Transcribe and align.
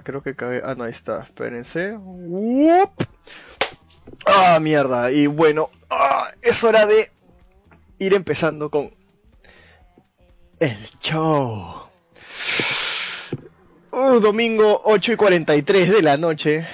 Creo 0.00 0.22
que 0.22 0.34
cae. 0.34 0.62
Ah, 0.64 0.74
no, 0.74 0.84
ahí 0.84 0.92
está. 0.92 1.22
Espérense. 1.22 1.96
Uop. 1.96 2.90
Ah, 4.24 4.58
mierda. 4.60 5.12
Y 5.12 5.26
bueno, 5.26 5.70
ah, 5.90 6.32
es 6.40 6.64
hora 6.64 6.86
de 6.86 7.10
ir 7.98 8.14
empezando 8.14 8.70
con 8.70 8.90
el 10.58 10.76
show. 11.00 11.82
Uh, 13.90 14.20
domingo 14.20 14.80
8 14.84 15.12
y 15.12 15.16
43 15.16 15.92
de 15.92 16.02
la 16.02 16.16
noche. 16.16 16.66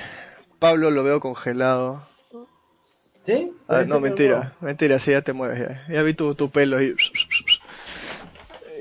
Pablo 0.58 0.90
lo 0.90 1.02
veo 1.02 1.20
congelado. 1.20 2.06
¿Sí? 3.26 3.52
Ah, 3.66 3.84
no, 3.86 4.00
mentira. 4.00 4.54
Mentira, 4.60 4.98
sí, 4.98 5.10
ya 5.10 5.22
te 5.22 5.32
mueves. 5.32 5.58
Ya, 5.58 5.92
ya 5.92 6.02
vi 6.02 6.14
tu, 6.14 6.34
tu 6.34 6.50
pelo 6.50 6.78
ahí. 6.78 6.94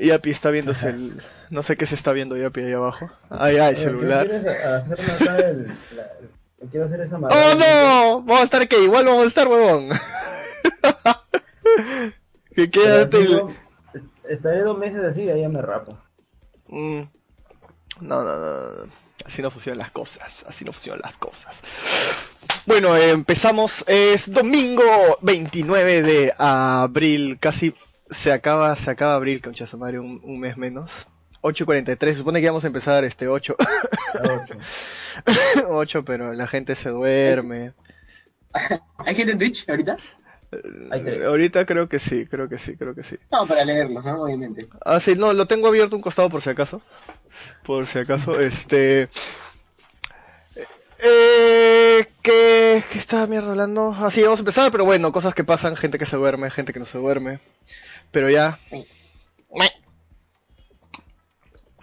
Yapi 0.02 0.30
está 0.32 0.50
viéndose 0.52 0.90
el. 0.90 1.22
No 1.50 1.64
sé 1.64 1.78
qué 1.78 1.86
se 1.86 1.96
está 1.96 2.12
viendo 2.12 2.36
Yapi 2.38 2.62
ahí 2.62 2.74
abajo. 2.74 3.10
Ah, 3.30 3.50
el 3.52 3.60
Oye, 3.62 3.76
celular. 3.76 4.28
¿quieres 4.28 4.66
hacerme 4.66 5.12
acá 5.14 5.38
el- 5.38 5.68
la- 5.96 6.04
el- 6.20 6.70
Quiero 6.72 6.88
hacer 6.88 7.02
esa 7.02 7.18
¡Oh 7.18 7.20
maldad. 7.20 7.56
no! 7.58 8.22
Vamos 8.24 8.42
a 8.42 8.44
estar 8.44 8.68
que 8.68 8.82
igual 8.84 9.06
vamos 9.06 9.26
a 9.26 9.28
estar, 9.28 9.48
huevón. 9.48 9.90
que 12.56 12.70
quédate. 12.72 13.24
no- 13.30 13.54
Estaré 14.28 14.62
dos 14.62 14.78
meses 14.78 15.02
así 15.04 15.24
y 15.24 15.30
ahí 15.30 15.42
ya 15.42 15.50
me 15.50 15.62
rapo. 15.62 15.98
Mm. 16.68 17.02
No, 18.02 18.24
no, 18.24 18.38
no, 18.38 18.86
no. 18.86 18.92
Así 19.26 19.42
no 19.42 19.52
funcionan 19.52 19.80
las 19.80 19.92
cosas. 19.92 20.44
Así 20.48 20.66
no 20.66 20.72
funcionan 20.74 21.02
las 21.04 21.18
cosas. 21.18 21.62
Bueno, 22.66 22.96
empezamos. 22.96 23.84
Es 23.88 24.32
domingo 24.32 24.84
29 25.22 26.02
de 26.02 26.34
abril. 26.38 27.38
Casi 27.40 27.74
se 28.10 28.32
acaba, 28.32 28.76
se 28.76 28.90
acaba 28.92 29.16
abril, 29.16 29.42
concha 29.42 29.68
su 29.68 29.78
madre, 29.78 30.00
un, 30.00 30.22
un 30.24 30.40
mes 30.40 30.58
menos. 30.58 31.08
8 31.42 31.64
y 31.64 31.66
43. 31.66 32.18
Supone 32.18 32.40
que 32.40 32.46
íbamos 32.46 32.64
a 32.64 32.68
empezar 32.68 33.04
este 33.04 33.28
8. 33.28 33.56
A 33.60 34.22
ocho. 34.24 35.68
8, 35.68 36.04
pero 36.06 36.34
la 36.34 36.48
gente 36.48 36.76
se 36.76 36.90
duerme. 36.90 37.74
¿Hay 38.98 39.16
gente 39.16 39.34
en 39.34 39.38
Twitch 39.38 39.70
ahorita? 39.70 39.98
Eh, 40.52 41.24
Ahorita 41.26 41.66
creo 41.66 41.90
que 41.90 42.00
sí, 42.00 42.26
creo 42.26 42.48
que 42.48 42.58
sí, 42.58 42.78
creo 42.78 42.96
que 42.96 43.04
sí. 43.04 43.18
No, 43.32 43.46
para 43.46 43.66
leerlos, 43.66 44.04
¿no? 44.04 44.24
Obviamente. 44.24 44.68
Ah, 44.86 45.00
sí, 45.00 45.16
no, 45.16 45.34
lo 45.34 45.46
tengo 45.46 45.68
abierto 45.68 45.96
un 45.96 46.02
costado 46.02 46.30
por 46.30 46.42
si 46.42 46.50
acaso. 46.50 46.82
Por 47.64 47.86
si 47.88 48.00
acaso, 48.00 48.40
este... 48.40 49.10
Eh, 51.00 52.08
¿qué, 52.24 52.84
¿Qué 52.90 52.98
estaba 52.98 53.28
mierda 53.28 53.52
hablando? 53.52 53.96
Ah, 54.00 54.10
sí, 54.10 54.24
vamos 54.24 54.40
a 54.40 54.42
empezar, 54.42 54.72
pero 54.72 54.86
bueno, 54.86 55.12
cosas 55.12 55.36
que 55.36 55.44
pasan, 55.44 55.76
gente 55.76 56.00
que 56.00 56.06
se 56.08 56.18
duerme, 56.18 56.50
gente 56.50 56.74
que 56.74 56.80
no 56.80 56.86
se 56.86 56.98
duerme. 56.98 57.40
Pero 58.12 58.30
ya... 58.30 58.58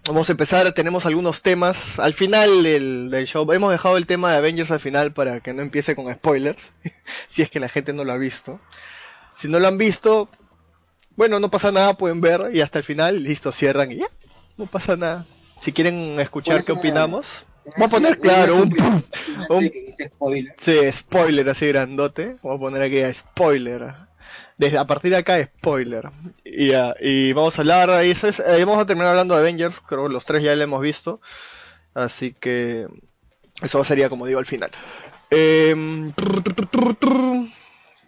Vamos 0.06 0.28
a 0.28 0.32
empezar, 0.32 0.70
tenemos 0.74 1.06
algunos 1.06 1.40
temas. 1.40 1.98
Al 1.98 2.12
final 2.12 2.62
del, 2.62 3.08
del 3.10 3.26
show, 3.26 3.50
hemos 3.52 3.72
dejado 3.72 3.96
el 3.96 4.06
tema 4.06 4.30
de 4.32 4.36
Avengers 4.36 4.70
al 4.70 4.80
final 4.80 5.14
para 5.14 5.40
que 5.40 5.54
no 5.54 5.62
empiece 5.62 5.96
con 5.96 6.12
spoilers, 6.12 6.72
si 7.26 7.40
es 7.40 7.48
que 7.50 7.58
la 7.58 7.70
gente 7.70 7.94
no 7.94 8.04
lo 8.04 8.12
ha 8.12 8.18
visto. 8.18 8.60
Si 9.34 9.48
no 9.48 9.58
lo 9.60 9.66
han 9.66 9.78
visto, 9.78 10.28
bueno, 11.16 11.40
no 11.40 11.50
pasa 11.50 11.72
nada, 11.72 11.94
pueden 11.96 12.20
ver 12.20 12.50
y 12.52 12.60
hasta 12.60 12.78
el 12.80 12.84
final, 12.84 13.22
listo, 13.22 13.50
cierran 13.50 13.92
y 13.92 13.96
ya, 13.96 14.08
no 14.58 14.66
pasa 14.66 14.94
nada. 14.96 15.24
Si 15.62 15.72
quieren 15.72 16.20
escuchar 16.20 16.62
qué 16.64 16.72
opinamos, 16.72 17.46
vamos 17.72 17.88
a 17.88 17.96
poner, 17.96 18.18
claro, 18.20 18.56
un, 18.56 18.76
un- 19.48 19.72
spoiler. 20.12 20.54
sí, 20.58 20.92
spoiler 20.92 21.48
así 21.48 21.66
grandote, 21.68 22.36
vamos 22.42 22.58
a 22.58 22.60
poner 22.60 22.82
aquí 22.82 23.00
a 23.00 23.12
spoiler. 23.14 23.94
Desde 24.56 24.78
a 24.78 24.86
partir 24.86 25.10
de 25.10 25.18
acá 25.18 25.42
spoiler. 25.42 26.10
Y, 26.44 26.68
ya, 26.68 26.94
y 27.00 27.32
vamos 27.32 27.58
a 27.58 27.62
hablar, 27.62 27.90
ahí 27.90 28.10
eso 28.10 28.28
es, 28.28 28.40
eh, 28.40 28.64
vamos 28.64 28.82
a 28.82 28.86
terminar 28.86 29.10
hablando 29.10 29.34
de 29.34 29.40
Avengers, 29.40 29.80
creo 29.80 30.06
que 30.06 30.12
los 30.12 30.24
tres 30.24 30.42
ya 30.42 30.54
lo 30.54 30.62
hemos 30.62 30.80
visto. 30.80 31.20
Así 31.92 32.32
que 32.32 32.86
eso 33.62 33.84
sería 33.84 34.08
como 34.08 34.26
digo 34.26 34.38
al 34.38 34.46
final. 34.46 34.70
Em, 35.30 36.12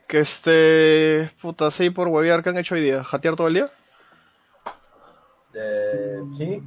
que 0.06 0.20
este 0.20 1.30
puta 1.40 1.70
sí 1.70 1.90
por 1.90 2.08
huevear 2.08 2.42
que 2.42 2.50
han 2.50 2.58
hecho 2.58 2.76
hoy 2.76 2.82
día, 2.82 3.02
jatear 3.02 3.34
todo 3.34 3.48
el 3.48 3.54
día. 3.54 3.70
Eh, 5.54 6.20
sí. 6.38 6.62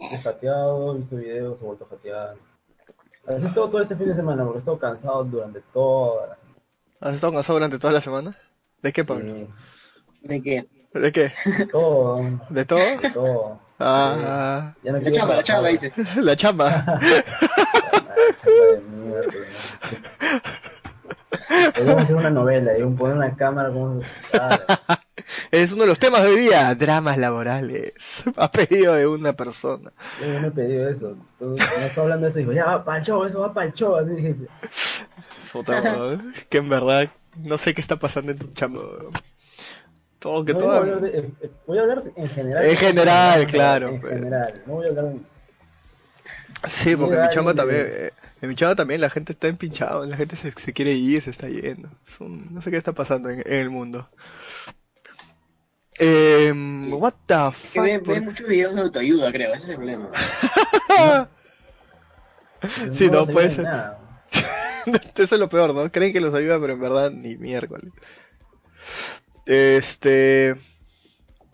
He 0.00 0.18
jateado, 0.18 0.94
he 0.94 0.98
visto 0.98 1.16
videos, 1.16 1.60
he 1.60 1.64
vuelto 1.64 1.84
a 1.84 1.88
jatear. 1.88 2.36
Así 3.26 3.46
todo, 3.52 3.68
todo 3.68 3.82
este 3.82 3.94
fin 3.94 4.08
de 4.08 4.14
semana 4.14 4.42
porque 4.42 4.58
he 4.58 4.60
estado 4.60 4.78
cansado 4.78 5.22
durante 5.24 5.60
toda 5.72 6.28
la 6.28 6.38
¿Has 7.00 7.14
estado 7.14 7.32
cansado 7.32 7.58
durante 7.58 7.78
toda 7.78 7.92
la 7.92 8.00
semana? 8.00 8.36
¿De 8.82 8.92
qué, 8.92 9.04
Pablo? 9.04 9.34
Sí, 9.34 9.48
¿De 10.22 10.42
qué? 10.42 10.66
¿De 10.94 11.12
qué? 11.12 11.32
todo, 11.72 12.20
¿De 12.50 12.64
todo? 12.64 12.78
de 13.00 13.10
todo. 13.10 13.60
Ah, 13.80 14.74
Ya 14.82 14.92
no 14.92 14.98
La 15.00 15.10
chamba, 15.10 15.36
la 15.36 15.42
chamba, 15.42 15.68
dice. 15.68 15.92
la 16.16 16.36
chamba. 16.36 16.84
Ah, 18.10 18.14
chamba 18.42 18.64
de 18.74 18.80
mierda, 18.80 19.32
¿no? 21.62 21.72
Podríamos 21.74 22.02
hacer 22.02 22.16
una 22.16 22.30
novela 22.30 22.76
y 22.78 22.82
un- 22.82 22.96
poner 22.96 23.16
una 23.16 23.34
cámara 23.36 23.68
como... 23.70 24.00
Ah, 24.34 24.58
Es 25.50 25.72
uno 25.72 25.82
de 25.82 25.88
los 25.88 25.98
temas 25.98 26.22
de 26.22 26.28
hoy 26.30 26.40
día, 26.40 26.74
dramas 26.74 27.18
laborales. 27.18 28.24
A 28.36 28.50
pedido 28.50 28.94
de 28.94 29.06
una 29.06 29.32
persona. 29.34 29.92
yo 30.20 30.40
no 30.40 30.48
he 30.48 30.50
pedido 30.50 30.88
eso. 30.88 31.16
Tú, 31.38 31.50
me 31.50 31.86
estaba 31.86 32.04
hablando 32.04 32.24
de 32.26 32.30
eso 32.30 32.38
y 32.40 32.42
digo, 32.42 32.52
ya 32.52 32.64
va 32.66 32.84
para 32.84 32.98
el 32.98 33.04
show, 33.04 33.24
eso 33.24 33.40
va 33.40 33.52
para 33.52 33.66
el 33.66 33.72
show. 33.74 33.96
Así 33.96 34.10
dije, 34.10 34.36
Puta 35.52 35.80
madre, 35.80 36.18
que 36.48 36.58
en 36.58 36.68
verdad 36.68 37.08
no 37.38 37.58
sé 37.58 37.74
qué 37.74 37.80
está 37.80 37.96
pasando 37.96 38.32
en 38.32 38.38
tu 38.38 38.46
chamba. 38.52 38.80
Todo 40.18 40.44
que 40.44 40.52
no 40.52 40.58
todo. 40.58 40.68
voy, 40.68 40.76
a 40.76 40.80
hablar 40.94 41.00
de- 41.00 41.18
eh, 41.18 41.50
voy 41.66 41.78
a 41.78 41.82
hablar 41.82 42.02
en 42.16 42.28
general. 42.28 42.64
En 42.64 42.76
general, 42.76 43.46
claro, 43.46 43.88
En 43.88 44.00
pues. 44.00 44.12
general, 44.14 44.62
no 44.66 44.72
voy 44.74 44.86
a 44.86 44.88
hablar 44.90 45.04
de... 45.06 45.18
Sí, 46.68 46.96
porque 46.96 47.14
en 47.16 47.22
mi 47.22 47.28
chamba 47.30 47.54
también, 47.54 47.86
eh, 47.88 48.10
en 48.42 48.48
mi 48.48 48.54
chamba 48.56 48.74
también 48.74 49.00
la 49.00 49.10
gente 49.10 49.32
está 49.32 49.46
empinchada, 49.46 50.04
la 50.06 50.16
gente 50.16 50.34
se, 50.34 50.50
se 50.52 50.72
quiere 50.72 50.92
ir, 50.94 51.22
se 51.22 51.30
está 51.30 51.48
yendo. 51.48 51.88
Es 52.06 52.20
un- 52.20 52.52
no 52.52 52.60
sé 52.60 52.70
qué 52.72 52.76
está 52.76 52.92
pasando 52.92 53.30
en, 53.30 53.40
en 53.46 53.52
el 53.60 53.70
mundo. 53.70 54.08
Eh, 56.00 56.52
what 56.90 57.14
the 57.26 57.34
Que 57.34 57.68
fuck? 57.68 57.82
ve, 57.84 57.98
¿por 58.00 58.14
ve 58.14 58.20
muchos 58.20 58.46
videos 58.48 58.74
de 58.74 58.80
autoayuda, 58.82 59.30
creo. 59.32 59.52
Ese 59.54 59.64
es 59.64 59.68
el 59.70 59.76
problema. 59.76 60.10
Sí, 62.92 63.08
no, 63.08 63.18
va 63.18 63.22
a 63.22 63.26
servir 63.26 63.34
puede 63.34 63.48
de 63.48 63.54
ser. 63.54 63.66
Eso 65.16 65.34
es 65.34 65.40
lo 65.40 65.48
peor, 65.48 65.74
¿no? 65.74 65.90
Creen 65.90 66.12
que 66.12 66.20
los 66.20 66.34
ayuda, 66.34 66.60
pero 66.60 66.72
en 66.74 66.80
verdad 66.80 67.10
ni 67.10 67.36
miércoles. 67.36 67.92
Este. 69.46 70.56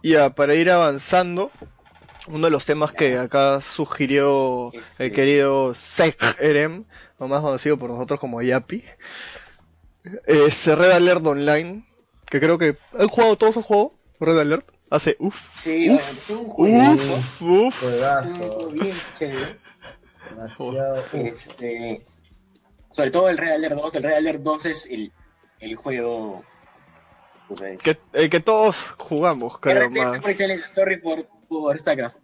Ya, 0.02 0.34
para 0.34 0.54
ir 0.54 0.70
avanzando, 0.70 1.50
uno 2.26 2.46
de 2.46 2.50
los 2.50 2.66
temas 2.66 2.92
que 2.92 3.16
acá 3.18 3.60
sugirió 3.62 4.70
Este. 4.74 5.06
el 5.06 5.12
querido 5.12 5.74
Sek 5.74 6.36
Erem, 6.40 6.84
o 7.18 7.26
más 7.28 7.40
conocido 7.40 7.78
por 7.78 7.90
nosotros 7.90 8.20
como 8.20 8.42
Yapi, 8.42 8.84
es 10.26 10.66
Red 10.66 10.90
Alert 10.90 11.26
Online, 11.26 11.86
que 12.26 12.40
creo 12.40 12.58
que. 12.58 12.76
¿Han 12.98 13.08
jugado 13.08 13.36
todos 13.36 13.52
esos 13.52 13.64
juegos? 13.64 13.92
Red 14.20 14.38
Alert. 14.38 14.68
Hace 14.90 15.16
uff, 15.18 15.58
Sí, 15.58 15.88
Uf. 15.90 15.96
bueno, 16.02 16.18
es 16.18 16.30
un 16.30 16.44
juegazo. 16.48 17.14
uff, 17.14 17.42
uff. 17.42 17.82
Es 17.82 17.82
un 17.82 17.90
Juegazo, 17.90 18.34
juego 18.36 18.66
bien 18.68 18.94
chévere. 19.18 19.56
demasiado... 20.30 20.94
uf. 21.00 21.14
Este, 21.14 22.02
sobre 22.94 23.10
todo 23.10 23.28
el 23.28 23.36
Red 23.38 23.52
Alert 23.54 23.74
2. 23.76 23.94
El 23.96 24.02
Red 24.04 24.14
Alert 24.14 24.40
2 24.42 24.66
es 24.66 24.86
el, 24.90 25.12
el 25.60 25.74
juego. 25.74 26.44
o 27.48 27.56
sea, 27.56 27.70
es- 27.70 27.82
Que, 27.82 27.98
el 28.12 28.30
que 28.30 28.40
todos 28.40 28.94
jugamos, 28.98 29.58
creo 29.58 29.88
RTS 29.88 29.98
más. 30.12 30.20
por 30.20 30.30
excelencia, 30.30 30.68
sorry 30.68 31.00
por, 31.00 31.26
por 31.48 31.78
StarCraft. 31.78 32.16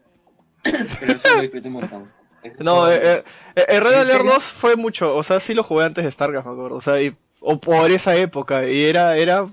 Pero 0.62 1.12
eso 1.12 1.36
lo 1.36 1.42
disfruté 1.42 1.68
un 1.68 1.74
montón. 1.74 2.12
Ese 2.42 2.62
No, 2.62 2.82
juego- 2.82 2.88
eh, 2.92 3.24
eh, 3.56 3.64
el 3.68 3.80
Red 3.82 3.92
¿En 3.92 3.98
Alert 3.98 4.10
serio? 4.18 4.32
2 4.32 4.44
fue 4.44 4.76
mucho, 4.76 5.16
o 5.16 5.22
sea, 5.22 5.40
sí 5.40 5.54
lo 5.54 5.62
jugué 5.62 5.84
antes 5.86 6.04
de 6.04 6.12
StarCraft, 6.12 6.46
me 6.46 6.52
acuerdo, 6.52 6.76
o 6.76 6.80
sea, 6.80 7.00
y- 7.02 7.14
o 7.40 7.58
por 7.60 7.90
esa 7.90 8.14
época, 8.16 8.66
y 8.68 8.84
era, 8.84 9.16
era, 9.16 9.46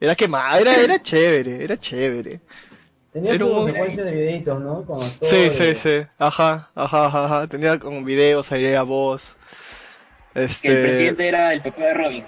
era 0.00 0.14
quemada, 0.14 0.58
era, 0.58 0.74
era 0.76 1.00
chévere, 1.02 1.62
era 1.64 1.78
chévere. 1.78 2.40
Tenía 3.12 3.32
Era 3.32 3.44
un- 3.46 3.72
secuencia 3.72 4.04
de 4.04 4.12
videitos, 4.12 4.60
¿no? 4.60 4.86
Sí, 5.22 5.50
sí, 5.50 5.74
sí, 5.74 6.06
ajá, 6.18 6.70
ajá, 6.74 7.06
ajá, 7.06 7.24
ajá, 7.24 7.46
tenía 7.46 7.78
como 7.78 8.02
videos, 8.04 8.52
ahí 8.52 8.64
era 8.66 8.82
voz, 8.82 9.36
este... 10.34 10.68
Que 10.68 10.74
el 10.74 10.86
presidente 10.86 11.28
era 11.28 11.52
el 11.52 11.62
papá 11.62 11.82
de 11.82 11.94
Robin. 11.94 12.26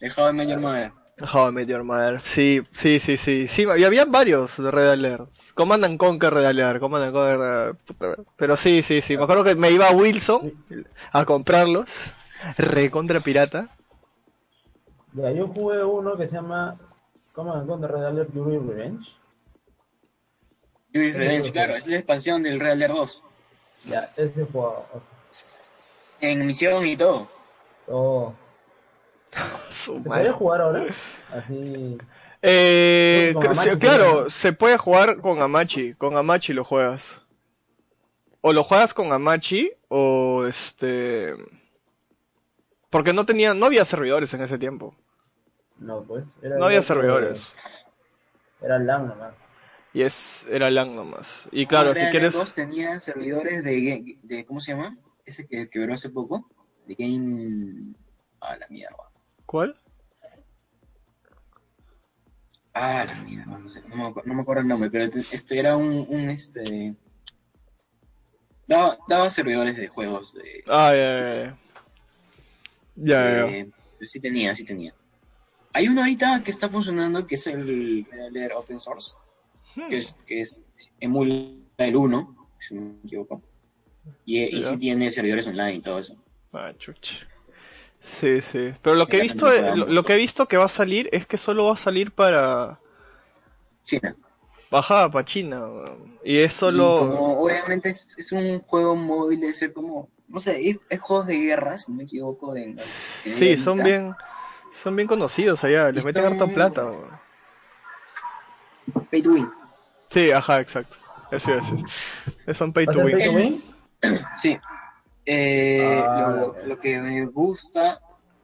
I 0.00 0.32
Met 0.32 0.48
Your 0.48 0.60
Mother. 0.60 0.92
How 1.20 1.48
I 1.48 1.52
Met 1.52 1.68
Your 1.68 1.82
Mother. 1.82 2.20
Sí, 2.20 2.62
sí, 2.70 3.00
sí, 3.00 3.16
sí, 3.16 3.48
sí, 3.48 3.66
y 3.76 3.84
había 3.84 4.04
varios 4.04 4.56
de 4.56 4.70
Red 4.70 4.90
Alert. 4.90 5.28
Command 5.54 5.84
and 5.84 5.98
Conquer 5.98 6.32
Red 6.32 6.46
Alert, 6.46 6.78
Command 6.78 7.04
and 7.04 7.12
Conquer, 7.12 7.74
puta, 7.84 8.16
pero 8.36 8.56
sí, 8.56 8.82
sí, 8.82 9.00
sí, 9.00 9.16
me 9.16 9.24
acuerdo 9.24 9.42
que 9.42 9.56
me 9.56 9.72
iba 9.72 9.88
a 9.88 9.92
Wilson 9.92 10.52
a 11.10 11.24
comprarlos, 11.24 12.12
recontra 12.56 13.18
pirata. 13.18 13.68
Yo 15.12 15.48
jugué 15.48 15.82
uno 15.82 16.16
que 16.16 16.28
se 16.28 16.36
llama... 16.36 16.78
¿Cómo 17.32 17.56
me 17.56 17.62
encuentro? 17.62 17.88
Red 17.88 18.04
Alert 18.04 18.34
Yuri 18.34 18.58
Revenge. 18.58 19.08
Yuri's 20.92 21.16
Revenge, 21.16 21.50
claro, 21.52 21.74
es 21.74 21.86
la 21.86 21.96
expansión 21.96 22.42
del 22.44 22.60
Red 22.60 22.72
Alert 22.72 22.94
2. 22.94 23.24
Ya, 23.84 24.12
ese 24.16 24.46
o 24.52 24.86
sea, 25.00 25.00
En 26.20 26.46
misión 26.46 26.86
y 26.86 26.96
todo. 26.96 27.28
todo... 27.86 28.34
Su 29.70 30.02
¿Se 30.02 30.08
madre. 30.08 30.22
puede 30.24 30.32
jugar 30.32 30.60
ahora? 30.62 30.86
Así... 31.32 31.98
Eh, 32.40 33.34
Amachi 33.36 33.76
claro, 33.78 34.30
se 34.30 34.52
puede 34.52 34.78
jugar 34.78 35.20
con 35.20 35.42
Amachi, 35.42 35.94
con 35.94 36.16
Amachi 36.16 36.52
lo 36.52 36.62
juegas. 36.64 37.20
o 38.42 38.52
lo 38.52 38.62
juegas 38.62 38.94
con 38.94 39.12
Amachi 39.12 39.72
o 39.88 40.44
este 40.46 41.34
porque 42.90 43.12
no 43.12 43.26
tenía 43.26 43.54
no 43.54 43.66
había 43.66 43.84
servidores 43.84 44.32
en 44.34 44.42
ese 44.42 44.56
tiempo. 44.58 44.94
No, 45.78 46.02
pues. 46.02 46.24
Era 46.42 46.58
No 46.58 46.66
había 46.66 46.80
servidores. 46.82 47.54
Era 48.60 48.78
LAN 48.78 49.08
nomás. 49.08 49.34
Y 49.94 50.02
es 50.02 50.46
era 50.50 50.70
LAN 50.70 50.94
nomás. 50.94 51.48
Y 51.50 51.66
claro, 51.66 51.94
si 51.94 52.00
Realm 52.00 52.10
quieres 52.10 52.34
2 52.34 52.54
tenía 52.54 53.00
servidores 53.00 53.64
de, 53.64 54.18
de 54.22 54.44
¿cómo 54.44 54.60
se 54.60 54.72
llama? 54.72 54.96
Ese 55.24 55.46
que 55.46 55.68
quebró 55.68 55.94
hace 55.94 56.10
poco, 56.10 56.48
de 56.86 56.94
Game 56.94 57.94
a 58.40 58.56
la 58.56 58.66
mierda. 58.68 58.96
¿Cuál? 59.46 59.80
Ah, 62.74 63.04
la 63.06 63.14
mierda, 63.22 63.58
no, 63.58 63.68
sé, 63.68 63.82
no, 63.88 63.96
me, 63.96 64.22
no 64.24 64.34
me 64.34 64.42
acuerdo 64.42 64.62
el 64.62 64.68
nombre, 64.68 64.90
pero 64.90 65.10
te- 65.10 65.24
este 65.32 65.58
era 65.58 65.76
un, 65.76 66.06
un 66.08 66.30
este 66.30 66.94
daba, 68.66 68.98
daba 69.08 69.30
servidores 69.30 69.76
de 69.76 69.88
juegos 69.88 70.32
de 70.34 70.62
Ah, 70.68 70.92
ya, 70.94 71.02
ya, 71.02 71.34
ya. 71.44 71.58
Ya, 72.96 73.30
ya. 73.30 73.46
Eh, 73.46 73.70
sí 74.06 74.20
tenía, 74.20 74.54
sí 74.54 74.64
tenía. 74.64 74.94
Hay 75.72 75.88
uno 75.88 76.02
ahorita 76.02 76.42
que 76.44 76.50
está 76.50 76.68
funcionando 76.68 77.26
que 77.26 77.34
es 77.34 77.46
el 77.48 78.06
Leer 78.32 78.52
Open 78.52 78.78
Source, 78.78 79.14
Hmm. 79.76 79.88
que 79.88 79.96
es, 79.96 80.16
que 80.26 80.40
es 80.40 80.62
emula 81.00 81.34
el 81.78 81.96
1, 81.96 82.48
si 82.58 82.74
no 82.74 82.80
me 82.80 82.94
equivoco. 83.04 83.42
Y, 84.24 84.56
y 84.56 84.62
sí 84.62 84.78
tiene 84.78 85.10
servidores 85.10 85.46
online 85.46 85.74
y 85.74 85.80
todo 85.80 85.98
eso. 85.98 86.16
Ah, 86.52 86.72
chuch. 86.78 87.24
Sí, 88.00 88.40
sí. 88.40 88.72
Pero 88.82 88.96
lo 88.96 89.06
que 89.06 89.18
he 89.18 89.20
visto, 89.20 89.46
también 89.46 89.94
lo, 89.94 90.02
que 90.02 90.14
he 90.14 90.16
visto 90.16 90.46
que 90.46 90.56
va 90.56 90.66
a 90.66 90.68
salir 90.68 91.08
es 91.12 91.26
que 91.26 91.36
solo 91.36 91.66
va 91.66 91.74
a 91.74 91.76
salir 91.76 92.12
para 92.12 92.80
China. 93.84 94.16
bajada 94.70 95.10
para 95.10 95.24
China. 95.24 95.66
Y 96.24 96.38
es 96.38 96.54
Y 96.54 96.56
solo 96.56 96.98
como 97.00 97.40
obviamente 97.40 97.90
es, 97.90 98.16
es 98.16 98.32
un 98.32 98.60
juego 98.60 98.94
móvil 98.96 99.40
de 99.40 99.52
ser 99.52 99.72
como, 99.72 100.08
no 100.28 100.40
sé, 100.40 100.68
es, 100.68 100.78
es 100.88 101.00
juegos 101.00 101.26
de 101.26 101.38
guerra, 101.38 101.76
si 101.76 101.90
no 101.90 101.98
me 101.98 102.04
equivoco. 102.04 102.54
De, 102.54 102.74
de 102.74 102.80
Sí, 102.82 103.56
son 103.56 103.82
bien 103.82 104.14
son 104.70 104.94
bien 104.96 105.08
conocidos 105.08 105.64
allá, 105.64 105.90
les 105.90 106.04
meten 106.04 106.24
harta 106.24 106.46
plata. 106.46 106.84
weón. 106.86 107.27
Pay 109.10 109.22
to 109.22 109.30
win. 109.32 109.48
Sí, 110.10 110.30
ajá, 110.30 110.60
exacto. 110.60 110.96
Eso 111.30 111.50
iba 111.50 111.60
a 111.60 111.62
decir. 111.62 112.54
Son 112.54 112.72
pay 112.72 112.86
¿Va 112.86 112.90
a 112.90 112.94
to 112.94 113.00
ser 113.00 113.12
pay 113.12 113.24
to 113.24 113.32
win. 113.32 113.62
Sí. 114.40 114.56
Eh, 115.26 116.02
Ah, 116.06 116.52
lo, 116.64 116.80
que 116.80 116.98
me 116.98 117.26
gusta, 117.26 118.00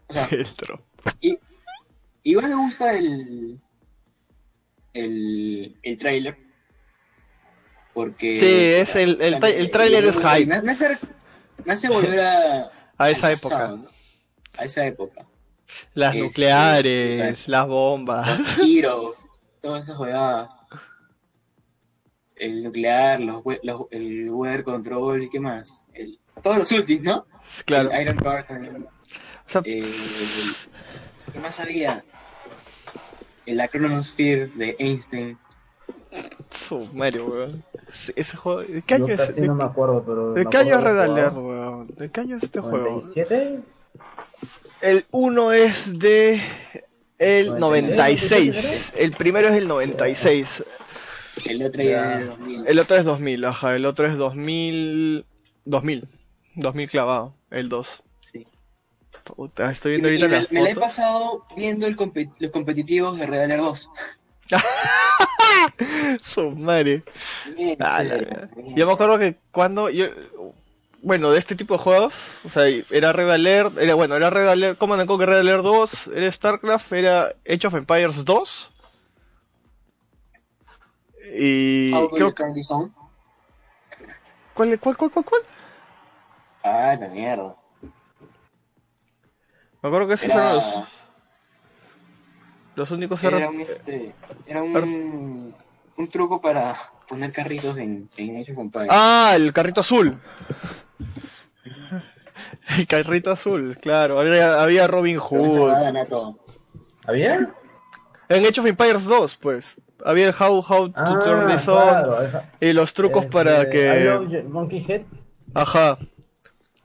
o 0.08 0.12
sea, 0.12 0.26
Filtro. 0.29 0.82
Y, 1.20 1.38
igual 2.25 2.49
me 2.49 2.55
gusta 2.56 2.93
el 2.93 3.58
el, 4.93 5.76
el 5.82 5.99
tráiler 5.99 6.37
porque 7.94 8.38
Sí, 8.38 8.46
es 8.81 8.96
el- 8.96 9.20
el 9.20 9.37
tra- 9.37 9.55
el 9.55 9.70
tráiler 9.70 10.05
es 10.05 10.17
hype. 10.17 10.46
me, 10.46 10.61
me 10.62 10.73
hace, 10.73 10.99
me 11.64 11.73
hace 11.73 11.88
volver 11.88 12.20
a 12.20 12.70
A 12.99 13.11
esa 13.11 13.32
época. 13.32 13.56
pasado, 13.58 13.76
¿no? 13.79 13.88
a 14.58 14.64
esa 14.64 14.87
época 14.87 15.26
Las 15.94 16.14
nucleares, 16.14 17.49
las 17.49 17.67
bombas. 17.67 18.38
los 18.38 18.46
giros 18.56 19.14
todas 19.64 19.84
esas 19.84 19.96
jugadas 19.96 20.61
el 22.37 22.62
nuclear 22.64 23.20
los, 23.20 23.44
we- 23.44 23.61
los- 23.62 23.87
el 23.90 24.28
weather 24.31 24.64
control 24.64 25.22
y 25.22 25.31
qué 25.31 25.40
más 25.40 25.87
el, 25.94 26.19
todos 26.43 26.58
los 26.58 26.72
ultis 26.72 27.00
¿no? 27.02 27.26
Claro. 27.64 27.90
el 27.90 28.02
Iron 28.02 28.16
Guard 28.19 28.46
también 28.46 28.76
O 28.84 28.88
sea, 29.46 29.62
Eh, 29.64 29.82
¿Qué 31.32 31.38
más 31.40 31.58
había? 31.61 32.05
El 33.46 33.61
Chronosphere 33.69 34.46
de 34.55 34.76
Einstein. 34.78 35.38
su 36.50 36.87
Mario, 36.94 37.26
weón. 37.26 37.64
Ese- 38.17 38.37
juego. 38.37 38.62
¿De 38.62 38.82
qué 38.82 38.94
año 38.94 39.06
es? 39.08 39.34
¿De, 39.37 39.46
no 39.46 39.55
me 39.55 39.64
acuerdo, 39.64 40.02
pero. 40.06 40.32
de 40.32 40.46
qué 40.46 40.56
año 40.58 40.78
es 40.78 40.84
Red 40.84 40.99
Alert, 41.00 41.37
weón? 41.37 41.87
¿De 41.88 42.10
qué 42.10 42.20
año 42.20 42.37
es 42.38 42.44
este 42.44 42.60
juego? 42.60 43.02
¿97? 43.02 43.60
El 44.81 45.05
1 45.10 45.52
es 45.52 45.99
de 45.99 46.40
el 47.19 47.58
96. 47.58 48.93
El 48.96 49.12
primero 49.12 49.49
es 49.49 49.55
el 49.55 49.69
96. 49.69 50.64
El 51.46 51.62
otro 51.64 51.82
Ya. 51.82 52.14
es 52.14 52.20
de 52.20 52.26
2000. 52.26 52.66
El 52.66 52.78
otro 52.78 52.96
es 52.96 53.05
2000, 53.05 53.44
ajá. 53.44 53.75
El 53.76 53.87
otro 53.87 54.06
es 54.06 54.16
2000. 54.19 55.25
2000. 55.64 56.08
2000 56.56 56.88
clavado. 56.88 57.34
El 57.50 57.69
2. 57.69 58.02
Sí. 58.22 58.46
Puta, 59.25 59.70
estoy 59.70 59.93
viendo 59.93 60.08
ahorita 60.08 60.28
me- 60.28 60.40
las 60.43 60.52
me 60.52 60.62
la 60.62 60.70
he 60.70 60.75
pasado 60.75 61.46
viendo 61.56 61.87
el 61.87 61.96
compe- 61.96 62.31
los 62.38 62.50
competitivos 62.50 63.19
de 63.19 63.26
Red 63.26 63.43
Alert 63.44 63.62
2. 63.62 63.90
Su 66.22 66.50
madre. 66.52 67.02
Bien, 67.56 67.76
Ah, 67.81 68.02
la 68.02 68.14
verdad. 68.17 68.50
bien. 68.56 68.76
Yo 68.76 68.87
me 68.87 68.93
acuerdo 68.93 69.19
que 69.19 69.37
cuando 69.50 69.88
yo 69.90 70.06
bueno, 71.05 71.31
de 71.31 71.39
este 71.39 71.55
tipo 71.55 71.75
de 71.75 71.83
juegos, 71.83 72.41
o 72.45 72.49
sea, 72.49 72.67
era 72.67 73.12
Red 73.12 73.31
Alert, 73.31 73.79
era 73.79 73.95
bueno, 73.95 74.17
era 74.17 74.31
Red 74.31 74.49
Alert, 74.49 74.79
Command 74.79 75.03
and 75.03 75.09
Conquer 75.09 75.29
Red 75.29 75.41
Alert 75.41 75.62
2, 75.62 76.06
era 76.15 76.33
StarCraft, 76.33 76.93
era 76.93 77.35
Age 77.47 77.67
of 77.67 77.75
Empires 77.75 78.25
2. 78.25 78.73
Y 81.37 81.91
do 81.93 82.09
creo 82.09 82.35
on? 82.71 82.95
¿cuál 84.55 84.79
cuál 84.79 84.97
cuál 84.97 85.11
cuál 85.11 85.25
cuál? 85.27 85.43
Ah, 86.62 86.97
la 86.99 87.09
mierda. 87.09 87.55
Me 89.83 89.89
acuerdo 89.89 90.09
que 90.09 90.15
esos 90.15 90.31
eran 90.31 90.45
Era, 90.47 90.55
los, 90.55 90.75
los 92.77 92.91
únicos 92.93 93.23
era 93.25 93.37
R- 93.37 93.49
un, 93.49 93.61
este, 93.61 94.15
era 94.47 94.62
un, 94.62 95.55
un 95.99 96.09
truco 96.09 96.41
para 96.41 96.75
poner 97.06 97.33
carritos 97.33 97.77
en, 97.77 98.09
en 98.17 98.41
Age 98.41 98.53
of 98.53 98.59
Empires. 98.59 98.89
Ah, 98.91 99.33
el 99.37 99.53
carrito 99.53 99.81
azul. 99.81 100.19
El 102.79 102.87
carrito 102.87 103.31
azul, 103.31 103.77
claro. 103.81 104.19
Había, 104.21 104.62
había 104.62 104.87
Robin 104.87 105.19
Hood. 105.19 105.71
¿Había? 107.06 107.53
En 108.29 108.45
Age 108.47 108.61
of 108.61 108.67
Empires 108.67 109.05
2, 109.05 109.37
pues. 109.37 109.81
Había 110.05 110.29
el 110.29 110.35
How, 110.39 110.62
how 110.67 110.89
to 110.89 110.95
Ah, 110.97 111.21
Turn 111.23 111.47
This 111.47 111.69
On. 111.69 111.77
claro. 111.83 112.23
esa- 112.23 112.51
Y 112.61 112.73
los 112.73 112.93
trucos 112.95 113.25
este, 113.25 113.33
para 113.33 113.71
que. 113.71 114.43
Monkey 114.49 114.85
Head. 114.89 115.03
Ajá. 115.55 115.99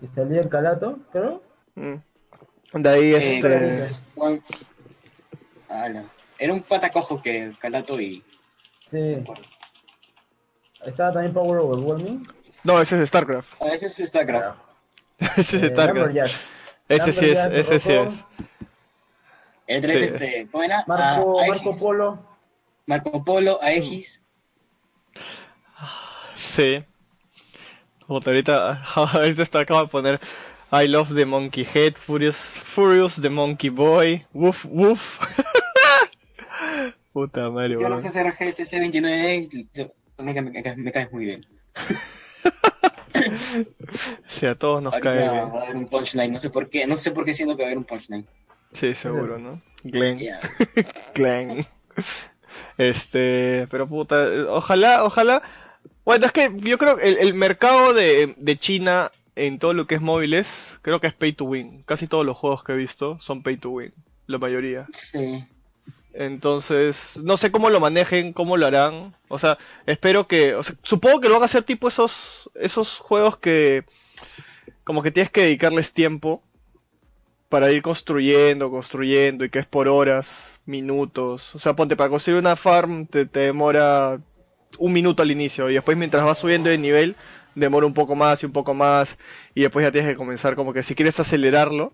Y 0.01 0.07
salía 0.15 0.41
el 0.41 0.49
calato, 0.49 0.99
creo. 1.11 1.41
Mm. 1.75 1.95
De 2.73 2.89
ahí 2.89 3.13
Eh, 3.15 3.35
este. 3.35 3.89
Ala. 5.69 6.03
Era 6.37 6.53
un 6.53 6.61
patacojo 6.61 7.21
que 7.21 7.51
Calato 7.59 7.99
y. 7.99 8.23
Sí. 8.91 9.17
Estaba 10.85 11.11
también 11.13 11.33
Power 11.33 11.59
Overwhelming. 11.59 12.23
No, 12.63 12.79
ese 12.81 13.01
es 13.01 13.09
StarCraft. 13.09 13.61
A 13.61 13.65
veces 13.65 13.99
es 13.99 14.09
StarCraft. 14.09 14.57
ese 15.19 15.41
es 15.57 15.63
Eh, 15.63 15.69
StarCraft. 15.69 16.15
Ese 16.89 17.11
sí 17.13 17.29
es, 17.29 17.39
ese 17.51 17.79
sí 17.79 17.91
es. 17.93 18.23
El 19.67 19.81
3 19.81 19.99
Sí. 19.99 20.05
este. 20.05 20.47
¿Cómo 20.51 20.63
era? 20.63 20.83
Marco, 20.87 21.39
A- 21.41 21.47
Marco. 21.47 21.77
Polo. 21.77 22.25
Marco 22.87 23.23
Polo, 23.23 23.59
Aegis. 23.61 24.23
Sí. 26.35 26.83
Puta, 28.07 28.31
ahorita, 28.31 28.81
ahorita 28.95 29.43
está 29.43 29.59
acaba 29.59 29.81
de 29.83 29.87
poner 29.87 30.19
I 30.71 30.87
love 30.87 31.13
the 31.13 31.25
monkey 31.25 31.63
head, 31.71 31.93
Furious, 31.95 32.35
Furious 32.37 33.21
the 33.21 33.29
monkey 33.29 33.69
boy, 33.69 34.25
woof 34.33 34.65
woof. 34.65 35.19
Puta 37.13 37.49
madre, 37.49 37.73
Yo 37.79 37.89
no 37.89 37.99
sé 37.99 38.07
hacer 38.09 38.31
GSC 38.33 38.79
29. 38.79 39.49
yo- 39.73 39.91
Me, 40.17 40.33
ca- 40.33 40.41
me, 40.41 40.63
ca- 40.63 40.75
me 40.75 40.91
caes 40.91 41.11
muy 41.11 41.25
bien. 41.25 41.45
Sí, 44.27 44.45
a 44.45 44.55
todos 44.55 44.81
nos 44.81 44.93
Ahorita 44.93 45.09
cae 45.09 45.17
bien. 45.19 45.33
va 45.33 45.59
a 45.59 45.63
haber 45.63 45.75
un 45.75 45.87
punchline. 45.87 46.31
No 46.33 46.39
sé 46.39 46.49
por 46.49 46.69
qué. 46.69 46.85
No 46.87 46.95
sé 46.95 47.11
por 47.11 47.25
qué 47.25 47.33
siento 47.33 47.55
que 47.55 47.63
va 47.63 47.67
a 47.67 47.69
haber 47.69 47.77
un 47.77 47.83
punchline. 47.85 48.25
Sí, 48.71 48.93
seguro, 48.93 49.37
¿no? 49.39 49.61
Glenn. 49.83 50.19
Ya. 50.19 50.39
Glenn. 51.15 51.65
Este, 52.77 53.67
pero 53.69 53.87
puta, 53.87 54.27
ojalá, 54.49 55.03
ojalá. 55.03 55.41
Bueno, 56.05 56.25
es 56.25 56.31
que 56.31 56.51
yo 56.57 56.77
creo 56.77 56.97
que 56.97 57.07
el, 57.09 57.17
el 57.17 57.33
mercado 57.33 57.93
de, 57.93 58.33
de 58.37 58.57
China 58.57 59.11
en 59.35 59.59
todo 59.59 59.73
lo 59.73 59.87
que 59.87 59.95
es 59.95 60.01
móviles, 60.01 60.77
creo 60.81 60.99
que 60.99 61.07
es 61.07 61.13
pay 61.13 61.33
to 61.33 61.45
win. 61.45 61.83
Casi 61.83 62.07
todos 62.07 62.25
los 62.25 62.37
juegos 62.37 62.63
que 62.63 62.73
he 62.73 62.75
visto 62.75 63.19
son 63.21 63.41
pay 63.43 63.57
to 63.57 63.69
win, 63.69 63.93
la 64.27 64.37
mayoría. 64.37 64.87
Sí. 64.93 65.45
Entonces, 66.13 67.19
no 67.23 67.37
sé 67.37 67.51
cómo 67.51 67.69
lo 67.69 67.79
manejen, 67.79 68.33
cómo 68.33 68.57
lo 68.57 68.65
harán. 68.65 69.15
O 69.27 69.39
sea, 69.39 69.57
espero 69.85 70.27
que, 70.27 70.55
o 70.55 70.63
sea, 70.63 70.75
supongo 70.81 71.21
que 71.21 71.27
lo 71.27 71.35
van 71.35 71.43
a 71.43 71.45
hacer 71.45 71.63
tipo 71.63 71.87
esos, 71.87 72.49
esos 72.55 72.99
juegos 72.99 73.37
que, 73.37 73.85
como 74.83 75.03
que 75.03 75.11
tienes 75.11 75.31
que 75.31 75.41
dedicarles 75.41 75.93
tiempo 75.93 76.41
para 77.47 77.71
ir 77.71 77.81
construyendo, 77.81 78.69
construyendo 78.69 79.45
y 79.45 79.49
que 79.49 79.59
es 79.59 79.65
por 79.65 79.87
horas, 79.87 80.59
minutos. 80.65 81.55
O 81.55 81.59
sea, 81.59 81.75
ponte 81.75 81.95
para 81.95 82.09
construir 82.09 82.39
una 82.39 82.55
farm 82.55 83.05
te, 83.07 83.25
te 83.25 83.39
demora 83.39 84.19
un 84.77 84.93
minuto 84.93 85.23
al 85.23 85.31
inicio 85.31 85.69
y 85.69 85.73
después 85.73 85.97
mientras 85.97 86.23
vas 86.23 86.37
subiendo 86.37 86.69
de 86.69 86.77
nivel 86.77 87.15
demora 87.55 87.87
un 87.87 87.93
poco 87.93 88.15
más 88.15 88.43
y 88.43 88.45
un 88.45 88.51
poco 88.51 88.73
más 88.73 89.17
y 89.55 89.61
después 89.61 89.83
ya 89.83 89.91
tienes 89.91 90.11
que 90.11 90.15
comenzar 90.15 90.55
como 90.55 90.73
que 90.73 90.83
si 90.83 90.93
quieres 90.93 91.19
acelerarlo 91.19 91.91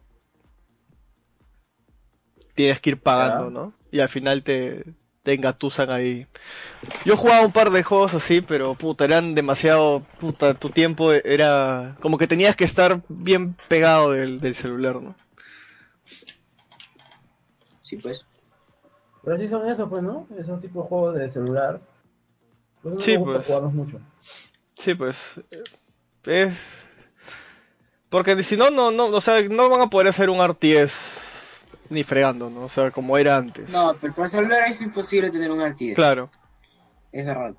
tienes 2.53 2.79
que 2.79 2.91
ir 2.91 2.99
pagando. 2.99 3.51
¿no? 3.51 3.73
Y 3.95 4.01
al 4.01 4.09
final 4.09 4.43
te, 4.43 4.83
te 5.23 5.31
engatusan 5.31 5.89
ahí. 5.89 6.27
Yo 7.05 7.15
jugaba 7.15 7.45
un 7.45 7.53
par 7.53 7.69
de 7.69 7.81
juegos 7.81 8.13
así, 8.13 8.41
pero 8.41 8.75
puta, 8.75 9.05
eran 9.05 9.35
demasiado, 9.35 10.01
puta, 10.19 10.53
tu 10.53 10.69
tiempo 10.69 11.13
era 11.13 11.95
como 12.01 12.17
que 12.17 12.27
tenías 12.27 12.57
que 12.57 12.65
estar 12.65 12.99
bien 13.07 13.55
pegado 13.69 14.11
del, 14.11 14.41
del 14.41 14.53
celular, 14.53 15.01
¿no? 15.01 15.15
Sí, 17.79 17.95
pues. 17.95 18.25
Pero 19.23 19.37
sí 19.37 19.47
son 19.47 19.69
esos, 19.69 19.87
pues, 19.87 20.03
¿no? 20.03 20.27
Esos 20.37 20.59
tipos 20.59 20.83
de 20.83 20.89
juegos 20.89 21.15
de 21.15 21.29
celular. 21.29 21.79
Pues 22.81 22.95
no 22.95 22.99
Sí, 22.99 23.17
pues. 23.17 23.47
jugarlos 23.47 23.73
mucho. 23.73 23.99
Sí, 24.77 24.93
pues. 24.93 25.39
Es... 26.25 26.59
Porque 28.09 28.43
si 28.43 28.57
no, 28.57 28.71
no, 28.71 28.91
no, 28.91 29.05
o 29.05 29.21
sea, 29.21 29.41
no 29.43 29.69
van 29.69 29.79
a 29.79 29.89
poder 29.89 30.09
hacer 30.09 30.29
un 30.29 30.45
RTS 30.45 31.24
ni 31.89 32.03
fregando, 32.03 32.49
¿no? 32.49 32.63
O 32.65 32.69
sea, 32.69 32.91
como 32.91 33.17
era 33.17 33.37
antes. 33.37 33.71
No, 33.71 33.95
pero 33.99 34.13
para 34.13 34.29
celular 34.29 34.61
es 34.67 34.81
imposible 34.81 35.29
tener 35.31 35.51
un 35.51 35.61
RTS. 35.61 35.95
Claro. 35.95 36.29
Es 37.11 37.25
verdad. 37.25 37.55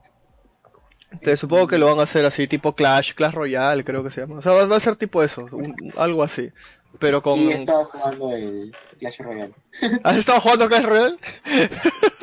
Te 1.22 1.36
supongo 1.36 1.66
que 1.68 1.78
lo 1.78 1.86
van 1.86 2.00
a 2.00 2.02
hacer 2.02 2.24
así, 2.26 2.46
tipo 2.48 2.74
Clash, 2.74 3.14
Clash 3.14 3.32
Royale, 3.34 3.84
creo 3.84 4.02
que 4.02 4.10
se 4.10 4.20
llama. 4.20 4.38
O 4.38 4.42
sea, 4.42 4.52
va 4.52 4.76
a 4.76 4.80
ser 4.80 4.96
tipo 4.96 5.22
eso, 5.22 5.46
un- 5.52 5.74
algo 5.96 6.22
así. 6.22 6.50
Pero 6.98 7.22
con... 7.22 7.38
Y 7.40 7.52
he 7.52 7.54
estado 7.54 7.84
jugando 7.84 8.32
el 8.34 8.74
Clash 8.98 9.20
Royale. 9.20 9.52
¿Has 10.02 10.16
estado 10.16 10.40
jugando 10.40 10.68
Clash 10.68 10.84
Royale? 10.84 11.16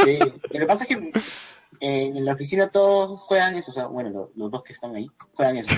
Sí. 0.04 0.20
Lo 0.20 0.60
que 0.60 0.66
pasa 0.66 0.84
es 0.84 0.90
que 0.90 1.12
eh, 1.80 2.08
en 2.08 2.26
la 2.26 2.34
oficina 2.34 2.70
todos 2.70 3.20
juegan 3.22 3.56
eso. 3.56 3.72
O 3.72 3.74
sea, 3.74 3.86
bueno, 3.88 4.10
lo- 4.10 4.32
los 4.36 4.52
dos 4.52 4.64
que 4.64 4.74
están 4.74 4.96
ahí 4.96 5.10
juegan 5.34 5.58
eso. 5.58 5.72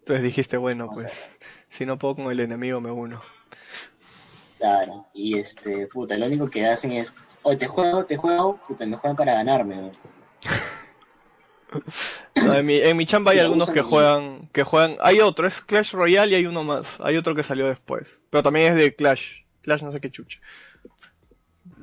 Entonces 0.00 0.22
dijiste, 0.24 0.56
bueno, 0.56 0.86
O 0.86 0.94
pues, 0.94 1.12
sea. 1.12 1.28
si 1.68 1.84
no 1.86 1.98
puedo 1.98 2.16
con 2.16 2.30
el 2.30 2.40
enemigo 2.40 2.80
me 2.80 2.90
uno. 2.90 3.20
Claro. 4.58 5.06
Y 5.14 5.38
este, 5.38 5.86
puta, 5.86 6.16
lo 6.16 6.26
único 6.26 6.48
que 6.48 6.66
hacen 6.66 6.92
es, 6.92 7.14
oye, 7.42 7.56
te 7.56 7.66
juego, 7.68 8.04
te 8.04 8.16
juego, 8.16 8.56
puta, 8.66 8.84
me 8.86 8.96
juegan 8.96 9.16
para 9.16 9.34
ganarme. 9.34 9.76
¿no? 9.76 9.92
No, 12.34 12.54
en, 12.54 12.66
mi, 12.66 12.78
en 12.78 12.96
mi 12.96 13.04
chamba 13.06 13.32
hay 13.32 13.40
algunos 13.40 13.70
que 13.70 13.82
juegan, 13.82 14.48
que 14.52 14.64
juegan, 14.64 14.96
hay 15.00 15.20
otro, 15.20 15.46
es 15.46 15.60
Clash 15.60 15.92
Royale 15.92 16.32
y 16.32 16.34
hay 16.36 16.46
uno 16.46 16.64
más, 16.64 16.98
hay 17.00 17.16
otro 17.16 17.34
que 17.34 17.42
salió 17.42 17.66
después, 17.68 18.20
pero 18.30 18.42
también 18.42 18.72
es 18.72 18.74
de 18.76 18.94
Clash, 18.94 19.42
Clash 19.62 19.82
no 19.82 19.92
sé 19.92 20.00
qué 20.00 20.10
chucha. 20.10 20.38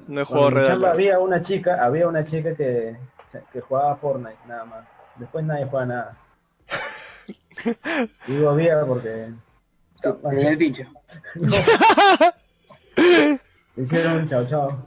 No 0.08 0.22
he 0.22 0.24
jugado 0.24 0.48
Cuando 0.48 0.48
en 0.50 0.54
mi 0.54 0.60
Red 0.62 0.68
chamba 0.68 0.88
Alert. 0.88 0.96
había 0.96 1.20
una 1.20 1.42
chica, 1.42 1.86
había 1.86 2.08
una 2.08 2.26
chica 2.26 2.56
que, 2.56 2.98
que 3.54 3.62
jugaba 3.62 3.96
Fortnite, 3.98 4.38
nada 4.48 4.66
más. 4.66 4.86
Después 5.18 5.46
nadie 5.46 5.66
juega 5.66 5.86
nada. 5.86 6.18
Digo 8.28 8.50
había 8.50 8.86
porque 8.86 9.30
Tenía 10.30 10.50
el 10.50 10.58
pincho. 10.58 10.84
no. 11.36 11.56
Hicieron 13.78 14.30
chao 14.30 14.46
chao. 14.48 14.86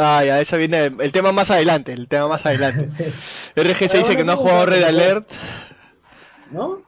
Ah, 0.00 0.22
ya, 0.24 0.40
esa 0.40 0.56
viene 0.56 0.84
el 0.86 1.12
tema 1.12 1.32
más 1.32 1.50
adelante, 1.50 1.92
el 1.92 2.06
tema 2.08 2.28
más 2.28 2.46
adelante. 2.46 2.88
Sí. 2.96 3.04
RGC 3.60 3.78
Pero 3.90 3.98
dice 3.98 4.16
que 4.16 4.24
no 4.24 4.32
ha 4.32 4.36
jugado 4.36 4.66
Red 4.66 4.82
Alert. 4.84 5.30
¿No? 6.50 6.82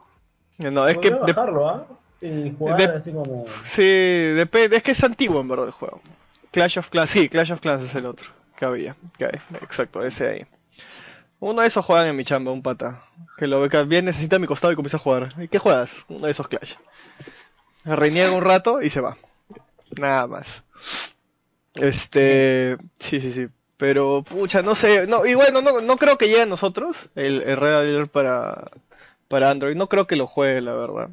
No, 0.57 0.87
es 0.87 0.97
que 0.97 1.09
bajarlo, 1.11 1.69
¿ah? 1.69 1.85
Y 2.21 2.53
jugar 2.57 2.77
de- 2.77 2.97
así 2.97 3.11
como. 3.11 3.45
sí, 3.63 3.83
depende, 3.83 4.77
es 4.77 4.83
que 4.83 4.91
es 4.91 5.03
antiguo 5.03 5.39
en 5.41 5.47
verdad 5.47 5.65
el 5.67 5.71
juego. 5.71 6.01
Clash 6.51 6.79
of 6.79 6.89
Clans, 6.89 7.09
sí, 7.09 7.29
Clash 7.29 7.51
of 7.51 7.59
Clans 7.59 7.83
es 7.83 7.93
el 7.95 8.05
otro 8.05 8.27
que 8.57 8.65
había, 8.65 8.95
que 9.17 9.25
hay, 9.25 9.39
exacto, 9.61 10.03
ese 10.03 10.27
ahí. 10.27 10.45
Uno 11.39 11.61
de 11.61 11.67
esos 11.67 11.85
juegan 11.85 12.07
en 12.07 12.15
mi 12.15 12.23
chamba, 12.25 12.51
un 12.51 12.63
pata, 12.63 13.03
que 13.37 13.45
lo 13.45 13.61
ve 13.61 13.69
que 13.69 13.83
bien 13.83 14.05
necesita 14.05 14.37
a 14.37 14.39
mi 14.39 14.47
costado 14.47 14.73
y 14.73 14.75
comienza 14.75 14.97
a 14.97 14.99
jugar. 14.99 15.29
¿Y 15.37 15.47
qué 15.47 15.59
juegas? 15.59 16.03
Uno 16.07 16.25
de 16.25 16.31
esos 16.31 16.47
Clash. 16.47 16.73
Reniega 17.85 18.31
un 18.31 18.41
rato 18.41 18.81
y 18.81 18.89
se 18.89 18.99
va. 19.01 19.15
Nada 19.99 20.27
más. 20.27 20.63
Este, 21.75 22.77
sí, 22.99 23.19
sí, 23.21 23.31
sí. 23.31 23.47
Pero, 23.77 24.23
pucha, 24.23 24.61
no 24.63 24.73
sé. 24.73 25.05
No, 25.07 25.25
y 25.25 25.35
bueno, 25.35 25.61
no, 25.61 25.81
no 25.81 25.97
creo 25.97 26.17
que 26.17 26.27
llegue 26.27 26.41
a 26.41 26.45
nosotros 26.47 27.09
el, 27.15 27.43
el 27.43 27.57
Red 27.57 27.75
Alert 27.75 28.11
para, 28.11 28.71
para 29.27 29.51
Android. 29.51 29.75
No 29.75 29.87
creo 29.87 30.07
que 30.07 30.15
lo 30.15 30.25
juegue, 30.25 30.61
la 30.61 30.73
verdad. 30.73 31.09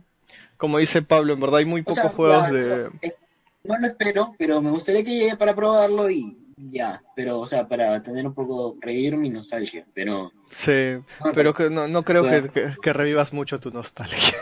Como 0.56 0.78
dice 0.78 1.02
Pablo, 1.02 1.34
en 1.34 1.40
verdad 1.40 1.58
hay 1.58 1.66
muy 1.66 1.82
O 1.82 1.84
pocos 1.84 1.96
sea, 1.96 2.08
juegos 2.08 2.48
ya, 2.48 2.52
de... 2.54 2.90
eh, 3.02 3.16
No 3.64 3.78
lo 3.78 3.86
espero, 3.86 4.34
pero 4.38 4.62
me 4.62 4.70
gustaría 4.70 5.04
que 5.04 5.10
llegue 5.10 5.36
para 5.36 5.54
probarlo 5.54 6.08
y 6.08 6.38
ya. 6.56 7.02
Pero, 7.14 7.40
o 7.40 7.46
sea, 7.46 7.68
para 7.68 8.00
tener 8.02 8.26
un 8.26 8.32
poco, 8.34 8.76
revivir 8.80 9.16
mi 9.18 9.28
nostalgia. 9.28 9.84
Pero, 9.92 10.32
Sí, 10.50 10.94
Bueno, 11.20 11.34
pero 11.34 11.52
que 11.54 11.68
no, 11.68 11.86
no 11.88 12.02
creo 12.02 12.22
que, 12.22 12.48
que- 12.48 12.74
que 12.80 12.92
revivas 12.94 13.32
mucho 13.34 13.60
tu 13.60 13.70
nostalgia. 13.70 14.34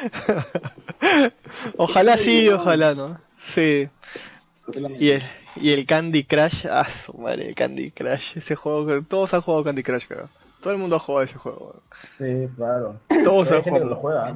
ojalá 1.76 2.16
sí, 2.16 2.48
ojalá 2.48 2.94
no. 2.94 3.20
Sí. 3.54 3.88
Y 4.98 5.10
el, 5.10 5.22
y 5.56 5.70
el 5.70 5.86
Candy 5.86 6.24
Crush, 6.24 6.66
ah, 6.70 6.88
su 6.90 7.14
madre, 7.14 7.48
el 7.48 7.54
Candy 7.54 7.90
Crush, 7.90 8.36
ese 8.36 8.54
juego 8.54 8.86
que 8.86 9.02
todos 9.02 9.32
han 9.34 9.40
jugado 9.40 9.64
Candy 9.64 9.82
Crush, 9.82 10.06
creo. 10.06 10.28
Todo 10.60 10.72
el 10.72 10.78
mundo 10.78 10.96
ha 10.96 10.98
jugado 10.98 11.24
ese 11.24 11.36
juego. 11.36 11.82
Sí, 12.18 12.48
claro. 12.56 13.00
Todos 13.24 13.50
han 13.52 13.62
que 13.62 13.70
lo 13.70 13.96
jugado. 13.96 13.96
juega. 13.96 14.34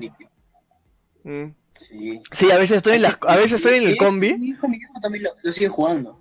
Mm. 1.25 1.55
Sí. 1.73 2.21
Sí, 2.31 2.51
a 2.51 2.59
veces 2.59 2.79
estoy 2.79 2.97
en 2.97 3.03
la, 3.03 3.19
a 3.27 3.37
veces 3.37 3.55
estoy 3.55 3.79
en 3.79 3.89
el 3.89 3.97
combi, 3.97 4.39
Mi 4.39 4.49
hijo, 4.49 4.69
mi 4.69 4.77
hijo 4.77 4.93
también 5.01 5.25
lo, 5.25 5.31
lo 5.43 5.53
sigue 5.53 5.69
jugando. 5.69 6.19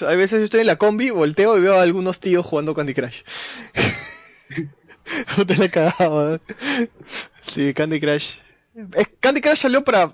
a 0.00 0.14
veces 0.14 0.38
yo 0.38 0.44
estoy 0.44 0.60
en 0.60 0.66
la 0.66 0.76
combi, 0.76 1.10
volteo 1.10 1.58
y 1.58 1.60
veo 1.60 1.74
a 1.74 1.82
algunos 1.82 2.18
tíos 2.20 2.44
jugando 2.44 2.74
Candy 2.74 2.94
Crush. 2.94 3.22
Te 5.46 5.56
la 5.56 5.68
cagaba. 5.68 6.40
Sí, 7.40 7.74
Candy 7.74 8.00
Crush. 8.00 8.36
Candy 9.20 9.40
Crush 9.40 9.58
salió 9.58 9.84
para 9.84 10.12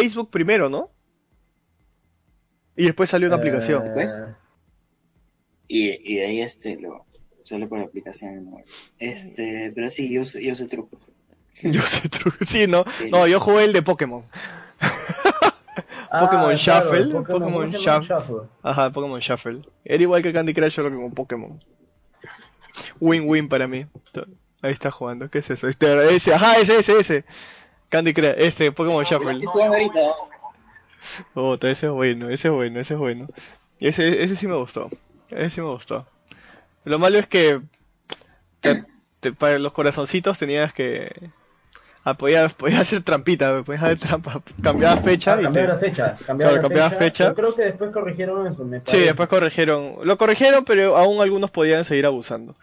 Facebook 0.00 0.30
primero, 0.30 0.68
¿no? 0.68 0.90
Y 2.76 2.84
después 2.86 3.08
salió 3.10 3.28
una 3.28 3.36
Eh, 3.36 3.38
aplicación. 3.38 3.90
¿Pues? 3.94 4.18
Y, 5.68 6.12
y 6.12 6.16
de 6.16 6.26
ahí 6.26 6.40
este 6.42 6.76
lo 6.76 7.04
sale 7.42 7.66
por 7.66 7.78
la 7.78 7.84
aplicación. 7.86 8.54
Este, 8.98 9.72
pero 9.74 9.88
sí, 9.90 10.10
yo, 10.12 10.24
sé- 10.24 10.44
yo 10.44 10.54
sé 10.54 10.66
truco. 10.66 10.98
Yo 11.62 11.80
sé, 11.80 12.10
tru- 12.10 12.36
sí, 12.44 12.66
¿no? 12.66 12.84
Sí. 12.98 13.10
No, 13.10 13.26
yo 13.26 13.40
jugué 13.40 13.64
el 13.64 13.72
de 13.72 13.80
Pokémon. 13.80 14.22
ah, 16.10 16.20
Pokémon 16.20 16.54
Shuffle, 16.54 17.06
Pokémon 17.10 17.24
¿cómo 17.42 17.72
se 17.72 17.78
llama? 17.78 18.04
Shuffle. 18.06 18.36
Ajá, 18.62 18.92
Pokémon 18.92 19.20
Shuffle. 19.20 19.62
Era 19.82 20.02
igual 20.02 20.22
que 20.22 20.34
Candy 20.34 20.52
Crush, 20.52 20.72
solo 20.74 20.90
que 20.90 20.96
con 20.96 21.12
Pokémon. 21.12 21.64
Win-win 23.00 23.48
para 23.48 23.66
mí. 23.66 23.86
Ahí 24.60 24.72
está 24.72 24.90
jugando. 24.90 25.30
¿Qué 25.30 25.38
es 25.38 25.48
eso? 25.48 25.66
Este, 25.66 26.14
ese, 26.14 26.34
ajá, 26.34 26.58
ese, 26.58 26.76
ese, 26.78 26.98
ese. 26.98 27.24
Candy 27.88 28.12
Crush, 28.14 28.34
ese, 28.36 28.72
Pokémon 28.72 29.04
Shuffle. 29.04 29.40
Puta, 31.34 31.70
ese 31.70 31.86
es 31.86 31.92
bueno, 31.92 32.28
ese 32.30 32.48
es 32.48 32.54
bueno, 32.54 32.80
ese 32.80 32.94
es 32.94 33.00
bueno. 33.00 33.28
Ese, 33.78 34.22
ese 34.24 34.36
sí 34.36 34.46
me 34.48 34.56
gustó. 34.56 34.88
Ese 35.30 35.50
sí 35.50 35.60
me 35.60 35.68
gustó. 35.68 36.06
Lo 36.84 36.98
malo 36.98 37.18
es 37.18 37.26
que 37.26 37.60
te- 38.60 38.84
te- 39.20 39.32
para 39.32 39.58
los 39.58 39.72
corazoncitos 39.72 40.38
tenías 40.38 40.72
que 40.72 41.12
ah, 42.04 42.14
podías, 42.14 42.54
hacer 42.78 43.02
trampita, 43.02 43.62
podías 43.62 43.82
hacer 43.84 43.98
trampa, 43.98 44.40
cambiabas 44.62 45.04
fecha 45.04 45.34
Ah, 45.34 45.40
y 45.40 45.44
cambiar 45.44 45.66
te... 45.66 45.72
la 45.74 45.78
fecha. 45.78 46.16
Cambiar 46.26 46.48
Claro, 46.50 46.56
la 46.56 46.62
cambiabas 46.62 46.92
fecha. 46.94 47.04
fecha. 47.04 47.28
Yo 47.28 47.34
creo 47.34 47.54
que 47.54 47.62
después 47.62 47.90
corrigieron 47.92 48.52
eso. 48.52 48.64
Me 48.64 48.80
Sí, 48.84 48.98
después 48.98 49.28
corrigieron, 49.28 49.96
lo 50.02 50.16
corrigieron, 50.18 50.64
pero 50.64 50.96
aún 50.96 51.20
algunos 51.20 51.50
podían 51.50 51.84
seguir 51.84 52.06
abusando. 52.06 52.56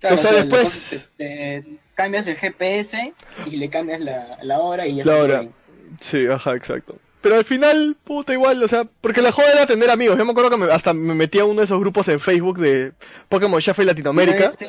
Claro, 0.00 0.14
O 0.14 0.18
sea, 0.18 0.32
después- 0.32 0.92
este, 0.92 1.64
cambias 1.98 2.28
el 2.28 2.36
GPS 2.36 3.12
y 3.46 3.56
le 3.56 3.68
cambias 3.68 4.00
la, 4.00 4.38
la 4.42 4.60
hora 4.60 4.86
y 4.86 4.94
ya 4.96 5.04
La 5.04 5.16
hora. 5.16 5.40
bien. 5.40 5.52
Sí, 6.00 6.26
ajá, 6.28 6.54
exacto. 6.54 6.96
Pero 7.20 7.34
al 7.34 7.44
final, 7.44 7.96
puta, 8.04 8.32
igual, 8.32 8.62
o 8.62 8.68
sea, 8.68 8.84
porque 9.00 9.20
la 9.20 9.32
joda 9.32 9.50
era 9.52 9.66
tener 9.66 9.90
amigos. 9.90 10.16
Yo 10.16 10.24
me 10.24 10.30
acuerdo 10.30 10.50
que 10.50 10.56
me- 10.58 10.70
hasta 10.72 10.94
me 10.94 11.14
metí 11.14 11.40
a 11.40 11.44
uno 11.44 11.58
de 11.60 11.64
esos 11.64 11.80
grupos 11.80 12.06
en 12.08 12.20
Facebook 12.20 12.58
de 12.60 12.92
Pokémon 13.28 13.58
Shuffle 13.60 13.84
Latinoamérica. 13.84 14.46
Este, 14.46 14.68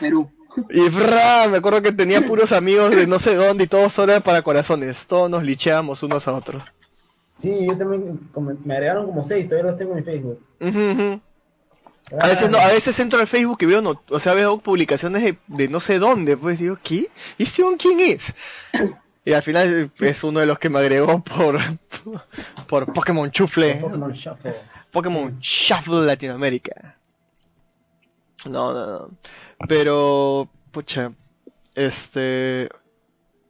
Perú. 0.00 0.30
Y 0.70 0.80
fra, 0.90 1.48
me 1.48 1.56
acuerdo 1.58 1.80
que 1.80 1.92
tenía 1.92 2.20
puros 2.22 2.52
amigos 2.52 2.90
de 2.94 3.06
no 3.06 3.18
sé 3.18 3.34
dónde 3.36 3.64
y 3.64 3.66
todos 3.68 3.90
solo 3.90 4.12
eran 4.12 4.22
para 4.22 4.42
corazones. 4.42 5.06
Todos 5.06 5.30
nos 5.30 5.44
licheábamos 5.44 6.02
unos 6.02 6.28
a 6.28 6.32
otros. 6.34 6.62
Sí, 7.38 7.50
yo 7.66 7.76
también 7.78 8.20
me 8.64 8.74
agregaron 8.74 9.06
como 9.06 9.24
seis, 9.24 9.48
todavía 9.48 9.70
los 9.70 9.78
tengo 9.78 9.92
en 9.92 9.96
mi 9.98 10.02
Facebook. 10.04 10.40
A 12.20 12.28
veces 12.28 12.50
no, 12.50 12.58
a 12.58 12.68
veces 12.68 12.98
entro 13.00 13.20
al 13.20 13.26
Facebook 13.26 13.58
y 13.60 13.66
veo, 13.66 13.80
no, 13.80 14.00
o 14.08 14.20
sea, 14.20 14.34
veo 14.34 14.58
publicaciones 14.58 15.22
de, 15.22 15.38
de 15.46 15.68
no 15.68 15.80
sé 15.80 15.98
dónde, 15.98 16.36
pues 16.36 16.58
digo, 16.58 16.78
¿qué? 16.82 17.08
¿Y 17.38 17.44
ese 17.44 17.62
un 17.62 17.76
quién 17.76 18.00
es? 18.00 18.34
Y 19.24 19.32
al 19.32 19.42
final 19.42 19.90
es 20.00 20.24
uno 20.24 20.40
de 20.40 20.46
los 20.46 20.58
que 20.58 20.68
me 20.68 20.80
agregó 20.80 21.22
por 21.22 21.58
por 22.66 22.92
Pokémon 22.92 23.30
Chufle, 23.30 23.76
Pokémon 23.76 24.12
Shuffle. 24.12 24.54
Pokémon 24.90 25.38
Shuffle 25.40 26.04
Latinoamérica. 26.04 26.96
No, 28.44 28.72
no, 28.72 28.86
no. 28.86 29.10
Pero, 29.68 30.48
pucha, 30.72 31.12
este, 31.74 32.68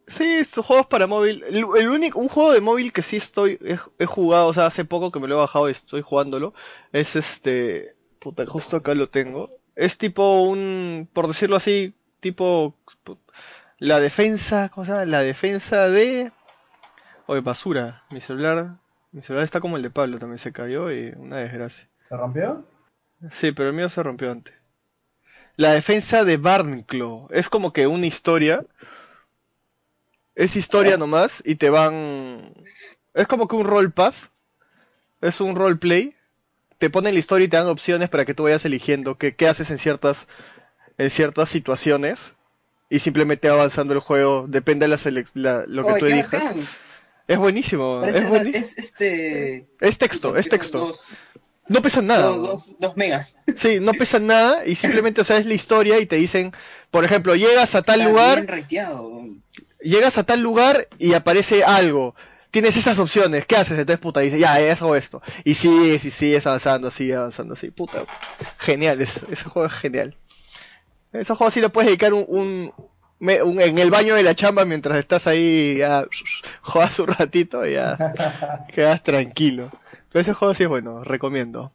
sí, 0.07 0.25
estos 0.25 0.66
juegos 0.66 0.87
para 0.87 1.07
móvil, 1.07 1.42
el, 1.45 1.64
el 1.78 1.88
único, 1.88 2.19
un 2.21 2.28
juego 2.28 2.52
de 2.52 2.61
móvil 2.61 2.92
que 2.92 3.00
sí 3.00 3.16
estoy, 3.16 3.59
he, 3.64 3.78
he 3.99 4.07
jugado, 4.07 4.49
o 4.49 4.52
sea, 4.52 4.66
hace 4.66 4.85
poco 4.85 5.11
que 5.11 5.21
me 5.21 5.28
lo 5.28 5.37
he 5.37 5.38
bajado 5.38 5.69
y 5.69 5.73
estoy 5.73 6.02
jugándolo, 6.02 6.52
es 6.92 7.16
este, 7.16 7.97
puta, 8.23 8.47
justo 8.47 8.76
acá 8.76 8.95
lo 8.95 9.09
tengo. 9.09 9.50
Es 9.75 9.99
tipo 9.99 10.43
un, 10.43 11.09
por 11.12 11.26
decirlo 11.26 11.57
así, 11.57 11.95
tipo, 12.21 12.76
la 13.79 14.00
defensa, 14.00 14.69
¿cómo 14.69 14.85
se 14.85 14.93
llama? 14.93 15.07
La 15.07 15.23
defensa 15.23 15.88
de, 15.88 16.33
oye, 17.26 17.41
basura, 17.41 18.05
mi 18.11 18.21
celular, 18.21 18.76
Mi 19.11 19.23
celular 19.23 19.45
está 19.45 19.61
como 19.61 19.76
el 19.76 19.83
de 19.83 19.91
Pablo, 19.91 20.19
también 20.19 20.38
se 20.38 20.52
cayó 20.52 20.91
y 20.91 21.12
una 21.17 21.38
desgracia. 21.38 21.88
¿Se 22.09 22.17
rompió? 22.17 22.64
Sí, 23.31 23.52
pero 23.52 23.69
el 23.69 23.75
mío 23.75 23.88
se 23.88 24.02
rompió 24.02 24.31
antes. 24.31 24.55
La 25.57 25.73
defensa 25.73 26.25
de 26.25 26.38
Barnclaw 26.38 27.29
es 27.31 27.49
como 27.49 27.73
que 27.73 27.87
una 27.87 28.07
historia. 28.07 28.64
Es 30.35 30.57
historia 30.57 30.97
nomás 30.97 31.43
y 31.45 31.57
te 31.57 31.69
van. 31.69 32.55
Es 33.12 33.26
como 33.26 33.49
que 33.49 33.57
un 33.57 33.67
roll 33.67 33.93
path. 33.93 34.14
Es 35.21 35.41
un 35.41 35.55
roleplay. 35.55 36.17
Te 36.83 36.91
ponen 36.91 37.15
la 37.15 37.21
historia 37.21 37.45
y 37.45 37.49
te 37.49 37.57
dan 37.57 37.69
opciones 37.69 38.09
para 38.09 38.25
que 38.25 38.35
tú 38.35 38.43
vayas 38.43 38.65
eligiendo 38.65 39.17
qué, 39.17 39.37
qué 39.37 39.47
haces 39.47 39.71
en 39.71 39.79
ciertas, 39.79 40.27
en 40.99 41.11
ciertas 41.11 41.49
situaciones. 41.49 42.35
Y 42.91 42.99
simplemente 42.99 43.47
avanzando 43.49 43.95
el 43.95 44.01
juego. 44.01 44.47
Depende 44.49 44.83
de 44.87 44.89
la 44.89 44.97
selec- 44.97 45.31
la- 45.35 45.62
lo 45.69 45.87
que 45.87 45.93
Oye, 45.93 46.01
tú 46.01 46.07
elijas. 46.07 46.33
bacán. 46.45 46.69
Es 47.29 47.39
buenísimo. 47.39 48.01
Parece- 48.01 48.51
Es, 48.59 48.77
este. 48.77 49.69
es 49.81 49.97
texto, 49.97 50.37
es 50.37 50.49
texto. 50.49 50.79
Dos, 50.89 51.01
No 51.69 51.81
pesa 51.83 52.03
nada. 52.03 52.27
dos, 52.27 52.35
weón. 52.39 52.47
dos- 52.51 52.75
dos 52.81 52.97
megas. 52.97 53.37
Sí, 53.55 53.79
no 53.81 53.93
pesa 53.93 54.19
nada 54.19 54.67
y 54.67 54.75
simplemente, 54.75 55.21
o 55.21 55.25
sea, 55.25 55.37
es 55.39 55.47
la 55.47 55.55
historia 55.55 56.01
y 56.01 56.07
te 56.07 56.17
dicen, 56.17 56.53
por 56.91 57.05
ejemplo, 57.05 57.37
llegas 57.37 57.77
a 57.77 57.83
tal 57.83 58.01
Está 58.01 58.11
lugar, 58.11 58.67
llegas 59.81 60.19
a 60.19 60.25
tal 60.25 60.41
lugar 60.41 60.89
y 60.99 61.15
aparece 61.15 61.62
algo. 61.62 62.17
Tienes 62.53 62.77
esas 62.77 62.99
opciones, 63.01 63.47
¿qué 63.47 63.57
haces? 63.57 63.79
Entonces, 63.79 63.99
puta, 64.01 64.21
dices, 64.21 64.39
ya, 64.39 64.61
ya 64.61 64.73
hago 64.75 64.95
esto. 64.95 65.21
Y 65.43 65.55
sigues 65.55 66.05
y 66.05 66.11
sigues 66.11 66.47
avanzando, 66.47 66.87
así, 66.89 67.11
avanzando, 67.11 67.55
así, 67.55 67.71
puta. 67.73 68.05
Genial, 68.59 69.01
es- 69.01 69.23
ese 69.31 69.45
juego 69.47 69.67
es 69.67 69.73
genial. 69.73 70.17
Ese 71.13 71.35
juego 71.35 71.51
sí 71.51 71.61
le 71.61 71.71
puedes 71.71 71.89
dedicar 71.89 72.13
un, 72.15 72.25
un, 72.29 72.73
me- 73.19 73.43
un- 73.43 73.61
en 73.61 73.79
el 73.79 73.91
baño 73.91 74.15
de 74.15 74.23
la 74.23 74.35
chamba 74.37 74.65
mientras 74.65 74.97
estás 74.99 75.27
ahí, 75.27 75.77
ya, 75.79 76.07
juegas 76.63 76.99
un 77.01 77.09
ratito 77.09 77.67
y 77.67 77.73
ya 77.73 77.97
quedas 78.73 79.03
tranquilo. 79.03 79.71
Pero 80.11 80.21
ese 80.21 80.35
juego 80.35 80.55
sí 80.55 80.63
es 80.65 80.69
bueno, 80.69 81.03
recomiendo. 81.03 81.73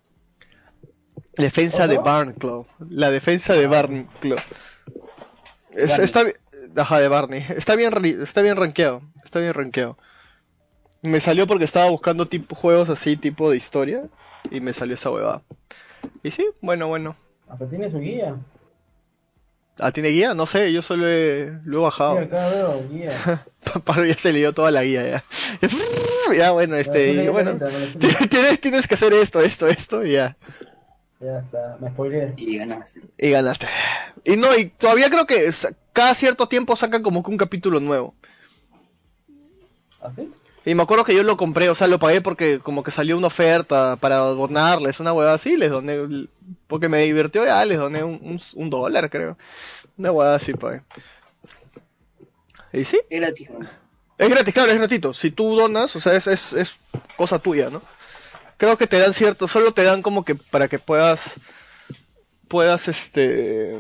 Defensa 1.35 1.87
de. 1.87 1.97
Barnclaw. 1.97 2.65
La 2.89 3.09
defensa 3.11 3.53
de 3.53 3.67
Barnclaw. 3.67 4.37
Es- 5.73 5.97
está 5.99 6.23
Ajá, 6.75 6.99
de 6.99 7.07
Barney. 7.07 7.43
Está 7.49 7.75
bien, 7.75 7.93
está 8.21 8.41
bien 8.43 8.55
rankeado. 8.57 9.01
Está 9.23 9.39
bien 9.39 9.53
rankeado. 9.55 9.97
Me 11.01 11.19
salió 11.19 11.47
porque 11.47 11.65
estaba 11.65 11.89
buscando 11.89 12.27
tipo 12.27 12.55
juegos 12.55 12.89
así, 12.89 13.17
tipo 13.17 13.49
de 13.51 13.57
historia. 13.57 14.03
Y 14.51 14.61
me 14.61 14.73
salió 14.73 14.95
esa 14.95 15.11
huevada. 15.11 15.41
Y 16.23 16.31
sí, 16.31 16.45
bueno, 16.61 16.87
bueno. 16.87 17.15
Hasta 17.47 17.67
tiene 17.69 17.91
su 17.91 17.99
guía. 17.99 18.35
¿Ah, 19.79 19.91
tiene 19.91 20.09
guía? 20.09 20.33
No 20.33 20.45
sé, 20.47 20.73
yo 20.73 20.81
solo 20.81 21.07
he, 21.07 21.51
lo 21.65 21.77
he 21.77 21.79
Sí, 21.79 21.83
bajado. 21.83 22.19
acá 22.19 22.49
veo 22.49 22.87
guía. 22.89 23.45
Pablo 23.85 24.05
ya 24.05 24.17
se 24.17 24.33
leyó 24.33 24.53
toda 24.53 24.71
la 24.71 24.83
guía 24.83 25.07
ya. 25.07 25.23
Ya, 26.35 26.51
bueno, 26.51 26.75
este, 26.75 27.13
y 27.13 27.27
bueno. 27.29 27.57
Tienes, 28.29 28.59
tienes 28.59 28.85
que 28.87 28.95
hacer 28.95 29.13
esto, 29.13 29.39
esto, 29.39 29.65
esto 29.67 30.05
y 30.05 30.11
ya. 30.13 30.35
Ya 31.21 31.39
está, 31.39 31.77
me 31.79 31.89
spoileé. 31.89 32.33
Y 32.35 32.57
ganaste. 32.57 32.99
Y 33.17 33.29
ganaste. 33.29 33.65
Y 34.25 34.35
no, 34.35 34.53
y 34.57 34.65
todavía 34.65 35.09
creo 35.09 35.25
que 35.25 35.49
cada 35.93 36.13
cierto 36.15 36.47
tiempo 36.49 36.75
sacan 36.75 37.01
como 37.01 37.23
que 37.23 37.31
un 37.31 37.37
capítulo 37.37 37.79
nuevo. 37.79 38.13
¿Así? 40.01 40.29
Y 40.67 40.75
me 40.75 40.83
acuerdo 40.83 41.05
que 41.05 41.15
yo 41.15 41.23
lo 41.23 41.37
compré, 41.37 41.69
o 41.69 41.75
sea, 41.75 41.87
lo 41.87 41.97
pagué 41.97 42.19
porque 42.19 42.59
como 42.59 42.83
que 42.83 42.91
salió 42.91 43.17
una 43.17 43.27
oferta 43.27 43.95
para 43.95 44.17
donarles, 44.17 44.99
una 44.99 45.13
hueá 45.13 45.33
así, 45.33 45.55
les 45.55 45.71
doné, 45.71 46.27
porque 46.67 46.89
me 46.89 47.03
divirtió 47.03 47.45
ya, 47.45 47.63
les 47.63 47.77
doné 47.79 48.03
un, 48.03 48.19
un, 48.21 48.37
un 48.53 48.69
dólar, 48.69 49.09
creo. 49.09 49.37
Una 49.97 50.11
hueá 50.11 50.35
así, 50.35 50.51
pagué. 50.51 50.81
Y 52.73 52.83
sí, 52.83 52.99
Es 53.09 53.21
gratis, 53.21 53.49
¿no? 53.49 53.65
es 54.17 54.29
gratis, 54.29 54.53
claro, 54.53 54.73
es 54.73 54.77
gratuito. 54.77 55.13
Si 55.13 55.31
tú 55.31 55.55
donas, 55.55 55.95
o 55.95 56.01
sea, 56.01 56.15
es, 56.17 56.27
es, 56.27 56.51
es 56.51 56.75
cosa 57.15 57.39
tuya, 57.39 57.69
¿no? 57.69 57.81
Creo 58.57 58.77
que 58.77 58.87
te 58.87 58.99
dan 58.99 59.13
cierto, 59.13 59.47
solo 59.47 59.73
te 59.73 59.83
dan 59.83 60.01
como 60.01 60.25
que 60.25 60.35
para 60.35 60.67
que 60.67 60.79
puedas, 60.79 61.39
puedas, 62.49 62.89
este... 62.89 63.79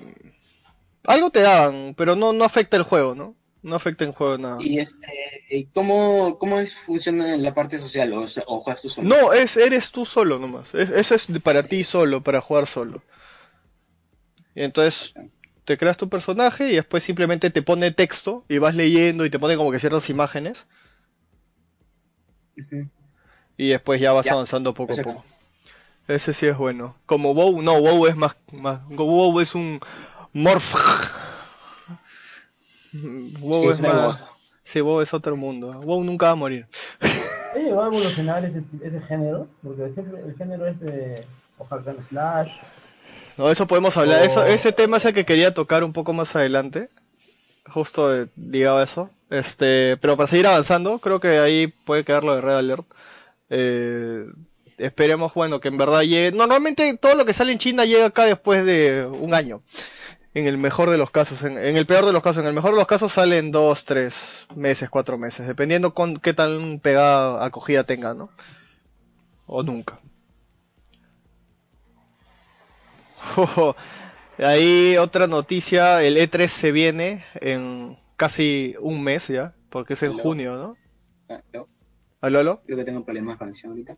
Algo 1.03 1.31
te 1.31 1.41
daban, 1.41 1.95
pero 1.97 2.15
no, 2.15 2.31
no 2.31 2.45
afecta 2.45 2.77
el 2.77 2.83
juego, 2.83 3.13
¿no? 3.13 3.35
No 3.67 3.75
afecta 3.75 4.05
el 4.05 4.13
juego 4.13 4.37
nada. 4.37 4.57
Y 4.61 4.79
este, 4.79 5.07
¿y 5.49 5.65
¿cómo, 5.65 6.39
cómo 6.39 6.59
es, 6.59 6.73
funciona 6.73 7.33
en 7.33 7.43
la 7.43 7.53
parte 7.53 7.77
social? 7.79 8.13
¿O, 8.13 8.23
o 8.47 8.61
juegas 8.61 8.81
tú 8.81 8.89
solo? 8.89 9.09
No, 9.09 9.33
es, 9.33 9.57
eres 9.57 9.91
tú 9.91 10.05
solo 10.05 10.39
nomás. 10.39 10.73
Es- 10.73 10.89
eso 10.89 11.15
es 11.15 11.27
para 11.43 11.63
ti 11.63 11.83
solo, 11.83 12.23
para 12.23 12.39
jugar 12.41 12.65
solo. 12.67 13.01
Y 14.55 14.63
entonces 14.63 15.13
te 15.65 15.77
creas 15.77 15.97
tu 15.97 16.07
personaje 16.09 16.69
y 16.69 16.75
después 16.75 17.03
simplemente 17.03 17.49
te 17.49 17.61
pone 17.61 17.91
texto 17.91 18.45
y 18.47 18.57
vas 18.57 18.73
leyendo 18.73 19.25
y 19.25 19.29
te 19.29 19.37
pone 19.37 19.57
como 19.57 19.71
que 19.71 19.79
ciertas 19.79 20.09
imágenes 20.09 20.65
y 23.57 23.69
después 23.69 23.99
ya 23.99 24.13
vas 24.13 24.25
Ya, 24.25 24.33
avanzando 24.33 24.73
poco 24.73 24.93
a 24.93 24.97
poco. 24.97 25.23
Ese 26.07 26.33
sí 26.33 26.47
es 26.47 26.57
bueno. 26.57 26.95
Como 27.05 27.33
WoW, 27.33 27.61
no, 27.61 27.79
WoW 27.79 28.07
es 28.07 28.15
más, 28.15 28.35
más 28.53 28.87
WoW 28.89 29.39
es 29.41 29.55
un 29.55 29.79
morph. 30.33 30.73
WoW 33.39 33.63
Sí, 33.63 33.67
es 33.69 33.75
es 33.75 33.81
más, 33.81 34.25
sí, 34.63 34.81
WoW 34.81 35.01
es 35.01 35.13
otro 35.13 35.35
mundo. 35.35 35.79
WoW 35.81 36.03
nunca 36.03 36.27
va 36.27 36.31
a 36.33 36.35
morir. 36.35 36.67
¿Ha 37.01 37.57
llegado 37.59 37.83
a 37.83 37.87
evolucionar 37.87 38.45
ese, 38.45 38.61
ese 38.83 39.01
género? 39.01 39.47
Porque 39.63 39.91
siempre 39.93 40.21
el 40.21 40.35
género 40.35 40.67
es 40.67 40.79
de 40.79 41.25
Ojalá 41.57 41.95
Slash. 42.07 42.51
No, 43.37 43.49
eso 43.51 43.67
podemos 43.67 43.95
hablar. 43.97 44.23
Eso, 44.23 44.41
Oh. 44.41 44.45
ese 44.45 44.71
tema 44.71 44.97
es 44.97 45.05
el 45.05 45.13
que 45.13 45.25
quería 45.25 45.53
tocar 45.53 45.83
un 45.83 45.93
poco 45.93 46.13
más 46.13 46.35
adelante. 46.35 46.89
Justo 47.67 48.15
eh, 48.15 48.27
ligado 48.35 48.77
a 48.77 48.83
eso. 48.83 49.09
Este, 49.29 49.97
pero 49.97 50.15
para 50.17 50.27
seguir 50.27 50.47
avanzando, 50.47 50.99
creo 50.99 51.19
que 51.19 51.39
ahí 51.39 51.67
puede 51.67 52.03
quedar 52.03 52.23
lo 52.23 52.33
de 52.35 52.41
Red 52.41 52.55
Alert. 52.55 52.85
Eh, 53.49 54.25
esperemos, 54.77 55.33
bueno, 55.33 55.59
que 55.59 55.67
en 55.67 55.77
verdad 55.77 56.01
llegue. 56.01 56.31
Normalmente 56.31 56.95
todo 56.97 57.15
lo 57.15 57.25
que 57.25 57.33
sale 57.33 57.51
en 57.51 57.57
China 57.59 57.85
llega 57.85 58.05
acá 58.07 58.25
después 58.25 58.65
de 58.65 59.05
un 59.05 59.33
año. 59.33 59.61
En 60.37 60.45
el 60.45 60.57
mejor 60.59 60.91
de 60.91 60.99
los 60.99 61.09
casos, 61.09 61.41
en, 61.43 61.57
en 61.57 61.77
el 61.77 61.87
peor 61.87 62.05
de 62.05 62.13
los 62.13 62.21
casos, 62.21 62.41
en 62.43 62.47
el 62.47 62.53
mejor 62.53 62.71
de 62.71 62.77
los 62.77 62.85
casos 62.85 63.11
salen 63.11 63.49
dos, 63.49 63.85
tres 63.85 64.45
meses, 64.55 64.87
cuatro 64.87 65.17
meses, 65.17 65.47
dependiendo 65.47 65.95
con 65.95 66.17
qué 66.17 66.31
tan 66.33 66.79
pegada 66.79 67.43
acogida 67.43 67.83
tenga, 67.85 68.13
¿no? 68.13 68.29
O 69.47 69.63
nunca. 69.63 69.99
Ojo, 73.37 73.75
Ahí 74.37 74.95
otra 74.97 75.25
noticia, 75.25 76.03
el 76.03 76.17
E3 76.17 76.47
se 76.47 76.71
viene 76.71 77.23
en 77.41 77.97
casi 78.15 78.75
un 78.79 79.03
mes 79.03 79.27
ya, 79.29 79.53
porque 79.71 79.93
es 79.93 80.03
en 80.03 80.11
Aló. 80.13 80.21
junio, 80.21 80.55
¿no? 80.55 80.77
Ah, 81.29 81.41
¿Aló, 82.21 82.39
aló? 82.39 82.61
creo 82.65 82.77
que 82.77 82.83
tengo 82.85 83.03
problemas 83.03 83.35
de 83.35 83.39
conexión 83.39 83.71
ahorita. 83.71 83.97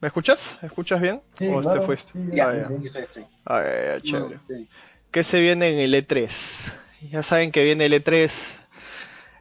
¿Me 0.00 0.06
escuchas? 0.08 0.58
¿Me 0.62 0.68
escuchas 0.68 1.00
bien? 1.00 1.20
Sí, 1.32 1.48
¿O 1.48 1.60
claro, 1.60 1.80
te 1.80 1.86
fuiste? 1.86 2.12
sí, 2.12 2.36
Ya, 2.36 2.48
Ah, 2.48 2.54
ya. 2.54 2.68
sí. 2.68 2.74
yo 2.78 2.86
estoy, 2.86 3.02
estoy. 3.02 3.26
Ah, 3.46 3.62
ya, 3.62 3.84
ya, 3.96 4.00
chévere. 4.00 4.34
No, 4.36 4.42
sí. 4.46 4.68
¿Qué 5.14 5.22
se 5.22 5.40
viene 5.40 5.68
en 5.70 5.78
el 5.78 5.94
E3? 5.94 6.72
Ya 7.08 7.22
saben 7.22 7.52
que 7.52 7.62
viene 7.62 7.86
el 7.86 7.92
E3 7.92 8.32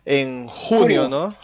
en 0.05 0.47
junio. 0.47 1.09
¿no? 1.09 1.35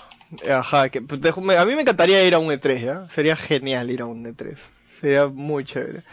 Ajá, 0.48 0.90
que, 0.90 1.02
pues, 1.02 1.20
a 1.36 1.66
mí 1.66 1.76
me 1.76 1.82
encantaría 1.82 2.24
ir 2.24 2.36
a 2.36 2.38
un 2.38 2.52
E3, 2.52 2.80
¿ya? 2.80 3.10
Sería 3.10 3.36
genial 3.36 3.90
ir 3.90 4.04
a 4.04 4.06
un 4.06 4.24
E3. 4.24 4.56
Sería 5.00 5.26
muy 5.26 5.66
chévere. 5.66 6.04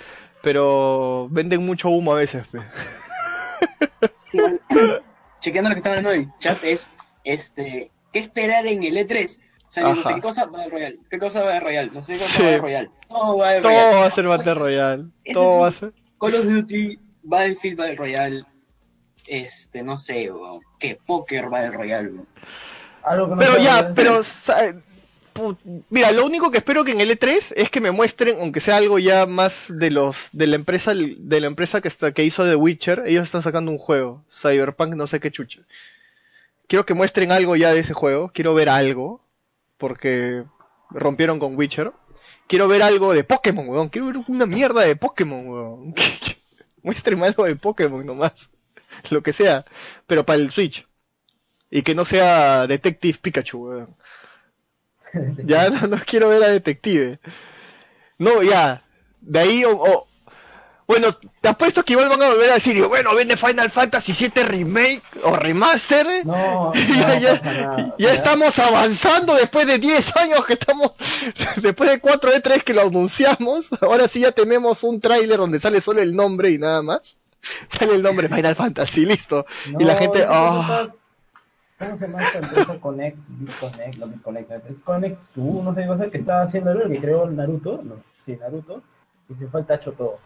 Pero 0.43 1.29
venden 1.31 1.67
mucho 1.67 1.91
humo 1.91 2.13
a 2.13 2.15
veces, 2.15 2.47
pe. 2.47 2.61
Chequeando 5.41 5.69
lo 5.69 5.75
que 5.75 5.81
están 5.81 5.99
hablando 5.99 6.13
en 6.13 6.21
el 6.21 6.29
chat 6.39 6.65
es, 6.65 6.89
este, 7.23 7.91
¿qué 8.15 8.19
esperar 8.21 8.67
en 8.67 8.83
el 8.83 8.97
E3? 8.97 9.41
O 9.69 9.73
sea, 9.73 9.95
no 9.95 10.03
sé 10.03 10.15
qué 10.15 10.21
cosa 10.23 10.47
va 10.47 10.63
a 10.63 10.69
Royal, 10.71 10.99
qué 11.11 11.19
cosa 11.19 11.43
va 11.43 11.57
a 11.57 11.61
Royal, 11.61 11.93
no 11.93 12.01
sé 12.01 12.15
qué 12.15 12.19
cosa 12.21 12.33
Sí. 12.39 12.43
va 12.45 12.55
a 12.55 12.59
Royal. 12.61 12.91
Todo 13.11 13.37
va 13.37 13.51
a 13.51 13.61
Todo 13.61 13.73
Royal. 13.73 13.95
va 13.95 14.07
a 14.07 14.11
ser 14.11 14.27
Battle 14.27 14.55
Royale. 14.55 15.05
Ese 15.23 15.35
Todo 15.35 15.61
va 15.61 15.69
a 15.69 15.73
ser... 15.73 15.93
Call 16.19 16.35
of 16.35 16.45
Duty, 16.47 16.99
Battlefield 17.29 17.77
Battle 17.79 17.97
Royale, 17.97 18.45
este, 19.27 19.83
no 19.83 19.99
sé, 19.99 20.31
weón, 20.31 20.61
que 20.79 20.99
Poker 21.07 21.49
Battle 21.49 21.73
Royale. 21.73 22.11
Algo 23.05 23.27
que 23.29 23.35
no 23.35 23.39
Pero 23.39 23.59
ya, 23.59 23.93
pero... 23.95 24.21
pu- 25.35 25.57
Mira, 25.91 26.13
lo 26.13 26.25
único 26.25 26.51
que 26.51 26.59
espero 26.59 26.83
que 26.85 26.93
en 26.93 27.01
el 27.01 27.11
E3 27.11 27.53
es 27.57 27.71
que 27.71 27.81
me 27.81 27.91
muestren, 27.91 28.39
aunque 28.41 28.61
sea 28.61 28.77
algo 28.77 28.99
ya 28.99 29.27
más 29.27 29.67
de 29.69 29.91
los 29.91 30.31
de 30.33 30.47
la 30.47 30.57
empresa 30.57 30.95
de 30.95 31.41
la 31.41 31.47
empresa 31.47 31.81
que 31.83 31.89
está, 31.89 32.13
que 32.13 32.25
hizo 32.25 32.45
The 32.45 32.57
Witcher, 32.57 33.03
ellos 33.07 33.25
están 33.25 33.43
sacando 33.43 33.71
un 33.71 33.79
juego, 33.79 34.25
Cyberpunk 34.31 34.95
no 34.95 35.07
sé 35.07 35.21
qué 35.21 35.31
chucha. 35.31 35.61
Quiero 36.69 36.87
que 36.87 36.95
muestren 36.95 37.33
algo 37.33 37.55
ya 37.55 37.73
de 37.73 37.81
ese 37.81 37.93
juego, 37.93 38.31
quiero 38.33 38.55
ver 38.55 38.69
algo, 38.71 39.21
porque 39.77 40.45
rompieron 40.91 41.39
con 41.39 41.55
Witcher. 41.57 41.93
Quiero 42.49 42.67
ver 42.69 42.81
algo 42.83 43.13
de 43.13 43.25
Pokémon, 43.25 43.69
weón, 43.69 43.89
quiero 43.89 44.07
ver 44.07 44.17
una 44.29 44.47
mierda 44.47 44.83
de 44.83 44.97
Pokémon, 44.97 45.47
weón. 45.49 45.95
Muéstrenme 46.87 47.27
algo 47.27 47.45
de 47.45 47.57
Pokémon 47.57 48.05
nomás, 48.07 48.51
lo 49.11 49.23
que 49.23 49.33
sea, 49.33 49.65
pero 50.07 50.25
para 50.27 50.41
el 50.41 50.51
Switch. 50.51 50.87
Y 51.71 51.83
que 51.83 51.95
no 51.95 52.05
sea 52.05 52.67
Detective 52.69 53.19
Pikachu, 53.21 53.59
weón. 53.67 53.97
Ya 55.45 55.71
no, 55.71 55.87
no 55.87 55.99
quiero 56.07 56.29
ver 56.29 56.43
a 56.45 56.49
Detective. 56.49 57.19
No, 58.19 58.43
ya. 58.43 58.83
De 59.21 59.39
ahí 59.41 59.65
o- 59.65 60.07
Bueno, 60.87 61.09
te 61.41 61.49
apuesto 61.49 61.83
que 61.85 61.95
igual 61.95 62.09
van 62.09 62.23
a 62.23 62.29
volver 62.29 62.51
a 62.51 62.55
decir, 62.55 62.81
bueno, 62.87 63.15
viene 63.17 63.37
Final 63.37 63.71
Fantasy 63.71 64.13
VII 64.13 64.43
Remake 64.45 65.03
o 65.25 65.35
Remaster. 65.37 66.25
No, 66.25 66.73
no 66.75 66.75
ya, 66.75 67.19
ya- 67.19 67.41
pasa 67.41 67.61
nada. 67.61 67.95
ya 67.99 68.13
estamos 68.13 68.59
avanzando 68.61 69.35
después 69.35 69.67
de 69.67 69.79
10 69.79 70.17
años 70.17 70.47
que 70.47 70.53
estamos, 70.53 70.93
después 71.57 71.91
de 71.91 71.99
4 72.01 72.31
E3 72.35 72.63
que 72.63 72.73
lo 72.75 72.83
anunciamos, 72.83 73.71
ahora 73.83 74.07
sí 74.07 74.21
ya 74.21 74.31
tenemos 74.33 74.85
un 74.85 75.01
tráiler 75.01 75.39
donde 75.39 75.59
sale 75.59 75.81
solo 75.81 76.01
el 76.03 76.15
nombre 76.15 76.51
y 76.53 76.59
nada 76.59 76.83
más. 76.83 77.17
Sale 77.69 77.95
el 77.95 78.03
nombre 78.03 78.29
Final 78.29 78.57
Fantasy, 78.57 79.07
listo. 79.07 79.47
y 79.79 79.85
la 79.85 79.95
gente, 79.95 80.19
eso 80.19 80.29
ah, 80.31 80.89
¿Cómo 81.79 81.99
se 81.99 82.07
llama 82.09 82.23
esta 82.23 82.39
empresa 82.39 82.81
Connect? 82.81 83.19
Disconnect, 83.29 83.97
no 83.99 84.07
Disconnect, 84.09 84.51
es 84.51 84.79
Connect 84.85 85.19
2, 85.37 85.65
no 85.65 85.75
sé 85.75 85.83
qué 85.83 85.87
cosa 85.87 86.11
que 86.11 86.19
está 86.19 86.41
haciendo 86.41 86.73
el 86.73 86.91
que 86.91 87.01
creó 87.01 87.27
Naruto, 87.31 87.81
no, 87.85 87.97
sí, 88.25 88.37
Naruto, 88.41 88.83
y 89.29 89.35
se 89.35 89.47
fue 89.47 89.61
al 89.61 89.67
tacho 89.67 89.93
todo. 89.93 90.19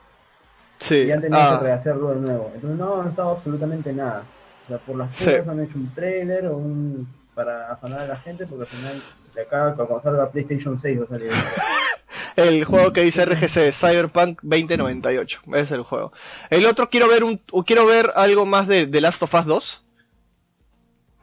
Sí, 0.80 0.96
Y 1.04 1.12
han 1.12 1.20
tenido 1.20 1.40
ah, 1.40 1.58
que 1.60 1.66
rehacerlo 1.66 2.08
de 2.10 2.20
nuevo. 2.20 2.50
Entonces 2.54 2.78
no 2.78 2.84
ha 2.84 2.96
avanzado 3.00 3.30
absolutamente 3.30 3.92
nada. 3.92 4.24
O 4.64 4.66
sea, 4.66 4.78
por 4.78 4.96
las 4.96 5.16
Sí. 5.16 5.30
puras 5.30 5.48
han 5.48 5.60
hecho 5.60 5.78
un 5.78 5.94
trailer 5.94 6.46
o 6.46 6.56
un 6.56 7.08
para 7.34 7.72
afanar 7.72 8.00
a 8.00 8.06
la 8.06 8.16
gente, 8.16 8.46
porque 8.46 8.62
al 8.62 8.68
final 8.68 9.02
de 9.34 9.42
acá 9.42 9.74
cuando 9.74 10.02
salga 10.02 10.30
PlayStation 10.30 10.78
6 10.78 11.00
va 11.00 11.04
a 11.04 11.08
salir. 11.08 11.30
el 12.36 12.64
juego 12.64 12.92
que 12.92 13.02
dice 13.02 13.24
RGC, 13.24 13.72
Cyberpunk 13.72 14.40
2098, 14.42 15.40
ese 15.46 15.60
es 15.60 15.70
el 15.72 15.82
juego. 15.82 16.12
El 16.50 16.66
otro 16.66 16.90
quiero 16.90 17.08
ver 17.08 17.24
un, 17.24 17.40
quiero 17.64 17.86
ver 17.86 18.10
algo 18.14 18.46
más 18.46 18.66
de 18.66 18.86
The 18.86 19.00
Last 19.00 19.22
of 19.22 19.34
Us 19.34 19.46
2. 19.46 19.84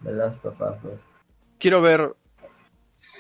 The 0.04 0.12
Last 0.12 0.46
of 0.46 0.60
Us 0.60 0.82
2. 0.84 0.93
Quiero 1.60 1.82
ver 1.82 2.13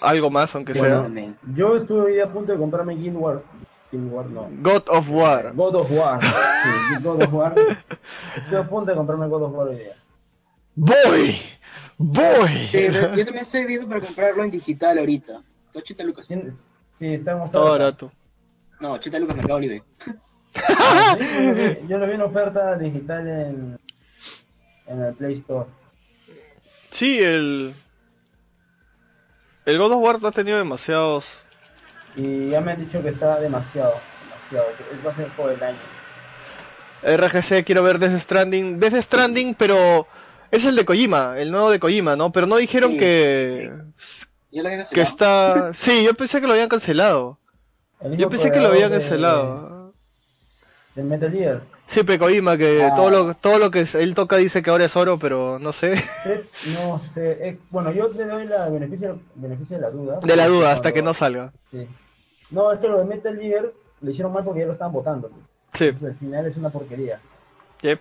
algo 0.01 0.29
más, 0.29 0.55
aunque 0.55 0.73
Bueno, 0.73 1.09
sea. 1.13 1.33
Yo 1.55 1.75
estuve 1.77 2.21
a 2.21 2.31
punto 2.31 2.51
de 2.51 2.57
comprarme 2.57 2.95
Guild 2.95 3.15
Wars. 3.17 3.41
No. 3.91 4.49
God 4.61 4.83
of 4.89 5.09
War. 5.09 5.53
God 5.55 5.75
of 5.75 5.91
War. 5.91 6.19
Sí, 6.21 6.29
God 7.03 7.23
of 7.23 7.33
War. 7.33 7.53
Estoy 8.35 8.57
a 8.59 8.63
punto 8.67 8.91
de 8.91 8.97
comprarme 8.97 9.27
God 9.27 9.43
of 9.43 9.53
War 9.53 9.67
hoy 9.69 9.77
día. 9.77 9.95
Voy, 10.75 11.39
voy. 11.97 12.49
Sí, 12.71 12.87
yo 12.91 13.01
también 13.25 13.37
estoy 13.37 13.65
viendo 13.65 13.87
para 13.87 14.01
comprarlo 14.01 14.43
en 14.43 14.51
digital 14.51 14.97
ahorita. 14.99 15.41
80 15.73 16.03
lucas. 16.03 16.27
Sí, 16.27 16.35
Sí, 16.93 17.13
está 17.13 17.31
Está 17.43 17.59
oferta. 17.59 17.59
barato. 17.59 18.11
No, 18.79 18.93
80 18.93 19.19
lucas 19.19 19.35
Mercado 19.37 19.59
Libre. 19.59 19.83
Sí, 20.03 20.11
yo, 20.59 21.43
lo 21.43 21.53
vi, 21.55 21.87
yo 21.87 21.97
lo 21.99 22.07
vi 22.07 22.13
en 22.13 22.21
oferta 22.21 22.75
digital 22.77 23.27
en, 23.27 23.79
en 24.87 25.01
el 25.03 25.13
Play 25.13 25.33
Store. 25.35 25.69
Sí, 26.89 27.19
el. 27.19 27.73
El 29.65 29.77
God 29.77 29.91
of 29.93 30.03
War 30.03 30.21
no 30.21 30.27
ha 30.29 30.31
tenido 30.31 30.57
demasiados. 30.57 31.43
Y 32.17 32.49
ya 32.49 32.59
me 32.61 32.71
han 32.73 32.79
dicho 32.85 33.01
que 33.01 33.09
está 33.09 33.39
demasiado, 33.39 33.93
demasiado. 34.49 34.65
Va 35.05 35.11
a 35.11 35.15
ser 35.15 35.25
el 35.25 35.31
juego 35.31 35.51
del 35.51 35.63
año. 35.63 35.77
RGC, 37.03 37.63
quiero 37.63 37.83
ver 37.83 37.99
Death 37.99 38.19
Stranding. 38.19 38.79
Death 38.79 38.95
Stranding, 39.01 39.55
pero. 39.55 40.07
Es 40.49 40.65
el 40.65 40.75
de 40.77 40.85
Kojima, 40.85 41.37
el 41.37 41.51
nuevo 41.51 41.69
de 41.69 41.79
Kojima, 41.79 42.15
¿no? 42.15 42.31
Pero 42.31 42.47
no 42.47 42.55
dijeron 42.57 42.91
Sí, 42.93 42.97
que. 42.97 43.71
¿Ya 44.51 44.63
lo 44.63 44.69
Que 44.91 45.01
está. 45.01 45.73
Sí, 45.73 46.03
yo 46.05 46.13
pensé 46.15 46.39
que 46.41 46.47
lo 46.47 46.53
habían 46.53 46.69
cancelado. 46.69 47.37
Yo 48.17 48.29
pensé 48.29 48.51
que 48.51 48.59
lo 48.59 48.67
habían 48.69 48.89
creador 48.89 48.91
de- 48.91 48.97
cancelado. 48.99 49.93
De 50.95 51.03
Metal 51.03 51.31
Gear. 51.31 51.61
Sí, 51.85 52.01
pero 52.03 52.19
Kojima, 52.25 52.57
que 52.57 52.83
Ah. 52.83 52.95
todo 52.95 53.09
lo 53.11 53.33
todo 53.35 53.59
lo 53.59 53.69
que 53.71 53.85
él 53.93 54.15
toca 54.15 54.37
dice 54.37 54.61
que 54.63 54.69
ahora 54.69 54.85
es 54.85 54.95
oro, 54.95 55.19
pero 55.19 55.59
no 55.59 55.71
sé. 55.73 56.01
No 56.73 56.99
sé. 57.13 57.37
eh, 57.47 57.59
bueno, 57.69 57.91
yo 57.91 58.07
le 58.09 58.25
doy 58.25 58.45
la 58.47 58.69
beneficio, 58.69 59.19
beneficio 59.35 59.75
de 59.75 59.81
la 59.81 59.89
duda. 59.91 60.19
De 60.23 60.35
la 60.35 60.47
duda, 60.47 60.71
hasta 60.71 60.91
Cuando- 60.91 60.95
que 60.95 61.01
no 61.03 61.13
salga. 61.13 61.53
Sí. 61.71 61.87
No, 62.51 62.71
es 62.71 62.79
que 62.79 62.87
lo 62.87 62.99
de 62.99 63.05
Metal 63.05 63.37
Gear 63.37 63.71
lo 64.01 64.09
hicieron 64.11 64.31
mal 64.33 64.43
porque 64.43 64.61
ya 64.61 64.65
lo 64.67 64.73
estaban 64.73 64.93
votando. 64.93 65.29
Sí, 65.73 65.85
Entonces, 65.85 66.09
al 66.13 66.15
final 66.19 66.45
es 66.45 66.57
una 66.57 66.69
porquería. 66.69 67.19
yep. 67.81 67.99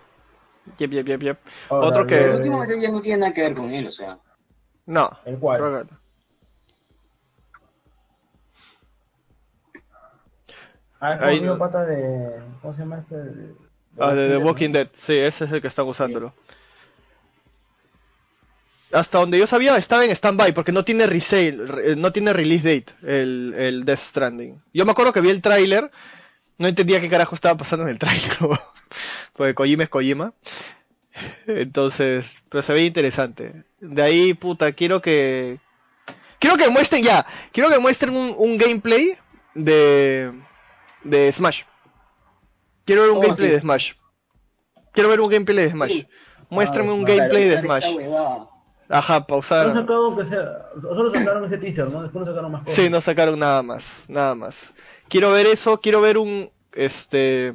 Yep, 0.79 0.91
yep, 0.91 1.05
yep, 1.07 1.21
yep. 1.21 1.37
Ahora, 1.69 1.87
Otro 1.87 2.07
que- 2.07 2.23
el 2.25 2.35
último 2.35 2.59
Metal 2.59 2.79
Gear 2.79 2.91
no 2.91 3.01
tiene 3.01 3.19
nada 3.21 3.33
que 3.33 3.41
ver 3.41 3.55
con 3.55 3.69
él, 3.71 3.87
o 3.87 3.91
sea. 3.91 4.17
No. 4.85 5.09
¿El 5.25 5.37
cual? 5.37 5.57
creo 5.57 5.85
que. 5.87 5.93
Ah, 10.99 11.13
es 11.15 11.21
Ahí 11.21 11.47
pata 11.59 11.85
de. 11.85 12.41
¿Cómo 12.61 12.73
se 12.73 12.79
llama 12.79 12.99
este? 12.99 13.15
De, 13.15 13.55
Ah, 13.99 14.13
de 14.13 14.29
The. 14.29 14.37
Walking 14.37 14.71
Dead, 14.71 14.87
sí, 14.93 15.15
ese 15.17 15.45
es 15.45 15.51
el 15.51 15.61
que 15.61 15.67
están 15.67 15.87
usándolo. 15.87 16.33
Hasta 18.91 19.17
donde 19.19 19.37
yo 19.37 19.47
sabía 19.47 19.75
estaba 19.77 20.05
en 20.05 20.15
standby 20.15 20.53
porque 20.53 20.71
no 20.71 20.85
tiene 20.85 21.07
resale, 21.07 21.65
re- 21.65 21.95
no 21.97 22.11
tiene 22.13 22.31
release 22.33 22.63
date 22.63 22.93
el, 23.03 23.53
el 23.57 23.85
Death 23.85 23.99
Stranding. 23.99 24.61
Yo 24.73 24.85
me 24.85 24.91
acuerdo 24.91 25.11
que 25.11 25.19
vi 25.21 25.29
el 25.29 25.41
tráiler, 25.41 25.91
no 26.57 26.67
entendía 26.67 27.01
qué 27.01 27.09
carajo 27.09 27.35
estaba 27.35 27.57
pasando 27.57 27.83
en 27.83 27.91
el 27.91 27.99
tráiler, 27.99 28.31
porque 29.33 29.53
Kojima 29.53 29.83
es 29.83 29.89
Kojima. 29.89 30.33
Entonces, 31.47 32.43
pero 32.49 32.61
se 32.61 32.73
ve 32.73 32.85
interesante. 32.85 33.63
De 33.79 34.01
ahí, 34.01 34.33
puta, 34.33 34.71
quiero 34.73 35.01
que 35.01 35.59
quiero 36.39 36.57
que 36.57 36.69
muestren 36.69 37.03
ya, 37.03 37.25
quiero 37.51 37.69
que 37.69 37.79
muestren 37.79 38.15
un, 38.15 38.33
un 38.37 38.57
gameplay 38.57 39.17
de 39.53 40.31
de 41.03 41.31
Smash. 41.31 41.63
Quiero 42.85 43.01
ver 43.01 43.11
un 43.11 43.17
Oh, 43.17 43.21
gameplay 43.21 43.49
de 43.51 43.59
Smash. 43.59 43.93
Quiero 44.93 45.09
ver 45.09 45.19
un 45.19 45.29
gameplay 45.29 45.65
de 45.65 45.71
Smash. 45.71 45.91
Sí. 45.91 46.07
Muéstrame 46.49 46.89
Ah, 46.89 46.93
un 46.93 47.03
gameplay 47.03 47.43
de 47.49 47.61
Smash. 47.61 47.85
Ajá, 48.89 49.15
Solo 49.15 49.27
pausar. 49.27 49.73
sacaron, 49.73 50.17
que 50.17 50.25
sea, 50.25 50.69
solo 50.81 51.13
sacaron 51.13 51.45
ese 51.45 51.57
teaser, 51.57 51.89
¿no? 51.89 52.03
Después 52.03 52.25
no 52.25 52.31
sacaron 52.31 52.51
más 52.51 52.63
cosas. 52.63 52.75
Sí, 52.75 52.89
no 52.89 53.01
sacaron 53.01 53.37
nada 53.39 53.61
más, 53.61 54.05
nada 54.07 54.33
más. 54.35 54.73
Quiero 55.09 55.31
ver 55.31 55.45
eso, 55.47 55.79
quiero 55.81 55.99
ver 56.01 56.17
un, 56.17 56.49
este, 56.73 57.53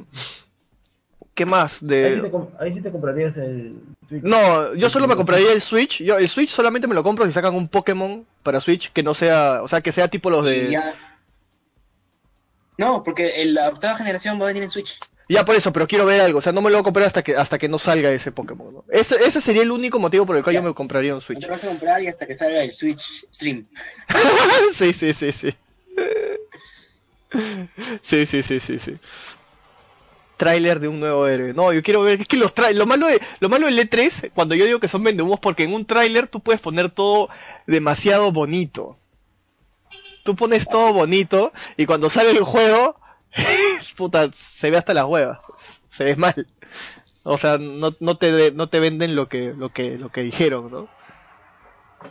¿qué 1.34 1.46
más? 1.46 1.74
Ahí 1.74 1.78
sí, 1.80 1.86
te, 1.86 1.94
De, 1.94 2.32
ahí 2.60 2.74
sí 2.74 2.80
te 2.82 2.90
comprarías 2.90 3.36
el 3.38 3.76
Switch. 4.08 4.22
no, 4.22 4.74
yo 4.74 4.90
solo 4.90 5.08
me 5.08 5.16
compraría 5.16 5.52
el 5.52 5.62
Switch. 5.62 6.02
Yo 6.02 6.18
el 6.18 6.28
Switch 6.28 6.50
solamente 6.50 6.86
me 6.86 6.94
lo 6.94 7.02
compro 7.02 7.24
si 7.24 7.32
sacan 7.32 7.54
un 7.54 7.66
Pokémon 7.68 8.26
para 8.42 8.60
Switch 8.60 8.92
que 8.92 9.02
no 9.02 9.14
sea, 9.14 9.60
o 9.62 9.68
sea, 9.68 9.80
que 9.80 9.92
sea 9.92 10.08
tipo 10.08 10.28
los 10.28 10.44
de. 10.44 10.70
ya- 10.70 10.94
No, 12.78 13.02
porque 13.02 13.42
el- 13.42 13.54
la 13.54 13.68
octava 13.68 13.94
generación 13.96 14.38
va 14.38 14.44
a 14.44 14.48
venir 14.48 14.62
en 14.64 14.70
Switch. 14.70 14.98
Ya 15.28 15.44
por 15.44 15.54
eso, 15.54 15.72
pero 15.72 15.86
quiero 15.86 16.04
ver 16.04 16.20
algo, 16.20 16.38
o 16.38 16.42
sea, 16.42 16.52
no 16.52 16.60
me 16.60 16.68
lo 16.70 16.76
voy 16.76 16.80
a 16.80 16.84
comprar 16.84 17.06
hasta 17.06 17.22
que 17.22 17.36
hasta 17.36 17.58
que 17.58 17.68
no 17.68 17.78
salga 17.78 18.10
ese 18.10 18.32
Pokémon. 18.32 18.74
¿no? 18.74 18.84
Ese, 18.90 19.16
ese 19.24 19.40
sería 19.40 19.62
el 19.62 19.70
único 19.70 19.98
motivo 19.98 20.26
por 20.26 20.36
el 20.36 20.42
cual 20.42 20.54
Ya. 20.54 20.60
yo 20.60 20.66
me 20.68 20.74
compraría 20.74 21.12
un 21.12 21.18
No 21.18 21.20
Switch. 21.20 21.40
te 21.40 21.46
vas 21.50 21.64
a 21.64 21.68
comprar 21.68 22.02
y 22.02 22.08
hasta 22.08 22.26
que 22.26 22.34
salga 22.34 22.62
el 22.62 22.70
Switch 22.70 23.24
Slim. 23.30 23.66
sí, 24.74 24.92
sí, 24.92 25.14
sí, 25.14 25.32
sí. 25.32 25.54
Sí, 28.02 28.26
sí, 28.26 28.42
sí, 28.42 28.60
sí, 28.60 28.78
sí. 28.78 28.98
Tráiler 30.36 30.80
de 30.80 30.88
un 30.88 30.98
nuevo 31.00 31.26
héroe. 31.26 31.54
No, 31.54 31.72
yo 31.72 31.82
quiero 31.82 32.02
ver. 32.02 32.20
Es 32.20 32.26
que 32.26 32.36
los 32.36 32.54
tra- 32.54 32.72
lo 32.72 32.84
malo 32.84 33.06
de 33.06 33.20
lo 33.40 33.48
malo 33.48 33.66
del 33.66 33.78
E3, 33.78 34.32
cuando 34.34 34.54
yo 34.54 34.66
digo 34.66 34.80
que 34.80 34.88
son 34.88 35.02
vendehumos, 35.04 35.40
porque 35.40 35.62
en 35.62 35.72
un 35.72 35.86
tráiler 35.86 36.26
tú 36.26 36.40
puedes 36.40 36.60
poner 36.60 36.90
todo 36.90 37.28
demasiado 37.66 38.32
bonito. 38.32 38.96
Tú 40.24 40.36
pones 40.36 40.68
todo 40.68 40.92
bonito 40.92 41.52
y 41.76 41.86
cuando 41.86 42.10
sale 42.10 42.30
el 42.30 42.42
juego, 42.44 42.96
puta, 43.96 44.30
se 44.32 44.70
ve 44.70 44.76
hasta 44.76 44.94
las 44.94 45.04
huevas. 45.04 45.38
Se 45.88 46.04
ve 46.04 46.16
mal. 46.16 46.46
O 47.24 47.38
sea, 47.38 47.58
no, 47.58 47.94
no 48.00 48.16
te 48.16 48.52
no 48.52 48.68
te 48.68 48.80
venden 48.80 49.14
lo 49.14 49.28
que 49.28 49.54
lo 49.56 49.72
que 49.72 49.96
lo 49.98 50.10
que 50.10 50.22
dijeron, 50.22 50.70
¿no? 50.70 50.88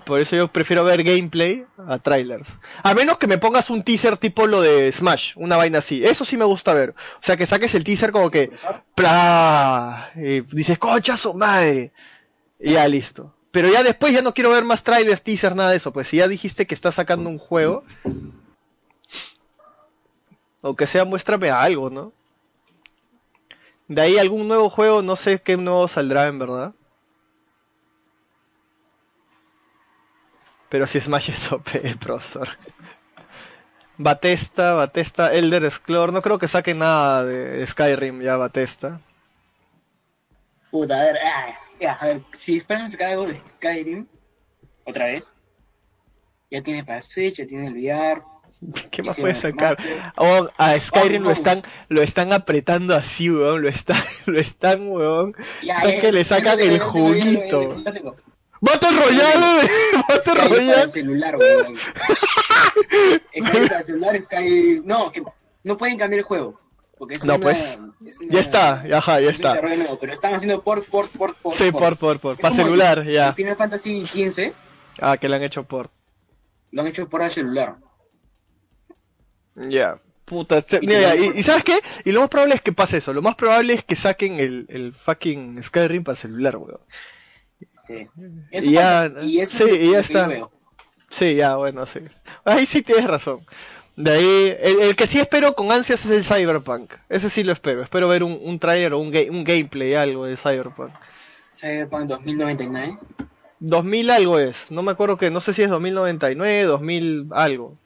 Por 0.05 0.19
eso 0.19 0.35
yo 0.35 0.47
prefiero 0.47 0.83
ver 0.83 1.03
gameplay 1.03 1.65
a 1.87 1.99
trailers. 1.99 2.47
A 2.83 2.93
menos 2.93 3.17
que 3.17 3.27
me 3.27 3.37
pongas 3.37 3.69
un 3.69 3.83
teaser 3.83 4.17
tipo 4.17 4.47
lo 4.47 4.61
de 4.61 4.91
Smash, 4.91 5.33
una 5.35 5.57
vaina 5.57 5.79
así. 5.79 6.03
Eso 6.03 6.25
sí 6.25 6.37
me 6.37 6.45
gusta 6.45 6.73
ver. 6.73 6.91
O 6.91 7.19
sea, 7.21 7.37
que 7.37 7.45
saques 7.45 7.75
el 7.75 7.83
teaser 7.83 8.11
como 8.11 8.31
que... 8.31 8.51
¡Pla! 8.95 10.11
Y 10.15 10.41
dices, 10.41 10.77
concha 10.77 11.17
su 11.17 11.33
madre. 11.33 11.91
Y 12.59 12.73
ya 12.73 12.87
listo. 12.87 13.35
Pero 13.51 13.69
ya 13.69 13.83
después 13.83 14.13
ya 14.13 14.21
no 14.21 14.33
quiero 14.33 14.51
ver 14.51 14.63
más 14.63 14.83
trailers, 14.83 15.23
teasers, 15.23 15.55
nada 15.55 15.71
de 15.71 15.77
eso. 15.77 15.91
Pues 15.91 16.07
si 16.07 16.17
ya 16.17 16.27
dijiste 16.27 16.65
que 16.65 16.75
estás 16.75 16.95
sacando 16.95 17.29
un 17.29 17.37
juego... 17.37 17.83
Aunque 20.61 20.87
sea, 20.87 21.05
muéstrame 21.05 21.49
algo, 21.49 21.89
¿no? 21.89 22.13
De 23.87 24.01
ahí 24.01 24.17
algún 24.17 24.47
nuevo 24.47 24.69
juego, 24.69 25.01
no 25.01 25.15
sé 25.15 25.39
qué 25.39 25.57
nuevo 25.57 25.87
saldrá 25.87 26.27
en 26.27 26.39
verdad. 26.39 26.73
Pero 30.69 30.87
si 30.87 31.01
Smash 31.01 31.31
es 31.31 31.51
OP, 31.51 31.69
profesor. 31.99 32.47
Batesta, 33.97 34.73
Batesta, 34.73 35.33
Elder 35.33 35.69
Scrolls, 35.69 36.13
no 36.13 36.21
creo 36.21 36.39
que 36.39 36.47
saquen 36.47 36.79
nada 36.79 37.25
de 37.25 37.67
Skyrim 37.67 38.21
ya 38.21 38.37
Batesta. 38.37 39.01
Puta, 40.71 40.97
ver, 41.03 41.17
ah, 41.21 41.99
a 41.99 42.05
ver, 42.05 42.21
si 42.31 42.55
esperan 42.55 42.89
sacar 42.89 43.11
algo 43.11 43.27
de 43.27 43.41
Skyrim, 43.57 44.07
otra 44.85 45.07
vez, 45.07 45.35
ya 46.49 46.63
tiene 46.63 46.85
para 46.85 47.01
Switch, 47.01 47.35
ya 47.35 47.45
tiene 47.45 47.67
el 47.67 47.73
VR, 47.73 48.21
¿Qué 48.91 49.03
más 49.03 49.17
Hicieron 49.17 49.33
puede 49.33 49.35
sacar? 49.35 49.77
Oh, 50.17 50.47
a 50.57 50.77
Skyrim 50.79 51.23
lo 51.23 51.31
están, 51.31 51.61
lo 51.89 52.01
están 52.01 52.33
apretando 52.33 52.95
así, 52.95 53.29
weón, 53.29 53.61
lo 53.61 53.69
están, 53.69 54.01
lo 54.25 54.39
están, 54.39 54.89
weón. 54.91 55.33
Hasta 55.73 55.99
que 55.99 56.11
le 56.11 56.23
sacan 56.23 56.59
el 56.59 56.79
juguito. 56.79 57.75
Battle 58.63 58.89
Royale, 58.91 59.69
Battle 60.07 60.33
Royale. 60.35 60.81
el 60.83 60.91
celular, 60.91 61.35
weón. 61.37 61.75
Skyrim 61.75 63.69
celular, 63.83 64.21
Skyrim... 64.25 64.83
No, 64.85 65.11
que 65.11 65.23
no 65.63 65.77
pueden 65.77 65.97
cambiar 65.97 66.19
el 66.19 66.25
juego. 66.25 66.59
Porque 66.97 67.15
es 67.15 67.25
No, 67.25 67.35
una- 67.35 67.43
pues, 67.43 67.79
es 68.05 68.19
una- 68.19 68.29
Ya 68.31 68.39
está, 68.39 68.85
ya, 68.85 68.97
ajá, 68.99 69.19
ya 69.19 69.31
está. 69.31 69.59
nuevo, 69.59 69.97
pero 69.99 70.13
están 70.13 70.35
haciendo 70.35 70.61
por, 70.61 70.83
por, 70.85 71.09
por, 71.09 71.33
por. 71.35 71.53
Sí, 71.53 71.71
por, 71.71 71.97
por, 71.97 72.19
por. 72.19 72.37
Para 72.37 72.53
celular, 72.53 72.99
el- 72.99 73.11
ya. 73.11 73.29
el 73.29 73.33
Final 73.33 73.55
Fantasy 73.55 74.05
XV 74.05 74.51
Ah, 74.99 75.17
que 75.17 75.27
le 75.27 75.37
han 75.37 75.41
hecho 75.43 75.63
por. 75.63 75.89
lo 76.71 76.81
han 76.83 76.87
hecho 76.87 77.09
por 77.09 77.23
el 77.23 77.31
celular. 77.31 77.77
Ya. 79.69 79.99
Puta, 80.25 80.59
Y 80.81 80.87
mira, 80.87 81.13
y, 81.15 81.39
y 81.39 81.43
¿sabes 81.43 81.63
qué? 81.65 81.77
Y 82.05 82.13
lo 82.13 82.21
más 82.21 82.29
probable 82.29 82.55
es 82.55 82.61
que 82.61 82.71
pase 82.71 82.97
eso. 82.97 83.11
Lo 83.13 83.21
más 83.21 83.35
probable 83.35 83.73
es 83.73 83.83
que 83.83 83.97
saquen 83.97 84.39
el, 84.39 84.65
el 84.69 84.93
fucking 84.93 85.61
Skyrim 85.61 86.03
para 86.05 86.15
celular, 86.15 86.55
weón. 86.55 86.79
Sí. 87.85 88.07
Y 88.51 88.71
ya- 88.71 89.01
falta- 89.11 89.23
y 89.23 89.39
eso 89.41 89.57
sí, 89.65 89.73
es 89.73 89.81
y 89.83 89.91
ya 89.91 89.99
está. 89.99 90.27
veo. 90.27 90.51
Sí, 91.09 91.35
ya, 91.35 91.57
bueno, 91.57 91.85
sí. 91.85 91.99
Ahí 92.45 92.65
sí 92.65 92.81
tienes 92.81 93.05
razón. 93.07 93.45
De 93.97 94.11
ahí, 94.11 94.57
el, 94.61 94.79
el 94.79 94.95
que 94.95 95.05
sí 95.05 95.19
espero 95.19 95.53
con 95.53 95.69
ansias 95.69 96.05
es 96.05 96.11
el 96.11 96.23
Cyberpunk. 96.23 96.93
Ese 97.09 97.29
sí 97.29 97.43
lo 97.43 97.51
espero. 97.51 97.83
Espero 97.83 98.07
ver 98.07 98.23
un, 98.23 98.39
un 98.41 98.57
trailer 98.57 98.93
o 98.93 98.99
un, 98.99 99.11
ga- 99.11 99.29
un 99.29 99.43
gameplay, 99.43 99.95
algo 99.95 100.23
de 100.25 100.37
Cyberpunk. 100.37 100.91
Cyberpunk 101.53 102.07
2099. 102.07 102.97
2000 103.59 104.09
algo 104.09 104.39
es. 104.39 104.71
No 104.71 104.81
me 104.81 104.91
acuerdo 104.91 105.17
que, 105.17 105.29
no 105.29 105.41
sé 105.41 105.51
si 105.51 105.61
es 105.63 105.69
2099, 105.69 106.63
2000 106.63 107.27
algo. 107.31 107.77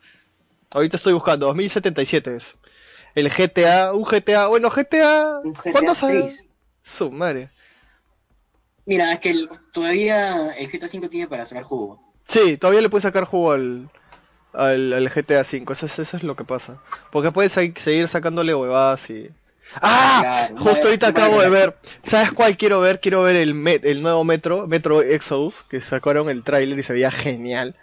Ahorita 0.72 0.98
estoy 0.98 1.14
buscando, 1.14 1.46
2077 1.48 2.36
es. 2.36 2.56
El 3.16 3.30
GTA, 3.30 3.94
un 3.94 4.04
GTA, 4.04 4.48
bueno, 4.48 4.70
GTA... 4.70 5.40
Un 5.44 5.54
GTA 5.54 5.72
¿Cuándo 5.72 5.96
sale? 5.96 6.22
6. 6.24 6.46
Su 6.84 7.12
madre. 7.12 7.50
Mira, 8.86 9.12
es 9.14 9.20
que 9.20 9.30
el- 9.32 9.50
todavía 9.74 10.54
el 10.56 10.70
GTA 10.70 10.88
5 10.88 11.10
tiene 11.10 11.28
para 11.28 11.46
sacar 11.46 11.64
jugo. 11.64 12.02
Sí, 12.28 12.58
todavía 12.58 12.82
le 12.82 12.90
puedes 12.90 13.04
sacar 13.04 13.24
jugo 13.26 13.52
al, 13.54 13.90
al, 14.54 14.94
al 14.94 15.10
GTA 15.10 15.42
V, 15.42 15.66
eso 15.74 15.86
es, 15.86 16.00
eso 16.00 16.18
es 16.18 16.24
lo 16.24 16.36
que 16.36 16.44
pasa. 16.44 16.82
Porque 17.12 17.32
puedes 17.32 17.52
se- 17.52 17.74
seguir 17.78 18.08
sacándole 18.08 18.54
huevadas 18.54 19.10
y... 19.10 19.30
¡Ah! 19.82 20.20
Claro, 20.22 20.58
Justo 20.64 20.88
ahorita 20.88 21.08
acabo 21.08 21.42
de 21.42 21.50
ver. 21.50 21.76
¿Sabes 22.04 22.32
cuál 22.32 22.56
quiero 22.56 22.80
ver? 22.82 23.00
Quiero 23.00 23.24
ver 23.24 23.36
el, 23.36 23.56
met- 23.56 23.84
el 23.86 24.04
nuevo 24.04 24.24
Metro, 24.24 24.68
Metro 24.68 25.02
Exodus, 25.02 25.64
que 25.64 25.82
sacaron 25.82 26.30
el 26.30 26.44
tráiler 26.44 26.78
y 26.78 26.84
se 26.84 26.94
veía 26.94 27.10
genial. 27.12 27.76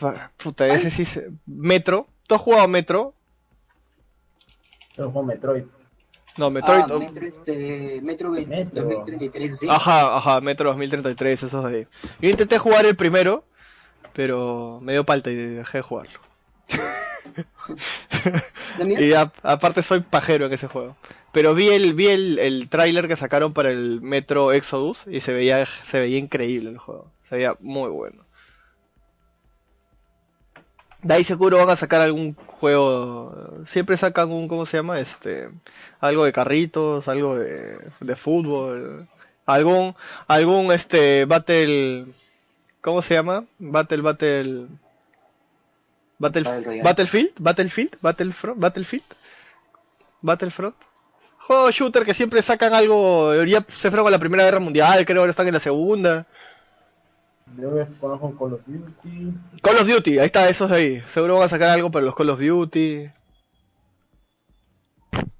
Pa- 0.00 0.30
Puta, 0.36 0.66
ese 0.68 0.90
sí 0.90 1.04
se... 1.04 1.30
Metro. 1.46 2.06
¿Tú 2.26 2.34
has 2.34 2.40
jugado 2.40 2.68
Metro? 2.68 3.14
Yo 4.96 5.04
juego 5.10 5.22
Metroid. 5.24 5.64
No, 6.36 6.50
Metroid... 6.50 6.82
Ah, 6.88 6.98
Metro, 6.98 7.26
este, 7.26 8.00
Metro, 8.02 8.30
Metro. 8.30 8.82
2033, 8.84 9.58
¿sí? 9.58 9.66
Ajá, 9.68 10.16
ajá, 10.16 10.40
Metro 10.40 10.68
2033, 10.70 11.42
esos 11.44 11.64
de 11.70 11.76
ahí. 11.78 11.86
Yo 12.20 12.30
intenté 12.30 12.58
jugar 12.58 12.84
el 12.86 12.96
primero, 12.96 13.44
pero 14.12 14.78
me 14.82 14.92
dio 14.92 15.04
palta 15.04 15.30
y 15.30 15.34
dejé 15.36 15.78
de 15.78 15.82
jugarlo. 15.82 16.20
Y 19.00 19.12
a- 19.12 19.32
aparte 19.42 19.82
soy 19.82 20.00
pajero 20.00 20.46
en 20.46 20.52
ese 20.52 20.68
juego. 20.68 20.96
Pero 21.32 21.54
vi 21.54 21.68
el 21.68 21.94
vi 21.94 22.06
el, 22.06 22.38
el 22.38 22.68
tráiler 22.68 23.06
que 23.08 23.16
sacaron 23.16 23.52
para 23.52 23.70
el 23.70 24.00
Metro 24.00 24.52
Exodus 24.52 25.04
y 25.06 25.20
se 25.20 25.32
veía 25.32 25.64
se 25.66 26.00
veía 26.00 26.18
increíble 26.18 26.70
el 26.70 26.78
juego. 26.78 27.10
Se 27.28 27.36
veía 27.36 27.56
muy 27.60 27.90
bueno. 27.90 28.22
De 31.02 31.14
ahí 31.14 31.24
seguro 31.24 31.58
van 31.58 31.70
a 31.70 31.76
sacar 31.76 32.00
algún 32.00 32.34
juego. 32.34 33.62
Siempre 33.66 33.96
sacan 33.96 34.30
un, 34.32 34.48
¿cómo 34.48 34.66
se 34.66 34.76
llama? 34.78 34.98
Este, 34.98 35.48
algo 36.00 36.24
de 36.24 36.32
carritos, 36.32 37.06
algo 37.08 37.36
de, 37.36 37.78
de 38.00 38.16
fútbol, 38.16 39.06
algún, 39.46 39.94
algún 40.26 40.72
este 40.72 41.24
battle, 41.24 42.06
¿cómo 42.80 43.00
se 43.02 43.14
llama? 43.14 43.44
Battle, 43.58 44.02
battle, 44.02 44.66
battle, 46.18 46.42
Battle. 46.42 46.82
Battlefield, 46.82 47.32
Battlefield, 47.38 47.96
Battlefront, 48.00 48.58
Battlefield, 48.58 49.04
Battlefront. 50.20 50.74
Juego 51.38 51.70
shooter 51.70 52.04
que 52.04 52.12
siempre 52.12 52.42
sacan 52.42 52.74
algo. 52.74 53.44
Ya 53.44 53.64
se 53.68 53.88
fueron 53.88 54.04
con 54.04 54.12
la 54.12 54.18
Primera 54.18 54.44
Guerra 54.44 54.58
Mundial, 54.60 55.06
creo 55.06 55.20
ahora 55.20 55.30
están 55.30 55.46
en 55.46 55.54
la 55.54 55.60
Segunda. 55.60 56.26
Yo 57.56 57.70
Call 58.00 58.52
of 58.52 58.60
Duty. 58.66 59.32
Call 59.62 59.76
of 59.76 59.88
Duty, 59.88 60.18
ahí 60.18 60.26
está, 60.26 60.48
esos 60.48 60.70
de 60.70 60.76
ahí. 60.76 61.02
Seguro 61.06 61.34
van 61.36 61.44
a 61.46 61.48
sacar 61.48 61.70
algo 61.70 61.90
para 61.90 62.04
los 62.04 62.14
Call 62.14 62.30
of 62.30 62.40
Duty. 62.40 63.10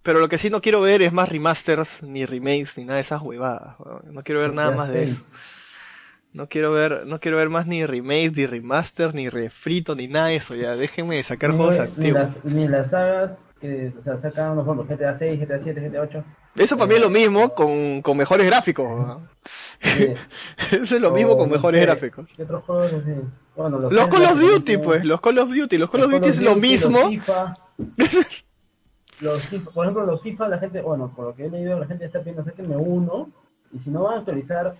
Pero 0.03 0.21
lo 0.21 0.29
que 0.29 0.39
sí 0.39 0.49
no 0.51 0.61
quiero 0.63 0.81
ver 0.81 1.03
es 1.03 1.13
más 1.13 1.29
remasters, 1.29 2.03
ni 2.03 2.25
remakes, 2.25 2.79
ni 2.79 2.85
nada 2.85 2.95
de 2.97 3.03
esas 3.03 3.21
huevadas. 3.23 3.77
No 4.05 4.23
quiero 4.23 4.41
ver 4.41 4.55
nada 4.55 4.71
más 4.71 4.89
de 4.89 5.07
6. 5.07 5.11
eso. 5.17 5.25
No 6.33 6.49
quiero 6.49 6.73
ver, 6.73 7.07
no 7.07 7.21
quiero 7.21 7.37
ver 7.37 7.49
más 7.49 7.67
ni 7.67 7.85
remakes, 7.85 8.37
ni 8.37 8.47
remasters, 8.47 9.15
ni 9.15 9.29
refrito, 9.29 9.95
ni 9.95 10.09
nada 10.09 10.29
de 10.29 10.37
eso. 10.37 10.55
Ya, 10.55 10.77
déjenme 10.77 11.17
de 11.17 11.23
sacar 11.23 11.51
Ni- 11.51 11.57
juegos 11.57 11.77
ni 11.77 11.83
activos. 11.83 12.21
las, 12.21 12.45
ni 12.45 12.69
las 12.69 12.91
sagas 12.91 13.39
que 13.61 13.93
o 13.99 14.03
sea, 14.03 14.19
sacan, 14.19 14.55
por 14.55 14.65
ejemplo, 14.65 14.97
GTA 14.97 15.15
6, 15.15 15.41
GTA 15.41 15.61
7, 15.63 15.81
GTA 15.89 16.01
8. 16.03 16.25
Eso 16.55 16.77
para 16.77 16.89
mí 16.89 16.95
es 16.95 17.01
lo 17.01 17.11
mismo 17.11 17.55
con, 17.55 18.03
con 18.03 18.17
mejores 18.17 18.47
gráficos. 18.47 19.21
Sí. 19.81 20.13
Eso 20.73 20.97
es 20.97 21.01
lo 21.01 21.11
mismo 21.13 21.33
O, 21.33 21.39
con 21.39 21.49
no 21.49 21.55
mejores 21.55 21.81
sé, 21.81 21.87
gráficos. 21.87 22.33
¿Qué 22.37 22.43
otros 22.43 22.65
juegos 22.65 22.93
así? 22.93 23.13
Bueno, 23.57 23.79
los, 23.79 23.93
Los 23.93 24.09
Call 24.09 24.25
of 24.25 24.39
Duty, 24.41 24.77
pues, 24.79 25.05
los 25.05 25.21
Call 25.21 25.39
of 25.39 25.51
Duty. 25.55 25.79
Los 25.79 25.91
Call 25.91 26.03
of 26.05 26.11
Duty 26.13 26.29
es 26.29 26.41
lo 26.41 26.57
mismo. 26.57 26.99
Los 27.11 27.11
FIFA, 27.11 27.57
los 29.21 29.43
FIFA, 29.43 29.71
por 29.73 29.85
ejemplo, 29.87 30.07
los 30.07 30.23
FIFA, 30.23 30.49
la 30.49 30.59
gente, 30.59 30.81
bueno, 30.81 31.13
por 31.15 31.27
lo 31.27 31.35
que 31.35 31.47
he 31.47 31.51
leído, 31.51 31.79
la 31.79 31.87
gente 31.87 32.05
está 32.05 32.21
pidiendo 32.21 32.45
sáquenme 32.45 32.77
uno, 32.77 33.31
y 33.73 33.79
si 33.81 33.91
no 33.91 34.05
van 34.05 34.15
a 34.15 34.19
actualizar 34.19 34.75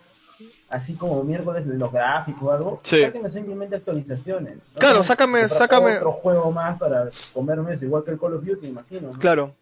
así 0.71 0.95
como 0.95 1.23
miércoles 1.25 1.67
los 1.67 1.93
gráficos 1.93 2.43
o 2.43 2.53
algo, 2.53 2.79
Sí. 2.85 3.01
sáquenme 3.01 3.31
simplemente 3.31 3.77
actualizaciones. 3.77 4.57
No 4.57 4.79
Claro, 4.79 5.03
sácame- 5.03 5.49
sácame- 5.49 5.97
Otro 5.97 6.13
juego 6.13 6.53
más 6.53 6.79
para 6.79 7.11
comerme 7.35 7.75
eso, 7.75 7.85
igual 7.85 8.05
que 8.05 8.13
el 8.13 8.19
Call 8.21 8.35
of 8.35 8.45
Duty, 8.45 8.67
imagino. 8.69 9.13
¿no? 9.13 9.19
Claro. 9.19 9.55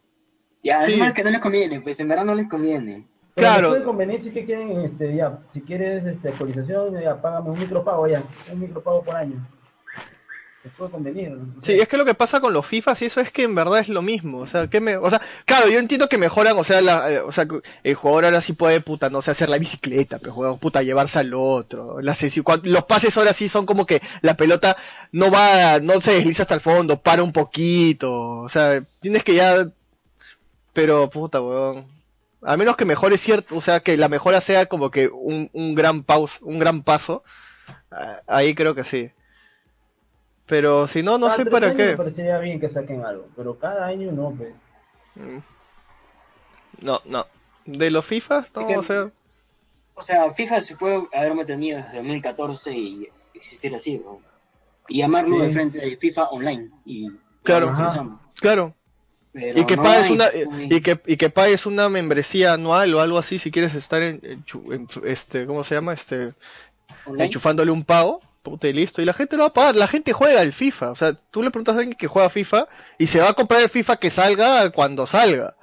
Ya, 0.62 0.82
Sí. 0.82 0.92
es 0.92 0.98
más 0.98 1.14
que 1.14 1.24
no 1.24 1.30
les 1.30 1.40
conviene, 1.40 1.80
pues 1.80 1.98
en 2.00 2.08
verdad 2.08 2.24
no 2.24 2.34
les 2.34 2.48
conviene. 2.48 3.06
Pero 3.36 3.48
Claro. 3.48 3.68
puede 3.68 3.84
convenir 3.84 4.22
si 4.22 4.28
es 4.28 4.34
que 4.34 4.44
quieren, 4.46 4.80
este, 4.80 5.14
ya, 5.14 5.38
si 5.52 5.60
quieres 5.60 6.04
este, 6.06 6.30
actualización, 6.30 6.98
ya, 7.00 7.20
págame 7.20 7.50
un 7.50 7.58
micropago 7.58 8.08
ya, 8.08 8.22
un 8.50 8.60
micropago 8.60 9.02
por 9.02 9.14
año. 9.14 9.46
Puede 10.76 10.90
convenir. 10.90 11.30
¿no? 11.30 11.62
Sí, 11.62 11.78
es 11.78 11.86
que 11.86 11.96
lo 11.96 12.04
que 12.04 12.14
pasa 12.14 12.40
con 12.40 12.52
los 12.52 12.66
FIFAs 12.66 13.00
y 13.02 13.04
eso 13.04 13.20
es 13.20 13.30
que 13.30 13.44
en 13.44 13.54
verdad 13.54 13.78
es 13.78 13.88
lo 13.88 14.02
mismo. 14.02 14.38
O 14.38 14.46
sea, 14.48 14.66
que 14.68 14.80
me, 14.80 14.96
o 14.96 15.08
sea, 15.08 15.20
claro, 15.44 15.68
yo 15.68 15.78
entiendo 15.78 16.08
que 16.08 16.18
mejoran, 16.18 16.58
o 16.58 16.64
sea, 16.64 16.80
la, 16.82 17.12
eh, 17.12 17.20
o 17.20 17.30
sea, 17.30 17.46
el 17.84 17.94
jugador 17.94 18.24
ahora 18.24 18.40
sí 18.40 18.52
puede, 18.52 18.80
puta, 18.80 19.08
no 19.08 19.22
sé, 19.22 19.30
hacer 19.30 19.48
la 19.48 19.58
bicicleta, 19.58 20.18
pero 20.18 20.32
juego, 20.32 20.56
puta, 20.56 20.82
llevarse 20.82 21.20
al 21.20 21.32
otro. 21.34 22.00
La 22.00 22.14
sesi- 22.14 22.42
cuan- 22.42 22.62
los 22.64 22.84
pases 22.86 23.16
ahora 23.16 23.32
sí 23.32 23.48
son 23.48 23.64
como 23.64 23.86
que 23.86 24.00
la 24.22 24.36
pelota 24.36 24.76
no 25.12 25.30
va, 25.30 25.78
no 25.78 26.00
se 26.00 26.14
desliza 26.14 26.42
hasta 26.42 26.56
el 26.56 26.60
fondo, 26.62 27.00
para 27.00 27.22
un 27.22 27.32
poquito. 27.32 28.40
O 28.40 28.48
sea, 28.48 28.82
tienes 29.00 29.22
que 29.22 29.34
ya, 29.36 29.68
pero 30.72 31.08
puta, 31.10 31.40
weón. 31.40 31.95
A 32.48 32.56
menos 32.56 32.76
que 32.76 32.84
mejore 32.84 33.18
cierto, 33.18 33.56
o 33.56 33.60
sea, 33.60 33.80
que 33.80 33.96
la 33.96 34.08
mejora 34.08 34.40
sea 34.40 34.66
como 34.66 34.90
que 34.92 35.08
un, 35.08 35.50
un 35.52 35.74
gran 35.74 36.04
paus, 36.04 36.38
un 36.42 36.58
gran 36.60 36.82
paso. 36.82 37.24
ah, 37.90 38.20
Ahí 38.28 38.54
creo 38.54 38.74
que 38.74 38.84
sí. 38.84 39.10
Pero 40.46 40.86
si 40.86 41.02
no, 41.02 41.18
no 41.18 41.26
Cada 41.26 41.36
sé 41.38 41.42
tres 41.42 41.52
para 41.52 41.66
años 41.66 41.76
qué. 41.76 41.86
Me 41.88 41.96
parecería 41.96 42.38
bien 42.38 42.60
que 42.60 42.70
saquen 42.70 43.04
algo, 43.04 43.26
pero 43.34 43.58
cada 43.58 43.86
año 43.86 44.12
no, 44.12 44.30
pues. 44.30 44.54
Mm. 45.16 45.38
No, 46.82 47.00
no. 47.04 47.26
De 47.64 47.90
los 47.90 48.04
FIFAs, 48.06 48.52
no, 48.54 48.60
Es 48.62 48.66
que- 48.68 48.76
o 48.78 48.82
sea, 48.82 49.10
O 49.98 50.02
sea, 50.02 50.30
FIFA 50.32 50.60
se 50.60 50.76
puede 50.76 51.02
haber 51.14 51.34
mantenido 51.34 51.78
desde 51.82 51.96
2014 51.96 52.72
y 52.72 53.08
existir 53.34 53.74
así, 53.74 53.98
¿no? 53.98 54.20
Y 54.88 54.98
llamarlo 54.98 55.36
Sí. 55.36 55.42
de 55.42 55.50
frente 55.50 55.78
de 55.80 55.96
FIFA 55.96 56.24
Online. 56.28 56.70
Y 56.84 57.10
Claro. 57.42 57.74
claro. 58.38 58.74
Pero 59.38 59.60
Y 59.60 59.66
que 59.66 59.76
no 59.76 59.82
pagues 59.82 60.06
hay, 60.06 60.12
una 60.12 60.24
hay. 60.26 60.68
y 60.70 60.80
que 60.80 60.98
y 61.06 61.16
que 61.18 61.28
pagues 61.28 61.66
una 61.66 61.90
membresía 61.90 62.54
anual 62.54 62.94
o 62.94 63.00
algo 63.02 63.18
así 63.18 63.38
si 63.38 63.50
quieres 63.50 63.74
estar 63.74 64.00
en, 64.02 64.18
en 64.22 64.42
chu- 64.46 64.72
en- 64.72 64.88
este, 65.04 65.44
¿cómo 65.44 65.62
se 65.62 65.74
llama? 65.74 65.92
Este, 65.92 66.32
Online. 67.04 67.24
enchufándole 67.26 67.70
un 67.70 67.84
pago, 67.84 68.22
puta 68.42 68.66
y 68.66 68.72
listo. 68.72 69.02
Y 69.02 69.04
la 69.04 69.12
gente 69.12 69.36
lo 69.36 69.42
va 69.42 69.48
a 69.48 69.52
pagar, 69.52 69.76
la 69.76 69.88
gente 69.88 70.14
juega 70.14 70.40
el 70.40 70.54
FIFA, 70.54 70.90
o 70.92 70.94
sea, 70.94 71.12
tú 71.12 71.42
le 71.42 71.50
preguntas 71.50 71.74
a 71.74 71.80
alguien 71.80 71.98
que 71.98 72.06
juega 72.06 72.30
FIFA 72.30 72.66
y 72.96 73.08
se 73.08 73.20
va 73.20 73.28
a 73.28 73.34
comprar 73.34 73.60
el 73.60 73.68
FIFA 73.68 73.96
que 73.96 74.08
salga 74.10 74.70
cuando 74.70 75.06
salga. 75.06 75.54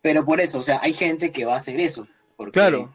Pero 0.00 0.24
por 0.24 0.40
eso, 0.40 0.60
o 0.60 0.62
sea, 0.62 0.78
hay 0.82 0.94
gente 0.94 1.30
que 1.30 1.44
va 1.44 1.52
a 1.54 1.56
hacer 1.58 1.78
eso. 1.80 2.06
Porque, 2.38 2.52
Claro. 2.52 2.94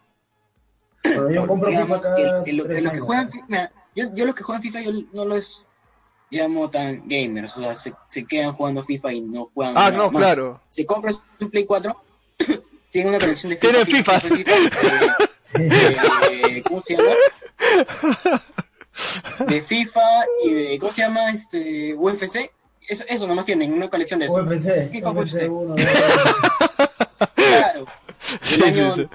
Pero 1.04 1.30
yo 1.30 1.46
compro 1.46 1.70
FIFA 1.70 1.82
digamos 1.84 2.02
cada 2.02 2.16
que, 2.16 2.52
que 2.52 2.54
lo- 2.54 2.68
que 2.68 2.82
los 2.82 2.92
que 2.92 2.98
años. 2.98 3.06
juegan 3.06 3.32
FIFA, 3.32 3.46
mira, 3.48 3.72
yo, 3.96 4.06
yo 4.16 4.26
los 4.26 4.34
que 4.36 4.44
juegan 4.44 4.62
FIFA 4.64 4.82
yo 4.82 4.92
no 5.14 5.26
los 5.26 5.68
llamo 6.34 6.69
tan 6.69 7.04
gamers, 7.08 7.56
o 7.58 7.62
sea, 7.62 7.76
se, 7.76 7.93
se 8.10 8.26
quedan 8.26 8.54
jugando 8.54 8.84
FIFA 8.84 9.13
y 9.13 9.22
no 9.22 9.50
juegan 9.54 9.74
Ah, 9.78 9.91
no, 9.91 10.12
más. 10.12 10.22
claro. 10.22 10.62
Se 10.69 10.86
compra 10.86 11.12
su 11.39 11.50
Play 11.50 11.65
4, 11.65 11.96
tiene 12.91 13.10
una 13.10 13.19
colección 13.19 13.50
de 13.52 13.58
FIFA. 13.58 13.72
Tiene 13.72 13.86
FIFA, 13.86 14.19
Fifas. 14.19 14.38
FIFA, 14.38 15.17
Sí. 15.56 16.62
¿Cómo 16.67 16.82
se 16.82 16.98
llama? 16.98 17.10
De 19.48 19.62
FIFA 19.62 20.02
y 20.46 20.54
de, 20.54 20.80
¿cómo 20.80 20.91
se 20.91 21.02
llama? 21.02 21.32
Este, 21.32 21.93
UFC. 21.96 22.52
Eso, 22.88 23.04
eso 23.08 23.28
nomás 23.28 23.46
tienen, 23.46 23.72
una 23.72 23.89
colección 23.89 24.19
de 24.19 24.26
eso. 24.26 24.36
UFC, 24.38 24.89
FIFA, 24.91 25.10
UFC 25.12 25.34
UFC. 25.34 25.50
1, 25.50 25.76
Claro. 27.36 27.86
Sí, 28.41 28.62
Del 28.62 28.74
sí, 28.74 28.80
año, 28.80 28.96
sí. 28.96 29.10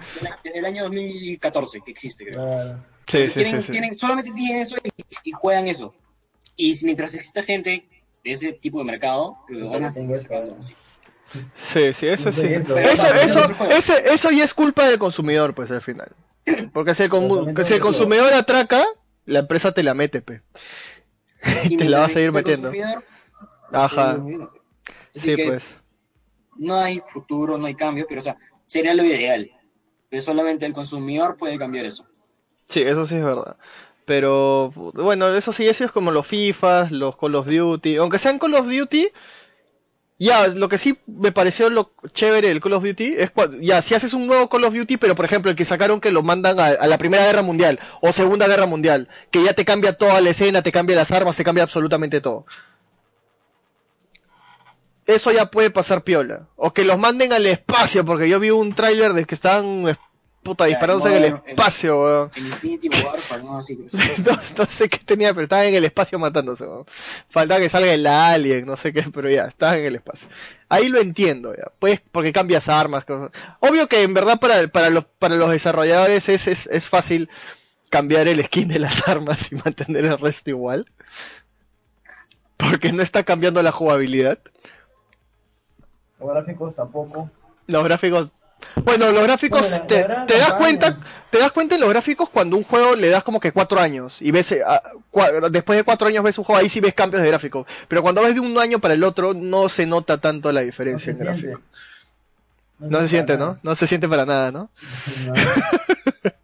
del- 0.44 0.52
del 0.54 0.64
año 0.66 0.82
2014 0.84 1.80
que 1.84 1.90
existe, 1.90 2.24
creo. 2.26 2.36
claro. 2.36 2.78
Sí, 3.06 3.26
sí, 3.28 3.34
tienen, 3.42 3.60
sí, 3.62 3.66
sí. 3.66 3.72
tienen- 3.72 3.96
solamente 3.96 4.30
tienen 4.32 4.60
eso 4.62 4.76
y, 4.82 4.90
y 5.24 5.32
juegan 5.32 5.66
eso. 5.66 5.94
Y 6.58 6.74
si 6.74 6.84
mientras 6.84 7.14
exista 7.14 7.42
gente 7.42 7.88
de 8.22 8.30
ese 8.30 8.52
tipo 8.52 8.80
de 8.80 8.84
mercado, 8.84 9.38
que 9.48 9.54
van 9.62 9.84
a 9.84 9.92
seguir 9.92 10.18
sacando 10.18 10.54
¿no? 10.54 10.60
así. 10.60 10.74
Sí, 11.56 11.92
sí, 11.92 12.08
eso 12.08 12.32
sí. 12.32 12.46
Eso, 12.46 12.76
Eso, 12.78 13.40
eso, 13.70 13.96
eso 13.96 14.30
ya 14.30 14.44
es 14.44 14.52
culpa 14.54 14.88
del 14.88 14.98
consumidor, 14.98 15.54
pues 15.54 15.70
al 15.70 15.82
final. 15.82 16.10
Porque 16.72 16.94
si 16.94 17.04
el, 17.04 17.64
si 17.64 17.74
el 17.74 17.80
consumidor 17.80 18.32
atraca, 18.32 18.84
la 19.24 19.40
empresa 19.40 19.72
te 19.72 19.82
la 19.82 19.94
mete, 19.94 20.20
pe. 20.20 20.42
Y 21.68 21.76
te 21.76 21.88
la 21.88 22.00
va 22.00 22.04
a 22.06 22.10
seguir 22.10 22.32
metiendo. 22.32 22.72
Ajá. 23.72 24.12
Así 25.14 25.36
Sí, 25.36 25.36
pues. 25.36 25.74
no 26.56 26.76
hay 26.80 27.00
futuro, 27.06 27.56
no 27.58 27.66
hay 27.66 27.74
cambio, 27.74 28.06
pero 28.08 28.18
o 28.18 28.22
sea, 28.22 28.36
sería 28.66 28.94
lo 28.94 29.04
ideal. 29.04 29.50
Pero 30.08 30.22
solamente 30.22 30.64
el 30.66 30.72
consumidor 30.72 31.36
puede 31.36 31.58
cambiar 31.58 31.84
eso. 31.84 32.06
Sí, 32.64 32.82
eso 32.82 33.04
sí 33.06 33.16
es 33.16 33.24
verdad. 33.24 33.56
Pero 34.08 34.72
bueno, 34.94 35.28
eso 35.36 35.52
sí, 35.52 35.68
eso 35.68 35.84
es 35.84 35.92
como 35.92 36.10
los 36.10 36.26
FIFA, 36.26 36.88
los 36.92 37.14
Call 37.14 37.34
of 37.34 37.46
Duty. 37.46 37.96
Aunque 37.96 38.16
sean 38.16 38.38
Call 38.38 38.54
of 38.54 38.66
Duty, 38.66 39.08
ya, 40.18 40.46
lo 40.46 40.70
que 40.70 40.78
sí 40.78 40.98
me 41.06 41.30
pareció 41.30 41.68
lo 41.68 41.92
chévere 42.14 42.48
del 42.48 42.62
Call 42.62 42.72
of 42.72 42.84
Duty 42.84 43.16
es 43.18 43.30
cuando, 43.30 43.58
ya, 43.60 43.82
si 43.82 43.94
haces 43.94 44.14
un 44.14 44.26
nuevo 44.26 44.48
Call 44.48 44.64
of 44.64 44.72
Duty, 44.72 44.96
pero 44.96 45.14
por 45.14 45.26
ejemplo 45.26 45.50
el 45.50 45.58
que 45.58 45.66
sacaron 45.66 46.00
que 46.00 46.10
lo 46.10 46.22
mandan 46.22 46.58
a, 46.58 46.86
la 46.86 46.96
Primera 46.96 47.26
Guerra 47.26 47.42
Mundial 47.42 47.80
o 48.00 48.10
Segunda 48.10 48.46
Guerra 48.46 48.64
Mundial, 48.64 49.10
que 49.30 49.44
ya 49.44 49.52
te 49.52 49.66
cambia 49.66 49.92
toda 49.92 50.22
la 50.22 50.30
escena, 50.30 50.62
te 50.62 50.72
cambia 50.72 50.96
las 50.96 51.12
armas, 51.12 51.36
te 51.36 51.44
cambia 51.44 51.64
absolutamente 51.64 52.22
todo. 52.22 52.46
Eso 55.04 55.32
ya 55.32 55.50
puede 55.50 55.68
pasar 55.68 56.02
piola. 56.02 56.48
O 56.56 56.72
que 56.72 56.86
los 56.86 56.98
manden 56.98 57.34
al 57.34 57.44
espacio, 57.44 58.06
porque 58.06 58.30
yo 58.30 58.40
vi 58.40 58.48
un 58.48 58.72
tráiler 58.72 59.12
de 59.12 59.26
que 59.26 59.34
estaban 59.34 59.86
puta 60.48 60.64
disparándose 60.64 61.14
en 61.14 61.24
el 61.24 61.40
espacio, 61.46 62.02
weón. 62.02 62.30
En 62.34 62.46
Infinity 62.46 62.88
Warfare, 62.88 63.42
no 63.42 63.58
así. 63.58 63.78
No, 64.24 64.32
no 64.56 64.66
sé 64.66 64.88
qué 64.88 64.98
tenía, 64.98 65.34
pero 65.34 65.42
estaba 65.42 65.66
en 65.66 65.74
el 65.74 65.84
espacio 65.84 66.18
matándose. 66.18 66.64
weón. 66.64 66.86
Faltaba 67.28 67.60
que 67.60 67.68
salga 67.68 67.92
el 67.92 68.06
alien, 68.06 68.64
no 68.64 68.76
sé 68.76 68.92
qué, 68.92 69.02
pero 69.14 69.28
ya, 69.28 69.44
estaba 69.44 69.76
en 69.76 69.84
el 69.84 69.96
espacio. 69.96 70.28
Ahí 70.70 70.88
lo 70.88 70.98
entiendo, 70.98 71.54
ya. 71.54 71.70
Pues 71.78 72.00
porque 72.10 72.32
cambias 72.32 72.68
armas. 72.70 73.04
cosas. 73.04 73.30
Obvio 73.60 73.88
que 73.88 74.02
en 74.02 74.14
verdad 74.14 74.40
para, 74.40 74.66
para, 74.68 74.88
los, 74.88 75.04
para 75.04 75.36
los 75.36 75.50
desarrolladores 75.50 76.28
es, 76.30 76.46
es, 76.46 76.66
es 76.66 76.88
fácil 76.88 77.28
cambiar 77.90 78.26
el 78.28 78.42
skin 78.44 78.68
de 78.68 78.78
las 78.78 79.06
armas 79.08 79.52
y 79.52 79.56
mantener 79.56 80.06
el 80.06 80.18
resto 80.18 80.48
igual. 80.48 80.86
Porque 82.56 82.92
no 82.92 83.02
está 83.02 83.22
cambiando 83.22 83.62
la 83.62 83.72
jugabilidad. 83.72 84.38
Los 86.18 86.30
gráficos 86.30 86.74
tampoco. 86.74 87.30
Los 87.66 87.84
gráficos. 87.84 88.30
Bueno, 88.84 89.10
los 89.12 89.22
gráficos 89.22 89.60
Bueno, 89.68 89.86
te, 89.86 89.98
das 90.04 90.26
campaña. 90.26 90.56
cuenta, 90.58 90.98
te 91.30 91.38
das 91.38 91.52
cuenta 91.52 91.74
en 91.74 91.80
los 91.80 91.90
gráficos 91.90 92.28
cuando 92.30 92.56
un 92.56 92.64
juego 92.64 92.94
le 92.96 93.08
das 93.08 93.24
como 93.24 93.40
que 93.40 93.52
cuatro 93.52 93.80
años 93.80 94.20
y 94.22 94.30
ves 94.30 94.52
eh, 94.52 94.62
cua- 95.12 95.48
después 95.50 95.76
de 95.76 95.84
cuatro 95.84 96.06
años 96.08 96.22
ves 96.24 96.38
un 96.38 96.44
juego 96.44 96.60
ahí 96.60 96.68
sí 96.68 96.80
ves 96.80 96.94
cambios 96.94 97.22
de 97.22 97.28
gráficos, 97.28 97.66
pero 97.88 98.02
cuando 98.02 98.22
ves 98.22 98.34
de 98.34 98.40
un 98.40 98.56
año 98.58 98.78
para 98.78 98.94
el 98.94 99.04
otro 99.04 99.34
no 99.34 99.68
se 99.68 99.86
nota 99.86 100.18
tanto 100.20 100.50
la 100.52 100.60
No 100.60 100.66
diferencia 100.66 101.06
se 101.06 101.10
en 101.10 101.16
siente. 101.34 101.48
gráficos. 101.48 101.62
No 102.78 103.00
se 103.00 103.08
siente, 103.08 103.34
para 103.36 103.46
¿no? 103.46 103.58
No 103.62 103.74
se 103.74 103.86
siente 103.88 104.08
para 104.08 104.24
nada, 104.26 104.52
¿no? 104.52 104.70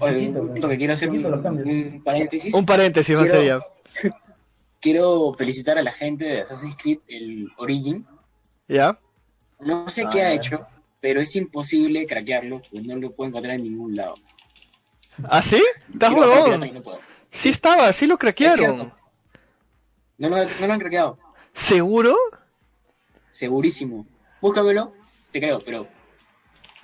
Oye, 0.00 0.28
punto 0.32 0.68
que 0.68 0.76
quiero 0.76 0.92
hacer 0.92 1.08
un, 1.08 1.14
poquito 1.16 1.30
los 1.30 1.42
cambios. 1.42 1.66
un 1.68 2.02
paréntesis. 2.02 2.52
Un 2.54 2.66
paréntesis 2.66 3.14
más 3.16 3.24
Quiero- 3.30 3.38
sería. 4.02 4.12
Quiero 4.80 5.32
felicitar 5.34 5.78
a 5.78 5.82
la 5.82 5.92
gente 5.92 6.24
de 6.26 6.40
Assassin's 6.42 6.76
Creed, 6.76 6.98
el 7.08 7.48
Origin. 7.56 8.06
¿Ya? 8.68 8.98
No 9.60 9.88
sé 9.88 10.04
Ah, 10.06 10.10
qué 10.12 10.22
ha 10.22 10.32
hecho, 10.34 10.66
pero 11.04 11.20
es 11.20 11.36
imposible 11.36 12.06
craquearlo, 12.06 12.62
pues 12.70 12.86
no 12.86 12.96
lo 12.96 13.12
puedo 13.12 13.28
encontrar 13.28 13.56
en 13.56 13.64
ningún 13.64 13.94
lado. 13.94 14.14
¿Ah, 15.24 15.42
sí? 15.42 15.62
¿Estás 15.92 16.14
huevón? 16.14 16.72
no. 16.72 16.98
Sí 17.30 17.50
estaba, 17.50 17.92
sí 17.92 18.06
lo 18.06 18.16
craquearon. 18.16 18.90
No 20.16 20.28
lo, 20.30 20.36
no 20.38 20.66
lo 20.66 20.72
han 20.72 20.80
craqueado, 20.80 21.18
¿Seguro? 21.52 22.16
segurísimo. 23.28 24.06
Búscamelo, 24.40 24.94
te 25.30 25.40
creo, 25.40 25.58
pero 25.58 25.86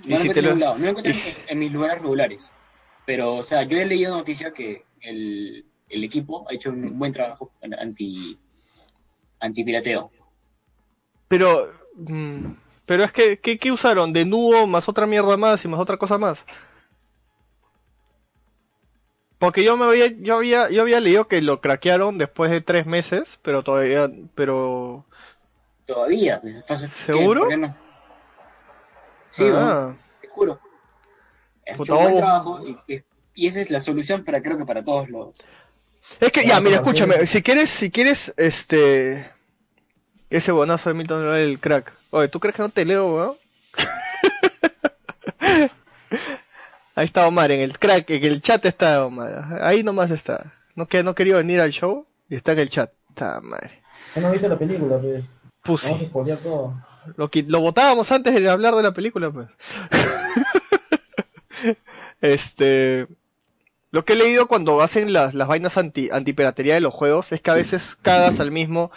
¿Y 0.03 0.09
no 0.09 0.17
lo 0.17 0.21
si 0.21 0.27
encuentro 0.29 0.33
te 0.33 0.39
en 0.39 0.45
lo- 0.45 0.49
ningún 0.51 0.59
lado. 0.59 0.77
No 0.77 0.83
lo 0.83 0.89
encuentro 0.91 1.13
en, 1.47 1.57
mis 1.59 1.71
lugares 1.71 2.01
regulares. 2.03 2.53
Pero, 3.07 3.37
o 3.37 3.41
sea, 3.41 3.63
yo 3.63 3.79
he 3.79 3.85
leído 3.87 4.15
noticia 4.15 4.53
que 4.53 4.85
el, 5.01 5.65
el 5.89 6.03
equipo 6.03 6.47
ha 6.47 6.53
hecho 6.53 6.69
un 6.69 6.99
buen 6.99 7.11
trabajo 7.11 7.51
anti 7.79 8.37
antipirateo. 9.39 10.11
Pero, 11.27 11.73
mm, 11.95 12.45
pero 12.85 13.03
es 13.03 13.11
que, 13.11 13.39
¿qué, 13.39 13.57
qué 13.59 13.71
usaron? 13.71 14.13
¿De 14.13 14.25
nudo 14.25 14.67
más 14.67 14.89
otra 14.89 15.05
mierda 15.05 15.37
más 15.37 15.63
y 15.65 15.67
más 15.67 15.79
otra 15.79 15.97
cosa 15.97 16.17
más? 16.17 16.45
Porque 19.39 19.63
yo 19.63 19.75
me 19.75 19.85
había, 19.85 20.07
yo 20.07 20.37
había, 20.37 20.69
yo 20.69 20.83
había 20.83 20.99
leído 20.99 21.27
que 21.27 21.41
lo 21.41 21.61
craquearon 21.61 22.17
después 22.17 22.51
de 22.51 22.61
tres 22.61 22.85
meses, 22.85 23.39
pero 23.41 23.63
todavía, 23.63 24.09
pero... 24.35 25.03
Todavía. 25.87 26.39
pues. 26.41 26.63
¿Seguro? 26.65 27.47
Sí, 29.29 29.45
Ah, 29.45 29.93
bueno, 29.93 29.97
te 30.21 30.27
juro. 30.27 30.59
Hecho 31.65 31.95
un 31.95 32.03
buen 32.03 32.15
trabajo 32.17 32.61
y, 32.67 32.77
y- 33.35 33.47
esa 33.47 33.61
es 33.61 33.71
la 33.71 33.79
solución 33.79 34.23
para 34.23 34.41
creo 34.43 34.57
que 34.57 34.65
para 34.65 34.83
todos 34.83 35.09
los... 35.09 35.37
Es 36.19 36.31
que, 36.31 36.45
ya, 36.45 36.59
mira, 36.59 36.75
escúchame, 36.77 37.25
si 37.25 37.41
quieres, 37.41 37.69
si 37.69 37.89
quieres, 37.89 38.33
este... 38.37 39.25
Ese 40.31 40.51
bonazo 40.51 40.89
de 40.89 40.95
Milton 40.95 41.23
Level, 41.23 41.49
el 41.51 41.59
crack. 41.59 41.93
Oye, 42.09 42.27
¿tú 42.29 42.39
crees 42.39 42.55
que 42.55 42.61
no 42.63 42.69
te 42.69 42.85
leo, 42.85 43.13
weón? 43.15 43.35
Ahí 46.95 47.05
está 47.05 47.27
Omar, 47.27 47.51
en 47.51 47.61
el 47.61 47.77
crack, 47.79 48.09
en 48.09 48.23
el 48.23 48.41
chat 48.41 48.65
está 48.65 49.05
Omar. 49.05 49.59
Ahí 49.61 49.83
nomás 49.83 50.11
está. 50.11 50.53
No, 50.75 50.87
que 50.87 51.03
no 51.03 51.15
quería 51.15 51.35
venir 51.37 51.59
al 51.61 51.71
show 51.71 52.05
y 52.29 52.35
está 52.35 52.51
en 52.53 52.59
el 52.59 52.69
chat. 52.69 52.91
Está 53.09 53.39
madre. 53.41 53.81
No 54.15 54.27
has 54.27 54.33
visto 54.33 54.47
la 54.47 54.57
película, 54.57 54.97
pues. 54.97 55.23
Pussy. 55.63 55.87
Vamos 55.89 56.01
a 56.03 56.05
spoilear 56.07 56.37
todo. 56.39 56.75
Lo, 57.17 57.29
qui- 57.31 57.45
lo 57.47 57.59
votábamos 57.61 58.11
antes 58.11 58.33
de 58.33 58.49
hablar 58.49 58.75
de 58.75 58.83
la 58.83 58.91
película, 58.93 59.31
pues. 59.31 59.47
este. 62.21 63.07
Lo 63.91 64.05
que 64.05 64.13
he 64.13 64.15
leído 64.15 64.47
cuando 64.47 64.81
hacen 64.81 65.11
las, 65.11 65.33
las 65.33 65.47
vainas 65.49 65.77
anti, 65.77 66.09
antipiratería 66.11 66.75
de 66.75 66.81
los 66.81 66.93
juegos 66.93 67.31
es 67.33 67.41
que 67.41 67.51
a 67.51 67.55
veces 67.55 67.97
cagas 68.01 68.39
al 68.39 68.51
mismo. 68.51 68.91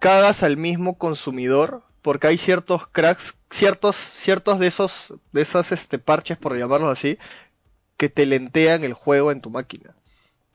Cagas 0.00 0.42
al 0.42 0.56
mismo 0.58 0.98
consumidor. 0.98 1.84
Porque 2.02 2.28
hay 2.28 2.38
ciertos 2.38 2.88
cracks, 2.88 3.36
ciertos, 3.50 3.94
ciertos 3.96 4.58
de 4.58 4.68
esos, 4.68 5.14
de 5.32 5.42
esos 5.42 5.70
este, 5.72 5.98
parches, 5.98 6.38
por 6.38 6.58
llamarlos 6.58 6.90
así, 6.92 7.18
que 7.98 8.08
te 8.10 8.26
lentean 8.26 8.84
el 8.84 8.94
juego 8.94 9.32
en 9.32 9.40
tu 9.40 9.50
máquina. 9.50 9.96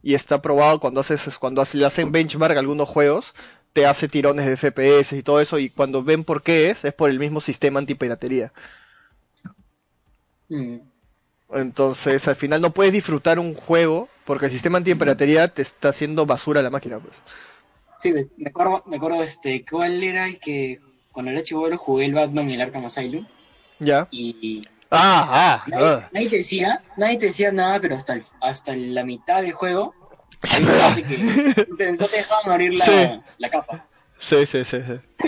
Y 0.03 0.15
está 0.15 0.41
probado 0.41 0.79
cuando 0.79 1.01
haces, 1.01 1.37
cuando 1.39 1.63
le 1.73 1.85
hacen 1.85 2.11
benchmark 2.11 2.57
a 2.57 2.59
algunos 2.61 2.89
juegos, 2.89 3.35
te 3.73 3.85
hace 3.87 4.09
tirones 4.09 4.45
de 4.47 4.57
FPS 4.57 5.17
y 5.17 5.23
todo 5.23 5.41
eso, 5.41 5.59
y 5.59 5.69
cuando 5.69 6.03
ven 6.03 6.23
por 6.25 6.43
qué 6.43 6.71
es, 6.71 6.85
es 6.85 6.93
por 6.93 7.09
el 7.09 7.19
mismo 7.19 7.41
sistema 7.41 7.79
antipiratería. 7.79 8.53
Mm, 10.49 10.77
Entonces, 11.49 12.27
al 12.27 12.35
final 12.35 12.61
no 12.61 12.71
puedes 12.73 12.93
disfrutar 12.93 13.39
un 13.39 13.53
juego 13.55 14.09
porque 14.25 14.45
el 14.47 14.51
sistema 14.51 14.77
antipiratería 14.79 15.47
te 15.47 15.61
está 15.61 15.89
haciendo 15.89 16.25
basura 16.25 16.59
a 16.59 16.63
la 16.63 16.69
máquina, 16.71 16.99
pues. 16.99 17.23
Sí, 17.99 18.11
pues, 18.11 18.31
me 18.37 18.49
acuerdo, 18.49 18.83
me 18.85 18.97
acuerdo 18.97 19.21
este, 19.23 19.65
¿cuál 19.69 20.03
era 20.03 20.27
el 20.27 20.39
que 20.39 20.79
con 21.11 21.27
el 21.27 21.37
HBO 21.37 21.75
jugué 21.77 22.05
el 22.05 22.13
Batman 22.13 22.49
y 22.49 22.55
el 22.55 22.61
Arkham 22.61 22.85
Asylum? 22.85 23.25
¿Ya? 23.79 24.07
Y 24.11 24.63
Ah, 24.91 25.27
ah, 25.31 25.63
nadie, 25.67 25.85
ah. 25.85 26.09
nadie 26.13 26.29
te 26.29 26.35
decía, 26.37 26.83
nadie 26.95 27.17
te 27.17 27.25
decía 27.27 27.51
nada, 27.51 27.79
pero 27.79 27.95
hasta, 27.95 28.13
el- 28.13 28.23
hasta 28.41 28.75
la 28.75 29.03
mitad 29.03 29.41
del 29.41 29.51
juego 29.53 29.93
que 30.41 31.17
no 31.69 31.75
te, 31.77 31.91
no 31.93 32.07
te 32.07 32.17
dejaban 32.17 32.51
abrir 32.51 32.73
la, 32.75 32.85
Sí. 32.85 33.21
la 33.39 33.49
capa. 33.49 33.85
Sí, 34.19 34.45
sí, 34.45 34.63
sí, 34.63 34.77
sí. 34.81 35.27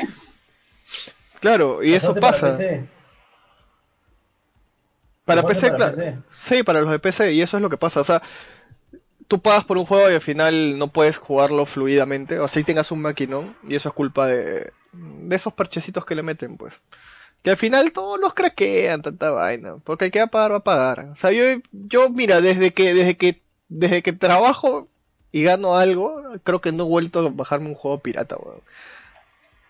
Claro, 1.39 1.83
y 1.83 1.93
eso 1.93 2.13
para 2.13 2.27
pasa. 2.27 2.57
PC. 2.57 2.87
Para 5.25 5.43
PC, 5.43 5.73
claro. 5.73 5.95
PC. 5.95 6.17
Sí, 6.29 6.63
para 6.63 6.81
los 6.81 6.91
de 6.91 6.99
PC, 6.99 7.33
y 7.33 7.41
eso 7.41 7.57
es 7.57 7.63
lo 7.63 7.69
que 7.69 7.77
pasa. 7.77 7.99
O 7.99 8.03
sea, 8.03 8.21
tú 9.27 9.41
pagas 9.41 9.65
por 9.65 9.77
un 9.77 9.85
juego 9.85 10.09
y 10.09 10.15
al 10.15 10.21
final 10.21 10.77
no 10.77 10.87
puedes 10.87 11.17
jugarlo 11.17 11.65
fluidamente. 11.65 12.39
O 12.39 12.47
si 12.47 12.63
tengas 12.63 12.91
un 12.91 13.01
maquinón, 13.01 13.55
y 13.67 13.75
eso 13.75 13.89
es 13.89 13.95
culpa 13.95 14.27
de, 14.27 14.71
de 14.91 15.35
esos 15.35 15.53
parchecitos 15.53 16.05
que 16.05 16.15
le 16.15 16.23
meten, 16.23 16.57
pues. 16.57 16.79
Que 17.43 17.51
al 17.51 17.57
final 17.57 17.91
todos 17.91 18.19
los 18.19 18.33
craquean, 18.33 19.01
tanta 19.01 19.29
vaina. 19.31 19.75
Porque 19.83 20.05
el 20.05 20.11
que 20.11 20.19
va 20.19 20.25
a 20.25 20.31
pagar, 20.31 20.51
va 20.51 20.57
a 20.57 20.63
pagar. 20.63 20.99
O 21.13 21.15
sea, 21.15 21.31
yo, 21.31 21.43
yo 21.71 22.09
mira, 22.09 22.41
desde 22.41 22.73
que, 22.73 22.93
desde 22.93 23.17
que, 23.17 23.41
desde 23.69 24.01
que 24.01 24.13
trabajo 24.13 24.87
y 25.31 25.43
gano 25.43 25.75
algo, 25.75 26.21
creo 26.43 26.61
que 26.61 26.71
no 26.71 26.83
he 26.83 26.87
vuelto 26.87 27.19
a 27.19 27.29
bajarme 27.29 27.67
un 27.67 27.75
juego 27.75 27.99
pirata, 27.99 28.37
weón. 28.37 28.61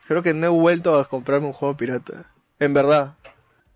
Creo 0.07 0.23
que 0.23 0.33
no 0.33 0.45
he 0.45 0.49
vuelto 0.49 0.97
a 0.97 1.05
comprarme 1.05 1.47
un 1.47 1.53
juego 1.53 1.75
pirata. 1.75 2.31
En 2.59 2.73
verdad. 2.73 3.15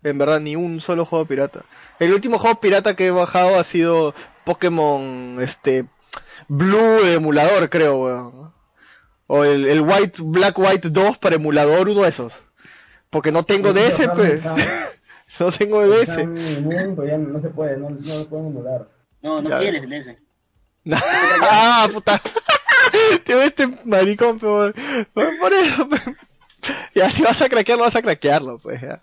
En 0.04 0.18
verdad, 0.18 0.40
ni 0.40 0.56
un 0.56 0.80
solo 0.80 1.04
juego 1.04 1.24
pirata. 1.26 1.64
El 1.98 2.12
último 2.12 2.38
juego 2.38 2.60
pirata 2.60 2.96
que 2.96 3.06
he 3.06 3.10
bajado 3.10 3.58
ha 3.58 3.64
sido 3.64 4.14
Pokémon, 4.44 5.38
este, 5.40 5.86
Blue 6.48 7.04
emulador, 7.06 7.70
creo, 7.70 8.02
weón. 8.02 8.52
O 9.26 9.44
el, 9.44 9.66
el 9.66 9.80
White, 9.80 10.18
Black 10.22 10.58
White 10.58 10.90
2 10.90 11.18
para 11.18 11.36
emulador, 11.36 11.88
uno 11.88 12.02
de 12.02 12.08
esos. 12.08 12.42
Porque 13.10 13.32
no 13.32 13.44
tengo 13.44 13.72
de 13.72 13.86
ese, 13.86 14.08
pues. 14.08 14.42
no 15.40 15.52
tengo 15.52 15.88
de 15.88 16.02
ese. 16.02 16.22
Están 16.22 16.36
en 16.36 16.66
un, 16.66 16.96
pero 16.96 17.08
ya 17.08 17.18
no 17.18 17.40
se 17.40 17.48
puede, 17.50 17.76
no, 17.76 17.88
no 17.88 18.18
lo 18.18 18.28
pueden 18.28 18.46
emular. 18.48 18.88
No, 19.22 19.40
no 19.40 19.50
Ya. 19.50 19.58
quieres 19.60 19.84
el 19.84 19.92
ese. 19.92 20.18
ah, 20.92 21.88
puta. 21.92 22.20
Tío, 23.24 23.40
este 23.40 23.68
maricón, 23.84 24.38
pero 24.40 24.72
por 25.14 25.52
eso. 25.52 25.88
pe. 25.88 25.96
ya, 26.94 27.10
si 27.10 27.22
vas 27.22 27.40
a 27.40 27.48
craquearlo, 27.48 27.84
vas 27.84 27.96
a 27.96 28.02
craquearlo, 28.02 28.58
pues, 28.58 28.80
ya. 28.80 29.00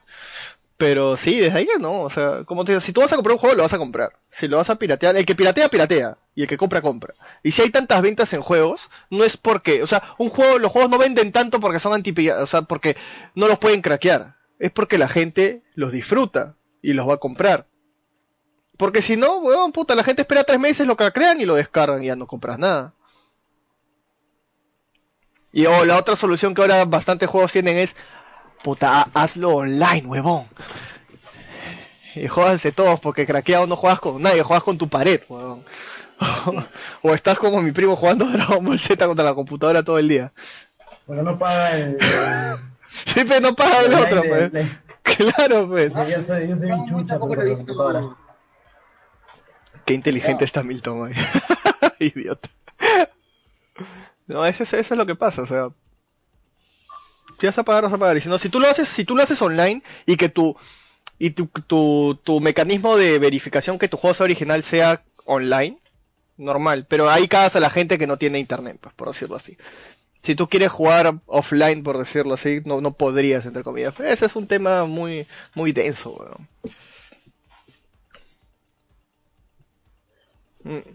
Pero 0.79 1.17
sí, 1.17 1.37
desde 1.41 1.57
ahí 1.57 1.67
ya 1.67 1.77
no, 1.77 2.03
o 2.03 2.09
sea, 2.09 2.45
como 2.45 2.63
te 2.63 2.71
digo, 2.71 2.79
si 2.79 2.93
tú 2.93 3.01
vas 3.01 3.11
a 3.11 3.17
comprar 3.17 3.33
un 3.33 3.39
juego, 3.39 3.53
lo 3.53 3.63
vas 3.63 3.73
a 3.73 3.77
comprar. 3.77 4.13
Si 4.29 4.47
lo 4.47 4.55
vas 4.55 4.69
a 4.69 4.75
piratear, 4.75 5.17
el 5.17 5.25
que 5.25 5.35
piratea, 5.35 5.67
piratea. 5.67 6.17
Y 6.35 6.43
el 6.43 6.47
que 6.47 6.55
compra, 6.55 6.81
compra. 6.81 7.15
Y 7.43 7.51
si 7.51 7.61
hay 7.61 7.69
tantas 7.69 8.01
ventas 8.01 8.31
en 8.31 8.41
juegos, 8.41 8.89
no 9.09 9.25
es 9.25 9.35
porque, 9.35 9.83
o 9.83 9.87
sea, 9.87 10.01
un 10.17 10.29
juego, 10.29 10.57
los 10.57 10.71
juegos 10.71 10.89
no 10.89 10.97
venden 10.97 11.33
tanto 11.33 11.59
porque 11.59 11.79
son 11.79 11.93
anti 11.93 12.29
o 12.29 12.47
sea, 12.47 12.61
porque 12.61 12.95
no 13.35 13.49
los 13.49 13.59
pueden 13.59 13.81
craquear. 13.81 14.37
Es 14.57 14.71
porque 14.71 14.97
la 14.97 15.09
gente 15.09 15.63
los 15.75 15.91
disfruta 15.91 16.55
y 16.81 16.93
los 16.93 17.09
va 17.09 17.15
a 17.15 17.17
comprar. 17.17 17.67
Porque 18.77 19.01
si 19.01 19.17
no, 19.17 19.39
weón, 19.39 19.73
puta, 19.73 19.95
la 19.95 20.05
gente 20.05 20.21
espera 20.21 20.45
tres 20.45 20.61
meses, 20.61 20.87
lo 20.87 20.95
craquean 20.95 21.41
y 21.41 21.45
lo 21.45 21.55
descargan 21.55 22.01
y 22.01 22.07
ya 22.07 22.15
no 22.15 22.25
compras 22.25 22.57
nada. 22.57 22.93
Y 25.51 25.65
o 25.65 25.83
la 25.83 25.97
otra 25.97 26.15
solución 26.15 26.53
que 26.53 26.61
ahora 26.61 26.85
bastantes 26.85 27.27
juegos 27.27 27.51
tienen 27.51 27.75
es, 27.75 27.97
puta, 28.63 29.01
ha- 29.01 29.09
hazlo 29.13 29.55
online, 29.55 30.05
huevón. 30.05 30.47
Y 32.15 32.27
jódanse 32.27 32.71
todos, 32.71 32.99
porque 32.99 33.25
craqueado 33.25 33.67
no 33.67 33.75
juegas 33.75 33.99
con 33.99 34.21
nadie, 34.21 34.41
juegas 34.43 34.63
con 34.63 34.77
tu 34.77 34.89
pared, 34.89 35.21
huevón. 35.29 35.63
o 37.01 37.13
estás 37.13 37.37
como 37.39 37.61
mi 37.61 37.71
primo 37.71 37.95
jugando 37.95 38.25
Dragon 38.31 38.63
Ball 38.65 38.79
Z 38.79 39.05
contra 39.07 39.23
la 39.25 39.33
computadora 39.35 39.83
todo 39.83 39.99
el 39.99 40.09
día. 40.09 40.31
Porque 41.05 41.21
no 41.23 41.37
paga 41.37 41.77
el. 41.77 41.97
Sí, 43.05 43.21
pero 43.23 43.39
no 43.39 43.55
paga 43.55 43.81
el 43.81 43.93
el 43.93 43.99
otro, 43.99 44.23
pues. 44.27 44.51
Claro, 45.03 45.67
pues. 45.67 45.93
Yo 45.93 46.23
soy, 46.23 46.47
yo 46.47 46.57
soy 46.57 46.69
No, 46.69 46.77
un 46.77 46.89
chucha 46.89 47.17
la 47.19 47.43
visto. 47.43 47.65
computadora. 47.67 48.01
Qué 49.85 49.93
inteligente 49.93 50.43
está 50.43 50.63
Milton 50.63 51.01
hoy. 51.01 51.13
Idiota. 51.99 52.49
No, 54.25 54.43
eso 54.45 54.63
es, 54.63 54.73
eso 54.73 54.93
es 54.93 54.97
lo 54.97 55.05
que 55.05 55.15
pasa, 55.15 55.43
o 55.43 55.45
sea. 55.45 55.69
Si 57.39 57.45
vas 57.45 57.57
a 57.57 57.63
pagar, 57.63 57.83
vas 57.83 57.93
a 57.93 57.97
pagar. 57.97 58.17
Y 58.17 58.21
si 58.21 58.49
tú 58.49 58.59
lo 58.59 58.67
haces, 58.67 58.87
si 58.87 59.05
tú 59.05 59.15
lo 59.15 59.23
haces 59.23 59.41
online 59.41 59.81
y 60.05 60.17
que 60.17 60.29
tu 60.29 60.55
y 61.17 61.31
tu, 61.31 61.47
tu, 61.47 62.19
tu 62.23 62.39
mecanismo 62.39 62.95
de 62.95 63.19
verificación 63.19 63.77
que 63.77 63.89
tu 63.89 63.97
juego 63.97 64.13
sea 64.13 64.23
original 64.23 64.63
sea 64.63 65.03
online, 65.25 65.77
normal. 66.37 66.85
Pero 66.87 67.09
ahí 67.09 67.27
cagas 67.27 67.55
a 67.55 67.59
la 67.59 67.69
gente 67.69 67.97
que 67.97 68.07
no 68.07 68.17
tiene 68.17 68.39
internet, 68.39 68.77
pues, 68.81 68.93
por 68.95 69.09
decirlo 69.09 69.35
así. 69.35 69.57
Si 70.23 70.35
tú 70.35 70.47
quieres 70.49 70.69
jugar 70.69 71.19
offline, 71.27 71.83
por 71.83 71.97
decirlo 71.97 72.33
así, 72.33 72.61
no, 72.65 72.81
no 72.81 72.93
podrías, 72.93 73.45
entre 73.45 73.63
comillas. 73.63 73.93
Pero 73.95 74.09
ese 74.09 74.25
es 74.25 74.35
un 74.35 74.47
tema 74.47 74.85
muy, 74.85 75.27
muy 75.55 75.71
denso, 75.71 76.11
weón. 76.11 76.47
Mm. 80.63 80.89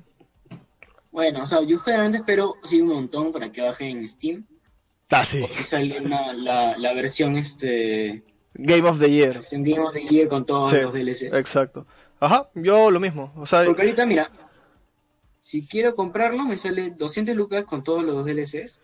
Bueno, 1.11 1.45
o 1.45 1.47
sea, 1.47 1.63
yo 1.63 1.79
generalmente 1.79 2.19
espero 2.19 2.57
sí 2.63 2.81
un 2.81 2.89
montón 2.89 3.33
para 3.33 3.51
que 3.53 3.63
baje 3.63 3.89
en 3.89 4.07
Steam. 4.09 4.47
Ah, 5.11 5.25
sí. 5.25 5.45
Si 5.51 5.63
sale 5.63 6.01
una, 6.01 6.33
la, 6.33 6.77
la 6.79 6.93
versión 6.95 7.37
este 7.37 8.23
Game 8.55 8.89
of 8.89 8.99
the 8.99 9.11
Year. 9.11 9.43
Game 9.51 9.79
of 9.81 9.93
the 9.93 10.03
Year 10.05 10.29
con 10.29 10.45
todos 10.47 10.71
Sí, 10.71 10.77
los 10.81 10.93
DLCs. 10.93 11.23
exacto. 11.35 11.87
Ajá, 12.21 12.49
yo 12.55 12.91
lo 12.91 13.01
mismo. 13.01 13.33
O 13.37 13.47
sea, 13.47 13.65
Porque 13.65 13.83
ahorita, 13.83 14.07
mira, 14.07 14.31
si 15.41 15.67
quiero 15.67 15.95
comprarlo, 15.95 16.45
me 16.45 16.57
sale 16.57 16.91
200 16.97 17.35
lucas 17.37 17.65
con 17.65 17.83
todos 17.83 18.03
los 18.03 18.25
DLCs, 18.25 18.81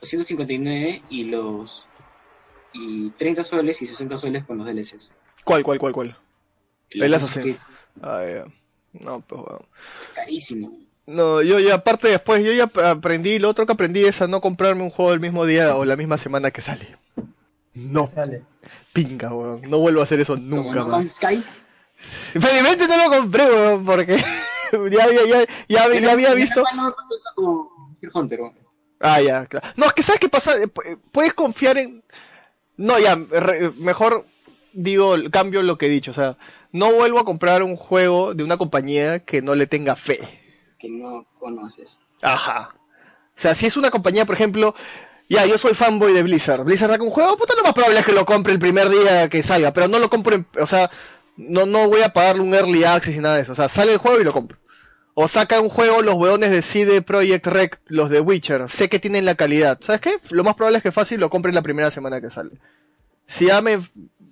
259 0.00 1.02
y 1.10 1.24
los. 1.24 1.88
y 2.72 3.10
30 3.10 3.42
soles 3.42 3.82
y 3.82 3.86
60 3.86 4.16
soles 4.16 4.44
con 4.44 4.58
los 4.58 4.66
DLCs. 4.66 5.12
¿cuál, 5.44 5.64
cuál, 5.64 5.78
cuál, 5.78 5.92
cuál? 5.92 6.16
Los 6.90 7.06
El 7.06 7.14
Assassin's. 7.14 7.58
Ah. 8.02 8.44
No, 8.92 9.20
pues 9.20 9.42
bueno. 9.42 9.64
Carísimo. 10.14 10.70
No, 11.08 11.40
yo 11.42 11.58
ya 11.58 11.76
aparte 11.76 12.08
después, 12.08 12.44
yo 12.44 12.52
ya 12.52 12.64
ap- 12.64 12.78
aprendí, 12.78 13.38
lo 13.38 13.48
otro 13.48 13.64
que 13.64 13.72
aprendí 13.72 14.04
es 14.04 14.20
a 14.20 14.26
no 14.26 14.40
comprarme 14.42 14.82
un 14.82 14.90
juego 14.90 15.12
el 15.14 15.20
mismo 15.20 15.46
día 15.46 15.74
o 15.74 15.84
la 15.86 15.96
misma 15.96 16.18
semana 16.18 16.50
que 16.50 16.60
sale. 16.60 16.96
No, 17.74 18.10
Sale. 18.14 18.42
pinga, 18.92 19.32
weón. 19.32 19.62
No 19.70 19.78
vuelvo 19.78 20.00
a 20.00 20.04
hacer 20.04 20.20
eso 20.20 20.36
nunca 20.36 20.80
No 20.80 20.88
más. 20.88 21.12
Sky. 21.12 21.42
Felizmente 21.96 22.86
no 22.88 22.96
lo 23.08 23.16
compré, 23.20 23.44
weón, 23.44 23.84
porque 23.86 24.16
ya, 24.90 25.04
había- 25.04 25.24
ya, 25.26 25.44
ya, 25.68 25.84
había- 25.84 26.00
ya 26.00 26.12
había 26.12 26.34
visto. 26.34 26.62
No 26.74 26.84
me 26.84 26.92
pasó 26.92 27.16
eso 27.16 27.28
con 27.34 27.96
Fear 28.00 28.12
Hunter, 28.14 28.40
weón. 28.42 28.54
Ah, 29.00 29.20
ya, 29.22 29.46
claro. 29.46 29.66
No, 29.76 29.86
es 29.86 29.92
que 29.94 30.02
sabes 30.02 30.20
qué 30.20 30.28
pasa, 30.28 30.52
pu- 30.56 30.98
puedes 31.12 31.32
confiar 31.32 31.78
en... 31.78 32.02
No, 32.76 32.98
ya, 32.98 33.14
re- 33.30 33.70
mejor 33.78 34.26
digo, 34.72 35.14
cambio 35.30 35.62
lo 35.62 35.78
que 35.78 35.86
he 35.86 35.90
dicho, 35.90 36.10
o 36.10 36.14
sea, 36.14 36.36
no 36.72 36.92
vuelvo 36.92 37.18
a 37.20 37.24
comprar 37.24 37.62
un 37.62 37.76
juego 37.76 38.34
de 38.34 38.44
una 38.44 38.56
compañía 38.58 39.20
que 39.20 39.40
no 39.40 39.54
le 39.54 39.66
tenga 39.66 39.96
fe. 39.96 40.18
Que 40.78 40.88
no 40.88 41.26
conoces. 41.38 42.00
Ajá. 42.22 42.74
O 43.36 43.40
sea, 43.40 43.54
si 43.54 43.66
es 43.66 43.76
una 43.76 43.90
compañía, 43.90 44.24
por 44.24 44.34
ejemplo, 44.34 44.74
ya, 45.28 45.46
yo 45.46 45.58
soy 45.58 45.74
fanboy 45.74 46.12
de 46.12 46.22
Blizzard. 46.22 46.64
Blizzard 46.64 46.90
saca 46.90 47.04
un 47.04 47.10
juego, 47.10 47.36
puta, 47.36 47.54
lo 47.56 47.62
más 47.62 47.74
probable 47.74 48.00
es 48.00 48.06
que 48.06 48.12
lo 48.12 48.24
compre 48.24 48.52
el 48.52 48.58
primer 48.58 48.88
día 48.88 49.28
que 49.28 49.42
salga, 49.42 49.72
pero 49.72 49.88
no 49.88 49.98
lo 49.98 50.08
compro, 50.08 50.44
o 50.58 50.66
sea, 50.66 50.90
no, 51.36 51.66
no 51.66 51.88
voy 51.88 52.02
a 52.02 52.12
pagarle 52.12 52.42
un 52.42 52.54
early 52.54 52.84
access 52.84 53.16
y 53.16 53.20
nada 53.20 53.36
de 53.36 53.42
eso. 53.42 53.52
O 53.52 53.54
sea, 53.54 53.68
sale 53.68 53.92
el 53.92 53.98
juego 53.98 54.20
y 54.20 54.24
lo 54.24 54.32
compro. 54.32 54.58
O 55.14 55.26
saca 55.28 55.60
un 55.60 55.68
juego 55.68 56.00
los 56.00 56.14
weones 56.14 56.50
de 56.50 56.62
CD 56.62 57.02
Projekt 57.02 57.46
Rec, 57.46 57.80
los 57.88 58.08
de 58.08 58.20
Witcher. 58.20 58.70
Sé 58.70 58.88
que 58.88 59.00
tienen 59.00 59.24
la 59.24 59.34
calidad. 59.34 59.78
¿Sabes 59.80 60.00
qué? 60.00 60.18
Lo 60.30 60.44
más 60.44 60.54
probable 60.54 60.78
es 60.78 60.82
que 60.82 60.92
fácil 60.92 61.20
lo 61.20 61.28
compre 61.28 61.50
en 61.50 61.56
la 61.56 61.62
primera 61.62 61.90
semana 61.90 62.20
que 62.20 62.30
sale. 62.30 62.52
Si 63.26 63.46
ya 63.46 63.60
me, 63.60 63.78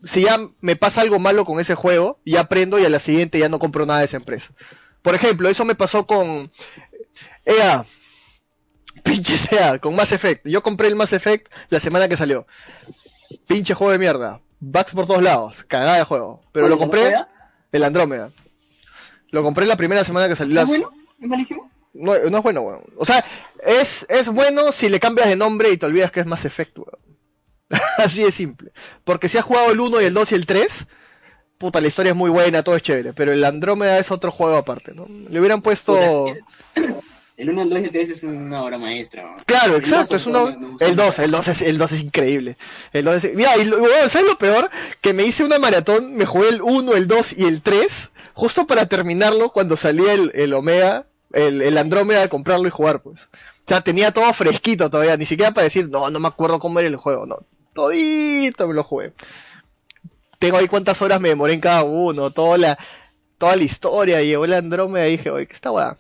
si 0.05 0.23
ya 0.23 0.39
me 0.61 0.77
pasa 0.77 1.01
algo 1.01 1.19
malo 1.19 1.45
con 1.45 1.59
ese 1.59 1.75
juego, 1.75 2.21
ya 2.25 2.41
aprendo 2.41 2.79
y 2.79 2.85
a 2.85 2.89
la 2.89 3.01
siguiente 3.01 3.39
ya 3.39 3.49
no 3.49 3.59
compro 3.59 3.85
nada 3.85 4.01
de 4.01 4.05
esa 4.07 4.17
empresa. 4.17 4.53
Por 5.03 5.15
ejemplo, 5.15 5.49
eso 5.49 5.65
me 5.65 5.75
pasó 5.75 6.07
con 6.07 6.51
EA. 7.45 7.85
Pinche 9.03 9.37
EA, 9.51 9.79
con 9.79 9.95
Mass 9.95 10.13
Effect. 10.13 10.47
Yo 10.47 10.63
compré 10.63 10.89
el 10.89 10.97
Mass 10.97 11.13
Effect 11.13 11.53
la 11.69 11.81
semana 11.81 12.09
que 12.09 12.17
salió. 12.17 12.47
Pinche 13.47 13.75
juego 13.75 13.93
de 13.93 13.99
mierda. 13.99 14.41
Bugs 14.61 14.93
por 14.93 15.07
todos 15.07 15.23
lados. 15.23 15.63
Cagada 15.65 15.99
de 15.99 16.05
juego. 16.05 16.43
Pero 16.53 16.69
lo 16.69 16.75
¿no 16.77 16.81
compré 16.81 17.15
el 17.73 17.85
Andrómeda. 17.85 18.31
Lo 19.31 19.43
compré 19.43 19.67
la 19.67 19.77
primera 19.77 20.05
semana 20.05 20.29
que 20.29 20.37
salió. 20.37 20.61
¿Es 20.61 20.67
bueno? 20.67 20.91
¿Es 21.21 21.29
malísimo? 21.29 21.71
no, 21.99 22.15
no 22.31 22.39
es 22.39 22.43
bueno, 22.43 22.61
weón. 22.63 22.85
O 22.97 23.05
sea, 23.05 23.25
es, 23.65 24.07
es 24.09 24.29
bueno 24.29 24.73
si 24.73 24.89
le 24.89 25.01
cambias 25.01 25.29
de 25.29 25.37
nombre 25.37 25.71
y 25.71 25.77
te 25.77 25.87
olvidas 25.87 26.13
que 26.13 26.21
es 26.21 26.27
Mass 26.27 26.45
Effect, 26.45 26.79
weón. 26.79 26.99
Así 27.99 28.23
de 28.23 28.33
simple. 28.33 28.73
Porque 29.05 29.29
si 29.29 29.39
has 29.39 29.45
jugado 29.45 29.73
el 29.73 29.81
1 29.81 30.01
y 30.03 30.05
el 30.05 30.15
2 30.15 30.33
y 30.33 30.35
el 30.35 30.47
3, 30.47 30.87
puta, 31.59 31.81
la 31.81 31.89
historia 31.89 32.11
es 32.11 32.17
muy 32.17 32.31
buena, 32.31 32.63
todo 32.63 32.77
es 32.77 32.83
chévere. 32.83 33.13
Pero 33.13 33.33
el 33.33 33.45
Andrómeda 33.45 33.99
es 33.99 34.11
otro 34.11 34.31
juego 34.31 34.57
aparte, 34.57 34.93
¿no? 34.95 35.07
Le 35.29 35.39
hubieran 35.41 35.63
puesto... 35.63 35.97
El 37.39 37.51
1, 37.51 37.63
el 37.63 37.69
2 37.69 37.81
y 37.81 37.85
el 37.85 37.91
3 37.93 38.11
es 38.11 38.23
una 38.25 38.63
obra 38.65 38.79
maestra. 38.79 39.25
weón. 39.25 39.37
Claro, 39.45 39.75
El 39.75 39.81
exacto, 39.81 40.17
es 40.17 40.25
uno... 40.25 40.49
El 40.81 40.97
2, 40.97 41.07
mucho. 41.07 41.23
el 41.23 41.31
2 41.31 41.49
es, 41.49 41.63
el 41.63 41.77
2 41.77 41.93
es 41.93 42.01
increíble. 42.01 42.57
El 42.95 43.05
2 43.05 43.25
es... 43.25 43.35
Mira, 43.35 43.59
y 43.59 43.67
lo- 43.67 43.77
weón, 43.83 44.09
¿sabes 44.09 44.27
lo 44.27 44.39
peor? 44.39 44.71
Que 45.03 45.13
me 45.13 45.25
hice 45.25 45.45
una 45.45 45.59
maratón, 45.59 46.15
me 46.15 46.25
jugué 46.25 46.49
el 46.49 46.63
1, 46.63 46.95
el 46.95 47.07
2 47.07 47.35
y 47.37 47.45
el 47.45 47.61
3, 47.61 48.11
justo 48.33 48.67
para 48.67 48.87
terminarlo 48.87 49.51
cuando 49.51 49.77
salía 49.77 50.15
el, 50.15 50.33
el 50.35 50.55
Omega, 50.55 51.05
el, 51.33 51.61
el 51.61 51.77
Andrómeda 51.77 52.21
de 52.23 52.31
comprarlo 52.31 52.69
y 52.69 52.71
jugar, 52.71 53.03
pues. 53.03 53.25
O 53.25 53.69
sea, 53.69 53.83
tenía 53.83 54.13
todo 54.13 54.33
fresquito 54.33 54.89
todavía, 54.89 55.19
ni 55.19 55.27
siquiera 55.27 55.53
para 55.53 55.65
decir, 55.65 55.91
no, 55.91 56.09
no 56.09 56.19
me 56.21 56.29
acuerdo 56.29 56.59
cómo 56.59 56.79
era 56.79 56.89
el 56.89 56.97
juego, 56.97 57.27
no. 57.27 57.41
Todito 57.75 58.67
me 58.67 58.73
lo 58.73 58.83
jugué. 58.83 59.13
Tengo 60.39 60.59
ahí 60.59 60.69
cuántas 60.69 61.01
horas 61.03 61.21
me 61.21 61.31
demoré 61.31 61.55
en 61.55 61.61
cada 61.61 61.85
uno, 61.85 62.31
toda 62.31 62.59
la, 62.59 62.79
toda 63.39 63.57
la 63.57 63.63
historia, 63.65 64.23
y 64.23 64.29
llegó 64.29 64.45
el 64.45 64.55
Andrómeda 64.55 65.09
y 65.09 65.13
dije, 65.13 65.31
oye, 65.31 65.47
¿qué 65.47 65.55
está 65.55 65.71
weá? 65.73 65.97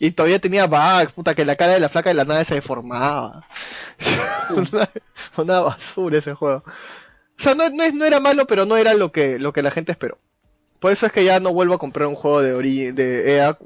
Y 0.00 0.12
todavía 0.12 0.38
tenía 0.40 0.66
bugs, 0.66 1.12
puta, 1.12 1.34
que 1.34 1.44
la 1.44 1.56
cara 1.56 1.72
de 1.74 1.80
la 1.80 1.88
flaca 1.88 2.10
de 2.10 2.14
la 2.14 2.24
nave 2.24 2.44
se 2.44 2.54
deformaba. 2.56 3.44
una, 4.50 4.88
una 5.36 5.60
basura 5.60 6.18
ese 6.18 6.34
juego. 6.34 6.62
O 6.66 7.42
sea, 7.42 7.54
no, 7.54 7.68
no, 7.70 7.90
no 7.92 8.04
era 8.04 8.20
malo, 8.20 8.46
pero 8.46 8.66
no 8.66 8.76
era 8.76 8.94
lo 8.94 9.12
que, 9.12 9.38
lo 9.38 9.52
que 9.52 9.62
la 9.62 9.70
gente 9.70 9.92
esperó. 9.92 10.18
Por 10.80 10.92
eso 10.92 11.06
es 11.06 11.12
que 11.12 11.24
ya 11.24 11.40
no 11.40 11.52
vuelvo 11.52 11.74
a 11.74 11.78
comprar 11.78 12.08
un 12.08 12.14
juego 12.16 12.42
de, 12.42 12.54
ori 12.54 12.92
de 12.92 13.36
EA. 13.36 13.58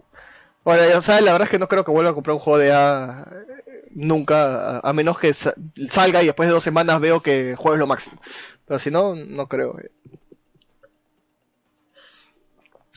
Bueno, 0.64 0.98
o 0.98 1.02
sea, 1.02 1.20
la 1.20 1.32
verdad 1.32 1.46
es 1.46 1.50
que 1.50 1.58
no 1.58 1.68
creo 1.68 1.84
que 1.84 1.90
vuelva 1.92 2.10
a 2.10 2.14
comprar 2.14 2.34
un 2.34 2.40
juego 2.40 2.58
de 2.58 2.68
EA 2.68 3.26
eh, 3.30 3.84
nunca, 3.92 4.78
a, 4.80 4.92
menos 4.92 5.18
que 5.18 5.34
sa- 5.34 5.54
salga 5.90 6.22
y 6.22 6.26
después 6.26 6.48
de 6.48 6.54
dos 6.54 6.64
semanas 6.64 7.00
veo 7.00 7.22
que 7.22 7.54
juego 7.56 7.74
es 7.74 7.80
lo 7.80 7.86
máximo. 7.86 8.20
Pero 8.72 8.78
si 8.80 8.90
no, 8.90 9.14
no 9.14 9.48
creo. 9.48 9.78
eh. 9.80 9.90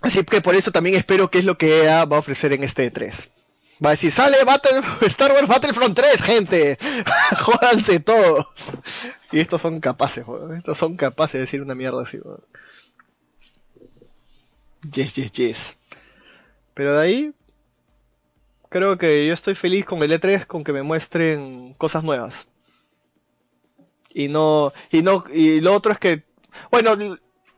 Así 0.01 0.23
que 0.23 0.39
por 0.39 0.55
eso 0.55 0.71
también 0.71 0.95
espero 0.95 1.29
que 1.29 1.39
es 1.39 1.43
lo 1.43 1.57
que 1.57 1.83
EA 1.83 2.05
va 2.05 2.15
a 2.15 2.19
ofrecer 2.19 2.53
en 2.53 2.63
este 2.63 2.89
E3. 2.89 3.27
Va 3.83 3.89
a 3.89 3.91
decir, 3.91 4.09
sale 4.09 4.41
Battle, 4.45 4.79
Star 5.01 5.33
Wars 5.33 5.49
Battlefront 5.49 5.93
3, 5.93 6.21
gente. 6.21 6.77
Jódanse 7.41 7.99
todos. 7.99 8.45
Y 9.33 9.41
estos 9.41 9.61
son 9.61 9.81
capaces. 9.81 10.23
Estos 10.55 10.77
son 10.77 10.95
capaces 10.95 11.33
de 11.33 11.39
decir 11.39 11.61
una 11.61 11.75
mierda 11.75 12.03
así, 12.03 12.19
weón. 12.23 12.41
Yes, 14.93 15.15
yes, 15.15 15.31
yes. 15.33 15.77
Pero 16.73 16.93
de 16.93 17.01
ahí, 17.03 17.33
creo 18.69 18.97
que 18.97 19.27
yo 19.27 19.33
estoy 19.33 19.55
feliz 19.55 19.83
con 19.85 20.01
el 20.03 20.13
E3, 20.13 20.45
con 20.45 20.63
que 20.63 20.71
me 20.71 20.83
muestren 20.83 21.73
cosas 21.73 22.05
nuevas. 22.05 22.47
Y 24.17 24.29
no, 24.29 24.71
y 24.91 25.01
no, 25.01 25.25
y 25.29 25.59
lo 25.59 25.75
otro 25.75 25.91
es 25.91 25.99
que, 25.99 26.23
bueno, 26.71 26.91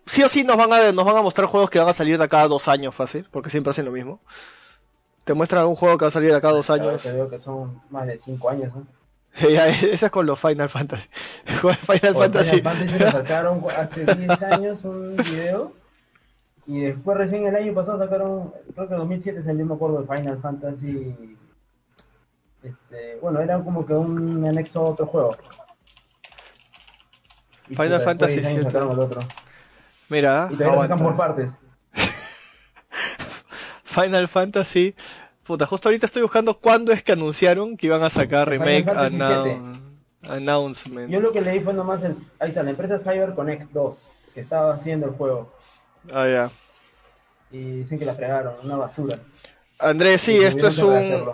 sí 0.08 0.24
o 0.24 0.28
sí 0.28 0.44
nos 0.44 0.58
van 0.58 0.74
a, 0.74 0.92
nos 0.92 1.06
van 1.06 1.18
a 1.18 1.22
mostrar 1.22 1.48
juegos 1.48 1.70
que 1.70 1.78
van 1.78 1.88
a 1.88 1.94
salir 1.94 2.18
de 2.18 2.24
acá 2.24 2.42
a 2.42 2.48
dos 2.48 2.68
años 2.68 2.96
fácil, 2.96 3.28
porque 3.30 3.52
siempre 3.52 3.70
hacen 3.70 3.86
lo 3.86 3.92
mismo. 3.92 4.22
Te 5.24 5.36
muestran 5.36 5.68
un 5.68 5.76
juego 5.76 6.00
que 6.00 6.06
va 6.06 6.08
a 6.08 6.12
salir 6.12 6.32
de 6.32 6.38
acá 6.38 6.50
a 6.50 6.54
dos 6.54 6.72
años. 6.72 7.00
que 7.04 7.12
veo 7.12 7.30
que 7.30 7.38
son 7.38 7.80
más 7.92 8.08
de 8.08 8.18
5 8.18 8.50
años, 8.50 8.74
¿no? 8.76 8.88
Ya, 9.50 9.68
esa 9.68 10.08
es 10.08 10.12
con 10.12 10.26
los 10.26 10.40
Final 10.40 10.68
Fantasy. 10.68 11.10
Con 11.62 11.76
Final 11.76 12.16
Fantasy. 12.16 12.58
Final 12.58 12.76
Fantasy 12.76 13.00
sacaron 13.12 13.64
hace 13.78 14.16
10 14.16 14.42
años 14.42 14.80
un 14.84 15.16
video 15.16 15.74
y 16.66 16.82
después 16.82 17.18
recién 17.20 17.46
el 17.46 17.56
año 17.56 17.72
pasado 17.76 18.00
sacaron, 18.00 18.52
creo 18.74 18.88
que 18.88 18.94
en 18.96 19.00
2007 19.00 19.44
salió, 19.44 19.64
me 19.64 19.76
acuerdo, 19.76 20.02
de 20.02 20.18
Final 20.18 20.42
Fantasy. 20.42 21.38
Este, 22.64 23.20
bueno, 23.22 23.42
era 23.42 23.60
como 23.64 23.86
que 23.86 23.94
un 23.94 24.44
anexo 24.44 24.80
a 24.80 24.90
otro 24.90 25.06
juego. 25.06 25.38
Y 27.70 27.76
Final 27.76 28.02
Fantasy 28.02 28.36
10 28.42 28.46
años 28.48 28.74
VII. 28.74 29.18
Mira, 30.10 30.48
Y 30.52 30.56
lo 30.56 30.82
sacan 30.82 31.00
por 31.00 31.16
partes. 31.16 31.50
Final 33.84 34.28
Fantasy. 34.28 34.96
Puta, 35.44 35.66
justo 35.66 35.88
ahorita 35.90 36.06
estoy 36.06 36.22
buscando 36.24 36.58
cuándo 36.60 36.92
es 36.92 37.04
que 37.04 37.14
anunciaron 37.14 37.78
que 37.78 37.86
iban 37.88 38.04
a 38.04 38.10
sacar 38.10 38.50
remake 38.50 38.86
annou- 38.86 39.80
announcement. 40.30 41.10
Yo 41.10 41.20
lo 41.22 41.32
que 41.32 41.42
leí 41.42 41.62
fue 41.62 41.74
nomás, 41.74 42.04
el, 42.04 42.16
ahí 42.40 42.50
está, 42.50 42.64
la 42.64 42.72
empresa 42.72 43.00
CyberConnect 43.00 43.72
2, 43.72 43.98
que 44.34 44.42
estaba 44.42 44.74
haciendo 44.74 45.08
el 45.08 45.14
juego. 45.14 45.54
Ah, 46.14 46.28
ya. 46.28 46.52
Y 47.50 47.78
dicen 47.80 47.98
que 47.98 48.06
la 48.06 48.16
fregaron, 48.16 48.56
una 48.64 48.76
basura. 48.76 49.20
Andrés, 49.80 50.22
sí, 50.22 50.38
esto 50.44 50.68
es 50.68 50.78
un, 50.80 51.32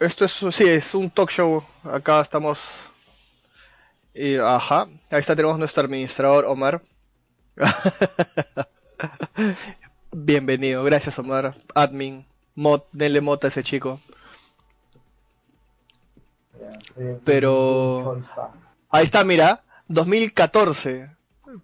esto 0.00 0.24
es, 0.24 0.32
sí, 0.32 0.64
es 0.64 0.94
un 0.94 1.08
talk 1.10 1.30
show. 1.30 1.62
Acá 1.84 2.20
estamos. 2.20 2.68
Y, 4.18 4.36
ajá, 4.36 4.88
ahí 5.10 5.18
está, 5.20 5.36
tenemos 5.36 5.58
nuestro 5.58 5.84
administrador 5.84 6.46
Omar. 6.46 6.80
Bienvenido, 10.12 10.82
gracias 10.84 11.18
Omar, 11.18 11.54
admin, 11.74 12.24
mod, 12.54 12.80
denle 12.92 13.20
mod 13.20 13.44
a 13.44 13.48
ese 13.48 13.62
chico. 13.62 14.00
Pero-. 17.24 18.22
Ahí 18.90 19.04
está, 19.04 19.22
mira, 19.24 19.62
2014. 19.88 21.10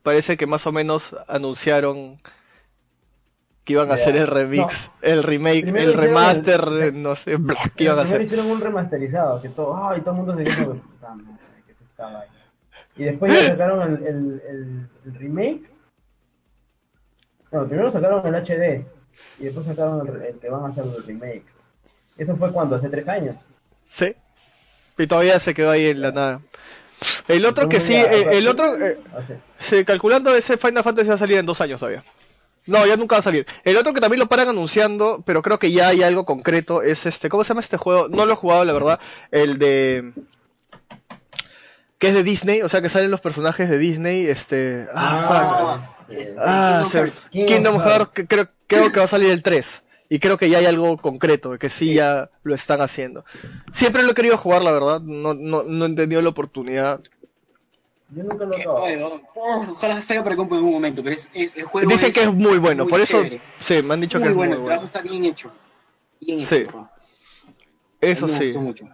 Parece 0.02 0.36
que 0.36 0.46
más 0.46 0.66
o 0.66 0.72
menos 0.72 1.16
anunciaron 1.28 2.20
que 3.64 3.72
iban 3.74 3.90
a 3.90 3.94
hacer 3.94 4.16
el 4.16 4.26
remix, 4.26 4.90
el 5.00 5.22
remake, 5.22 5.62
Primero 5.62 5.90
el 5.90 5.94
remaster, 5.96 6.60
el- 6.82 7.02
no 7.02 7.16
sé, 7.16 7.36
bla, 7.36 7.56
que 7.76 7.84
iban 7.84 7.98
a 7.98 8.02
hacer. 8.02 8.20
hicieron 8.22 8.50
un 8.50 8.60
remasterizado, 8.60 9.40
que 9.40 9.48
todo, 9.48 9.88
ay, 9.88 10.00
todo 10.02 10.10
el 10.10 10.16
mundo 10.18 10.36
se 10.36 10.42
dijo, 10.42 10.74
puta 10.74 11.14
madre, 11.14 11.62
que 11.66 11.72
estaba 11.84 12.20
ahí. 12.20 12.28
Y 12.96 13.04
después 13.04 13.32
ya 13.32 13.48
sacaron 13.50 13.82
el, 13.82 14.06
el, 14.06 14.42
el, 14.48 14.88
el 15.06 15.14
remake. 15.14 15.62
Bueno, 17.50 17.66
primero 17.68 17.90
sacaron 17.92 18.22
el 18.26 18.34
HD 18.34 18.84
y 19.38 19.44
después 19.44 19.66
sacaron 19.66 20.06
el, 20.06 20.38
que 20.38 20.48
van 20.48 20.64
a 20.64 20.68
hacer 20.68 20.84
el 20.84 21.02
remake. 21.04 21.44
Eso 22.16 22.36
fue 22.36 22.52
cuando, 22.52 22.76
hace 22.76 22.88
tres 22.88 23.08
años. 23.08 23.36
Sí. 23.84 24.14
Y 24.98 25.06
todavía 25.06 25.38
se 25.38 25.54
quedó 25.54 25.70
ahí 25.70 25.86
en 25.86 26.02
la 26.02 26.12
nada. 26.12 26.40
El 27.28 27.44
otro 27.46 27.68
que 27.68 27.80
sí, 27.80 27.94
eh, 27.94 28.26
el 28.32 28.46
otro, 28.46 28.76
eh, 28.76 28.98
hace- 29.16 29.38
sí, 29.58 29.84
calculando 29.84 30.34
ese 30.34 30.56
Final 30.56 30.84
Fantasy 30.84 31.08
va 31.08 31.14
a 31.14 31.18
salir 31.18 31.38
en 31.38 31.46
dos 31.46 31.60
años 31.60 31.80
todavía. 31.80 32.04
No, 32.66 32.86
ya 32.86 32.96
nunca 32.96 33.16
va 33.16 33.20
a 33.20 33.22
salir. 33.22 33.44
El 33.64 33.76
otro 33.76 33.92
que 33.92 34.00
también 34.00 34.20
lo 34.20 34.28
paran 34.28 34.48
anunciando, 34.48 35.22
pero 35.26 35.42
creo 35.42 35.58
que 35.58 35.72
ya 35.72 35.88
hay 35.88 36.02
algo 36.04 36.24
concreto, 36.24 36.80
es 36.80 37.06
este, 37.06 37.28
¿cómo 37.28 37.42
se 37.42 37.48
llama 37.48 37.60
este 37.60 37.76
juego? 37.76 38.06
No 38.08 38.24
lo 38.24 38.34
he 38.34 38.36
jugado, 38.36 38.64
la 38.64 38.72
verdad. 38.72 39.00
El 39.32 39.58
de... 39.58 40.12
Que 42.02 42.08
es 42.08 42.14
de 42.14 42.24
Disney, 42.24 42.62
o 42.62 42.68
sea 42.68 42.82
que 42.82 42.88
salen 42.88 43.12
los 43.12 43.20
personajes 43.20 43.70
de 43.70 43.78
Disney, 43.78 44.26
este... 44.26 44.88
Ah, 44.92 45.86
fuck. 46.08 46.10
este, 46.18 46.34
Ah, 46.36 46.82
Kingdom 46.82 47.04
Hearts. 47.04 47.28
Kingdom 47.30 47.46
Kingdom 47.46 47.74
Hearts. 47.76 47.86
Hearts, 47.86 48.08
que 48.12 48.26
creo, 48.26 48.48
creo 48.66 48.90
que 48.90 48.98
va 48.98 49.04
a 49.04 49.08
salir 49.08 49.30
el 49.30 49.40
3. 49.44 49.84
Y 50.08 50.18
creo 50.18 50.36
que 50.36 50.50
ya 50.50 50.58
hay 50.58 50.66
algo 50.66 50.96
concreto, 50.96 51.56
que 51.60 51.70
sí 51.70 51.94
ya 51.94 52.28
lo 52.42 52.56
están 52.56 52.80
haciendo. 52.80 53.24
Siempre 53.72 54.02
lo 54.02 54.10
he 54.10 54.14
querido 54.14 54.36
jugar, 54.36 54.62
la 54.62 54.72
verdad. 54.72 55.00
No, 55.00 55.34
no, 55.34 55.62
no 55.62 55.84
he 55.84 55.88
entendido 55.88 56.20
la 56.22 56.30
oportunidad. 56.30 57.00
Yo 58.08 58.24
nunca 58.24 58.46
lo 58.46 58.56
he 58.58 58.66
oye, 58.66 59.04
oh, 59.36 59.66
ojalá 59.70 60.02
salga 60.02 60.24
para 60.24 60.34
compu 60.34 60.54
en 60.56 60.58
algún 60.58 60.72
momento, 60.72 61.04
pero 61.04 61.14
es, 61.14 61.30
es- 61.32 61.56
el 61.56 61.66
juego 61.66 61.88
Dicen 61.88 62.12
que 62.12 62.24
es 62.24 62.34
muy 62.34 62.58
bueno, 62.58 62.82
muy 62.82 62.90
por 62.90 63.00
eso 63.00 63.18
chévere. 63.18 63.40
sí, 63.60 63.80
me 63.80 63.94
han 63.94 64.00
dicho 64.00 64.18
muy 64.18 64.24
que 64.26 64.30
es 64.30 64.34
bueno, 64.36 64.50
muy 64.56 64.58
el 64.58 64.64
trabajo 64.64 64.86
bueno. 64.86 64.86
está 64.86 65.00
bien 65.02 65.24
hecho. 65.24 65.52
Bien 66.20 66.40
Sí, 66.40 66.56
hecho. 66.56 66.88
Eso 68.00 68.26
Me 68.26 68.32
sí. 68.32 68.44
gustó 68.46 68.60
mucho. 68.60 68.88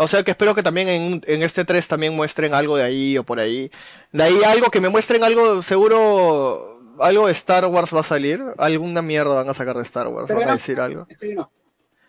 O 0.00 0.06
sea 0.06 0.22
que 0.22 0.30
espero 0.30 0.54
que 0.54 0.62
también 0.62 0.88
en, 0.88 1.22
en 1.26 1.42
este 1.42 1.64
3 1.64 1.88
también 1.88 2.14
muestren 2.14 2.54
algo 2.54 2.76
de 2.76 2.84
ahí 2.84 3.18
o 3.18 3.24
por 3.24 3.40
ahí. 3.40 3.70
De 4.12 4.22
ahí 4.22 4.42
algo 4.44 4.70
que 4.70 4.80
me 4.80 4.88
muestren 4.88 5.24
algo, 5.24 5.60
seguro 5.62 6.80
algo 7.00 7.26
de 7.26 7.32
Star 7.32 7.66
Wars 7.66 7.92
va 7.94 8.00
a 8.00 8.04
salir. 8.04 8.42
Alguna 8.58 9.02
mierda 9.02 9.34
van 9.34 9.48
a 9.48 9.54
sacar 9.54 9.76
de 9.76 9.82
Star 9.82 10.06
Wars, 10.06 10.26
Pero 10.28 10.38
van 10.40 10.50
a 10.50 10.52
decir 10.52 10.80
algo. 10.80 11.06
Estoy 11.08 11.34
no. 11.34 11.50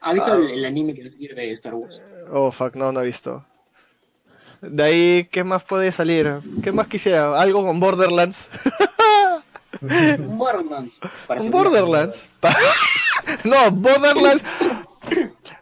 ¿Ha 0.02 0.14
visto 0.14 0.32
Ah. 0.32 0.36
el, 0.36 0.50
el 0.52 0.66
anime 0.66 0.94
que 0.94 1.02
va 1.04 1.10
a 1.10 1.12
salir 1.12 1.34
de 1.36 1.52
Star 1.52 1.74
Wars? 1.74 2.00
Oh, 2.32 2.52
fuck, 2.52 2.76
no, 2.76 2.92
no 2.92 3.02
he 3.02 3.06
visto. 3.08 3.44
De 4.62 4.84
ahí, 4.84 5.30
¿qué 5.32 5.44
más 5.44 5.64
puede 5.64 5.92
salir? 5.92 6.42
¿Qué 6.64 6.72
más 6.72 6.88
quisiera? 6.88 7.42
¿Algo 7.42 7.66
con 7.66 7.80
Borderlands? 7.80 8.50
Un 9.82 10.38
Borderlands. 10.38 11.00
¿Un. 11.40 11.52
Borderlands? 11.52 12.28
No, 13.46 13.72
Borderlands 13.72 14.44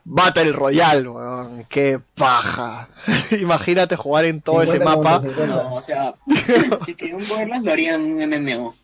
Battle 0.05 0.51
Royale, 0.53 1.07
weón. 1.07 1.65
Qué 1.69 1.99
paja. 2.15 2.89
Imagínate 3.39 3.95
jugar 3.95 4.25
en 4.25 4.41
todo 4.41 4.61
ese 4.61 4.73
50 4.73 4.95
mapa. 4.97 5.21
contra 5.21 5.45
50. 5.45 5.63
No, 5.63 5.75
o 5.75 5.81
sea, 5.81 6.13
si 6.85 6.95
que 6.95 7.13
un 7.13 7.27
Borderlands 7.27 7.65
lo 7.65 7.71
harían 7.71 8.01
un 8.01 8.29
MMO. 8.29 8.75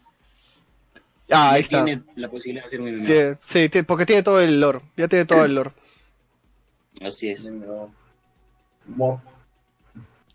Ah, 1.32 1.52
ahí 1.52 1.62
está. 1.62 1.84
Tiene 1.86 2.04
la 2.16 2.30
posibilidad 2.30 2.64
de 2.64 2.68
hacer 2.68 2.82
un 2.82 2.90
MMO. 2.96 3.06
Tiene- 3.06 3.38
sí, 3.44 3.70
porque 3.88 4.06
tiene 4.06 4.24
todo 4.24 4.40
el 4.42 4.60
lore. 4.60 4.82
Ya 4.98 5.08
tiene 5.08 5.26
todo 5.26 5.46
el 5.46 5.56
lore. 5.56 5.72
Así 7.02 7.30
es. 7.30 7.52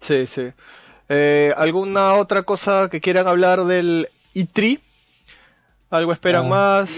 Sí, 0.01 0.26
sí. 0.26 0.51
Eh, 1.09 1.53
¿Alguna 1.57 2.14
otra 2.14 2.43
cosa 2.43 2.89
que 2.91 3.01
quieran 3.01 3.26
hablar 3.26 3.64
del 3.64 4.09
E3? 4.35 4.81
¿Algo 5.91 6.12
esperan 6.12 6.47
Ah. 6.47 6.49
más? 6.49 6.91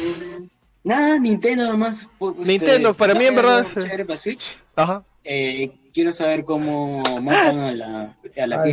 Nada, 0.83 1.18
Nintendo 1.18 1.66
nomás. 1.66 2.09
pues, 2.18 2.35
este, 2.39 2.51
Nintendo, 2.53 2.95
para 2.95 3.14
mí, 3.14 3.24
en 3.26 3.35
verdad, 3.37 3.66
para 4.07 4.16
Switch. 4.16 4.59
Ajá. 4.76 5.05
Eh, 5.24 5.72
quiero 5.93 6.11
saber 6.12 6.45
cómo 6.45 7.03
matan 7.20 7.61
a 7.61 7.72
la, 7.72 8.16
a 8.41 8.47
la 8.47 8.64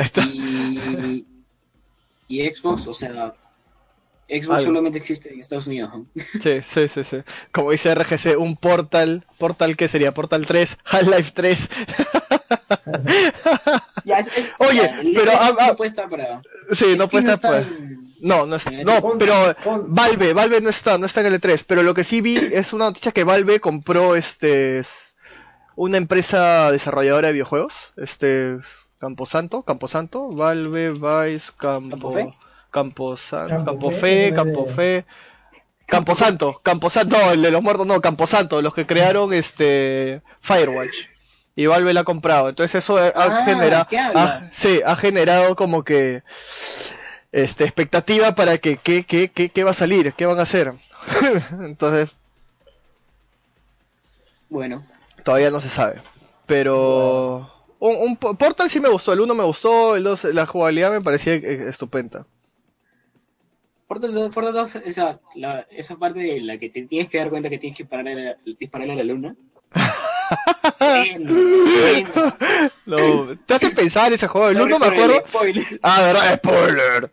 está. 0.00 0.22
Y, 0.22 1.26
y 2.28 2.48
Xbox, 2.48 2.86
o 2.86 2.94
sea, 2.94 3.34
Xbox 4.28 4.58
Algo. 4.60 4.66
solamente 4.66 4.98
existe 4.98 5.32
en 5.34 5.40
Estados 5.40 5.66
Unidos. 5.66 5.90
¿no? 5.94 6.06
Sí, 6.40 6.60
sí, 6.62 6.88
sí, 6.88 7.04
sí. 7.04 7.16
Como 7.52 7.72
dice 7.72 7.94
RGC, 7.94 8.38
un 8.38 8.56
Portal. 8.56 9.26
¿Portal 9.38 9.76
qué 9.76 9.88
sería? 9.88 10.12
Portal 10.14 10.46
3, 10.46 10.78
Half-Life 10.84 11.32
3. 11.34 11.68
Ya, 14.04 14.18
es- 14.18 14.28
es- 14.36 14.52
Oye, 14.58 14.82
ya, 14.82 15.00
pero, 15.14 15.32
ah, 15.34 15.54
no 15.68 15.76
puede 15.76 15.88
estar 15.88 16.08
para. 16.08 16.40
sí, 16.72 16.94
no 16.96 17.08
puede 17.08 17.30
estar 17.32 17.64
pues. 17.66 17.78
en- 17.78 18.09
No, 18.20 18.46
no, 18.46 18.56
es- 18.56 18.70
no, 18.84 19.00
pero 19.18 19.34
Valve, 19.88 20.32
Valve 20.34 20.60
no 20.60 20.70
está, 20.70 20.98
no 20.98 21.06
está 21.06 21.20
en 21.20 21.26
el 21.28 21.40
E3, 21.40 21.64
pero 21.66 21.82
lo 21.82 21.94
que 21.94 22.04
sí 22.04 22.20
vi 22.20 22.36
es 22.36 22.72
una 22.72 22.84
noticia 22.86 23.12
que 23.12 23.24
Valve 23.24 23.60
compró 23.60 24.16
este 24.16 24.82
una 25.76 25.96
empresa 25.96 26.70
desarrolladora 26.70 27.28
de 27.28 27.32
videojuegos, 27.32 27.92
este 27.96 28.58
Camposanto, 28.98 29.62
Camposanto, 29.62 30.28
Valve, 30.28 30.90
Vice, 30.92 31.52
Campo. 31.56 32.12
Camposanto, 32.70 33.48
Campo 33.48 33.64
Campofe, 33.64 33.96
Fe, 34.00 34.32
Campofe, 34.34 35.04
Camposanto, 35.86 36.60
Camposanto, 36.62 37.16
no, 37.18 37.30
el 37.32 37.42
de 37.42 37.50
los 37.50 37.62
muertos, 37.62 37.86
no, 37.86 38.00
Camposanto, 38.00 38.62
los 38.62 38.74
que 38.74 38.86
crearon 38.86 39.32
este 39.32 40.22
Firewatch. 40.40 40.94
Y 41.56 41.66
Valve 41.66 41.92
la 41.92 42.00
ha 42.00 42.04
comprado, 42.04 42.48
entonces 42.48 42.76
eso 42.84 42.96
ha, 42.96 43.08
Ah, 43.14 43.44
generado, 43.44 43.86
sí, 44.52 44.80
ha 44.84 44.94
generado 44.96 45.56
como 45.56 45.82
que 45.82 46.22
este, 47.32 47.64
expectativa 47.64 48.34
para 48.34 48.58
que 48.58 48.76
qué 48.76 49.04
qué, 49.04 49.28
qué, 49.30 49.48
qué 49.50 49.64
va 49.64 49.70
a 49.70 49.74
salir, 49.74 50.12
qué 50.14 50.26
van 50.26 50.38
a 50.38 50.42
hacer. 50.42 50.72
Entonces, 51.60 52.16
Bueno, 54.48 54.84
todavía 55.24 55.50
no 55.50 55.60
se 55.60 55.68
sabe. 55.68 56.00
Pero 56.46 57.48
un, 57.78 57.96
un 57.96 58.16
po- 58.16 58.34
Portal 58.34 58.68
sí 58.68 58.80
me 58.80 58.88
gustó, 58.88 59.12
el 59.12 59.20
1 59.20 59.34
me 59.34 59.44
gustó, 59.44 59.94
el 59.96 60.02
2 60.04 60.24
la 60.24 60.44
jugabilidad 60.46 60.90
me 60.90 61.00
parecía 61.00 61.34
eh, 61.34 61.68
estupenda. 61.68 62.26
Portal 63.86 64.12
2, 64.14 64.34
Portal 64.34 64.52
2, 64.52 64.76
esa, 64.84 65.20
la, 65.34 65.66
esa 65.70 65.96
parte 65.96 66.20
de 66.20 66.40
la 66.40 66.58
que 66.58 66.70
te 66.70 66.82
tienes 66.86 67.08
que 67.08 67.18
dar 67.18 67.30
cuenta 67.30 67.48
que 67.50 67.58
tienes 67.58 67.76
que 67.76 67.84
pararle 67.84 68.12
a 68.12 68.16
la- 68.32 68.36
dispararle 68.58 68.92
a 68.94 68.96
la 68.96 69.04
luna. 69.04 69.36
No, 72.86 73.36
te 73.46 73.54
hace 73.54 73.70
pensar 73.70 74.12
ese 74.12 74.26
juego, 74.26 74.48
el 74.48 74.56
Sorry 74.56 74.72
1 74.72 74.78
me 74.78 74.86
acuerdo. 74.86 75.24
Ah, 75.82 76.00
verdad, 76.02 76.36
spoiler. 76.36 77.10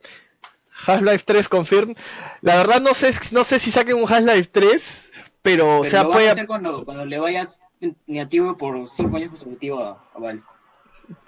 Half-Life 0.85 1.23
3 1.25 1.49
confirm. 1.49 1.95
La 2.41 2.57
verdad 2.57 2.81
no 2.81 2.93
sé 2.93 3.11
no 3.31 3.43
sé 3.43 3.59
si 3.59 3.71
saquen 3.71 3.95
un 3.97 4.11
Half-Life 4.11 4.49
3, 4.51 5.07
pero, 5.41 5.79
o 5.79 5.81
Pero 5.81 5.91
sea, 5.91 6.03
lo 6.03 6.09
vas 6.09 6.15
a 6.15 6.17
puede 6.17 6.29
hacer 6.29 6.47
cuando, 6.47 6.85
cuando 6.85 7.05
le 7.05 7.19
vayas 7.19 7.59
negativo 8.05 8.57
por 8.57 8.87
5 8.87 9.17
años 9.17 9.29
consecutivos 9.31 9.83
a, 9.83 9.97
a 10.15 10.19
Valve. 10.19 10.43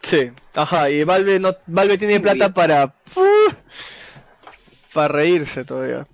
Sí, 0.02 0.32
ajá, 0.56 0.90
y 0.90 1.04
Valve 1.04 1.40
no 1.40 1.56
Valve 1.68 1.98
tiene 1.98 2.16
Muy 2.16 2.24
plata 2.24 2.50
bien. 2.50 2.54
para 2.54 2.94
para 4.94 5.08
reírse 5.08 5.64
todavía. 5.64 6.08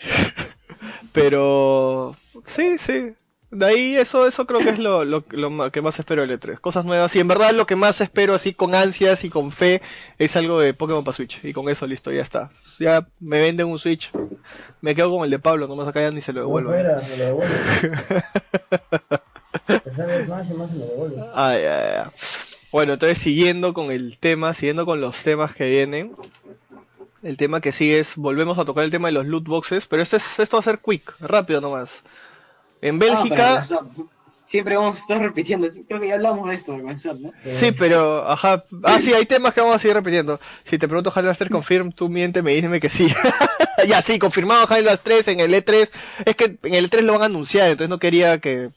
Pero 1.12 2.16
sí, 2.46 2.78
sí. 2.78 3.14
De 3.50 3.64
ahí 3.64 3.96
eso, 3.96 4.26
eso 4.26 4.46
creo 4.46 4.60
que 4.60 4.68
es 4.68 4.78
lo, 4.78 5.06
lo, 5.06 5.24
lo 5.30 5.72
que 5.72 5.80
más 5.80 5.98
espero 5.98 6.20
del 6.22 6.38
E3. 6.38 6.60
Cosas 6.60 6.84
nuevas. 6.84 7.16
Y 7.16 7.20
en 7.20 7.28
verdad 7.28 7.52
lo 7.52 7.66
que 7.66 7.76
más 7.76 7.98
espero 8.00 8.34
así 8.34 8.52
con 8.52 8.74
ansias 8.74 9.24
y 9.24 9.30
con 9.30 9.50
fe 9.50 9.80
es 10.18 10.36
algo 10.36 10.60
de 10.60 10.74
Pokémon 10.74 11.02
para 11.02 11.14
Switch. 11.14 11.42
Y 11.44 11.54
con 11.54 11.68
eso 11.70 11.86
listo, 11.86 12.12
ya 12.12 12.20
está. 12.22 12.50
Ya 12.78 13.06
me 13.20 13.40
venden 13.40 13.68
un 13.68 13.78
Switch. 13.78 14.10
Me 14.82 14.94
quedo 14.94 15.10
con 15.10 15.24
el 15.24 15.30
de 15.30 15.38
Pablo, 15.38 15.66
nomás 15.66 15.88
acá 15.88 16.02
ya 16.02 16.10
ni 16.10 16.20
se 16.20 16.32
lo 16.34 16.40
No 16.40 16.46
devuelvo. 16.46 16.70
fuera, 16.70 17.00
me 17.08 17.16
lo 17.16 17.34
y 17.34 17.38
más 20.28 20.46
y 20.46 20.50
me 20.76 20.86
lo 20.86 21.32
ay. 21.34 21.62
Bueno, 22.70 22.92
entonces 22.94 23.18
siguiendo 23.18 23.72
con 23.72 23.90
el 23.90 24.18
tema, 24.18 24.52
siguiendo 24.52 24.84
con 24.84 25.00
los 25.00 25.22
temas 25.22 25.54
que 25.54 25.70
vienen. 25.70 26.12
El 27.22 27.36
tema 27.36 27.60
que 27.60 27.72
sigue 27.72 27.98
es, 27.98 28.16
volvemos 28.16 28.58
a 28.58 28.64
tocar 28.64 28.84
el 28.84 28.90
tema 28.90 29.08
de 29.08 29.12
los 29.12 29.26
loot 29.26 29.44
boxes, 29.44 29.86
pero 29.86 30.02
esto, 30.02 30.16
es, 30.16 30.38
esto 30.38 30.56
va 30.56 30.60
a 30.60 30.62
ser 30.62 30.78
quick, 30.78 31.14
rápido 31.20 31.60
nomás. 31.60 32.02
En 32.82 32.96
Ah, 32.96 32.98
Bélgica. 32.98 33.66
Siempre 34.44 34.76
vamos 34.76 34.96
a 34.96 35.00
estar 35.00 35.20
repitiendo. 35.20 35.66
Creo 35.86 36.00
que 36.00 36.08
ya 36.08 36.14
hablamos 36.14 36.48
de 36.48 36.54
esto 36.54 36.74
¿no? 36.78 36.94
sí, 37.44 37.72
pero, 37.72 38.26
ajá, 38.26 38.64
ah, 38.82 38.98
sí, 38.98 39.12
hay 39.12 39.26
temas 39.26 39.52
que 39.52 39.60
vamos 39.60 39.76
a 39.76 39.78
seguir 39.78 39.94
repitiendo. 39.94 40.40
Si 40.64 40.78
te 40.78 40.88
pregunto 40.88 41.12
Halmaster 41.14 41.50
Confirm, 41.50 41.92
tú 41.92 42.08
miente, 42.08 42.40
me 42.40 42.54
dime 42.54 42.80
que 42.80 42.88
sí. 42.88 43.12
ya, 43.86 44.00
sí, 44.00 44.18
confirmado 44.18 44.66
Halmaster 44.66 45.00
3 45.04 45.28
en 45.28 45.40
el 45.40 45.52
E3. 45.52 45.90
Es 46.24 46.34
que 46.34 46.56
en 46.62 46.74
el 46.74 46.88
E3 46.88 47.02
lo 47.02 47.12
van 47.12 47.22
a 47.22 47.26
anunciar, 47.26 47.68
entonces 47.68 47.90
no 47.90 47.98
quería 47.98 48.38
que... 48.38 48.70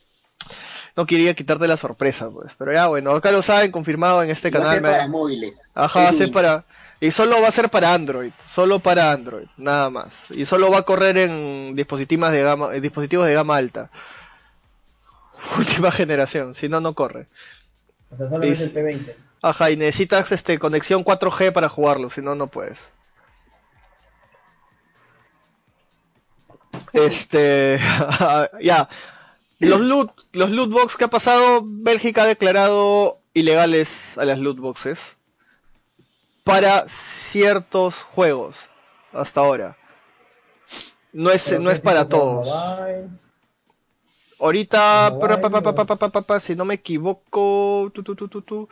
No 0.98 1.06
quería 1.06 1.34
quitarte 1.36 1.70
la 1.70 1.78
sorpresa, 1.78 2.30
pues. 2.30 2.52
Pero 2.58 2.74
ya, 2.74 2.88
bueno, 2.88 3.12
acá 3.12 3.32
lo 3.32 3.42
saben, 3.42 3.72
confirmado 3.72 4.22
en 4.24 4.30
este 4.30 4.52
Va 4.52 4.60
a 4.60 4.62
canal. 4.64 4.74
ser 4.74 4.82
me- 4.82 4.90
para 4.90 5.08
móviles. 5.08 5.62
Ajá, 5.74 6.02
va 6.02 6.10
a 6.10 6.14
ser 6.14 6.32
para... 6.32 6.66
Y 7.02 7.12
solo 7.12 7.42
va 7.42 7.48
a 7.50 7.52
ser 7.52 7.70
para 7.70 7.94
Android, 7.94 8.32
solo 8.48 8.80
para 8.80 9.12
Android, 9.12 9.48
nada 9.58 9.90
más. 9.90 10.32
Y 10.32 10.46
solo 10.46 10.72
va 10.72 10.78
a 10.80 10.84
correr 10.84 11.18
en 11.18 11.76
dispositivos 11.76 12.32
de 12.32 12.44
gama, 12.44 12.76
en 12.76 12.82
dispositivos 12.82 13.26
de 13.28 13.34
gama 13.34 13.58
alta. 13.58 13.90
Última 15.58 15.92
generación, 15.92 16.56
si 16.56 16.70
no, 16.70 16.80
no 16.80 16.94
corre. 16.94 17.28
O 18.12 18.18
sea, 18.18 18.28
solamente 18.30 18.64
Es- 18.64 18.76
el 18.76 18.86
P20. 18.86 19.16
Ajá, 19.44 19.72
y 19.72 19.76
necesitas 19.78 20.32
este 20.32 20.60
conexión 20.60 21.04
4G 21.04 21.52
para 21.52 21.68
jugarlo, 21.68 22.12
si 22.12 22.22
no, 22.22 22.36
no 22.36 22.48
puedes. 22.48 22.80
Este, 26.94 27.80
ya. 28.62 28.90
Los 29.60 29.82
loot, 29.82 30.12
los 30.34 30.50
loot 30.50 30.72
box 30.72 30.98
que 30.98 31.04
ha 31.06 31.10
pasado, 31.10 31.62
Bélgica 31.64 32.24
ha 32.24 32.26
declarado 32.26 33.20
ilegales 33.34 34.18
a 34.18 34.26
las 34.26 34.40
loot 34.40 34.58
boxes 34.60 35.18
para 36.44 36.88
ciertos 36.88 37.96
juegos 38.02 38.58
hasta 39.14 39.42
ahora. 39.42 39.78
No 41.14 41.30
es, 41.32 41.60
no 41.60 41.72
es 41.72 41.80
para 41.80 42.08
todos. 42.08 42.48
Ahorita, 44.40 45.12
si 46.40 46.56
no 46.56 46.66
me 46.66 46.76
equivoco, 46.76 47.92
tu, 47.94 48.04
tu, 48.04 48.16
tu, 48.16 48.70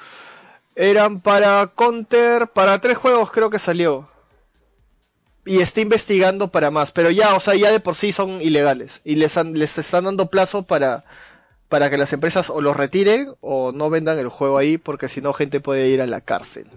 eran 0.75 1.19
para 1.19 1.71
Counter, 1.75 2.47
para 2.47 2.79
tres 2.79 2.97
juegos 2.97 3.31
creo 3.31 3.49
que 3.49 3.59
salió. 3.59 4.09
Y 5.45 5.61
está 5.61 5.81
investigando 5.81 6.49
para 6.49 6.71
más, 6.71 6.91
pero 6.91 7.11
ya, 7.11 7.35
o 7.35 7.39
sea, 7.39 7.55
ya 7.55 7.71
de 7.71 7.79
por 7.79 7.95
sí 7.95 8.11
son 8.11 8.41
ilegales. 8.41 9.01
Y 9.03 9.15
les, 9.15 9.37
han, 9.37 9.53
les 9.57 9.77
están 9.77 10.05
dando 10.05 10.27
plazo 10.27 10.63
para, 10.63 11.05
para 11.67 11.89
que 11.89 11.97
las 11.97 12.13
empresas 12.13 12.49
o 12.49 12.61
los 12.61 12.75
retiren 12.75 13.33
o 13.41 13.71
no 13.71 13.89
vendan 13.89 14.19
el 14.19 14.29
juego 14.29 14.57
ahí, 14.57 14.77
porque 14.77 15.09
si 15.09 15.21
no, 15.21 15.33
gente 15.33 15.59
puede 15.59 15.89
ir 15.89 16.01
a 16.01 16.07
la 16.07 16.21
cárcel. 16.21 16.67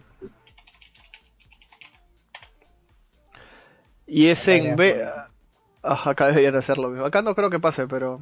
Y 4.14 4.26
es 4.28 4.46
en 4.48 4.76
B... 4.76 5.02
Ajá, 5.82 6.10
acá 6.10 6.26
deberían 6.26 6.54
hacer 6.54 6.76
lo 6.76 6.90
mismo. 6.90 7.06
Acá 7.06 7.22
no 7.22 7.34
creo 7.34 7.48
que 7.48 7.58
pase, 7.58 7.88
pero... 7.88 8.20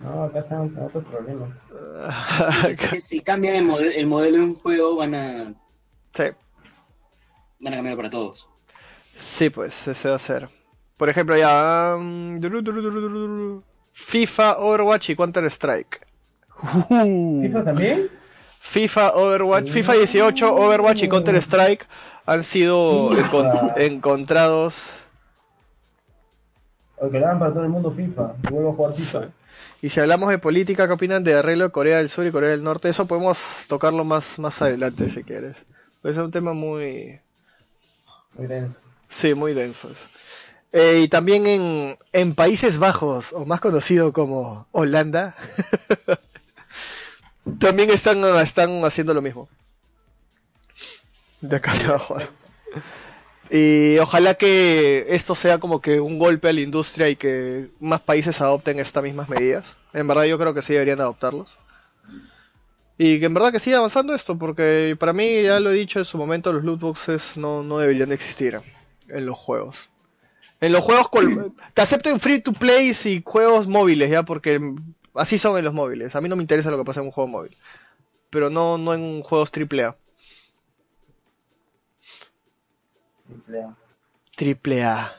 No, 0.00 0.24
acá 0.24 0.40
están 0.40 0.70
otros 0.78 1.04
problemas. 1.04 1.50
Es 2.68 2.76
que 2.76 3.00
si 3.00 3.20
cambian 3.22 3.54
el, 3.56 3.64
modelo 3.64 3.90
el 3.90 4.06
modelo 4.06 4.36
de 4.36 4.42
un 4.44 4.54
juego, 4.56 4.96
van 4.96 5.14
a, 5.14 5.54
sí. 6.12 6.24
van 7.60 7.72
a 7.72 7.76
cambiarlo 7.76 7.96
para 7.96 8.10
todos. 8.10 8.46
Sí, 9.16 9.48
pues, 9.48 9.88
ese 9.88 10.10
va 10.10 10.16
a 10.16 10.18
ser. 10.18 10.50
Por 10.98 11.08
ejemplo, 11.08 11.34
ya. 11.34 11.94
duru. 12.38 13.62
FIFA, 13.92 14.58
Overwatch 14.58 15.08
y 15.10 15.16
Counter 15.16 15.44
Strike. 15.46 16.06
¿FIFA 16.88 17.64
también? 17.64 18.10
FIFA, 18.60 19.12
Overwatch, 19.14 19.70
FIFA 19.70 19.94
18, 19.94 20.54
Overwatch 20.54 21.02
y 21.04 21.08
Counter 21.08 21.36
Strike 21.36 21.86
han 22.26 22.42
sido 22.42 23.12
encon- 23.12 23.72
encontrados. 23.78 25.05
Que 27.00 27.18
lo 27.18 27.26
hagan 27.26 27.38
para 27.38 27.52
todo 27.52 27.62
el 27.64 27.68
mundo 27.68 27.90
FIFA. 27.90 28.34
Y 28.48 28.52
vuelvo 28.52 28.70
a 28.70 28.74
jugar 28.74 28.92
FIFA. 28.92 29.28
Y 29.82 29.88
si 29.90 30.00
hablamos 30.00 30.30
de 30.30 30.38
política, 30.38 30.86
¿qué 30.86 30.92
opinan 30.94 31.22
de 31.24 31.34
arreglo 31.34 31.64
de 31.64 31.70
Corea 31.70 31.98
del 31.98 32.08
Sur 32.08 32.26
y 32.26 32.32
Corea 32.32 32.50
del 32.50 32.62
Norte? 32.62 32.88
Eso 32.88 33.06
podemos 33.06 33.66
tocarlo 33.68 34.04
más, 34.04 34.38
más 34.38 34.60
adelante 34.62 35.08
si 35.10 35.22
quieres. 35.22 35.66
Pues 36.02 36.16
es 36.16 36.22
un 36.22 36.30
tema 36.30 36.52
muy, 36.54 37.20
Muy 38.34 38.46
denso. 38.46 38.78
Sí, 39.08 39.34
muy 39.34 39.54
densos. 39.54 40.08
Eh, 40.72 41.00
y 41.04 41.08
también 41.08 41.46
en, 41.46 41.96
en 42.12 42.34
Países 42.34 42.78
Bajos, 42.78 43.32
o 43.32 43.44
más 43.46 43.60
conocido 43.60 44.12
como 44.12 44.66
Holanda, 44.72 45.36
también 47.58 47.90
están, 47.90 48.24
están 48.38 48.84
haciendo 48.84 49.14
lo 49.14 49.22
mismo. 49.22 49.48
De 51.40 51.56
acá 51.56 51.72
hacia 51.72 51.88
abajo. 51.88 52.18
Y 53.50 53.98
ojalá 53.98 54.34
que 54.34 55.06
esto 55.08 55.34
sea 55.34 55.58
como 55.58 55.80
que 55.80 56.00
un 56.00 56.18
golpe 56.18 56.48
a 56.48 56.52
la 56.52 56.60
industria 56.60 57.08
y 57.08 57.16
que 57.16 57.68
más 57.80 58.00
países 58.00 58.40
adopten 58.40 58.78
estas 58.78 59.02
mismas 59.02 59.28
medidas. 59.28 59.76
En 59.92 60.08
verdad 60.08 60.24
yo 60.24 60.38
creo 60.38 60.52
que 60.52 60.62
sí 60.62 60.72
deberían 60.72 61.00
adoptarlos. 61.00 61.56
Y 62.98 63.20
que 63.20 63.26
en 63.26 63.34
verdad 63.34 63.52
que 63.52 63.60
siga 63.60 63.78
avanzando 63.78 64.14
esto, 64.14 64.38
porque 64.38 64.96
para 64.98 65.12
mí, 65.12 65.42
ya 65.42 65.60
lo 65.60 65.70
he 65.70 65.74
dicho 65.74 65.98
en 65.98 66.06
su 66.06 66.16
momento, 66.16 66.52
los 66.52 66.64
loot 66.64 66.80
boxes 66.80 67.36
no, 67.36 67.62
no 67.62 67.78
deberían 67.78 68.10
existir 68.10 68.58
en 69.08 69.26
los 69.26 69.36
juegos. 69.36 69.90
En 70.60 70.72
los 70.72 70.82
juegos, 70.82 71.10
te 71.74 71.82
acepto 71.82 72.08
en 72.08 72.18
free 72.18 72.40
to 72.40 72.52
play 72.52 72.92
y 73.04 73.22
juegos 73.24 73.66
móviles, 73.66 74.10
ya, 74.10 74.22
porque 74.22 74.60
así 75.14 75.36
son 75.36 75.58
en 75.58 75.64
los 75.66 75.74
móviles. 75.74 76.16
A 76.16 76.20
mí 76.22 76.28
no 76.28 76.36
me 76.36 76.42
interesa 76.42 76.70
lo 76.70 76.78
que 76.78 76.84
pasa 76.84 77.00
en 77.00 77.06
un 77.06 77.12
juego 77.12 77.28
móvil, 77.28 77.54
pero 78.30 78.48
no, 78.48 78.78
no 78.78 78.94
en 78.94 79.20
juegos 79.20 79.52
AAA. 79.54 79.94
Triple 83.26 83.62
A. 83.62 83.76
Triple 84.36 84.84
A. 84.84 85.12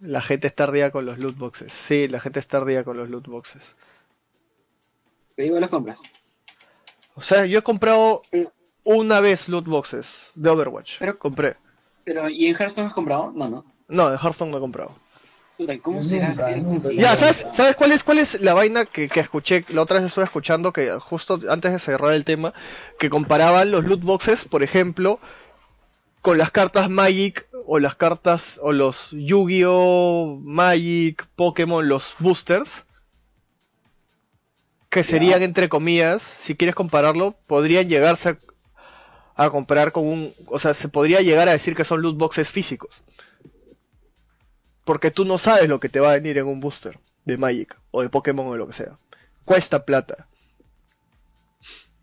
La 0.00 0.20
gente 0.20 0.46
está 0.46 0.64
ardida 0.64 0.90
con 0.90 1.06
los 1.06 1.18
loot 1.18 1.36
boxes. 1.36 1.72
Sí, 1.72 2.08
la 2.08 2.20
gente 2.20 2.38
está 2.40 2.58
ardida 2.58 2.84
con 2.84 2.96
los 2.96 3.08
loot 3.08 3.26
boxes. 3.26 3.74
Pero 5.34 5.46
igual 5.46 5.60
los 5.62 5.70
compras. 5.70 6.02
O 7.14 7.22
sea, 7.22 7.46
yo 7.46 7.58
he 7.58 7.62
comprado 7.62 8.22
una 8.84 9.20
vez 9.20 9.48
loot 9.48 9.66
boxes 9.66 10.32
de 10.34 10.50
Overwatch. 10.50 10.98
Pero- 10.98 11.18
Compré. 11.18 11.56
Pero, 12.04 12.28
¿y 12.28 12.46
en 12.46 12.54
Hearthstone 12.54 12.86
has 12.86 12.92
comprado? 12.94 13.32
No, 13.34 13.48
no. 13.48 13.64
No, 13.88 14.10
de 14.10 14.16
Hearthstone 14.16 14.50
no 14.50 14.58
he 14.58 14.60
comprado. 14.60 14.94
¿cómo 15.82 16.02
será 16.02 16.34
Ya, 16.94 17.16
¿sabes, 17.16 17.46
¿sabes 17.52 17.76
cuál 17.76 17.92
es 17.92 18.04
cuál 18.04 18.18
es 18.18 18.40
la 18.42 18.52
vaina 18.52 18.84
que, 18.84 19.08
que 19.08 19.20
escuché? 19.20 19.64
La 19.70 19.82
otra 19.82 19.96
vez 19.96 20.06
estuve 20.06 20.24
escuchando 20.24 20.72
que 20.72 20.90
justo 21.00 21.40
antes 21.48 21.72
de 21.72 21.78
cerrar 21.78 22.12
el 22.12 22.24
tema, 22.24 22.52
que 22.98 23.08
comparaban 23.08 23.70
los 23.70 23.84
loot 23.84 24.02
boxes, 24.02 24.44
por 24.44 24.62
ejemplo, 24.62 25.18
con 26.26 26.38
las 26.38 26.50
cartas 26.50 26.90
Magic 26.90 27.46
o 27.66 27.78
las 27.78 27.94
cartas 27.94 28.58
o 28.60 28.72
los 28.72 29.10
Yu-Gi-Oh, 29.12 30.40
Magic, 30.42 31.24
Pokémon, 31.36 31.88
los 31.88 32.16
boosters, 32.18 32.84
que 34.90 35.04
serían 35.04 35.42
entre 35.42 35.68
comillas, 35.68 36.24
si 36.24 36.56
quieres 36.56 36.74
compararlo, 36.74 37.36
podrían 37.46 37.88
llegarse 37.88 38.30
a, 38.30 38.38
a 39.36 39.50
comparar 39.50 39.92
con 39.92 40.04
un, 40.04 40.34
o 40.48 40.58
sea, 40.58 40.74
se 40.74 40.88
podría 40.88 41.20
llegar 41.20 41.48
a 41.48 41.52
decir 41.52 41.76
que 41.76 41.84
son 41.84 42.02
loot 42.02 42.16
boxes 42.16 42.50
físicos. 42.50 43.04
Porque 44.84 45.12
tú 45.12 45.24
no 45.24 45.38
sabes 45.38 45.68
lo 45.68 45.78
que 45.78 45.88
te 45.88 46.00
va 46.00 46.10
a 46.10 46.16
venir 46.16 46.38
en 46.38 46.48
un 46.48 46.58
booster 46.58 46.98
de 47.24 47.38
Magic 47.38 47.78
o 47.92 48.02
de 48.02 48.08
Pokémon 48.08 48.48
o 48.48 48.52
de 48.54 48.58
lo 48.58 48.66
que 48.66 48.72
sea. 48.72 48.98
Cuesta 49.44 49.84
plata. 49.84 50.26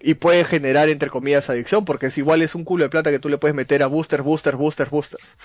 Y 0.05 0.15
puede 0.15 0.43
generar, 0.43 0.89
entre 0.89 1.09
comillas, 1.09 1.49
adicción, 1.49 1.85
porque 1.85 2.07
es 2.07 2.17
igual 2.17 2.41
es 2.41 2.55
un 2.55 2.65
culo 2.65 2.83
de 2.83 2.89
plata 2.89 3.09
que 3.09 3.19
tú 3.19 3.29
le 3.29 3.37
puedes 3.37 3.55
meter 3.55 3.81
a 3.83 3.87
boosters, 3.87 4.21
boosters, 4.23 4.57
boosters, 4.57 4.89
boosters. 4.91 5.37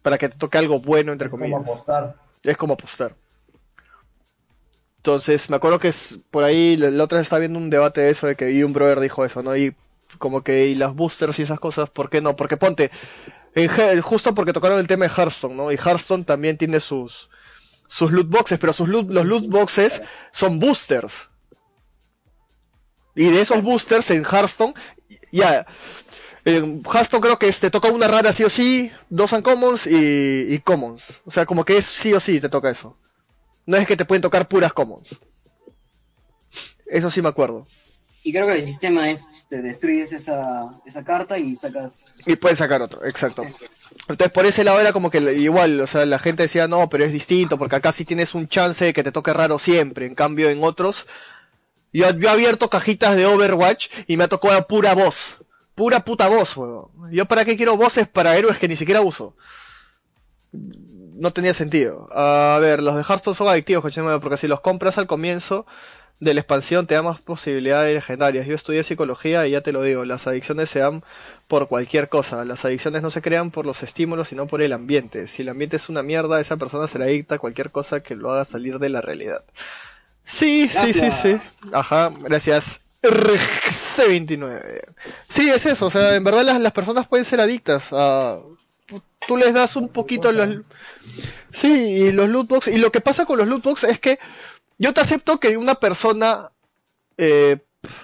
Para 0.00 0.16
que 0.16 0.30
te 0.30 0.38
toque 0.38 0.56
algo 0.56 0.80
bueno, 0.80 1.12
entre 1.12 1.26
Es 1.26 1.30
como 1.30 1.44
comillas. 1.44 1.68
apostar. 1.68 2.16
Es 2.42 2.56
como 2.56 2.72
apostar. 2.74 3.14
Entonces, 4.96 5.50
me 5.50 5.56
acuerdo 5.56 5.78
que 5.78 5.88
es, 5.88 6.18
por 6.30 6.44
ahí, 6.44 6.76
la, 6.76 6.90
la 6.90 7.04
otra 7.04 7.18
vez 7.18 7.26
estaba 7.26 7.40
viendo 7.40 7.58
un 7.58 7.70
debate 7.70 8.00
de 8.00 8.10
eso, 8.10 8.26
de 8.28 8.36
que 8.36 8.50
y 8.52 8.62
un 8.62 8.72
brother 8.72 9.00
dijo 9.00 9.24
eso, 9.24 9.42
¿no? 9.42 9.56
Y 9.56 9.74
como 10.18 10.42
que, 10.42 10.66
y 10.68 10.74
las 10.74 10.94
boosters 10.94 11.38
y 11.38 11.42
esas 11.42 11.60
cosas, 11.60 11.90
¿por 11.90 12.08
qué 12.08 12.20
no? 12.20 12.36
Porque 12.36 12.56
ponte, 12.56 12.90
en 13.54 14.00
justo 14.00 14.34
porque 14.34 14.52
tocaron 14.52 14.78
el 14.78 14.86
tema 14.86 15.06
de 15.06 15.12
Hearthstone, 15.14 15.54
¿no? 15.56 15.72
Y 15.72 15.76
Hearthstone 15.76 16.24
también 16.24 16.56
tiene 16.56 16.80
sus, 16.80 17.28
sus 17.88 18.12
loot 18.12 18.28
boxes, 18.28 18.58
pero 18.58 18.72
sus 18.72 18.88
loot- 18.88 19.10
los 19.10 19.26
loot 19.26 19.48
boxes 19.48 20.02
son 20.30 20.58
boosters. 20.60 21.28
Y 23.14 23.30
de 23.30 23.40
esos 23.40 23.62
boosters 23.62 24.10
en 24.10 24.24
Hearthstone, 24.24 24.74
ya, 25.30 25.66
en 26.44 26.82
Hearthstone 26.84 27.20
creo 27.20 27.38
que 27.38 27.52
te 27.52 27.70
toca 27.70 27.88
una 27.88 28.08
rara 28.08 28.32
sí 28.32 28.44
o 28.44 28.48
sí, 28.48 28.90
dos 29.10 29.32
uncommons 29.32 29.86
y, 29.86 30.46
y 30.48 30.58
commons. 30.60 31.22
O 31.24 31.30
sea, 31.30 31.46
como 31.46 31.64
que 31.64 31.76
es 31.76 31.84
sí 31.84 32.12
o 32.14 32.20
sí 32.20 32.40
te 32.40 32.48
toca 32.48 32.70
eso. 32.70 32.96
No 33.66 33.76
es 33.76 33.86
que 33.86 33.96
te 33.96 34.04
pueden 34.04 34.22
tocar 34.22 34.48
puras 34.48 34.72
commons. 34.72 35.20
Eso 36.86 37.10
sí 37.10 37.22
me 37.22 37.28
acuerdo. 37.28 37.66
Y 38.24 38.32
creo 38.32 38.46
que 38.46 38.54
el 38.54 38.66
sistema 38.66 39.10
es, 39.10 39.46
te 39.48 39.60
destruyes 39.60 40.12
esa, 40.12 40.70
esa 40.86 41.02
carta 41.02 41.38
y 41.38 41.56
sacas... 41.56 41.98
Y 42.24 42.36
puedes 42.36 42.58
sacar 42.58 42.80
otro, 42.80 43.04
exacto. 43.04 43.44
Entonces 44.08 44.30
por 44.32 44.46
ese 44.46 44.62
lado 44.62 44.80
era 44.80 44.92
como 44.92 45.10
que 45.10 45.18
igual, 45.34 45.80
o 45.80 45.86
sea, 45.88 46.06
la 46.06 46.20
gente 46.20 46.44
decía, 46.44 46.68
no, 46.68 46.88
pero 46.88 47.04
es 47.04 47.12
distinto, 47.12 47.58
porque 47.58 47.76
acá 47.76 47.90
sí 47.90 48.04
tienes 48.04 48.34
un 48.34 48.46
chance 48.46 48.84
de 48.84 48.92
que 48.92 49.02
te 49.02 49.10
toque 49.10 49.32
raro 49.32 49.58
siempre. 49.58 50.06
En 50.06 50.14
cambio, 50.14 50.50
en 50.50 50.62
otros, 50.62 51.06
yo, 51.92 52.06
he 52.06 52.28
abierto 52.28 52.70
cajitas 52.70 53.16
de 53.16 53.26
Overwatch 53.26 53.88
y 54.06 54.16
me 54.16 54.24
ha 54.24 54.28
tocado 54.28 54.66
pura 54.66 54.94
voz. 54.94 55.38
Pura 55.74 56.04
puta 56.04 56.28
voz, 56.28 56.56
weón. 56.56 56.88
Yo 57.10 57.26
para 57.26 57.44
qué 57.44 57.56
quiero 57.56 57.76
voces 57.76 58.08
para 58.08 58.36
héroes 58.36 58.58
que 58.58 58.68
ni 58.68 58.76
siquiera 58.76 59.00
uso. 59.00 59.36
No 60.52 61.32
tenía 61.32 61.54
sentido. 61.54 62.08
A 62.12 62.58
ver, 62.60 62.82
los 62.82 62.96
de 62.96 63.02
Hearthstone 63.02 63.36
son 63.36 63.48
adictivos, 63.48 63.82
porque 64.20 64.36
si 64.36 64.48
los 64.48 64.60
compras 64.60 64.98
al 64.98 65.06
comienzo 65.06 65.66
de 66.22 66.34
la 66.34 66.40
expansión 66.40 66.86
te 66.86 66.94
da 66.94 67.02
más 67.02 67.20
posibilidades 67.20 67.92
legendarias. 67.92 68.46
Yo 68.46 68.54
estudié 68.54 68.84
psicología 68.84 69.44
y 69.48 69.50
ya 69.50 69.60
te 69.60 69.72
lo 69.72 69.82
digo, 69.82 70.04
las 70.04 70.28
adicciones 70.28 70.70
se 70.70 70.78
dan 70.78 71.02
por 71.48 71.66
cualquier 71.66 72.08
cosa. 72.08 72.44
Las 72.44 72.64
adicciones 72.64 73.02
no 73.02 73.10
se 73.10 73.20
crean 73.22 73.50
por 73.50 73.66
los 73.66 73.82
estímulos, 73.82 74.28
sino 74.28 74.46
por 74.46 74.62
el 74.62 74.72
ambiente. 74.72 75.26
Si 75.26 75.42
el 75.42 75.48
ambiente 75.48 75.76
es 75.76 75.88
una 75.88 76.04
mierda, 76.04 76.40
esa 76.40 76.56
persona 76.58 76.86
será 76.86 77.06
adicta 77.06 77.34
a 77.34 77.38
cualquier 77.38 77.72
cosa 77.72 78.04
que 78.04 78.14
lo 78.14 78.30
haga 78.30 78.44
salir 78.44 78.78
de 78.78 78.88
la 78.88 79.00
realidad. 79.00 79.42
Sí, 80.24 80.68
sí, 80.68 80.92
sí, 80.92 81.10
sí. 81.10 81.40
Ajá, 81.72 82.12
gracias. 82.20 82.80
C29. 83.02 84.84
Sí, 85.28 85.50
es 85.50 85.66
eso, 85.66 85.86
o 85.86 85.90
sea, 85.90 86.14
en 86.14 86.24
verdad 86.24 86.44
las, 86.44 86.60
las 86.60 86.72
personas 86.72 87.08
pueden 87.08 87.24
ser 87.24 87.40
adictas 87.40 87.88
a... 87.92 88.38
Tú 89.26 89.36
les 89.36 89.54
das 89.54 89.76
un 89.76 89.88
poquito 89.88 90.32
los... 90.32 90.60
Sí, 91.50 91.68
y 91.68 92.12
los 92.12 92.28
lootbox, 92.28 92.68
y 92.68 92.78
lo 92.78 92.92
que 92.92 93.00
pasa 93.00 93.24
con 93.24 93.38
los 93.38 93.48
lootbox 93.48 93.84
es 93.84 93.98
que 93.98 94.18
yo 94.78 94.92
te 94.92 95.00
acepto 95.00 95.40
que 95.40 95.56
una 95.56 95.74
persona, 95.76 96.50
eh, 97.16 97.58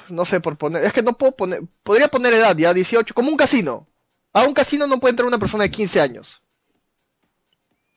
no 0.08 0.24
sé, 0.24 0.40
por 0.40 0.56
poner, 0.56 0.84
es 0.84 0.92
que 0.92 1.02
no 1.02 1.16
puedo 1.16 1.32
poner, 1.32 1.62
podría 1.82 2.08
poner 2.08 2.34
edad 2.34 2.56
ya, 2.56 2.72
18, 2.74 3.14
como 3.14 3.30
un 3.30 3.36
casino. 3.36 3.86
A 4.32 4.44
un 4.44 4.54
casino 4.54 4.86
no 4.86 5.00
puede 5.00 5.10
entrar 5.10 5.26
una 5.26 5.38
persona 5.38 5.64
de 5.64 5.70
15 5.70 6.00
años. 6.00 6.42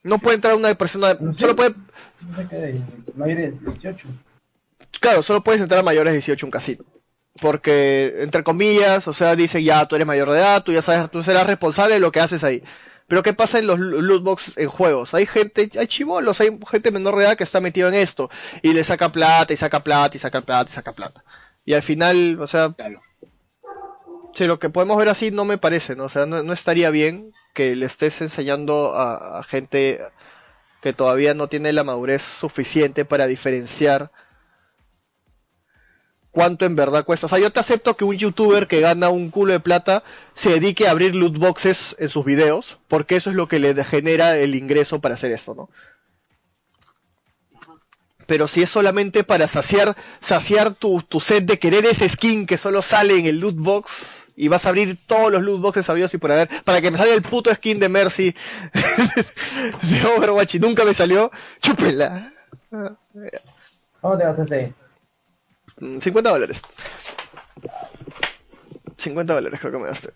No 0.02 0.18
puede 0.18 0.36
entrar 0.36 0.54
una 0.54 0.74
persona, 0.74 1.16
solo 1.36 1.54
puede... 1.56 1.74
Mayores 3.14 3.60
de 3.60 3.70
18. 3.70 4.08
Claro, 5.00 5.22
solo 5.22 5.42
puedes 5.42 5.60
entrar 5.60 5.80
a 5.80 5.82
mayores 5.82 6.12
de 6.12 6.18
18 6.18 6.46
un 6.46 6.50
casino. 6.50 6.84
Porque, 7.40 8.14
entre 8.18 8.44
comillas, 8.44 9.08
o 9.08 9.12
sea, 9.12 9.36
dicen 9.36 9.64
ya, 9.64 9.86
tú 9.86 9.96
eres 9.96 10.06
mayor 10.06 10.30
de 10.30 10.38
edad, 10.38 10.62
tú 10.62 10.72
ya 10.72 10.82
sabes, 10.82 11.10
tú 11.10 11.22
serás 11.22 11.46
responsable 11.46 11.94
de 11.94 12.00
lo 12.00 12.12
que 12.12 12.20
haces 12.20 12.44
ahí. 12.44 12.62
Pero 13.08 13.22
¿qué 13.22 13.32
pasa 13.32 13.58
en 13.58 13.66
los 13.66 13.78
lootbox 13.78 14.56
en 14.56 14.68
juegos? 14.68 15.12
Hay 15.14 15.26
gente, 15.26 15.70
hay 15.78 15.86
chivolos, 15.86 16.40
hay 16.40 16.56
gente 16.70 16.90
menor 16.90 17.16
de 17.16 17.24
edad 17.24 17.36
que 17.36 17.44
está 17.44 17.60
metido 17.60 17.88
en 17.88 17.94
esto 17.94 18.30
y 18.62 18.72
le 18.72 18.84
saca 18.84 19.10
plata 19.10 19.52
y 19.52 19.56
saca 19.56 19.82
plata 19.82 20.16
y 20.16 20.20
saca 20.20 20.40
plata 20.42 20.70
y 20.70 20.72
saca 20.72 20.92
plata. 20.92 21.24
Y 21.64 21.74
al 21.74 21.82
final, 21.82 22.38
o 22.40 22.46
sea, 22.46 22.74
si 24.34 24.46
lo 24.46 24.58
que 24.58 24.70
podemos 24.70 24.96
ver 24.96 25.08
así 25.08 25.30
no 25.30 25.44
me 25.44 25.58
parece, 25.58 25.96
¿no? 25.96 26.04
O 26.04 26.08
sea, 26.08 26.26
no, 26.26 26.52
estaría 26.52 26.90
bien 26.90 27.32
que 27.54 27.76
le 27.76 27.86
estés 27.86 28.20
enseñando 28.20 28.94
a 28.94 29.42
gente 29.42 30.00
que 30.82 30.92
todavía 30.92 31.32
no 31.32 31.46
tiene 31.46 31.72
la 31.72 31.84
madurez 31.84 32.22
suficiente 32.22 33.04
para 33.04 33.26
diferenciar 33.28 34.10
cuánto 36.32 36.64
en 36.64 36.74
verdad 36.74 37.04
cuesta. 37.04 37.26
O 37.26 37.28
sea, 37.28 37.38
yo 37.38 37.52
te 37.52 37.60
acepto 37.60 37.96
que 37.96 38.04
un 38.04 38.16
youtuber 38.16 38.66
que 38.66 38.80
gana 38.80 39.08
un 39.08 39.30
culo 39.30 39.52
de 39.52 39.60
plata 39.60 40.02
se 40.34 40.50
dedique 40.50 40.88
a 40.88 40.90
abrir 40.90 41.14
loot 41.14 41.38
boxes 41.38 41.94
en 42.00 42.08
sus 42.08 42.24
videos, 42.24 42.78
porque 42.88 43.14
eso 43.14 43.30
es 43.30 43.36
lo 43.36 43.46
que 43.46 43.60
le 43.60 43.84
genera 43.84 44.36
el 44.36 44.56
ingreso 44.56 45.00
para 45.00 45.14
hacer 45.14 45.30
esto, 45.30 45.54
¿no? 45.54 45.70
Pero 48.26 48.48
si 48.48 48.62
es 48.62 48.70
solamente 48.70 49.24
para 49.24 49.46
saciar, 49.46 49.96
saciar 50.20 50.74
tu, 50.74 51.02
tu 51.02 51.20
set 51.20 51.44
de 51.44 51.58
querer 51.58 51.86
ese 51.86 52.08
skin 52.08 52.46
que 52.46 52.56
solo 52.56 52.82
sale 52.82 53.18
en 53.18 53.26
el 53.26 53.40
loot 53.40 53.56
box 53.56 54.28
y 54.36 54.48
vas 54.48 54.66
a 54.66 54.70
abrir 54.70 54.98
todos 55.06 55.32
los 55.32 55.42
loot 55.42 55.60
boxes 55.60 55.86
sabidos 55.86 56.14
y 56.14 56.18
por 56.18 56.32
haber, 56.32 56.48
para 56.64 56.80
que 56.80 56.90
me 56.90 56.98
salga 56.98 57.14
el 57.14 57.22
puto 57.22 57.54
skin 57.54 57.78
de 57.78 57.88
Mercy 57.88 58.34
de 59.82 60.06
Overwatch 60.16 60.54
y 60.56 60.58
nunca 60.58 60.84
me 60.84 60.94
salió, 60.94 61.30
chúpela. 61.60 62.32
¿Cómo 64.00 64.18
te 64.18 64.24
vas 64.24 64.38
a 64.38 64.42
hacer? 64.42 64.72
50 65.78 66.10
mm, 66.10 66.32
dólares. 66.32 66.62
50 68.98 69.34
dólares 69.34 69.60
creo 69.60 69.72
que 69.72 69.78
me 69.78 69.88
gasté. 69.88 70.10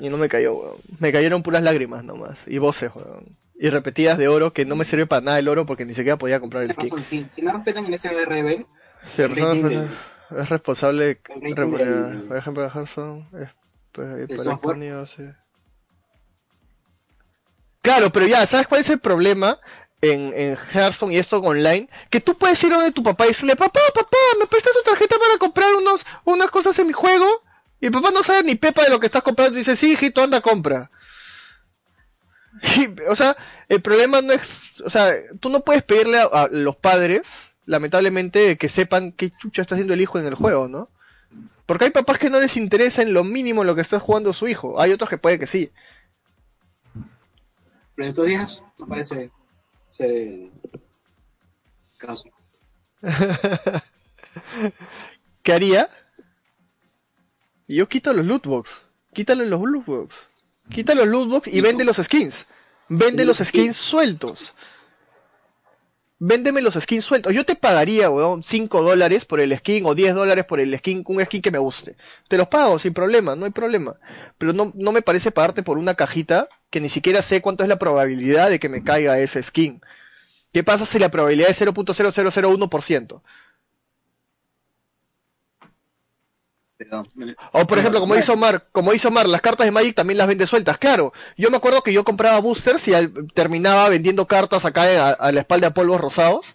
Y 0.00 0.08
no 0.08 0.16
me 0.16 0.28
cayó, 0.28 0.54
weón. 0.54 0.76
Me 0.98 1.12
cayeron 1.12 1.42
puras 1.42 1.62
lágrimas 1.62 2.02
nomás. 2.04 2.38
Y 2.46 2.58
voces, 2.58 2.90
weón. 2.94 3.36
Y 3.58 3.70
repetidas 3.70 4.18
de 4.18 4.28
oro 4.28 4.52
que 4.52 4.64
no 4.64 4.76
me 4.76 4.84
sirve 4.84 5.06
para 5.06 5.20
nada 5.20 5.38
el 5.38 5.48
oro 5.48 5.66
porque 5.66 5.84
ni 5.84 5.94
siquiera 5.94 6.16
podía 6.16 6.40
comprar 6.40 6.62
el 6.62 6.76
kit. 6.76 6.94
Si, 7.04 7.26
si, 7.32 7.42
no 7.42 7.52
respetan 7.52 7.86
el 7.86 7.98
SRB, 7.98 8.66
si 9.04 9.22
la 9.22 9.28
persona 9.28 9.88
es 10.30 10.48
responsable, 10.48 11.16
por 11.16 12.36
ejemplo, 12.36 12.62
de 12.62 12.68
Hearthstone, 12.68 13.26
es, 13.40 13.48
pues, 13.92 15.10
sí. 15.10 15.22
Claro, 17.82 18.12
pero 18.12 18.26
ya, 18.26 18.46
¿sabes 18.46 18.68
cuál 18.68 18.82
es 18.82 18.90
el 18.90 19.00
problema? 19.00 19.58
en, 20.00 20.32
en 20.34 20.56
Hearthstone 20.72 21.12
y 21.12 21.18
esto 21.18 21.38
online, 21.38 21.88
que 22.10 22.20
tú 22.20 22.36
puedes 22.36 22.62
ir 22.62 22.72
a 22.72 22.76
donde 22.76 22.92
tu 22.92 23.02
papá 23.02 23.24
y 23.24 23.28
decirle, 23.28 23.56
papá, 23.56 23.80
papá, 23.94 24.16
¿me 24.38 24.46
prestas 24.46 24.72
tu 24.72 24.82
tarjeta 24.90 25.16
para 25.18 25.38
comprar 25.38 25.74
unos, 25.74 26.04
unas 26.24 26.50
cosas 26.50 26.78
en 26.78 26.86
mi 26.86 26.92
juego? 26.92 27.26
Y 27.80 27.86
el 27.86 27.92
papá 27.92 28.10
no 28.10 28.22
sabe 28.22 28.42
ni 28.42 28.54
pepa 28.54 28.84
de 28.84 28.90
lo 28.90 29.00
que 29.00 29.06
estás 29.06 29.22
comprando 29.22 29.56
y 29.56 29.60
dice, 29.60 29.76
sí, 29.76 29.92
hijito, 29.92 30.22
anda, 30.22 30.40
compra. 30.40 30.90
o 33.08 33.16
sea, 33.16 33.36
el 33.68 33.80
problema 33.82 34.20
no 34.22 34.32
es, 34.32 34.80
o 34.82 34.90
sea, 34.90 35.14
tú 35.40 35.48
no 35.48 35.60
puedes 35.60 35.82
pedirle 35.82 36.18
a, 36.18 36.48
los 36.50 36.76
padres, 36.76 37.52
lamentablemente, 37.66 38.56
que 38.56 38.68
sepan 38.68 39.12
qué 39.12 39.30
chucha 39.30 39.62
está 39.62 39.74
haciendo 39.74 39.94
el 39.94 40.00
hijo 40.00 40.18
en 40.18 40.26
el 40.26 40.34
juego, 40.34 40.68
¿no? 40.68 40.88
Porque 41.66 41.84
hay 41.84 41.90
papás 41.90 42.18
que 42.18 42.30
no 42.30 42.40
les 42.40 42.56
interesa 42.56 43.02
en 43.02 43.12
lo 43.12 43.24
mínimo 43.24 43.62
lo 43.62 43.74
que 43.74 43.82
está 43.82 44.00
jugando 44.00 44.32
su 44.32 44.48
hijo. 44.48 44.80
Hay 44.80 44.90
otros 44.92 45.10
que 45.10 45.18
puede 45.18 45.38
que 45.38 45.46
sí. 45.46 45.70
Pero 47.94 48.06
en 48.06 48.08
estos 48.08 48.26
días 48.26 48.64
parece 48.88 49.30
se 49.88 50.50
caso. 51.98 52.30
¿Qué 55.42 55.52
haría? 55.52 55.90
Yo 57.66 57.86
quito 57.86 58.14
los 58.14 58.24
lootbox. 58.24 58.86
Quítale 59.12 59.44
los 59.44 59.60
lootbox. 59.60 60.30
Quita 60.70 60.94
los 60.94 61.06
lootbox 61.06 61.48
y 61.48 61.60
vende 61.60 61.84
los 61.84 61.96
skins. 61.96 62.46
Vende 62.88 63.24
los 63.24 63.38
skins 63.38 63.76
sueltos. 63.76 64.54
Véndeme 66.20 66.60
los 66.60 66.74
skins 66.74 67.04
sueltos. 67.04 67.32
Yo 67.32 67.44
te 67.44 67.54
pagaría, 67.54 68.10
weón, 68.10 68.42
5 68.42 68.82
dólares 68.82 69.24
por 69.24 69.40
el 69.40 69.56
skin 69.56 69.86
o 69.86 69.94
10 69.94 70.14
dólares 70.14 70.44
por 70.46 70.58
el 70.58 70.76
skin, 70.76 71.04
un 71.06 71.24
skin 71.24 71.40
que 71.40 71.52
me 71.52 71.58
guste. 71.58 71.96
Te 72.26 72.36
los 72.36 72.48
pago 72.48 72.78
sin 72.80 72.92
problema, 72.92 73.36
no 73.36 73.44
hay 73.44 73.52
problema. 73.52 73.96
Pero 74.36 74.52
no, 74.52 74.72
no 74.74 74.90
me 74.90 75.02
parece 75.02 75.30
pagarte 75.30 75.62
por 75.62 75.78
una 75.78 75.94
cajita 75.94 76.48
que 76.70 76.80
ni 76.80 76.88
siquiera 76.88 77.22
sé 77.22 77.40
cuánto 77.40 77.62
es 77.62 77.68
la 77.68 77.78
probabilidad 77.78 78.50
de 78.50 78.58
que 78.58 78.68
me 78.68 78.82
caiga 78.82 79.18
ese 79.20 79.42
skin. 79.42 79.80
¿Qué 80.52 80.64
pasa 80.64 80.86
si 80.86 80.98
la 80.98 81.10
probabilidad 81.10 81.50
es 81.50 81.60
0.0001%? 81.60 83.22
O 87.52 87.66
por 87.66 87.78
ejemplo, 87.78 88.00
como 88.00 88.14
hizo 88.16 88.36
Mar, 88.36 88.66
como 88.72 88.92
hizo 88.92 89.10
Mar, 89.10 89.28
las 89.28 89.40
cartas 89.40 89.64
de 89.64 89.70
Magic 89.70 89.94
también 89.94 90.18
las 90.18 90.28
vende 90.28 90.46
sueltas. 90.46 90.78
Claro, 90.78 91.12
yo 91.36 91.50
me 91.50 91.56
acuerdo 91.56 91.82
que 91.82 91.92
yo 91.92 92.04
compraba 92.04 92.38
boosters 92.40 92.86
y 92.88 92.92
terminaba 93.34 93.88
vendiendo 93.88 94.26
cartas 94.26 94.64
acá 94.64 95.12
a, 95.12 95.32
la 95.32 95.40
espalda 95.40 95.68
de 95.68 95.74
polvos 95.74 96.00
rosados. 96.00 96.54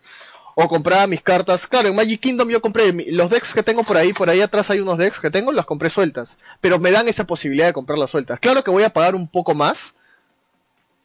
O 0.55 0.67
compraba 0.67 1.07
mis 1.07 1.21
cartas. 1.21 1.65
Claro, 1.65 1.89
en 1.89 1.95
Magic 1.95 2.21
Kingdom 2.21 2.47
yo 2.47 2.61
compré 2.61 2.93
los 3.11 3.31
decks 3.31 3.55
que 3.55 3.63
tengo 3.63 3.83
por 3.83 3.97
ahí, 3.97 4.13
por 4.13 4.29
ahí 4.29 4.39
atrás 4.39 4.69
hay 4.69 4.81
unos 4.81 4.99
decks 4.99 5.19
que 5.19 5.31
tengo, 5.31 5.51
las 5.51 5.65
compré 5.65 5.89
sueltas. 5.89 6.37
Pero 6.61 6.77
me 6.77 6.91
dan 6.91 7.07
esa 7.07 7.25
posibilidad 7.25 7.65
de 7.65 7.73
comprarlas 7.73 8.11
sueltas. 8.11 8.39
Claro 8.39 8.63
que 8.63 8.69
voy 8.69 8.83
a 8.83 8.93
pagar 8.93 9.15
un 9.15 9.27
poco 9.27 9.55
más, 9.55 9.95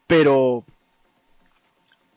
pero 0.07 0.65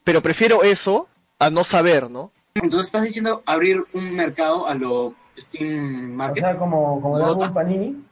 pero 0.04 0.22
prefiero 0.22 0.64
eso 0.64 1.08
a 1.40 1.50
no 1.50 1.64
saber, 1.64 2.10
¿no? 2.10 2.32
Entonces 2.56 2.88
estás 2.88 3.04
diciendo 3.04 3.44
abrir 3.46 3.86
un 3.94 4.14
mercado 4.14 4.68
a 4.68 4.76
lo 4.76 5.16
Steam 5.38 6.14
Market. 6.14 6.44
O 6.44 6.48
sea, 6.48 6.58
como, 6.58 7.02
como 7.02 7.18
la 7.20 7.54
Panini. 7.54 8.04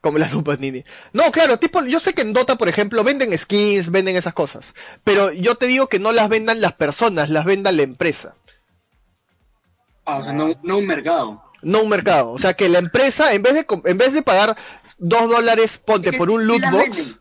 Como 0.00 0.18
la 0.18 0.28
Panini. 0.44 0.84
No, 1.12 1.30
claro, 1.30 1.58
tipo, 1.58 1.84
yo 1.84 2.00
sé 2.00 2.14
que 2.14 2.22
en 2.22 2.32
Dota, 2.32 2.56
por 2.56 2.68
ejemplo, 2.68 3.04
venden 3.04 3.36
skins, 3.36 3.90
venden 3.90 4.16
esas 4.16 4.34
cosas. 4.34 4.74
Pero 5.04 5.32
yo 5.32 5.54
te 5.56 5.66
digo 5.66 5.88
que 5.88 5.98
no 5.98 6.12
las 6.12 6.28
vendan 6.28 6.60
las 6.60 6.74
personas, 6.74 7.30
las 7.30 7.44
venda 7.44 7.72
la 7.72 7.82
empresa. 7.82 8.34
Ah, 10.04 10.16
o 10.16 10.22
sea, 10.22 10.32
no, 10.32 10.54
un 10.62 10.86
mercado. 10.86 11.42
No 11.62 11.82
un 11.82 11.88
mercado. 11.88 12.32
O 12.32 12.38
sea, 12.38 12.54
que 12.54 12.68
la 12.68 12.80
empresa, 12.80 13.32
en 13.32 13.42
vez 13.42 13.54
de, 13.54 13.66
en 13.84 13.98
vez 13.98 14.12
de 14.12 14.22
pagar 14.22 14.56
dos 14.98 15.30
dólares, 15.30 15.78
ponte 15.78 16.12
por 16.12 16.30
un 16.30 16.46
loot 16.46 16.62
box. 16.70 17.18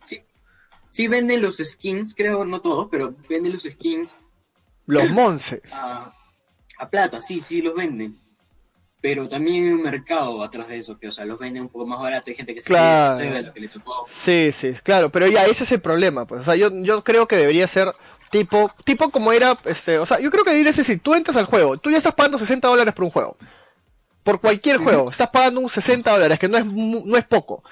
Sí 0.92 1.08
venden 1.08 1.42
los 1.42 1.58
skins, 1.58 2.14
creo, 2.16 2.44
no 2.44 2.60
todos, 2.60 2.90
pero 2.92 3.16
venden 3.30 3.54
los 3.54 3.64
skins. 3.64 4.18
Los 4.88 5.10
monces. 5.12 5.62
A, 5.74 6.14
plata, 6.90 7.22
sí, 7.22 7.40
sí, 7.40 7.62
los 7.62 7.76
venden. 7.76 8.18
Pero 9.02 9.28
también 9.28 9.66
hay 9.66 9.72
un 9.72 9.82
mercado 9.82 10.44
atrás 10.44 10.68
de 10.68 10.78
eso, 10.78 11.00
que, 11.00 11.08
o 11.08 11.12
sea, 11.12 11.26
los 11.26 11.40
venden 11.40 11.64
un 11.64 11.70
poco 11.70 11.88
más 11.88 12.00
barato. 12.00 12.30
Hay 12.30 12.36
gente 12.36 12.54
que 12.54 12.62
se 12.62 12.68
claro. 12.68 13.18
de 13.18 13.42
lo 13.42 13.52
que 13.52 13.60
le 13.60 13.68
tocó. 13.68 14.06
Sí, 14.08 14.52
sí, 14.54 14.74
claro, 14.84 15.12
pero 15.12 15.28
ya 15.28 15.46
ese 15.46 15.64
es 15.64 15.72
el 15.72 15.82
problema, 15.82 16.28
pues. 16.28 16.42
O 16.42 16.44
sea, 16.44 16.56
yo, 16.56 16.70
yo 16.84 17.04
creo 17.04 17.28
que 17.28 17.36
debería 17.36 17.66
ser 17.66 17.92
tipo, 18.30 18.72
tipo 18.86 19.10
como 19.10 19.32
era, 19.34 19.58
este, 19.66 19.98
o 19.98 20.06
sea, 20.06 20.20
yo 20.20 20.30
creo 20.30 20.44
que 20.44 20.52
debería 20.52 20.72
ser 20.72 20.86
si 20.86 20.98
tú 20.98 21.16
entras 21.16 21.36
al 21.36 21.46
juego, 21.46 21.78
tú 21.78 21.90
ya 21.90 21.98
estás 21.98 22.14
pagando 22.14 22.38
60 22.38 22.68
dólares 22.68 22.94
por 22.94 23.06
un 23.06 23.12
juego. 23.12 23.38
por 24.24 24.40
cualquier 24.40 24.78
juego, 24.78 25.10
estás 25.10 25.30
pagando 25.30 25.62
un 25.62 25.70
60 25.70 26.12
dólares, 26.12 26.38
que 26.38 26.48
no 26.48 26.58
es, 26.60 26.66
no 26.66 27.18
es 27.18 27.26
poco. 27.26 27.64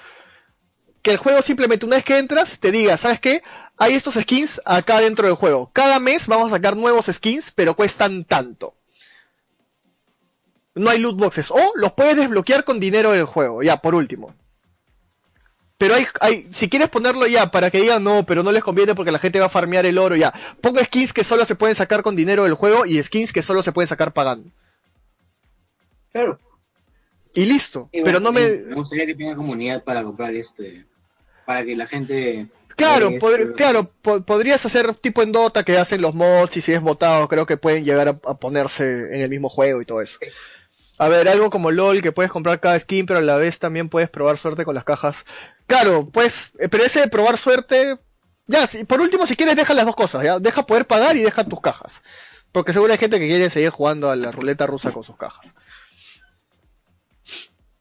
Que 1.00 1.12
el 1.12 1.16
juego 1.16 1.42
simplemente 1.42 1.86
una 1.86 1.96
vez 1.96 2.04
que 2.04 2.18
entras 2.18 2.58
te 2.58 2.72
diga, 2.72 2.96
¿sabes 2.96 3.20
qué? 3.20 3.42
Hay 3.78 3.94
estos 3.94 4.14
skins 4.14 4.60
acá 4.64 5.00
dentro 5.00 5.26
del 5.26 5.36
juego. 5.36 5.70
Cada 5.72 6.00
mes 6.00 6.26
vamos 6.26 6.52
a 6.52 6.56
sacar 6.56 6.76
nuevos 6.76 7.06
skins, 7.06 7.52
pero 7.52 7.74
cuestan 7.76 8.24
tanto. 8.24 8.74
No 10.80 10.90
hay 10.90 10.98
loot 10.98 11.16
boxes. 11.16 11.50
O 11.50 11.72
los 11.76 11.92
puedes 11.92 12.16
desbloquear 12.16 12.64
con 12.64 12.80
dinero 12.80 13.12
del 13.12 13.24
juego, 13.24 13.62
ya, 13.62 13.76
por 13.78 13.94
último. 13.94 14.34
Pero 15.78 15.94
hay, 15.94 16.06
hay, 16.20 16.46
si 16.52 16.68
quieres 16.68 16.90
ponerlo 16.90 17.26
ya 17.26 17.50
para 17.50 17.70
que 17.70 17.80
digan 17.80 18.04
no, 18.04 18.26
pero 18.26 18.42
no 18.42 18.52
les 18.52 18.62
conviene 18.62 18.94
porque 18.94 19.12
la 19.12 19.18
gente 19.18 19.40
va 19.40 19.46
a 19.46 19.50
farmear 19.50 19.86
el 19.86 19.96
oro 19.96 20.14
ya. 20.14 20.32
Pongo 20.60 20.78
skins 20.84 21.12
que 21.14 21.24
solo 21.24 21.44
se 21.46 21.54
pueden 21.54 21.74
sacar 21.74 22.02
con 22.02 22.16
dinero 22.16 22.44
del 22.44 22.52
juego 22.54 22.84
y 22.84 23.02
skins 23.02 23.32
que 23.32 23.40
solo 23.42 23.62
se 23.62 23.72
pueden 23.72 23.88
sacar 23.88 24.12
pagando. 24.12 24.50
Claro. 26.12 26.38
Y 27.34 27.46
listo. 27.46 27.88
Y 27.92 28.02
pero 28.02 28.20
no 28.20 28.32
me... 28.32 28.46
Me 28.46 28.74
gustaría 28.74 29.06
que 29.06 29.14
tenga 29.14 29.36
comunidad 29.36 29.82
para 29.84 30.02
comprar 30.02 30.34
este. 30.34 30.84
Para 31.46 31.64
que 31.64 31.74
la 31.76 31.86
gente. 31.86 32.48
Claro, 32.76 33.10
pod- 33.12 33.38
este- 33.40 33.52
claro, 33.54 33.86
po- 34.02 34.22
podrías 34.22 34.64
hacer 34.66 34.94
tipo 34.94 35.22
en 35.22 35.32
Dota 35.32 35.64
que 35.64 35.78
hacen 35.78 36.00
los 36.02 36.14
mods 36.14 36.56
y 36.56 36.60
si 36.60 36.72
es 36.72 36.80
votado 36.80 37.28
creo 37.28 37.46
que 37.46 37.56
pueden 37.56 37.84
llegar 37.84 38.08
a, 38.08 38.10
a 38.28 38.34
ponerse 38.34 39.14
en 39.14 39.20
el 39.20 39.30
mismo 39.30 39.48
juego 39.48 39.80
y 39.80 39.86
todo 39.86 40.00
eso. 40.02 40.18
A 41.00 41.08
ver, 41.08 41.28
algo 41.30 41.48
como 41.48 41.70
LOL 41.70 42.02
que 42.02 42.12
puedes 42.12 42.30
comprar 42.30 42.60
cada 42.60 42.78
skin 42.78 43.06
pero 43.06 43.20
a 43.20 43.22
la 43.22 43.36
vez 43.36 43.58
también 43.58 43.88
puedes 43.88 44.10
probar 44.10 44.36
suerte 44.36 44.64
con 44.66 44.74
las 44.74 44.84
cajas. 44.84 45.24
Claro, 45.66 46.08
pues, 46.12 46.52
eh, 46.58 46.68
pero 46.68 46.84
ese 46.84 47.00
de 47.00 47.08
probar 47.08 47.38
suerte, 47.38 47.98
ya, 48.46 48.66
si- 48.66 48.84
por 48.84 49.00
último 49.00 49.26
si 49.26 49.34
quieres 49.34 49.56
deja 49.56 49.72
las 49.72 49.86
dos 49.86 49.96
cosas, 49.96 50.22
ya, 50.22 50.38
deja 50.38 50.66
poder 50.66 50.86
pagar 50.86 51.16
y 51.16 51.22
deja 51.22 51.44
tus 51.44 51.60
cajas. 51.62 52.02
Porque 52.52 52.72
seguro 52.74 52.92
hay 52.92 52.98
gente 52.98 53.18
que 53.18 53.28
quiere 53.28 53.48
seguir 53.48 53.70
jugando 53.70 54.10
a 54.10 54.16
la 54.16 54.30
ruleta 54.30 54.66
rusa 54.66 54.92
con 54.92 55.02
sus 55.04 55.16
cajas. 55.16 55.54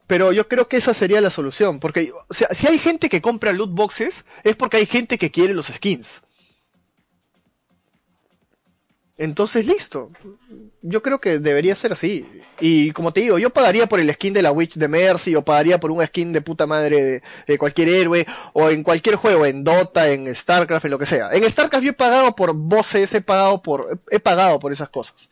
Pero 0.07 0.31
yo 0.31 0.47
creo 0.47 0.67
que 0.67 0.77
esa 0.77 0.93
sería 0.93 1.21
la 1.21 1.29
solución. 1.29 1.79
Porque, 1.79 2.11
o 2.29 2.33
sea, 2.33 2.47
si 2.51 2.67
hay 2.67 2.79
gente 2.79 3.09
que 3.09 3.21
compra 3.21 3.51
loot 3.53 3.71
boxes, 3.71 4.25
es 4.43 4.55
porque 4.55 4.77
hay 4.77 4.85
gente 4.85 5.17
que 5.17 5.29
quiere 5.31 5.53
los 5.53 5.67
skins. 5.67 6.21
Entonces, 9.19 9.65
listo. 9.65 10.11
Yo 10.81 11.03
creo 11.03 11.19
que 11.19 11.39
debería 11.39 11.75
ser 11.75 11.91
así. 11.91 12.25
Y 12.61 12.93
como 12.93 13.11
te 13.11 13.19
digo, 13.19 13.37
yo 13.37 13.49
pagaría 13.49 13.85
por 13.85 13.99
el 13.99 14.09
skin 14.13 14.33
de 14.33 14.41
la 14.41 14.53
Witch 14.53 14.75
de 14.75 14.87
Mercy, 14.87 15.35
o 15.35 15.43
pagaría 15.43 15.77
por 15.77 15.91
un 15.91 16.05
skin 16.07 16.31
de 16.31 16.39
puta 16.39 16.65
madre 16.65 17.21
de, 17.45 17.57
cualquier 17.57 17.89
héroe, 17.89 18.25
o 18.53 18.69
en 18.69 18.81
cualquier 18.81 19.17
juego, 19.17 19.45
en 19.45 19.65
Dota, 19.65 20.07
en 20.09 20.33
StarCraft, 20.33 20.85
en 20.85 20.91
lo 20.91 20.97
que 20.97 21.05
sea. 21.05 21.31
En 21.33 21.43
StarCraft 21.43 21.83
yo 21.83 21.89
he 21.91 21.93
pagado 21.93 22.33
por 22.33 22.53
voces, 22.53 23.13
he 23.13 23.19
pagado 23.19 23.61
por, 23.61 23.99
he 24.09 24.21
pagado 24.21 24.57
por 24.57 24.71
esas 24.71 24.87
cosas. 24.87 25.29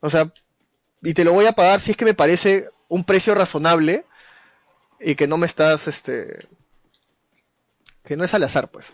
O 0.00 0.10
sea, 0.10 0.32
y 1.02 1.14
te 1.14 1.22
lo 1.22 1.32
voy 1.34 1.46
a 1.46 1.52
pagar 1.52 1.80
si 1.80 1.92
es 1.92 1.96
que 1.96 2.04
me 2.04 2.14
parece 2.14 2.68
un 2.88 3.04
precio 3.04 3.36
razonable 3.36 4.06
y 4.98 5.14
que 5.14 5.28
no 5.28 5.38
me 5.38 5.46
estás, 5.46 5.86
este, 5.86 6.48
que 8.02 8.16
no 8.16 8.24
es 8.24 8.34
al 8.34 8.42
azar, 8.42 8.68
pues. 8.72 8.92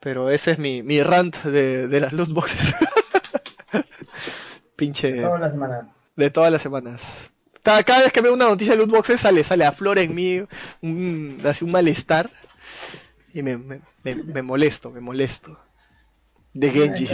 Pero 0.00 0.30
ese 0.30 0.52
es 0.52 0.58
mi, 0.58 0.82
mi 0.82 1.02
rant 1.02 1.36
de, 1.44 1.86
de 1.88 2.00
las 2.00 2.12
loot 2.12 2.30
boxes. 2.30 2.74
Pinche 4.76 5.20
Todas 5.20 5.40
las 5.40 5.52
semanas. 5.52 5.86
de 6.16 6.30
todas 6.30 6.50
las 6.52 6.62
semanas. 6.62 7.30
Cada, 7.62 7.82
cada 7.84 8.02
vez 8.04 8.12
que 8.12 8.22
veo 8.22 8.32
una 8.32 8.48
noticia 8.48 8.72
de 8.72 8.78
loot 8.78 8.90
boxes 8.90 9.20
sale, 9.20 9.44
sale 9.44 9.64
a 9.66 9.72
flor 9.72 9.98
en 9.98 10.14
mí, 10.14 10.42
un, 10.80 11.38
así 11.44 11.64
un 11.64 11.70
malestar. 11.72 12.30
Y 13.34 13.42
me, 13.42 13.58
me, 13.58 13.80
me, 14.02 14.14
me 14.14 14.42
molesto, 14.42 14.90
me 14.90 15.00
molesto. 15.00 15.58
De 16.54 16.70
Genji. 16.70 17.06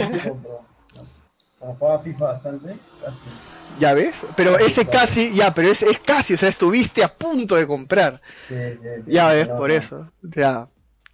Jugaba 1.59 1.99
FIFA 2.01 2.25
bastante, 2.25 2.77
casi. 3.03 3.17
¿Ya 3.79 3.93
ves? 3.93 4.25
Pero 4.35 4.57
ese 4.57 4.87
casi, 4.87 5.33
ya, 5.33 5.53
pero 5.53 5.67
es, 5.67 5.81
es 5.83 5.99
casi, 5.99 6.33
o 6.33 6.37
sea, 6.37 6.49
estuviste 6.49 7.03
a 7.03 7.13
punto 7.13 7.55
de 7.55 7.67
comprar. 7.67 8.21
Sí, 8.47 8.55
sí, 8.55 8.79
sí. 9.05 9.11
Ya 9.11 9.27
ves, 9.27 9.47
No, 9.49 9.57
por 9.57 9.69
no. 9.69 9.75
eso. 9.75 10.11
Ya. 10.23 10.69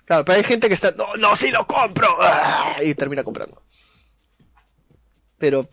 Claro, 0.05 0.25
pero 0.25 0.37
hay 0.37 0.43
gente 0.43 0.67
que 0.67 0.73
está, 0.73 0.91
no, 0.91 1.15
no, 1.15 1.35
sí 1.35 1.49
lo 1.51 1.65
compro. 1.65 2.07
¡ah! 2.19 2.75
Y 2.83 2.93
termina 2.95 3.23
comprando. 3.23 3.61
Pero, 5.37 5.67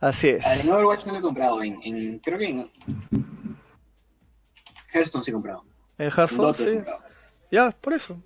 así 0.00 0.28
es. 0.28 0.64
En 0.64 0.70
Overwatch 0.72 1.04
no 1.06 1.12
lo 1.12 1.18
he 1.18 1.22
comprado. 1.22 1.62
En, 1.62 1.78
en- 1.82 2.18
creo 2.18 2.38
que 2.38 2.46
en. 2.46 2.70
Hearthstone 4.92 5.24
sí 5.24 5.30
he 5.30 5.34
comprado. 5.34 5.64
En 5.98 6.10
Hearthstone, 6.10 6.54
sí. 6.54 6.78
Ya, 7.50 7.70
por 7.72 7.92
eso. 7.92 8.20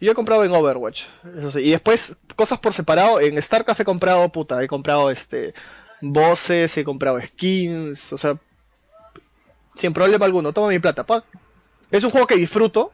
Yo 0.00 0.12
he 0.12 0.14
comprado 0.14 0.44
en 0.44 0.52
Overwatch, 0.52 1.04
eso 1.36 1.50
sí. 1.50 1.60
Y 1.60 1.70
después, 1.70 2.14
cosas 2.36 2.58
por 2.60 2.72
separado, 2.72 3.20
en 3.20 3.40
StarCraft 3.42 3.80
he 3.80 3.84
comprado, 3.84 4.28
puta, 4.30 4.62
he 4.62 4.68
comprado 4.68 5.10
este 5.10 5.54
voces, 6.00 6.76
he 6.76 6.84
comprado 6.84 7.20
skins, 7.20 8.12
o 8.12 8.16
sea, 8.16 8.38
sin 9.74 9.92
problema 9.92 10.24
alguno, 10.24 10.52
toma 10.52 10.68
mi 10.68 10.78
plata, 10.78 11.04
pa. 11.04 11.24
Es 11.90 12.04
un 12.04 12.10
juego 12.10 12.26
que 12.28 12.36
disfruto. 12.36 12.92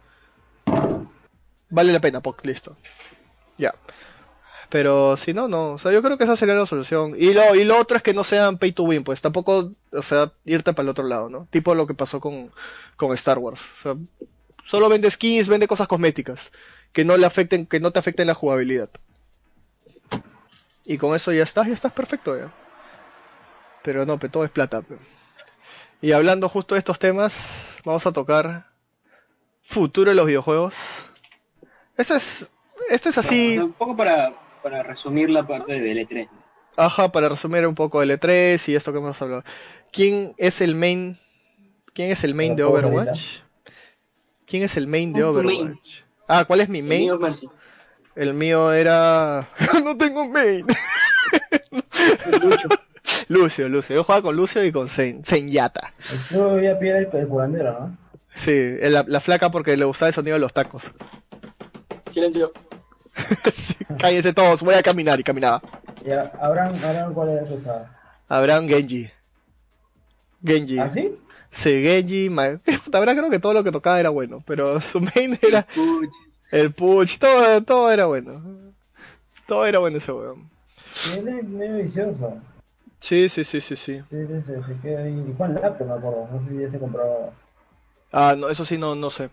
Vale 1.75 1.93
la 1.93 2.01
pena, 2.01 2.21
poc, 2.21 2.45
listo. 2.47 2.77
Ya. 3.59 3.75
Pero 4.69 5.17
si 5.17 5.35
no, 5.35 5.49
no. 5.49 5.73
O 5.73 5.79
sea, 5.79 5.91
yo 5.91 6.03
creo 6.03 6.17
que 6.17 6.23
esa 6.23 6.37
sería 6.37 6.55
la 6.55 6.67
solución. 6.67 7.15
Y 7.19 7.33
lo, 7.35 7.57
y 7.57 7.65
lo 7.65 7.77
otro 7.77 7.97
es 7.97 8.03
que 8.05 8.15
no 8.15 8.23
sean 8.23 8.59
pay 8.59 8.71
to 8.71 8.85
win, 8.85 9.03
pues 9.03 9.21
tampoco, 9.21 9.73
o 9.93 10.03
sea, 10.03 10.33
irte 10.45 10.73
para 10.73 10.85
el 10.85 10.91
otro 10.91 11.05
lado, 11.05 11.29
¿no? 11.29 11.49
Tipo 11.51 11.75
lo 11.75 11.89
que 11.89 11.95
pasó 11.95 12.21
con, 12.21 12.53
con 12.97 13.13
Star 13.15 13.39
Wars. 13.41 13.61
O 13.61 13.83
sea, 13.83 13.97
solo 14.65 14.89
vende 14.89 15.11
skins, 15.11 15.49
vende 15.49 15.67
cosas 15.67 15.89
cosméticas 15.89 16.53
que 16.93 17.05
no 17.05 17.17
le 17.17 17.27
afecten, 17.27 17.67
que 17.67 17.81
no 17.81 17.91
te 17.91 17.99
afecten 17.99 18.29
la 18.29 18.35
jugabilidad. 18.35 18.89
Y 20.87 20.97
con 20.97 21.17
eso 21.17 21.33
ya 21.33 21.43
estás, 21.43 21.67
ya 21.67 21.75
estás 21.75 21.93
perfecto 21.93 22.39
ya. 22.39 22.55
Pero 23.83 24.07
no, 24.07 24.17
pero 24.21 24.31
todo 24.31 24.45
es 24.45 24.51
plata. 24.51 24.85
Y 26.01 26.13
hablando 26.13 26.49
justo 26.49 26.77
de 26.77 26.79
estos 26.79 27.01
temas, 27.01 27.79
vamos 27.85 28.07
a 28.07 28.13
tocar 28.13 28.67
futuro 29.61 30.11
de 30.11 30.15
los 30.15 30.27
videojuegos. 30.27 31.07
Eso 31.97 32.15
es, 32.17 32.51
esto 32.91 33.09
es 33.09 33.19
así, 33.19 33.59
Un 33.59 33.73
poco 33.73 33.97
para, 33.97 34.33
para 34.63 34.83
resumir 34.83 35.31
la 35.31 35.47
parte 35.47 35.73
de 35.81 35.93
E3. 35.93 36.29
ajá, 36.77 37.11
para 37.13 37.29
resumir 37.29 37.67
un 37.67 37.75
poco 37.75 38.03
el 38.03 38.11
E3 38.11 38.69
y 38.69 38.75
esto 38.75 38.93
que 38.93 38.99
hemos 38.99 39.21
hablado. 39.23 39.45
¿Quién 39.93 40.35
es 40.39 40.61
el 40.61 40.75
main, 40.75 41.19
quién 41.93 42.11
es 42.11 42.25
el 42.25 42.35
main 42.35 42.57
de 42.57 42.65
Overwatch? 42.65 43.39
¿Quién 44.47 44.63
es 44.65 44.77
el 44.77 44.87
main 44.87 45.13
de. 45.13 45.23
Overwatch? 45.25 46.01
Ah, 46.29 46.45
¿cuál 46.45 46.61
es 46.61 46.69
mi 46.69 46.81
El 46.81 46.85
main? 46.85 47.01
mío. 47.03 47.19
El 48.17 48.35
mío 48.35 48.73
era. 48.73 49.49
no 49.85 49.97
tengo 49.97 50.29
main. 50.29 50.67
Lucio, 53.29 53.69
Lucio. 53.69 53.97
Yo 53.97 54.05
jugaba 54.05 54.23
con 54.23 54.37
Lucio 54.37 54.65
y 54.65 54.73
con 54.73 54.89
Zen, 54.89 55.25
Zenyata. 55.25 55.93
Yo 56.31 56.49
voy 56.51 56.67
a 56.67 56.79
pillar 56.79 56.97
el, 56.97 57.09
el 57.13 57.29
curandero, 57.29 57.73
¿no? 57.81 57.99
Sí, 58.35 58.77
la, 58.81 59.05
la 59.07 59.21
flaca 59.21 59.51
porque 59.51 59.77
le 59.77 59.85
gustaba 59.85 60.09
el 60.09 60.15
sonido 60.15 60.35
de 60.35 60.41
los 60.41 60.53
tacos. 60.53 60.93
Silencio. 62.15 62.53
Sí, 63.53 63.75
Cállense 63.99 64.33
todos, 64.33 64.63
voy 64.63 64.75
a 64.75 64.83
caminar 64.83 65.21
y 65.21 65.23
caminaba. 65.23 65.63
Ya, 66.05 66.33
Abraham, 66.41 66.75
Abraham, 66.85 67.15
¿cuál 67.15 67.29
es 67.39 67.51
esa? 67.51 67.97
Abraham 68.29 68.67
Genji. 68.69 69.09
Genji. 70.45 70.79
¿Ah, 70.81 70.91
sí? 70.93 71.17
Sí, 71.51 71.83
Genji. 71.83 72.29
Ma... 72.31 72.59
Abraham 72.93 73.17
creo 73.19 73.31
que 73.31 73.39
todo 73.39 73.55
lo 73.55 73.63
que 73.63 73.71
tocaba 73.71 74.01
era 74.01 74.11
bueno, 74.11 74.43
pero 74.47 74.81
su 74.81 75.01
main 75.01 75.39
era 75.43 75.63
Puch. 75.63 76.11
el 76.51 76.73
Puch, 76.73 77.19
todo, 77.19 77.63
todo 77.63 77.91
era 77.93 78.07
bueno. 78.07 78.43
Todo 79.47 79.67
era 79.67 79.79
bueno 79.79 79.99
ese 79.99 80.11
weón. 80.13 80.49
Él 81.17 81.29
es 81.29 81.45
medio 81.45 81.77
vicioso. 81.77 82.39
Sí, 82.99 83.29
sí, 83.29 83.45
sí, 83.45 83.61
sí, 83.61 83.77
sí. 83.77 84.03
Sí, 84.11 84.27
sí, 84.27 84.43
sí, 84.47 84.53
se 84.67 84.81
queda 84.81 85.05
ahí. 85.05 85.25
Y 85.29 85.35
Juan 85.37 85.55
Laptop, 85.55 85.87
me 85.87 85.95
acuerdo. 85.95 86.29
No 86.33 86.43
sé 86.45 86.51
si 86.55 86.63
ya 86.63 86.71
se 86.71 86.79
compró. 86.79 87.33
Ah, 88.11 88.35
no, 88.37 88.49
eso 88.49 88.65
sí 88.65 88.77
no, 88.79 88.95
no 88.95 89.11
sé. 89.11 89.31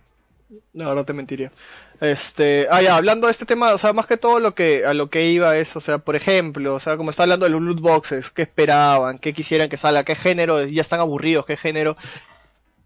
No, 0.73 0.85
ahora 0.85 1.05
te 1.05 1.13
mentiría. 1.13 1.51
Este, 1.99 2.67
ah, 2.69 2.81
ya, 2.81 2.95
hablando 2.97 3.27
de 3.27 3.31
este 3.31 3.45
tema, 3.45 3.73
o 3.73 3.77
sea, 3.77 3.93
más 3.93 4.07
que 4.07 4.17
todo 4.17 4.39
lo 4.39 4.55
que, 4.55 4.85
a 4.85 4.93
lo 4.93 5.09
que 5.09 5.29
iba 5.29 5.57
es, 5.57 5.75
o 5.75 5.79
sea, 5.79 5.99
por 5.99 6.15
ejemplo, 6.15 6.75
o 6.75 6.79
sea, 6.79 6.97
como 6.97 7.11
está 7.11 7.23
hablando 7.23 7.45
de 7.45 7.51
los 7.51 7.61
loot 7.61 7.79
boxes, 7.79 8.31
¿qué 8.31 8.41
esperaban? 8.41 9.19
¿Qué 9.19 9.33
quisieran 9.33 9.69
que 9.69 9.77
salga? 9.77 10.03
¿Qué 10.03 10.15
género? 10.15 10.65
Ya 10.65 10.81
están 10.81 10.99
aburridos, 10.99 11.45
¿qué 11.45 11.57
género? 11.57 11.95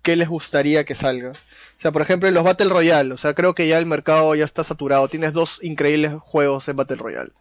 ¿Qué 0.01 0.15
les 0.15 0.27
gustaría 0.27 0.83
que 0.83 0.95
salga? 0.95 1.31
O 1.31 1.81
sea, 1.81 1.91
por 1.91 2.01
ejemplo, 2.01 2.27
en 2.27 2.35
los 2.35 2.43
Battle 2.43 2.69
Royale, 2.69 3.13
o 3.13 3.17
sea, 3.17 3.33
creo 3.33 3.55
que 3.55 3.67
ya 3.67 3.77
el 3.77 3.85
mercado 3.85 4.35
ya 4.35 4.45
está 4.45 4.63
saturado. 4.63 5.07
Tienes 5.07 5.33
dos 5.33 5.59
increíbles 5.63 6.13
juegos 6.21 6.67
en 6.67 6.75
Battle 6.75 6.97
Royale. 6.97 7.31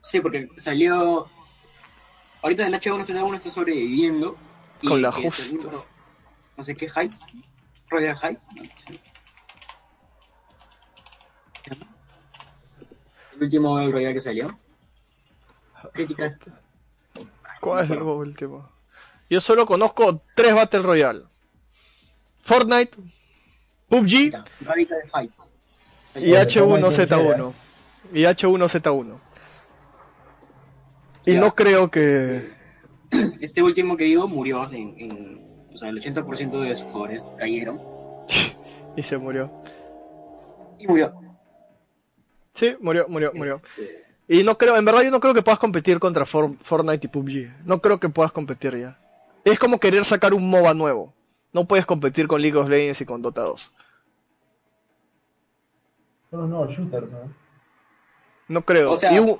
Sí, 0.00 0.20
porque 0.20 0.48
salió. 0.56 1.26
Ahorita 2.40 2.64
el 2.64 2.74
H1Z1 2.74 3.34
está 3.34 3.50
sobreviviendo. 3.50 4.36
y 4.80 4.86
Con 4.86 5.02
la 5.02 5.10
justa. 5.10 5.42
No 6.56 6.62
sé 6.62 6.76
qué 6.76 6.88
Heights. 6.88 7.26
Royal 7.88 8.16
Heights. 8.22 8.48
No. 8.54 8.62
El 13.36 13.42
último 13.42 13.74
Battle 13.74 13.92
Royale 13.92 14.14
que 14.14 14.20
salió. 14.20 14.58
Crítica. 15.92 16.38
¿Cuál 17.60 17.84
es 17.84 17.90
el 17.90 18.02
último? 18.02 18.68
Yo 19.28 19.40
solo 19.40 19.66
conozco 19.66 20.22
tres 20.34 20.54
Battle 20.54 20.82
Royale. 20.82 21.24
Fortnite, 22.42 22.96
PUBG 23.88 24.12
y 26.14 26.30
H1Z1. 26.32 27.52
Y 28.12 28.22
H1Z1. 28.22 29.18
Y 31.26 31.34
no 31.34 31.54
creo 31.56 31.90
que... 31.90 32.52
este 33.40 33.62
último 33.62 33.96
que 33.96 34.04
digo 34.04 34.28
murió 34.28 34.64
en, 34.70 34.94
en- 34.98 35.45
o 35.76 35.78
sea, 35.78 35.90
el 35.90 36.00
80% 36.00 36.60
de 36.60 36.74
sus 36.74 36.86
jugadores 36.90 37.34
cayeron 37.38 37.78
Y 38.96 39.02
se 39.02 39.18
murió. 39.18 39.50
y 40.78 40.86
murió. 40.86 41.14
Sí, 42.54 42.74
murió, 42.80 43.04
murió, 43.08 43.30
murió. 43.34 43.56
Este, 43.56 44.04
Y 44.26 44.42
no 44.42 44.56
creo, 44.56 44.76
en 44.76 44.84
verdad 44.86 45.02
yo 45.02 45.10
no 45.10 45.20
creo 45.20 45.34
que 45.34 45.42
puedas 45.42 45.58
competir 45.58 45.98
contra 45.98 46.24
For- 46.24 46.56
Fortnite 46.56 47.06
y 47.06 47.10
PUBG. 47.10 47.66
No 47.66 47.80
creo 47.82 48.00
que 48.00 48.08
puedas 48.08 48.32
competir 48.32 48.74
ya. 48.78 48.98
Es 49.44 49.58
como 49.58 49.78
querer 49.78 50.04
sacar 50.06 50.32
un 50.32 50.48
MOBA 50.48 50.72
nuevo. 50.72 51.12
No 51.52 51.66
puedes 51.66 51.84
competir 51.84 52.26
con 52.26 52.40
League 52.40 52.56
of 52.56 52.68
Legends 52.70 53.00
y 53.02 53.04
con 53.04 53.20
Dota 53.20 53.42
2. 53.42 53.74
Son 56.30 56.40
los 56.40 56.48
nuevos 56.48 56.70
shooters, 56.76 57.10
¿no? 57.10 57.32
No 58.48 58.62
creo. 58.64 58.92
O 58.92 58.96
sea- 58.96 59.12
Y 59.12 59.18
un- 59.18 59.38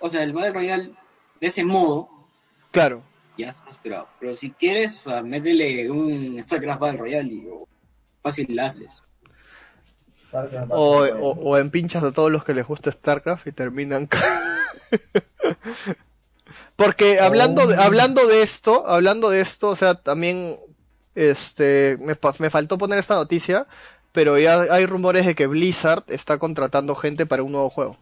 o 0.00 0.08
sea, 0.08 0.22
el 0.22 0.32
Battle 0.32 0.52
Royale 0.52 0.94
de 1.40 1.46
ese 1.46 1.64
modo 1.64 2.08
claro. 2.70 3.02
Ya 3.36 3.50
está 3.50 3.72
saturado. 3.72 4.08
Pero 4.20 4.34
si 4.34 4.50
quieres, 4.50 4.98
o 5.00 5.10
sea, 5.10 5.22
métele 5.22 5.90
un 5.90 6.40
StarCraft 6.42 6.80
Battle 6.80 6.98
Royale 6.98 7.32
y 7.32 7.46
o, 7.46 7.66
fácil 8.22 8.46
la 8.54 8.66
haces. 8.66 9.02
Starcraft, 10.28 10.70
O, 10.72 11.04
o, 11.04 11.30
o 11.50 11.58
empinchas 11.58 12.02
a 12.02 12.12
todos 12.12 12.30
los 12.30 12.44
que 12.44 12.54
les 12.54 12.66
gusta 12.66 12.90
StarCraft 12.92 13.46
y 13.46 13.52
terminan. 13.52 14.08
Porque 16.76 17.20
hablando 17.20 17.66
de, 17.66 17.76
Oh. 17.76 17.80
hablando 17.80 18.26
de 18.26 18.42
esto, 18.42 18.86
hablando 18.86 19.30
de 19.30 19.40
esto, 19.40 19.68
o 19.68 19.76
sea, 19.76 19.94
también 19.94 20.58
este 21.14 21.98
me, 22.00 22.16
me 22.38 22.50
faltó 22.50 22.78
poner 22.78 22.98
esta 22.98 23.14
noticia, 23.14 23.66
pero 24.12 24.38
ya 24.38 24.62
hay 24.62 24.86
rumores 24.86 25.26
de 25.26 25.34
que 25.34 25.46
Blizzard 25.46 26.04
está 26.08 26.38
contratando 26.38 26.94
gente 26.94 27.26
para 27.26 27.42
un 27.42 27.52
nuevo 27.52 27.70
juego. 27.70 27.96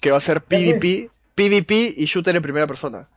Que 0.00 0.10
va 0.10 0.18
a 0.18 0.20
ser 0.20 0.42
PvP, 0.42 1.10
PvP 1.34 1.94
y 1.96 2.04
shooter 2.06 2.34
en 2.34 2.42
primera 2.42 2.66
persona. 2.66 3.08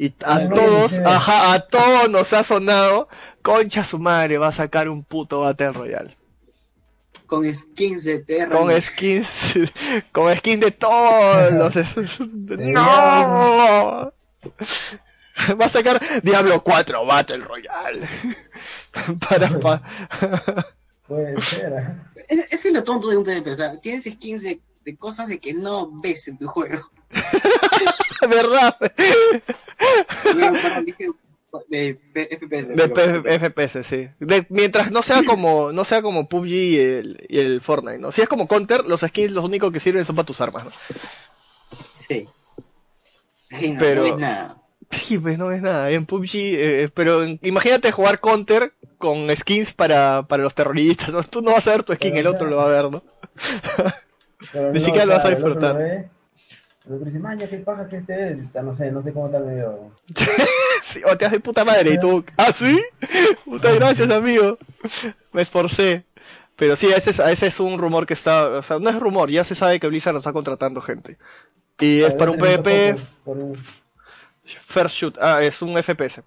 Y 0.00 0.14
a 0.24 0.40
no, 0.40 0.54
todos, 0.54 0.98
ajá, 1.04 1.52
a 1.52 1.60
todos 1.60 2.08
nos 2.08 2.32
ha 2.32 2.42
sonado, 2.42 3.06
concha 3.42 3.84
su 3.84 3.98
madre, 3.98 4.38
va 4.38 4.48
a 4.48 4.52
sacar 4.52 4.88
un 4.88 5.04
puto 5.04 5.40
Battle 5.40 5.72
Royale. 5.72 6.16
Con 7.26 7.54
skins 7.54 8.04
de 8.04 8.20
Terra. 8.20 8.48
Con 8.48 8.80
skins, 8.80 9.58
con 10.12 10.34
skins 10.34 10.60
de 10.62 10.70
todos 10.70 11.52
los. 11.52 11.76
¡No! 12.48 12.80
Va 15.60 15.66
a 15.66 15.68
sacar 15.68 16.00
Diablo 16.22 16.62
4 16.62 17.04
Battle 17.04 17.44
Royale. 17.44 18.08
Para, 19.28 19.60
pa- 19.60 19.82
Puede 21.06 21.38
ser. 21.42 21.74
Ese 22.26 22.46
ese 22.50 22.68
es 22.68 22.74
lo 22.74 22.82
tonto 22.84 23.08
de 23.10 23.18
un 23.18 23.24
PvP. 23.24 23.50
O 23.50 23.54
sea, 23.54 23.78
tienes 23.78 24.04
skins 24.04 24.44
de, 24.44 24.62
de 24.82 24.96
cosas 24.96 25.28
de 25.28 25.38
que 25.38 25.52
no 25.52 25.90
ves 26.00 26.26
en 26.28 26.38
tu 26.38 26.48
juego. 26.48 26.90
¿Verdad? 28.28 28.76
De 31.68 31.98
FPS. 32.38 32.74
De 32.76 32.88
pero- 32.88 33.22
FPS, 33.24 33.82
sí. 33.84 34.08
De- 34.20 34.46
mientras 34.50 34.90
no 34.92 35.02
sea 35.02 35.24
como 35.24 35.72
no 35.72 35.84
sea 35.84 36.00
como 36.00 36.28
PUBG 36.28 36.46
y 36.48 36.78
el, 36.78 37.26
y 37.28 37.38
el 37.40 37.60
Fortnite, 37.60 37.98
¿no? 37.98 38.12
Si 38.12 38.22
es 38.22 38.28
como 38.28 38.46
Counter, 38.46 38.86
los 38.86 39.00
skins 39.00 39.32
los 39.32 39.44
únicos 39.44 39.72
que 39.72 39.80
sirven 39.80 40.04
son 40.04 40.14
para 40.16 40.26
tus 40.26 40.40
armas, 40.40 40.64
¿no? 40.66 40.70
Sí. 41.92 42.28
No, 43.50 43.76
Pero- 43.78 44.02
no 44.04 44.10
ves 44.10 44.18
nada. 44.18 44.56
Sí, 44.92 45.18
pues 45.18 45.38
no 45.38 45.52
es 45.52 45.62
nada. 45.62 45.88
En 45.90 46.04
PUBG, 46.04 46.30
eh, 46.34 46.88
pero 46.92 47.22
en- 47.22 47.38
imagínate 47.42 47.92
jugar 47.92 48.18
Counter 48.20 48.72
con 48.98 49.34
skins 49.36 49.72
para, 49.72 50.24
para 50.28 50.42
los 50.42 50.54
terroristas. 50.54 51.12
¿no? 51.12 51.22
Tú 51.22 51.42
no 51.42 51.52
vas 51.52 51.66
a 51.68 51.72
ver 51.72 51.82
tu 51.84 51.94
skin, 51.94 52.10
Pero 52.12 52.28
el 52.30 52.34
otro 52.34 52.48
lo 52.48 52.56
va 52.56 52.64
a 52.66 52.68
ver, 52.82 52.90
¿no? 52.90 53.02
Pero 54.52 54.72
Ni 54.72 54.80
siquiera 54.80 55.06
lo 55.06 55.14
vas 55.14 55.24
a 55.24 55.30
disfrutar. 55.30 56.10
Lo 56.90 56.98
ve, 56.98 57.02
El 57.02 57.02
otro 57.02 57.06
dice, 57.06 57.18
maña, 57.18 57.46
qué 57.48 57.56
paja 57.58 57.88
que 57.88 57.96
este 57.98 58.32
es. 58.32 58.38
Está, 58.40 58.62
No 58.62 58.76
sé, 58.76 58.90
no 58.90 59.02
sé 59.02 59.12
cómo 59.12 59.28
tal 59.30 59.46
medio. 59.46 59.90
Sí, 60.82 61.00
o 61.04 61.16
te 61.16 61.26
haces 61.26 61.40
puta 61.40 61.64
madre 61.64 61.92
y 61.94 62.00
tú, 62.00 62.24
¿ah, 62.38 62.52
sí? 62.52 62.80
Muchas 63.44 63.74
gracias, 63.76 64.10
amigo. 64.10 64.58
Me 65.32 65.42
esforcé. 65.42 66.04
Pero 66.56 66.74
sí, 66.76 66.88
ese 66.88 67.10
es, 67.10 67.18
ese 67.18 67.46
es 67.46 67.60
un 67.60 67.78
rumor 67.78 68.06
que 68.06 68.14
está, 68.14 68.48
o 68.48 68.62
sea, 68.62 68.78
no 68.78 68.90
es 68.90 68.98
rumor, 68.98 69.30
ya 69.30 69.44
se 69.44 69.54
sabe 69.54 69.78
que 69.80 69.86
Blizzard 69.88 70.16
está 70.16 70.32
contratando 70.32 70.80
gente. 70.80 71.16
Y 71.78 72.00
es 72.02 72.14
para 72.14 72.30
un 72.30 72.38
PvP 72.38 72.96
un, 73.24 73.54
First 74.44 74.96
Shoot, 74.96 75.18
ah, 75.20 75.42
es 75.42 75.62
un 75.62 75.80
FPS. 75.82 76.22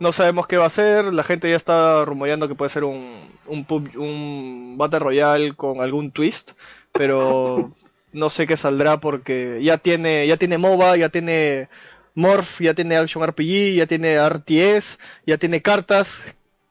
No 0.00 0.12
sabemos 0.12 0.46
qué 0.46 0.56
va 0.56 0.66
a 0.66 0.70
ser, 0.70 1.12
la 1.12 1.22
gente 1.24 1.50
ya 1.50 1.56
está 1.56 2.04
rumoreando 2.04 2.46
que 2.48 2.54
puede 2.54 2.70
ser 2.70 2.84
un, 2.84 3.28
un, 3.46 3.64
pub- 3.66 3.96
un 3.96 4.76
Battle 4.78 5.00
Royale 5.00 5.54
con 5.54 5.80
algún 5.80 6.12
twist, 6.12 6.52
pero 6.92 7.72
no 8.12 8.30
sé 8.30 8.46
qué 8.46 8.56
saldrá 8.56 8.98
porque 9.00 9.60
ya 9.62 9.78
tiene, 9.78 10.26
ya 10.26 10.36
tiene 10.36 10.58
MOBA, 10.58 10.96
ya 10.96 11.08
tiene 11.08 11.68
Morph, 12.14 12.60
ya 12.60 12.74
tiene 12.74 12.96
Action 12.96 13.22
RPG, 13.26 13.74
ya 13.76 13.86
tiene 13.86 14.16
RTS, 14.28 14.98
ya 15.26 15.36
tiene 15.38 15.62
cartas. 15.62 16.24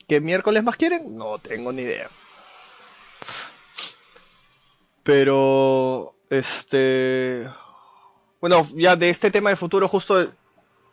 ¿Qué 0.08 0.22
miércoles 0.22 0.64
más 0.64 0.76
quieren? 0.78 1.16
No 1.16 1.38
tengo 1.40 1.72
ni 1.74 1.82
idea. 1.84 2.10
Pero, 5.04 6.16
este... 6.30 7.48
Bueno, 8.40 8.68
ya 8.76 8.96
de 8.96 9.10
este 9.10 9.32
tema 9.32 9.50
del 9.50 9.58
futuro 9.58 9.88
justo 9.88 10.32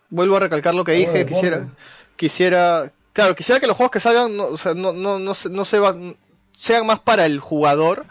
vuelvo 0.08 0.36
a 0.36 0.40
recalcar 0.40 0.74
lo 0.74 0.84
que 0.84 0.92
Algo 0.92 1.12
dije, 1.12 1.26
quisiera, 1.26 1.68
quisiera, 2.16 2.92
claro, 3.12 3.34
quisiera 3.34 3.60
que 3.60 3.66
los 3.66 3.76
juegos 3.76 3.90
que 3.90 4.00
salgan 4.00 4.34
no, 4.36 4.46
o 4.46 4.56
sea, 4.56 4.72
no, 4.74 4.92
no, 4.92 5.18
no, 5.18 5.34
se- 5.34 5.50
no 5.50 5.64
se 5.66 5.78
van- 5.78 6.16
sean 6.56 6.86
más 6.86 7.00
para 7.00 7.26
el 7.26 7.40
jugador 7.40 8.06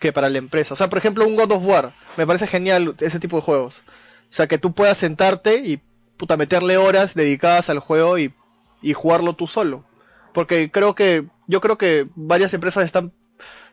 que 0.00 0.12
para 0.12 0.28
la 0.28 0.38
empresa. 0.38 0.74
O 0.74 0.76
sea, 0.76 0.88
por 0.88 0.98
ejemplo, 0.98 1.24
un 1.24 1.36
God 1.36 1.52
of 1.52 1.64
War, 1.64 1.94
me 2.16 2.26
parece 2.26 2.48
genial 2.48 2.96
ese 2.98 3.20
tipo 3.20 3.36
de 3.36 3.42
juegos. 3.42 3.84
O 4.30 4.32
sea, 4.32 4.48
que 4.48 4.58
tú 4.58 4.72
puedas 4.72 4.98
sentarte 4.98 5.58
y 5.58 5.80
puta 6.16 6.36
meterle 6.36 6.76
horas 6.76 7.14
dedicadas 7.14 7.70
al 7.70 7.78
juego 7.78 8.18
y, 8.18 8.34
y 8.82 8.94
jugarlo 8.94 9.34
tú 9.34 9.46
solo. 9.46 9.84
Porque 10.32 10.70
creo 10.72 10.96
que, 10.96 11.26
yo 11.46 11.60
creo 11.60 11.78
que 11.78 12.08
varias 12.16 12.52
empresas 12.54 12.84
están, 12.84 13.12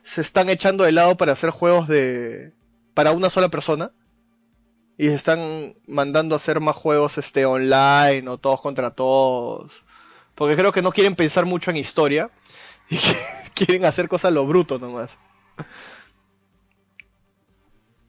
se 0.02 0.20
están 0.20 0.48
echando 0.48 0.84
de 0.84 0.92
lado 0.92 1.16
para 1.16 1.32
hacer 1.32 1.50
juegos 1.50 1.88
de, 1.88 2.52
para 2.94 3.12
una 3.12 3.30
sola 3.30 3.48
persona 3.48 3.92
y 4.98 5.06
se 5.06 5.14
están 5.14 5.76
mandando 5.86 6.34
a 6.34 6.36
hacer 6.36 6.60
más 6.60 6.74
juegos 6.74 7.16
este 7.16 7.46
online 7.46 8.28
o 8.28 8.38
todos 8.38 8.60
contra 8.60 8.90
todos 8.90 9.84
porque 10.34 10.56
creo 10.56 10.72
que 10.72 10.82
no 10.82 10.90
quieren 10.90 11.14
pensar 11.14 11.46
mucho 11.46 11.70
en 11.70 11.76
historia 11.76 12.30
y 12.90 12.98
quieren 13.54 13.84
hacer 13.84 14.08
cosas 14.08 14.32
lo 14.32 14.46
bruto 14.46 14.80
nomás 14.80 15.16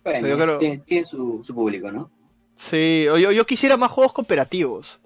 Bueno, 0.03 0.27
Yo 0.27 0.37
creo- 0.37 0.57
tiene, 0.57 0.77
tiene 0.79 1.05
su, 1.05 1.41
su 1.43 1.53
público, 1.53 1.91
¿no? 1.91 2.09
sí 2.57 3.03
yo, 3.05 3.17
yo 3.31 3.45
quisiera 3.45 3.77
más 3.77 3.89
juegos 3.91 4.11
cooperativos 4.13 4.99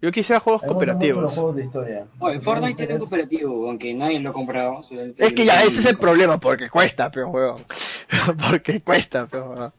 yo 0.00 0.12
quisiera 0.12 0.38
juegos 0.40 0.62
cooperativos 0.62 1.32
juegos 1.34 1.56
de 1.56 1.64
historia. 1.64 2.06
Oye, 2.20 2.38
Fortnite 2.40 2.76
tiene 2.76 2.94
un 2.94 3.00
cooperativo, 3.00 3.68
aunque 3.68 3.92
nadie 3.94 4.20
lo 4.20 4.30
ha 4.30 4.32
comprado. 4.32 4.80
es 5.18 5.32
que 5.34 5.44
ya 5.44 5.64
ese 5.64 5.80
es 5.80 5.86
el 5.86 5.98
problema 5.98 6.38
porque 6.38 6.70
cuesta 6.70 7.10
pero 7.10 7.28
huevón 7.30 7.64
porque 8.50 8.80
cuesta 8.80 9.26
pero 9.30 9.50
huevón. 9.50 9.72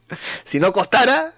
si 0.44 0.60
no 0.60 0.72
costara 0.72 1.32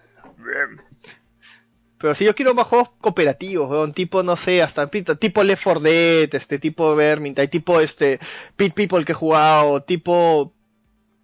pero 1.99 2.15
si 2.17 2.25
yo 2.25 2.35
quiero 2.35 2.53
más 2.55 2.67
juegos 2.67 2.91
cooperativos 3.01 3.71
huevón, 3.71 3.93
tipo 3.93 4.23
no 4.25 4.35
sé 4.35 4.61
hasta 4.63 4.89
tipo 4.91 5.45
Left 5.45 5.63
4 5.63 5.81
Dead 5.81 6.35
este 6.35 6.59
tipo 6.59 6.97
Vermintide 6.97 7.47
tipo 7.49 7.81
este 7.81 8.19
Pit 8.57 8.75
People 8.75 9.05
que 9.05 9.13
he 9.13 9.15
jugado 9.15 9.81
tipo 9.83 10.53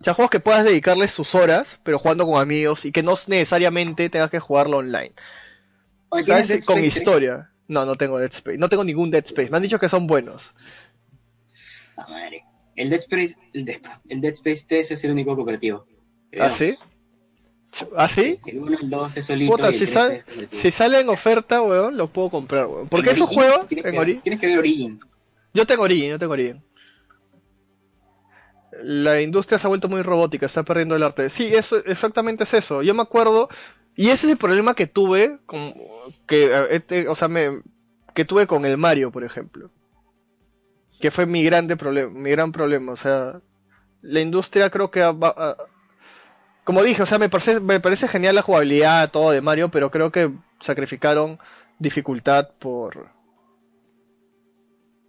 O 0.01 0.05
sea, 0.05 0.14
juegos 0.14 0.30
que 0.30 0.40
puedas 0.40 0.64
dedicarles 0.64 1.11
sus 1.11 1.34
horas, 1.34 1.80
pero 1.82 1.99
jugando 1.99 2.24
con 2.26 2.40
amigos 2.40 2.84
y 2.84 2.92
que 2.92 3.03
no 3.03 3.14
necesariamente 3.26 4.09
tengas 4.11 4.30
que 4.30 4.38
jugarlo 4.38 4.78
online. 4.78 5.12
Oye, 6.11 6.24
¿tienes 6.24 6.46
¿Sabes? 6.46 6.49
Dead 6.49 6.64
Con 6.64 6.78
Space 6.78 6.90
3? 6.90 6.96
historia. 6.96 7.51
No, 7.66 7.84
no 7.84 7.96
tengo 7.96 8.18
Dead 8.18 8.30
Space. 8.32 8.59
No 8.59 8.68
tengo 8.68 8.84
ningún 8.84 9.11
Dead 9.11 9.24
Space. 9.24 9.51
Me 9.51 9.57
han 9.57 9.62
dicho 9.62 9.78
que 9.78 9.88
son 9.88 10.07
buenos. 10.07 10.55
Ah, 11.96 12.07
madre. 12.09 12.44
El 12.76 12.90
Dead 12.90 13.01
Space, 13.01 13.34
el 13.53 13.64
Dead, 13.64 13.80
el 14.09 14.20
Dead 14.20 14.32
Space 14.34 14.64
3 14.68 14.92
es 14.92 15.05
el 15.05 15.11
único 15.11 15.34
cooperativo. 15.34 15.84
¿Ah, 16.38 16.49
sí? 16.51 16.74
¿Ah, 17.96 18.07
sí? 18.09 18.38
El 18.46 18.61
1, 18.61 18.78
el 18.82 18.88
2 18.90 19.16
es 19.16 19.26
solito. 19.26 19.53
Puta, 19.53 19.66
y 19.66 19.68
el 19.68 19.74
si, 19.74 19.78
3 19.80 19.90
sal- 19.92 20.24
si 20.53 20.70
sale 20.70 21.01
en 21.01 21.09
oferta, 21.09 21.61
weón, 21.61 21.96
lo 21.96 22.07
puedo 22.09 22.30
comprar, 22.30 22.66
weón. 22.66 22.88
Porque 22.88 23.11
esos 23.11 23.28
juegos, 23.28 23.66
tienes 23.68 23.84
en 23.86 23.92
que, 23.92 23.99
Origin, 23.99 24.22
Tienes 24.22 24.40
que 24.40 24.46
ver 24.46 24.59
Origin. 24.59 25.01
yo 25.53 25.66
tengo 25.66 25.82
Origin, 25.82 26.11
yo 26.11 26.18
tengo 26.18 26.32
Origin. 26.34 26.62
La 28.83 29.20
industria 29.20 29.59
se 29.59 29.66
ha 29.66 29.68
vuelto 29.68 29.89
muy 29.89 30.03
robótica, 30.03 30.47
está 30.47 30.62
perdiendo 30.62 30.97
el 30.97 31.03
arte. 31.03 31.29
Sí, 31.29 31.55
eso, 31.55 31.76
exactamente 31.85 32.45
es 32.45 32.55
eso. 32.55 32.83
Yo 32.83 32.95
me 32.95 33.03
acuerdo, 33.03 33.49
y 33.97 34.11
ese 34.11 34.26
es 34.26 34.33
el 34.33 34.39
problema 34.39 34.74
que 34.74 34.87
tuve, 34.87 35.39
con, 35.47 35.74
que, 36.26 36.47
eh, 36.47 36.66
este, 36.70 37.09
o 37.09 37.14
sea, 37.14 37.29
que 38.14 38.24
tuve 38.24 38.47
con 38.47 38.64
el 38.64 38.76
Mario, 38.76 39.11
por 39.11 39.24
ejemplo. 39.24 39.70
Que 41.01 41.11
fue 41.11 41.26
mi 41.26 41.43
grande 41.45 41.76
problema, 41.76 42.11
mi 42.11 42.31
gran 42.31 42.53
problema. 42.53 42.93
O 42.93 42.97
sea, 42.97 43.41
la 44.03 44.20
industria 44.20 44.70
creo 44.70 44.91
que, 44.91 45.03
como 46.64 46.83
dije, 46.83 47.03
o 47.03 47.07
sea, 47.07 47.18
me 47.18 47.29
parece, 47.29 47.61
me 47.61 47.81
parece 47.81 48.09
genial 48.09 48.35
la 48.35 48.43
jugabilidad, 48.43 49.11
todo 49.11 49.31
de 49.31 49.41
Mario, 49.41 49.70
pero 49.70 49.91
creo 49.91 50.12
que 50.12 50.33
sacrificaron 50.61 51.39
dificultad 51.79 52.51
por, 52.59 53.09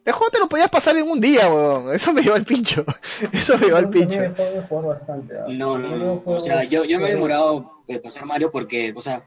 el 0.06 0.14
juego 0.14 0.32
te 0.32 0.40
lo 0.40 0.50
podías 0.50 0.70
pasar 0.70 0.98
en 0.98 1.10
un 1.10 1.20
día, 1.22 1.48
weón. 1.54 1.94
Eso 1.94 2.12
me 2.14 2.22
lleva 2.22 2.36
al 2.38 2.46
pincho. 2.46 2.84
Eso 3.32 3.58
me 3.58 3.66
lleva 3.68 3.80
al 3.80 3.90
pincho. 3.90 4.20
¿ah? 4.22 5.46
No, 5.50 5.78
no, 5.78 5.90
Yo 5.90 5.98
no. 5.98 6.24
O 6.26 6.40
sea, 6.40 6.64
yo, 6.64 6.84
yo 6.84 7.00
me 7.00 7.10
he 7.10 7.14
demorado 7.14 7.72
de 7.88 8.00
pasar 8.00 8.26
Mario 8.26 8.52
porque, 8.52 8.94
o 8.96 9.02
sea, 9.02 9.24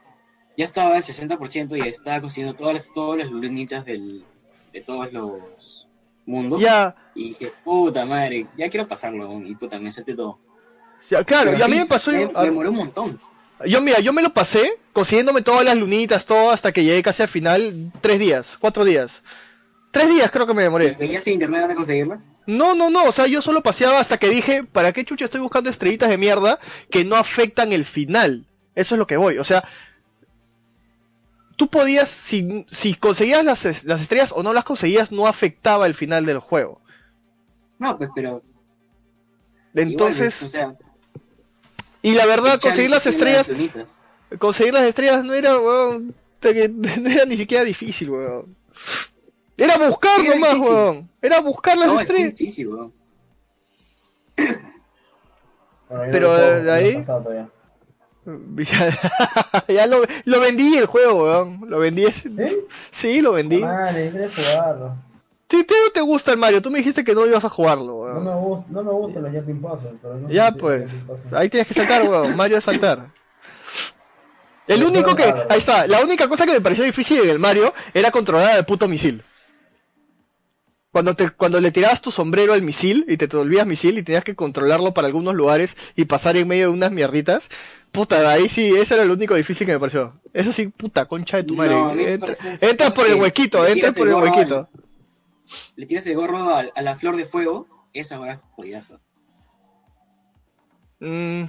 ya 0.57 0.65
estaba 0.65 0.95
al 0.97 1.03
60% 1.03 1.77
y 1.77 1.89
estaba 1.89 2.21
consiguiendo 2.21 2.57
todas 2.59 2.75
las, 2.75 2.93
todas 2.95 3.19
las 3.19 3.31
lunitas 3.31 3.85
del, 3.85 4.25
de 4.73 4.81
todos 4.81 5.13
los 5.13 5.87
mundos. 6.27 6.61
Ya, 6.61 6.95
Y 7.15 7.31
dije, 7.31 7.53
puta 7.65 8.05
madre, 8.05 8.47
ya 8.57 8.69
quiero 8.69 8.89
pasarlo. 8.89 9.41
Y 9.45 9.55
puta, 9.55 9.79
me 9.79 9.91
salté 9.93 10.15
todo. 10.15 10.39
ya, 11.11 11.25
claro, 11.25 11.51
Pero 11.53 11.59
y 11.59 11.63
a 11.63 11.67
sí, 11.67 11.71
mí 11.73 11.79
me 11.79 11.87
pasó... 11.87 12.11
Me, 12.13 12.25
a- 12.25 12.29
me 12.41 12.45
demoré 12.45 12.69
un 12.69 12.77
montón. 12.77 13.21
Yo, 13.65 13.81
mira, 13.81 14.01
yo 14.01 14.13
me 14.13 14.23
lo 14.23 14.31
pasé 14.33 14.73
consiguiéndome 14.93 15.43
todas 15.43 15.65
las 15.65 15.77
lunitas, 15.77 16.27
todo, 16.27 16.51
hasta 16.51 16.73
que 16.73 16.83
llegué 16.83 17.01
casi 17.03 17.23
al 17.23 17.29
final, 17.29 17.93
tres 18.01 18.19
días, 18.19 18.57
cuatro 18.61 18.85
días. 18.85 19.23
Tres 19.93 20.09
días 20.09 20.31
creo 20.31 20.47
que 20.47 20.55
me 20.55 20.63
demoré. 20.63 20.97
¿Veías 20.99 21.27
en 21.27 21.35
internet 21.35 21.61
dónde 21.61 21.75
conseguirlas? 21.77 22.25
No, 22.47 22.75
no, 22.75 22.91
no, 22.91 23.05
o 23.05 23.13
sea, 23.13 23.27
yo 23.27 23.43
solo 23.43 23.63
paseaba 23.63 24.01
hasta 24.01 24.19
que 24.19 24.31
dije, 24.31 24.65
¿para 24.65 24.93
qué 24.93 25.05
chucha 25.05 25.27
estoy 25.27 25.43
buscando 25.43 25.69
estrellitas 25.69 26.09
de 26.09 26.17
mierda 26.19 26.59
que 26.91 27.05
no 27.05 27.15
afectan 27.15 27.73
el 27.73 27.85
final? 27.85 28.47
Eso 28.75 28.95
es 28.95 28.99
lo 28.99 29.07
que 29.07 29.19
voy, 29.19 29.37
o 29.37 29.45
sea, 29.45 29.63
tú 31.57 31.69
podías, 31.69 32.09
si, 32.09 32.67
si 32.71 32.95
conseguías 32.95 33.45
las, 33.45 33.85
las 33.85 34.01
estrellas 34.01 34.33
o 34.35 34.43
no 34.43 34.55
las 34.55 34.65
conseguías, 34.65 35.13
no 35.13 35.27
afectaba 35.27 35.87
el 35.87 35.95
final 35.95 36.25
del 36.25 36.39
juego. 36.39 36.81
No, 37.79 37.99
pues, 37.99 38.09
pero. 38.15 38.43
Entonces, 39.75 40.43
igual, 40.43 40.71
o 40.71 40.75
sea, 40.77 40.93
y 42.01 42.15
la 42.15 42.27
verdad, 42.27 42.59
conseguir 42.61 42.91
las 42.91 43.07
estrellas, 43.07 43.47
conseguir 44.39 44.73
las 44.73 44.85
estrellas 44.85 45.23
no 45.23 45.35
era, 45.35 45.59
weón, 45.59 46.15
no 46.43 47.11
era 47.11 47.27
ni 47.27 47.37
siquiera 47.37 47.63
difícil, 47.63 48.11
weón. 48.11 48.57
Era 49.65 49.79
buscar 49.89 50.21
Era 50.21 50.35
nomás, 50.35 50.53
difícil. 50.55 50.73
weón. 50.75 51.11
Era 51.23 51.41
buscar 51.41 51.77
las 51.79 51.87
No, 51.89 51.95
es 51.97 52.01
estrellas. 52.03 52.31
difícil, 52.37 52.69
weón. 52.69 52.93
Bueno, 55.89 56.05
yo 56.07 56.11
Pero, 56.13 56.29
no 56.29 56.35
de 56.39 56.63
no 56.63 56.73
ahí-. 56.73 57.05
Ya, 58.65 59.65
ya 59.69 59.87
lo, 59.87 60.03
lo 60.25 60.41
vendí 60.41 60.77
el 60.77 60.87
juego, 60.87 61.25
weón. 61.25 61.61
Lo 61.69 61.79
vendí. 61.79 62.05
ese- 62.05 62.29
¿Sí? 62.31 62.59
Sí, 62.91 63.21
lo 63.21 63.33
vendí. 63.33 63.59
Madre, 63.59 64.11
quieres 64.11 64.35
jugarlo. 64.35 64.97
Sí, 65.49 65.65
te, 65.65 65.75
te 65.93 66.01
gusta 66.01 66.31
el 66.33 66.39
Mario. 66.39 66.63
Tú 66.63 66.71
me 66.71 66.79
dijiste 66.79 67.05
que 67.05 67.15
no 67.15 67.27
ibas 67.27 67.45
a 67.45 67.49
jugarlo, 67.51 67.85
No 67.87 67.95
weón. 67.99 68.25
me, 68.25 68.35
gusta, 68.35 68.67
no 68.71 68.83
me 68.85 68.91
gustan 68.93 69.23
los 69.25 69.45
pero 70.01 70.15
no 70.19 70.31
Ya 70.31 70.53
pues, 70.53 70.91
ahí 71.33 71.51
tienes 71.51 71.67
que 71.69 71.75
saltar, 71.75 72.09
weón. 72.09 72.37
Mario 72.37 72.57
es 72.59 72.65
saltar. 72.65 73.11
El 74.67 74.85
único 74.85 75.15
que, 75.15 75.25
ahí 75.25 75.59
está, 75.59 75.87
la 75.89 76.01
única 76.03 76.29
cosa 76.29 76.47
que 76.47 76.53
me 76.53 76.61
pareció 76.61 76.85
difícil 76.85 77.21
en 77.21 77.29
el 77.29 77.39
Mario 77.39 77.75
era 77.93 78.11
controlar 78.11 78.53
al 78.53 78.65
puto 78.65 78.89
misil. 78.89 79.23
Cuando 80.93 81.17
te, 81.17 81.31
cuando 81.31 81.59
le 81.61 81.73
tirabas 81.73 82.03
tu 82.03 82.11
sombrero 82.11 82.53
al 82.53 82.61
misil 82.63 83.07
y 83.09 83.17
te, 83.17 83.27
te 83.27 83.37
volvías 83.37 83.67
misil 83.67 83.97
y 83.97 84.03
tenías 84.03 84.25
que 84.25 84.35
controlarlo 84.37 84.93
para 84.93 85.07
algunos 85.07 85.35
lugares 85.35 85.77
y 85.97 86.05
pasar 86.05 86.37
en 86.37 86.47
medio 86.47 86.67
de 86.67 86.73
unas 86.75 86.93
mierditas, 86.93 87.49
puta, 87.93 88.31
ahí 88.31 88.49
sí, 88.51 88.77
ese 88.77 88.95
era 88.95 89.05
lo 89.07 89.15
único 89.15 89.35
difícil 89.35 89.67
que 89.67 89.73
me 89.73 89.81
pareció. 89.81 90.21
Eso 90.35 90.53
sí, 90.53 90.69
puta, 90.69 91.07
concha 91.07 91.39
de 91.39 91.45
tu 91.45 91.57
madre. 91.57 91.75
No, 91.75 91.93
Entra- 91.95 92.35
entras 92.61 92.93
por 92.93 93.07
el 93.07 93.15
huequito, 93.15 93.67
entras 93.67 93.95
por 93.95 94.07
el 94.07 94.15
huequito. 94.15 94.69
Le 95.77 95.87
tiras 95.87 96.07
el 96.07 96.15
gorro 96.15 96.55
a, 96.55 96.61
a 96.75 96.83
la 96.83 96.95
flor 96.95 97.17
de 97.17 97.25
fuego, 97.25 97.67
esa 97.95 98.31
es 98.31 98.39
jodidazo. 98.55 99.01
Mm. 101.01 101.45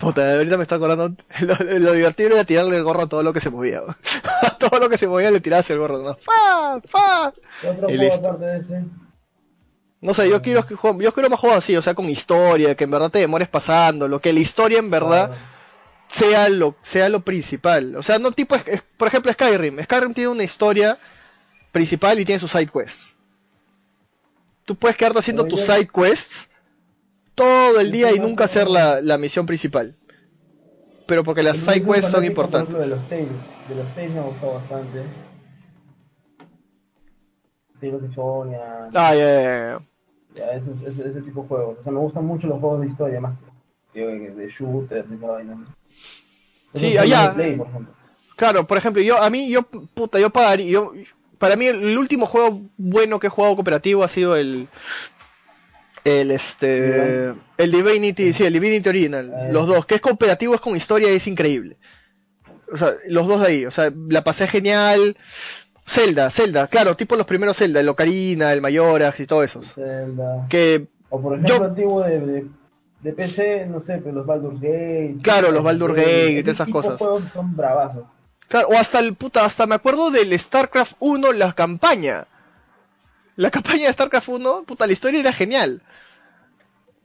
Puta, 0.00 0.34
ahorita 0.36 0.56
me 0.56 0.62
está 0.62 0.76
acordando. 0.76 1.14
Lo, 1.42 1.54
lo 1.78 1.92
divertido 1.92 2.30
era 2.30 2.44
tirarle 2.44 2.76
el 2.78 2.82
gorro 2.82 3.02
a 3.02 3.06
todo 3.08 3.22
lo 3.22 3.32
que 3.34 3.40
se 3.40 3.50
movía. 3.50 3.82
A 4.42 4.56
todo 4.56 4.78
lo 4.80 4.88
que 4.88 4.96
se 4.98 5.06
movía 5.06 5.30
le 5.30 5.40
tirabas 5.40 5.68
el 5.70 5.78
gorro. 5.78 5.98
¿no? 5.98 6.14
¡Fa! 6.16 6.80
¡Fa! 6.88 7.32
¿Qué 7.60 7.68
otro 7.68 7.90
Y 7.90 7.96
juego 7.98 8.02
listo. 8.14 8.28
aparte 8.28 8.44
de 8.46 8.58
ese? 8.60 8.84
No 10.00 10.14
sé, 10.14 10.30
yo 10.30 10.40
quiero, 10.40 10.66
yo 10.98 11.12
quiero 11.12 11.28
más 11.28 11.38
juegos 11.38 11.58
así, 11.58 11.76
o 11.76 11.82
sea, 11.82 11.92
con 11.94 12.08
historia, 12.08 12.74
que 12.74 12.84
en 12.84 12.90
verdad 12.90 13.10
te 13.10 13.18
demores 13.18 13.48
pasando, 13.48 14.08
lo 14.08 14.18
que 14.20 14.32
la 14.32 14.40
historia 14.40 14.78
en 14.78 14.90
verdad 14.90 15.26
Claro. 15.28 15.42
sea 16.08 16.48
lo, 16.48 16.74
sea 16.82 17.10
lo 17.10 17.20
principal. 17.20 17.94
O 17.96 18.02
sea, 18.02 18.18
no 18.18 18.32
tipo, 18.32 18.54
es- 18.54 18.66
es- 18.66 18.82
por 18.96 19.08
ejemplo, 19.08 19.30
Skyrim. 19.30 19.82
Skyrim 19.84 20.14
tiene 20.14 20.28
una 20.28 20.44
historia 20.44 20.96
principal 21.72 22.18
y 22.18 22.24
tiene 22.24 22.38
sus 22.40 22.50
side 22.50 22.68
quests. 22.72 23.14
Tú 24.64 24.74
puedes 24.76 24.96
quedarte 24.96 25.18
haciendo 25.18 25.44
tus 25.44 25.60
side 25.60 25.88
quests 25.88 26.48
todo 27.34 27.80
el 27.80 27.92
día 27.92 28.12
y 28.14 28.18
nunca 28.18 28.44
hacer 28.44 28.68
la, 28.68 29.00
la 29.00 29.18
misión 29.18 29.46
principal. 29.46 29.96
Pero 31.06 31.24
porque 31.24 31.42
las 31.42 31.58
side 31.58 31.82
quests 31.82 32.10
son 32.10 32.24
importantes. 32.24 32.74
De 32.76 32.86
los 32.86 33.08
Tales, 33.08 33.28
de 33.68 33.74
los 33.74 33.94
Tales 33.94 34.10
me 34.12 34.18
ha 34.20 34.22
gustado 34.22 34.54
bastante. 34.54 35.02
Tales 37.80 37.94
of 38.02 38.14
Sonia, 38.14 38.88
Ah, 38.94 39.14
ya, 39.14 39.16
ya, 39.16 39.42
ya. 39.42 39.80
ya, 40.34 40.52
ese, 40.52 40.70
ese, 40.86 41.08
ese 41.08 41.22
tipo 41.22 41.42
de 41.42 41.48
juegos. 41.48 41.78
O 41.80 41.82
sea, 41.82 41.92
me 41.92 41.98
gustan 42.00 42.24
mucho 42.26 42.46
los 42.46 42.60
juegos 42.60 42.82
de 42.82 42.86
historia 42.88 43.20
más 43.20 43.38
que 43.92 44.00
de 44.06 44.48
shooter, 44.48 45.06
de 45.06 45.16
esa 45.16 45.26
vaina. 45.26 45.64
Sí, 46.74 46.96
allá. 46.96 47.34
Play. 47.34 47.60
Claro, 48.36 48.66
por 48.66 48.78
ejemplo, 48.78 49.02
yo, 49.02 49.20
a 49.20 49.28
mí, 49.30 49.50
yo, 49.50 49.62
puta, 49.62 50.18
yo 50.20 50.30
pagaría, 50.30 50.70
yo, 50.70 50.92
para 51.38 51.56
mí 51.56 51.66
el 51.66 51.98
último 51.98 52.26
juego 52.26 52.60
bueno 52.76 53.18
que 53.18 53.26
he 53.26 53.30
jugado 53.30 53.56
cooperativo 53.56 54.04
ha 54.04 54.08
sido 54.08 54.36
el, 54.36 54.68
el, 56.04 56.30
este, 56.30 57.28
el 57.58 57.72
Divinity, 57.72 58.32
sí, 58.32 58.44
el 58.44 58.52
Divinity 58.52 58.88
Original, 58.88 59.32
Ah, 59.34 59.48
los 59.50 59.66
dos, 59.66 59.86
que 59.86 59.96
es 59.96 60.00
cooperativo, 60.00 60.54
es 60.54 60.60
con 60.60 60.76
historia 60.76 61.12
y 61.12 61.16
es 61.16 61.26
increíble. 61.26 61.76
O 62.72 62.76
sea, 62.76 62.92
los 63.08 63.26
dos 63.26 63.40
de 63.40 63.46
ahí, 63.46 63.66
o 63.66 63.70
sea, 63.70 63.92
la 64.08 64.22
pasé 64.24 64.46
genial. 64.46 65.16
Zelda, 65.86 66.30
Zelda, 66.30 66.68
claro, 66.68 66.96
tipo 66.96 67.16
los 67.16 67.26
primeros 67.26 67.56
Zelda, 67.56 67.80
el 67.80 67.88
Ocarina, 67.88 68.52
el 68.52 68.60
Mayoras 68.60 69.18
y 69.18 69.26
todos 69.26 69.44
esos. 69.44 69.74
Zelda. 69.74 70.46
Que, 70.48 70.86
O 71.08 71.20
por 71.20 71.34
ejemplo, 71.34 71.58
Yo- 71.58 71.64
antiguo 71.64 72.02
de, 72.04 72.20
de, 72.20 72.46
de 73.00 73.12
PC, 73.12 73.66
no 73.66 73.80
sé, 73.80 73.98
pero 73.98 74.12
los 74.12 74.26
Baldur's 74.26 74.60
Gate. 74.60 75.16
Claro, 75.22 75.50
los 75.50 75.64
Baldur's 75.64 75.96
Gate 75.96 76.30
y 76.32 76.42
todas 76.42 76.56
esas 76.56 76.68
cosas. 76.68 76.98
son 76.98 77.56
bravazos. 77.56 78.04
claro, 78.46 78.68
o 78.68 78.74
hasta 78.78 79.00
el, 79.00 79.14
puta, 79.16 79.44
hasta 79.44 79.66
me 79.66 79.74
acuerdo 79.74 80.10
del 80.12 80.38
StarCraft 80.38 80.92
1, 81.00 81.32
la 81.32 81.52
campaña. 81.54 82.26
La 83.36 83.50
campaña 83.50 83.86
de 83.86 83.92
StarCraft 83.92 84.28
1, 84.28 84.62
puta, 84.64 84.86
la 84.86 84.92
historia 84.92 85.18
era 85.20 85.32
genial. 85.32 85.82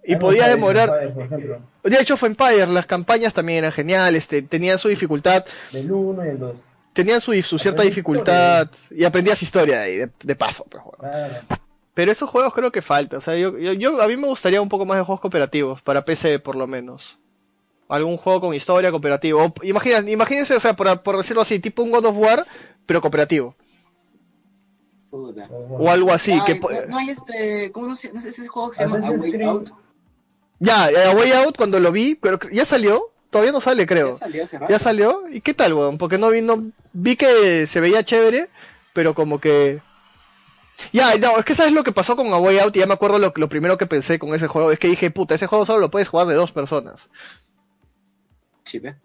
Y 0.07 0.15
podía 0.17 0.47
demorar. 0.47 0.89
Empire, 1.01 1.59
De 1.83 1.99
hecho, 1.99 2.13
of 2.15 2.23
Empires, 2.23 2.69
las 2.69 2.85
campañas 2.85 3.33
también 3.33 3.59
eran 3.59 3.71
geniales, 3.71 4.23
este, 4.23 4.41
tenían 4.41 4.77
su 4.77 4.87
dificultad, 4.89 5.45
del 5.71 5.91
1 5.91 6.25
y 6.25 6.29
el 6.29 6.39
2. 6.39 6.55
tenían 6.93 7.21
su, 7.21 7.31
su 7.41 7.57
cierta 7.59 7.81
Aprendí 7.81 7.89
dificultad 7.89 8.69
y 8.91 9.03
aprendías 9.03 9.41
historia 9.43 9.81
ahí, 9.81 9.95
de, 9.97 10.09
de 10.21 10.35
paso. 10.35 10.65
pues, 10.69 10.83
bueno. 10.83 10.97
Claro. 10.99 11.35
Pero 11.93 12.11
esos 12.11 12.29
juegos 12.29 12.53
creo 12.53 12.71
que 12.71 12.81
falta, 12.81 13.17
o 13.17 13.21
sea, 13.21 13.35
yo, 13.37 13.57
yo, 13.57 13.71
yo- 13.73 14.01
a 14.01 14.07
mí 14.07 14.17
me 14.17 14.27
gustaría 14.27 14.61
un 14.61 14.67
poco 14.69 14.85
más 14.85 14.97
de 14.97 15.03
juegos 15.05 15.21
cooperativos, 15.21 15.81
para 15.81 16.03
PC 16.05 16.39
por 16.39 16.55
lo 16.55 16.67
menos. 16.67 17.17
Algún 17.87 18.17
juego 18.17 18.41
con 18.41 18.53
historia 18.53 18.89
cooperativo. 18.91 19.43
O, 19.45 19.53
imagina- 19.63 20.03
imagínense, 20.09 20.55
o 20.55 20.59
sea, 20.59 20.75
por, 20.75 21.01
por 21.03 21.17
decirlo 21.17 21.41
así, 21.43 21.59
tipo 21.59 21.83
un 21.83 21.91
God 21.91 22.05
of 22.05 22.17
War, 22.17 22.45
pero 22.85 22.99
cooperativo. 22.99 23.55
Puta. 25.09 25.47
O 25.49 25.89
algo 25.89 26.11
así, 26.11 26.31
Ay, 26.33 26.41
que 26.45 26.55
po- 26.55 26.71
no, 26.71 26.85
no 26.87 26.97
hay 26.97 27.09
este. 27.09 27.71
¿Cómo 27.71 27.87
no 27.87 27.95
sé? 27.95 28.11
No 28.13 28.19
sé 28.19 28.29
ese 28.29 28.47
juego 28.47 28.71
que 28.71 28.77
se 28.77 28.83
llama 28.83 28.95
A 28.95 28.99
Assassin's 28.99 29.21
Way 29.23 29.31
Creed. 29.31 29.47
Out. 29.47 29.69
Ya, 30.65 30.89
eh, 30.89 31.05
A 31.05 31.11
Way 31.11 31.31
Out 31.31 31.57
cuando 31.57 31.79
lo 31.79 31.91
vi, 31.91 32.15
pero 32.15 32.39
ya 32.51 32.65
salió, 32.65 33.11
todavía 33.29 33.51
no 33.51 33.61
sale 33.61 33.85
creo. 33.85 34.13
Ya 34.13 34.19
salió. 34.19 34.49
¿Ya 34.69 34.79
salió? 34.79 35.23
¿Y 35.29 35.41
qué 35.41 35.53
tal, 35.53 35.73
weón? 35.73 35.97
Porque 35.97 36.17
no 36.17 36.29
vi, 36.29 36.41
no, 36.41 36.71
vi 36.93 37.15
que 37.15 37.67
se 37.67 37.79
veía 37.79 38.03
chévere, 38.03 38.49
pero 38.93 39.13
como 39.13 39.39
que... 39.39 39.81
Ya, 40.91 41.15
no, 41.17 41.37
es 41.37 41.45
que 41.45 41.55
sabes 41.55 41.71
lo 41.71 41.83
que 41.83 41.93
pasó 41.93 42.15
con 42.15 42.33
A 42.33 42.37
Way 42.37 42.59
Out 42.59 42.75
y 42.75 42.79
ya 42.79 42.85
me 42.85 42.93
acuerdo 42.93 43.17
lo, 43.17 43.31
lo 43.35 43.49
primero 43.49 43.77
que 43.77 43.85
pensé 43.85 44.19
con 44.19 44.33
ese 44.35 44.47
juego, 44.47 44.71
es 44.71 44.79
que 44.79 44.89
dije, 44.89 45.09
puta, 45.11 45.35
ese 45.35 45.47
juego 45.47 45.65
solo 45.65 45.79
lo 45.79 45.91
puedes 45.91 46.09
jugar 46.09 46.27
de 46.27 46.33
dos 46.33 46.51
personas. 46.51 47.09
Sí, 48.65 48.79
ve. 48.79 48.95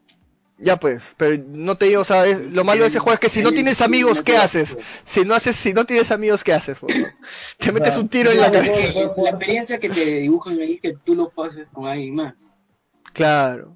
Ya 0.62 0.78
pues, 0.78 1.14
pero 1.16 1.42
no 1.48 1.76
te 1.78 1.86
digo, 1.86 2.02
o 2.02 2.04
sea, 2.04 2.26
es- 2.26 2.38
lo 2.52 2.64
malo 2.64 2.82
de 2.82 2.88
ese 2.88 2.98
juego 2.98 3.14
es 3.14 3.20
que 3.20 3.28
si 3.30 3.42
no 3.42 3.50
tienes 3.50 3.80
amigos, 3.80 4.20
¿qué 4.22 4.36
haces? 4.36 4.76
Si 5.04 5.24
no 5.24 5.34
haces, 5.34 5.56
si 5.56 5.72
no 5.72 5.86
tienes 5.86 6.12
amigos, 6.12 6.44
¿qué 6.44 6.52
haces? 6.52 6.78
Te 7.58 7.72
metes 7.72 7.96
un 7.96 8.08
tiro 8.08 8.30
en 8.30 8.40
la 8.40 8.50
cabeza. 8.52 8.92
La 9.16 9.30
experiencia 9.30 9.78
que 9.78 9.88
te 9.88 10.04
dibujan 10.04 10.58
ahí 10.60 10.74
es 10.74 10.80
que 10.82 10.92
tú 11.04 11.14
lo 11.14 11.30
pases 11.30 11.66
con 11.72 11.86
alguien 11.86 12.14
más. 12.14 12.46
Claro, 13.14 13.74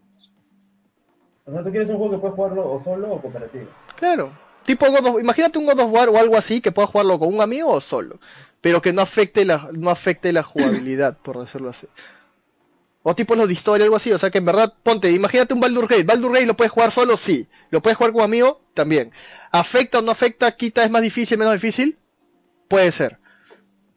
O 1.46 1.52
sea, 1.52 1.62
tú 1.64 1.70
quieres 1.70 1.88
un 1.90 1.96
juego 1.96 2.12
que 2.12 2.18
puedes 2.18 2.34
jugarlo 2.36 2.70
o 2.72 2.82
solo 2.84 3.12
o 3.12 3.20
cooperativo. 3.22 3.66
claro. 3.96 4.44
Tipo 4.64 4.86
God 4.90 5.06
of- 5.06 5.20
imagínate 5.20 5.58
un 5.58 5.66
God 5.66 5.78
of 5.80 5.92
War 5.92 6.08
o 6.08 6.16
algo 6.16 6.38
así 6.38 6.62
que 6.62 6.72
puedas 6.72 6.90
jugarlo 6.90 7.18
con 7.18 7.34
un 7.34 7.42
amigo 7.42 7.70
o 7.70 7.82
solo, 7.82 8.18
pero 8.62 8.80
que 8.80 8.94
no 8.94 9.02
afecte 9.02 9.44
la, 9.44 9.68
no 9.72 9.90
afecte 9.90 10.32
la 10.32 10.42
jugabilidad, 10.42 11.18
por 11.18 11.38
decirlo 11.38 11.68
así. 11.68 11.86
O 13.06 13.14
tipo 13.14 13.34
los 13.36 13.46
de 13.46 13.52
historia, 13.52 13.84
algo 13.84 13.96
así, 13.96 14.10
o 14.12 14.18
sea 14.18 14.30
que 14.30 14.38
en 14.38 14.46
verdad, 14.46 14.72
ponte, 14.82 15.10
imagínate 15.12 15.52
un 15.52 15.60
Baldur 15.60 15.86
Gate, 15.86 16.04
Baldur 16.04 16.32
Gate 16.32 16.46
lo 16.46 16.56
puedes 16.56 16.72
jugar 16.72 16.90
solo, 16.90 17.18
sí, 17.18 17.46
lo 17.70 17.82
puedes 17.82 17.98
jugar 17.98 18.12
con 18.14 18.22
amigo, 18.22 18.62
también. 18.72 19.12
¿Afecta 19.52 19.98
o 19.98 20.02
no 20.02 20.10
afecta, 20.10 20.56
quita, 20.56 20.82
es 20.82 20.90
más 20.90 21.02
difícil, 21.02 21.36
menos 21.38 21.52
difícil? 21.52 21.98
Puede 22.66 22.90
ser. 22.92 23.18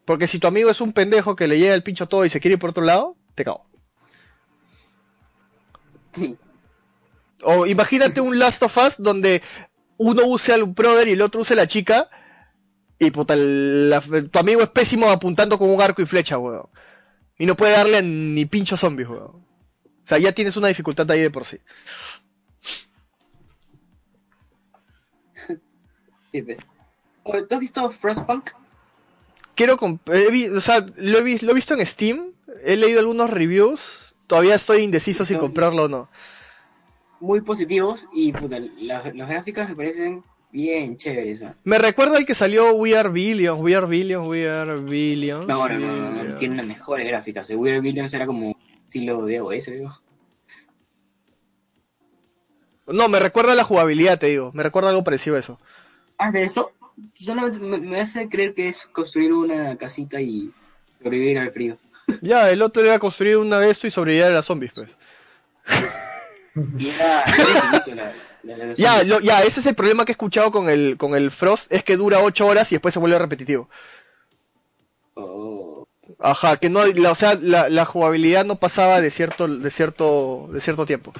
Porque 0.04 0.26
si 0.26 0.38
tu 0.38 0.46
amigo 0.46 0.68
es 0.70 0.80
un 0.82 0.92
pendejo 0.92 1.36
que 1.36 1.48
le 1.48 1.58
llega 1.58 1.74
el 1.74 1.82
pincho 1.82 2.06
todo 2.06 2.24
y 2.26 2.28
se 2.28 2.38
quiere 2.38 2.54
ir 2.54 2.58
por 2.60 2.70
otro 2.70 2.84
lado, 2.84 3.16
te 3.34 3.44
cago. 3.44 3.64
O 7.44 7.66
imagínate 7.66 8.20
un 8.20 8.38
Last 8.38 8.62
of 8.62 8.76
Us 8.76 8.96
donde 8.98 9.42
uno 9.96 10.24
use 10.26 10.52
al 10.52 10.64
brother 10.64 11.08
y 11.08 11.12
el 11.12 11.22
otro 11.22 11.40
use 11.42 11.54
la 11.54 11.66
chica. 11.66 12.08
Y 12.98 13.10
puta, 13.10 13.36
la- 13.36 14.00
tu 14.00 14.38
amigo 14.38 14.60
es 14.62 14.68
pésimo 14.70 15.08
apuntando 15.08 15.58
con 15.58 15.70
un 15.70 15.80
arco 15.80 16.02
y 16.02 16.06
flecha, 16.06 16.38
weón. 16.38 16.68
Y 17.38 17.46
no 17.46 17.56
puede 17.56 17.72
darle 17.72 17.98
a 17.98 18.02
ni 18.02 18.44
pincho 18.46 18.76
zombies, 18.76 19.08
weón. 19.08 19.22
O 19.24 20.08
sea, 20.08 20.18
ya 20.18 20.32
tienes 20.32 20.56
una 20.56 20.68
dificultad 20.68 21.10
ahí 21.10 21.20
de 21.20 21.30
por 21.30 21.44
sí. 21.44 21.58
Pues. 26.32 26.58
Oh, 27.22 27.42
¿Tú 27.44 27.54
has 27.54 27.60
visto 27.60 27.90
Frostpunk? 27.90 28.50
Quiero 29.54 29.76
he 30.12 30.50
o 30.50 30.60
sea, 30.60 30.86
lo 30.96 31.18
he, 31.18 31.22
visto 31.24 31.74
en 31.74 31.84
Steam, 31.84 32.32
he 32.62 32.76
leído 32.76 33.00
algunos 33.00 33.28
reviews, 33.28 34.14
todavía 34.28 34.54
estoy 34.54 34.82
indeciso 34.82 35.24
si 35.24 35.36
comprarlo 35.36 35.84
o 35.84 35.88
no. 35.88 36.08
Muy 37.18 37.40
positivos 37.40 38.06
y 38.12 38.32
puta, 38.32 38.60
las 38.60 39.04
gráficas 39.04 39.68
me 39.68 39.74
parecen 39.74 40.22
bien 40.50 40.96
chéveres. 40.96 41.42
¿ah? 41.42 41.54
Me 41.64 41.78
recuerda 41.78 42.16
al 42.16 42.26
que 42.26 42.34
salió 42.34 42.72
We 42.74 42.96
Are 42.96 43.08
Billions, 43.08 43.60
We 43.60 43.74
Are 43.74 43.86
Billions, 43.86 44.26
We 44.26 44.48
Are 44.48 44.76
Billions. 44.78 45.46
No, 45.46 45.68
no, 45.68 45.78
no, 45.78 45.86
no, 45.96 46.10
no, 46.10 46.20
We 46.22 46.28
Are- 46.28 46.34
tiene 46.38 46.56
las 46.56 46.66
mejores 46.66 47.06
gráficas. 47.06 47.48
El 47.50 47.56
Weird 47.56 47.82
Billions 47.82 48.12
era 48.14 48.26
como 48.26 48.56
estilo 48.86 49.24
de 49.26 49.40
OS, 49.40 49.66
digo. 49.72 49.90
No, 52.86 53.08
me 53.08 53.20
recuerda 53.20 53.52
a 53.52 53.56
la 53.56 53.64
jugabilidad, 53.64 54.18
te 54.18 54.28
digo, 54.28 54.50
me 54.54 54.62
recuerda 54.62 54.88
algo 54.88 55.04
parecido 55.04 55.36
a 55.36 55.40
eso. 55.40 55.60
Ah, 56.16 56.30
de 56.30 56.44
eso, 56.44 56.72
solamente 57.14 57.58
me, 57.58 57.76
me 57.78 58.00
hace 58.00 58.28
creer 58.30 58.54
que 58.54 58.68
es 58.68 58.86
construir 58.86 59.32
una 59.34 59.76
casita 59.76 60.20
y 60.20 60.50
sobrevivir 61.02 61.38
al 61.38 61.52
frío. 61.52 61.76
Ya, 62.22 62.50
el 62.50 62.62
otro 62.62 62.82
era 62.82 62.98
construir 62.98 63.36
una 63.36 63.60
de 63.60 63.70
esto 63.70 63.86
y 63.86 63.90
sobrevivir 63.90 64.24
a 64.24 64.30
las 64.30 64.46
zombies, 64.46 64.72
pues. 64.74 64.96
Y 66.78 66.88
era, 66.90 67.22
era 67.22 67.50
infinito 67.50 67.94
la, 67.94 68.12
la, 68.42 68.56
la- 68.66 68.74
Ya, 68.74 69.02
lo- 69.04 69.20
ya, 69.20 69.42
ese 69.42 69.60
es 69.60 69.66
el 69.66 69.74
problema 69.74 70.04
que 70.04 70.12
he 70.12 70.14
escuchado 70.14 70.50
con 70.50 70.68
el, 70.68 70.96
con 70.96 71.14
el 71.14 71.30
Frost, 71.30 71.72
es 71.72 71.82
que 71.84 71.96
dura 71.96 72.20
8 72.20 72.46
horas 72.46 72.70
y 72.72 72.76
después 72.76 72.94
se 72.94 73.00
vuelve 73.00 73.18
repetitivo. 73.18 73.68
Oh, 75.14 75.84
Ajá, 76.20 76.56
que 76.56 76.70
no, 76.70 76.84
la, 76.86 77.10
o 77.10 77.14
sea, 77.14 77.34
la, 77.40 77.68
la 77.68 77.84
jugabilidad 77.84 78.44
no 78.44 78.56
pasaba 78.56 79.00
de 79.00 79.10
cierto, 79.10 79.46
de 79.48 79.70
cierto, 79.70 80.48
de 80.52 80.60
cierto 80.60 80.86
tiempo. 80.86 81.12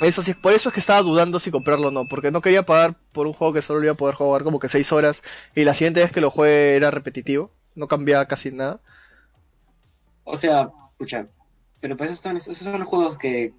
Eso 0.00 0.22
sí, 0.22 0.32
por 0.34 0.52
eso 0.52 0.68
es 0.68 0.72
que 0.72 0.80
estaba 0.80 1.02
dudando 1.02 1.38
si 1.38 1.50
comprarlo 1.50 1.88
o 1.88 1.90
no, 1.90 2.06
porque 2.06 2.30
no 2.30 2.40
quería 2.40 2.62
pagar 2.64 2.94
por 3.12 3.26
un 3.26 3.32
juego 3.34 3.52
que 3.52 3.60
solo 3.60 3.82
iba 3.82 3.92
a 3.92 3.96
poder 3.96 4.14
jugar 4.14 4.44
como 4.44 4.58
que 4.58 4.68
6 4.68 4.92
horas 4.92 5.22
y 5.54 5.64
la 5.64 5.74
siguiente 5.74 6.00
vez 6.00 6.10
que 6.12 6.20
lo 6.22 6.30
juegue 6.30 6.76
era 6.76 6.90
repetitivo, 6.90 7.50
no 7.74 7.86
cambiaba 7.88 8.26
casi 8.26 8.50
nada. 8.50 8.80
O 10.24 10.36
sea, 10.36 10.70
escucha, 10.92 11.26
pero 11.80 11.96
pues 11.96 12.10
esos 12.10 12.22
son, 12.22 12.36
esos 12.36 12.58
son 12.58 12.78
los 12.78 12.88
juegos 12.88 13.18
que, 13.18 13.52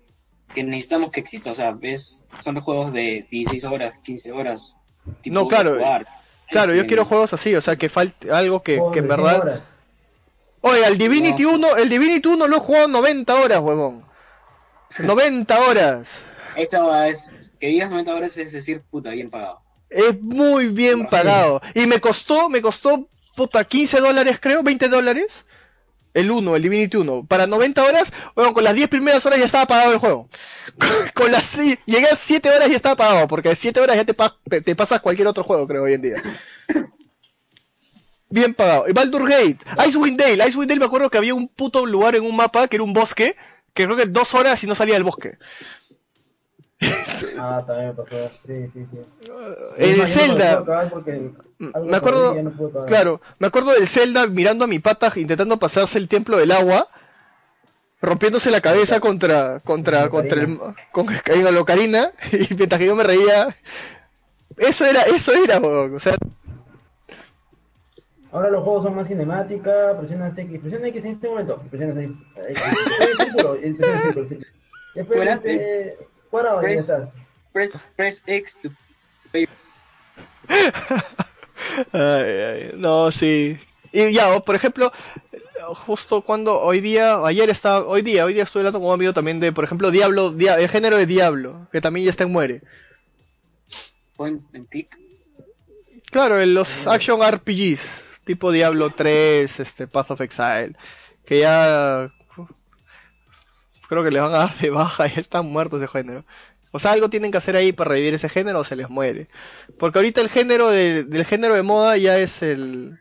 que 0.53 0.63
necesitamos 0.63 1.11
que 1.11 1.19
exista. 1.19 1.51
O 1.51 1.55
sea, 1.55 1.71
ves, 1.71 2.23
son 2.39 2.55
los 2.55 2.63
juegos 2.63 2.93
de 2.93 3.27
16 3.31 3.65
horas, 3.65 3.93
15 4.03 4.31
horas. 4.31 4.75
tipo 5.21 5.33
No, 5.33 5.47
claro, 5.47 5.75
jugar. 5.75 6.07
Claro, 6.49 6.73
yo 6.73 6.85
quiero 6.85 7.05
juegos 7.05 7.33
así, 7.33 7.55
o 7.55 7.61
sea, 7.61 7.77
que 7.77 7.87
falte 7.87 8.29
algo 8.31 8.61
que, 8.61 8.81
que 8.91 8.99
en 8.99 9.07
de 9.07 9.15
100 9.15 9.23
verdad... 9.23 9.39
horas. 9.39 9.61
Oye, 10.61 10.85
el 10.85 10.97
Divinity 10.97 11.43
No. 11.43 11.53
1, 11.53 11.77
el 11.77 11.89
Divinity 11.89 12.27
1 12.29 12.47
lo 12.47 12.57
he 12.57 12.59
jugado 12.59 12.87
90 12.87 13.35
horas, 13.35 13.59
huevón. 13.61 14.05
90 14.99 15.59
horas. 15.59 16.23
Esa 16.55 17.07
es, 17.07 17.31
que 17.59 17.67
digas 17.67 17.89
90 17.89 18.13
horas 18.13 18.37
es 18.37 18.51
decir, 18.51 18.81
puta, 18.91 19.09
bien 19.11 19.29
pagado. 19.29 19.61
Es 19.89 20.21
muy 20.21 20.67
bien 20.67 21.05
pagado. 21.05 21.61
Y 21.73 21.87
me 21.87 21.99
costó, 21.99 22.49
me 22.49 22.61
costó, 22.61 23.07
puta, 23.35 23.63
15 23.63 23.99
dólares 23.99 24.39
creo, 24.39 24.61
20 24.63 24.87
dólares. 24.89 25.45
El 26.13 26.29
1, 26.31 26.55
el 26.55 26.61
Divinity 26.61 26.97
1. 26.97 27.25
Para 27.27 27.47
90 27.47 27.83
horas, 27.83 28.11
bueno, 28.35 28.53
con 28.53 28.63
las 28.63 28.75
10 28.75 28.89
primeras 28.89 29.25
horas 29.25 29.39
ya 29.39 29.45
estaba 29.45 29.65
pagado 29.65 29.93
el 29.93 29.97
juego. 29.99 30.29
Con 31.13 31.31
las, 31.31 31.55
llegué 31.85 32.07
a 32.11 32.15
7 32.15 32.49
horas 32.49 32.67
y 32.67 32.71
ya 32.71 32.75
estaba 32.77 32.95
pagado, 32.95 33.27
porque 33.27 33.49
a 33.49 33.55
7 33.55 33.79
horas 33.79 33.95
ya 33.95 34.05
te, 34.05 34.13
pa- 34.13 34.35
te 34.49 34.75
pasas 34.75 35.01
cualquier 35.01 35.27
otro 35.27 35.43
juego, 35.43 35.67
creo, 35.67 35.83
hoy 35.83 35.93
en 35.93 36.01
día. 36.01 36.21
Bien 38.29 38.53
pagado. 38.53 38.87
Y 38.87 38.93
Baldur 38.93 39.27
Gate, 39.27 39.57
Icewind 39.87 40.17
Dale, 40.19 40.47
Icewind 40.47 40.69
Dale 40.69 40.79
me 40.79 40.85
acuerdo 40.85 41.09
que 41.09 41.17
había 41.17 41.33
un 41.35 41.47
puto 41.49 41.85
lugar 41.85 42.15
en 42.15 42.23
un 42.23 42.35
mapa 42.35 42.67
que 42.67 42.77
era 42.77 42.83
un 42.83 42.93
bosque, 42.93 43.35
que 43.73 43.83
creo 43.85 43.97
que 43.97 44.05
dos 44.05 44.33
horas 44.33 44.63
y 44.63 44.67
no 44.67 44.75
salía 44.75 44.93
del 44.95 45.03
bosque. 45.03 45.37
Ah, 47.37 47.63
también 47.65 47.89
me 47.89 47.93
pasó. 47.93 48.31
Sí, 48.45 48.67
sí, 48.73 48.85
sí. 48.91 49.27
No 49.27 49.37
me 49.37 49.49
lo 49.49 49.77
puedo 49.77 50.07
Zelda, 50.07 50.63
me 51.59 51.97
acuerdo, 51.97 52.41
no 52.41 52.85
claro, 52.85 53.21
me 53.39 53.47
acuerdo 53.47 53.71
del 53.73 53.87
Zelda 53.87 54.25
mirando 54.27 54.65
a 54.65 54.67
mi 54.67 54.79
pata 54.79 55.11
intentando 55.15 55.57
pasarse 55.57 55.97
el 55.97 56.07
templo 56.07 56.37
del 56.37 56.51
agua, 56.51 56.87
rompiéndose 58.01 58.49
la 58.49 58.61
cabeza 58.61 58.99
contra, 58.99 59.59
contra, 59.59 60.09
Con 60.09 60.21
contra 60.21 60.41
el, 60.41 60.57
con, 60.91 61.05
con 61.05 61.53
la 61.53 61.61
Ocarina, 61.61 62.11
y 62.31 62.53
mientras 62.55 62.79
que 62.79 62.87
yo 62.87 62.95
me 62.95 63.03
reía, 63.03 63.55
eso 64.57 64.85
era, 64.85 65.03
eso 65.03 65.33
era, 65.33 65.59
o 65.59 65.99
sea, 65.99 66.15
Ahora 68.31 68.49
los 68.49 68.63
juegos 68.63 68.83
son 68.83 68.95
más 68.95 69.07
cinemática, 69.09 69.97
presionas 69.99 70.37
X, 70.37 70.61
presionas 70.61 70.87
X 70.87 71.03
en 71.03 71.11
este 71.11 71.27
momento, 71.27 71.61
presionas 71.69 71.97
X, 71.97 72.15
presionas. 74.13 74.45
Después 74.95 75.19
y 76.31 76.43
ya 76.43 76.59
Press-. 76.61 76.91
Press, 77.53 77.87
press 77.95 78.23
X 78.25 78.57
to 78.61 78.69
pay. 79.31 79.47
Ay, 81.93 82.01
ay, 82.01 82.71
no, 82.75 83.11
sí. 83.11 83.57
Y 83.91 84.11
ya, 84.13 84.33
o, 84.35 84.43
por 84.43 84.55
ejemplo, 84.55 84.91
justo 85.85 86.21
cuando 86.21 86.59
hoy 86.59 86.79
día, 86.81 87.23
ayer 87.25 87.49
estaba, 87.49 87.85
hoy 87.85 88.01
día, 88.01 88.25
hoy 88.25 88.33
día 88.33 88.43
estuve 88.43 88.61
hablando 88.61 88.79
con 88.79 88.87
un 88.89 88.93
amigo 88.93 89.13
también 89.13 89.39
de, 89.39 89.51
por 89.51 89.63
ejemplo, 89.63 89.91
Diablo, 89.91 90.31
Dia- 90.31 90.59
el 90.59 90.69
género 90.69 90.97
de 90.97 91.05
Diablo, 91.05 91.67
que 91.71 91.81
también 91.81 92.05
ya 92.05 92.09
está 92.09 92.23
en 92.23 92.31
muere. 92.31 92.61
point 94.17 94.41
and 94.55 94.67
click. 94.69 94.97
Claro, 96.11 96.41
en 96.41 96.53
los 96.53 96.87
action 96.87 97.21
RPGs, 97.21 98.21
tipo 98.25 98.51
Diablo 98.51 98.89
3, 98.89 99.59
este, 99.59 99.87
Path 99.87 100.11
of 100.11 100.21
Exile, 100.21 100.75
que 101.25 101.39
ya 101.39 102.11
creo 103.91 104.03
que 104.05 104.11
les 104.11 104.21
van 104.21 104.33
a 104.33 104.37
dar 104.39 104.57
de 104.57 104.69
baja 104.69 105.05
y 105.13 105.19
están 105.19 105.45
muertos 105.47 105.81
ese 105.81 105.91
género. 105.91 106.23
O 106.71 106.79
sea, 106.79 106.93
algo 106.93 107.09
tienen 107.09 107.31
que 107.31 107.37
hacer 107.37 107.57
ahí 107.57 107.73
para 107.73 107.89
revivir 107.89 108.13
ese 108.13 108.29
género 108.29 108.61
o 108.61 108.63
se 108.63 108.77
les 108.77 108.89
muere. 108.89 109.27
Porque 109.77 109.99
ahorita 109.99 110.21
el 110.21 110.29
género 110.29 110.69
de- 110.69 111.03
del 111.03 111.25
género 111.25 111.53
de 111.55 111.63
moda 111.63 111.97
ya 111.97 112.17
es 112.17 112.41
el 112.41 112.97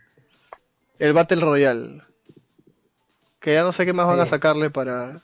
el 0.98 1.12
Battle 1.12 1.40
Royale. 1.40 2.02
Que 3.38 3.54
ya 3.54 3.62
no 3.62 3.72
sé 3.72 3.86
qué 3.86 3.92
más 3.92 4.06
van 4.08 4.18
a 4.20 4.26
sacarle 4.26 4.70
para 4.70 5.22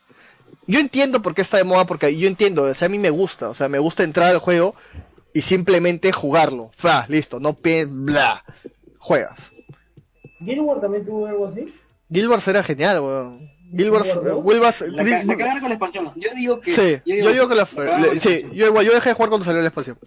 Yo 0.68 0.78
entiendo 0.78 1.20
por 1.22 1.34
qué 1.34 1.42
está 1.42 1.56
de 1.56 1.64
moda 1.64 1.86
porque 1.86 2.16
yo 2.16 2.28
entiendo, 2.28 2.62
o 2.62 2.74
sea, 2.74 2.86
a 2.86 2.88
mí 2.88 2.98
me 2.98 3.10
gusta, 3.10 3.48
o 3.48 3.54
sea, 3.54 3.68
me 3.68 3.78
gusta 3.80 4.04
entrar 4.04 4.30
al 4.30 4.38
juego 4.38 4.74
y 5.34 5.42
simplemente 5.42 6.12
jugarlo. 6.12 6.70
Fra, 6.76 7.04
listo, 7.08 7.40
no 7.40 7.54
pe 7.54 7.84
bla. 7.84 8.44
Juegas. 8.98 9.50
¿Guild 10.40 10.60
Wars 10.60 10.80
también 10.80 11.04
tuvo 11.04 11.26
algo 11.26 11.48
así? 11.48 11.74
Guild 12.08 12.28
Wars 12.30 12.46
era 12.48 12.62
genial, 12.62 13.00
weón. 13.00 13.50
Wars- 13.72 14.80
La, 14.82 15.04
ca- 15.04 15.24
la 15.24 15.36
cagaron 15.36 15.60
con 15.60 15.68
la 15.68 15.74
expansión. 15.74 16.12
Yo 16.16 16.30
digo 16.34 16.60
que. 16.60 16.72
Sí, 16.74 17.00
yo 17.04 17.30
digo 17.32 17.48
que 17.48 17.54
la, 17.54 17.68
le- 18.00 18.14
la 18.14 18.20
sí, 18.20 18.46
yo 18.52 18.66
igual, 18.66 18.86
yo 18.86 18.92
dejé 18.94 19.10
de 19.10 19.14
jugar 19.14 19.28
cuando 19.30 19.44
salió 19.44 19.60
la 19.60 19.68
expansión. 19.68 19.98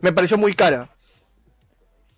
Me 0.00 0.12
pareció 0.12 0.36
muy 0.36 0.52
cara. 0.54 0.88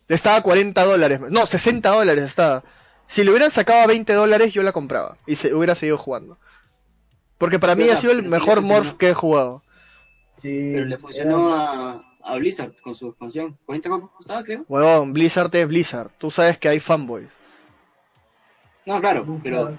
Estaba 0.09 0.37
a 0.37 0.43
40 0.43 0.85
dólares, 0.85 1.21
no, 1.31 1.47
60 1.47 1.89
dólares 1.91 2.25
estaba. 2.25 2.63
Si 3.07 3.25
le 3.25 3.31
hubieran 3.31 3.51
sacado 3.51 3.83
a 3.83 3.87
20 3.87 4.13
dólares, 4.15 4.53
yo 4.53 4.63
la 4.63 4.73
compraba 4.73 5.17
y 5.27 5.37
se 5.37 5.55
hubiera 5.55 5.75
seguido 5.75 5.99
jugando. 5.99 6.39
Porque 7.39 7.59
para 7.59 7.75
mí 7.75 7.89
ha 7.89 7.97
sido 7.97 8.13
el 8.13 8.23
sí 8.23 8.29
mejor 8.29 8.63
morph 8.63 8.93
que 8.95 9.11
he 9.11 9.15
jugado. 9.15 9.63
Sí. 10.41 10.71
Pero 10.75 10.85
le 10.87 10.99
funcionó 10.99 11.55
a, 11.55 12.05
a 12.23 12.37
Blizzard 12.37 12.73
con 12.83 12.95
su 12.95 13.09
expansión. 13.09 13.59
40 13.67 13.89
cocos 13.89 14.11
costaba, 14.17 14.43
creo. 14.45 14.65
Weón, 14.69 15.13
Blizzard 15.13 15.55
es 15.55 15.67
Blizzard. 15.69 16.11
Tú 16.19 16.31
sabes 16.31 16.59
que 16.59 16.69
hay 16.69 16.81
fanboys. 16.81 17.29
No, 18.87 19.01
claro, 19.01 19.27
pero 19.43 19.77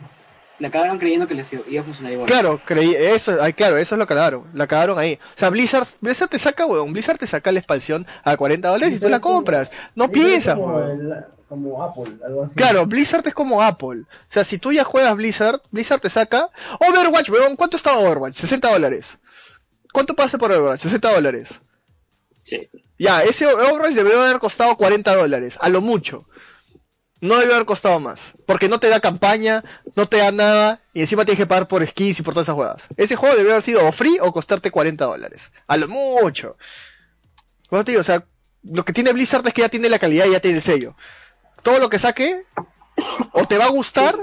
la 0.59 0.71
cagaron 0.71 0.97
creyendo 0.97 1.27
que 1.27 1.33
les 1.33 1.51
iba 1.51 1.81
a 1.81 1.83
funcionar 1.83 2.13
igual. 2.13 2.27
Claro, 2.27 2.61
creí, 2.63 2.95
eso, 2.95 3.37
ay, 3.41 3.53
claro, 3.53 3.77
eso 3.77 3.95
es 3.95 3.99
lo 3.99 4.07
que 4.07 4.13
cagaron, 4.13 4.45
la 4.53 4.67
cagaron 4.67 4.97
ahí. 4.97 5.19
O 5.35 5.37
sea, 5.37 5.49
Blizzard, 5.49 5.87
Blizzard 6.01 6.29
te 6.29 6.39
saca, 6.39 6.65
weón, 6.65 6.93
Blizzard 6.93 7.17
te 7.17 7.27
saca 7.27 7.51
la 7.51 7.59
expansión 7.59 8.07
a 8.23 8.37
40 8.37 8.67
dólares 8.69 8.95
y 8.95 8.99
tú 8.99 9.09
la 9.09 9.19
compras. 9.19 9.71
No 9.95 10.09
piensas, 10.09 10.55
como, 10.55 10.75
weón. 10.75 11.25
como 11.49 11.83
Apple, 11.83 12.17
algo 12.25 12.43
así. 12.43 12.55
Claro, 12.55 12.85
Blizzard 12.85 13.27
es 13.27 13.33
como 13.33 13.61
Apple. 13.61 14.01
O 14.01 14.29
sea, 14.29 14.43
si 14.43 14.57
tú 14.57 14.71
ya 14.71 14.83
juegas 14.83 15.15
Blizzard, 15.15 15.61
Blizzard 15.71 15.99
te 15.99 16.09
saca 16.09 16.49
Overwatch, 16.79 17.29
weón, 17.29 17.55
¿cuánto 17.55 17.75
está 17.75 17.97
Overwatch? 17.97 18.35
60 18.35 18.71
dólares. 18.71 19.17
¿Cuánto 19.91 20.15
pasa 20.15 20.37
por 20.37 20.51
Overwatch? 20.51 20.81
60 20.81 21.13
dólares. 21.13 21.59
Sí. 22.43 22.69
Ya, 22.97 23.23
ese 23.23 23.45
Overwatch 23.45 23.93
debería 23.93 24.23
haber 24.23 24.39
costado 24.39 24.77
40 24.77 25.15
dólares, 25.15 25.57
a 25.59 25.67
lo 25.67 25.81
mucho. 25.81 26.25
No 27.21 27.37
debe 27.37 27.53
haber 27.53 27.65
costado 27.65 27.99
más, 27.99 28.33
porque 28.45 28.67
no 28.69 28.79
te 28.79 28.89
da 28.89 28.99
campaña, 28.99 29.63
no 29.95 30.05
te 30.05 30.17
da 30.17 30.31
nada, 30.31 30.81
y 30.93 31.01
encima 31.01 31.23
tienes 31.23 31.39
que 31.39 31.47
pagar 31.47 31.67
por 31.67 31.85
skins 31.85 32.19
y 32.19 32.23
por 32.23 32.33
todas 32.33 32.45
esas 32.45 32.55
juegas. 32.55 32.87
Ese 32.97 33.15
juego 33.15 33.35
debería 33.35 33.53
haber 33.53 33.63
sido 33.63 33.87
o 33.87 33.91
free 33.91 34.17
o 34.21 34.33
costarte 34.33 34.69
40 34.69 35.05
dólares, 35.05 35.51
a 35.67 35.77
lo 35.77 35.87
mucho. 35.87 36.57
Bueno, 37.69 37.85
te 37.85 37.93
digo, 37.93 38.01
o 38.01 38.03
sea, 38.03 38.25
lo 38.63 38.83
que 38.83 38.93
tiene 38.93 39.13
Blizzard 39.13 39.47
es 39.47 39.53
que 39.53 39.61
ya 39.61 39.69
tiene 39.69 39.89
la 39.89 39.99
calidad 39.99 40.25
y 40.25 40.31
ya 40.31 40.39
tiene 40.39 40.57
el 40.57 40.63
sello. 40.63 40.95
Todo 41.63 41.79
lo 41.79 41.89
que 41.89 41.99
saque, 41.99 42.43
o 43.31 43.47
te 43.47 43.57
va 43.57 43.65
a 43.65 43.69
gustar, 43.69 44.17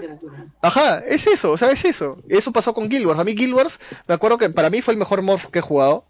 Ajá, 0.62 1.01
es 1.01 1.27
eso, 1.27 1.51
o 1.51 1.56
sea, 1.56 1.73
es 1.73 1.85
eso. 1.85 2.19
Eso 2.28 2.52
pasó 2.52 2.73
con 2.73 2.89
Guild 2.89 3.06
Wars. 3.06 3.19
A 3.19 3.24
mí 3.24 3.35
Guild 3.35 3.55
Wars, 3.55 3.81
me 4.06 4.14
acuerdo 4.14 4.39
que 4.39 4.48
para 4.48 4.70
mí 4.70 4.81
fue 4.81 4.94
el 4.94 4.98
mejor 4.98 5.20
morph 5.23 5.47
que 5.47 5.59
he 5.59 5.62
jugado. 5.62 6.06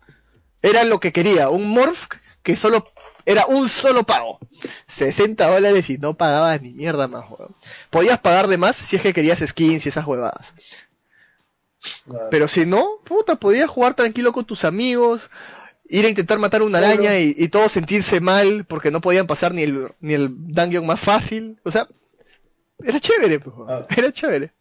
Era 0.61 0.85
lo 0.85 1.01
que 1.01 1.13
quería, 1.13 1.49
un 1.49 1.71
morph 1.71 2.07
que 2.43 2.57
solo 2.57 2.85
era 3.27 3.47
un 3.47 3.69
solo 3.69 4.03
pago. 4.05 4.39
60 4.89 5.47
dólares 5.49 5.89
y 5.91 5.99
no 5.99 6.15
pagabas 6.15 6.61
ni 6.63 6.75
mierda 6.75 7.09
más, 7.09 7.25
weón. 7.31 7.55
Podías 7.91 8.19
pagar 8.21 8.49
de 8.49 8.59
más 8.59 8.77
si 8.77 8.97
es 8.97 9.03
que 9.03 9.13
querías 9.15 9.41
skins 9.41 9.87
y 9.87 9.89
esas 9.91 10.07
huevadas. 10.07 10.55
Claro. 12.09 12.29
Pero 12.31 12.49
si 12.49 12.65
no, 12.67 12.99
puta, 13.05 13.37
podías 13.37 13.69
jugar 13.69 13.95
tranquilo 13.95 14.33
con 14.33 14.45
tus 14.45 14.65
amigos. 14.65 15.31
ir 15.89 16.07
a 16.07 16.09
intentar 16.09 16.39
matar 16.39 16.63
una 16.63 16.79
araña 16.79 17.19
y, 17.19 17.35
y 17.37 17.49
todos 17.49 17.73
sentirse 17.73 18.21
mal 18.21 18.65
porque 18.65 18.91
no 18.91 19.01
podían 19.01 19.27
pasar 19.27 19.53
ni 19.53 19.63
el, 19.63 19.93
ni 20.01 20.15
el 20.15 20.29
dungeon 20.31 20.87
más 20.87 21.01
fácil. 21.01 21.59
O 21.65 21.71
sea, 21.71 21.87
era 22.83 22.99
chévere, 23.01 23.41
pues, 23.41 23.55
Ah. 23.69 23.87
era 23.97 24.13
chévere. 24.13 24.53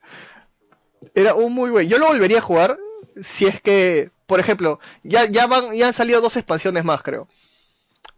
Era 1.16 1.34
un 1.36 1.54
muy 1.54 1.70
buen. 1.70 1.88
Yo 1.90 1.98
lo 2.00 2.08
volvería 2.08 2.40
a 2.40 2.42
jugar 2.42 2.78
si 3.22 3.46
es 3.46 3.62
que, 3.62 4.12
por 4.26 4.40
ejemplo, 4.40 4.80
ya, 5.04 5.26
ya 5.26 5.48
van, 5.48 5.74
ya 5.74 5.88
han 5.88 5.94
salido 5.94 6.22
dos 6.22 6.36
expansiones 6.38 6.84
más, 6.84 7.02
creo. 7.02 7.28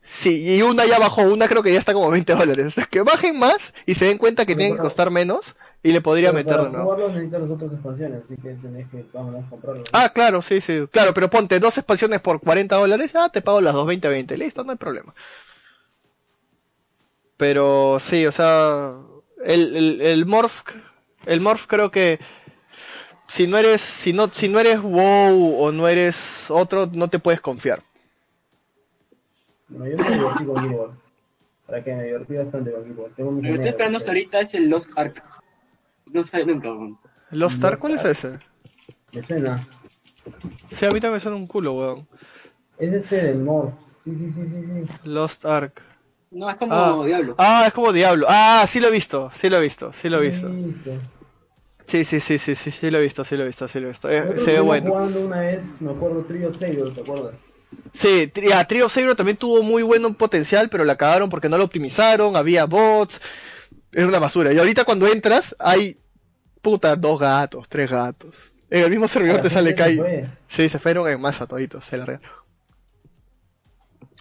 Sí, 0.06 0.58
y 0.58 0.62
una 0.62 0.86
ya 0.86 1.00
bajó, 1.00 1.22
una 1.22 1.48
creo 1.48 1.64
que 1.64 1.72
ya 1.72 1.80
está 1.80 1.94
como 1.94 2.10
20 2.10 2.36
dólares. 2.36 2.66
O 2.68 2.72
sea, 2.72 2.86
que 2.86 3.02
bajen 3.02 3.40
más 3.40 3.74
y 3.86 3.94
se 3.96 4.06
den 4.06 4.18
cuenta 4.18 4.46
que 4.46 4.56
tienen 4.56 4.76
que 4.76 4.82
costar 4.82 5.10
menos 5.12 5.56
y 5.82 5.92
le 5.92 6.02
podría 6.02 6.34
meter 6.34 6.58
de 6.58 6.70
nuevo. 6.70 6.84
jugarlo 6.84 7.10
necesitas 7.10 7.42
las 7.42 7.50
otras 7.50 7.72
expansiones, 7.72 8.24
así 8.26 8.36
que 8.42 8.50
tenés 8.56 8.90
que 8.90 9.06
vamos 9.14 9.46
a 9.46 9.50
comprarlo. 9.50 9.84
Ah, 9.94 10.10
claro, 10.14 10.42
sí, 10.42 10.60
sí. 10.60 10.86
Claro, 10.92 11.14
pero 11.14 11.30
ponte 11.30 11.60
dos 11.60 11.78
expansiones 11.78 12.20
por 12.20 12.42
40 12.42 12.76
dólares, 12.76 13.14
ya 13.14 13.30
te 13.30 13.42
pago 13.42 13.62
las 13.62 13.74
dos 13.74 13.88
20 13.88 14.10
20. 14.10 14.38
Listo, 14.38 14.64
no 14.64 14.72
hay 14.72 14.78
problema. 14.78 15.14
Pero 17.38 17.98
sí, 18.00 18.26
o 18.26 18.32
sea, 18.32 18.94
el, 19.44 19.76
el, 19.76 20.02
el 20.02 20.26
Morph, 20.26 20.64
el 21.26 21.42
Morph 21.42 21.66
creo 21.68 21.92
que 21.92 22.20
si 23.28 23.48
no 23.48 23.58
eres, 23.58 23.82
si 23.82 24.14
no, 24.14 24.30
si 24.32 24.50
no 24.50 24.60
eres 24.60 24.82
WoW 24.82 25.56
o 25.60 25.72
no 25.72 25.88
eres 25.88 26.48
otro, 26.50 26.90
no 26.92 27.10
te 27.10 27.20
puedes 27.20 27.42
confiar. 27.42 27.84
Bueno, 29.74 29.98
yo 29.98 30.04
me 30.04 30.16
divertí 30.16 30.46
con 30.46 30.64
Guild 30.64 30.76
Wars. 30.76 30.94
Para 31.66 31.84
que 31.84 31.96
me 31.96 32.04
divertí 32.04 32.36
bastante 32.36 32.72
con 32.72 32.84
Guild 32.84 33.00
Wars. 33.00 33.16
Tengo 33.16 33.32
mis 33.32 33.44
Lo 33.44 33.50
que 33.50 33.54
estoy 33.56 33.70
esperando 33.70 33.98
hasta 33.98 34.12
ahorita 34.12 34.40
es 34.40 34.56
el 34.56 34.70
Lost 34.70 34.92
Ark. 34.98 35.24
No 36.12 36.24
sale 36.24 36.46
nunca, 36.46 36.68
weón. 36.70 36.98
¿Lost 37.32 37.64
Ark 37.64 37.80
cuál 37.80 37.94
es 37.94 38.06
ese? 38.06 38.40
Me 39.12 39.24
suena. 39.24 39.68
Sí, 40.70 40.86
a 40.86 40.90
mí 40.90 41.00
también 41.00 41.14
me 41.14 41.20
suena 41.20 41.38
un 41.38 41.48
culo, 41.48 41.74
weón. 41.74 42.08
Es 42.78 42.94
este 42.94 43.28
del 43.28 43.40
Morph. 43.40 43.74
Sí, 44.04 44.12
sí, 44.16 44.32
sí, 44.34 44.42
sí, 44.44 44.86
sí. 44.86 45.10
Lost 45.10 45.46
Ark. 45.46 45.82
No, 46.32 46.50
es 46.50 46.56
como 46.58 46.74
Ah. 46.74 47.06
Diablo. 47.06 47.36
Ah, 47.38 47.64
es 47.68 47.74
como 47.74 47.92
Diablo. 47.92 48.26
Ah, 48.30 48.66
sí 48.68 48.80
lo 48.80 48.88
he 48.90 48.92
visto, 48.92 49.32
sí 49.34 49.50
lo 49.50 49.58
he 49.58 49.62
visto, 49.62 49.94
sí 49.94 50.10
lo 50.10 50.18
he 50.22 50.28
visto. 50.28 50.50
Sí, 51.86 52.04
sí, 52.04 52.20
sí, 52.20 52.40
sí, 52.40 52.56
sí, 52.56 52.72
sí 52.72 52.92
lo 52.92 52.98
he 52.98 53.02
visto, 53.02 53.24
sí 53.24 53.38
lo 53.38 53.44
he 53.44 53.48
visto, 53.48 53.68
sí 53.68 53.80
lo 53.80 53.88
he 53.88 53.90
visto. 53.90 54.10
Eh, 54.10 54.40
se 54.40 54.54
ve 54.54 54.60
bueno. 54.62 54.90
jugando 54.90 55.26
una 55.26 55.40
vez, 55.42 55.80
me 55.82 55.92
acuerdo, 55.92 56.24
Trio 56.24 56.50
of 56.50 56.58
Savior, 56.58 56.94
¿te 56.94 57.02
acuerdas? 57.02 57.36
Sí, 57.94 58.32
ah, 58.54 58.66
Trio 58.66 58.88
of 58.88 58.94
Saber 58.94 59.16
también 59.16 59.38
tuvo 59.38 59.62
muy 59.62 59.84
buen 59.84 60.16
potencial, 60.16 60.70
pero 60.70 60.84
la 60.86 60.96
cagaron 60.96 61.30
porque 61.30 61.50
no 61.50 61.58
lo 61.58 61.64
optimizaron, 61.64 62.36
había 62.36 62.66
bots, 62.66 63.22
era 63.92 64.08
una 64.08 64.20
basura. 64.20 64.52
Y 64.54 64.58
ahorita 64.58 64.84
cuando 64.84 65.08
entras, 65.08 65.56
hay, 65.60 66.00
puta, 66.62 66.96
dos 66.96 67.20
gatos, 67.20 67.70
tres 67.70 67.90
gatos. 67.92 68.52
En 68.70 68.84
el 68.84 68.90
mismo 68.90 69.08
servidor 69.08 69.42
te 69.42 69.50
sale 69.50 69.76
que 69.76 69.84
se 69.84 69.90
hay... 69.90 70.30
Sí, 70.48 70.70
se 70.70 70.80
fueron 70.80 71.08
en 71.08 71.22
masa 71.22 71.46
toditos, 71.46 71.86
se 71.86 71.98
largaron. 71.98 72.24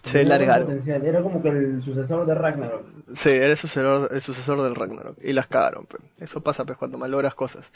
Se 0.03 0.25
largaron. 0.25 0.83
Era 0.87 1.23
como 1.23 1.43
que 1.43 1.49
el 1.49 1.83
sucesor 1.83 2.27
de 2.27 2.35
Ragnarok. 2.35 2.85
Sí, 3.15 3.31
era 3.31 3.53
el 3.53 3.57
sucesor, 3.57 4.09
el 4.13 4.21
sucesor 4.21 4.61
del 4.63 4.75
Ragnarok. 4.75 5.17
Y 5.23 5.33
las 5.33 5.47
cagaron, 5.47 5.87
pues. 5.87 6.03
Eso 6.19 6.43
pasa, 6.43 6.65
pues, 6.65 6.77
cuando 6.77 6.99
malogras 6.99 7.35
cosas. 7.35 7.71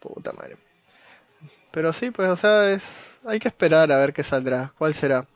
Puta 0.00 0.32
madre. 0.32 0.56
Pero 1.70 1.92
sí, 1.92 2.10
pues, 2.10 2.28
o 2.28 2.36
sea, 2.36 2.70
es... 2.72 3.13
Hay 3.26 3.38
que 3.38 3.48
esperar 3.48 3.90
a 3.90 3.98
ver 3.98 4.12
qué 4.12 4.22
saldrá. 4.22 4.72
¿Cuál 4.76 4.94
será? 4.94 5.26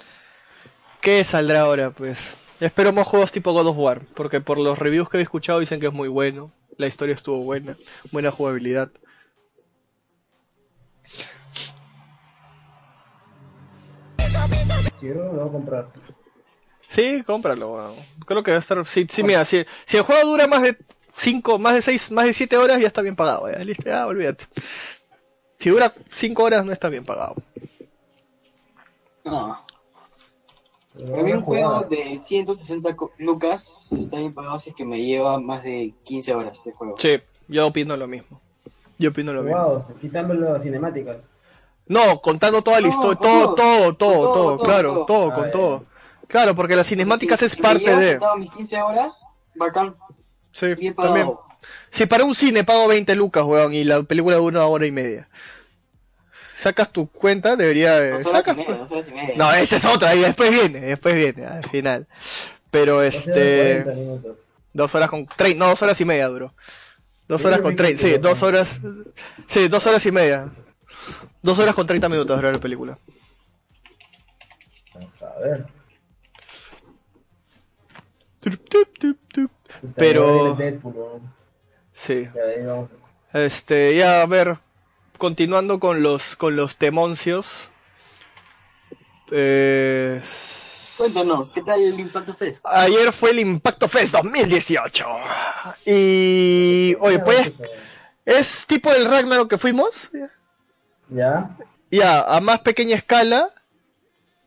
¿Qué 1.01 1.24
saldrá 1.24 1.62
ahora, 1.62 1.90
pues? 1.90 2.36
Espero 2.60 2.93
más 2.93 3.06
juegos 3.06 3.32
tipo 3.32 3.52
God 3.52 3.69
of 3.69 3.78
War. 3.78 4.05
Porque 4.15 4.40
por 4.40 4.59
los 4.59 4.78
reviews 4.78 5.09
que 5.09 5.19
he 5.19 5.23
escuchado 5.23 5.60
dicen 5.60 5.81
que 5.81 5.86
es 5.86 5.93
muy 5.93 6.09
bueno. 6.09 6.52
La 6.77 6.86
historia 6.86 7.15
estuvo 7.15 7.43
buena. 7.43 7.77
Buena 8.12 8.31
jugabilidad. 8.31 8.90
Que 15.01 15.15
lo 15.15 15.32
voy 15.32 15.48
a 15.48 15.52
comprar. 15.52 15.89
Sí, 16.89 17.23
cómpralo. 17.24 17.94
Creo 18.27 18.43
que 18.43 18.51
va 18.51 18.56
a 18.56 18.60
estar... 18.60 18.85
Sí, 18.86 19.06
sí 19.09 19.23
mira, 19.23 19.44
si, 19.44 19.65
si 19.85 19.97
el 19.97 20.02
juego 20.02 20.28
dura 20.28 20.47
más 20.47 20.62
de 20.62 20.77
5, 21.16 21.59
más 21.59 21.74
de 21.74 21.82
6, 21.82 22.10
más 22.10 22.24
de 22.27 22.32
7 22.32 22.56
horas, 22.56 22.81
ya 22.81 22.86
está 22.86 23.02
bien 23.02 23.16
pagado, 23.16 23.51
ya. 23.51 23.59
Listo, 23.59 23.85
ya, 23.86 24.06
olvídate. 24.06 24.47
Si 25.59 25.70
dura 25.70 25.94
5 26.15 26.43
horas, 26.43 26.65
no 26.65 26.73
está 26.73 26.89
bien 26.89 27.05
pagado. 27.05 27.36
No. 29.30 29.52
A 31.16 31.20
un 31.20 31.42
juego 31.42 31.82
de 31.82 32.18
160 32.18 32.96
co- 32.96 33.12
lucas 33.18 33.92
está 33.92 34.18
bien 34.18 34.34
pagado 34.34 34.59
si 34.59 34.70
es 34.70 34.76
que 34.76 34.84
me 34.84 34.98
lleva 35.00 35.38
más 35.38 35.62
de 35.62 35.94
15 36.02 36.34
horas 36.34 36.64
de 36.64 36.72
juego. 36.72 36.96
Sí, 36.98 37.20
yo 37.46 37.66
opino 37.68 37.96
lo 37.96 38.09
mismo. 38.09 38.40
Yo 38.98 39.10
opino 39.10 39.32
lo 39.32 39.42
mismo. 39.42 39.56
Jugados, 39.59 39.84
quitándole 40.00 40.50
las 40.50 40.62
cinemáticas. 40.62 41.18
No, 41.86 42.20
contando 42.20 42.62
toda 42.62 42.80
la 42.80 42.88
historia, 42.88 43.16
con 43.16 43.26
todo, 43.28 43.55
todo. 43.55 43.55
todo, 43.55 43.55
todo, 43.55 43.86
Con 43.86 43.98
todo, 43.98 44.32
todo, 44.32 44.56
todo, 44.56 44.64
claro, 44.64 44.92
todo. 44.94 45.06
todo, 45.06 45.30
Ah, 45.30 45.34
con 45.34 45.44
ya, 45.44 45.50
todo. 45.52 45.84
Claro, 46.26 46.55
porque 46.55 46.76
las 46.76 46.86
cinemáticas 46.88 47.42
es 47.42 47.52
si 47.52 47.62
parte 47.62 47.94
de... 47.96 48.18
mis 48.36 48.50
15 48.50 48.82
horas, 48.82 49.24
bacán, 49.55 49.94
Sí, 50.52 50.74
bien 50.74 50.94
también. 50.94 51.30
Si 51.90 52.06
para 52.06 52.24
un 52.24 52.34
cine 52.34 52.64
pago 52.64 52.88
20 52.88 53.14
lucas, 53.14 53.44
weón, 53.44 53.72
y 53.72 53.84
la 53.84 54.02
película 54.02 54.36
dura 54.36 54.59
una 54.59 54.66
hora 54.66 54.86
y 54.86 54.90
media. 54.90 55.28
Sacas 56.59 56.90
tu 56.93 57.09
cuenta, 57.09 57.55
debería... 57.55 58.01
Dos 58.10 58.26
horas 58.26 58.48
y 58.48 58.55
media, 58.55 58.74
dos 58.74 58.90
horas 58.90 59.09
y 59.09 59.12
media. 59.12 59.35
No, 59.36 59.52
esa 59.52 59.76
es 59.76 59.85
otra, 59.85 60.12
y 60.16 60.20
después 60.20 60.51
viene, 60.51 60.80
después 60.80 61.14
viene, 61.14 61.47
al 61.47 61.62
final. 61.62 62.09
Pero 62.72 63.01
este... 63.02 63.32
ser 63.32 63.85
40 63.85 64.01
minutos. 64.01 64.36
Dos 64.72 64.94
horas 64.97 65.09
con... 65.09 65.26
trein- 65.26 65.56
no, 65.56 65.68
dos 65.68 65.80
horas 65.82 66.01
y 66.01 66.05
media 66.05 66.26
duró. 66.26 66.52
Dos 67.28 67.44
horas 67.44 67.60
con 67.60 67.76
treinta, 67.76 68.02
sí, 68.02 68.18
dos 68.18 68.43
horas... 68.43 68.80
Sí, 69.47 69.68
dos 69.68 69.86
horas 69.86 70.05
y 70.06 70.10
media. 70.10 70.51
Dos 71.43 71.59
horas 71.60 71.76
con 71.76 71.86
30 71.86 72.09
minutos 72.09 72.36
duró 72.36 72.51
la 72.51 72.59
película. 72.59 72.98
Vamos 74.94 75.22
a 75.22 75.39
ver. 75.39 75.64
Tup, 78.40 78.55
tup, 78.68 78.98
tup, 78.98 79.18
tup. 79.32 79.51
Puta, 79.80 79.94
Pero-. 79.97 80.59
Sí. 81.93 82.28
Este, 83.32 83.97
ya 83.97 84.22
a 84.22 84.26
ver, 84.26 84.59
continuando 85.19 85.78
con 85.81 86.03
los 86.03 86.36
con 86.36 86.57
los 86.57 86.77
temoncios. 86.77 87.70
Eh, 89.31 90.23
Cuéntanos, 90.97 91.53
¿qué 91.53 91.62
tal 91.62 91.81
el 91.81 92.01
Impacto 92.01 92.35
Fest? 92.35 92.65
ayer 92.66 93.12
fue 93.12 93.31
el 93.31 93.39
Impacto 93.40 93.86
Fest 93.89 94.12
2018. 94.15 95.07
Y 95.86 96.97
oye, 97.01 97.19
pues 97.20 97.53
es 98.24 98.66
tipo 98.66 98.93
el 98.93 99.05
Ragnarok 99.09 99.49
que 99.51 99.59
fuimos, 99.59 100.11
¿Ya? 101.09 101.57
ya 101.90 102.23
a 102.23 102.40
más 102.40 102.61
pequeña 102.61 102.97
escala 102.97 103.51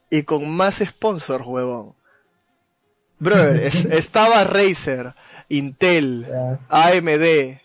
y 0.10 0.24
con 0.24 0.50
más 0.50 0.80
sponsors, 0.86 1.46
huevón. 1.46 1.96
Brother, 3.20 3.58
es- 3.62 3.86
estaba 3.92 4.44
Razer, 4.44 5.14
Intel, 5.48 6.28
Ya. 6.28 6.60
AMD, 6.70 7.62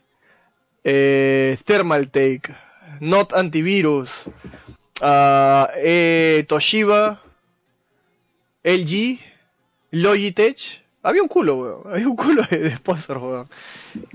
eh, 0.85 1.59
Thermaltake, 1.65 2.55
Not 3.01 3.33
Antivirus, 3.35 4.25
ah, 5.01 5.71
eh, 5.77 6.45
Toshiba, 6.49 7.23
LG, 8.65 9.19
Logitech. 9.91 10.85
Había 11.03 11.23
un 11.23 11.29
culo, 11.29 11.57
weón. 11.59 11.83
Había 11.95 12.09
un 12.09 12.17
culo 12.17 12.43
de, 12.51 12.59
de 12.59 12.77
sponsors, 12.77 13.21
weón. 13.23 13.49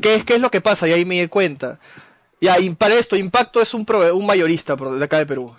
¿Qué 0.01 0.15
es, 0.15 0.25
¿Qué 0.25 0.35
es 0.35 0.41
lo 0.41 0.51
que 0.51 0.61
pasa? 0.61 0.87
Y 0.87 0.91
ahí 0.93 1.05
me 1.05 1.21
di 1.21 1.27
cuenta. 1.27 1.79
Ya, 2.41 2.55
para 2.77 2.95
esto, 2.95 3.15
Impacto 3.15 3.61
es 3.61 3.73
un, 3.73 3.85
prove- 3.85 4.11
un 4.13 4.25
mayorista 4.25 4.75
de 4.75 5.03
acá 5.05 5.19
de 5.19 5.25
Perú. 5.27 5.55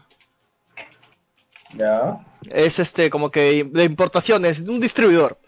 Ya. 1.74 2.19
Es 2.51 2.78
este, 2.78 3.09
como 3.09 3.31
que 3.31 3.65
de 3.65 3.85
importaciones, 3.85 4.61
un 4.61 4.81
distribuidor. 4.81 5.39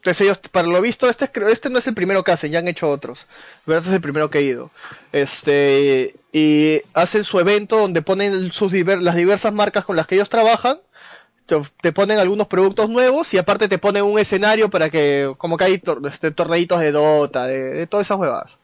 Entonces 0.00 0.22
ellos, 0.22 0.38
para 0.50 0.66
lo 0.66 0.80
visto, 0.80 1.08
este, 1.10 1.30
este 1.50 1.68
no 1.70 1.78
es 1.78 1.86
el 1.86 1.94
primero 1.94 2.24
que 2.24 2.32
hacen, 2.32 2.50
ya 2.52 2.58
han 2.60 2.68
hecho 2.68 2.88
otros. 2.90 3.26
Pero 3.66 3.78
este 3.78 3.90
es 3.90 3.94
el 3.96 4.00
primero 4.00 4.30
que 4.30 4.38
he 4.38 4.42
ido. 4.42 4.70
Este, 5.12 6.16
y 6.32 6.80
hacen 6.94 7.22
su 7.24 7.38
evento 7.38 7.76
donde 7.78 8.00
ponen 8.02 8.50
sus 8.52 8.72
diver- 8.72 9.00
las 9.00 9.14
diversas 9.16 9.52
marcas 9.52 9.84
con 9.84 9.96
las 9.96 10.06
que 10.06 10.14
ellos 10.14 10.30
trabajan. 10.30 10.78
Te, 11.82 11.92
ponen 11.92 12.18
algunos 12.20 12.46
productos 12.46 12.88
nuevos 12.88 13.34
y 13.34 13.38
aparte 13.38 13.68
te 13.68 13.78
ponen 13.78 14.04
un 14.04 14.18
escenario 14.20 14.70
para 14.70 14.88
que, 14.88 15.34
como 15.36 15.56
que 15.56 15.64
hay 15.64 15.78
tor- 15.78 16.06
este, 16.08 16.30
torneitos 16.30 16.80
de 16.80 16.92
Dota, 16.92 17.46
de, 17.46 17.58
de 17.72 17.86
todas 17.88 18.06
esas 18.06 18.18
huevadas. 18.18 18.58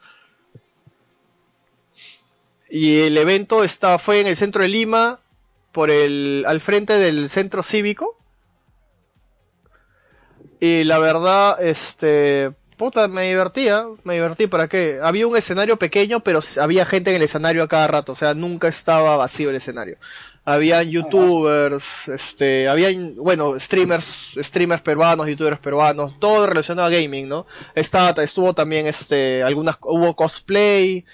Y 2.69 3.01
el 3.01 3.17
evento 3.17 3.65
está, 3.65 3.99
fue 3.99 4.21
en 4.21 4.27
el 4.27 4.37
centro 4.37 4.63
de 4.63 4.69
Lima, 4.69 5.21
por 5.73 5.91
el, 5.91 6.45
al 6.47 6.61
frente 6.61 6.95
del 6.95 7.29
centro 7.29 7.63
cívico. 7.63 8.17
Y 10.61 10.85
la 10.85 10.99
verdad, 10.99 11.63
este, 11.63 12.53
puta, 12.77 13.09
me 13.09 13.29
divertía, 13.29 13.87
me 14.05 14.15
divertí, 14.15 14.47
¿para 14.47 14.69
qué? 14.69 14.99
Había 15.03 15.27
un 15.27 15.37
escenario 15.37 15.79
pequeño, 15.79 16.21
pero 16.21 16.41
había 16.61 16.87
gente 16.87 17.11
en 17.11 17.17
el 17.17 17.23
escenario 17.23 17.63
a 17.63 17.69
cada 17.69 17.87
rato, 17.87 18.13
o 18.13 18.17
sea, 18.17 18.35
nunca 18.35 18.69
estaba 18.69 19.17
vacío 19.17 19.51
el 19.51 19.57
escenario. 19.57 19.99
Habían 20.45 20.89
youtubers, 20.91 22.07
este, 22.09 22.69
habían, 22.69 23.17
bueno, 23.17 23.59
streamers, 23.59 24.37
streamers 24.39 24.81
peruanos, 24.83 25.27
youtubers 25.27 25.59
peruanos, 25.59 26.19
todo 26.21 26.47
relacionado 26.47 26.87
a 26.87 26.91
gaming, 26.91 27.29
¿no? 27.29 27.47
Estaba, 27.75 28.23
estuvo 28.23 28.55
también, 28.55 28.87
este, 28.87 29.43
algunas, 29.43 29.77
hubo 29.83 30.15
cosplay, 30.15 31.05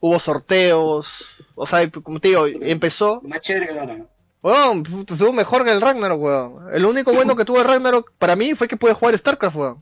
hubo 0.00 0.18
sorteos, 0.18 1.42
o 1.54 1.66
sea, 1.66 1.88
como 1.90 2.20
te 2.20 2.28
digo, 2.28 2.46
empezó, 2.46 3.22
Más 3.22 3.40
chévere 3.40 3.72
que 3.72 3.78
ahora. 3.78 4.06
Weón, 4.44 4.84
estuvo 5.08 5.32
mejor 5.32 5.64
que 5.64 5.72
el 5.72 5.80
Ragnarok, 5.80 6.20
weón. 6.20 6.66
El 6.74 6.84
único 6.84 7.14
bueno 7.14 7.34
que 7.34 7.46
tuvo 7.46 7.60
el 7.60 7.64
Ragnarok 7.66 8.12
para 8.18 8.36
mí 8.36 8.54
fue 8.54 8.68
que 8.68 8.76
pude 8.76 8.92
jugar 8.92 9.16
StarCraft, 9.16 9.56
weón. 9.56 9.80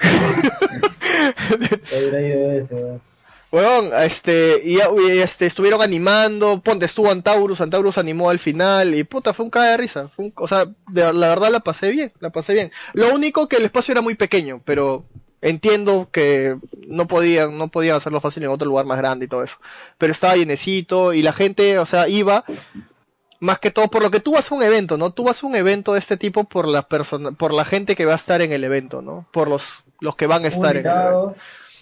Weón. 3.52 3.90
Este, 4.02 4.60
y, 4.64 4.78
este, 5.20 5.46
estuvieron 5.46 5.82
animando, 5.82 6.60
ponte, 6.60 6.86
estuvo 6.86 7.12
Antaurus, 7.12 7.60
Antaurus 7.60 7.96
animó 7.96 8.28
al 8.28 8.40
final, 8.40 8.92
y 8.92 9.04
puta, 9.04 9.32
fue 9.34 9.44
un 9.44 9.50
caga 9.50 9.70
de 9.70 9.76
risa, 9.76 10.08
fue 10.08 10.24
un- 10.26 10.32
o 10.34 10.48
sea, 10.48 10.66
la 10.92 11.12
verdad 11.12 11.50
la 11.52 11.60
pasé 11.60 11.92
bien, 11.92 12.12
la 12.18 12.30
pasé 12.30 12.54
bien. 12.54 12.72
Lo 12.92 13.14
único 13.14 13.48
que 13.48 13.56
el 13.56 13.64
espacio 13.64 13.92
era 13.92 14.00
muy 14.00 14.16
pequeño, 14.16 14.60
pero 14.64 15.04
entiendo 15.42 16.08
que 16.10 16.56
no 16.88 17.06
podían, 17.06 17.56
no 17.56 17.68
podían 17.68 17.96
hacerlo 17.96 18.20
fácil 18.20 18.42
en 18.42 18.48
otro 18.50 18.66
lugar 18.68 18.84
más 18.86 18.98
grande 18.98 19.26
y 19.26 19.28
todo 19.28 19.44
eso. 19.44 19.58
Pero 19.96 20.10
estaba 20.12 20.34
llenecito, 20.36 21.12
y 21.12 21.22
la 21.22 21.32
gente, 21.32 21.78
o 21.78 21.86
sea, 21.86 22.08
iba, 22.08 22.44
más 23.40 23.58
que 23.58 23.70
todo 23.70 23.88
por 23.88 24.02
lo 24.02 24.10
que 24.10 24.20
tú 24.20 24.32
vas 24.32 24.52
a 24.52 24.54
un 24.54 24.62
evento, 24.62 24.96
¿no? 24.96 25.12
Tú 25.12 25.24
vas 25.24 25.42
a 25.42 25.46
un 25.46 25.56
evento 25.56 25.94
de 25.94 25.98
este 25.98 26.16
tipo 26.16 26.44
por 26.44 26.68
la 26.68 26.82
persona, 26.82 27.32
por 27.32 27.52
la 27.52 27.64
gente 27.64 27.96
que 27.96 28.04
va 28.04 28.12
a 28.12 28.16
estar 28.16 28.42
en 28.42 28.52
el 28.52 28.62
evento, 28.64 29.02
¿no? 29.02 29.26
Por 29.32 29.48
los, 29.48 29.82
los 30.00 30.14
que 30.14 30.26
van 30.26 30.44
a 30.44 30.48
estar 30.48 30.76
en 30.76 30.86
el 30.86 30.92
evento. 30.92 31.34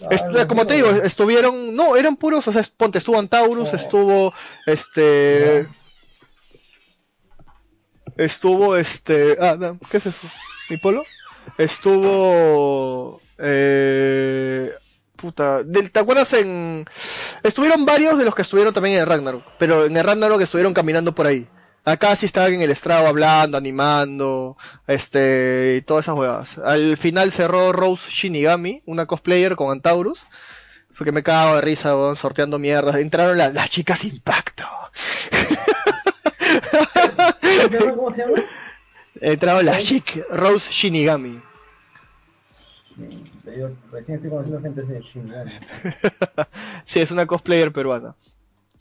Algo 0.09 0.47
como 0.47 0.65
te 0.65 0.75
digo, 0.75 0.89
estuvieron, 0.89 1.75
no, 1.75 1.97
eran 1.97 2.15
puros, 2.15 2.47
o 2.47 2.51
sea, 2.53 2.63
ponte, 2.77 2.99
estuvo 2.99 3.19
Antaurus, 3.19 3.73
Oh. 3.73 3.75
estuvo, 3.75 4.33
este, 4.65 5.67
estuvo, 8.15 8.77
este, 8.77 9.37
ah, 9.41 9.57
no, 9.59 9.77
¿qué 9.91 9.97
es 9.97 10.05
eso? 10.05 10.27
¿Mi 10.69 10.77
polo? 10.77 11.03
Estuvo, 11.57 13.21
eh, 13.37 14.71
puta, 15.19 15.63
del- 15.63 15.91
¿te 15.91 15.99
acuerdas 15.99 16.33
en, 16.33 16.85
estuvieron 17.43 17.85
varios 17.85 18.17
de 18.17 18.25
los 18.25 18.35
que 18.35 18.41
estuvieron 18.43 18.73
también 18.73 18.95
en 18.95 19.01
el 19.01 19.07
Ragnarok, 19.07 19.43
pero 19.57 19.85
en 19.85 19.95
el 19.97 20.03
Ragnarok 20.03 20.41
estuvieron 20.41 20.73
caminando 20.73 21.13
por 21.15 21.27
ahí. 21.27 21.47
Acá 21.85 22.15
sí 22.15 22.25
estaban 22.25 22.53
en 22.53 22.61
el 22.61 22.71
estrado 22.71 23.07
hablando, 23.07 23.57
animando, 23.57 24.57
este, 24.87 25.75
y 25.77 25.81
todas 25.81 26.05
esas 26.05 26.17
huevas. 26.17 26.57
Al 26.59 26.97
final 26.97 27.31
cerró 27.31 27.71
Rose 27.71 28.09
Shinigami, 28.11 28.83
una 28.85 29.05
cosplayer 29.05 29.55
con 29.55 29.71
Antaurus. 29.71 30.25
Fue 30.93 31.05
que 31.05 31.11
me 31.13 31.23
cago 31.23 31.55
de 31.55 31.61
risa, 31.61 31.95
weón, 31.95 32.15
sorteando 32.17 32.59
mierdas. 32.59 32.97
Entraron 32.97 33.37
las, 33.37 33.53
las 33.53 33.69
chicas 33.69 34.03
Impacto. 34.05 34.65
¿Cómo 37.41 37.69
se 37.69 37.79
llama? 37.79 37.95
¿Cómo 37.95 38.11
se 38.11 38.21
llama? 38.21 38.43
Entraron 39.21 39.65
las 39.65 39.83
chicas 39.83 40.25
Rose 40.29 40.69
Shinigami. 40.71 41.41
Yo 43.57 43.69
recién 43.91 44.17
estoy 44.17 44.29
conociendo 44.29 44.61
gente 44.61 44.83
de 44.83 45.01
Shinigami. 45.01 45.51
sí, 46.85 46.99
es 46.99 47.11
una 47.11 47.25
cosplayer 47.25 47.71
peruana. 47.71 48.15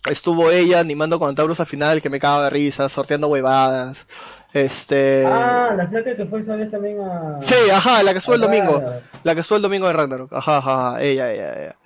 Estuvo 0.09 0.51
ella 0.51 0.81
animando 0.81 1.19
con 1.19 1.29
Antaurus 1.29 1.61
al 1.61 1.67
final, 1.67 2.01
que 2.01 2.11
me 2.11 2.21
cago 2.21 2.43
de 2.43 2.51
risa, 2.51 2.89
sorteando 2.89 3.29
huevadas. 3.29 4.07
Este. 4.53 5.25
Ah, 5.27 5.75
la 5.77 5.87
flaca 5.89 6.17
que 6.17 6.25
fue 6.27 6.41
esa 6.41 6.57
vez 6.57 6.71
también 6.71 7.01
a... 7.01 7.43
Sí, 7.43 7.55
ajá, 7.71 8.03
la 8.03 8.13
que 8.13 8.19
estuvo 8.19 8.35
el 8.35 8.41
domingo. 8.41 8.83
La 9.23 9.35
que 9.35 9.41
estuvo 9.41 9.57
el 9.57 9.63
domingo 9.63 9.87
de 9.87 9.93
Ragnarok. 9.93 10.33
Ajá, 10.33 10.59
ajá, 10.59 10.89
ajá, 10.89 11.03
ella, 11.03 11.33
ella, 11.33 11.61
ella. 11.61 11.77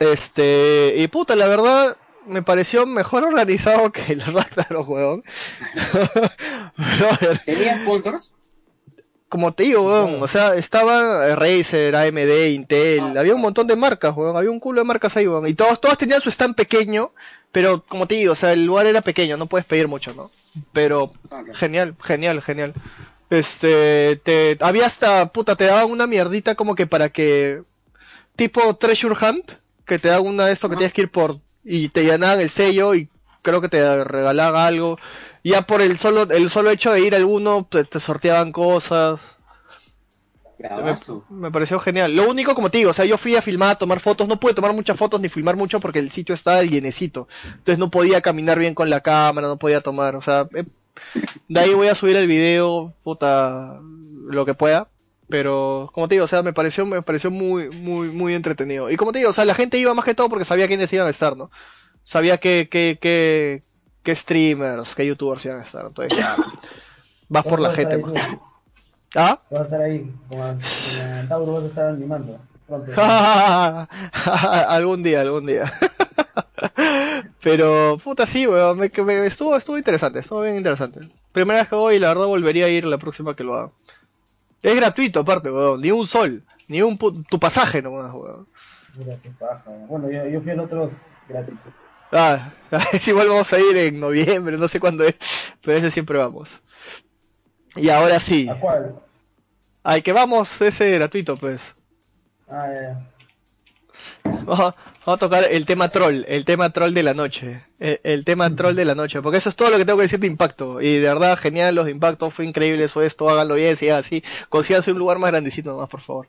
Este, 0.00 0.94
y 0.96 1.06
puta, 1.08 1.36
la 1.36 1.46
verdad, 1.46 1.96
me 2.26 2.42
pareció 2.42 2.86
mejor 2.86 3.24
organizado 3.24 3.92
que 3.92 4.12
el 4.12 4.20
Ragnarok, 4.32 4.88
weón. 4.88 5.24
¿Tenía 7.44 7.82
sponsors? 7.82 8.36
Como 9.34 9.52
te 9.52 9.64
digo, 9.64 9.82
weón, 9.82 10.22
o 10.22 10.28
sea, 10.28 10.54
estaba 10.54 11.34
Razer, 11.34 11.96
AMD, 11.96 12.52
Intel, 12.52 13.00
Ah, 13.00 13.14
había 13.18 13.34
un 13.34 13.40
montón 13.40 13.66
de 13.66 13.74
marcas, 13.74 14.16
weón, 14.16 14.36
había 14.36 14.48
un 14.48 14.60
culo 14.60 14.80
de 14.80 14.86
marcas 14.86 15.16
ahí, 15.16 15.26
weón. 15.26 15.48
Y 15.48 15.54
todos, 15.54 15.80
todos 15.80 15.98
tenían 15.98 16.20
su 16.20 16.28
stand 16.28 16.54
pequeño, 16.54 17.10
pero 17.50 17.82
como 17.82 18.06
te 18.06 18.14
digo, 18.14 18.30
o 18.30 18.36
sea, 18.36 18.52
el 18.52 18.64
lugar 18.64 18.86
era 18.86 19.00
pequeño, 19.00 19.36
no 19.36 19.46
puedes 19.46 19.66
pedir 19.66 19.88
mucho, 19.88 20.14
¿no? 20.14 20.30
Pero 20.72 21.12
Ah. 21.32 21.42
Genial, 21.52 21.96
genial, 22.00 22.42
genial. 22.42 22.74
Este, 23.28 24.20
te, 24.22 24.56
había 24.60 24.86
hasta, 24.86 25.26
puta, 25.32 25.56
te 25.56 25.64
daban 25.64 25.90
una 25.90 26.06
mierdita 26.06 26.54
como 26.54 26.76
que 26.76 26.86
para 26.86 27.08
que, 27.08 27.64
tipo 28.36 28.76
Treasure 28.76 29.16
Hunt, 29.20 29.54
que 29.84 29.98
te 29.98 30.10
daban 30.10 30.28
una 30.28 30.46
de 30.46 30.52
esto 30.52 30.70
que 30.70 30.76
tienes 30.76 30.92
que 30.92 31.02
ir 31.02 31.10
por, 31.10 31.40
y 31.64 31.88
te 31.88 32.04
llenaban 32.04 32.38
el 32.38 32.50
sello 32.50 32.94
y 32.94 33.08
creo 33.42 33.60
que 33.60 33.68
te 33.68 34.04
regalaban 34.04 34.64
algo. 34.64 34.96
Ya 35.44 35.62
por 35.62 35.82
el 35.82 35.98
solo, 35.98 36.22
el 36.22 36.50
solo 36.50 36.70
hecho 36.70 36.90
de 36.92 37.00
ir 37.00 37.14
a 37.14 37.18
alguno, 37.18 37.66
te, 37.70 37.84
te 37.84 38.00
sorteaban 38.00 38.50
cosas. 38.50 39.36
Me 41.28 41.50
pareció 41.50 41.78
genial. 41.78 42.14
Lo 42.14 42.28
único, 42.28 42.54
como 42.54 42.70
te 42.70 42.78
digo, 42.78 42.90
o 42.90 42.94
sea, 42.94 43.04
yo 43.04 43.18
fui 43.18 43.36
a 43.36 43.42
filmar, 43.42 43.70
a 43.70 43.74
tomar 43.78 44.00
fotos, 44.00 44.26
no 44.26 44.40
pude 44.40 44.54
tomar 44.54 44.72
muchas 44.72 44.96
fotos 44.96 45.20
ni 45.20 45.28
filmar 45.28 45.56
mucho 45.56 45.80
porque 45.80 45.98
el 45.98 46.10
sitio 46.10 46.34
estaba 46.34 46.62
llenecito. 46.62 47.28
Entonces 47.44 47.78
no 47.78 47.90
podía 47.90 48.20
caminar 48.20 48.58
bien 48.58 48.74
con 48.74 48.88
la 48.88 49.00
cámara, 49.00 49.48
no 49.48 49.58
podía 49.58 49.80
tomar, 49.80 50.16
o 50.16 50.22
sea, 50.22 50.48
eh, 50.54 50.64
de 51.48 51.60
ahí 51.60 51.74
voy 51.74 51.88
a 51.88 51.94
subir 51.94 52.16
el 52.16 52.26
video, 52.26 52.94
puta, 53.02 53.80
lo 53.82 54.46
que 54.46 54.54
pueda. 54.54 54.88
Pero, 55.28 55.90
como 55.92 56.06
te 56.06 56.16
digo, 56.16 56.24
o 56.24 56.28
sea, 56.28 56.42
me 56.42 56.52
pareció, 56.52 56.86
me 56.86 57.02
pareció 57.02 57.30
muy, 57.30 57.70
muy, 57.70 58.08
muy 58.10 58.34
entretenido. 58.34 58.90
Y 58.90 58.96
como 58.96 59.12
te 59.12 59.18
digo, 59.18 59.30
o 59.30 59.32
sea, 59.32 59.44
la 59.44 59.54
gente 59.54 59.78
iba 59.78 59.94
más 59.94 60.04
que 60.04 60.14
todo 60.14 60.28
porque 60.28 60.44
sabía 60.44 60.68
quiénes 60.68 60.92
iban 60.92 61.06
a 61.06 61.10
estar, 61.10 61.36
¿no? 61.36 61.50
Sabía 62.04 62.38
que, 62.38 62.68
que, 62.70 62.98
que, 63.00 63.62
que 64.04 64.14
streamers, 64.14 64.94
que 64.94 65.06
youtubers 65.06 65.44
iban 65.46 65.58
a 65.58 65.62
estar. 65.62 65.84
Entonces, 65.86 66.16
ya, 66.16 66.36
vas 67.28 67.44
por 67.44 67.58
la 67.58 67.70
¿Cuándo 67.74 67.90
gente, 67.90 67.98
man. 67.98 68.16
ahí 68.16 68.38
¿Ah? 69.16 69.40
Vas 69.50 69.60
a 69.60 69.64
estar 69.64 69.80
ahí, 69.80 70.14
con 70.28 70.40
Antauro 70.42 71.54
vas 71.54 71.64
a 71.64 71.66
estar 71.66 71.86
animando. 71.88 72.38
Algún 74.68 75.02
día, 75.02 75.20
algún 75.20 75.46
día. 75.46 75.72
Pero, 77.42 77.98
puta, 78.02 78.26
sí, 78.26 78.46
weón, 78.46 78.78
me, 78.78 78.90
me- 79.04 79.26
estuvo, 79.26 79.54
estuvo 79.56 79.76
interesante, 79.76 80.20
estuvo 80.20 80.40
bien 80.40 80.56
interesante. 80.56 81.00
Primera 81.32 81.60
vez 81.60 81.68
que 81.68 81.74
voy 81.74 81.96
y 81.96 81.98
la 81.98 82.08
verdad 82.08 82.26
volvería 82.26 82.66
a 82.66 82.70
ir 82.70 82.86
la 82.86 82.96
próxima 82.98 83.36
que 83.36 83.44
lo 83.44 83.54
haga. 83.54 83.70
Es 84.62 84.74
gratuito 84.74 85.20
aparte, 85.20 85.50
weón, 85.50 85.80
ni 85.82 85.90
un 85.90 86.06
sol, 86.06 86.42
ni 86.68 86.80
un 86.80 86.96
tu 86.98 87.38
pasaje 87.38 87.82
nomás, 87.82 88.12
weón. 88.14 88.46
Mira 88.96 89.16
qué 89.22 89.30
paja. 89.30 89.62
Bueno, 89.88 90.10
yo, 90.10 90.26
yo 90.26 90.40
fui 90.40 90.52
al 90.52 90.60
otro 90.60 90.90
gratis. 91.28 91.54
Ah, 92.16 92.52
es 92.92 93.08
igual 93.08 93.28
vamos 93.28 93.52
a 93.52 93.58
ir 93.58 93.76
en 93.76 93.98
noviembre, 93.98 94.56
no 94.56 94.68
sé 94.68 94.78
cuándo 94.78 95.02
es, 95.04 95.16
pero 95.62 95.76
ese 95.76 95.90
siempre 95.90 96.16
vamos. 96.16 96.60
Y 97.74 97.88
ahora 97.88 98.20
sí, 98.20 98.48
¿A 98.48 98.54
cuál? 98.54 98.94
al 99.82 100.02
que 100.04 100.12
vamos, 100.12 100.60
ese 100.60 100.92
gratuito, 100.92 101.36
pues. 101.36 101.74
Ah, 102.48 102.68
ya, 102.72 102.82
ya. 102.82 103.10
Vamos 104.44 104.74
a, 105.06 105.16
tocar 105.16 105.44
el 105.50 105.66
tema 105.66 105.88
troll, 105.88 106.24
el 106.28 106.44
tema 106.44 106.70
troll 106.70 106.92
de 106.92 107.02
la 107.02 107.14
noche. 107.14 107.64
El, 107.80 108.00
el 108.04 108.24
tema 108.24 108.54
troll 108.54 108.76
de 108.76 108.84
la 108.84 108.94
noche, 108.94 109.20
porque 109.20 109.38
eso 109.38 109.48
es 109.48 109.56
todo 109.56 109.70
lo 109.70 109.78
que 109.78 109.84
tengo 109.84 109.98
que 109.98 110.04
decir 110.04 110.20
de 110.20 110.26
impacto. 110.28 110.80
Y 110.80 110.98
de 110.98 111.08
verdad, 111.08 111.36
genial, 111.36 111.74
los 111.74 111.86
de 111.86 111.90
impacto, 111.90 112.30
fue 112.30 112.44
increíble 112.44 112.84
eso, 112.84 113.02
esto, 113.02 113.28
háganlo 113.28 113.56
bien, 113.56 113.76
sigan 113.76 113.98
así. 113.98 114.22
Consíganse 114.50 114.92
un 114.92 114.98
lugar 114.98 115.18
más 115.18 115.30
grandecito 115.32 115.72
nomás, 115.72 115.88
por 115.88 116.00
favor. 116.00 116.28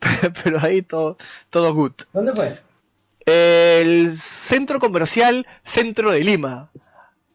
Pero 0.44 0.60
ahí 0.60 0.82
todo, 0.82 1.16
todo 1.50 1.74
good. 1.74 1.92
¿Dónde 2.12 2.32
fue? 2.32 2.73
El 3.26 4.16
centro 4.18 4.78
comercial 4.80 5.46
Centro 5.64 6.10
de 6.10 6.20
Lima. 6.24 6.70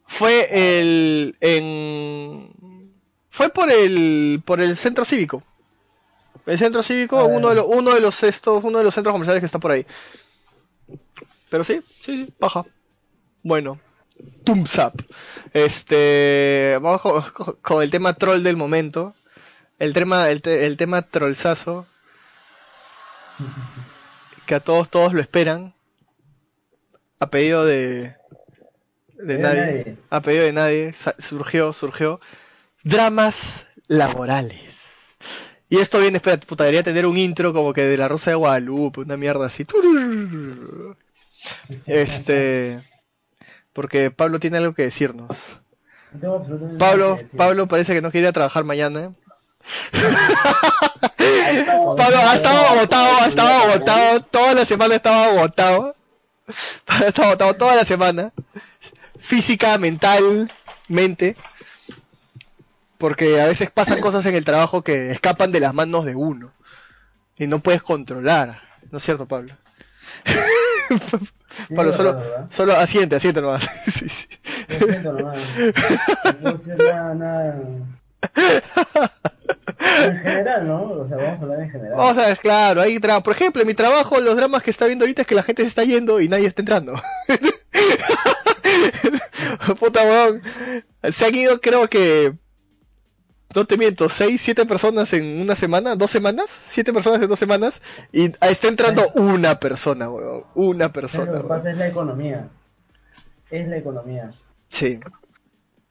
Fue 0.07 0.79
el, 0.79 1.35
en, 1.39 2.51
fue 3.29 3.49
por 3.49 3.71
el, 3.71 4.41
por 4.43 4.59
el 4.59 4.75
centro 4.75 5.05
cívico. 5.05 5.43
El 6.45 6.57
centro 6.57 6.81
cívico, 6.81 7.19
Ah, 7.19 7.25
uno 7.25 7.49
de 7.49 7.55
los, 7.55 7.65
uno 7.67 7.93
de 7.93 7.99
los 8.01 8.23
estos, 8.23 8.63
uno 8.63 8.79
de 8.79 8.83
los 8.83 8.93
centros 8.93 9.13
comerciales 9.13 9.39
que 9.41 9.45
está 9.45 9.59
por 9.59 9.71
ahí. 9.71 9.85
Pero 11.49 11.63
sí, 11.63 11.81
sí, 12.01 12.25
sí, 12.25 12.33
baja. 12.39 12.65
Bueno, 13.43 13.79
thumbs 14.43 14.77
up. 14.79 14.93
Este, 15.53 16.77
vamos 16.81 17.01
con, 17.01 17.21
con- 17.31 17.55
con 17.61 17.83
el 17.83 17.89
tema 17.91 18.13
troll 18.13 18.41
del 18.41 18.57
momento. 18.57 19.13
El 19.77 19.93
tema, 19.93 20.29
el, 20.29 20.41
te- 20.41 20.65
el 20.65 20.75
tema 20.75 21.03
trollzazo. 21.03 21.85
Que 24.47 24.55
a 24.55 24.59
todos, 24.59 24.89
todos 24.89 25.13
lo 25.13 25.21
esperan. 25.21 25.73
A 27.19 27.29
pedido 27.29 27.65
de, 27.65 28.15
de 29.17 29.35
De 29.35 29.39
nadie. 29.39 29.61
nadie. 29.61 29.97
A 30.09 30.21
pedido 30.21 30.43
de 30.45 30.53
nadie. 30.53 30.93
Surgió, 31.17 31.73
surgió. 31.73 32.19
Dramas 32.83 33.65
laborales. 33.87 34.67
Y 35.69 35.77
esto 35.77 35.99
viene, 35.99 36.17
espera, 36.17 36.37
puta, 36.37 36.63
debería 36.63 36.83
tener 36.83 37.05
un 37.05 37.17
intro 37.17 37.53
como 37.53 37.73
que 37.73 37.83
de 37.83 37.97
la 37.97 38.07
Rosa 38.07 38.31
de 38.31 38.35
Guadalupe, 38.37 39.01
una 39.01 39.17
mierda 39.17 39.45
así. 39.45 39.65
Este, 41.85 42.79
porque 43.73 44.09
Pablo 44.11 44.39
tiene 44.39 44.57
algo 44.57 44.73
que 44.73 44.83
decirnos. 44.83 45.59
No 46.13 46.43
Pablo, 46.79 47.15
decir. 47.15 47.29
Pablo 47.37 47.67
parece 47.67 47.93
que 47.93 48.01
no 48.01 48.09
quiere 48.11 48.25
ir 48.25 48.29
a 48.29 48.33
trabajar 48.33 48.63
mañana. 48.63 49.13
Pablo, 49.91 51.95
Pablo 51.97 52.17
ha 52.17 52.35
estado 52.35 52.67
agotado, 52.67 53.17
ha 53.21 53.27
estado 53.27 53.69
agotado, 53.69 54.21
toda 54.23 54.53
la 54.55 54.65
semana 54.65 54.95
estaba 54.95 55.25
agotado. 55.25 55.95
Estado 57.05 57.29
agotado 57.29 57.55
toda 57.55 57.75
la 57.75 57.85
semana. 57.85 58.31
Física, 59.19 59.77
mental, 59.77 60.51
mente. 60.87 61.35
Porque 62.97 63.39
a 63.41 63.45
veces 63.45 63.71
pasan 63.71 64.01
cosas 64.01 64.25
en 64.25 64.35
el 64.35 64.43
trabajo 64.43 64.83
que 64.83 65.11
escapan 65.11 65.51
de 65.51 65.59
las 65.59 65.73
manos 65.73 66.05
de 66.05 66.15
uno. 66.15 66.51
Y 67.37 67.47
no 67.47 67.59
puedes 67.59 67.81
controlar. 67.81 68.61
¿No 68.91 68.97
es 68.97 69.03
cierto, 69.03 69.27
Pablo? 69.27 69.53
Pablo, 71.75 71.93
solo, 71.93 72.21
solo 72.49 72.75
asiente, 72.75 73.15
asiente 73.15 73.41
nomás. 73.41 73.69
Sí, 73.85 74.09
sí. 74.09 74.27
Nomás. 75.03 75.37
No 76.41 77.13
nada. 77.15 77.55
En 80.05 80.17
general, 80.19 80.67
¿no? 80.67 80.81
O 80.83 81.07
sea, 81.07 81.17
vamos 81.17 81.39
a 81.39 81.43
hablar 81.43 81.61
en 81.61 81.69
general. 81.71 81.99
O 81.99 82.13
sea, 82.13 82.29
es 82.31 82.39
claro, 82.39 82.81
hay 82.81 82.97
tra- 82.97 83.21
por 83.23 83.33
ejemplo, 83.33 83.61
en 83.61 83.67
mi 83.67 83.73
trabajo, 83.73 84.19
los 84.19 84.35
dramas 84.35 84.61
que 84.63 84.71
está 84.71 84.85
viendo 84.85 85.03
ahorita 85.03 85.21
es 85.23 85.27
que 85.27 85.35
la 85.35 85.43
gente 85.43 85.63
se 85.63 85.69
está 85.69 85.83
yendo 85.83 86.19
y 86.21 86.29
nadie 86.29 86.45
está 86.47 86.61
entrando. 86.61 86.93
Puta 89.79 90.03
weón. 90.03 90.41
Se 91.11 91.25
han 91.25 91.35
ido, 91.35 91.59
creo 91.61 91.87
que. 91.89 92.33
No 93.55 93.65
te 93.65 93.77
miento, 93.77 94.09
seis, 94.09 94.41
siete 94.41 94.63
personas 94.67 95.11
en 95.13 95.41
una 95.41 95.55
semana, 95.55 95.95
dos 95.95 96.11
semanas, 96.11 96.51
siete 96.51 96.93
personas 96.93 97.19
en 97.19 97.27
dos 97.29 97.39
semanas, 97.39 97.81
y 98.11 98.31
está 98.41 98.67
entrando 98.67 99.09
una 99.15 99.59
persona, 99.59 100.07
weón. 100.07 100.43
Una 100.53 100.85
¿Sabes 100.85 100.93
persona. 100.93 101.31
Lo 101.31 101.41
que 101.41 101.47
pasa 101.47 101.71
es 101.71 101.77
la 101.77 101.87
economía. 101.87 102.47
Es 103.49 103.67
la 103.67 103.77
economía. 103.77 104.29
Sí. 104.69 104.99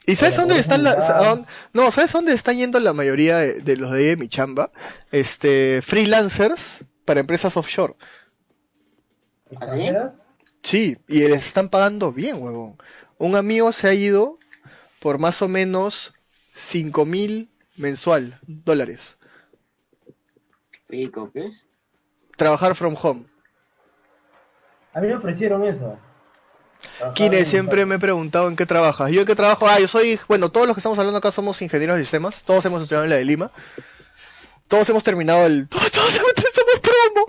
¿Y 0.09 0.17
sabes 0.17 0.37
dónde 0.37 0.59
están 0.59 0.83
la, 0.85 0.93
juntar. 0.93 1.17
a 1.17 1.29
dónde- 1.29 1.49
no, 1.75 1.91
sabes 1.91 2.13
dónde 2.13 2.33
están 2.33 2.57
yendo 2.57 2.81
la 2.81 2.95
mayoría 2.95 3.37
de, 3.39 3.61
de 3.61 3.77
los 3.77 3.93
de 3.93 4.17
mi 4.17 4.29
chamba? 4.29 4.71
Este, 5.13 5.83
freelancers 5.83 6.83
para 7.05 7.21
empresas 7.21 7.57
offshore. 7.59 7.95
¿Ah, 9.61 9.67
sí? 10.63 10.97
Y 11.09 11.21
les 11.21 11.47
están 11.47 11.69
pagando 11.69 12.11
bien, 12.13 12.43
huevón. 12.43 12.79
Un 13.19 13.37
amigo 13.37 13.71
se 13.73 13.89
ha 13.89 13.93
ido 13.95 14.39
por 14.99 15.19
más 15.19 15.43
o 15.43 15.49
menos 15.49 16.15
5 16.57 17.05
mil 17.05 17.51
mensual, 17.77 18.39
dólares. 18.47 19.19
Rico, 20.89 21.31
pues. 21.33 21.69
Trabajar 22.37 22.75
from 22.75 22.97
home. 23.01 23.27
A 24.95 25.01
mí 25.01 25.09
me 25.09 25.17
ofrecieron 25.17 25.65
eso. 25.65 25.99
En- 27.17 27.47
siempre 27.47 27.87
me 27.87 27.97
he 27.97 27.99
preguntado 27.99 28.49
en 28.49 28.57
qué 28.57 28.67
trabajas. 28.67 29.11
¿Yo 29.11 29.21
en 29.23 29.27
qué 29.27 29.35
trabajo? 29.35 29.67
Ah, 29.69 29.79
yo 29.81 29.89
soy, 29.89 30.19
bueno, 30.29 30.51
todos 30.51 30.67
los 30.67 30.75
que 30.77 30.81
estamos 30.81 30.99
hablando 30.99 31.19
acá 31.19 31.31
somos 31.31 31.61
ingenieros 31.63 31.97
de 31.97 32.03
sistemas. 32.03 32.43
Todos 32.45 32.65
hemos 32.67 32.83
estudiado 32.83 33.05
en 33.05 33.11
la 33.11 33.17
de 33.17 33.25
Lima. 33.25 33.51
Todos 34.69 34.89
hemos 34.89 35.03
terminado 35.05 35.47
el... 35.47 35.67
Todos, 35.69 35.91
todos 35.91 36.17
hemos, 36.17 36.33
somos 36.53 36.81
promo. 36.81 37.27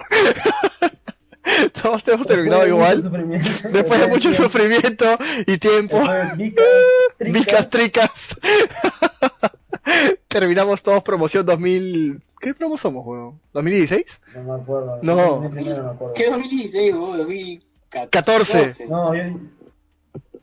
todos 1.81 2.07
hemos 2.07 2.27
terminado 2.27 2.67
igual. 2.73 3.01
Después 3.71 3.99
de 4.01 4.07
mucho 4.07 4.33
sufrimiento 4.33 5.17
y 5.47 5.57
tiempo. 5.57 6.01
vicas, 7.31 7.69
tricas. 7.69 8.37
Terminamos 10.27 10.83
todos 10.83 11.03
promoción 11.03 11.45
2000... 11.45 12.21
¿Qué 12.39 12.53
promo 12.53 12.77
somos, 12.77 13.05
weón? 13.05 13.39
¿2016? 13.53 14.19
No 14.35 14.43
me 14.43 14.61
acuerdo. 14.61 14.99
No. 15.01 15.49
Primero 15.49 15.83
me 15.83 15.89
acuerdo. 15.89 16.13
¿Qué 16.13 16.29
2016, 16.29 16.93
o 16.93 17.17
2014? 17.17 17.68
14. 17.89 18.85
No, 18.87 19.15
yo, 19.15 19.23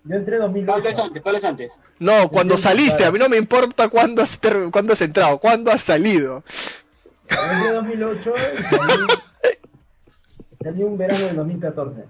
yo 0.05 0.16
entré 0.16 0.36
en 0.36 0.66
Pablo 0.66 0.89
es 0.89 0.97
2008. 0.97 1.02
antes, 1.02 1.23
es 1.36 1.44
antes. 1.44 1.81
No, 1.98 2.28
cuando 2.28 2.56
saliste, 2.56 3.05
a 3.05 3.10
mí 3.12 3.18
no 3.18 3.28
me 3.28 3.36
importa 3.36 3.89
cuándo 3.89 4.23
has, 4.23 4.39
ter- 4.40 4.70
cuándo 4.70 4.93
has 4.93 5.01
entrado, 5.01 5.39
cuándo 5.39 5.70
has 5.70 5.81
salido. 5.82 6.44
Yo 7.28 7.36
entré 7.36 7.68
en 7.68 7.74
2008 7.74 8.32
y 8.59 8.62
salí, 8.77 9.06
salí 10.62 10.82
un 10.82 10.98
verano 10.98 11.27
del 11.27 11.36
2014. 11.36 12.05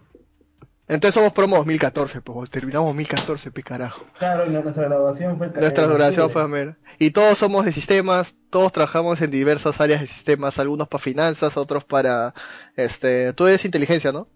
Entonces 0.88 1.14
somos 1.14 1.32
promo 1.32 1.56
2014, 1.56 2.20
pues 2.20 2.48
terminamos 2.48 2.90
2014, 2.90 3.50
pe 3.50 3.62
carajo. 3.64 4.04
Claro, 4.20 4.46
y 4.46 4.50
nuestra 4.50 4.84
graduación 4.84 5.36
fue 5.36 5.46
el 5.48 5.52
Nuestra 5.54 5.84
octubre. 5.84 6.28
fue 6.28 6.42
a 6.42 6.46
ver. 6.46 6.76
Y 7.00 7.10
todos 7.10 7.38
somos 7.38 7.64
de 7.64 7.72
sistemas, 7.72 8.36
todos 8.50 8.72
trabajamos 8.72 9.20
en 9.20 9.32
diversas 9.32 9.80
áreas 9.80 10.00
de 10.00 10.06
sistemas, 10.06 10.60
algunos 10.60 10.86
para 10.86 11.02
finanzas, 11.02 11.56
otros 11.56 11.82
para 11.84 12.34
este, 12.76 13.32
tú 13.32 13.48
eres 13.48 13.64
inteligencia, 13.64 14.12
¿no? 14.12 14.28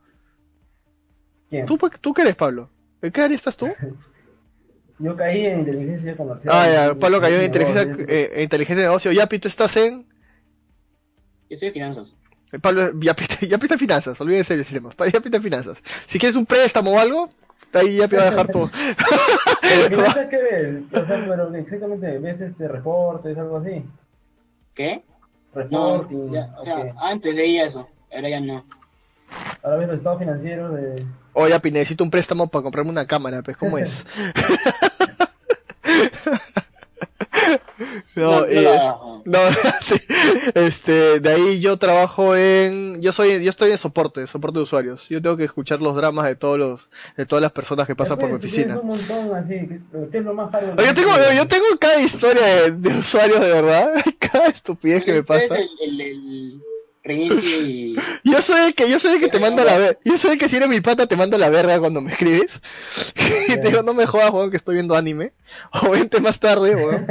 ¿Quién? 1.51 1.66
¿Tú, 1.66 1.77
pues, 1.77 1.93
¿tú 2.01 2.14
qué 2.14 2.22
eres, 2.22 2.36
Pablo? 2.36 2.70
¿En 3.02 3.10
qué 3.12 3.20
área 3.22 3.36
estás 3.36 3.56
tú? 3.56 3.68
Yo 4.98 5.16
caí 5.16 5.47
en 5.47 5.60
inteligencia 5.60 6.14
comercial. 6.16 6.55
Ah, 6.55 6.68
ya, 6.70 6.94
Pablo 6.94 7.20
cayó 7.22 7.36
en 7.39 7.44
inteligencia, 7.47 7.85
no, 7.86 8.05
eh, 8.06 8.31
en 8.35 8.43
inteligencia 8.43 8.82
de 8.82 8.89
negocio. 8.89 9.12
Yapi, 9.12 9.39
tú 9.39 9.48
estás 9.48 9.74
en. 9.77 10.06
Yo 11.48 11.56
soy 11.56 11.68
de 11.68 11.72
finanzas. 11.72 12.16
eh, 12.52 12.59
Pablo, 12.59 12.90
Yapi, 13.01 13.24
Yapi 13.48 13.64
está 13.64 13.74
en 13.77 13.78
finanzas, 13.81 14.20
olvídense 14.20 14.56
de 14.59 14.64
sistemas. 14.64 14.94
Pa- 14.94 15.06
Yapi 15.09 15.28
está 15.28 15.39
en 15.39 15.43
finanzas. 15.43 15.82
Si 16.06 16.18
quieres 16.18 16.36
un 16.36 16.44
préstamo 16.44 16.93
o 16.93 16.98
algo, 16.98 17.31
ahí 17.72 17.97
Yapi 17.97 18.14
va 18.16 18.22
a 18.22 18.31
dejar 18.31 18.48
todo. 18.48 18.66
Finanzas, 19.89 20.27
¿qué 20.28 20.36
ves? 20.36 20.82
O 20.93 21.06
sea, 21.06 21.24
pero 21.27 21.55
exactamente, 21.55 22.18
¿ves 22.18 22.40
este 22.43 22.68
reportes, 22.68 23.39
algo 23.39 23.56
así? 23.56 23.82
¿Qué? 24.74 25.02
No, 25.70 26.02
Reporting, 26.02 26.31
ya, 26.32 26.55
o 26.59 26.62
sea, 26.64 26.94
antes 27.01 27.35
veía 27.35 27.64
eso, 27.64 27.89
ahora 28.14 28.28
ya 28.28 28.40
no. 28.40 28.66
Ahora 29.62 29.77
ves 29.77 29.89
los 29.89 29.97
estados 29.98 30.19
financieros 30.19 30.74
de... 30.74 31.05
O 31.32 31.47
Yapi, 31.47 31.70
necesito 31.70 32.02
un 32.05 32.11
préstamo 32.11 32.48
para 32.48 32.62
comprarme 32.62 32.90
una 32.90 33.07
cámara, 33.07 33.43
pues, 33.43 33.57
¿cómo 33.57 33.78
es? 33.78 34.05
no, 38.16 38.40
No, 38.40 38.47
eh, 38.47 38.62
no, 38.65 39.23
No, 39.24 39.39
sí. 39.81 39.94
Este, 40.55 41.20
de 41.20 41.31
ahí 41.31 41.61
yo 41.61 41.77
trabajo 41.77 42.36
en, 42.36 43.01
yo 43.01 43.12
soy, 43.12 43.43
yo 43.43 43.51
estoy 43.51 43.70
en 43.73 43.78
soporte, 43.78 44.27
soporte 44.27 44.59
de 44.59 44.62
usuarios. 44.65 45.09
Yo 45.09 45.23
tengo 45.23 45.36
que 45.36 45.44
escuchar 45.44 45.81
los 45.81 45.97
dramas 45.97 46.27
de 46.27 46.36
todos 46.36 46.59
los, 46.59 46.90
de 47.16 47.27
todas 47.27 47.43
las 47.43 47.52
personas 47.52 47.86
que 47.86 47.94
pasan 47.94 48.19
por 48.19 48.28
mi 48.28 48.36
oficina. 48.36 48.78
un 48.78 48.89
montón 48.89 49.35
así, 49.35 49.55
¿qué, 49.55 49.81
qué 50.11 50.19
es 50.19 50.24
lo 50.24 50.35
más 50.35 50.51
raro? 50.52 50.74
Oye, 50.77 50.86
Yo 50.86 50.94
tengo, 50.94 51.11
yo 51.36 51.47
tengo 51.48 51.65
cada 51.78 52.01
historia 52.01 52.44
de, 52.47 52.70
de 52.73 52.98
usuarios 52.98 53.40
de 53.40 53.52
verdad, 53.52 53.94
cada 54.19 54.47
estupidez 54.47 55.05
que 55.05 55.12
me 55.12 55.19
Este 55.19 55.36
es 55.36 55.48
pasa. 55.48 55.61
El, 55.61 55.69
el, 55.81 56.01
el 56.01 56.62
y... 57.05 57.97
Yo 58.24 58.43
soy 58.43 58.60
el 58.66 58.74
que, 58.74 58.90
yo 58.90 58.98
soy 58.98 59.14
el 59.14 59.20
que 59.20 59.28
te 59.28 59.40
mando 59.40 59.62
a 59.62 59.64
la 59.64 59.78
verga. 59.78 59.98
Yo 60.05 60.18
soy 60.18 60.32
el 60.32 60.39
que 60.39 60.48
si 60.48 60.56
eres 60.56 60.68
mi 60.68 60.81
pata 60.81 61.06
te 61.06 61.16
mando 61.16 61.39
la 61.39 61.48
verga 61.48 61.78
cuando 61.81 62.01
me 62.01 62.12
escribes. 62.12 62.60
Y 63.48 63.52
te 63.56 63.68
digo, 63.68 63.82
no 63.82 63.94
me 63.94 64.06
jodas, 64.06 64.31
weón, 64.32 64.51
que 64.51 64.56
estoy 64.59 64.74
viendo 64.74 64.94
anime. 64.97 65.32
O 65.82 65.90
vente 65.90 66.20
más 66.20 66.39
tarde, 66.40 66.77
weón. 66.77 67.06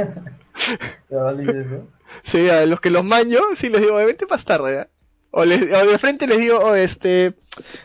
Sí, 2.22 2.48
a 2.50 2.66
los 2.66 2.80
que 2.80 2.90
los 2.90 3.04
maño, 3.04 3.40
sí 3.54 3.68
les 3.68 3.80
digo, 3.80 3.94
vente 3.96 4.26
más 4.26 4.44
tarde, 4.44 4.74
¿ya? 4.74 4.88
O, 5.32 5.44
les- 5.44 5.72
o 5.72 5.86
de 5.86 5.98
frente 5.98 6.26
les 6.26 6.38
digo, 6.38 6.58
oh, 6.58 6.74
este, 6.74 7.34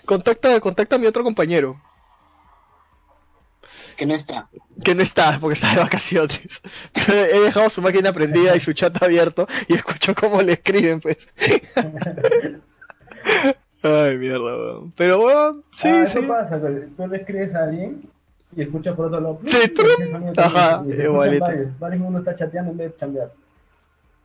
contacta, 0.05 0.59
contacta 0.59 0.95
a 0.95 0.99
mi 0.99 1.05
otro 1.07 1.23
compañero, 1.23 1.79
que 3.95 4.05
no 4.05 4.13
está. 4.13 4.47
que 4.83 4.95
no 4.95 5.01
está, 5.01 5.39
porque 5.39 5.53
está 5.53 5.73
de 5.73 5.79
vacaciones. 5.79 6.61
He 7.07 7.39
dejado 7.39 7.69
su 7.69 7.81
máquina 7.81 8.13
prendida 8.13 8.55
y 8.55 8.59
su 8.59 8.73
chat 8.73 9.01
abierto 9.01 9.47
y 9.67 9.73
escucho 9.73 10.13
cómo 10.15 10.41
le 10.41 10.53
escriben, 10.53 10.99
pues. 10.99 11.27
Ay, 13.83 14.17
mierda, 14.17 14.39
weón. 14.39 14.91
Pero, 14.97 15.23
weón, 15.23 15.63
sí, 15.77 15.89
ah, 15.89 16.05
sí. 16.05 16.21
pasa, 16.21 16.59
que 16.59 16.87
tú 16.97 17.07
le 17.07 17.17
escribes 17.17 17.53
a 17.53 17.63
alguien 17.63 18.01
y 18.55 18.61
escuchas 18.63 18.95
por 18.95 19.07
otro 19.07 19.19
lado. 19.19 19.39
Sí, 19.45 19.57
sonido 19.75 20.33
Ajá, 20.37 20.83
igualito. 20.85 21.45
Varios, 21.79 22.15
está 22.15 22.35
chateando 22.35 22.71
en 22.71 22.77
vez 22.77 22.91
de 22.91 22.97
chambear. 22.97 23.31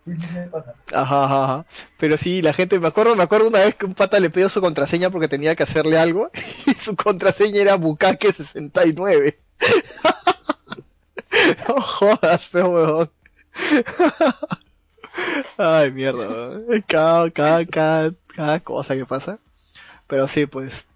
Sí, 0.05 0.13
sí, 0.19 0.27
sí, 0.27 0.39
pasa. 0.51 0.73
Ajá, 0.93 1.25
ajá, 1.25 1.45
ajá. 1.45 1.67
Pero 1.99 2.17
sí, 2.17 2.41
la 2.41 2.53
gente, 2.53 2.79
me 2.79 2.89
acuerdo, 2.89 3.15
me 3.17 3.23
acuerdo 3.23 3.49
una 3.49 3.59
vez 3.59 3.75
que 3.75 3.85
un 3.85 3.95
pata 3.95 4.19
le 4.19 4.31
pidió 4.31 4.49
su 4.49 4.61
contraseña 4.61 5.11
porque 5.11 5.29
tenía 5.29 5.55
que 5.55 5.63
hacerle 5.63 5.99
algo 5.99 6.31
y 6.67 6.73
su 6.73 6.97
contraseña 6.97 7.61
era 7.61 7.77
Bukake69. 7.77 9.37
no 11.69 11.81
jodas, 11.81 12.47
feo 12.47 12.69
weón. 12.69 13.11
Ay, 15.59 15.91
mierda, 15.93 16.28
weón. 16.28 16.85
Cada, 16.87 17.31
cada, 17.31 17.66
cada, 17.66 18.12
cada 18.35 18.61
cosa 18.61 18.97
que 18.97 19.07
pasa. 19.07 19.39
Pero 20.07 20.28
sí, 20.28 20.47
pues. 20.47 20.87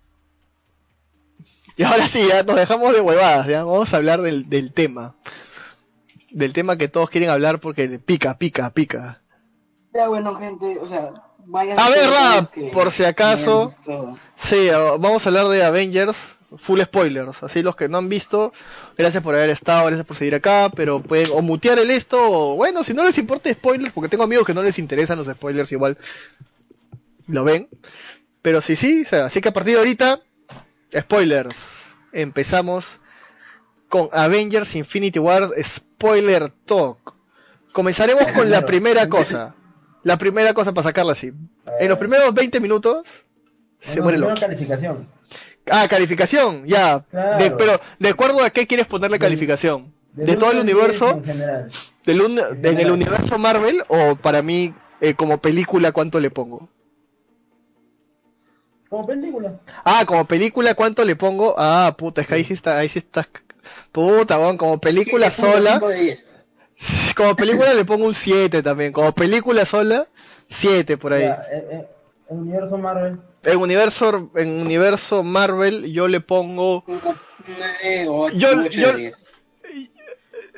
Y 1.77 1.83
ahora 1.83 2.09
sí, 2.09 2.27
ya 2.29 2.43
nos 2.43 2.57
dejamos 2.57 2.95
de 2.95 3.01
huevadas, 3.01 3.47
ya 3.47 3.65
vamos 3.65 3.93
a 3.93 3.97
hablar 3.97 4.23
del, 4.23 4.49
del 4.49 4.73
tema. 4.73 5.15
Del 6.31 6.53
tema 6.53 6.77
que 6.77 6.89
todos 6.89 7.11
quieren 7.11 7.31
hablar 7.31 7.61
porque 7.61 7.89
pica, 7.99 8.39
pica, 8.39 8.71
pica. 8.71 9.21
Ya 9.93 10.09
bueno, 10.09 10.35
gente, 10.35 10.79
o 10.81 10.87
sea, 10.87 11.13
vayan... 11.47 11.79
A 11.79 11.89
ver, 11.89 12.11
Rap, 12.11 12.73
por 12.73 12.91
si 12.91 13.05
acaso. 13.05 13.73
Sí, 14.37 14.69
vamos 14.71 15.25
a 15.25 15.29
hablar 15.29 15.49
de 15.49 15.65
Avengers, 15.65 16.35
full 16.59 16.81
spoilers. 16.81 17.43
Así 17.43 17.63
los 17.63 17.77
que 17.77 17.89
no 17.89 17.99
han 17.99 18.09
visto, 18.09 18.53
gracias 18.97 19.23
por 19.23 19.35
haber 19.35 19.51
estado, 19.51 19.87
gracias 19.87 20.07
por 20.07 20.17
seguir 20.17 20.35
acá, 20.35 20.71
pero 20.75 21.01
pueden 21.03 21.29
o 21.33 21.43
mutear 21.43 21.79
el 21.79 21.91
esto, 21.91 22.19
o 22.21 22.57
bueno, 22.57 22.85
si 22.85 22.95
no 22.95 23.05
les 23.05 23.19
importa 23.19 23.53
spoilers, 23.53 23.93
porque 23.93 24.09
tengo 24.09 24.25
amigos 24.25 24.47
que 24.47 24.55
no 24.55 24.63
les 24.63 24.79
interesan 24.79 25.19
los 25.19 25.27
spoilers, 25.29 25.73
igual 25.73 25.97
lo 27.29 27.45
ven. 27.45 27.69
Pero 28.43 28.61
sí, 28.61 28.77
sí, 28.77 29.03
o 29.03 29.05
sea, 29.07 29.25
así 29.27 29.41
que 29.41 29.49
a 29.49 29.53
partir 29.53 29.75
de 29.75 29.79
ahorita, 29.81 30.21
spoilers. 30.99 31.97
Empezamos 32.13 33.01
con 33.89 34.09
Avengers 34.13 34.77
Infinity 34.77 35.19
War 35.19 35.49
Spoiler 35.63 36.51
Talk. 36.51 37.15
Comenzaremos 37.73 38.31
con 38.33 38.51
la 38.51 38.63
primera 38.67 39.09
cosa. 39.09 39.55
La 40.03 40.19
primera 40.19 40.53
cosa 40.53 40.73
para 40.73 40.83
sacarla 40.85 41.13
así. 41.13 41.33
En 41.81 41.89
los 41.89 41.99
primeros 41.99 42.35
20 42.35 42.61
minutos 42.61 43.25
se 43.81 44.01
Bueno, 44.01 44.19
muere 44.19 44.35
Loki. 44.35 44.41
calificación. 44.43 45.09
Ah, 45.71 45.87
calificación, 45.89 46.67
ya. 46.67 47.05
Claro. 47.11 47.39
De- 47.43 47.51
pero, 47.53 47.81
¿de 47.99 48.09
acuerdo 48.09 48.43
a 48.43 48.51
qué 48.51 48.67
quieres 48.67 48.87
ponerle 48.87 49.19
calificación? 49.19 49.93
¿De, 50.13 50.37
todo 50.37 50.53
el 50.53 50.59
universo? 50.61 51.11
En 51.11 51.25
general. 51.25 51.71
Del 52.05 52.21
un- 52.23 52.39
en 52.39 52.65
¿En 52.65 52.79
el 52.81 52.91
universo 52.91 53.39
Marvel? 53.39 53.83
¿O 53.89 54.15
para 54.17 54.43
mí, 54.43 54.75
eh, 55.01 55.15
como 55.15 55.39
película, 55.39 55.93
cuánto 55.93 56.21
le 56.21 56.31
pongo? 56.31 56.69
Como 58.89 59.07
película. 59.07 59.59
Ah, 59.85 60.05
como 60.07 60.25
película, 60.27 60.75
¿cuánto 60.75 61.05
le 61.05 61.17
pongo? 61.17 61.55
Ah, 61.59 61.95
puta, 61.99 62.21
es 62.21 62.29
que 62.29 62.35
ahí 62.35 62.45
sí 62.45 62.53
está, 62.53 62.79
ahí 62.79 62.89
sí 62.89 62.99
está, 62.99 63.27
Puta, 63.91 64.39
weón, 64.39 64.57
como 64.57 64.79
película 64.81 65.31
sola. 65.31 65.81
7.5 65.81 65.89
de 65.89 66.01
10. 66.01 66.31
Como 67.17 67.37
película 67.37 67.73
le 67.75 67.85
pongo 67.85 68.05
un 68.07 68.15
7 68.15 68.63
también. 68.63 68.93
Como 68.93 69.13
película 69.13 69.65
sola, 69.65 70.07
7 70.49 70.97
por 70.97 71.13
ahí. 71.13 71.23
Ya, 71.23 71.41
eh, 71.51 71.69
eh, 71.71 71.89
el 72.31 72.37
universo 72.37 72.77
Marvel. 72.77 73.19
En 73.45 73.59
universo, 73.59 74.31
en 74.35 74.49
universo 74.61 75.23
Marvel 75.23 75.93
yo 75.93 76.09
le 76.09 76.21
pongo... 76.21 76.85
Un 76.87 77.01
9 77.47 78.09
o 78.09 78.21
8, 78.27 78.37
Yo- 78.37 78.69
yo- 78.69 78.93
de 78.93 78.99
10. 78.99 79.25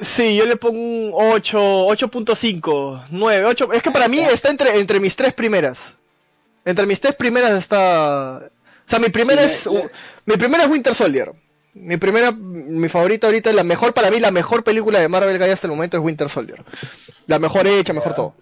Sí, 0.00 0.36
yo 0.36 0.44
le 0.44 0.56
pongo 0.56 0.78
un 0.78 1.10
8, 1.14 1.86
8.5, 1.88 3.04
9, 3.10 3.44
8. 3.46 3.72
Es 3.72 3.82
que 3.82 3.90
para 3.90 4.08
mí 4.08 4.18
está 4.20 4.50
entre, 4.50 4.78
entre 4.78 5.00
mis 5.00 5.16
tres 5.16 5.32
primeras. 5.32 5.94
Entre 6.64 6.84
mis 6.86 7.00
tres 7.00 7.14
primeras 7.14 7.52
está... 7.58 8.38
O 8.44 8.88
sea, 8.88 8.98
mi 8.98 9.08
primera 9.08 9.48
Sí, 9.48 9.70
es... 9.74 9.90
Mi 10.26 10.36
primera 10.36 10.64
es 10.64 10.70
Winter 10.70 10.94
Soldier. 10.94 11.32
Mi 11.72 11.96
primera, 11.96 12.30
mi 12.32 12.88
favorita 12.88 13.26
ahorita, 13.26 13.52
la 13.52 13.64
mejor 13.64 13.94
para 13.94 14.10
mí, 14.10 14.18
la 14.20 14.30
mejor 14.30 14.64
película 14.64 14.98
de 14.98 15.08
Marvel 15.08 15.36
que 15.38 15.44
hay 15.44 15.50
hasta 15.50 15.66
el 15.66 15.72
momento 15.72 15.96
es 15.96 16.02
Winter 16.02 16.28
Soldier. 16.28 16.62
La 17.26 17.38
mejor 17.38 17.66
hecha, 17.66 17.92
mejor 17.92 18.14
todo. 18.14 18.34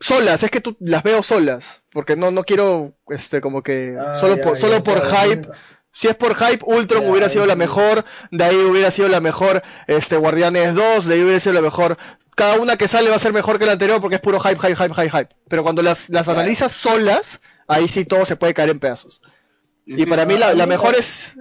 Solas, 0.00 0.42
es 0.42 0.50
que 0.50 0.60
tú 0.60 0.76
las 0.80 1.02
veo 1.02 1.22
solas, 1.22 1.82
porque 1.92 2.16
no, 2.16 2.30
no 2.30 2.42
quiero, 2.44 2.94
este, 3.08 3.40
como 3.40 3.62
que, 3.62 3.96
Ah, 4.00 4.16
solo 4.18 4.36
ya, 4.36 4.42
por, 4.42 4.54
ya, 4.54 4.60
solo 4.60 4.82
por 4.82 5.02
hype, 5.06 5.48
si 5.92 6.08
es 6.08 6.16
por 6.16 6.34
hype, 6.34 6.64
Ultron 6.64 7.08
hubiera 7.10 7.28
sido 7.28 7.44
la 7.46 7.54
mejor, 7.56 8.04
de 8.30 8.44
ahí 8.44 8.56
hubiera 8.56 8.90
sido 8.90 9.08
la 9.08 9.20
mejor, 9.20 9.62
este, 9.86 10.16
Guardianes 10.16 10.74
2, 10.74 11.04
de 11.06 11.14
ahí 11.14 11.20
hubiera 11.22 11.38
sido 11.40 11.52
la 11.54 11.60
mejor. 11.60 11.98
Cada 12.34 12.58
una 12.58 12.76
que 12.78 12.88
sale 12.88 13.10
va 13.10 13.16
a 13.16 13.18
ser 13.18 13.34
mejor 13.34 13.58
que 13.58 13.66
la 13.66 13.72
anterior 13.72 14.00
porque 14.00 14.14
es 14.16 14.22
puro 14.22 14.40
hype, 14.40 14.58
hype, 14.58 14.76
hype, 14.76 14.94
hype, 14.94 15.10
hype. 15.10 15.36
Pero 15.48 15.62
cuando 15.62 15.82
las, 15.82 16.08
las 16.08 16.28
analizas 16.28 16.72
solas, 16.72 17.40
ahí 17.68 17.86
sí 17.86 18.06
todo 18.06 18.24
se 18.24 18.36
puede 18.36 18.54
caer 18.54 18.70
en 18.70 18.78
pedazos. 18.80 19.20
Y 19.84 20.06
para 20.06 20.24
mí 20.24 20.38
la, 20.38 20.48
a 20.48 20.54
la 20.54 20.66
mejor 20.66 20.92
me- 20.92 20.98
es... 20.98 21.34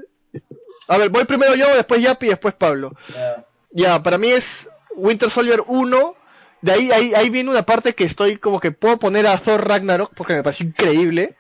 A 0.90 0.98
ver, 0.98 1.10
voy 1.10 1.24
primero 1.26 1.56
yo, 1.56 1.74
después 1.76 2.02
Yapi 2.02 2.26
y 2.26 2.30
después 2.30 2.56
Pablo. 2.56 2.92
Ya. 3.14 3.46
Ya, 3.72 4.04
para 4.04 4.18
mí 4.18 4.30
es 4.32 4.68
Winter 4.96 5.30
Soldier 5.30 5.62
1. 5.68 6.16
De 6.62 6.72
ahí, 6.74 6.92
ahí, 6.92 7.14
ahí 7.14 7.30
viene 7.30 7.50
una 7.50 7.64
parte 7.64 7.94
que 7.96 8.04
estoy 8.04 8.38
como 8.38 8.60
que 8.60 8.72
puedo 8.72 8.98
poner 9.00 9.28
a 9.28 9.38
Thor 9.38 9.66
Ragnarok 9.68 10.14
porque 10.14 10.34
me 10.34 10.44
pareció 10.44 10.66
increíble. 10.66 11.36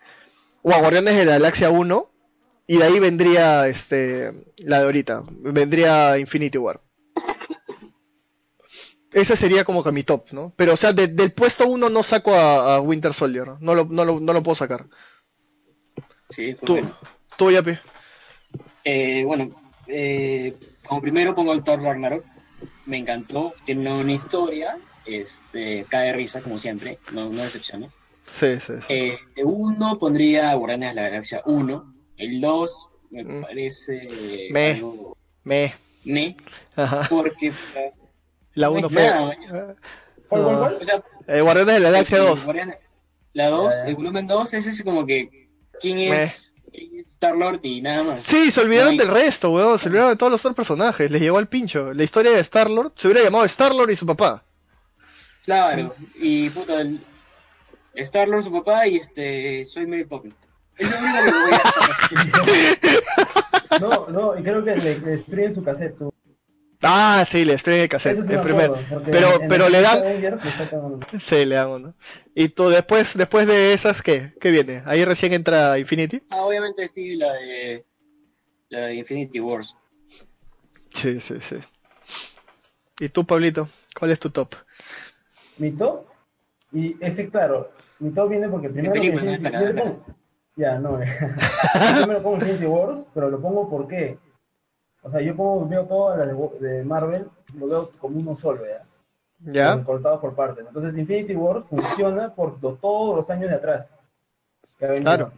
O 0.61 0.71
a 0.73 0.79
Guardianes 0.79 1.15
de 1.15 1.25
la 1.25 1.33
Galaxia 1.33 1.69
1. 1.69 2.09
Y 2.67 2.77
de 2.77 2.83
ahí 2.83 2.99
vendría 2.99 3.67
este 3.67 4.31
la 4.57 4.79
de 4.79 4.85
ahorita. 4.85 5.23
Vendría 5.29 6.17
Infinity 6.19 6.57
War. 6.57 6.81
Ese 9.11 9.35
sería 9.35 9.63
como 9.63 9.83
que 9.83 9.91
mi 9.91 10.03
top, 10.03 10.27
¿no? 10.31 10.53
Pero 10.55 10.73
o 10.75 10.77
sea, 10.77 10.93
de- 10.93 11.07
del 11.07 11.31
puesto 11.31 11.67
1 11.67 11.89
no 11.89 12.03
saco 12.03 12.33
a, 12.35 12.75
a 12.75 12.81
Winter 12.81 13.13
Soldier. 13.13 13.47
¿no? 13.47 13.57
No, 13.59 13.75
lo, 13.75 13.85
no, 13.85 14.05
lo, 14.05 14.19
no 14.19 14.33
lo 14.33 14.43
puedo 14.43 14.55
sacar. 14.55 14.85
Sí, 16.29 16.55
pues 16.61 16.83
Tú, 16.83 16.89
tú 17.37 17.51
Yapi. 17.51 17.75
Eh, 18.83 19.23
bueno, 19.25 19.49
eh, 19.87 20.55
como 20.87 21.01
primero 21.01 21.33
pongo 21.33 21.53
el 21.53 21.63
Thor 21.63 21.81
Ragnarok. 21.81 22.23
Me 22.85 22.97
encantó, 22.97 23.53
tiene 23.65 23.91
una 23.93 24.11
historia, 24.13 24.77
este, 25.15 25.85
cae 25.89 26.07
de 26.07 26.13
risa 26.13 26.41
como 26.41 26.57
siempre, 26.57 26.99
no, 27.11 27.29
no 27.29 27.41
decepciona. 27.43 27.87
Sí, 28.25 28.59
sí, 28.59 28.73
sí. 28.77 28.85
Eh, 28.89 29.17
de 29.35 29.43
uno 29.43 29.97
pondría 29.97 30.53
Guardianes 30.53 30.89
de 30.89 30.95
la 31.01 31.09
Galaxia 31.09 31.41
1, 31.45 31.93
el 32.17 32.41
2 32.41 32.89
me 33.11 33.23
Mm. 33.23 33.41
parece 33.41 34.47
Me. 34.51 34.71
algo 34.73 35.17
Me. 35.43 35.73
ne, 36.05 36.37
Ajá. 36.75 37.07
porque, 37.09 37.51
La 38.55 38.67
No 38.67 38.73
1 38.73 38.87
es 38.87 38.93
fue. 38.93 39.03
nada, 39.03 39.35
¿Cuál, 40.27 40.43
cuál, 40.43 40.53
No. 40.53 40.59
cuál? 40.59 40.77
o 40.79 40.83
sea, 40.83 41.03
Eh, 41.27 41.41
Guardianes 41.41 41.73
de 41.75 41.79
la 41.81 41.89
Galaxia 41.91 42.17
el 42.17 42.23
2. 42.25 42.45
Guardianes- 42.45 42.77
la 43.33 43.49
2, 43.49 43.73
Ya, 43.73 43.83
ya. 43.83 43.89
el 43.89 43.95
volumen 43.95 44.27
2, 44.27 44.53
ese 44.53 44.69
es 44.69 44.83
como 44.83 45.05
que, 45.05 45.49
¿quién 45.79 45.99
es, 45.99 46.53
quién 46.73 46.99
es 46.99 47.07
Star-Lord 47.09 47.59
y 47.63 47.81
nada 47.81 48.03
más? 48.03 48.21
Sí, 48.21 48.51
se 48.51 48.61
olvidaron 48.61 48.95
No 48.97 49.01
hay- 49.03 49.07
del 49.07 49.15
resto, 49.15 49.51
weón. 49.51 49.77
Se 49.79 49.87
olvidaron 49.89 50.11
de 50.11 50.17
todos 50.17 50.31
los 50.31 50.41
otros 50.41 50.55
personajes. 50.55 51.09
Les 51.11 51.21
llegó 51.21 51.37
al 51.37 51.47
pincho. 51.47 51.93
La 51.93 52.03
historia 52.03 52.31
de 52.31 52.39
Star-Lord 52.39 52.93
se 52.95 53.07
hubiera 53.07 53.23
llamado 53.23 53.45
Star-Lord 53.45 53.89
y 53.91 53.95
su 53.95 54.05
papá. 54.05 54.43
Claro, 55.49 55.95
y 56.13 56.47
puta, 56.51 56.79
el 56.79 57.01
Star-Lord, 57.95 58.43
su 58.43 58.51
papá, 58.51 58.85
y 58.87 58.97
este, 58.97 59.65
soy 59.65 59.87
Mary 59.87 60.05
Poppins. 60.05 60.45
Es 60.77 60.87
lo 60.91 60.97
único 60.99 61.23
que 61.23 61.31
voy 61.31 61.51
a 63.71 63.79
No, 63.79 64.07
no, 64.09 64.37
y 64.37 64.43
creo 64.43 64.63
que 64.63 64.75
le, 64.75 64.99
le 64.99 65.11
destruyen 65.17 65.53
su 65.55 65.63
cassette. 65.63 65.97
Su... 65.97 66.13
Ah, 66.83 67.23
sí, 67.25 67.45
le 67.45 67.53
estoy 67.55 67.75
en 67.77 67.81
el 67.81 67.89
cassette. 67.89 68.19
El 68.19 68.25
me 68.25 68.37
primer. 68.37 68.65
acuerdo, 68.65 68.85
porque 68.89 69.09
Pero, 69.11 69.35
en- 69.37 69.41
en 69.41 69.47
pero 69.49 69.69
le 69.69 69.81
dan. 69.81 70.03
Sí, 71.19 71.45
le 71.45 71.55
dan 71.55 71.69
uno. 71.69 71.95
Y 72.35 72.49
tú 72.49 72.69
después, 72.69 73.17
después 73.17 73.47
de 73.47 73.73
esas, 73.73 74.03
¿qué? 74.03 74.33
¿Qué 74.39 74.51
viene? 74.51 74.83
Ahí 74.85 75.03
recién 75.03 75.33
entra 75.33 75.79
Infinity. 75.79 76.21
Ah, 76.29 76.43
obviamente 76.43 76.87
sí, 76.87 77.15
la 77.15 77.33
de, 77.33 77.85
la 78.69 78.79
de 78.81 78.95
Infinity 78.97 79.39
Wars. 79.39 79.75
Sí, 80.91 81.19
sí, 81.19 81.41
sí. 81.41 81.55
¿Y 82.99 83.09
tú, 83.09 83.25
Pablito? 83.25 83.67
¿Cuál 83.97 84.11
es 84.11 84.19
tu 84.19 84.29
top? 84.29 84.53
Mi 85.59 85.71
top, 85.71 86.05
y 86.71 86.95
es 87.03 87.15
que 87.15 87.29
claro, 87.29 87.69
mi 87.99 88.09
top 88.11 88.29
viene 88.29 88.47
porque 88.49 88.69
primero. 88.69 88.93
película, 88.93 89.23
me- 89.23 89.37
no 89.37 89.51
yo 89.61 89.73
le 89.73 89.81
pongo- 89.81 89.99
Ya, 90.55 90.79
no, 90.79 91.01
eh. 91.01 91.07
yo 92.01 92.07
me 92.07 92.13
lo 92.13 92.21
pongo 92.23 92.35
Infinity 92.37 92.65
Wars, 92.65 93.05
pero 93.13 93.29
lo 93.29 93.39
pongo 93.39 93.69
porque. 93.69 94.17
O 95.01 95.09
sea, 95.11 95.21
yo 95.21 95.35
pongo, 95.35 95.65
veo 95.67 95.85
todas 95.85 96.17
las 96.19 96.59
de, 96.59 96.83
Marvel, 96.83 97.27
lo 97.57 97.67
veo 97.67 97.91
como 97.99 98.19
uno 98.19 98.35
solo, 98.35 98.61
¿ya? 98.65 98.83
¿Ya? 99.53 99.81
Cortados 99.85 100.19
por 100.19 100.35
partes. 100.35 100.65
Entonces, 100.67 100.97
Infinity 100.97 101.35
Wars 101.35 101.65
funciona 101.69 102.33
por 102.35 102.59
todos 102.59 103.15
los 103.15 103.29
años 103.29 103.49
de 103.49 103.55
atrás. 103.55 103.87
Claro. 104.77 105.31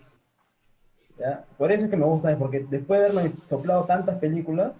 ¿Ya? 1.19 1.43
Por 1.57 1.72
eso 1.72 1.85
es 1.85 1.91
que 1.91 1.98
me 1.98 2.06
gusta, 2.06 2.35
porque 2.38 2.65
después 2.69 2.99
de 2.99 3.06
haberme 3.10 3.34
soplado 3.48 3.84
tantas 3.84 4.18
películas, 4.18 4.72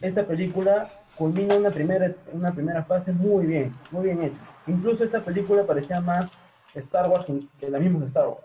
esta 0.00 0.24
película 0.24 0.88
culmina 1.14 1.56
una 1.56 1.70
primera, 1.70 2.10
una 2.32 2.52
primera 2.52 2.82
fase 2.84 3.12
muy 3.12 3.44
bien, 3.44 3.74
muy 3.90 4.04
bien 4.04 4.22
hecha. 4.22 4.38
Incluso 4.68 5.04
esta 5.04 5.24
película 5.24 5.64
parecía 5.64 6.00
más 6.00 6.30
Star 6.74 7.08
Wars 7.08 7.26
que 7.58 7.70
la 7.70 7.78
misma 7.78 8.04
Star 8.06 8.28
Wars. 8.28 8.40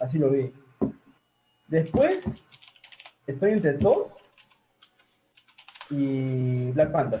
Así 0.00 0.18
lo 0.18 0.30
vi. 0.30 0.52
Después, 1.68 2.24
estoy 3.26 3.52
entre 3.52 3.74
Thor 3.74 4.08
y 5.90 6.70
Black 6.72 6.90
Panther. 6.92 7.20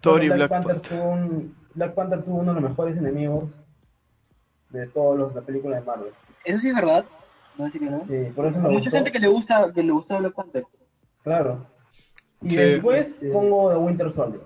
Thor 0.00 0.22
y 0.22 0.26
Black, 0.28 0.38
Black 0.38 0.50
Panther 0.50 0.74
Panther. 0.76 0.98
tuvo 0.98 1.08
un- 1.10 1.56
Black 1.74 1.94
Panther 1.94 2.22
tuvo 2.22 2.36
uno 2.36 2.54
de 2.54 2.60
los 2.60 2.70
mejores 2.70 2.96
enemigos 2.96 3.50
de 4.70 4.86
todas 4.88 5.34
las 5.34 5.44
películas 5.44 5.80
de 5.80 5.86
Marvel. 5.86 6.12
Eso 6.44 6.58
sí 6.58 6.68
es 6.68 6.74
verdad. 6.74 7.04
No 7.58 7.64
decir 7.64 7.80
que 7.80 7.90
no. 7.90 8.00
Sí, 8.06 8.32
por 8.34 8.46
eso 8.46 8.58
me 8.60 8.68
Hay 8.68 8.74
mucha 8.74 8.84
gustó. 8.84 8.96
gente 8.96 9.12
que 9.12 9.18
le 9.18 9.28
gusta, 9.28 9.72
que 9.72 9.82
le 9.82 9.92
gusta 9.92 10.18
Black 10.18 10.34
Panther. 10.34 10.64
Claro. 11.22 11.66
Y 12.42 12.50
Sí. 12.50 12.56
después 12.56 13.06
Este- 13.08 13.30
pongo 13.30 13.70
The 13.70 13.76
Winter 13.76 14.12
Soldier. 14.12 14.42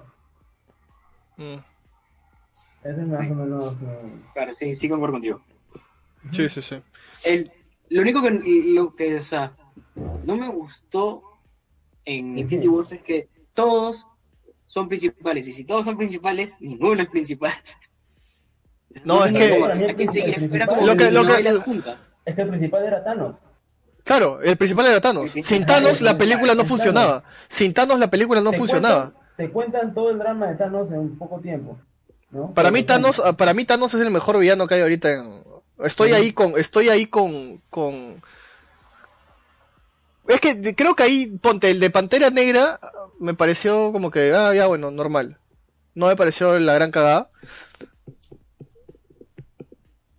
Mm. 1.37 1.57
Ese 2.83 3.01
es 3.01 3.07
más 3.09 3.31
o 3.31 3.35
menos. 3.35 3.75
eh, 3.83 4.11
Claro, 4.35 4.55
sí, 4.55 4.75
sí 4.75 4.89
concuerdo 4.89 5.15
contigo. 5.15 5.41
Sí, 6.31 6.49
sí, 6.49 6.63
sí. 6.63 6.77
El, 7.25 7.51
lo 7.89 8.03
único 8.03 8.23
que, 8.23 8.31
lo 8.31 8.95
que, 8.95 9.17
o 9.17 9.23
sea, 9.23 9.53
no 10.25 10.37
me 10.37 10.49
gustó 10.49 11.23
en. 12.05 12.39
Infinity 12.39 12.69
Wars 12.69 12.93
es 12.93 13.03
que 13.03 13.29
todos 13.55 14.07
son 14.67 14.89
principales. 14.89 15.49
Y 15.49 15.53
si 15.53 15.67
todos 15.67 15.85
son 15.85 15.97
principales, 15.97 16.57
ninguno 16.61 17.03
es 17.03 17.11
principal. 17.11 17.53
No, 19.05 19.25
es 19.25 19.33
que- 19.33 20.09
seguir. 20.09 20.51
Lo 20.83 20.97
que- 20.97 21.13
lo 21.13 21.25
que- 21.25 21.29
novelas 21.29 21.59
juntas. 21.59 22.13
Es 22.25 22.35
que 22.35 22.43
el 22.43 22.49
principal 22.49 22.85
era 22.85 23.05
Thanos. 23.05 23.37
Claro, 24.05 24.41
el 24.43 24.57
principal 24.57 24.87
era 24.87 25.01
Thanos. 25.01 25.31
Sin 25.45 25.65
Thanos 25.65 26.01
la 26.01 26.19
película 26.19 26.55
no 26.55 26.63
Thanos. 26.63 26.69
funcionaba. 26.69 27.23
Sin 27.47 27.73
Thanos 27.73 28.01
la 28.01 28.11
película 28.11 28.41
no 28.41 28.51
Te 28.51 28.59
funcionaba. 28.59 29.13
cuentan- 29.13 29.37
te 29.37 29.51
cuentan 29.51 29.95
todo 29.95 30.11
el 30.11 30.19
drama 30.19 30.49
de 30.49 30.57
Thanos 30.57 30.91
en 30.91 31.17
poco 31.17 31.39
tiempo. 31.39 31.79
¿No? 32.31 32.53
Para 32.55 32.71
mí 32.71 32.83
Thanos, 32.83 33.21
ah, 33.25 33.33
para 33.37 33.55
mí 33.55 33.65
Thanos 33.65 33.95
es 33.95 34.01
el 34.01 34.11
mejor 34.11 34.39
villano 34.39 34.67
que 34.67 34.75
hay 34.75 34.81
ahorita. 34.83 35.13
en- 35.13 35.43
Estoy 35.83 36.13
ahí 36.13 36.33
con, 36.33 36.59
estoy 36.59 36.89
ahí 36.91 37.07
con, 37.07 37.63
con. 37.71 38.23
Es 40.29 40.41
que 40.41 40.75
creo 40.77 40.95
que 40.95 41.03
ahí, 41.03 41.27
ponte, 41.41 41.71
el 41.71 41.81
de 41.81 41.91
Pantera 41.91 42.31
Negra 42.31 42.79
me 43.19 43.33
pareció 43.35 43.91
como 43.93 44.11
que, 44.11 44.33
ah, 44.35 44.55
ya 44.55 44.67
bueno, 44.67 44.91
normal. 44.91 45.39
No 45.95 46.07
me 46.09 46.17
pareció 46.17 46.59
la 46.59 46.75
gran 46.75 46.91
cagada. 46.91 47.31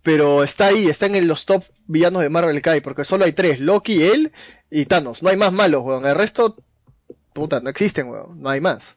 Pero 0.02 0.42
está 0.42 0.66
ahí, 0.66 0.88
está 0.88 1.06
en 1.06 1.28
los 1.28 1.46
top 1.46 1.62
villanos 1.86 2.22
de 2.22 2.28
Marvel 2.28 2.60
que 2.60 2.70
hay, 2.70 2.80
porque 2.80 3.04
solo 3.04 3.24
hay 3.24 3.32
tres, 3.32 3.60
Loki, 3.60 4.02
él 4.02 4.32
y 4.70 4.86
Thanos. 4.86 5.22
No 5.22 5.30
hay 5.30 5.36
más 5.36 5.52
malos, 5.52 5.82
weón. 5.84 6.04
El 6.04 6.16
resto, 6.16 6.56
puta, 7.32 7.60
no 7.60 7.70
existen, 7.70 8.08
weón. 8.08 8.40
No 8.42 8.48
hay 8.50 8.60
más. 8.60 8.96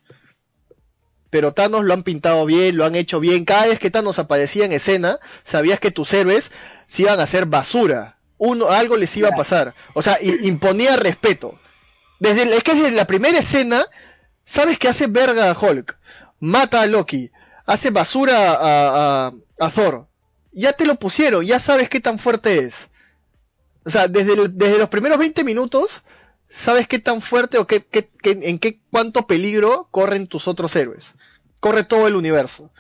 Pero 1.36 1.52
Thanos 1.54 1.84
lo 1.84 1.94
han 1.94 2.04
pintado 2.04 2.46
bien, 2.46 2.78
lo 2.78 2.86
han 2.86 2.96
hecho 2.96 3.20
bien. 3.20 3.44
Cada 3.44 3.66
vez 3.68 3.78
que 3.78 3.92
Thanos 3.92 4.20
aparecía 4.20 4.64
en 4.64 4.72
escena, 4.72 5.20
sabías 5.44 5.82
que 5.82 5.92
tus 5.92 6.14
héroes 6.14 6.50
se 6.88 7.02
iban 7.02 7.20
a 7.20 7.24
hacer 7.24 7.46
basura. 7.46 8.20
Uno, 8.38 8.70
algo 8.70 8.96
les 8.96 9.18
iba 9.18 9.28
a 9.28 9.36
pasar. 9.36 9.76
O 9.96 10.02
sea, 10.02 10.18
imponía 10.22 10.96
respeto. 10.96 11.60
Desde 12.22 12.44
el- 12.44 12.54
es 12.54 12.64
que 12.64 12.74
desde 12.74 12.92
la 12.92 13.04
primera 13.06 13.38
escena, 13.38 13.84
sabes 14.46 14.80
que 14.80 14.88
hace 14.88 15.08
verga 15.08 15.52
a 15.52 15.60
Hulk, 15.60 15.98
mata 16.40 16.80
a 16.82 16.86
Loki, 16.86 17.32
hace 17.66 17.90
basura 17.90 18.52
a, 18.54 19.28
a, 19.28 19.34
a 19.60 19.70
Thor. 19.70 20.08
Ya 20.54 20.72
te 20.72 20.86
lo 20.86 20.96
pusieron, 20.96 21.46
ya 21.46 21.60
sabes 21.60 21.90
qué 21.90 22.00
tan 22.00 22.18
fuerte 22.18 22.60
es. 22.60 22.88
O 23.84 23.92
sea, 23.92 24.08
desde, 24.08 24.36
el- 24.36 24.58
desde 24.58 24.78
los 24.78 24.88
primeros 24.88 25.18
20 25.20 25.44
minutos, 25.44 26.02
sabes 26.50 26.88
qué 26.88 27.00
tan 27.00 27.22
fuerte 27.22 27.58
o 27.58 27.68
qué, 27.68 27.82
qué- 27.84 28.10
qué- 28.22 28.40
en 28.44 28.60
qué 28.60 28.80
cuánto 28.92 29.28
peligro 29.28 29.88
corren 29.92 30.28
tus 30.28 30.48
otros 30.48 30.76
héroes. 30.76 31.14
Corre 31.60 31.84
todo 31.84 32.08
el 32.08 32.16
universo. 32.16 32.72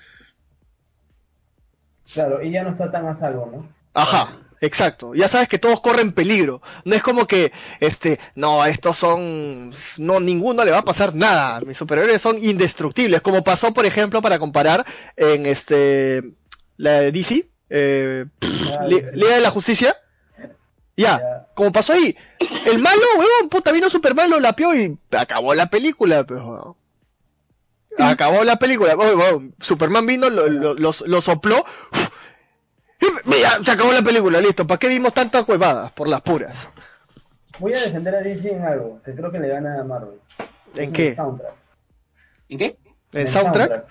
Claro, 2.14 2.42
y 2.44 2.52
ya 2.52 2.64
no 2.64 2.72
está 2.72 2.92
tan 2.92 3.08
a 3.08 3.16
salvo, 3.16 3.50
¿no? 3.52 3.70
Ajá, 3.94 4.38
exacto. 4.62 5.16
Ya 5.16 5.28
sabes 5.28 5.48
que 5.50 5.58
todos 5.58 5.80
corren 5.82 6.12
peligro. 6.12 6.62
No 6.84 6.96
es 6.96 7.02
como 7.02 7.26
que, 7.28 7.52
este, 7.80 8.20
no, 8.36 8.64
estos 8.66 8.98
son, 8.98 9.72
no, 9.98 10.20
ninguno 10.20 10.64
le 10.64 10.72
va 10.72 10.80
a 10.80 10.86
pasar 10.86 11.16
nada. 11.16 11.60
Mis 11.62 11.78
superhéroes 11.78 12.22
son 12.22 12.38
indestructibles. 12.44 13.22
Como 13.22 13.44
pasó, 13.44 13.74
por 13.74 13.86
ejemplo, 13.86 14.22
para 14.22 14.38
comparar 14.38 14.86
en 15.16 15.46
este, 15.48 16.22
la 16.78 17.00
de 17.02 17.12
DC, 17.12 17.50
eh, 17.70 18.26
Ah. 18.78 18.86
Liga 18.88 19.36
de 19.36 19.42
la 19.42 19.50
Justicia. 19.50 19.96
Ya, 20.98 21.20
Ya. 21.20 21.48
como 21.56 21.72
pasó 21.72 21.94
ahí. 21.94 22.16
El 22.68 22.80
malo, 22.80 23.02
weón, 23.18 23.50
puta, 23.50 23.72
vino 23.72 23.90
Superman, 23.90 24.30
lo 24.30 24.40
lapió 24.40 24.74
y 24.74 24.98
acabó 25.12 25.54
la 25.54 25.66
película, 25.70 26.24
pues, 26.24 26.42
weón. 26.42 26.76
Acabó 27.98 28.44
la 28.44 28.56
película. 28.58 28.96
Weón, 28.96 29.20
weón, 29.20 29.56
Superman 29.60 30.06
vino, 30.06 30.30
lo, 30.30 30.48
lo, 30.48 30.74
lo- 30.74 30.92
lo 31.06 31.22
sopló. 31.22 31.64
Y 33.02 33.06
mira, 33.26 33.60
se 33.64 33.72
acabó 33.72 33.92
la 33.92 34.02
película, 34.02 34.40
listo. 34.42 34.66
¿Para 34.66 34.80
qué 34.80 34.88
vimos 34.88 35.14
tantas 35.14 35.48
huevadas? 35.48 35.92
Por 35.92 36.08
las 36.08 36.22
puras. 36.22 36.70
Voy 37.60 37.74
a 37.74 37.82
defender 37.82 38.16
a 38.16 38.20
DC 38.22 38.50
en 38.52 38.64
algo, 38.66 39.02
que 39.04 39.14
creo 39.14 39.32
que 39.32 39.40
le 39.40 39.48
gana 39.50 39.80
a 39.80 39.84
Marvel. 39.84 40.20
¿En 40.76 40.90
Es 40.90 40.92
qué? 40.92 41.08
el 41.10 41.16
soundtrack. 41.16 41.54
¿En 42.50 42.58
qué? 42.58 42.78
¿En 43.14 43.22
el 43.22 43.28
soundtrack? 43.28 43.86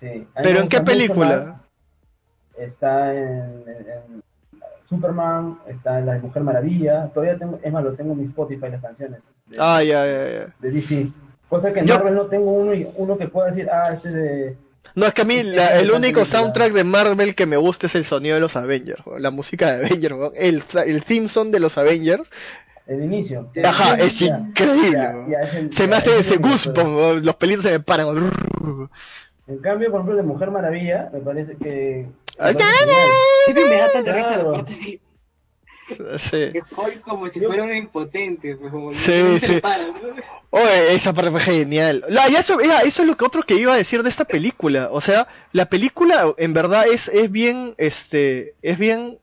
Sí. 0.00 0.26
¿Pero 0.42 0.60
en 0.60 0.68
qué 0.68 0.80
película? 0.80 1.60
Está 2.56 3.14
en, 3.14 3.64
en- 3.66 3.86
en 3.88 4.22
Superman, 4.88 5.58
está 5.68 5.98
en 5.98 6.06
la 6.06 6.14
de 6.14 6.20
Mujer 6.20 6.42
Maravilla. 6.42 7.10
Todavía 7.12 7.38
tengo, 7.38 7.58
es 7.62 7.72
más, 7.72 7.84
lo 7.84 7.92
tengo 7.94 8.12
en 8.12 8.18
mi 8.20 8.24
Spotify 8.26 8.68
las 8.70 8.80
canciones 8.82 9.20
de, 9.46 9.56
Ah, 9.58 9.82
ya, 9.82 10.04
ya, 10.06 10.30
ya. 10.30 10.54
de 10.58 10.70
DC. 10.70 11.08
Cosa 11.48 11.72
que 11.72 11.80
en 11.80 11.86
Yo- 11.86 11.94
Marvel 11.96 12.14
no 12.14 12.26
tengo 12.26 12.52
uno, 12.52 12.74
y- 12.74 12.86
uno 12.96 13.16
que 13.18 13.28
pueda 13.28 13.48
decir, 13.48 13.68
ah, 13.70 13.92
este 13.94 14.08
es 14.08 14.14
de. 14.14 14.56
No, 14.94 15.06
es 15.06 15.12
que 15.14 15.22
a 15.22 15.24
mí 15.24 15.34
Este 15.36 15.56
la- 15.56 15.78
el 15.80 15.90
único 15.90 16.24
soundtrack 16.24 16.72
de 16.72 16.84
Marvel 16.84 17.34
que 17.34 17.46
me 17.46 17.56
gusta 17.56 17.86
es 17.86 17.94
el 17.94 18.04
sonido 18.04 18.34
de 18.34 18.40
los 18.40 18.56
Avengers, 18.56 19.02
la 19.18 19.30
música 19.30 19.72
de 19.76 19.86
Avengers, 19.86 20.14
el, 20.36 20.62
el 20.86 21.04
theme 21.04 21.28
song 21.28 21.50
de 21.50 21.60
los 21.60 21.76
Avengers. 21.78 22.30
El 22.86 23.04
inicio. 23.04 23.50
Ajá, 23.64 23.94
es 23.96 24.20
increíble. 24.22 24.92
ya, 24.92 25.10
weón. 25.10 25.30
ya 25.30 25.40
es 25.40 25.54
el- 25.54 25.72
se 25.72 25.86
me 25.86 25.96
hace 25.96 26.10
es 26.18 26.20
ese 26.30 26.38
goosebump, 26.38 27.22
los 27.22 27.36
pelitos 27.36 27.64
se 27.64 27.70
me 27.72 27.80
paran. 27.80 28.08
En 29.46 29.58
cambio, 29.58 29.90
por 29.90 30.00
ejemplo, 30.00 30.16
de 30.16 30.22
Mujer 30.22 30.50
Maravilla, 30.50 31.10
me 31.12 31.20
parece 31.20 31.56
que. 31.56 32.06
Siempre 32.38 33.64
me 33.64 33.76
da 33.76 33.92
tanta 33.92 34.12
risa 34.14 34.36
la 34.36 34.52
parte 34.52 34.74
de 34.74 35.00
Sí. 36.18 36.52
que 36.52 36.60
Hulk 36.76 37.00
como 37.00 37.28
si 37.28 37.40
fuera 37.40 37.62
un 37.64 37.74
impotente. 37.74 38.56
Pues, 38.56 38.70
como 38.70 38.92
Sí, 38.92 39.40
sí. 39.40 39.60
para, 39.60 39.86
¿no? 39.86 39.94
Oye, 40.50 40.94
esa 40.94 41.14
parte 41.14 41.30
fue 41.30 41.40
genial. 41.40 42.04
La, 42.08 42.28
y 42.28 42.36
eso, 42.36 42.60
eso 42.60 43.02
es 43.02 43.08
lo 43.08 43.16
que 43.16 43.24
otro 43.24 43.42
que 43.42 43.54
iba 43.54 43.72
a 43.72 43.76
decir 43.76 44.02
de 44.02 44.10
esta 44.10 44.26
película. 44.26 44.88
O 44.92 45.00
sea, 45.00 45.26
la 45.52 45.66
película 45.70 46.34
en 46.36 46.52
verdad 46.52 46.86
es, 46.86 47.08
es 47.08 47.30
bien, 47.30 47.74
este, 47.78 48.54
es 48.60 48.78
bien, 48.78 49.18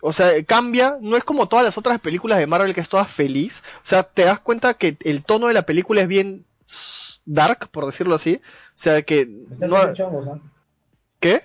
o 0.00 0.12
sea, 0.12 0.30
cambia, 0.44 0.96
no 1.00 1.16
es 1.16 1.24
como 1.24 1.48
todas 1.48 1.64
las 1.64 1.76
otras 1.76 1.98
películas 2.00 2.38
de 2.38 2.46
Marvel 2.46 2.72
que 2.72 2.80
es 2.80 2.88
toda 2.88 3.04
feliz. 3.04 3.64
O 3.78 3.86
sea, 3.86 4.04
te 4.04 4.22
das 4.22 4.38
cuenta 4.38 4.74
que 4.74 4.96
el 5.00 5.24
tono 5.24 5.48
de 5.48 5.54
la 5.54 5.62
película 5.62 6.02
es 6.02 6.08
bien 6.08 6.44
dark, 7.24 7.68
por 7.70 7.86
decirlo 7.86 8.14
así. 8.14 8.40
O 8.44 8.78
sea, 8.78 9.02
que 9.02 9.26
no. 9.58 10.40
¿qué? 11.18 11.42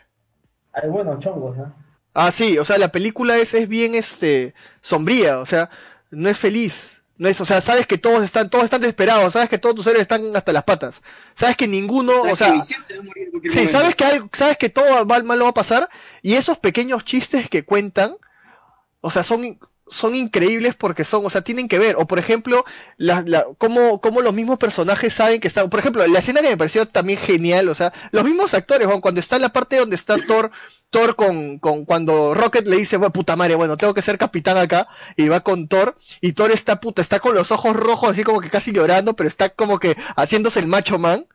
Hay 0.81 0.89
buenos 0.89 1.19
chongos, 1.19 1.57
¿ah? 1.59 1.73
Ah, 2.13 2.31
sí, 2.31 2.57
o 2.57 2.65
sea, 2.65 2.77
la 2.77 2.91
película 2.91 3.37
es, 3.37 3.53
es 3.53 3.67
bien 3.67 3.95
este 3.95 4.53
sombría, 4.81 5.39
o 5.39 5.45
sea, 5.45 5.69
no 6.11 6.29
es 6.29 6.37
feliz. 6.37 7.01
No 7.17 7.27
es, 7.27 7.41
o 7.41 7.45
sea, 7.45 7.59
sabes 7.59 7.85
que 7.85 7.97
todos 7.97 8.23
están, 8.23 8.49
todos 8.49 8.63
están 8.63 8.79
desesperados, 8.79 9.33
sabes 9.33 9.49
que 9.49 9.57
todos 9.57 9.75
tus 9.75 9.87
héroes 9.87 10.03
están 10.03 10.33
hasta 10.37 10.53
las 10.53 10.63
patas. 10.63 11.01
Sabes 11.35 11.57
que 11.57 11.67
ninguno, 11.67 12.21
o 12.21 12.35
sea, 12.37 12.61
se 12.61 12.93
va 12.93 13.01
a 13.01 13.03
morir 13.03 13.25
en 13.25 13.31
cualquier 13.31 13.53
sí, 13.53 13.59
momento. 13.59 13.77
sabes 13.77 13.95
que 13.95 14.05
algo, 14.05 14.29
sabes 14.31 14.57
que 14.57 14.69
todo 14.69 15.05
mal, 15.05 15.25
mal 15.25 15.37
lo 15.37 15.43
va 15.43 15.51
a 15.51 15.53
pasar 15.53 15.89
y 16.21 16.35
esos 16.35 16.57
pequeños 16.59 17.03
chistes 17.03 17.49
que 17.49 17.65
cuentan, 17.65 18.15
o 19.01 19.11
sea, 19.11 19.23
son 19.23 19.59
son 19.89 20.15
increíbles 20.15 20.75
porque 20.75 21.03
son, 21.03 21.25
o 21.25 21.29
sea, 21.29 21.41
tienen 21.41 21.67
que 21.67 21.79
ver. 21.79 21.95
O 21.97 22.07
por 22.07 22.19
ejemplo, 22.19 22.65
la, 22.97 23.23
la, 23.25 23.45
cómo, 23.57 24.01
cómo 24.01 24.21
los 24.21 24.33
mismos 24.33 24.57
personajes 24.57 25.13
saben 25.13 25.39
que 25.39 25.47
están. 25.47 25.69
Por 25.69 25.79
ejemplo, 25.79 26.05
la 26.07 26.19
escena 26.19 26.41
que 26.41 26.49
me 26.49 26.57
pareció 26.57 26.87
también 26.87 27.19
genial, 27.19 27.69
o 27.69 27.75
sea, 27.75 27.93
los 28.11 28.23
mismos 28.23 28.53
actores, 28.53 28.87
cuando 29.01 29.19
está 29.19 29.35
en 29.35 29.43
la 29.43 29.49
parte 29.49 29.77
donde 29.77 29.95
está 29.95 30.17
Thor, 30.17 30.51
Thor 30.89 31.15
con, 31.15 31.59
con 31.59 31.85
cuando 31.85 32.33
Rocket 32.33 32.65
le 32.65 32.77
dice, 32.77 32.97
bueno, 32.97 33.13
puta 33.13 33.35
madre, 33.35 33.55
bueno, 33.55 33.77
tengo 33.77 33.93
que 33.93 34.01
ser 34.01 34.17
capitán 34.17 34.57
acá, 34.57 34.87
y 35.15 35.27
va 35.27 35.41
con 35.41 35.67
Thor, 35.67 35.97
y 36.21 36.33
Thor 36.33 36.51
está 36.51 36.79
puta, 36.79 37.01
está 37.01 37.19
con 37.19 37.35
los 37.35 37.51
ojos 37.51 37.75
rojos, 37.75 38.11
así 38.11 38.23
como 38.23 38.41
que 38.41 38.49
casi 38.49 38.71
llorando, 38.71 39.15
pero 39.15 39.27
está 39.27 39.49
como 39.49 39.79
que 39.79 39.95
haciéndose 40.15 40.59
el 40.59 40.67
macho 40.67 40.97
man. 40.97 41.25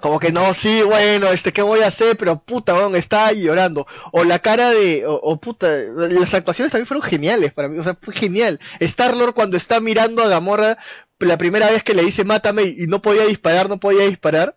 Como 0.00 0.18
que 0.18 0.32
no, 0.32 0.54
sí, 0.54 0.82
bueno, 0.82 1.28
este, 1.28 1.52
¿qué 1.52 1.62
voy 1.62 1.80
a 1.80 1.88
hacer? 1.88 2.16
Pero 2.16 2.40
puta, 2.40 2.74
weón, 2.74 2.96
está 2.96 3.26
ahí 3.26 3.42
llorando. 3.42 3.86
O 4.12 4.24
la 4.24 4.38
cara 4.38 4.70
de, 4.70 5.06
o, 5.06 5.14
o 5.14 5.40
puta, 5.40 5.68
las 5.68 6.34
actuaciones 6.34 6.72
también 6.72 6.86
fueron 6.86 7.02
geniales 7.02 7.52
para 7.52 7.68
mí, 7.68 7.78
o 7.78 7.84
sea, 7.84 7.96
fue 8.00 8.14
genial. 8.14 8.60
Star-Lord 8.80 9.34
cuando 9.34 9.56
está 9.56 9.80
mirando 9.80 10.22
a 10.22 10.28
Gamora 10.28 10.78
la 11.18 11.36
primera 11.36 11.70
vez 11.70 11.82
que 11.82 11.94
le 11.94 12.02
dice 12.02 12.24
mátame 12.24 12.62
y 12.62 12.86
no 12.86 13.02
podía 13.02 13.26
disparar, 13.26 13.68
no 13.68 13.78
podía 13.78 14.06
disparar. 14.06 14.56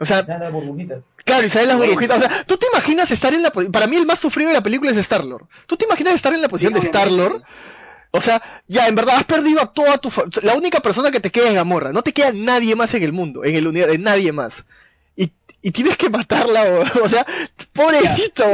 O 0.00 0.04
sea, 0.04 0.26
Ya 0.26 0.38
las 0.38 0.52
burbujitas. 0.52 0.98
claro, 1.24 1.46
y 1.46 1.48
salen 1.48 1.68
las 1.68 1.78
burbujitas. 1.78 2.18
O 2.18 2.20
sea, 2.20 2.44
¿tú 2.44 2.56
te 2.56 2.66
imaginas 2.66 3.10
estar 3.10 3.32
en 3.32 3.42
la 3.42 3.50
Para 3.50 3.86
mí 3.86 3.96
el 3.96 4.06
más 4.06 4.18
sufrido 4.18 4.48
de 4.48 4.54
la 4.54 4.62
película 4.62 4.90
es 4.90 4.96
Star-Lord. 4.96 5.46
¿Tú 5.66 5.76
te 5.76 5.84
imaginas 5.84 6.14
estar 6.14 6.34
en 6.34 6.42
la 6.42 6.48
posición 6.48 6.72
de. 6.72 6.80
Star-Lord? 6.80 7.42
O 8.16 8.20
sea, 8.20 8.40
ya, 8.68 8.86
en 8.86 8.94
verdad 8.94 9.16
has 9.16 9.24
perdido 9.24 9.60
a 9.60 9.72
toda 9.72 9.98
tu... 9.98 10.08
La 10.42 10.54
única 10.54 10.78
persona 10.78 11.10
que 11.10 11.18
te 11.18 11.30
queda 11.32 11.48
es 11.48 11.54
Gamorra. 11.56 11.90
No 11.92 12.02
te 12.02 12.12
queda 12.12 12.30
nadie 12.32 12.76
más 12.76 12.94
en 12.94 13.02
el 13.02 13.10
mundo, 13.12 13.44
en 13.44 13.56
el 13.56 13.66
universo, 13.66 13.98
nadie 13.98 14.30
más. 14.30 14.64
Y, 15.16 15.32
y 15.60 15.72
tienes 15.72 15.96
que 15.96 16.10
matarla, 16.10 16.62
o, 16.62 16.82
o 17.04 17.08
sea, 17.08 17.26
pobrecito. 17.72 18.44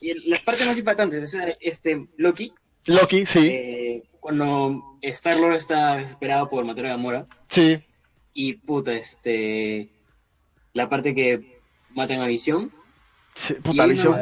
Y 0.00 0.28
las 0.28 0.42
partes 0.42 0.66
más 0.66 0.76
impactantes 0.76 1.32
es 1.32 1.40
este 1.60 2.08
Loki, 2.16 2.52
Loki, 2.86 3.24
sí, 3.24 3.46
eh, 3.46 4.02
cuando 4.18 4.98
Star-Lord 5.00 5.54
está 5.54 5.94
desesperado 5.98 6.50
por 6.50 6.64
matar 6.64 6.86
a 6.86 6.90
Gamora, 6.90 7.26
sí. 7.48 7.80
y 8.34 8.54
puta, 8.54 8.94
este, 8.94 9.90
la 10.72 10.88
parte 10.88 11.14
que 11.14 11.60
matan 11.90 12.20
a 12.20 12.26
Visión. 12.26 12.72
sí, 13.36 13.54
puta 13.54 13.86
visión. 13.86 14.16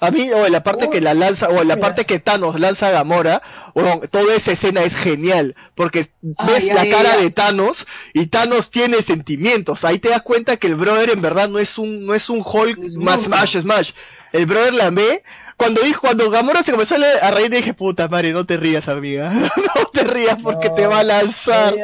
A 0.00 0.10
mí, 0.10 0.30
o 0.32 0.46
en 0.46 0.52
la 0.52 0.62
parte 0.62 0.88
que 0.88 1.02
la 1.02 1.12
lanza, 1.12 1.50
o 1.50 1.60
en 1.60 1.68
la 1.68 1.76
parte 1.76 2.06
que 2.06 2.18
Thanos 2.18 2.58
lanza 2.58 2.88
a 2.88 2.90
Gamora, 2.90 3.42
weón, 3.74 4.00
toda 4.10 4.34
esa 4.34 4.52
escena 4.52 4.82
es 4.82 4.96
genial, 4.96 5.54
porque 5.74 6.10
ves 6.22 6.68
la 6.68 6.88
cara 6.88 7.18
de 7.18 7.30
Thanos, 7.30 7.86
y 8.14 8.26
Thanos 8.26 8.70
tiene 8.70 9.02
sentimientos, 9.02 9.84
ahí 9.84 9.98
te 9.98 10.08
das 10.08 10.22
cuenta 10.22 10.56
que 10.56 10.68
el 10.68 10.76
brother 10.76 11.10
en 11.10 11.20
verdad 11.20 11.50
no 11.50 11.58
es 11.58 11.76
un, 11.76 12.06
no 12.06 12.14
es 12.14 12.30
un 12.30 12.42
Hulk 12.42 12.78
Es 12.82 12.96
más 12.96 13.24
smash, 13.24 13.60
smash, 13.60 13.90
el 14.32 14.46
brother 14.46 14.72
la 14.72 14.88
ve, 14.88 15.22
cuando 15.60 15.82
dijo, 15.82 16.00
cuando 16.00 16.30
Gamora 16.30 16.62
se 16.62 16.72
comenzó 16.72 16.96
a, 17.22 17.30
reír, 17.30 17.50
dije, 17.50 17.74
puta 17.74 18.08
madre, 18.08 18.32
no 18.32 18.44
te 18.46 18.56
rías, 18.56 18.88
amiga, 18.88 19.30
no 19.76 19.84
te 19.92 20.04
rías 20.04 20.42
porque 20.42 20.68
No, 20.68 20.74
te 20.74 20.86
va 20.86 21.00
a 21.00 21.04
lanzar. 21.04 21.74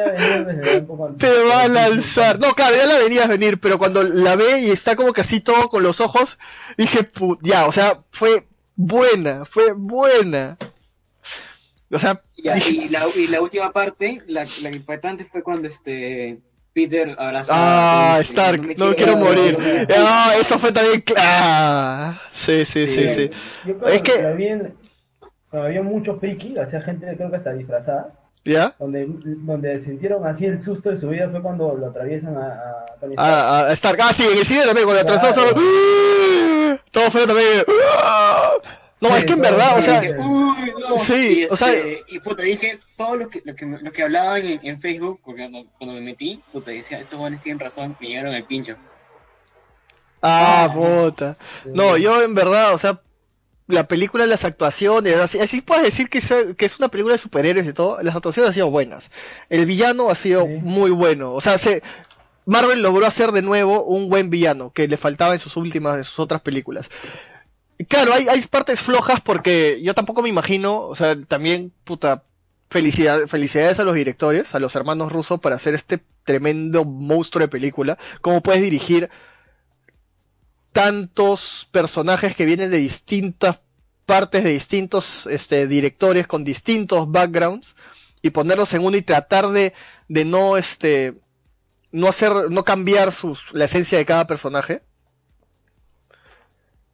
Te 1.17 1.43
va 1.43 1.61
a 1.61 1.67
lanzar. 1.67 2.39
No, 2.39 2.53
claro, 2.53 2.75
ya 2.75 2.85
la 2.85 2.97
venías 2.97 3.27
venir, 3.27 3.59
pero 3.59 3.77
cuando 3.77 4.03
la 4.03 4.35
ve 4.35 4.59
y 4.61 4.71
está 4.71 4.95
como 4.95 5.13
que 5.13 5.21
así 5.21 5.39
todo 5.41 5.69
con 5.69 5.83
los 5.83 6.01
ojos, 6.01 6.37
dije, 6.77 7.09
"Pu- 7.11 7.37
ya, 7.41 7.67
o 7.67 7.71
sea, 7.71 8.03
fue 8.11 8.47
buena, 8.75 9.45
fue 9.45 9.73
buena. 9.73 10.57
O 11.91 11.99
sea, 11.99 12.21
Ya, 12.35 12.53
dije, 12.55 12.71
y, 12.71 12.89
la, 12.89 13.07
y 13.15 13.27
la 13.27 13.41
última 13.41 13.71
parte, 13.71 14.21
la, 14.27 14.45
la 14.61 14.69
impactante 14.75 15.23
fue 15.23 15.41
cuando 15.43 15.67
este 15.67 16.39
Peter 16.77 17.15
abraza 17.17 17.53
ah, 17.55 18.15
a 18.17 18.19
Stark, 18.21 18.61
no 18.61 18.75
quiero 18.75 18.95
quiero 18.95 19.17
morir. 19.17 19.57
morir. 19.57 19.87
Ah, 19.97 20.33
eso 20.39 20.59
fue 20.59 20.71
también, 20.71 21.03
ah, 21.17 22.13
sí, 22.31 22.65
sí, 22.65 22.87
sí, 22.87 23.09
sí. 23.09 23.31
Yo 23.65 23.79
creo 23.79 23.89
Es 23.89 24.01
que- 24.03 24.13
que 24.13 24.27
había, 24.27 24.59
cuando 25.49 25.67
había 25.69 25.81
muchos 25.81 26.19
friki, 26.19 26.53
hacía 26.59 26.79
gente 26.81 27.07
creo 27.17 27.31
que 27.31 27.37
hasta 27.37 27.53
disfrazada, 27.53 28.09
¿Ya? 28.45 28.75
donde, 28.77 29.07
donde 29.07 29.79
sintieron 29.79 30.23
así 30.27 30.45
el 30.45 30.59
susto 30.59 30.91
de 30.91 30.97
su 30.97 31.09
vida 31.09 31.27
fue 31.31 31.41
cuando 31.41 31.73
lo 31.75 31.87
atraviesan 31.87 32.37
a, 32.37 32.45
a 32.47 32.85
Tony 32.99 33.13
Stark. 33.15 33.17
Ah, 33.17 33.65
ah, 33.69 33.71
Stark, 33.73 33.99
ah, 34.03 34.13
sí, 34.13 34.23
en 34.31 34.37
el 34.37 34.45
cine 34.45 34.65
también, 34.65 34.85
cuando 34.85 35.01
Claro. 35.03 35.17
atrasó 35.17 35.33
todo, 35.51 35.59
todo 36.91 37.09
fue 37.11 37.25
también. 37.25 37.63
No, 38.99 39.09
Sí, 39.09 39.15
es 39.19 39.25
que 39.25 39.33
en 39.33 39.41
verdad, 39.41 39.77
o 39.77 39.81
sea, 39.81 40.01
dije, 40.01 40.17
"Uy, 40.17 40.73
no". 40.89 40.97
Sí, 40.97 41.39
y, 41.41 41.45
o 41.45 41.55
sea- 41.55 41.71
y 42.07 42.19
puta, 42.19 42.41
dije 42.41 42.79
todo 42.97 43.15
lo 43.15 43.29
que, 43.29 43.41
lo 43.45 43.55
que, 43.55 43.65
lo 43.65 43.91
que 43.91 44.01
hablaban 44.03 44.43
en, 44.43 44.59
en 44.65 44.79
Facebook, 44.81 45.19
porque 45.23 45.41
cuando, 45.41 45.65
cuando 45.77 45.93
me 45.95 46.01
metí, 46.01 46.41
puta, 46.51 46.71
decía, 46.71 46.97
estos 46.99 47.17
jóvenes 47.19 47.41
tienen 47.41 47.59
razón, 47.59 47.95
me 47.99 48.07
llegaron 48.07 48.33
el 48.33 48.43
pincho. 48.45 48.75
ah, 50.21 50.67
Ah. 50.69 50.73
puta. 50.73 51.37
Sí. 51.63 51.69
No, 51.73 51.97
yo 51.97 52.21
en 52.23 52.33
verdad, 52.35 52.73
o 52.73 52.77
sea, 52.77 53.01
la 53.67 53.87
película, 53.87 54.25
las 54.25 54.45
actuaciones, 54.45 55.15
así, 55.17 55.39
así 55.39 55.61
puedes 55.61 55.83
decir 55.83 56.09
que, 56.09 56.21
sea- 56.21 56.53
que 56.55 56.65
es 56.65 56.79
una 56.79 56.87
película 56.87 57.13
de 57.13 57.19
superhéroes 57.19 57.67
y 57.67 57.73
todo, 57.73 58.01
las 58.01 58.15
actuaciones 58.15 58.47
han 58.49 58.53
sido 58.53 58.71
buenas. 58.71 59.11
El 59.49 59.65
villano 59.65 60.09
ha 60.09 60.15
sido 60.15 60.45
Sí. 60.45 60.53
muy 60.61 60.89
bueno. 60.89 61.33
O 61.33 61.41
sea, 61.41 61.57
se, 61.57 61.83
Marvel 62.45 62.81
logró 62.81 63.05
hacer 63.05 63.31
de 63.31 63.41
nuevo 63.41 63.83
un 63.83 64.09
buen 64.09 64.29
villano 64.29 64.71
que 64.71 64.87
le 64.87 64.97
faltaba 64.97 65.33
en 65.33 65.39
sus 65.39 65.57
últimas, 65.57 65.97
en 65.97 66.03
sus 66.05 66.17
otras 66.19 66.41
películas. 66.41 66.89
Claro, 67.85 68.13
hay, 68.13 68.27
hay 68.27 68.41
partes 68.43 68.81
flojas 68.81 69.21
porque 69.21 69.79
yo 69.83 69.93
tampoco 69.93 70.21
me 70.23 70.29
imagino, 70.29 70.81
o 70.81 70.95
sea, 70.95 71.19
también, 71.21 71.71
puta, 71.83 72.23
felicidad, 72.69 73.27
felicidades 73.27 73.79
a 73.79 73.83
los 73.83 73.95
directores, 73.95 74.55
a 74.55 74.59
los 74.59 74.75
hermanos 74.75 75.11
rusos, 75.11 75.39
para 75.39 75.55
hacer 75.55 75.75
este 75.75 75.99
tremendo 76.23 76.85
monstruo 76.85 77.41
de 77.41 77.47
película. 77.47 77.97
Cómo 78.21 78.41
puedes 78.41 78.61
dirigir 78.61 79.09
tantos 80.71 81.67
personajes 81.71 82.35
que 82.35 82.45
vienen 82.45 82.71
de 82.71 82.77
distintas 82.77 83.59
partes, 84.05 84.43
de 84.43 84.51
distintos 84.51 85.27
este, 85.27 85.67
directores, 85.67 86.27
con 86.27 86.43
distintos 86.43 87.11
backgrounds, 87.11 87.75
y 88.21 88.31
ponerlos 88.31 88.73
en 88.73 88.83
uno 88.83 88.97
y 88.97 89.01
tratar 89.03 89.49
de, 89.49 89.73
de 90.07 90.25
no, 90.25 90.57
este, 90.57 91.13
no 91.91 92.07
hacer, 92.07 92.31
no 92.49 92.65
cambiar 92.65 93.11
sus, 93.11 93.53
la 93.53 93.65
esencia 93.65 93.97
de 93.97 94.05
cada 94.05 94.25
personaje 94.25 94.81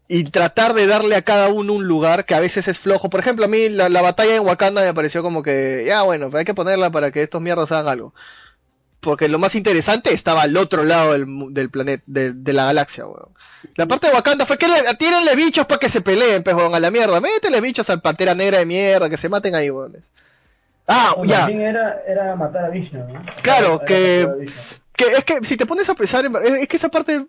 y 0.08 0.26
tratar 0.26 0.74
de 0.74 0.86
darle 0.86 1.16
a 1.16 1.22
cada 1.22 1.48
uno 1.50 1.74
un 1.74 1.88
lugar 1.88 2.26
que 2.26 2.36
a 2.36 2.40
veces 2.40 2.68
es 2.68 2.78
flojo. 2.80 3.10
Por 3.10 3.20
ejemplo, 3.20 3.46
a 3.46 3.48
mí 3.48 3.70
la, 3.70 3.90
la 3.90 4.02
batalla 4.02 4.36
en 4.36 4.46
Wakanda 4.46 4.82
me 4.82 4.94
pareció 4.94 5.24
como 5.24 5.42
que, 5.44 5.86
ya 5.88 6.02
bueno, 6.04 6.30
hay 6.34 6.46
que 6.46 6.54
ponerla 6.54 6.90
para 6.92 7.12
que 7.12 7.24
estos 7.24 7.42
mierdas 7.42 7.72
hagan 7.72 7.88
algo. 7.88 8.14
Porque 9.00 9.28
lo 9.28 9.38
más 9.40 9.56
interesante 9.56 10.14
estaba 10.14 10.44
al 10.44 10.56
otro 10.56 10.84
lado 10.84 11.12
del, 11.14 11.26
del 11.54 11.70
planeta, 11.70 12.04
de, 12.06 12.32
de 12.34 12.54
la 12.54 12.66
galaxia, 12.66 13.06
weón. 13.06 13.30
La 13.76 13.86
parte 13.86 14.08
de 14.08 14.14
Wakanda 14.14 14.46
fue 14.46 14.58
que 14.58 14.68
le, 14.68 14.82
tírenle 14.96 15.36
bichos 15.36 15.66
para 15.66 15.80
que 15.80 15.90
se 15.90 16.02
peleen, 16.02 16.44
pues, 16.44 16.56
weón, 16.56 16.74
a 16.76 16.80
la 16.80 16.92
mierda. 16.92 17.20
Métele 17.20 17.60
bichos 17.60 17.90
al 17.90 18.02
pantera 18.02 18.34
negra 18.36 18.60
de 18.60 18.66
mierda, 18.66 19.10
que 19.10 19.18
se 19.18 19.30
maten 19.30 19.56
ahí, 19.56 19.70
weones. 19.70 20.12
Ah, 20.88 21.16
ya. 21.26 21.48
Era, 21.48 22.02
era 22.08 22.36
matar 22.36 22.66
a 22.66 22.70
Vishnu, 22.70 23.00
¿no? 23.08 23.22
Claro, 23.42 23.76
Era 23.76 23.86
que-. 23.86 24.46
Que 24.96 25.06
es 25.06 25.24
que 25.26 25.40
si 25.44 25.58
te 25.58 25.66
pones 25.66 25.90
a 25.90 25.96
pensar, 25.96 26.26
en- 26.26 26.36
es, 26.44 26.54
es 26.62 26.68
que 26.68 26.76
esa 26.78 26.90
parte 26.90 27.26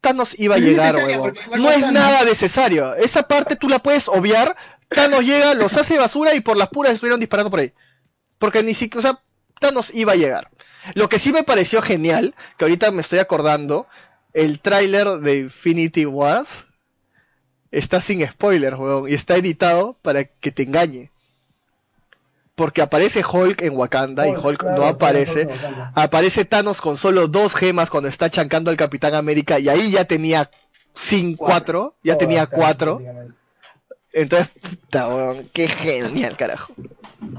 Thanos 0.00 0.38
iba 0.38 0.56
a 0.56 0.58
llegar, 0.58 0.94
huevón. 0.96 1.34
No 1.58 1.70
es 1.70 1.90
nada 1.90 2.24
necesario. 2.24 2.94
Esa 2.94 3.24
parte 3.24 3.56
tú 3.56 3.68
la 3.68 3.80
puedes 3.80 4.08
obviar. 4.08 4.56
Thanos 4.88 5.24
llega, 5.24 5.54
los 5.54 5.76
hace 5.76 5.98
basura 5.98 6.34
y 6.34 6.40
por 6.40 6.56
las 6.56 6.68
puras 6.68 6.94
estuvieron 6.94 7.20
disparando 7.20 7.50
por 7.50 7.60
ahí. 7.60 7.72
Porque 8.38 8.62
ni 8.62 8.74
siquiera, 8.74 8.98
o 8.98 9.02
sea, 9.02 9.22
Thanos 9.60 9.94
iba 9.94 10.12
a 10.12 10.16
llegar. 10.16 10.50
Lo 10.94 11.08
que 11.08 11.18
sí 11.18 11.32
me 11.32 11.42
pareció 11.42 11.82
genial, 11.82 12.34
que 12.56 12.64
ahorita 12.64 12.90
me 12.90 13.02
estoy 13.02 13.18
acordando, 13.18 13.86
el 14.32 14.60
tráiler 14.60 15.18
de 15.18 15.38
Infinity 15.38 16.06
Wars 16.06 16.64
está 17.70 18.00
sin 18.00 18.26
spoilers, 18.26 18.78
weón, 18.78 19.08
y 19.08 19.14
está 19.14 19.36
editado 19.36 19.98
para 20.02 20.24
que 20.24 20.52
te 20.52 20.62
engañe. 20.62 21.10
Porque 22.58 22.82
aparece 22.82 23.22
Hulk 23.24 23.62
en 23.62 23.76
Wakanda 23.76 24.26
y 24.26 24.32
Hulk, 24.34 24.58
claro, 24.58 24.76
no 24.78 24.86
aparece. 24.88 25.48
Aparece 25.94 26.44
Thanos 26.44 26.80
con 26.80 26.96
solo 26.96 27.28
dos 27.28 27.54
gemas 27.54 27.88
cuando 27.88 28.08
está 28.08 28.28
chancando 28.30 28.72
al 28.72 28.76
Capitán 28.76 29.14
América 29.14 29.60
y 29.60 29.68
ahí 29.68 29.92
ya 29.92 30.04
tenía 30.06 30.50
sin 30.92 31.36
cuatro, 31.36 31.94
ya 32.02 32.18
tenía 32.18 32.46
claro, 32.46 32.60
cuatro. 32.60 33.00
Entonces, 34.12 34.48
puta, 34.60 35.06
weón, 35.06 35.48
qué 35.52 35.68
genial, 35.68 36.36
carajo. 36.36 36.72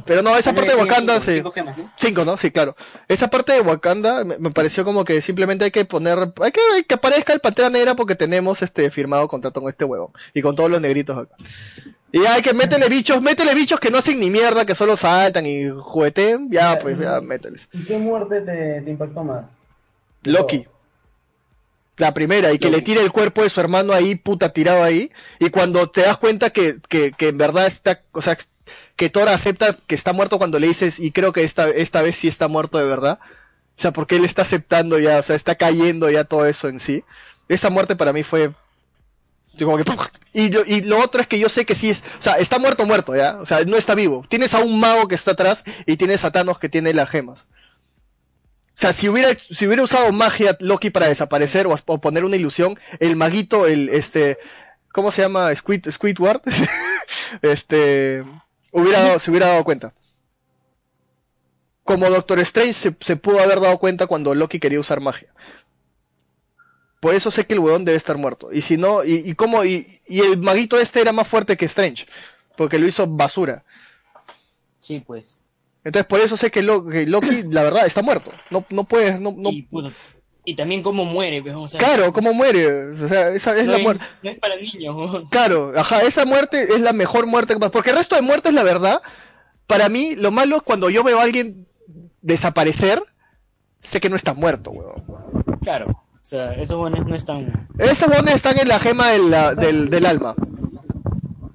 Pero 0.06 0.22
no, 0.22 0.38
esa 0.38 0.54
parte 0.54 0.70
de 0.72 0.78
Wakanda, 0.78 1.20
cinco- 1.20 1.26
sí. 1.26 1.36
cinco 1.36 1.52
gemas, 1.52 1.78
¿no? 1.78 1.91
Cinco, 1.98 2.24
¿no? 2.26 2.38
Sí, 2.38 2.52
claro. 2.52 2.78
Esa 3.10 3.28
parte 3.28 3.52
de 3.52 3.60
Wakanda 3.62 4.24
me, 4.24 4.38
me 4.38 4.52
pareció 4.52 4.86
como 4.86 5.04
que 5.04 5.20
simplemente 5.22 5.66
hay 5.66 5.72
que 5.72 5.84
poner, 5.84 6.32
hay 6.41 6.52
que, 6.54 6.62
hay 6.76 6.84
que 6.86 6.94
aparezca 6.96 7.34
el 7.34 7.41
Pantera 7.41 7.70
Negra 7.70 7.96
porque 7.96 8.16
tenemos 8.16 8.62
este 8.62 8.90
firmado 8.90 9.28
contrato 9.28 9.60
con 9.62 9.70
este 9.70 9.84
huevo 9.84 10.14
y 10.34 10.41
con 10.41 10.56
todos 10.56 10.70
los 10.72 10.80
negritos 10.80 11.18
acá. 11.18 11.36
Y 12.11 12.26
hay 12.26 12.41
que 12.41 12.53
métele 12.53 12.90
bichos, 12.90 13.22
métele 13.22 13.53
bichos 13.53 13.80
que 13.80 13.91
no 13.91 13.99
hacen 13.99 14.19
ni 14.19 14.30
mierda, 14.30 14.65
que 14.65 14.73
solo 14.73 14.95
saltan 14.95 15.45
y 15.45 15.69
jugueteen, 15.69 16.49
ya 16.52 16.80
pues, 16.80 16.98
ya 16.98 17.22
mételes. 17.22 17.69
¿Y 17.72 17.84
qué 17.84 17.98
muerte 17.98 18.41
te, 18.41 18.81
te 18.81 18.90
impactó 18.90 19.23
más? 19.23 19.45
Loki. 20.23 20.65
La 21.98 22.14
primera, 22.14 22.53
y 22.53 22.60
que 22.60 22.69
le 22.72 22.81
tire 22.81 23.02
el 23.02 23.11
cuerpo 23.11 23.44
de 23.44 23.49
su 23.49 23.60
hermano 23.60 23.94
ahí, 23.94 24.15
puta, 24.15 24.53
tirado 24.53 24.84
ahí. 24.84 25.11
Y 25.38 25.49
cuando 25.49 25.90
te 25.90 26.02
das 26.02 26.18
cuenta 26.18 26.49
que, 26.49 26.77
que, 26.88 27.11
que 27.11 27.27
en 27.27 27.38
verdad 27.38 27.68
está, 27.68 28.02
o 28.14 28.22
sea, 28.22 28.38
que 28.95 29.10
Thor 29.10 29.27
acepta 29.27 29.77
que 29.86 29.95
está 29.95 30.14
muerto 30.14 30.38
cuando 30.38 30.60
le 30.60 30.68
dices, 30.68 30.99
y 30.99 31.11
creo 31.11 31.34
que 31.34 31.44
esta, 31.44 31.69
esta 31.69 32.02
vez 32.02 32.15
sí 32.15 32.27
está 32.27 32.48
muerto 32.48 32.77
de 32.77 32.86
verdad. 32.86 33.19
O 33.77 33.81
sea, 33.81 33.91
porque 33.91 34.15
él 34.15 34.26
está 34.26 34.41
aceptando 34.41 34.98
ya, 34.98 35.19
o 35.19 35.23
sea, 35.23 35.36
está 35.36 35.56
cayendo 35.56 36.10
ya 36.10 36.23
todo 36.23 36.45
eso 36.45 36.69
en 36.69 36.80
sí. 36.80 37.03
Esa 37.49 37.69
muerte 37.69 37.95
para 37.95 38.14
mí 38.14 38.23
fue... 38.23 38.52
y, 40.34 40.81
lo, 40.81 40.99
otro 40.99 41.22
es 41.22 41.27
que 41.27 41.40
yo 41.40 41.49
sé 41.49 41.65
que 41.65 41.76
sí 41.76 41.90
es, 41.90 42.03
o 42.19 42.22
sea, 42.22 42.34
está 42.36 42.60
muerto, 42.60 42.86
muerto, 42.86 43.15
ya, 43.15 43.38
o 43.40 43.45
sea, 43.45 43.64
no 43.65 43.77
está 43.77 43.95
vivo. 43.95 44.26
Tienes 44.30 44.53
a 44.53 44.60
un 44.60 44.80
mago 44.80 45.07
que 45.07 45.15
está 45.15 45.31
atrás 45.31 45.64
y 45.86 45.98
tienes 45.98 46.23
a 46.23 46.31
Thanos 46.31 46.60
que 46.60 46.69
tiene 46.69 46.94
las 46.94 47.10
gemas. 47.10 47.48
O 48.80 48.81
sea, 48.81 48.94
si 48.94 49.10
hubiera, 49.10 49.38
si 49.38 49.68
hubiera 49.68 49.84
usado 49.84 50.11
magia 50.14 50.56
Loki 50.61 50.90
para 50.90 51.10
desaparecer 51.10 51.68
o, 51.68 51.76
poner 51.99 52.23
una 52.23 52.38
ilusión, 52.38 52.80
el 52.99 53.15
maguito, 53.18 53.68
el 53.68 53.90
este, 53.90 54.38
¿cómo 54.94 55.11
se 55.11 55.22
llama? 55.22 55.53
Squid, 55.53 55.90
Squidward, 55.90 56.41
este, 57.41 58.23
se 59.19 59.31
hubiera 59.31 59.48
dado 59.48 59.64
cuenta. 59.65 59.94
Como 61.84 62.10
Doctor 62.10 62.40
Strange 62.40 62.95
se 62.99 63.15
pudo 63.18 63.40
haber 63.40 63.60
dado 63.60 63.80
cuenta 63.80 64.07
cuando 64.07 64.34
Loki 64.36 64.60
quería 64.60 64.80
usar 64.80 65.02
magia. 65.02 65.34
Por 67.00 67.14
eso 67.16 67.32
sé 67.32 67.46
que 67.46 67.54
el 67.54 67.60
huevón 67.60 67.86
debe 67.86 67.98
estar 67.98 68.18
muerto. 68.18 68.50
Y 68.52 68.62
si 68.62 68.76
no, 68.78 69.04
y, 69.06 69.16
y 69.30 69.36
cómo, 69.36 69.64
y, 69.64 70.02
y 70.08 70.20
el 70.20 70.38
maguito 70.38 70.78
este 70.80 71.00
era 71.02 71.12
más 71.14 71.28
fuerte 71.28 71.56
que 71.58 71.66
Strange, 71.66 72.06
porque 72.58 72.78
lo 72.80 72.88
hizo 72.88 73.08
basura. 73.08 73.64
Sí, 74.80 75.00
pues. 75.06 75.40
Entonces 75.84 76.08
por 76.08 76.20
eso 76.20 76.36
sé 76.36 76.52
que, 76.52 76.62
Lo- 76.62 76.86
que 76.86 77.06
Loki, 77.06 77.44
la 77.44 77.64
verdad, 77.64 77.86
está 77.86 78.02
muerto. 78.02 78.32
No, 78.50 78.66
no 78.70 78.84
puedes, 78.84 79.20
no, 79.22 79.34
no, 79.36 79.50
Y, 80.44 80.56
también 80.56 80.82
cómo 80.84 81.06
muere, 81.06 81.42
pues, 81.42 81.56
o 81.56 81.68
sea, 81.68 81.80
Claro, 81.80 82.12
¿cómo 82.12 82.34
muere? 82.34 82.92
O 82.92 83.08
sea, 83.08 83.30
esa 83.30 83.58
es 83.58 83.66
no, 83.66 83.72
la 83.72 83.78
es, 83.78 83.84
muerte. 83.84 84.06
no 84.22 84.30
es 84.32 84.38
para 84.40 84.56
niños. 84.58 84.96
weón. 84.96 85.28
Claro, 85.32 85.72
ajá, 85.76 86.02
esa 86.04 86.26
muerte 86.26 86.64
es 86.64 86.82
la 86.82 86.92
mejor 86.92 87.28
muerte. 87.28 87.56
Porque 87.72 87.92
el 87.92 87.98
resto 87.98 88.16
de 88.18 88.22
muertes, 88.24 88.54
la 88.54 88.64
verdad, 88.64 89.02
para 89.68 89.88
mí, 89.88 90.16
lo 90.16 90.32
malo 90.32 90.58
es 90.58 90.64
cuando 90.64 90.90
yo 90.90 91.04
veo 91.04 91.20
a 91.20 91.24
alguien 91.24 91.66
desaparecer, 92.22 93.02
sé 93.82 94.02
que 94.02 94.10
no 94.10 94.18
está 94.18 94.34
muerto, 94.34 94.72
weón. 94.72 95.04
Claro. 95.62 96.04
O 96.30 96.32
sea, 96.32 96.54
esos 96.54 96.78
buenos 96.78 97.08
no 97.08 97.16
están. 97.16 97.68
Esos 97.80 98.08
bones 98.08 98.36
están 98.36 98.60
en 98.60 98.68
la 98.68 98.78
gema 98.78 99.08
del, 99.08 99.32
la- 99.32 99.56
del, 99.56 99.90
del 99.90 100.06
alma. 100.06 100.36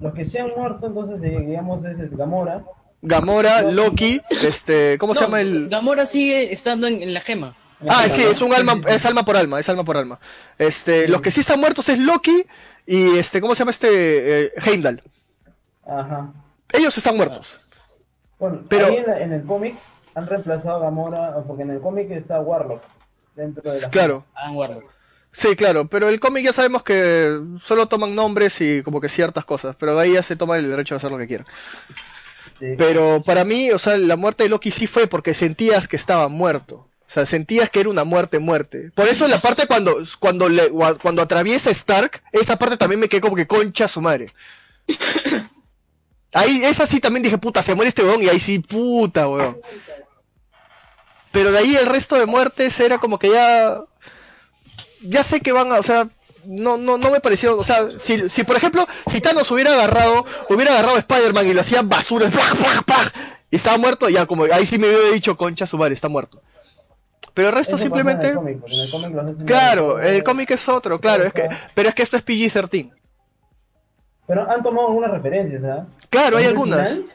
Los 0.01 0.13
que 0.13 0.25
se 0.25 0.41
han 0.41 0.49
muerto, 0.49 0.87
entonces, 0.87 1.17
eh, 1.23 1.45
digamos, 1.47 1.85
es 1.85 2.17
Gamora. 2.17 2.61
Gamora, 3.01 3.61
Loki, 3.61 4.19
este, 4.43 4.97
¿cómo 4.97 5.15
se 5.15 5.21
llama 5.21 5.39
el...? 5.39 5.69
Gamora 5.69 6.05
sigue 6.05 6.51
estando 6.51 6.87
en, 6.87 7.01
en 7.01 7.13
la 7.13 7.21
gema. 7.21 7.55
Ah, 7.87 8.09
sí, 8.09 8.21
es 8.23 8.41
un 8.41 8.53
alma, 8.53 8.81
es 8.89 9.05
alma 9.05 9.23
por 9.23 9.37
alma, 9.37 9.61
es 9.61 9.69
alma 9.69 9.85
por 9.85 9.95
alma. 9.95 10.19
Este, 10.57 11.05
Sí. 11.05 11.11
los 11.11 11.21
que 11.21 11.31
sí 11.31 11.39
están 11.39 11.61
muertos 11.61 11.87
es 11.87 11.97
Loki 11.97 12.45
y 12.85 13.17
este, 13.17 13.39
¿cómo 13.39 13.55
se 13.55 13.59
llama 13.59 13.71
este? 13.71 13.87
Eh, 14.47 14.51
Heimdall. 14.65 15.01
Ajá. 15.87 16.33
Ellos 16.73 16.97
están 16.97 17.15
muertos. 17.15 17.61
Bueno, 18.39 18.63
Pero- 18.67 18.87
ahí 18.87 18.97
en, 18.97 19.07
la- 19.07 19.19
en 19.21 19.31
el 19.31 19.43
cómic 19.43 19.75
han 20.15 20.27
reemplazado 20.27 20.75
a 20.75 20.79
Gamora, 20.79 21.33
porque 21.47 21.63
en 21.63 21.69
el 21.71 21.79
cómic 21.79 22.11
está 22.11 22.41
Warlock 22.41 22.81
dentro 23.35 23.71
de 23.71 23.81
la. 23.81 23.89
Claro. 23.89 24.25
Adam 24.35 24.55
Warlock. 24.55 24.83
Sí, 25.31 25.55
claro, 25.57 25.87
pero 25.89 26.07
el 26.07 26.21
cómic 26.21 26.45
ya 26.45 26.53
sabemos 26.53 26.81
que 26.83 27.37
solo 27.61 27.87
toman 27.87 28.15
nombres 28.15 28.61
y 28.61 28.81
como 28.83 29.01
que 29.01 29.09
ciertas 29.09 29.43
cosas, 29.43 29.75
pero 29.77 29.93
de 29.95 30.01
ahí 30.01 30.13
ya 30.13 30.23
se 30.23 30.37
toman 30.37 30.59
el 30.59 30.69
derecho 30.69 30.95
de 30.95 30.97
hacer 30.97 31.11
lo 31.11 31.17
que 31.17 31.27
quieran. 31.27 31.45
Sí. 32.57 32.67
Pero 32.77 33.21
para 33.21 33.43
mí, 33.43 33.69
o 33.71 33.77
sea, 33.77 33.97
la 33.97 34.15
muerte 34.15 34.43
de 34.43 34.49
Loki 34.49 34.71
sí 34.71 34.87
fue 34.87 35.07
porque 35.07 35.33
sentías 35.33 35.89
que 35.89 35.97
estaba 35.97 36.29
muerto. 36.29 36.87
O 37.05 37.09
sea, 37.15 37.25
sentías 37.25 37.69
que 37.69 37.81
era 37.81 37.89
una 37.89 38.05
muerte 38.05 38.39
muerte. 38.39 38.91
Por 38.95 39.07
eso 39.09 39.27
la 39.27 39.39
parte 39.39 39.67
cuando 39.67 39.97
cuando 40.19 40.47
le, 40.47 40.71
gua- 40.71 40.97
cuando 41.01 41.21
atraviesa 41.21 41.69
Stark, 41.69 42.21
esa 42.31 42.57
parte 42.57 42.77
también 42.77 42.99
me 43.01 43.09
quedé 43.09 43.19
como 43.21 43.35
que 43.35 43.45
concha 43.45 43.89
su 43.89 43.99
madre. 44.01 44.33
Ahí, 46.33 46.63
esa 46.65 46.85
sí 46.85 46.99
también 46.99 47.23
dije, 47.23 47.37
puta, 47.37 47.61
se 47.61 47.75
muere 47.75 47.89
este 47.89 48.03
weón 48.03 48.21
y 48.21 48.27
ahí 48.27 48.39
sí, 48.41 48.59
puta, 48.59 49.27
weón. 49.29 49.57
Pero 51.35 51.51
de 51.51 51.59
ahí 51.59 51.75
el 51.75 51.85
resto 51.87 52.15
de 52.17 52.25
muertes 52.25 52.79
era 52.79 52.97
como 52.97 53.19
que 53.19 53.29
ya 53.29 53.81
ya 55.01 55.21
sé 55.21 55.41
que 55.41 55.51
van 55.51 55.69
a, 55.73 55.79
o 55.79 55.83
sea, 55.83 56.07
no, 56.45 56.77
no, 56.77 56.97
no 56.97 57.11
me 57.11 57.19
pareció, 57.19 57.57
o 57.57 57.63
sea, 57.65 57.89
si, 57.99 58.29
si 58.29 58.43
por 58.45 58.55
ejemplo, 58.55 58.87
si 59.07 59.19
Thanos 59.19 59.51
hubiera 59.51 59.73
agarrado, 59.73 60.25
hubiera 60.49 60.71
agarrado 60.71 60.95
a 60.95 60.99
Spider-Man 60.99 61.47
y 61.47 61.53
lo 61.53 61.59
hacía 61.61 61.81
basura, 61.83 62.29
¡plah, 62.29 62.53
plah, 62.57 62.81
plah! 62.85 63.11
y 63.51 63.57
estaba 63.57 63.77
muerto, 63.77 64.07
ya 64.09 64.25
como, 64.25 64.45
ahí 64.45 64.65
sí 64.65 64.79
me 64.79 64.87
hubiera 64.87 65.11
dicho, 65.11 65.35
concha 65.35 65.67
su 65.67 65.77
madre, 65.77 65.93
está 65.93 66.07
muerto. 66.07 66.41
Pero 67.33 67.49
el 67.49 67.53
resto 67.55 67.75
Eso 67.75 67.83
simplemente, 67.83 68.27
En 68.27 68.31
el 68.31 68.37
cómic, 68.37 68.59
porque 68.61 68.75
en 68.75 68.81
el 68.81 68.91
cómic 68.91 69.13
los 69.13 69.25
hacen- 69.25 69.45
claro, 69.45 69.99
el 69.99 70.23
cómic 70.23 70.51
es 70.51 70.69
otro, 70.69 71.01
claro, 71.01 71.25
es 71.25 71.33
que, 71.33 71.49
pero 71.73 71.89
es 71.89 71.95
que 71.95 72.03
esto 72.03 72.15
es 72.15 72.23
PG-13. 72.25 72.91
Pero 74.27 74.49
han 74.49 74.63
tomado 74.63 74.87
algunas 74.87 75.11
referencias, 75.11 75.61
¿ah? 75.65 75.85
Claro, 76.09 76.37
hay 76.37 76.45
algunas. 76.45 76.89
final- 76.89 77.05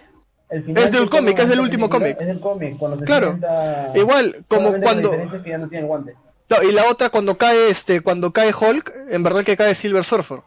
el 0.50 0.64
final 0.64 0.84
Es 0.84 0.92
del 0.92 1.08
cómic, 1.10 1.38
es 1.38 1.48
del 1.48 1.60
último 1.60 1.88
cómic. 1.88 2.20
Es 2.20 2.26
del 2.26 2.40
cómic, 2.40 2.76
cuando 2.76 2.98
se 2.98 3.04
Claro. 3.04 3.28
sienta- 3.28 3.92
Igual, 3.94 4.44
como 4.48 4.72
cuando, 4.80 5.10
diferencia 5.10 5.36
es 5.38 5.42
que 5.44 5.50
ya 5.50 5.58
no 5.58 5.68
tiene 5.68 5.82
el 5.82 5.86
guante. 5.88 6.14
No, 6.48 6.62
y 6.62 6.72
la 6.72 6.86
otra 6.88 7.10
cuando 7.10 7.38
cae 7.38 7.70
este, 7.70 8.00
cuando 8.00 8.32
cae 8.32 8.52
Hulk, 8.52 8.92
en 9.10 9.22
verdad 9.22 9.44
que 9.44 9.56
cae 9.56 9.74
Silver 9.74 10.02
Surfer. 10.04 10.40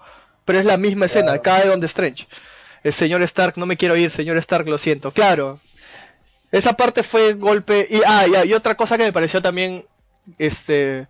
Pero 0.46 0.60
es 0.60 0.66
la 0.66 0.76
misma 0.78 1.06
escena, 1.06 1.40
cae 1.40 1.68
donde 1.68 1.86
Strange. 1.88 2.28
El 2.84 2.92
señor 2.92 3.22
Stark, 3.22 3.54
no 3.58 3.66
me 3.66 3.78
quiero 3.78 3.96
ir, 3.96 4.12
señor 4.12 4.36
Stark, 4.38 4.68
lo 4.68 4.78
siento. 4.78 5.12
Claro. 5.12 5.62
Esa 6.52 6.74
parte 6.74 7.02
fue 7.02 7.34
golpe. 7.34 7.88
Y, 7.90 8.02
ah, 8.06 8.26
ya, 8.30 8.44
y 8.44 8.54
otra 8.54 8.76
cosa 8.76 8.98
que 8.98 9.04
me 9.06 9.14
pareció 9.14 9.42
también. 9.42 9.86
Este. 10.38 11.08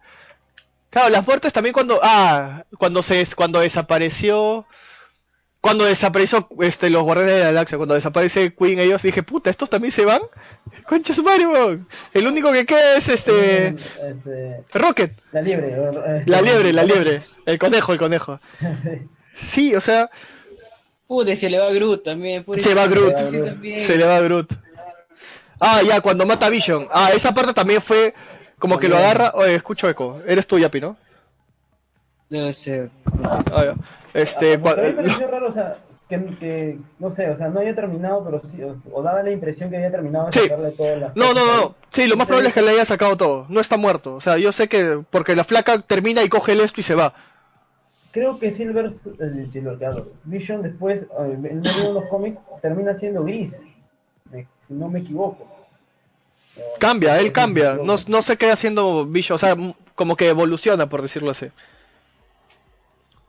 Claro, 0.92 1.10
las 1.10 1.26
muertes 1.26 1.52
también 1.52 1.74
cuando. 1.74 2.00
Ah, 2.04 2.64
cuando 2.78 3.02
se 3.02 3.26
cuando 3.36 3.60
desapareció. 3.60 4.68
Cuando 5.64 5.86
desapareció 5.86 6.46
este, 6.60 6.90
los 6.90 7.04
Guardianes 7.04 7.36
de 7.36 7.40
la 7.40 7.46
Galaxia, 7.48 7.78
cuando 7.78 7.96
desaparece 7.96 8.54
Queen, 8.54 8.80
ellos 8.80 9.02
dije, 9.02 9.24
puta, 9.24 9.50
¿estos 9.50 9.70
también 9.70 9.94
se 9.94 10.04
van? 10.04 10.20
Concha 10.88 11.14
su 11.14 11.24
madre, 11.24 11.48
weón. 11.48 11.88
El 12.14 12.28
único 12.28 12.52
que 12.52 12.66
queda 12.66 12.98
es 12.98 13.08
este. 13.08 13.68
Este, 13.70 14.64
Rocket. 14.74 15.14
la 15.32 15.42
liebre. 15.42 15.68
eh, 15.72 16.24
La 16.26 16.42
liebre, 16.42 16.74
la 16.74 16.84
liebre. 16.84 17.22
El 17.46 17.58
conejo, 17.60 17.94
el 17.94 18.00
conejo. 18.00 18.40
Sí. 19.36 19.70
Sí, 19.72 19.76
o 19.76 19.80
sea, 19.82 20.10
Pude, 21.08 21.36
se 21.38 21.50
le 21.50 21.58
va 21.60 21.72
Groot 21.72 22.04
también. 22.04 22.44
pobrecito. 22.44 22.70
se 22.70 22.76
va 22.76 22.88
Groot. 22.88 23.14
Sí, 23.16 23.38
también. 23.44 23.80
Se 23.86 23.98
le 23.98 24.06
va 24.06 24.20
Groot. 24.20 24.54
Ah, 25.62 25.82
ya, 25.82 26.02
cuando 26.02 26.26
mata 26.26 26.48
a 26.48 26.50
Vision. 26.50 26.88
Ah, 26.92 27.12
esa 27.16 27.34
parte 27.34 27.54
también 27.54 27.82
fue 27.82 28.14
como 28.60 28.78
que 28.80 28.90
lo 28.90 28.98
agarra. 28.98 29.32
Oye, 29.36 29.56
escucho 29.56 29.88
eco. 29.90 30.22
Eres 30.28 30.46
tú, 30.46 30.60
Yapi, 30.60 30.82
¿no? 30.82 30.98
Debe 32.30 32.52
ser. 32.54 32.90
Ah, 33.52 33.64
ya. 33.66 33.76
Este, 34.14 34.58
pareció 34.60 35.28
raro, 35.28 35.48
o 35.48 35.52
sea, 35.52 35.76
que, 36.10 36.24
que, 36.40 36.78
no 37.00 37.10
sé, 37.12 37.30
o 37.30 37.36
sea, 37.38 37.50
no 37.50 37.60
había 37.62 37.74
terminado, 37.74 38.24
pero 38.24 38.40
sí, 38.42 38.62
o, 38.62 38.76
o 38.92 39.02
daba 39.02 39.24
la 39.24 39.32
impresión 39.32 39.70
que 39.70 39.78
había 39.78 39.92
terminado 39.92 40.26
de 40.28 40.32
Sí. 40.34 40.40
sacarle 40.42 40.72
todas 40.72 41.00
las 41.00 41.16
No, 41.16 41.34
no, 41.34 41.46
no. 41.46 41.76
Sí, 41.90 42.08
lo 42.08 42.16
más 42.18 42.28
probable 42.28 42.50
es 42.50 42.54
que 42.54 42.62
le 42.62 42.72
haya 42.72 42.86
sacado 42.86 43.18
todo. 43.18 43.46
No 43.50 43.60
está 43.60 43.78
muerto. 43.78 44.16
O 44.16 44.22
sea, 44.22 44.38
yo 44.38 44.52
sé 44.52 44.68
que. 44.68 45.02
Porque 45.10 45.36
la 45.36 45.44
flaca 45.44 45.80
termina 45.80 46.24
y 46.24 46.30
coge 46.30 46.52
el 46.54 46.62
esto 46.62 46.82
y 46.82 46.84
se 46.84 46.96
va. 46.96 47.14
Creo 48.12 48.38
que 48.38 48.52
Silver, 48.52 48.86
eh, 48.88 49.48
Silver 49.52 49.78
claro, 49.80 50.08
Vision 50.26 50.62
después, 50.62 51.02
eh, 51.04 51.08
en 51.20 51.42
medio 51.62 51.84
de 51.88 51.94
los 51.94 52.06
cómics, 52.12 52.38
termina 52.62 52.94
siendo 52.96 53.24
gris, 53.24 53.56
me- 54.32 54.46
si 54.68 54.74
no 54.76 54.88
me 54.88 55.00
equivoco. 55.00 55.48
Eh, 56.58 56.62
Cambia, 56.80 57.20
él 57.20 57.32
cambia. 57.32 57.76
No, 57.84 57.96
no 58.08 58.22
se 58.22 58.38
queda 58.38 58.54
haciendo 58.54 59.06
Vision. 59.08 59.36
O 59.36 59.40
sea, 59.40 59.56
como 59.96 60.16
que 60.16 60.30
evoluciona, 60.30 60.88
por 60.90 61.02
decirlo 61.02 61.32
así. 61.32 61.48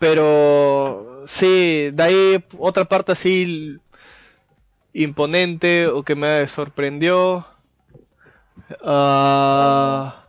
Pero. 0.04 1.22
Sí, 1.26 1.90
de 1.92 2.02
ahí 2.02 2.44
otra 2.58 2.84
parte 2.84 3.12
así. 3.12 3.78
Imponente 4.92 5.86
o 5.86 6.02
que 6.02 6.14
me 6.14 6.46
sorprendió. 6.46 7.46
Ah. 8.84 10.24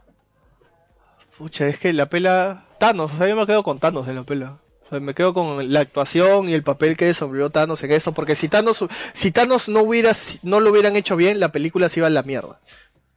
Pucha, 1.38 1.68
es 1.68 1.78
que 1.78 1.92
la 1.92 2.06
pela. 2.08 2.64
Thanos, 2.80 3.14
o 3.14 3.18
sea, 3.18 3.28
yo 3.28 3.36
me 3.36 3.46
quedo 3.46 3.64
con 3.64 3.80
Thanos 3.80 4.08
de 4.08 4.14
la 4.14 4.24
pela. 4.24 4.58
O 4.86 4.90
sea, 4.90 5.00
me 5.02 5.14
quedo 5.14 5.34
con 5.34 5.74
la 5.74 5.80
actuación 5.82 6.48
y 6.48 6.54
el 6.54 6.64
papel 6.64 6.96
que 6.96 7.06
desenvolvió 7.06 7.50
Thanos 7.50 7.84
en 7.84 7.92
eso. 7.92 8.14
Porque 8.14 8.36
si 8.36 8.48
Thanos, 8.48 8.86
si 9.14 9.32
Thanos 9.32 9.68
no, 9.68 9.82
hubiera, 9.82 10.14
no 10.44 10.60
lo 10.62 10.72
hubieran 10.72 10.96
hecho 10.96 11.16
bien, 11.18 11.40
la 11.42 11.50
película 11.52 11.90
se 11.90 12.00
iba 12.00 12.08
a 12.08 12.12
la 12.12 12.24
mierda. 12.24 12.60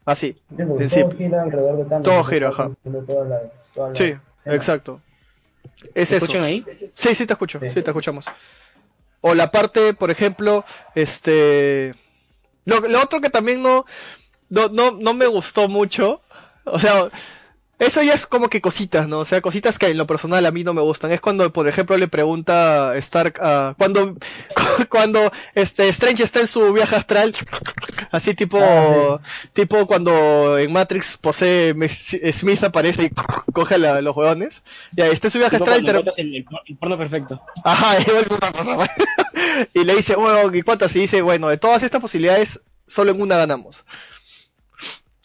Así. 0.04 0.40
Todo 0.56 1.10
gira 1.16 1.42
alrededor 1.42 1.76
de 1.78 1.84
Thanos. 1.84 2.02
Todo 2.02 2.24
gira, 2.24 2.48
ajá. 2.48 2.70
haciendo 2.78 3.02
toda 3.04 3.24
la- 3.26 3.42
toda 3.74 3.88
la 3.90 3.94
Sí, 3.94 4.04
escena. 4.04 4.22
exacto. 4.46 5.00
Es 5.94 6.10
¿Me 6.10 6.16
eso. 6.16 6.26
escuchan 6.26 6.44
ahí? 6.44 6.64
Sí, 6.96 7.14
sí 7.14 7.26
te 7.26 7.32
escucho, 7.34 7.60
Sí. 7.60 7.68
sí 7.68 7.82
te 7.82 7.90
escuchamos. 7.90 8.26
O 9.20 9.34
la 9.34 9.50
parte, 9.50 9.94
por 9.94 10.10
ejemplo, 10.10 10.64
este... 10.94 11.94
Lo, 12.64 12.80
lo 12.80 13.00
otro 13.02 13.20
que 13.20 13.30
también 13.30 13.62
no, 13.62 13.84
no, 14.50 14.68
no, 14.68 14.90
no 14.92 15.14
me 15.14 15.26
gustó 15.26 15.68
mucho, 15.68 16.20
o 16.64 16.78
sea, 16.78 17.08
eso 17.78 18.02
ya 18.02 18.14
es 18.14 18.26
como 18.26 18.48
que 18.48 18.60
cositas, 18.60 19.06
¿no? 19.08 19.20
O 19.20 19.24
sea, 19.24 19.40
cositas 19.40 19.78
que 19.78 19.86
en 19.86 19.96
lo 19.98 20.06
personal 20.06 20.44
a 20.46 20.50
mí 20.50 20.64
no 20.64 20.74
me 20.74 20.82
gustan. 20.82 21.12
Es 21.12 21.20
cuando, 21.20 21.52
por 21.52 21.68
ejemplo, 21.68 21.96
le 21.96 22.08
pregunta 22.08 22.96
Stark 22.96 23.38
a... 23.40 23.74
Cuando, 23.78 24.16
cuando 24.90 25.30
este 25.54 25.88
Strange 25.88 26.22
está 26.24 26.40
en 26.40 26.46
su 26.48 26.72
viaje 26.72 26.96
astral, 26.96 27.34
así 28.10 28.34
tipo... 28.34 28.58
Ah, 28.60 29.20
Tipo 29.52 29.86
cuando 29.86 30.58
en 30.58 30.72
Matrix 30.72 31.16
posee... 31.16 31.74
Smith 31.88 32.64
aparece 32.64 33.04
y 33.04 33.52
coge 33.52 33.76
a 33.76 33.78
la- 33.78 34.00
los 34.02 34.16
hueones. 34.16 34.62
Ya, 34.92 35.06
está 35.06 35.28
en 35.28 35.30
su 35.32 35.38
viaje 35.38 35.58
Tipo 35.58 35.70
astral 35.70 35.82
y 35.82 36.04
te- 36.10 36.22
el, 36.22 36.44
porno 36.78 36.98
perfecto. 36.98 37.40
Ajá, 37.64 37.96
y 39.74 39.84
le 39.84 39.94
dice, 39.96 40.16
bueno, 40.16 40.54
¿y 40.54 40.62
cuántas? 40.62 40.94
Y 40.96 41.00
dice, 41.00 41.22
bueno, 41.22 41.48
de 41.48 41.58
todas 41.58 41.82
estas 41.82 42.00
posibilidades, 42.00 42.62
solo 42.86 43.10
en 43.12 43.20
una 43.20 43.36
ganamos. 43.36 43.84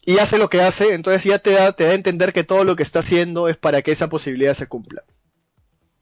Y 0.06 0.18
hace 0.20 0.38
lo 0.38 0.50
que 0.50 0.62
hace, 0.62 0.94
entonces 0.94 1.24
ya 1.24 1.40
te 1.40 1.52
da, 1.52 1.72
te 1.72 1.86
da 1.86 1.92
a 1.92 1.96
entender 1.96 2.34
que 2.34 2.44
todo 2.44 2.64
lo 2.66 2.76
que 2.76 2.84
está 2.84 3.00
haciendo 3.00 3.48
es 3.48 3.56
para 3.58 3.82
que 3.82 3.92
esa 3.92 4.10
posibilidad 4.10 4.54
se 4.54 4.68
cumpla. 4.68 5.04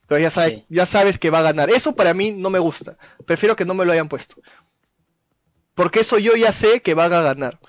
Entonces 0.04 0.24
ya, 0.24 0.30
sabe- 0.32 0.50
Sí. 0.50 0.66
ya 0.70 0.86
sabes 0.86 1.18
que 1.20 1.30
va 1.30 1.40
a 1.40 1.44
ganar. 1.44 1.70
Eso 1.70 1.96
para 1.96 2.14
mí 2.14 2.32
no 2.32 2.50
me 2.50 2.60
gusta. 2.60 2.98
Prefiero 3.26 3.56
que 3.56 3.64
no 3.66 3.74
me 3.76 3.86
lo 3.86 3.92
hayan 3.92 4.10
puesto. 4.10 4.36
Porque 5.76 6.02
eso 6.02 6.18
yo 6.18 6.36
ya 6.36 6.52
sé 6.52 6.82
que 6.82 6.94
va 6.96 7.06
a 7.06 7.10
ganar. 7.10 7.60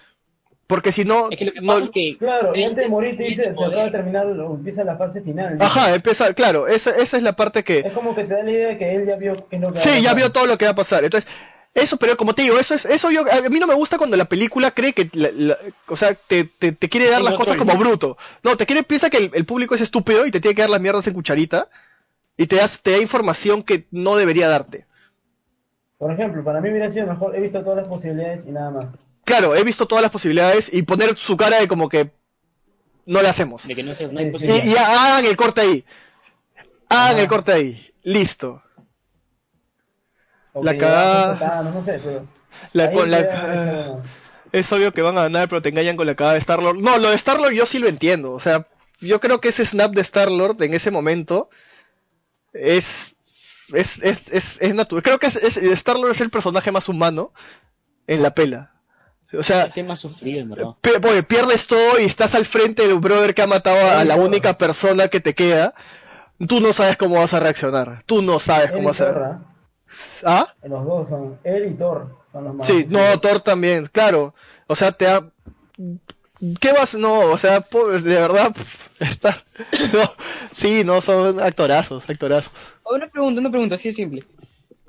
Porque 0.66 0.90
si 0.90 1.04
no... 1.04 1.28
Es 1.30 1.38
que 1.38 1.44
lo 1.44 1.52
que 1.52 1.60
no- 1.60 1.72
pasa 1.74 1.84
es 1.84 1.90
que. 1.90 2.16
Claro, 2.18 2.48
antes 2.48 2.76
de 2.76 2.88
morir 2.88 3.16
te 3.18 3.24
dice, 3.24 3.42
se 3.44 3.50
acaba 3.64 3.84
de 3.84 3.90
terminar, 3.90 4.26
empieza 4.26 4.84
la 4.84 4.96
fase 4.96 5.20
final. 5.20 5.58
Ajá, 5.60 5.94
empieza, 5.94 6.32
claro, 6.32 6.66
esa, 6.66 6.90
esa 6.92 7.16
es 7.18 7.22
la 7.22 7.34
parte 7.34 7.62
que... 7.62 7.80
Es 7.80 7.92
como 7.92 8.14
que 8.14 8.24
te 8.24 8.34
da 8.34 8.42
la 8.42 8.50
idea 8.50 8.68
de 8.68 8.78
que 8.78 8.94
él 8.94 9.06
ya 9.06 9.16
vio 9.16 9.46
que 9.48 9.56
a 9.56 9.76
Sí, 9.76 10.00
ya 10.02 10.14
vio 10.14 10.32
todo 10.32 10.46
lo 10.46 10.56
que 10.56 10.64
va 10.64 10.70
a 10.70 10.74
pasar. 10.74 11.04
Entonces, 11.04 11.30
eso, 11.74 11.96
pero 11.96 12.16
como 12.16 12.34
te 12.34 12.42
digo, 12.42 12.58
eso 12.58 12.74
es, 12.74 12.84
eso 12.84 13.10
yo, 13.10 13.22
a 13.32 13.48
mí 13.48 13.58
no 13.58 13.66
me 13.66 13.74
gusta 13.74 13.96
cuando 13.98 14.16
la 14.16 14.26
película 14.26 14.72
cree 14.72 14.92
que, 14.92 15.08
la- 15.14 15.30
la- 15.32 15.58
o 15.88 15.96
sea, 15.96 16.14
te, 16.14 16.44
te, 16.44 16.72
te 16.72 16.88
quiere 16.88 17.08
dar 17.08 17.18
Sí, 17.18 17.24
las 17.24 17.32
no, 17.32 17.38
cosas 17.38 17.56
como 17.56 17.76
bruto. 17.76 18.18
No, 18.42 18.56
te 18.56 18.66
quiere, 18.66 18.82
piensa 18.82 19.08
que 19.10 19.16
el, 19.18 19.30
el 19.32 19.46
público 19.46 19.74
es 19.74 19.80
estúpido 19.80 20.26
y 20.26 20.30
te 20.30 20.40
tiene 20.40 20.54
que 20.54 20.62
dar 20.62 20.70
las 20.70 20.80
mierdas 20.80 21.06
en 21.06 21.14
cucharita 21.14 21.68
y 22.36 22.46
te, 22.46 22.56
das, 22.56 22.82
te 22.82 22.92
da 22.92 22.98
información 22.98 23.62
que 23.62 23.86
no 23.90 24.16
debería 24.16 24.48
darte. 24.48 24.86
Por 25.98 26.12
ejemplo, 26.12 26.44
para 26.44 26.60
mí 26.60 26.68
hubiera 26.68 26.90
sido 26.92 27.06
mejor, 27.06 27.34
he 27.34 27.40
visto 27.40 27.62
todas 27.62 27.78
las 27.78 27.88
posibilidades 27.88 28.44
y 28.46 28.50
nada 28.50 28.70
más. 28.70 28.86
Claro, 29.24 29.54
he 29.54 29.64
visto 29.64 29.86
todas 29.86 30.02
las 30.02 30.10
posibilidades 30.10 30.72
y 30.72 30.82
poner 30.82 31.16
su 31.16 31.36
cara 31.36 31.60
de 31.60 31.68
como 31.68 31.88
que 31.88 32.10
no 33.06 33.22
la 33.22 33.30
hacemos. 33.30 33.66
De 33.66 33.74
que 33.74 33.82
no, 33.82 33.94
se, 33.94 34.08
no 34.08 34.18
hay 34.18 34.26
Sí, 34.36 34.46
sí. 34.46 34.46
posibilidad. 34.46 34.64
Y, 34.66 34.70
y 34.72 34.76
hagan 34.76 35.24
el 35.24 35.36
corte 35.36 35.60
ahí. 35.60 35.84
Hagan 36.88 37.18
el 37.18 37.28
corte 37.28 37.52
ahí. 37.52 37.86
Listo. 38.02 38.62
La 40.60 40.76
cagada. 40.76 41.38
Thanos, 41.38 41.74
no 41.74 41.84
sé, 41.84 42.00
pero... 42.04 42.26
La, 42.74 42.84
ahí 42.84 42.94
con 42.94 43.10
la, 43.10 43.18
puede 43.18 43.32
haber 43.32 43.80
hecho- 43.80 44.02
Es 44.52 44.72
obvio 44.72 44.92
que 44.92 45.02
van 45.02 45.16
a 45.18 45.22
ganar, 45.22 45.48
pero 45.48 45.62
te 45.62 45.70
engañan 45.70 45.96
con 45.96 46.06
la 46.06 46.14
cara 46.14 46.32
de 46.34 46.38
Star-Lord. 46.38 46.78
No, 46.78 46.98
lo 46.98 47.08
de 47.08 47.14
Star-Lord 47.16 47.52
yo 47.52 47.64
sí 47.66 47.78
lo 47.78 47.88
entiendo. 47.88 48.32
O 48.32 48.40
sea, 48.40 48.66
yo 49.00 49.18
creo 49.20 49.40
que 49.40 49.48
ese 49.48 49.64
snap 49.64 49.92
de 49.92 50.02
Star-Lord 50.02 50.62
en 50.62 50.74
ese 50.74 50.90
momento 50.90 51.48
es. 52.52 53.14
Es, 53.72 54.02
es, 54.02 54.30
es, 54.30 54.60
es 54.60 54.74
natural. 54.74 55.02
Creo 55.02 55.18
que 55.18 55.26
es, 55.28 55.36
es- 55.36 55.56
Star-Lord 55.56 56.10
es 56.10 56.20
el 56.20 56.28
personaje 56.30 56.70
más 56.72 56.88
humano 56.90 57.32
en 58.06 58.22
la 58.22 58.34
pela. 58.34 58.72
O 59.32 59.42
sea, 59.42 59.64
es 59.64 59.82
más 59.86 60.00
sufrido, 60.00 60.44
oye, 61.08 61.22
pierdes 61.22 61.66
todo 61.66 61.98
y 61.98 62.04
estás 62.04 62.34
al 62.34 62.44
frente 62.44 62.86
del 62.86 62.98
brother 62.98 63.34
que 63.34 63.40
ha 63.40 63.46
matado 63.46 63.78
a, 63.78 64.00
a 64.00 64.04
la 64.04 64.16
única 64.16 64.58
persona 64.58 65.08
que 65.08 65.20
te 65.20 65.34
queda. 65.34 65.72
Tú 66.46 66.60
no 66.60 66.74
sabes 66.74 66.98
cómo 66.98 67.14
vas 67.14 67.32
a 67.32 67.40
reaccionar. 67.40 68.02
Tú 68.04 68.20
no 68.20 68.38
sabes 68.38 68.72
cómo 68.72 68.88
vas 68.88 69.00
a. 69.00 69.40
¿ah? 70.24 70.54
Los 70.62 70.84
dos 70.84 71.08
son, 71.08 71.38
él 71.44 71.72
y 71.72 71.74
Thor 71.74 72.16
son 72.32 72.44
los 72.44 72.54
más. 72.54 72.66
Sí, 72.66 72.86
no, 72.88 73.18
Thor 73.20 73.40
también, 73.40 73.86
claro. 73.86 74.34
O 74.66 74.74
sea, 74.76 74.92
te 74.92 75.06
ha... 75.08 75.22
¿Qué 76.60 76.72
vas? 76.72 76.94
No, 76.96 77.20
o 77.20 77.38
sea, 77.38 77.60
pues, 77.60 78.02
de 78.04 78.14
verdad, 78.14 78.54
está... 78.98 79.36
No, 79.92 80.12
sí, 80.52 80.82
no, 80.84 81.00
son 81.00 81.40
actorazos, 81.40 82.08
actorazos. 82.08 82.72
Una 82.90 83.08
pregunta, 83.08 83.40
una 83.40 83.50
pregunta, 83.50 83.74
así 83.76 83.88
de 83.90 83.92
simple. 83.94 84.24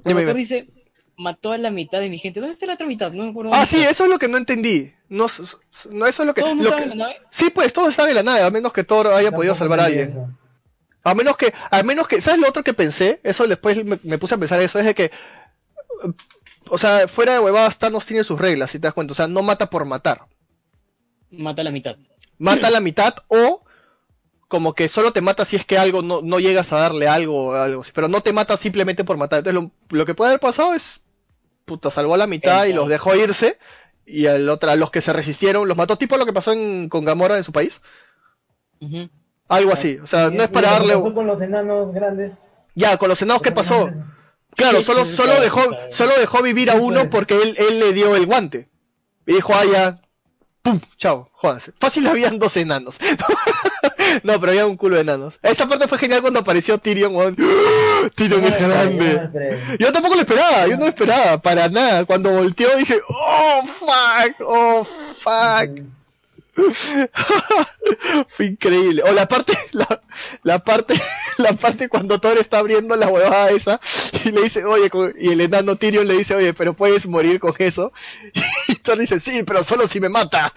Dime, 0.04 0.22
dime. 0.22 0.34
Dice, 0.34 0.68
mató 1.16 1.52
a 1.52 1.58
la 1.58 1.70
mitad 1.70 2.00
de 2.00 2.10
mi 2.10 2.18
gente. 2.18 2.40
¿Dónde 2.40 2.54
está 2.54 2.66
la 2.66 2.74
otra 2.74 2.88
mitad? 2.88 3.12
No 3.12 3.24
me 3.24 3.30
acuerdo. 3.30 3.52
Ah, 3.54 3.66
sí, 3.66 3.78
está. 3.78 3.92
eso 3.92 4.04
es 4.06 4.10
lo 4.10 4.18
que 4.20 4.28
no 4.28 4.38
entendí. 4.38 4.92
No, 5.10 5.28
no 5.92 6.08
eso 6.08 6.24
es 6.24 6.28
lo 6.28 6.34
que... 6.34 6.42
¿Todos 6.42 6.56
no 6.56 6.64
lo 6.64 6.70
estaban 6.70 6.84
que- 6.86 6.92
en 6.94 6.98
la 6.98 7.06
nave? 7.08 7.22
Sí, 7.30 7.50
pues, 7.52 7.72
todos 7.72 7.90
están 7.90 8.10
en 8.10 8.16
la 8.16 8.24
nave, 8.24 8.42
a 8.42 8.50
menos 8.50 8.74
que 8.74 8.84
Thor 8.84 9.08
haya 9.08 9.32
podido 9.32 9.54
salvar 9.54 9.80
a 9.80 9.86
alguien. 9.86 10.36
A 11.04 11.14
menos 11.14 11.38
que, 11.38 11.54
a 11.70 11.84
menos 11.84 12.08
que, 12.08 12.22
¿sabes 12.22 12.40
lo 12.40 12.48
otro 12.48 12.64
que 12.64 12.74
pensé? 12.74 13.20
Eso 13.24 13.46
después 13.48 13.84
me, 13.84 14.00
me 14.04 14.18
puse 14.18 14.36
a 14.36 14.38
pensar 14.38 14.62
eso, 14.62 14.80
es 14.80 14.86
de 14.86 14.96
que, 14.96 15.12
o 16.70 16.78
sea, 16.78 17.08
fuera 17.08 17.34
de 17.34 17.40
huevadas, 17.40 17.78
Thanos 17.78 18.06
tiene 18.06 18.24
sus 18.24 18.40
reglas, 18.40 18.72
si 18.72 18.80
te 18.80 18.88
das 18.88 18.94
cuenta, 18.94 19.12
o 19.12 19.16
sea, 19.16 19.28
no 19.28 19.42
mata 19.42 19.70
por 19.70 19.86
matar. 19.86 20.26
Mata 21.30 21.62
a 21.62 21.66
la 21.66 21.72
mitad. 21.72 21.98
mata 22.38 22.68
a 22.68 22.72
la 22.72 22.80
mitad 22.82 23.16
o 23.28 23.64
como 24.48 24.74
que 24.76 24.88
solo 24.88 25.12
te 25.12 25.22
mata 25.22 25.46
si 25.46 25.56
es 25.56 25.66
que 25.66 25.80
algo 25.80 26.04
no, 26.04 26.22
no 26.22 26.40
llegas 26.40 26.72
a 26.72 26.80
darle 26.80 27.08
algo 27.08 27.48
o 27.48 27.54
algo 27.54 27.82
así, 27.82 27.92
pero 27.94 28.08
no 28.08 28.22
te 28.22 28.34
mata 28.34 28.56
simplemente 28.56 29.04
por 29.04 29.18
matar. 29.18 29.40
Entonces 29.40 29.62
lo, 29.62 29.98
lo 29.98 30.06
que 30.06 30.14
puede 30.14 30.30
haber 30.30 30.40
pasado 30.40 30.76
es 30.76 31.02
puta 31.66 31.90
salvó 31.90 32.14
a 32.14 32.18
la 32.18 32.28
mitad 32.28 32.66
y 32.66 32.74
los 32.74 32.88
dejó 32.90 33.16
irse 33.16 33.58
y 34.06 34.28
al 34.28 34.48
otro, 34.50 34.70
a 34.70 34.76
los 34.76 34.92
que 34.92 35.02
se 35.02 35.14
resistieron 35.14 35.68
los 35.68 35.78
mató, 35.78 35.98
tipo 35.98 36.18
lo 36.18 36.26
que 36.26 36.34
pasó 36.34 36.52
en, 36.52 36.90
con 36.90 37.06
Gamora 37.06 37.38
en 37.38 37.44
su 37.44 37.52
país. 37.52 37.82
Algo 39.50 39.74
así, 39.74 40.00
o 40.02 40.08
sea, 40.08 40.30
no 40.30 40.42
es 40.44 40.50
para 40.50 40.72
darle 40.72 40.94
con 40.94 41.28
los 41.28 41.42
enanos 41.42 41.94
grandes. 41.94 42.32
ya 42.76 42.98
con 42.98 43.10
los 43.10 43.22
enanos 43.22 43.42
qué 43.42 43.52
pasó. 43.52 43.92
Claro, 44.56 44.82
solo 44.82 45.06
solo 45.06 45.40
dejó 45.42 45.62
solo 45.92 46.14
dejó 46.20 46.42
vivir 46.44 46.70
a 46.72 46.76
uno 46.76 47.10
porque 47.10 47.36
él 47.42 47.56
él 47.58 47.80
le 47.80 47.94
dio 47.94 48.16
el 48.16 48.26
guante. 48.26 48.70
Y 49.26 49.34
dijo, 49.36 49.54
"Ah, 49.56 49.66
ya 49.66 50.02
pum, 50.62 50.80
chao, 50.98 51.30
jódanse." 51.34 51.72
Fácil 51.80 52.06
habían 52.08 52.40
dos 52.40 52.56
enanos. 52.58 53.00
no, 54.24 54.40
pero 54.40 54.52
había 54.52 54.66
un 54.66 54.78
culo 54.78 54.96
de 54.96 55.02
enanos. 55.02 55.40
Esa 55.42 55.68
parte 55.68 55.88
fue 55.88 55.98
genial 55.98 56.22
cuando 56.22 56.40
apareció 56.40 56.78
Tyrion, 56.78 57.16
weón. 57.16 57.36
Tyrion 58.16 58.42
No 58.42 58.48
es 58.48 58.62
grande. 58.62 59.30
Yo 59.80 59.92
tampoco 59.92 60.16
lo 60.16 60.22
esperaba, 60.22 60.68
yo 60.68 60.78
no 60.78 60.84
lo 60.84 60.90
esperaba, 60.90 61.38
para 61.40 61.68
nada. 61.70 62.06
Cuando 62.06 62.32
volteó 62.32 62.76
dije, 62.78 63.02
oh 63.10 63.64
fuck, 63.66 64.48
oh 64.48 64.84
fuck. 64.84 65.82
Fue 68.30 68.46
increíble. 68.46 69.02
O 69.04 69.12
la 69.12 69.28
parte, 69.28 69.54
la, 69.72 70.02
la 70.44 70.60
parte, 70.60 70.94
la 71.38 71.54
parte 71.54 71.90
cuando 71.90 72.20
Thor 72.20 72.38
está 72.38 72.60
abriendo 72.60 72.96
la 72.96 73.08
huevada 73.08 73.50
esa 73.52 73.80
y 74.26 74.32
le 74.32 74.44
dice, 74.44 74.64
oye, 74.66 74.92
y 75.20 75.30
el 75.32 75.42
enano 75.42 75.76
Tyrion 75.78 76.08
le 76.08 76.18
dice, 76.18 76.36
oye, 76.36 76.54
pero 76.54 76.74
puedes 76.76 77.08
morir 77.08 77.40
con 77.40 77.54
eso. 77.60 77.92
Y 78.68 78.76
Thor 78.76 78.98
dice, 79.00 79.20
sí, 79.20 79.44
pero 79.46 79.64
solo 79.64 79.88
si 79.88 80.00
me 80.00 80.10
mata. 80.10 80.54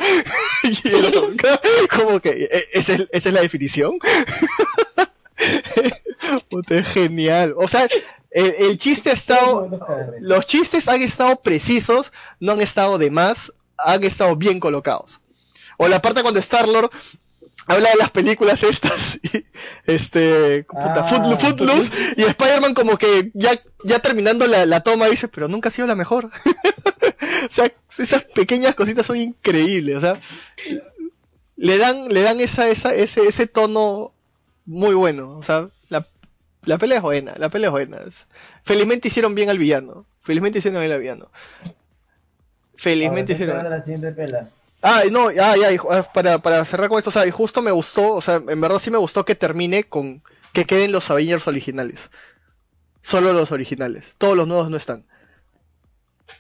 Y 0.63 0.89
el 0.89 1.07
otro, 1.07 1.31
como 1.91 2.21
que, 2.21 2.31
"¿E- 2.51 2.69
¿esa 2.73 2.95
es, 2.95 3.01
esa 3.13 3.29
es 3.29 3.35
la 3.35 3.41
definición? 3.41 3.99
Genial. 6.95 7.55
O 7.57 7.69
sea, 7.69 7.89
el 8.31 8.79
chiste 8.79 9.11
ha 9.11 9.13
estado, 9.15 9.69
los 10.21 10.47
chistes 10.47 10.89
han 10.89 11.03
estado 11.03 11.37
precisos, 11.41 12.13
no 12.41 12.53
han 12.53 12.61
estado 12.61 12.99
de 12.99 13.11
más, 13.11 13.53
han 13.79 14.05
estado 14.05 14.37
bien 14.37 14.61
colocados. 14.61 15.21
O 15.77 15.89
la 15.89 16.01
parte 16.03 16.23
cuando 16.23 16.41
Star-Lord 16.41 16.91
habla 17.67 17.91
de 17.91 17.97
las 17.97 18.11
películas 18.11 18.63
estas, 18.63 19.19
y, 19.23 19.45
este, 19.87 20.65
puta, 20.65 21.01
Ah, 21.05 21.09
Footlo- 21.09 21.37
Footloose, 21.39 22.15
y 22.17 22.23
Spider-Man 22.23 22.75
como 22.75 22.97
que 22.97 23.31
ya, 23.35 23.59
ya 23.85 23.99
terminando 23.99 24.47
la, 24.47 24.67
la 24.67 24.81
toma 24.81 25.07
dice, 25.07 25.29
pero 25.29 25.49
nunca 25.49 25.69
ha 25.69 25.73
sido 25.73 25.87
la 25.89 25.97
mejor. 25.97 26.27
o 27.51 27.51
sea, 27.53 27.71
esas 27.99 28.23
pequeñas 28.25 28.75
cositas 28.75 29.07
son 29.07 29.17
increíbles, 29.17 29.97
o 29.97 30.01
sea, 30.01 30.21
le 31.57 31.79
dan, 31.79 32.09
le 32.09 32.23
dan 32.23 32.41
esa, 32.41 32.69
esa, 32.69 32.95
ese, 32.95 33.23
ese 33.27 33.47
tono 33.47 34.13
muy 34.65 34.95
bueno, 34.95 35.37
o 35.39 35.43
sea, 35.43 35.69
la, 35.89 36.07
la 36.65 36.79
pelea 36.79 36.99
es 36.99 37.03
buena, 37.03 37.35
la 37.39 37.49
pelea 37.49 37.69
es 37.69 37.73
buena. 37.73 37.99
Felizmente 38.65 39.09
hicieron 39.09 39.35
bien 39.35 39.49
al 39.51 39.59
villano, 39.59 40.07
felizmente 40.21 40.59
hicieron 40.59 40.81
bien 40.83 40.93
al 40.93 41.01
villano. 41.01 41.31
Felizmente 42.77 43.33
hicieron 43.33 43.71
la 43.71 43.81
siguiente 43.81 44.13
pela. 44.13 44.49
Ah, 44.89 45.03
no, 45.11 45.31
ah, 45.31 45.57
ya, 45.57 45.71
ah, 45.91 46.13
para, 46.13 46.39
para 46.39 46.65
cerrar 46.65 46.89
con 46.89 46.97
esto, 46.97 47.11
o 47.11 47.13
sea, 47.13 47.27
y 47.27 47.33
justo 47.33 47.61
me 47.61 47.73
gustó, 47.73 48.15
o 48.15 48.21
sea, 48.21 48.37
en 48.37 48.61
verdad 48.61 48.79
sí 48.79 48.89
me 48.93 48.99
gustó 48.99 49.25
que 49.25 49.35
termine 49.35 49.83
con 49.83 50.23
que 50.53 50.65
queden 50.65 50.93
los 50.93 51.11
Avengers 51.11 51.49
originales. 51.49 52.09
Solo 53.03 53.33
los 53.33 53.51
originales. 53.51 54.15
Todos 54.17 54.37
los 54.37 54.47
nuevos 54.47 54.71
no 54.71 54.77
están. 54.77 55.05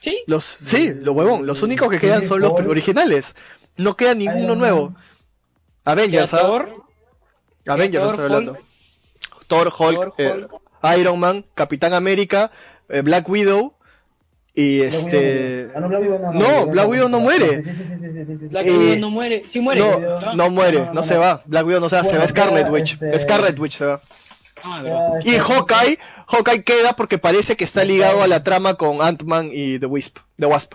Sí. 0.01 0.23
Los, 0.29 0.45
sí, 0.45 0.95
los 0.95 1.13
huevón, 1.17 1.45
los 1.45 1.65
únicos 1.65 1.91
que 1.91 1.99
quedan 1.99 2.23
son 2.23 2.41
los 2.41 2.53
originales. 2.53 3.35
No 3.77 3.97
queda 3.97 4.15
ninguno 4.15 4.45
Iron 4.45 4.59
nuevo. 4.59 4.95
Avengers, 5.85 6.33
¿ah? 6.33 6.39
Thor, 6.39 6.85
Avengers 7.67 8.05
Thor, 8.05 8.11
estoy 8.13 8.25
hablando. 8.27 8.53
Hulk. 8.53 9.47
Thor, 9.49 9.73
Hulk, 9.77 9.97
Thor, 9.97 10.15
eh, 10.19 10.47
Hulk. 10.49 10.99
Iron 11.01 11.19
Man, 11.19 11.45
Capitán 11.57 11.95
América, 11.95 12.53
eh, 12.89 13.01
Black 13.01 13.29
Widow 13.29 13.76
y 14.57 14.79
Black 14.81 14.95
este... 14.95 15.69
No. 15.69 15.73
Ah, 15.77 15.81
no, 15.81 15.89
Black 16.67 16.89
Widow 16.89 17.09
no. 17.09 17.21
Muere. 17.21 17.59
Black 17.61 18.65
Widow 18.67 18.99
no 18.99 19.11
muere. 19.11 19.43
Sí 19.49 19.61
muere. 19.61 19.81
No, 19.81 20.17
¿se 20.17 20.25
va? 20.25 20.35
no 20.35 20.51
muere, 20.51 20.79
No, 20.79 20.95
no, 20.95 21.03
se 21.05 21.17
va. 21.17 21.43
Black 21.45 21.67
Widow 21.67 21.81
no 21.81 21.89
se 21.89 21.97
va, 21.97 22.05
se 22.05 22.17
va 22.19 22.27
Scarlet 22.27 22.69
Witch. 22.71 22.93
este- 22.95 23.19
Scarlet 23.21 23.59
Witch 23.59 23.77
se 23.79 23.85
va. 23.85 24.01
Ah. 24.65 24.83
Ah, 24.87 25.19
Y 25.25 25.35
está- 25.35 25.45
Hawkeye, 25.45 25.99
Hawkeye 26.27 26.65
queda 26.65 26.97
porque 26.97 27.19
parece 27.19 27.57
que 27.57 27.65
está 27.65 27.85
ligado 27.85 28.23
a 28.23 28.27
la 28.27 28.43
trama 28.43 28.75
con 28.75 29.03
Ant-Man 29.03 29.51
y 29.53 29.79
The 29.79 29.87
Wisp, 29.87 30.17
The 30.39 30.47
Wasp. 30.47 30.73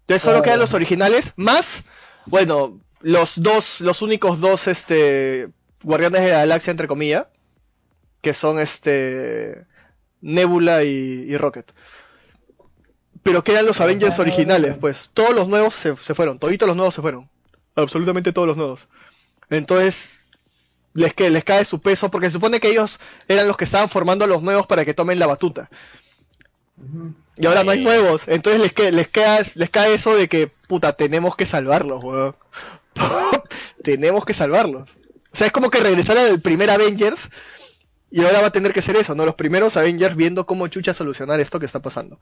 Entonces 0.00 0.22
solo 0.22 0.38
Ah, 0.38 0.42
quedan 0.42 0.58
los 0.60 0.74
originales, 0.74 1.32
más, 1.36 1.84
bueno, 2.26 2.80
los 3.00 3.34
dos, 3.36 3.80
los 3.80 4.02
únicos 4.02 4.40
dos, 4.40 4.66
este, 4.66 5.50
Guardianes 5.82 6.22
de 6.22 6.30
la 6.30 6.38
Galaxia, 6.38 6.70
entre 6.72 6.88
comillas, 6.88 7.26
que 8.22 8.34
son, 8.34 8.58
este, 8.58 9.64
Nebula 10.20 10.82
y, 10.84 11.26
y 11.28 11.36
Rocket. 11.36 11.70
Pero 13.22 13.44
quedan 13.44 13.66
los 13.66 13.80
Ah, 13.80 13.84
Avengers 13.84 14.18
originales, 14.18 14.76
pues, 14.80 15.10
todos 15.12 15.34
los 15.34 15.46
nuevos 15.48 15.74
se, 15.74 15.96
se 15.96 16.14
fueron, 16.14 16.38
toditos 16.38 16.66
los 16.66 16.76
nuevos 16.76 16.94
se 16.94 17.02
fueron. 17.02 17.28
Absolutamente 17.74 18.32
todos 18.32 18.48
los 18.48 18.56
nuevos. 18.56 18.88
Entonces, 19.50 20.26
les, 20.94 21.14
que, 21.14 21.30
les 21.30 21.44
cae 21.44 21.64
su 21.64 21.80
peso, 21.80 22.10
porque 22.10 22.28
se 22.28 22.32
supone 22.32 22.60
que 22.60 22.68
ellos 22.68 22.98
eran 23.28 23.46
los 23.46 23.56
que 23.56 23.64
estaban 23.64 23.88
formando 23.88 24.24
a 24.24 24.28
los 24.28 24.42
nuevos 24.42 24.66
para 24.66 24.84
que 24.84 24.94
tomen 24.94 25.18
la 25.18 25.26
batuta. 25.26 25.70
Y 27.36 27.46
ahora 27.46 27.62
no 27.62 27.72
hay 27.72 27.82
nuevos, 27.82 28.26
entonces 28.26 28.60
les, 28.60 28.72
que, 28.72 28.90
les, 28.90 29.08
queda, 29.08 29.38
les 29.54 29.70
cae 29.70 29.94
eso 29.94 30.14
de 30.16 30.28
que, 30.28 30.50
puta, 30.66 30.94
tenemos 30.94 31.36
que 31.36 31.46
salvarlos, 31.46 32.02
weón. 32.02 32.36
tenemos 33.82 34.24
que 34.24 34.34
salvarlos. 34.34 34.90
O 35.32 35.36
sea, 35.36 35.46
es 35.46 35.52
como 35.52 35.70
que 35.70 35.80
regresar 35.80 36.18
al 36.18 36.40
primer 36.40 36.70
Avengers 36.70 37.30
y 38.10 38.24
ahora 38.24 38.40
va 38.40 38.48
a 38.48 38.52
tener 38.52 38.72
que 38.72 38.82
ser 38.82 38.96
eso, 38.96 39.14
¿no? 39.14 39.24
Los 39.24 39.36
primeros 39.36 39.76
Avengers 39.76 40.16
viendo 40.16 40.44
cómo 40.44 40.66
chucha 40.68 40.92
solucionar 40.92 41.38
esto 41.38 41.60
que 41.60 41.66
está 41.66 41.80
pasando. 41.80 42.18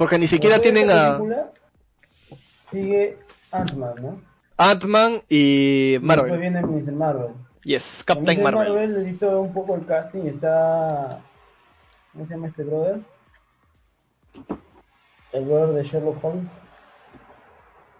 Porque 0.00 0.16
ni 0.18 0.26
siquiera 0.26 0.56
Después 0.56 0.72
tienen 0.72 0.96
a 0.96 1.18
Sigue 2.70 3.18
Ant-Man, 3.52 3.94
¿no? 4.00 4.22
Ant-Man 4.56 5.20
y 5.28 5.92
Después 5.92 6.16
Marvel. 6.16 6.40
viene 6.40 6.62
Mr. 6.62 6.92
Marvel. 6.92 7.34
Yes, 7.64 8.02
Captain 8.06 8.38
Mr. 8.38 8.42
Marvel. 8.44 8.72
Marvel 8.72 8.96
he 8.96 9.04
visto 9.10 9.42
un 9.42 9.52
poco 9.52 9.74
el 9.74 9.84
casting. 9.84 10.20
Está. 10.26 11.20
¿Cómo 12.14 12.26
se 12.26 12.32
llama 12.32 12.46
este 12.48 12.64
brother? 12.64 13.00
El 15.32 15.44
brother 15.44 15.74
de 15.74 15.84
Sherlock 15.86 16.24
Holmes. 16.24 16.48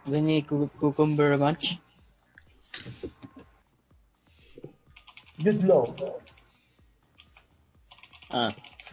Benny 0.06 0.42
Cu- 0.42 0.70
Cumberbatch. 0.96 1.74
Jude 5.36 5.66
Law. 5.66 5.94
Ah, 8.30 8.48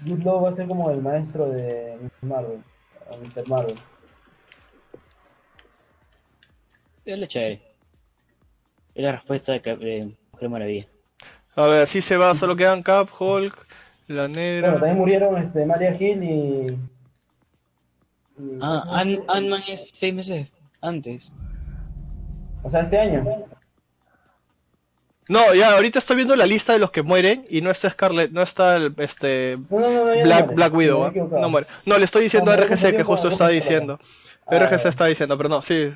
Jude 0.06 0.26
Law 0.26 0.42
va 0.42 0.50
a 0.50 0.54
ser 0.54 0.68
como 0.68 0.90
el 0.92 1.02
maestro 1.02 1.48
de 1.52 1.98
Mr. 2.02 2.28
Marvel. 2.28 2.64
O 3.12 3.18
Mr. 3.18 3.48
Marvel. 3.48 3.76
es 7.06 7.18
la 7.20 7.28
chévere. 7.28 7.62
Es 8.96 9.04
la 9.04 9.12
respuesta 9.14 9.54
de, 9.60 10.14
Mujer 10.34 10.50
Maravilla. 10.50 10.88
A 11.56 11.68
ver, 11.68 11.84
así 11.84 12.02
se 12.02 12.18
va, 12.18 12.36
solo 12.36 12.56
quedan 12.56 12.84
Cap, 12.84 13.10
Hulk, 13.18 13.66
la 14.08 14.24
Bueno, 14.24 14.36
negra. 14.36 14.74
también 14.74 14.98
murieron 14.98 15.38
este, 15.38 15.66
Maria 15.66 15.92
Hill 15.98 16.24
y. 16.24 16.28
y- 16.68 16.78
Ah, 18.62 18.84
Ant- 19.04 19.24
Ant-Man 19.28 19.64
es 19.68 19.90
seis 19.94 20.14
meses 20.14 20.48
antes. 20.82 21.32
O 22.64 22.70
sea, 22.70 22.82
este 22.82 23.00
año. 23.00 23.24
No, 25.30 25.54
ya, 25.54 25.74
ahorita 25.74 26.00
estoy 26.00 26.16
viendo 26.16 26.36
la 26.36 26.46
lista 26.46 26.74
de 26.74 26.80
los 26.80 26.92
que 26.92 27.02
mueren 27.02 27.46
y 27.50 27.62
no 27.62 27.70
está 27.70 27.90
Scarlet, 27.90 28.32
no 28.32 28.42
está 28.42 28.78
el, 28.78 28.94
este 28.98 29.58
No, 29.70 29.80
no, 29.80 30.06
no, 30.06 30.54
Black, 30.54 30.74
Widow, 30.74 31.06
¿ah? 31.06 31.12
no 31.14 31.50
muere. 31.50 31.68
No, 31.86 31.98
le 31.98 32.06
estoy 32.06 32.24
diciendo 32.24 32.52
a 32.52 32.56
No, 32.56 32.62
me 32.62 32.68
RGC 32.68 32.96
que 32.96 33.04
justo 33.04 33.28
está 33.28 33.50
diciendo. 33.50 34.00
Ah, 34.46 34.58
RGC 34.58 34.84
ya. 34.84 34.90
está 34.90 35.06
diciendo, 35.06 35.38
pero 35.38 35.50
no, 35.50 35.62
sí, 35.62 35.92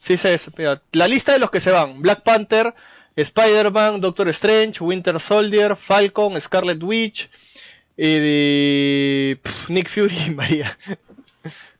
sí 0.00 0.16
se 0.16 0.38
mira, 0.56 0.80
la 0.92 1.08
lista 1.08 1.32
de 1.32 1.38
los 1.38 1.50
que 1.50 1.60
se 1.60 1.70
van, 1.70 2.02
Black 2.02 2.22
Panther, 2.22 2.74
Spider-Man, 3.16 4.00
Doctor 4.00 4.28
Strange, 4.28 4.84
Winter 4.84 5.18
Soldier, 5.18 5.74
Falcon, 5.74 6.38
Scarlet 6.40 6.82
Witch 6.82 7.30
y 7.96 9.38
Nick 9.68 9.88
Fury 9.88 10.18
y 10.26 10.30
María. 10.30 10.76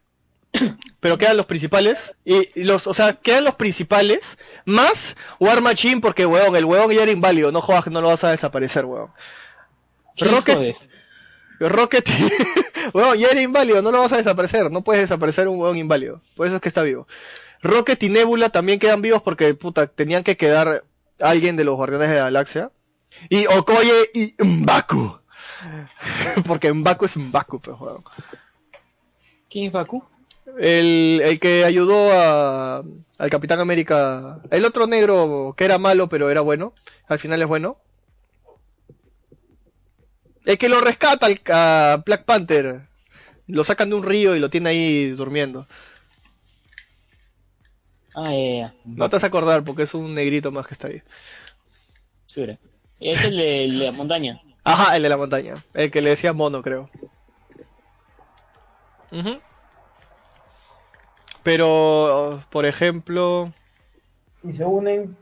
Pero 1.01 1.19
quedan 1.19 1.37
los 1.37 1.47
principales 1.47 2.15
y 2.25 2.63
los, 2.63 2.87
o 2.87 2.95
sea, 2.95 3.15
quedan 3.15 3.45
los 3.45 3.55
principales 3.55 4.39
más 4.65 5.17
War 5.39 5.61
Machine 5.61 6.01
porque 6.01 6.27
weón, 6.27 6.57
el 6.57 6.65
weón 6.65 6.91
ya 6.91 7.03
era 7.03 7.13
inválido, 7.13 7.53
no 7.53 7.61
jodas 7.61 7.85
que 7.85 7.91
no 7.91 8.01
lo 8.01 8.09
vas 8.09 8.25
a 8.25 8.31
desaparecer, 8.31 8.85
weón. 8.85 9.11
¿Quién 10.17 10.33
Rocket-? 10.33 10.77
Rocket, 11.59 12.11
weón, 12.95 13.19
ya 13.19 13.29
era 13.29 13.41
inválido, 13.41 13.83
no 13.83 13.91
lo 13.91 14.01
vas 14.01 14.13
a 14.13 14.19
desaparecer, 14.19 14.71
no 14.71 14.83
puedes 14.83 15.03
desaparecer 15.03 15.49
un 15.49 15.59
weón 15.59 15.79
inválido, 15.79 16.21
por 16.35 16.47
eso 16.47 16.57
es 16.57 16.63
que 16.63 16.69
está 16.69 16.83
vivo. 16.83 17.07
Rocket 17.63 18.03
y 18.03 18.09
Nebula 18.09 18.51
también 18.51 18.79
quedan 18.79 19.03
vivos 19.03 19.23
porque, 19.23 19.55
puta, 19.55 19.87
tenían 19.87 20.23
que 20.23 20.37
quedar 20.37 20.85
alguien 21.21 21.57
de 21.57 21.65
los 21.65 21.77
Guardianes 21.77 22.11
de 22.11 22.17
la 22.17 22.25
Galaxia. 22.25 22.71
Y 23.31 23.47
Okoye 23.47 24.11
y 24.15 24.35
Mbaku. 24.39 25.19
porque 26.47 26.73
Mbaku 26.73 27.07
es 27.07 27.17
Mbaku, 27.17 27.61
pues, 27.61 27.81
weón. 27.81 28.05
¿Quién 29.49 29.67
es 29.67 29.73
Baku? 29.73 30.05
El, 30.59 31.21
el 31.23 31.39
que 31.39 31.65
ayudó 31.65 32.13
a, 32.13 32.83
al 33.19 33.31
Capitán 33.31 33.61
América, 33.61 34.41
el 34.51 34.65
otro 34.65 34.87
negro 34.87 35.55
que 35.57 35.65
era 35.65 35.79
malo 35.79 36.09
pero 36.09 36.31
era 36.31 36.41
bueno, 36.41 36.73
al 37.09 37.19
final 37.19 37.43
es 37.43 37.49
bueno. 37.49 37.79
El 40.45 40.59
que 40.59 40.69
lo 40.69 40.81
rescata 40.81 41.27
al, 41.27 41.41
a 41.53 42.03
Black 42.07 42.25
Panther, 42.25 42.89
lo 43.49 43.65
sacan 43.65 43.91
de 43.91 43.97
un 43.97 44.05
río 44.05 44.35
y 44.35 44.39
lo 44.39 44.49
tiene 44.49 44.71
ahí 44.71 45.11
durmiendo. 45.11 45.67
Ah, 48.15 48.33
ya, 48.33 48.57
ya. 48.61 48.75
No 48.85 49.09
te 49.11 49.17
vas 49.17 49.25
a 49.25 49.27
acordar 49.27 49.63
porque 49.63 49.83
es 49.83 49.93
un 49.93 50.15
negrito 50.15 50.51
más 50.53 50.67
que 50.67 50.75
está 50.75 50.89
ahí. 50.89 51.03
Segura. 52.25 52.59
Es 52.99 53.23
el 53.25 53.37
de, 53.37 53.65
el 53.65 53.79
de 53.79 53.85
la 53.87 53.93
montaña. 53.93 54.41
Ajá, 54.65 54.97
el 54.97 55.03
de 55.03 55.09
la 55.09 55.17
montaña, 55.19 55.63
el 55.75 55.91
que 55.91 56.01
le 56.01 56.11
decía 56.11 56.33
mono 56.33 56.63
creo. 56.63 56.89
Ujú. 59.13 59.39
Pero, 61.47 62.43
por 62.51 62.67
ejemplo... 62.67 63.53
Y 64.43 64.53
se 64.57 64.65
unen. 64.65 65.17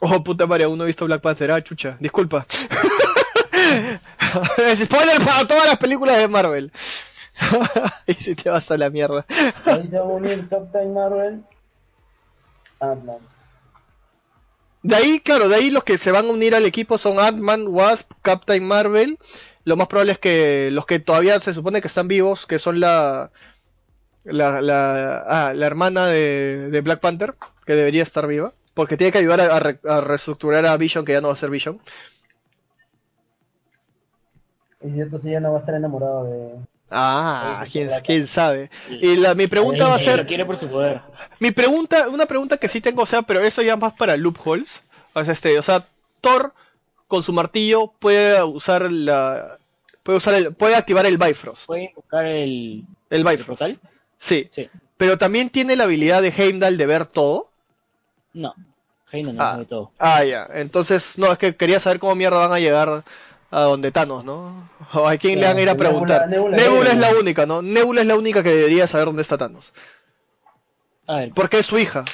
Oh, 0.00 0.24
puta 0.24 0.46
madre, 0.46 0.64
aún 0.64 0.78
no 0.78 0.84
he 0.84 0.86
visto 0.86 1.04
Black 1.04 1.20
Panther. 1.20 1.50
Ah, 1.50 1.62
chucha, 1.62 1.98
disculpa. 2.00 2.46
Spoiler 4.76 5.22
para 5.22 5.46
todas 5.46 5.66
las 5.66 5.76
películas 5.76 6.16
de 6.16 6.28
Marvel. 6.28 6.72
y 8.06 8.14
si 8.14 8.34
te 8.34 8.48
vas 8.48 8.70
a 8.70 8.78
la 8.78 8.88
mierda. 8.88 9.26
Ahí 9.66 9.86
se 9.86 9.98
va 9.98 10.06
a 10.06 10.08
unir 10.08 10.48
Captain 10.48 10.94
Marvel. 10.94 11.44
Ant-Man. 12.80 13.18
De 14.82 14.96
ahí, 14.96 15.20
claro, 15.20 15.50
de 15.50 15.56
ahí 15.56 15.68
los 15.68 15.84
que 15.84 15.98
se 15.98 16.12
van 16.12 16.28
a 16.28 16.30
unir 16.30 16.54
al 16.54 16.64
equipo 16.64 16.96
son 16.96 17.20
Ant-Man, 17.20 17.66
Wasp, 17.68 18.10
Captain 18.22 18.66
Marvel. 18.66 19.18
Lo 19.64 19.76
más 19.76 19.88
probable 19.88 20.12
es 20.12 20.18
que 20.18 20.70
los 20.72 20.86
que 20.86 20.98
todavía 20.98 21.38
se 21.40 21.52
supone 21.52 21.82
que 21.82 21.88
están 21.88 22.08
vivos, 22.08 22.46
que 22.46 22.58
son 22.58 22.80
la 22.80 23.30
la, 24.26 24.60
la, 24.62 25.24
ah, 25.26 25.54
la 25.54 25.66
hermana 25.66 26.06
de, 26.06 26.68
de 26.70 26.80
Black 26.82 27.00
Panther, 27.00 27.34
que 27.64 27.74
debería 27.74 28.02
estar 28.02 28.26
viva, 28.26 28.52
porque 28.74 28.96
tiene 28.96 29.12
que 29.12 29.18
ayudar 29.18 29.40
a, 29.40 29.56
a 29.56 29.60
re- 29.60 29.80
a 29.88 30.00
reestructurar 30.00 30.66
a 30.66 30.76
Vision, 30.76 31.04
que 31.04 31.12
ya 31.12 31.20
no 31.20 31.28
va 31.28 31.34
a 31.34 31.36
ser 31.36 31.50
Vision. 31.50 31.80
Y 34.82 34.90
si 34.90 35.18
sí 35.22 35.30
ya 35.30 35.40
no 35.40 35.52
va 35.52 35.58
a 35.58 35.60
estar 35.60 35.74
enamorado 35.74 36.24
de. 36.24 36.54
Ah, 36.90 37.64
quién, 37.70 37.88
quién 38.04 38.26
sabe. 38.28 38.70
Y 38.88 39.16
la, 39.16 39.34
mi 39.34 39.46
pregunta 39.48 39.88
va 39.88 39.94
a 39.96 39.98
Lo 39.98 40.04
ser, 40.04 40.26
quiere 40.26 40.44
por 40.44 40.56
su 40.56 40.68
poder. 40.68 41.00
mi 41.40 41.50
pregunta, 41.50 42.08
una 42.08 42.26
pregunta 42.26 42.58
que 42.58 42.68
sí 42.68 42.80
tengo, 42.80 43.02
o 43.02 43.06
sea, 43.06 43.22
pero 43.22 43.40
eso 43.42 43.62
ya 43.62 43.76
más 43.76 43.94
para 43.94 44.16
loopholes. 44.16 44.84
O 45.14 45.24
sea, 45.24 45.32
este, 45.32 45.58
o 45.58 45.62
sea, 45.62 45.88
Thor 46.20 46.52
con 47.08 47.22
su 47.22 47.32
martillo 47.32 47.92
puede 47.98 48.42
usar 48.44 48.90
la, 48.92 49.58
puede 50.02 50.18
usar 50.18 50.34
el, 50.34 50.54
puede 50.54 50.76
activar 50.76 51.06
el 51.06 51.18
Bifrost, 51.18 51.66
¿Puede 51.66 51.84
invocar 51.84 52.26
el, 52.26 52.84
el 53.10 53.24
el 53.24 53.24
Bifrost. 53.24 53.46
portal? 53.46 53.80
Sí, 54.18 54.48
Sí. 54.50 54.68
pero 54.96 55.18
también 55.18 55.50
tiene 55.50 55.76
la 55.76 55.84
habilidad 55.84 56.22
de 56.22 56.28
Heimdall 56.36 56.76
de 56.78 56.86
ver 56.86 57.06
todo. 57.06 57.50
No. 58.32 58.54
Heino 59.12 59.32
no 59.32 59.42
Ah. 59.42 59.56
de 59.58 59.64
todo. 59.66 59.92
Ah, 59.98 60.24
ya. 60.24 60.48
Entonces, 60.52 61.16
no, 61.16 61.30
es 61.30 61.38
que 61.38 61.54
quería 61.56 61.78
saber 61.78 61.98
cómo 62.00 62.14
mierda 62.16 62.38
van 62.38 62.52
a 62.52 62.58
llegar 62.58 63.04
a 63.50 63.60
donde 63.60 63.92
Thanos, 63.92 64.24
¿no? 64.24 64.68
O 64.94 65.06
a 65.06 65.16
quién 65.16 65.38
le 65.40 65.46
van 65.46 65.56
a 65.56 65.60
ir 65.60 65.68
a 65.68 65.74
Nebula- 65.74 65.78
preguntar. 65.78 66.28
Nebula- 66.28 66.56
Nebula 66.56 66.90
es 66.90 66.98
la 66.98 67.10
única, 67.14 67.46
¿no? 67.46 67.62
Nebula 67.62 68.00
es 68.00 68.06
la 68.08 68.16
única 68.16 68.42
que 68.42 68.48
debería 68.50 68.86
saber 68.88 69.06
dónde 69.06 69.22
está 69.22 69.38
Thanos. 69.38 69.72
A 71.06 71.16
ver, 71.16 71.32
Porque 71.34 71.58
es 71.58 71.66
su 71.66 71.78
hija. 71.78 72.04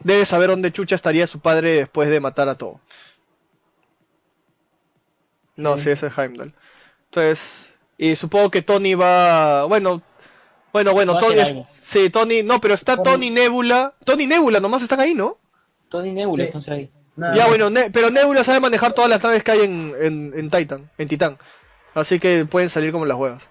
Debe 0.00 0.24
saber 0.24 0.48
dónde 0.48 0.72
chucha 0.72 0.94
estaría 0.94 1.26
su 1.26 1.38
padre 1.40 1.72
después 1.76 2.08
de 2.08 2.18
matar 2.18 2.48
a 2.48 2.56
todo. 2.56 2.80
No, 5.56 5.76
Sí. 5.76 5.84
sí, 5.84 5.90
ese 5.90 6.06
es 6.06 6.18
Heimdall. 6.18 6.54
Entonces, 7.10 7.70
y 7.98 8.16
supongo 8.16 8.50
que 8.50 8.62
Tony 8.62 8.94
va, 8.94 9.64
bueno, 9.64 10.02
bueno, 10.72 10.92
bueno, 10.92 11.18
Tony, 11.18 11.40
es- 11.40 11.68
sí, 11.70 12.10
Tony, 12.10 12.42
no, 12.42 12.60
pero 12.60 12.74
está 12.74 12.96
Tony- 12.96 13.04
Tony 13.04 13.30
Nebula, 13.30 13.94
Tony 14.04 14.24
y 14.24 14.26
Nebula 14.26 14.60
nomás 14.60 14.82
están 14.82 15.00
ahí, 15.00 15.14
¿no? 15.14 15.38
Tony 15.88 16.08
y 16.10 16.12
Nebula 16.12 16.44
están 16.44 16.62
ahí. 16.74 16.90
Nada 17.14 17.34
Ya, 17.36 17.46
bueno, 17.46 17.68
Ne- 17.68 17.90
pero 17.90 18.10
Nebula 18.10 18.42
sabe 18.44 18.60
manejar 18.60 18.94
todas 18.94 19.10
las 19.10 19.22
naves 19.22 19.42
que 19.44 19.50
hay 19.50 19.60
en, 19.60 19.94
en, 20.00 20.32
en 20.34 20.50
Titan, 20.50 20.90
en 20.96 21.08
Titán. 21.08 21.38
Así 21.94 22.18
que 22.18 22.46
pueden 22.46 22.70
salir 22.70 22.90
como 22.92 23.04
las 23.04 23.18
huevas. 23.18 23.46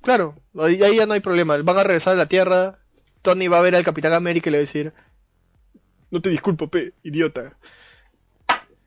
Claro, 0.00 0.34
ahí, 0.58 0.82
ahí 0.82 0.96
ya 0.96 1.06
no 1.06 1.12
hay 1.12 1.20
problema. 1.20 1.56
Van 1.58 1.78
a 1.78 1.84
regresar 1.84 2.14
a 2.14 2.16
la 2.16 2.26
Tierra. 2.26 2.78
Tony 3.20 3.46
va 3.48 3.58
a 3.58 3.62
ver 3.62 3.76
al 3.76 3.84
Capitán 3.84 4.12
América 4.14 4.48
y 4.48 4.52
le 4.52 4.58
va 4.58 4.60
a 4.60 4.66
decir: 4.66 4.92
No 6.10 6.20
te 6.20 6.28
disculpo, 6.30 6.68
pe, 6.68 6.92
idiota. 7.02 7.52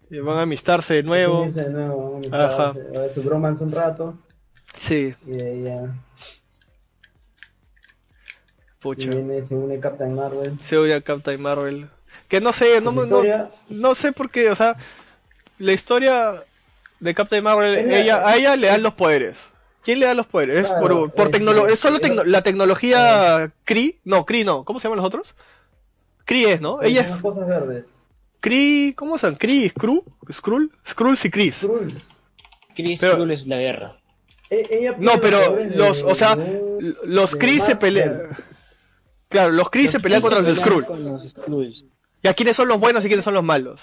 Y 0.09 0.19
van 0.19 0.37
a 0.37 0.41
amistarse 0.41 0.95
de 0.95 1.03
nuevo. 1.03 1.43
Unirse 1.43 1.63
de 1.63 1.69
nuevo, 1.69 2.19
Ajá. 2.31 2.69
a 2.69 2.73
ver 2.73 3.13
su 3.13 3.23
bromance 3.23 3.63
un 3.63 3.71
rato. 3.71 4.17
Sí, 4.77 5.15
Y 5.25 5.31
de 5.31 5.63
ya. 5.63 5.95
pucha. 8.79 9.05
Y 9.05 9.09
viene, 9.09 9.45
se 9.45 9.55
une 9.55 9.79
Captain 9.79 10.13
Marvel. 10.13 10.59
Se 10.61 10.77
oye 10.77 10.93
a 10.93 11.01
Captain 11.01 11.41
Marvel. 11.41 11.89
Que 12.27 12.41
no 12.41 12.53
sé, 12.53 12.81
no, 12.81 12.91
Su 12.91 13.05
no, 13.05 13.23
no 13.69 13.95
sé 13.95 14.11
por 14.11 14.29
qué, 14.31 14.49
o 14.49 14.55
sea, 14.55 14.75
la 15.59 15.73
historia 15.73 16.43
de 16.99 17.13
Captain 17.13 17.43
Marvel, 17.43 17.91
ella, 17.91 18.27
a 18.27 18.35
ella 18.35 18.55
le 18.55 18.67
dan 18.67 18.83
los 18.83 18.93
poderes. 18.93 19.51
¿Quién 19.83 19.99
le 19.99 20.07
da 20.07 20.15
los 20.15 20.25
poderes? 20.25 20.61
Es 20.61 20.67
Claro, 20.67 20.81
por, 20.81 21.11
por 21.13 21.27
es- 21.27 21.31
tecnolo- 21.41 21.67
es 21.69 21.77
solo 21.79 21.99
tecno- 21.99 22.23
la 22.23 22.41
tecnología 22.41 23.51
Kree, 23.65 23.97
no, 24.03 24.25
Kree 24.25 24.43
no, 24.43 24.63
¿cómo 24.63 24.79
se 24.79 24.85
llaman 24.87 24.97
los 24.97 25.05
otros? 25.05 25.35
Kree 26.25 26.53
es, 26.53 26.61
¿no? 26.61 26.81
Ella 26.81 27.07
Son 27.07 27.15
es 27.17 27.21
cosas 27.21 27.47
verdes. 27.47 27.85
Kree, 28.39 28.95
¿cómo 28.95 29.17
se 29.19 29.27
llaman? 29.27 29.37
Kree, 29.37 29.69
Skrull, 29.69 30.01
Skrull, 30.31 30.71
Skrull 30.87 31.17
y 31.23 31.29
Kree. 31.29 31.51
Skrull. 31.51 32.01
Chris 32.75 32.99
Skrull 33.01 33.31
es 33.31 33.45
la 33.47 33.57
guerra. 33.57 33.97
E- 34.49 34.67
ella 34.69 34.95
No, 34.99 35.13
pero 35.21 35.39
poderes 35.39 35.75
los, 35.75 36.03
o 36.03 36.15
sea, 36.15 36.35
de- 36.35 36.95
los 37.05 37.35
Kree 37.35 37.59
se 37.59 37.75
pelean. 37.75 38.29
Claro, 39.29 39.51
los 39.51 39.69
Kree 39.69 39.87
se 39.87 39.99
pelean 39.99 40.21
contra 40.21 40.39
los 40.39 40.47
pelean 40.47 40.65
Skrull. 40.65 40.85
con 40.85 41.03
los 41.03 41.27
Skrulls. 41.29 41.85
¿Y 42.21 42.27
a 42.27 42.33
quiénes 42.33 42.55
son 42.55 42.67
los 42.67 42.79
buenos 42.79 43.03
y 43.05 43.07
quiénes 43.07 43.23
son 43.25 43.33
los 43.33 43.43
malos? 43.43 43.81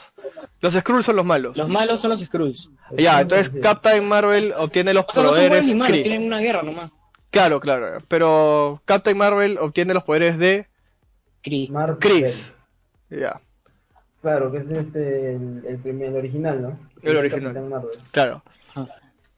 Los 0.61 0.75
Skrull 0.75 1.05
son 1.05 1.17
los 1.17 1.25
malos. 1.25 1.57
Los 1.57 1.69
malos 1.69 2.01
son 2.01 2.11
los 2.11 2.21
Skrulls. 2.21 2.71
Ya, 2.97 3.21
entonces. 3.21 3.53
Captain 3.63 4.07
Marvel 4.07 4.53
obtiene 4.57 4.95
los 4.95 5.05
O 5.09 5.13
sea, 5.13 5.23
no 5.23 5.29
son 5.31 5.39
buenos 5.39 5.49
poderes 5.49 5.67
ni 5.67 5.75
malos, 5.75 6.03
tienen 6.03 6.23
una 6.25 6.39
guerra 6.41 6.63
nomás. 6.63 6.93
Claro, 7.31 7.61
claro. 7.61 7.99
Pero 8.09 8.81
Captain 8.85 9.17
Marvel 9.17 9.59
obtiene 9.59 9.95
los 9.95 10.03
poderes 10.03 10.39
de. 10.39 10.67
Chris. 11.43 12.55
Ya, 13.11 13.41
Claro, 14.23 14.53
que 14.53 14.59
es 14.59 14.69
este, 14.71 15.35
el, 15.35 15.65
el 15.67 15.79
primer, 15.79 16.11
el 16.11 16.17
original, 16.17 16.63
¿no? 16.63 16.79
El 17.03 17.17
original. 17.17 17.53
Capitán 17.53 17.69
Marvel. 17.69 17.91
claro. 18.13 18.43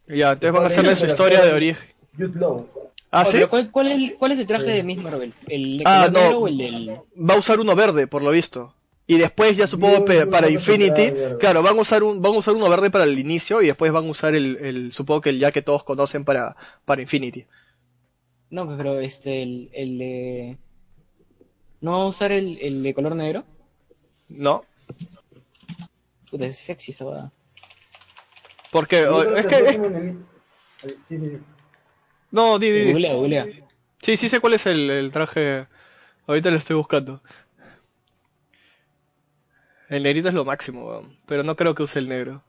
Ya, 0.06 0.32
entonces 0.32 0.52
van 0.52 0.64
a 0.64 0.66
hacerle 0.66 0.96
su 0.96 1.06
historia 1.06 1.40
de 1.42 1.52
origen. 1.52 1.86
Jude 2.16 2.38
Law. 2.38 2.68
¿Ah, 3.10 3.24
sí? 3.24 3.38
¿cuál, 3.48 3.70
cuál, 3.70 3.92
es, 3.92 4.12
¿Cuál 4.18 4.32
es 4.32 4.38
el 4.40 4.46
traje 4.46 4.70
de 4.70 4.82
Miss 4.82 4.98
Marvel? 4.98 5.32
¿El 5.46 5.78
de 5.78 5.84
Ah, 5.86 6.08
no. 6.12 6.20
negro 6.20 6.38
o 6.40 6.48
el 6.48 6.58
del.? 6.58 6.88
Va 7.16 7.34
a 7.34 7.38
usar 7.38 7.60
uno 7.60 7.74
verde, 7.76 8.06
por 8.06 8.22
lo 8.22 8.30
visto. 8.30 8.74
Y 9.06 9.18
después 9.18 9.56
ya 9.56 9.66
supongo 9.66 10.04
pe- 10.04 10.26
para 10.26 10.48
Infinity, 10.50 11.10
verde. 11.10 11.36
claro, 11.38 11.62
van 11.62 11.78
a 11.78 11.82
usar 11.82 12.02
un 12.02 12.22
van 12.22 12.34
a 12.34 12.38
usar 12.38 12.54
uno 12.54 12.68
verde 12.70 12.90
para 12.90 13.04
el 13.04 13.18
inicio 13.18 13.60
y 13.62 13.66
después 13.66 13.92
van 13.92 14.06
a 14.06 14.10
usar 14.10 14.34
el, 14.34 14.56
el 14.56 14.92
supongo 14.92 15.20
que 15.20 15.28
el 15.30 15.38
ya 15.38 15.52
que 15.52 15.60
todos 15.62 15.84
conocen 15.84 16.24
para 16.24 16.56
para 16.86 17.02
Infinity. 17.02 17.44
No, 18.50 18.76
pero 18.76 18.98
este, 19.00 19.42
el, 19.42 19.68
el 19.74 19.98
de. 19.98 20.56
¿No 21.82 21.98
va 21.98 22.04
a 22.04 22.08
usar 22.08 22.32
el, 22.32 22.56
el 22.62 22.82
de 22.82 22.94
color 22.94 23.14
negro? 23.14 23.44
¿No? 24.30 24.62
Puta, 26.30 26.46
es 26.46 26.58
sexy 26.58 26.92
esa. 26.92 27.30
Porque 28.74 29.02
es 29.36 29.46
que 29.46 29.54
es- 29.54 29.62
próximo 29.62 29.84
enemigo- 29.86 30.20
Sí, 30.82 30.88
sí, 31.08 31.18
sí. 31.18 31.38
no, 32.32 32.58
di, 32.58 32.70
di, 32.72 32.80
di. 32.86 32.92
Googlea, 32.92 33.14
googlea. 33.14 33.46
Sí, 34.02 34.16
sí 34.16 34.28
sé 34.28 34.40
cuál 34.40 34.54
es 34.54 34.66
el, 34.66 34.90
el 34.90 35.12
traje. 35.12 35.68
Ahorita 36.26 36.50
lo 36.50 36.56
estoy 36.56 36.74
buscando. 36.74 37.22
El 39.88 40.02
negrito 40.02 40.26
es 40.28 40.34
lo 40.34 40.44
máximo, 40.44 40.86
weón, 40.88 41.16
pero 41.26 41.44
no 41.44 41.54
creo 41.54 41.74
que 41.76 41.84
use 41.84 42.00
el 42.00 42.08
negro. 42.08 42.42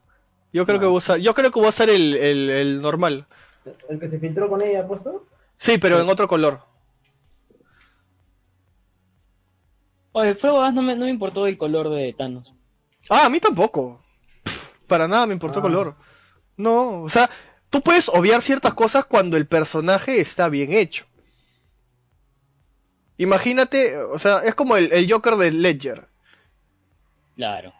Yo 0.51 0.65
creo 0.65 0.77
No. 0.77 0.81
que 0.81 0.87
usa, 0.87 1.17
yo 1.17 1.35
creo 1.35 1.51
que 1.51 1.59
va 1.59 1.67
a 1.67 1.69
usar 1.69 1.89
el, 1.91 2.15
el, 2.15 2.49
el 2.49 2.81
normal. 2.81 3.27
El 3.87 3.99
que 3.99 4.09
se 4.09 4.17
filtró 4.19 4.49
con 4.49 4.61
ella, 4.63 4.87
puesto. 4.87 5.27
Sí, 5.57 5.77
pero 5.77 5.97
Sí. 5.97 6.03
en 6.03 6.09
otro 6.09 6.27
color. 6.27 6.61
Oye, 10.13 10.33
fuego 10.33 10.69
no 10.71 10.81
me, 10.81 10.95
no 10.95 11.05
me 11.05 11.11
importó 11.11 11.45
el 11.45 11.57
color 11.57 11.89
de 11.89 12.13
Thanos. 12.17 12.55
Ah, 13.09 13.25
a 13.25 13.29
mí 13.29 13.39
tampoco. 13.39 14.01
Pff, 14.43 14.63
Para 14.87 15.07
nada 15.07 15.25
me 15.27 15.33
importó 15.33 15.59
Ah. 15.59 15.61
color. 15.61 15.95
No, 16.57 17.01
o 17.03 17.09
sea, 17.09 17.29
tú 17.69 17.81
puedes 17.81 18.09
obviar 18.09 18.41
ciertas 18.41 18.73
cosas 18.73 19.05
cuando 19.05 19.37
el 19.37 19.45
personaje 19.47 20.19
está 20.21 20.49
bien 20.49 20.71
hecho. 20.73 21.05
Imagínate, 23.17 23.97
o 23.97 24.19
sea, 24.19 24.39
es 24.39 24.55
como 24.55 24.75
el, 24.75 24.91
el 24.91 25.11
Joker 25.11 25.35
de 25.37 25.51
Ledger. 25.51 26.07
Claro. 27.35 27.73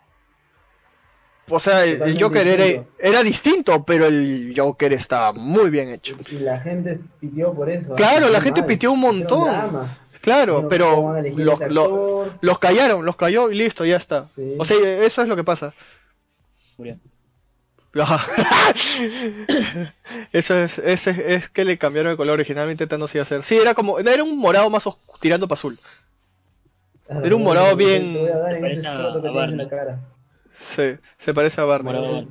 O 1.47 1.60
sea, 1.60 1.84
el, 1.84 2.19
Joker 2.19 2.47
era, 2.47 2.64
distinto. 2.65 2.89
era 2.97 3.22
distinto, 3.23 3.85
pero 3.85 4.06
el 4.07 4.53
Joker 4.57 4.93
estaba 4.93 5.31
muy 5.34 5.69
bien 5.69 5.89
hecho. 5.89 6.15
Y 6.31 6.35
la 6.39 6.60
gente 6.60 6.99
pitió 7.19 7.53
por 7.53 7.69
eso. 7.69 7.93
¿ah? 7.93 7.95
Claro, 7.95 8.27
la 8.30 8.39
Muy 8.39 8.41
gente 8.45 8.61
mal. 8.61 8.68
pitió 8.68 8.91
un 8.93 8.99
montón. 9.02 9.88
Claro, 10.22 10.61
Dijeron, 10.64 10.64
¿cómo 10.64 10.69
pero 10.69 11.22
los, 11.38 11.61
ese 11.61 11.69
lo- 11.69 11.84
actor? 11.84 12.39
los 12.41 12.60
callaron, 12.60 13.06
los 13.06 13.15
cayó 13.15 13.52
y 13.52 13.56
listo, 13.56 13.85
ya 13.85 13.97
está. 13.97 14.30
Sí. 14.35 14.56
O 14.57 14.65
sea, 14.65 14.77
eso 15.06 15.22
es 15.22 15.27
lo 15.27 15.35
que 15.35 15.43
pasa. 15.43 15.73
Murió. 16.77 16.97
Eso 20.34 20.56
es, 20.56 20.78
es, 20.80 21.08
es 21.08 21.50
que 21.50 21.64
le 21.66 21.78
cambiaron 21.78 22.12
el 22.12 22.18
color 22.18 22.34
originalmente 22.36 22.88
Thanos 22.88 23.14
iba 23.16 23.22
a 23.22 23.26
ser. 23.26 23.44
Sí, 23.44 23.58
era 23.58 23.74
como, 23.74 24.00
era 24.00 24.24
un 24.24 24.38
morado 24.38 24.70
más 24.70 24.86
oscuro, 24.86 25.18
tirando 25.22 25.48
para 25.48 25.54
azul. 25.56 25.78
Claro, 27.08 27.26
Era 27.26 27.36
un 27.36 27.44
morado 27.44 27.76
bien- 27.76 28.14
te 28.14 28.20
voy 28.20 28.30
a 28.30 28.38
dar 28.38 28.54
en 28.56 28.62
Parece 28.62 28.82
ese 28.82 28.88
a- 28.90 29.32
Barney. 29.32 29.68
Sí, 30.58 30.98
se 31.18 31.34
parece 31.34 31.62
a 31.62 31.66
Barney. 31.66 32.28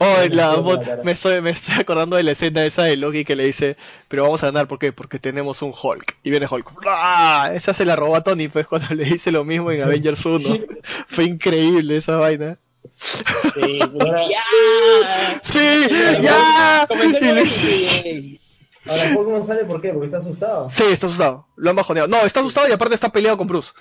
Oh, 0.00 0.16
la- 0.30 0.56
me 1.04 1.12
estoy, 1.12 1.40
me 1.42 1.50
estoy 1.50 1.74
acordando 1.80 2.16
de 2.16 2.22
la 2.22 2.32
escena 2.32 2.64
esa 2.64 2.84
de 2.84 2.96
Loki 2.96 3.24
que 3.24 3.36
le 3.36 3.44
dice, 3.44 3.76
pero 4.08 4.22
vamos 4.22 4.42
a 4.42 4.46
ganar, 4.46 4.66
¿por 4.66 4.78
qué? 4.78 4.92
Porque 4.92 5.18
tenemos 5.18 5.60
un 5.62 5.72
Hulk. 5.80 6.16
Y 6.22 6.30
viene 6.30 6.46
Hulk. 6.50 6.72
¡Ah! 6.86 7.50
Esa 7.54 7.74
se 7.74 7.84
la 7.84 7.94
robó 7.94 8.16
a 8.16 8.24
Tony, 8.24 8.48
pues, 8.48 8.66
cuando 8.66 8.94
le 8.94 9.04
dice 9.04 9.30
lo 9.30 9.44
mismo 9.44 9.70
en 9.70 9.82
Avengers 9.82 10.24
1. 10.24 10.58
Fue 11.08 11.24
increíble 11.24 11.96
esa 11.98 12.16
vaina. 12.16 12.58
Sí, 13.54 13.80
pero 13.98 14.30
¡Ya! 14.30 15.40
¡Sí! 15.42 15.88
¡Ya! 16.20 16.86
Comencé. 16.88 18.40
Ahora, 18.86 19.16
Hulk 19.16 19.28
no 19.28 19.46
sale 19.46 19.64
¿por 19.64 19.80
qué? 19.80 19.90
Porque 19.90 20.06
está 20.06 20.18
asustado. 20.18 20.70
Sí, 20.70 20.84
está 20.84 21.06
asustado. 21.06 21.46
Lo 21.56 21.70
han 21.70 21.76
bajoneado. 21.76 22.08
No, 22.08 22.18
está 22.18 22.40
asustado 22.40 22.68
y 22.68 22.72
aparte 22.72 22.94
está 22.94 23.08
peleado 23.08 23.38
con 23.38 23.46
Bruce. 23.46 23.72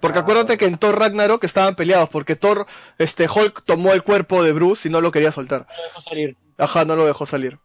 Porque 0.00 0.18
Ah. 0.18 0.22
acuérdate 0.22 0.56
que 0.58 0.66
en 0.66 0.78
Thor 0.78 0.98
Ragnarok 0.98 1.44
estaban 1.44 1.74
peleados, 1.76 2.08
porque 2.08 2.36
Thor, 2.36 2.66
este, 2.98 3.26
Hulk 3.28 3.64
tomó 3.64 3.92
el 3.92 4.02
cuerpo 4.02 4.42
de 4.42 4.52
Bruce 4.52 4.88
y 4.88 4.90
no 4.90 5.00
lo 5.00 5.10
quería 5.12 5.32
soltar. 5.32 5.66
No 5.76 5.82
dejó 5.82 6.00
salir. 6.00 6.36
Ajá, 6.58 6.84
no 6.84 6.96
lo 6.96 7.06
dejó 7.06 7.26
salir. 7.26 7.58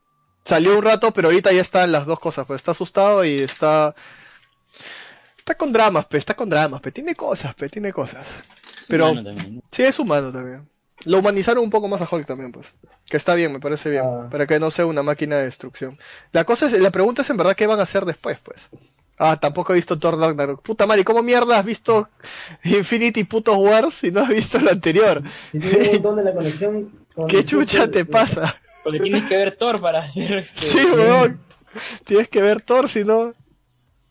Salió 0.45 0.78
un 0.78 0.84
rato, 0.84 1.11
pero 1.11 1.28
ahorita 1.28 1.52
ya 1.52 1.61
están 1.61 1.91
las 1.91 2.06
dos 2.06 2.20
cosas, 2.20 2.45
pues 2.45 2.57
está 2.57 2.72
asustado 2.72 3.24
y 3.26 3.36
está... 3.41 3.94
Está 5.38 5.56
con 5.56 5.72
dramas, 5.72 6.06
pe, 6.06 6.18
está 6.18 6.34
con 6.36 6.48
dramas, 6.49 6.80
pe, 6.82 6.91
tiene 6.91 7.16
cosas, 7.16 7.56
pe, 7.56 7.70
tiene 7.70 7.91
cosas. 7.91 8.36
Pero- 8.90 9.11
humano 9.11 9.24
también, 9.24 9.56
¿no? 9.56 9.61
Sí, 9.72 9.84
es 9.84 9.99
humano 9.99 10.32
también. 10.32 10.68
Lo 11.06 11.20
humanizaron 11.20 11.64
un 11.64 11.70
poco 11.70 11.88
más 11.88 12.02
a 12.02 12.07
Hulk 12.14 12.26
también, 12.26 12.52
pues. 12.52 12.74
Que 13.06 13.16
está 13.18 13.34
bien, 13.34 13.53
me 13.53 13.60
parece 13.60 13.90
bien. 13.90 14.03
Ah. 14.06 14.28
Para 14.30 14.45
que 14.48 14.60
no 14.60 14.70
sea 14.70 14.86
una 14.86 15.02
máquina 15.02 15.38
de 15.38 15.45
destrucción. 15.45 15.98
La 16.34 16.44
cosa 16.44 16.66
es, 16.68 16.74
la 16.80 16.91
pregunta 16.91 17.22
es 17.22 17.30
en 17.30 17.38
verdad 17.38 17.56
qué 17.56 17.68
van 17.68 17.80
a 17.80 17.84
hacer 17.84 18.03
después, 18.06 18.38
pues. 18.44 18.70
Ah, 19.18 19.38
tampoco 19.40 19.74
he 19.74 19.76
visto 19.76 19.99
Thor 19.99 20.18
Ragnarok. 20.18 20.61
Puta 20.61 20.86
madre, 20.86 21.03
¿cómo 21.03 21.22
mierda 21.22 21.60
has 21.60 21.66
visto 21.66 22.07
Infinity 22.64 23.26
putos 23.26 23.57
Wars 23.57 23.95
si 23.95 24.11
no 24.11 24.22
has 24.22 24.30
visto 24.30 24.60
lo 24.60 24.72
anterior? 24.72 25.22
Si 25.52 25.60
tiene 25.60 25.78
un 25.78 25.91
montón 25.94 26.16
de 26.18 26.24
la 26.24 26.34
conexión 26.36 26.91
con 27.14 27.28
¿Qué 27.28 27.44
chucha 27.44 27.90
te 27.90 28.06
pasa? 28.06 28.56
Porque 28.84 28.99
tienes 28.99 29.26
que 29.26 29.36
ver 29.36 29.56
Thor 29.57 29.80
para 29.82 30.06
ver 30.16 30.38
este... 30.38 30.61
Sí, 30.61 30.80
weón. 30.95 31.40
Tienes 32.06 32.30
que 32.30 32.41
ver 32.41 32.61
Thor, 32.61 32.90
si 32.90 33.03
no... 33.03 33.34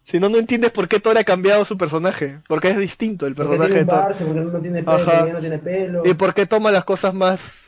Si 0.08 0.18
no, 0.18 0.30
no 0.30 0.38
entiendes 0.38 0.70
por 0.70 0.88
qué 0.88 1.00
Thor 1.00 1.18
ha 1.18 1.24
cambiado 1.24 1.66
su 1.66 1.76
personaje. 1.76 2.38
Porque 2.48 2.70
es 2.70 2.78
distinto 2.78 3.26
el 3.26 3.34
Porque 3.34 3.58
personaje 3.58 3.84
tiene 3.84 3.84
de 3.84 3.90
Thor. 3.90 4.16
porque 4.16 4.52
no 4.52 4.60
tiene 4.62 4.78
pelo, 4.82 4.92
Ajá. 4.96 5.18
porque 5.18 5.32
no 5.34 5.40
tiene 5.40 5.58
pelo. 5.58 6.02
Y 6.06 6.14
por 6.14 6.32
qué 6.32 6.46
toma 6.46 6.70
las 6.70 6.84
cosas 6.84 7.12
más 7.12 7.66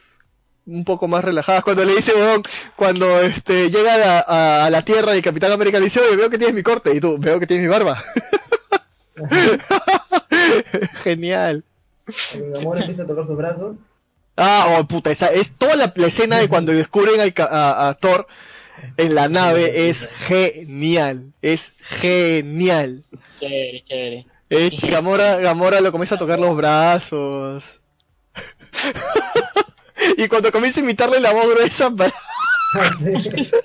un 0.67 0.85
poco 0.85 1.07
más 1.07 1.23
relajadas 1.23 1.63
cuando 1.65 1.85
le 1.85 1.95
dice 1.97 2.13
weón, 2.15 2.43
cuando 2.77 3.21
este 3.21 3.71
llega 3.71 3.95
a 3.95 3.99
la, 3.99 4.21
a- 4.27 4.65
a 4.67 4.71
la 4.71 4.83
tierra 4.85 5.17
y 5.17 5.23
Capitán 5.23 5.53
América 5.53 5.79
le 5.79 5.85
dice 5.85 6.01
oye 6.01 6.17
veo 6.17 6.31
que 6.31 6.39
tienes 6.39 6.55
mi 6.55 6.63
corte 6.63 6.95
y 6.95 7.01
tú 7.01 7.19
veo 7.19 7.41
que 7.41 7.47
tienes 7.47 7.65
mi 7.67 7.71
barba 7.73 8.03
genial 11.03 11.65
El 12.35 12.57
amor 12.57 12.79
empieza 12.79 13.03
a 13.03 13.07
tocar 13.07 13.27
sus 13.27 13.37
brazos. 13.37 13.77
ah 14.37 14.77
oh, 14.79 14.85
puta 14.87 15.11
esa 15.11 15.27
es 15.29 15.53
toda 15.53 15.77
la, 15.77 15.93
la 15.95 16.07
escena 16.07 16.39
de 16.39 16.49
cuando 16.49 16.73
descubren 16.73 17.21
al 17.21 17.35
a, 17.39 17.89
a 17.89 17.95
Thor 17.95 18.27
en 18.97 19.15
la 19.15 19.29
nave 19.29 19.89
es 19.89 20.09
genial 20.09 21.33
es 21.43 21.75
genial 21.81 23.05
Chévere, 23.39 23.83
chévere. 23.85 24.27
Eh, 24.51 24.71
Gamora, 24.83 25.37
Gamora 25.37 25.81
lo 25.81 25.93
comienza 25.93 26.17
a 26.17 26.19
tocar 26.19 26.39
los 26.41 26.57
brazos. 26.57 27.81
y 30.19 30.29
cuando 30.29 30.51
comienza 30.53 30.81
a 30.81 30.83
imitarle 30.83 31.21
la 31.21 31.33
voz 31.33 31.49
gruesa 31.49 31.91
para... 31.91 32.13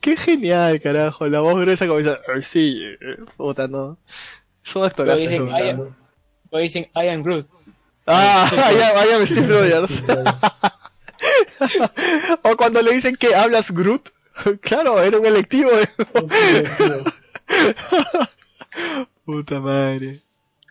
Qué 0.00 0.16
genial, 0.16 0.80
carajo. 0.80 1.28
La 1.28 1.40
voz 1.40 1.60
gruesa 1.60 1.86
comienza... 1.86 2.18
"Ay, 2.34 2.42
Sí, 2.42 2.82
eh, 2.82 3.16
puta, 3.36 3.68
no. 3.68 3.98
Son 4.62 4.84
actorazos. 4.84 5.20
Dicen, 5.22 5.46
¿no? 5.48 5.54
"Ay, 5.54 5.76
O 6.50 6.58
dicen, 6.58 6.88
I 6.94 7.08
am 7.08 7.22
Groot. 7.22 7.46
Ah, 8.06 8.50
I 9.08 9.14
am 9.14 9.26
Steve 9.26 9.46
Rogers. 9.48 10.02
o 12.42 12.56
cuando 12.56 12.82
le 12.82 12.92
dicen 12.92 13.16
que 13.16 13.34
hablas 13.34 13.70
Groot. 13.70 14.10
claro, 14.60 15.00
era 15.02 15.18
un 15.18 15.26
electivo. 15.26 15.70
Puta 19.24 19.60
madre. 19.60 20.22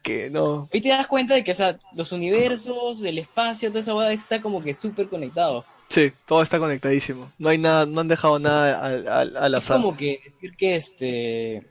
Que 0.03 0.29
no. 0.29 0.67
Ahí 0.73 0.81
te 0.81 0.89
das 0.89 1.07
cuenta 1.07 1.33
de 1.33 1.43
que, 1.43 1.51
o 1.53 1.55
sea, 1.55 1.79
los 1.95 2.11
universos, 2.11 3.01
el 3.03 3.17
espacio, 3.19 3.69
toda 3.69 3.79
esa 3.79 3.95
hueá 3.95 4.11
está 4.11 4.41
como 4.41 4.61
que 4.61 4.73
súper 4.73 5.07
conectado. 5.07 5.63
Sí, 5.87 6.11
todo 6.25 6.41
está 6.41 6.59
conectadísimo. 6.59 7.31
No 7.37 7.49
hay 7.49 7.57
nada, 7.57 7.85
no 7.85 8.01
han 8.01 8.07
dejado 8.09 8.37
nada 8.39 8.83
al, 8.85 9.07
al, 9.07 9.37
al 9.37 9.53
Es 9.53 9.57
azar. 9.59 9.77
como 9.77 9.95
que 9.95 10.19
decir 10.25 10.55
que 10.57 10.75
este... 10.75 11.67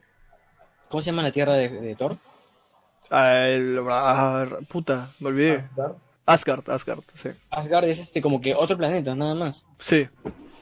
¿Cómo 0.89 1.03
se 1.03 1.11
llama 1.11 1.23
la 1.23 1.33
tierra 1.33 1.55
de, 1.55 1.69
de 1.69 1.95
Thor? 1.95 2.17
Ah, 3.11 3.45
ah, 3.91 4.47
puta, 4.69 5.11
me 5.21 5.29
olvidé. 5.29 5.65
Asgard. 5.77 5.97
Asgard, 6.33 6.69
Asgard, 6.71 7.01
sí. 7.15 7.31
Asgard 7.51 7.85
es 7.89 7.99
este 7.99 8.21
como 8.23 8.41
que 8.41 8.55
otro 8.55 8.77
planeta, 8.77 9.15
nada 9.15 9.35
más. 9.35 9.67
Sí, 9.79 10.09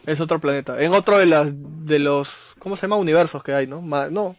es 0.06 0.20
otro 0.20 0.40
planeta. 0.40 0.80
En 0.82 0.92
otro 0.94 1.18
de 1.18 1.26
las 1.26 1.52
de 1.54 1.98
los 1.98 2.36
¿cómo 2.58 2.76
se 2.76 2.82
llama? 2.82 2.96
universos 2.96 3.42
que 3.42 3.54
hay, 3.54 3.66
¿no? 3.66 3.80
Ma- 3.80 4.08
no. 4.10 4.36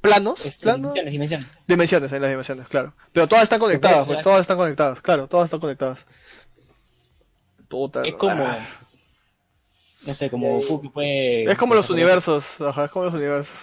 Planos, 0.00 0.44
Este, 0.44 0.64
planos, 0.64 0.94
dimensiones, 0.94 1.12
dimensiones. 1.12 1.48
dimensiones, 1.68 2.12
en 2.12 2.22
las 2.22 2.30
dimensiones, 2.30 2.66
claro. 2.66 2.92
Pero 3.12 3.28
todas 3.28 3.44
están 3.44 3.60
conectadas, 3.60 4.06
pues, 4.08 4.18
ya. 4.18 4.22
todas 4.22 4.40
están 4.40 4.56
conectadas, 4.56 5.00
claro, 5.00 5.28
todas 5.28 5.44
están 5.44 5.60
conectadas. 5.60 6.04
Puta. 7.68 8.02
Es 8.04 8.14
como... 8.14 8.44
ah. 8.44 8.58
No 10.04 10.14
sé, 10.14 10.28
como 10.28 10.58
Goku 10.58 10.82
que 10.82 10.88
puede... 10.88 11.44
Es 11.44 11.56
como 11.56 11.76
los 11.76 11.88
universos, 11.88 12.60
ajá, 12.60 12.86
es 12.86 12.90
como 12.90 13.04
los 13.04 13.14
universos. 13.14 13.56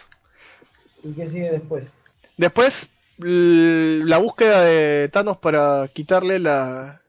¿Y 1.03 1.11
qué 1.11 1.29
sigue 1.29 1.51
después? 1.51 1.83
Después, 2.37 2.87
la 3.19 4.17
búsqueda 4.17 4.61
de 4.63 5.09
Thanos 5.11 5.37
para 5.37 5.87
quitarle 5.93 6.39
la, 6.39 7.01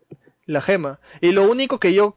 la 0.47 0.61
gema. 0.61 0.99
Y 1.20 1.32
lo 1.32 1.49
único 1.51 1.78
que 1.78 1.93
yo 1.93 2.16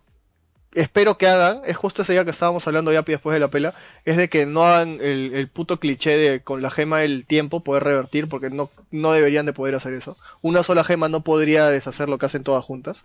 espero 0.74 1.20
que 1.20 1.28
hagan, 1.28 1.62
es 1.66 1.78
justo 1.78 2.02
ese 2.02 2.14
día 2.14 2.26
que 2.26 2.32
estábamos 2.32 2.66
hablando 2.66 2.92
ya 2.92 3.04
después 3.04 3.34
de 3.36 3.40
la 3.40 3.50
pela, 3.50 3.76
es 4.06 4.18
de 4.18 4.28
que 4.30 4.48
no 4.48 4.66
hagan 4.66 4.98
el, 5.02 5.34
el 5.36 5.48
puto 5.48 5.80
cliché 5.80 6.18
de 6.18 6.42
con 6.42 6.62
la 6.64 6.72
gema 6.72 7.00
del 7.00 7.26
tiempo 7.28 7.64
poder 7.64 7.84
revertir, 7.84 8.28
porque 8.28 8.50
no, 8.50 8.70
no 8.90 9.12
deberían 9.12 9.46
de 9.46 9.54
poder 9.54 9.76
hacer 9.76 9.94
eso. 9.94 10.18
Una 10.42 10.64
sola 10.64 10.84
gema 10.84 11.10
no 11.10 11.22
podría 11.24 11.68
deshacer 11.70 12.10
lo 12.10 12.18
que 12.18 12.26
hacen 12.26 12.44
todas 12.44 12.66
juntas. 12.66 13.04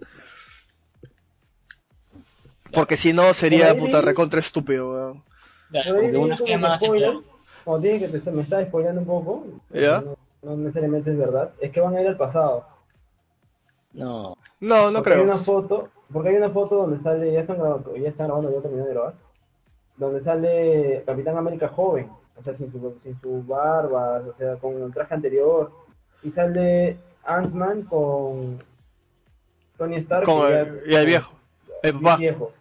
Porque 2.73 2.97
si 2.97 3.12
no 3.12 3.32
sería 3.35 3.74
puta 3.77 4.01
recontra 4.02 4.40
estúpido, 4.40 4.93
weón. 4.93 5.23
Claro, 5.70 5.94
Por 5.94 6.05
ahí 6.05 6.12
como 6.12 6.36
que 6.36 6.44
vi 6.44 6.55
una 6.55 6.77
gema. 6.78 7.23
Como 7.65 7.81
tiene 7.81 7.98
que 7.98 8.09
te- 8.09 8.31
me 8.31 8.43
está 8.43 8.65
spoileando 8.65 9.01
un 9.02 9.06
poco, 9.06 9.47
¿Ya? 9.74 10.01
no, 10.01 10.18
no 10.43 10.56
necesariamente 10.56 11.10
es 11.10 11.19
verdad, 11.19 11.51
es 11.60 11.73
que 11.73 11.81
van 11.81 11.97
a 11.97 12.01
ir 12.02 12.09
al 12.09 12.16
pasado. 12.16 12.66
No. 13.93 14.36
No, 14.60 14.90
no 14.90 14.98
Porque 14.98 15.15
Hay 15.15 15.23
creo. 15.23 15.35
una 15.35 15.43
foto, 15.43 15.89
porque 16.12 16.28
hay 16.31 16.36
una 16.36 16.51
foto 16.51 16.77
donde 16.77 16.98
sale, 16.98 17.32
ya 17.32 17.40
están 17.40 17.59
grabando, 17.59 17.97
ya 17.97 18.09
están 18.09 18.27
grabando, 18.27 18.52
ya 18.52 18.60
terminé 18.60 18.85
de 18.85 18.90
grabar, 18.94 19.15
donde 19.97 20.20
sale 20.20 21.02
Capitán 21.06 21.36
América 21.39 21.69
joven, 21.69 22.10
o 22.36 22.43
sea, 22.43 22.55
sin 22.55 22.70
su, 22.70 22.98
sin 23.02 23.20
su 23.20 23.43
barba, 23.44 24.23
o 24.28 24.35
sea, 24.36 24.56
con 24.56 24.81
el 24.82 24.93
traje 24.93 25.15
anterior, 25.15 25.73
y 26.23 26.31
sale 26.31 26.98
Ant-Man 27.24 27.82
con 27.82 28.59
Tony 29.77 29.97
Stark 29.97 30.24
Con 30.24 30.39
y 30.48 30.51
ya- 30.52 30.60
el, 30.60 30.82
y 30.86 30.94
el 30.94 31.06
viejo. 31.06 31.32
El 31.82 31.93
con 31.94 32.02
papá. 32.02 32.16
viejo. 32.16 32.52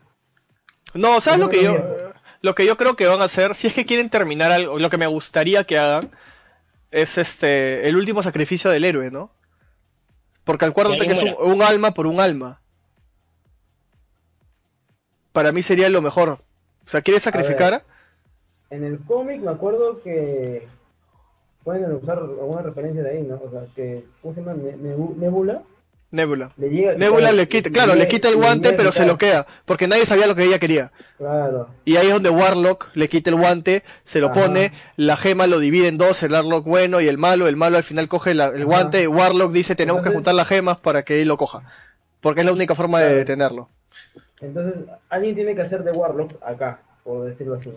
No, 0.94 1.20
¿sabes 1.22 1.40
lo 1.40 1.50
que 1.50 1.64
yo 1.64 1.76
lo 2.42 2.54
que 2.56 2.66
yo 2.66 2.78
creo 2.78 2.96
que 2.96 3.08
van 3.08 3.20
a 3.22 3.26
hacer? 3.26 3.56
Si 3.56 3.68
es 3.68 3.74
que 3.74 3.86
quieren 3.86 4.10
terminar 4.10 4.52
algo, 4.52 4.78
lo 4.80 4.90
que 4.90 4.98
me 4.98 5.08
gustaría 5.08 5.64
que 5.64 5.78
hagan 5.78 6.12
es 6.92 7.18
este 7.18 7.88
el 7.88 7.96
último 7.96 8.24
sacrificio 8.24 8.70
del 8.72 8.86
héroe, 8.86 9.12
¿no? 9.12 9.32
Porque 10.44 10.66
acuérdate 10.66 11.00
Que 11.00 11.08
que 11.08 11.12
es 11.14 11.22
un, 11.22 11.36
un 11.54 11.62
alma 11.62 11.94
por 11.94 12.08
un 12.08 12.20
alma. 12.20 12.62
Para 15.32 15.52
mí 15.52 15.62
sería 15.62 15.90
lo 15.90 16.02
mejor. 16.02 16.30
O 16.30 16.90
sea, 16.90 17.02
¿quieres 17.02 17.24
sacrificar? 17.24 17.84
En 18.70 18.84
el 18.84 19.00
cómic 19.00 19.42
me 19.42 19.52
acuerdo 19.52 20.02
que 20.02 20.68
pueden 21.64 21.92
usar 21.96 22.18
alguna 22.20 22.62
referencia 22.62 23.04
de 23.04 23.10
ahí, 23.12 23.24
¿no? 23.24 23.36
O 23.36 23.52
sea, 23.52 23.66
que, 23.76 24.06
¿cómo 24.22 24.34
se 24.34 24.42
llama? 24.42 24.54
Ne- 24.54 24.78
Nebu- 24.78 25.16
Nebula 25.18 25.64
Nebula. 26.18 26.52
le 26.58 26.70
llega 26.70 26.94
Nebula 26.96 27.20
claro, 27.30 27.36
le 27.38 27.48
quita, 27.48 27.70
claro, 27.70 27.96
le 27.96 28.08
quita 28.10 28.28
el 28.28 28.36
guante, 28.36 28.74
pero 28.74 28.92
se 28.92 29.06
lo 29.06 29.18
queda, 29.18 29.48
porque 29.66 29.88
nadie 29.88 30.06
sabía 30.06 30.28
lo 30.28 30.36
que 30.36 30.44
ella 30.44 30.60
quería. 30.60 30.92
Claro. 31.18 31.70
Y 31.86 31.96
ahí 31.96 32.08
es 32.08 32.14
donde 32.14 32.30
Warlock 32.30 32.90
le 32.94 33.08
quita 33.08 33.30
el 33.30 33.38
guante, 33.38 33.84
se 34.04 34.20
lo 34.20 34.28
Ajá. 34.28 34.42
pone, 34.42 34.74
la 34.98 35.16
gema 35.18 35.48
lo 35.48 35.60
divide 35.60 35.88
en 35.88 35.98
dos, 35.98 36.22
el 36.24 36.34
Warlock 36.34 36.66
bueno 36.66 37.00
y 37.02 37.08
el 37.08 37.18
malo, 37.18 37.48
el 37.48 37.56
malo 37.56 37.78
al 37.78 37.84
final 37.84 38.08
coge 38.10 38.34
la- 38.34 38.48
el 38.48 38.56
Ajá. 38.58 38.66
guante, 38.66 39.04
y 39.04 39.08
Warlock 39.08 39.52
dice 39.52 39.76
tenemos 39.76 40.02
que 40.02 40.10
juntar 40.12 40.36
las 40.36 40.48
gemas 40.48 40.78
para 40.78 41.04
que 41.04 41.22
él 41.22 41.28
lo 41.30 41.38
coja, 41.38 41.64
porque 42.22 42.42
es 42.42 42.46
la 42.46 42.52
única 42.54 42.76
forma 42.76 43.00
de 43.00 43.14
detenerlo. 43.16 43.70
Entonces, 44.42 44.74
alguien 45.10 45.34
tiene 45.36 45.56
que 45.56 45.62
hacer 45.62 45.84
de 45.84 45.92
Warlock 45.92 46.34
acá, 46.46 46.82
por 47.04 47.26
decirlo 47.26 47.56
así. 47.56 47.70
¿no? 47.70 47.76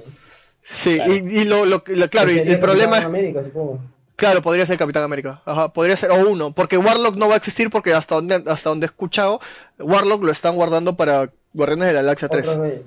Sí, 0.63 0.97
Claro. 0.97 1.13
y, 1.15 1.17
y 1.17 1.45
lo, 1.45 1.65
lo- 1.65 1.83
lo- 1.87 2.09
claro, 2.11 2.31
y 2.31 2.39
el 2.39 2.59
problema 2.59 2.99
es, 2.99 3.05
América, 3.05 3.43
supongo. 3.43 3.81
Claro, 4.21 4.43
podría 4.43 4.65
ser 4.67 4.79
Capitán 4.79 5.03
América, 5.03 5.43
ajá, 5.45 5.73
podría 5.73 5.97
ser, 5.97 6.11
o 6.13 6.29
uno, 6.29 6.53
porque 6.53 6.79
Warlock 6.79 7.17
no 7.17 7.27
va 7.29 7.35
a 7.35 7.37
existir 7.39 7.71
porque 7.71 7.93
hasta 7.95 8.15
donde, 8.15 8.45
hasta 8.47 8.69
donde 8.71 8.87
he 8.87 8.89
escuchado, 8.89 9.41
Warlock 9.79 10.23
lo 10.23 10.31
están 10.31 10.55
guardando 10.55 10.95
para 10.97 11.31
Guardianes 11.53 11.89
de 11.89 11.93
la 11.95 12.03
Galaxia 12.03 12.29
3. 12.29 12.49
Otra 12.49 12.63
vez. 12.63 12.83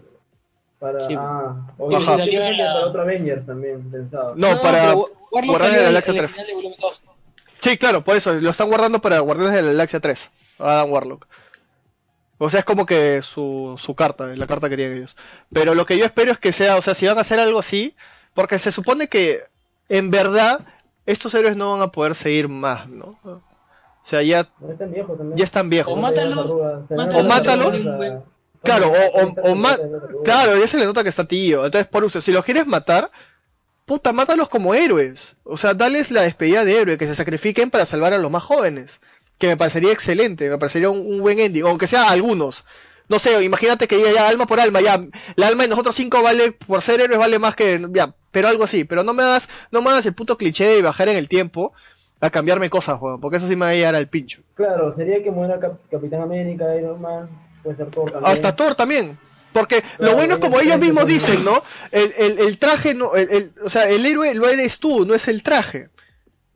Para, 0.80 1.00
Sí. 1.08 1.16
ah, 1.18 1.56
Ajá. 1.96 2.12
que 2.12 2.18
Salió 2.18 2.40
la- 2.52 2.58
para 2.74 2.86
otro 2.88 3.02
Avengers 3.02 3.46
también, 3.46 3.90
pensaba. 3.92 4.34
No, 4.36 4.62
para 4.62 4.94
Guardianes 5.32 5.72
de 5.72 5.78
la 5.78 5.84
Galaxia 5.84 6.12
en 6.12 6.18
el 6.18 6.22
3. 6.26 6.32
final 6.32 6.48
de 6.48 6.54
volumen 6.54 6.78
2. 6.80 7.02
Sí, 7.62 7.78
claro, 7.78 8.04
por 8.04 8.16
eso, 8.16 8.34
lo 8.34 8.50
están 8.52 8.68
guardando 8.70 9.00
para 9.00 9.20
Guardianes 9.20 9.56
de 9.56 9.62
la 9.64 9.68
Galaxia 9.70 10.00
3, 10.00 10.30
Adam 10.60 10.92
Warlock. 10.92 11.28
O 12.40 12.50
sea, 12.50 12.60
es 12.60 12.66
como 12.66 12.86
que 12.86 13.22
su, 13.22 13.76
su 13.82 13.96
carta, 13.96 14.28
la 14.36 14.48
carta 14.48 14.68
que 14.70 14.76
tienen 14.76 14.98
ellos. 14.98 15.16
Pero 15.54 15.76
lo 15.76 15.86
que 15.86 15.98
yo 15.98 16.04
espero 16.06 16.32
es 16.34 16.38
que 16.40 16.52
sea, 16.52 16.76
o 16.78 16.82
sea, 16.82 16.94
si 16.94 17.06
van 17.08 17.18
a 17.18 17.22
hacer 17.22 17.40
algo 17.40 17.60
así, 17.60 17.96
porque 18.34 18.60
se 18.60 18.72
supone 18.72 19.08
que 19.08 19.44
en 19.88 20.12
verdad 20.12 20.60
estos 21.06 21.34
héroes 21.34 21.56
no 21.58 21.72
van 21.74 21.82
a 21.82 21.92
poder 21.92 22.16
seguir 22.16 22.48
más, 22.50 22.90
¿no? 22.90 23.18
O 23.24 23.42
sea, 24.06 24.22
ya, 24.22 24.50
No 24.60 24.72
están 24.72 24.92
viejos 24.92 25.18
también. 25.18 25.38
ya 25.38 25.44
están 25.46 25.70
viejos. 25.70 25.94
O 25.94 25.98
mátalos. 25.98 26.52
O 26.52 27.24
mátalos. 27.24 27.78
Claro, 28.64 28.92
o, 28.92 29.24
o, 29.26 29.52
o 29.52 29.56
ma- 29.56 29.78
claro, 30.24 30.58
ya 30.58 30.68
se 30.68 30.78
le 30.78 30.86
nota 30.86 31.04
que 31.04 31.10
está 31.10 31.26
tío. 31.26 31.66
Entonces, 31.66 31.88
por 31.88 32.04
eso, 32.06 32.22
si 32.22 32.32
los 32.32 32.46
quieres 32.46 32.66
matar, 32.66 33.12
puta, 33.86 34.14
mátalos 34.14 34.48
como 34.50 34.74
héroes. 34.74 35.36
O 35.44 35.58
sea, 35.58 35.74
dales 35.74 36.12
la 36.12 36.22
despedida 36.22 36.64
de 36.64 36.80
héroe, 36.80 36.98
que 36.98 37.08
se 37.08 37.16
sacrifiquen 37.16 37.70
para 37.70 37.86
salvar 37.86 38.14
a 38.14 38.18
los 38.18 38.32
más 38.32 38.44
jóvenes. 38.44 39.02
Que 39.38 39.48
me 39.48 39.58
parecería 39.58 39.92
excelente, 39.92 40.50
me 40.50 40.58
parecería 40.58 40.90
un, 40.90 41.00
un 41.00 41.20
buen 41.22 41.40
ending. 41.40 41.64
Aunque 41.66 41.88
sea 41.88 42.10
algunos. 42.10 42.64
No 43.10 43.20
sé, 43.20 43.44
imagínate 43.44 43.88
que 43.88 44.02
ya, 44.02 44.14
ya 44.14 44.28
alma 44.30 44.46
por 44.46 44.62
alma, 44.62 44.80
ya, 44.80 45.02
la 45.36 45.48
alma 45.48 45.64
de 45.64 45.70
nosotros 45.70 45.94
cinco 45.96 46.22
vale, 46.22 46.54
por 46.54 46.82
ser 46.82 47.02
héroes 47.02 47.20
vale 47.20 47.38
más 47.40 47.54
que, 47.56 47.86
ya, 47.92 48.16
pero 48.34 48.50
algo 48.50 48.66
así, 48.66 48.84
pero 48.84 49.04
no 49.04 49.14
me 49.14 49.24
hagas, 49.24 49.48
no 49.72 49.82
me 49.82 49.90
hagas 49.92 50.06
el 50.06 50.14
puto 50.14 50.38
cliché 50.38 50.66
de 50.68 50.82
bajar 50.82 51.08
en 51.08 51.16
el 51.16 51.30
tiempo 51.30 51.72
a 52.20 52.30
cambiarme 52.30 52.70
cosas, 52.70 53.00
weón, 53.02 53.22
porque 53.22 53.38
eso 53.38 53.48
sí 53.48 53.56
me 53.56 53.66
va 53.66 53.70
a 53.72 53.76
llegar 53.76 53.96
al 53.96 54.10
pincho. 54.10 54.42
Claro, 54.56 54.94
sería 54.96 55.24
que 55.24 55.32
muera 55.32 55.60
Cap- 55.60 55.80
Capitán 55.90 56.22
América, 56.22 56.76
Iron 56.76 57.00
Man, 57.02 57.30
puede 57.64 57.78
ser 57.78 57.90
Thor 57.92 58.12
también. 58.12 58.32
Hasta 58.34 58.56
Thor 58.56 58.76
también. 58.76 59.18
Porque 59.54 59.84
lo 60.00 60.16
bueno 60.16 60.34
es 60.36 60.40
como 60.40 60.60
ellos 60.60 60.80
mismos 60.80 61.06
dicen, 61.06 61.46
¿no? 61.46 61.62
El, 61.92 62.12
el, 62.18 62.40
el 62.40 62.58
traje, 62.58 62.96
no, 62.96 63.14
el, 63.16 63.30
el- 63.30 63.52
o 63.64 63.70
sea, 63.70 63.88
el 63.88 64.04
héroe 64.06 64.34
lo 64.34 64.50
eres 64.50 64.80
tú, 64.80 65.06
no 65.06 65.14
es 65.14 65.28
el 65.28 65.44
traje. 65.44 65.90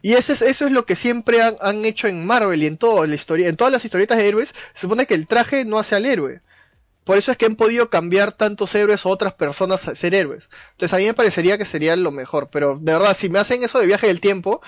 Y 0.01 0.13
ese 0.13 0.33
es, 0.33 0.41
eso 0.41 0.65
es 0.65 0.71
lo 0.71 0.85
que 0.85 0.95
siempre 0.95 1.41
han, 1.41 1.55
han 1.61 1.83
hecho 1.85 2.07
en 2.07 2.25
Marvel 2.25 2.63
y 2.63 2.65
en 2.65 2.77
toda 2.77 3.05
la 3.05 3.13
historia, 3.15 3.49
en 3.49 3.55
todas 3.57 3.71
las 3.73 3.83
historietas 3.85 4.17
de 4.17 4.27
héroes, 4.27 4.55
se 4.73 4.81
supone 4.81 5.05
que 5.05 5.13
el 5.15 5.27
traje 5.27 5.63
no 5.65 5.77
hace 5.77 5.95
al 5.95 6.05
héroe. 6.05 6.39
Por 7.07 7.17
eso 7.17 7.31
es 7.31 7.37
que 7.37 7.45
han 7.47 7.55
podido 7.55 7.89
cambiar 7.89 8.33
tantos 8.33 8.75
héroes 8.75 9.03
o 9.05 9.09
otras 9.09 9.33
personas 9.33 9.87
a 9.87 9.95
ser 9.95 10.13
héroes. 10.13 10.49
Entonces 10.73 10.93
a 10.93 10.97
mí 10.97 11.05
me 11.05 11.13
parecería 11.15 11.57
que 11.57 11.65
sería 11.65 11.95
lo 11.95 12.11
mejor. 12.11 12.49
Pero 12.51 12.77
de 12.79 12.93
verdad, 12.93 13.15
si 13.17 13.29
me 13.29 13.39
hacen 13.39 13.63
eso 13.63 13.79
de 13.79 13.87
viaje 13.87 14.05
del 14.07 14.21
tiempo, 14.21 14.61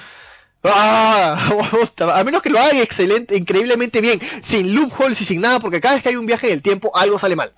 ¡ah! 0.63 1.37
a 2.13 2.23
menos 2.23 2.41
que 2.41 2.49
lo 2.49 2.59
hagan 2.59 2.77
excelente, 2.77 3.37
increíblemente 3.37 4.01
bien, 4.01 4.19
sin 4.41 4.73
loopholes 4.75 5.21
y 5.21 5.25
sin 5.25 5.41
nada, 5.41 5.59
porque 5.59 5.79
cada 5.81 5.93
vez 5.95 6.03
que 6.03 6.09
hay 6.09 6.15
un 6.15 6.25
viaje 6.25 6.47
del 6.47 6.61
tiempo 6.61 6.91
algo 6.95 7.19
sale 7.19 7.35
mal. 7.35 7.53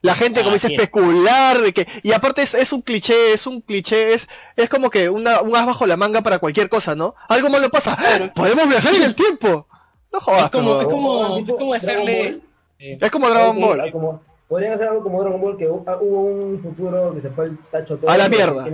La 0.00 0.14
gente 0.14 0.40
Ah, 0.40 0.44
comienza 0.44 0.68
a 0.68 0.70
especular 0.70 1.58
de 1.60 1.72
que 1.74 1.88
y 2.04 2.12
aparte 2.12 2.42
es, 2.42 2.54
es 2.54 2.72
un 2.72 2.82
cliché, 2.82 3.32
es 3.32 3.48
un 3.48 3.60
cliché, 3.62 4.14
es 4.14 4.28
es 4.54 4.68
como 4.68 4.90
que 4.90 5.10
una, 5.10 5.40
un 5.40 5.56
as 5.56 5.66
bajo 5.66 5.86
la 5.86 5.96
manga 5.96 6.20
para 6.22 6.38
cualquier 6.38 6.68
cosa, 6.68 6.94
¿no? 6.94 7.16
Algo 7.28 7.50
malo 7.50 7.68
pasa, 7.68 7.96
Claro. 7.96 8.32
podemos 8.32 8.68
viajar 8.68 8.94
en 8.94 9.02
el 9.02 9.14
tiempo. 9.16 9.66
No 10.12 10.20
jodas, 10.20 10.44
Es 10.46 10.50
como, 10.52 10.78
pero- 10.78 10.80
es 10.82 10.94
como, 10.94 11.38
es 11.38 11.46
como 11.48 11.74
hacerle... 11.74 12.40
Es 12.78 13.10
como 13.10 13.28
Dragon 13.28 13.60
Ball. 13.60 13.90
como- 13.92 14.22
podrían 14.48 14.72
hacer 14.74 14.88
algo 14.88 15.02
como 15.02 15.20
Dragon 15.22 15.40
Ball, 15.40 15.56
que 15.58 15.68
hu- 15.68 15.98
hubo 16.00 16.20
un 16.22 16.62
futuro 16.62 17.14
que 17.14 17.20
se 17.22 17.30
fue 17.30 17.46
al 17.46 17.58
tacho 17.70 17.96
todo. 17.96 18.10
A 18.10 18.16
la 18.16 18.28
mierda. 18.28 18.64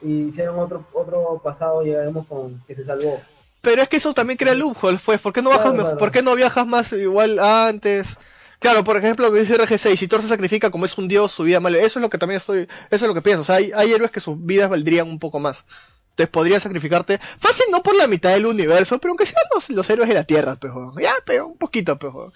Y 0.00 0.28
hicieron 0.28 0.58
otro, 0.58 0.84
otro 0.92 1.40
pasado, 1.42 1.82
llegaremos 1.82 2.26
con 2.26 2.62
que 2.66 2.74
se 2.74 2.84
salvó. 2.84 3.20
Pero 3.60 3.82
es 3.82 3.88
que 3.88 3.96
eso 3.96 4.14
también 4.14 4.36
crea 4.36 4.54
loopholes, 4.54 5.00
pues. 5.04 5.20
¿Por 5.20 5.32
qué 5.32 5.42
no 5.42 5.50
bajas 5.50 5.62
Claro, 5.64 5.76
mejor- 5.76 5.90
claro. 5.90 5.98
¿Por 5.98 6.12
qué 6.12 6.22
no 6.22 6.34
viajas 6.36 6.66
más 6.66 6.92
igual 6.92 7.38
antes? 7.40 8.16
Claro, 8.60 8.82
por 8.82 8.96
ejemplo, 8.96 9.26
lo 9.26 9.32
que 9.32 9.40
dice 9.40 9.56
RG6, 9.56 9.96
si 9.96 10.08
Thor 10.08 10.22
se 10.22 10.28
sacrifica 10.28 10.70
como 10.70 10.84
es 10.84 10.96
un 10.98 11.06
dios, 11.08 11.30
su 11.32 11.42
vida 11.44 11.60
vale. 11.60 11.84
Eso 11.84 11.98
es 11.98 12.02
lo 12.02 12.10
que 12.10 12.18
también 12.18 12.38
estoy, 12.38 12.62
eso 12.62 13.04
es 13.04 13.08
lo 13.08 13.14
que 13.14 13.22
pienso. 13.22 13.42
O 13.42 13.44
sea, 13.44 13.56
hay, 13.56 13.70
hay 13.74 13.92
héroes 13.92 14.10
que 14.10 14.20
sus 14.20 14.36
vidas 14.44 14.70
valdrían 14.70 15.08
un 15.08 15.18
poco 15.18 15.38
más. 15.38 15.64
Entonces 16.10 16.30
podría 16.32 16.58
sacrificarte, 16.58 17.18
fácil 17.38 17.66
no 17.70 17.82
por 17.84 17.94
la 17.94 18.08
mitad 18.08 18.30
del 18.32 18.46
universo, 18.46 18.98
pero 18.98 19.12
aunque 19.12 19.26
sean 19.26 19.42
los, 19.54 19.70
los 19.70 19.88
héroes 19.90 20.08
de 20.08 20.14
la 20.16 20.24
Tierra, 20.24 20.56
pejo. 20.56 20.92
Ya, 21.00 21.12
pero 21.24 21.46
un 21.46 21.56
poquito, 21.56 21.96
pejo. 21.98 22.32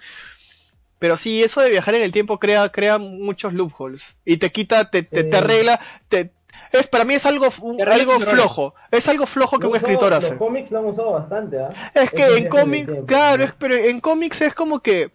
Pero 1.03 1.17
sí, 1.17 1.43
eso 1.43 1.59
de 1.59 1.69
viajar 1.69 1.95
en 1.95 2.01
el 2.03 2.13
tiempo 2.13 2.39
crea, 2.39 2.69
crea 2.69 2.97
muchos 2.97 3.51
loopholes. 3.53 4.15
Y 4.23 4.37
te 4.37 4.53
quita, 4.53 4.89
te, 4.89 5.03
te, 5.03 5.25
te 5.25 5.35
arregla, 5.35 5.77
te, 6.07 6.31
es, 6.71 6.87
para 6.87 7.03
mí 7.03 7.13
es 7.13 7.25
algo, 7.25 7.49
un- 7.59 7.81
algo 7.85 8.21
flojo. 8.21 8.73
Es 8.89 9.09
algo 9.09 9.25
flojo 9.25 9.59
que 9.59 9.63
Lo 9.65 9.71
un 9.71 9.75
usado- 9.75 9.89
escritor 9.91 10.13
hace. 10.13 10.29
Los 10.29 10.37
cómics 10.39 10.71
lo 10.71 10.79
han 10.79 10.85
usado 10.85 11.11
bastante, 11.11 11.59
¿ah? 11.59 11.91
Es 11.93 12.09
que 12.09 12.37
en 12.37 12.47
cómics, 12.47 12.89
claro, 13.05 13.43
es, 13.43 13.51
pero 13.59 13.75
en 13.75 13.99
cómics 13.99 14.39
es 14.43 14.53
como 14.53 14.79
que, 14.79 15.11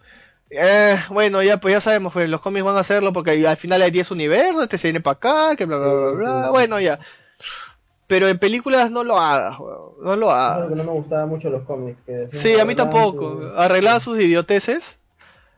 eh, 0.51 0.95
bueno, 1.09 1.41
ya 1.41 1.57
pues 1.57 1.73
ya 1.73 1.81
sabemos, 1.81 2.13
pues 2.13 2.29
los 2.29 2.39
cómics 2.39 2.63
van 2.63 2.77
a 2.77 2.81
hacerlo 2.81 3.11
porque 3.11 3.47
al 3.47 3.57
final 3.57 3.81
hay 3.81 3.89
10 3.89 4.11
universos, 4.11 4.61
este 4.61 4.77
se 4.77 4.89
viene 4.89 5.01
para 5.01 5.13
acá, 5.15 5.55
que 5.55 5.65
bla 5.65 5.77
bla 5.77 5.91
bla 5.91 6.09
Sí, 6.11 6.15
bla, 6.17 6.43
sí. 6.43 6.49
bueno 6.51 6.79
ya. 6.79 6.99
Pero 8.05 8.27
en 8.27 8.37
películas 8.37 8.91
no 8.91 9.03
lo 9.03 9.17
hagas, 9.19 9.59
weón, 9.59 9.93
no 10.03 10.15
lo 10.15 10.29
hagas. 10.29 10.69
no 10.69 10.83
me 10.83 10.91
gustaba 10.91 11.25
mucho 11.25 11.49
los 11.49 11.63
cómics. 11.63 11.97
Que 12.05 12.27
Sí, 12.31 12.59
a 12.59 12.65
mí 12.65 12.75
tampoco, 12.75 13.39
su- 13.41 13.53
arreglaban 13.59 13.99
sus 14.01 14.19
idioteces. 14.19 14.98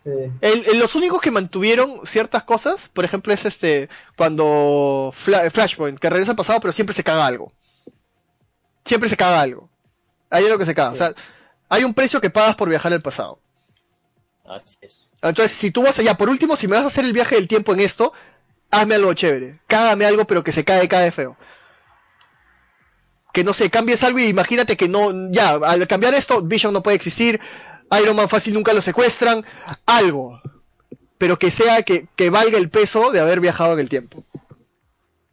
Sí. 0.04 0.10
El- 0.42 0.66
el- 0.66 0.80
los 0.80 0.96
únicos 0.96 1.22
que 1.22 1.30
mantuvieron 1.32 2.06
ciertas 2.06 2.44
cosas, 2.44 2.90
por 2.90 3.06
ejemplo, 3.06 3.34
es 3.34 3.46
este, 3.46 3.88
cuando 4.18 5.12
Fla- 5.14 5.50
Flashpoint, 5.52 6.00
que 6.00 6.10
regresa 6.10 6.32
al 6.32 6.38
pasado, 6.38 6.60
pero 6.60 6.72
siempre 6.74 6.96
se 6.96 7.04
caga 7.04 7.26
algo. 7.26 7.52
Siempre 8.84 9.10
se 9.10 9.18
caga 9.18 9.42
algo. 9.42 9.70
Ahí 10.32 10.46
es 10.46 10.50
lo 10.50 10.58
que 10.58 10.66
se 10.66 10.74
caga. 10.74 10.90
Sí. 10.90 10.96
O 10.96 10.98
sea, 10.98 11.14
hay 11.70 11.84
un 11.84 11.94
precio 11.94 12.20
que 12.20 12.30
pagas 12.32 12.56
por 12.56 12.68
viajar 12.70 12.92
al 12.94 13.02
pasado. 13.02 13.40
Así 14.44 14.78
es. 14.82 15.12
Entonces, 15.22 15.52
si 15.56 15.70
tú 15.72 15.84
vas 15.84 16.00
allá, 16.00 16.16
por 16.18 16.30
último, 16.30 16.58
si 16.58 16.68
me 16.68 16.76
vas 16.76 16.84
a 16.84 16.88
hacer 16.88 17.06
el 17.06 17.14
viaje 17.14 17.36
del 17.36 17.48
tiempo 17.48 17.74
en 17.74 17.80
esto, 17.82 18.12
hazme 18.72 18.96
algo 18.96 19.14
chévere. 19.14 19.60
Cágame 19.68 20.06
algo, 20.06 20.26
pero 20.26 20.44
que 20.44 20.52
se 20.52 20.66
cae, 20.66 20.88
cae 20.88 21.12
feo. 21.12 21.38
Que 23.34 23.44
no 23.46 23.54
sé, 23.54 23.70
cambies 23.70 24.04
algo 24.04 24.20
y 24.20 24.26
imagínate 24.28 24.76
que 24.76 24.90
no, 24.90 25.32
ya, 25.32 25.52
al 25.52 25.88
cambiar 25.88 26.14
esto, 26.16 26.42
Vision 26.42 26.74
no 26.74 26.84
puede 26.84 26.98
existir, 26.98 27.40
Iron 28.00 28.16
Man 28.16 28.30
fácil 28.30 28.54
nunca 28.54 28.74
lo 28.74 28.82
secuestran, 28.82 29.46
algo. 29.86 30.42
Pero 31.18 31.38
que 31.38 31.52
sea, 31.52 31.84
que, 31.84 32.08
que 32.16 32.30
valga 32.30 32.58
el 32.58 32.70
peso 32.70 33.12
de 33.12 33.20
haber 33.20 33.40
viajado 33.40 33.74
en 33.74 33.80
el 33.80 33.90
tiempo. 33.90 34.24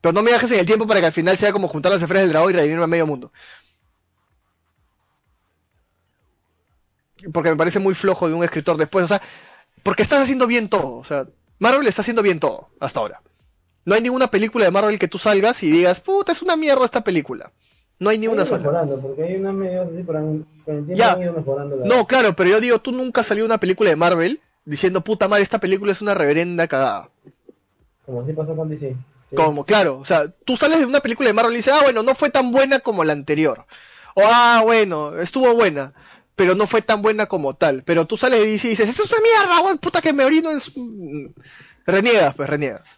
Pero 0.01 0.13
no 0.13 0.23
viajes 0.23 0.51
en 0.53 0.61
el 0.61 0.67
tiempo 0.67 0.87
para 0.87 1.01
que 1.01 1.07
al 1.07 1.13
final 1.13 1.37
sea 1.37 1.53
como 1.53 1.69
juntar 1.69 1.93
las 1.93 2.03
esferas 2.03 2.23
del 2.23 2.31
dragón 2.31 2.53
y 2.53 2.57
revivirme 2.57 2.85
a 2.85 2.89
medio 2.89 3.07
mundo. 3.07 3.33
Porque 7.33 7.51
me 7.51 7.57
parece 7.57 7.79
muy 7.81 7.95
flojo 7.95 8.29
de 8.29 8.35
un 8.35 8.45
escritor 8.45 8.77
después, 8.77 9.05
o 9.05 9.09
sea, 9.09 9.21
porque 9.83 10.03
estás 10.03 10.23
haciendo 10.23 10.47
bien 10.47 10.69
todo, 10.69 10.97
o 10.97 11.05
sea, 11.05 11.27
Marvel 11.59 11.87
está 11.87 12.03
haciendo 12.03 12.23
bien 12.23 12.39
todo 12.39 12.69
hasta 12.79 13.01
ahora. 13.01 13.23
No 13.85 13.95
hay 13.95 14.03
ninguna 14.03 14.31
película 14.31 14.65
de 14.65 14.71
Marvel 14.71 14.99
que 14.99 15.09
tú 15.09 15.19
salgas 15.19 15.63
y 15.63 15.71
digas, 15.71 16.01
puta, 16.01 16.31
es 16.31 16.43
una 16.43 16.57
mierda 16.57 16.85
esta 16.85 17.03
película. 17.03 17.51
No 18.01 18.11
hay 18.11 18.19
ni 18.19 18.29
una 18.29 18.47
sola. 18.47 18.63
mejorando, 18.63 19.01
porque 19.01 19.25
hay 19.25 19.37
unas 19.37 19.55
medidas 19.55 19.89
así, 19.93 20.05
pero 20.07 20.19
han- 20.19 20.47
con 20.65 20.77
el 20.77 20.87
tiempo 20.87 20.95
Ya. 20.95 21.13
han 21.13 21.23
ido 21.23 21.33
mejorando. 21.33 21.77
la- 21.77 21.87
No, 21.87 22.07
claro, 22.07 22.35
pero 22.35 22.51
yo 22.51 22.61
digo, 22.61 22.79
tú 22.79 22.93
nunca 22.93 23.23
salió 23.25 23.45
una 23.45 23.59
película 23.59 23.91
de 23.91 23.97
Marvel 23.97 24.41
diciendo, 24.65 25.01
puta 25.01 25.27
madre, 25.29 25.43
esta 25.43 25.59
película 25.59 25.93
es 25.93 26.01
una 26.03 26.15
reverenda 26.15 26.69
cagada. 26.69 27.09
Como 28.07 28.23
así 28.23 28.33
pasó 28.33 28.55
con 28.55 28.69
DC. 28.69 28.95
Sí. 29.31 29.37
Como, 29.37 29.65
claro, 29.65 29.99
o 29.99 30.05
sea, 30.05 30.29
tú 30.45 30.57
sales 30.57 30.79
de 30.79 30.87
una 30.87 31.01
película 31.01 31.29
de 31.29 31.33
Marvel 31.35 31.53
y 31.55 31.57
dices, 31.57 31.75
ah, 31.75 31.83
bueno, 31.83 32.03
no 32.03 32.15
fue 32.15 32.31
tan 32.31 32.51
buena 32.53 32.81
como 32.81 33.05
la 33.05 33.13
anterior. 33.13 33.65
O, 34.15 34.23
ah, 34.25 34.63
bueno, 34.65 35.19
estuvo 35.19 35.53
buena, 35.55 35.93
pero 36.37 36.55
no 36.55 36.67
fue 36.67 36.81
tan 36.83 37.03
buena 37.03 37.27
como 37.27 37.55
tal. 37.55 37.83
Pero 37.85 38.07
tú 38.07 38.17
sales 38.17 38.41
de 38.41 38.47
DC 38.49 38.67
y 38.69 38.71
dices, 38.71 38.89
eso 38.89 39.03
es 39.05 39.11
una 39.13 39.21
mierda, 39.21 39.61
weón, 39.61 39.79
puta 39.79 40.01
que 40.01 40.13
me 40.13 40.25
orino 40.25 40.51
en 40.51 40.61
su... 40.61 40.73
Mm. 40.81 41.35
Reniegas, 41.87 42.35
pues, 42.35 42.49
reniegas. 42.49 42.98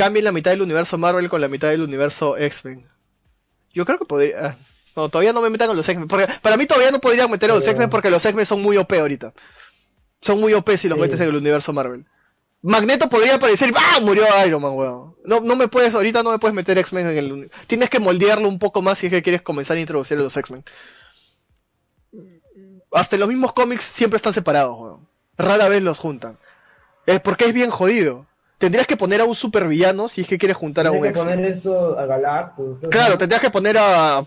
Cambien 0.00 0.24
la 0.24 0.32
mitad 0.32 0.50
del 0.52 0.62
universo 0.62 0.96
Marvel 0.96 1.28
con 1.28 1.40
la 1.42 1.48
mitad 1.48 1.68
del 1.68 1.82
universo 1.82 2.36
X-Men. 2.38 2.86
Yo 3.74 3.84
creo 3.84 3.98
que 3.98 4.06
podría... 4.06 4.46
ah, 4.46 4.56
No, 4.96 5.08
todavía 5.10 5.32
no 5.34 5.42
me 5.42 5.50
metan 5.50 5.68
con 5.68 5.76
los 5.76 5.86
X-Men. 5.88 6.08
Porque 6.08 6.26
para 6.40 6.56
mí 6.56 6.64
todavía 6.66 6.90
no 6.90 7.00
podrían 7.00 7.30
meter 7.30 7.50
a 7.50 7.54
los 7.54 7.66
X-Men 7.66 7.90
porque 7.90 8.10
los 8.10 8.24
X-Men 8.24 8.46
son 8.46 8.62
muy 8.62 8.78
OP 8.78 8.90
ahorita. 8.94 9.34
Son 10.22 10.40
muy 10.40 10.54
OP 10.54 10.70
si 10.78 10.88
los 10.88 10.96
Sí. 10.96 11.02
metes 11.02 11.20
en 11.20 11.28
el 11.28 11.36
universo 11.36 11.72
Marvel. 11.74 12.06
Magneto 12.62 13.08
podría 13.10 13.34
aparecer, 13.34 13.72
¡ah! 13.76 14.00
Murió 14.00 14.24
Iron 14.46 14.60
Man, 14.62 14.72
weón. 14.74 15.16
No, 15.24 15.40
no 15.40 15.54
me 15.56 15.68
puedes, 15.68 15.94
ahorita 15.94 16.22
no 16.22 16.30
me 16.32 16.38
puedes 16.38 16.54
meter 16.54 16.78
X-Men 16.78 17.06
en 17.08 17.16
el... 17.18 17.50
Tienes 17.66 17.90
que 17.90 17.98
moldearlo 18.00 18.48
un 18.48 18.58
poco 18.58 18.80
más 18.82 18.98
si 18.98 19.06
es 19.06 19.12
que 19.12 19.22
quieres 19.22 19.42
comenzar 19.42 19.76
a 19.76 19.80
introducir 19.80 20.18
a 20.18 20.22
los 20.22 20.36
X-Men. 20.36 20.64
Hasta 22.92 23.16
en 23.16 23.20
los 23.20 23.28
mismos 23.28 23.52
cómics 23.52 23.84
siempre 23.84 24.16
están 24.16 24.32
separados, 24.32 24.78
weón. 24.78 25.08
Rara 25.38 25.68
vez 25.68 25.82
los 25.82 25.98
juntan. 25.98 26.38
Es 27.06 27.20
porque 27.20 27.44
es 27.46 27.52
bien 27.52 27.70
jodido. 27.70 28.26
Tendrías 28.60 28.86
que 28.86 28.96
poner 28.98 29.22
a 29.22 29.24
un 29.24 29.34
supervillano 29.34 30.06
si 30.06 30.20
es 30.20 30.28
que 30.28 30.36
quieres 30.36 30.56
juntar 30.58 30.86
a 30.86 30.90
un 30.90 30.98
X-Men. 31.06 31.34
poner 31.34 31.50
esto 31.52 31.98
a 31.98 32.04
Galactus. 32.04 32.78
Claro, 32.90 33.16
tendrías 33.16 33.40
que 33.40 33.48
poner 33.48 33.78
a... 33.78 34.22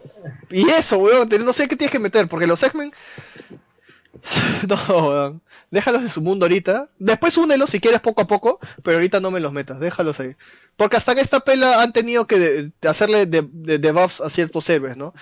Y 0.50 0.68
eso, 0.72 0.98
weón, 0.98 1.30
no 1.46 1.54
sé 1.54 1.68
qué 1.68 1.76
tienes 1.76 1.92
que 1.92 2.00
meter, 2.00 2.28
porque 2.28 2.48
los 2.48 2.62
X-Men... 2.64 2.92
No, 4.68 5.08
weón. 5.10 5.42
Déjalos 5.70 6.02
en 6.04 6.10
su 6.10 6.22
mundo 6.22 6.46
ahorita. 6.46 6.88
Después 7.00 7.38
únelos 7.38 7.70
si 7.70 7.80
quieres 7.80 8.00
poco 8.02 8.22
a 8.22 8.28
poco, 8.28 8.60
pero 8.84 8.98
ahorita 8.98 9.20
no 9.20 9.32
me 9.32 9.40
los 9.40 9.54
metas, 9.54 9.80
déjalos 9.80 10.20
ahí. 10.20 10.36
Porque 10.78 10.98
hasta 10.98 11.12
en 11.12 11.20
esta 11.20 11.40
pela 11.42 11.82
han 11.82 11.94
tenido 11.94 12.26
que 12.26 12.40
de- 12.40 12.72
de 12.82 12.90
hacerle 12.90 13.26
de, 13.26 13.48
a 14.24 14.30
ciertos 14.30 14.70
héroes, 14.70 14.98
¿no? 14.98 15.14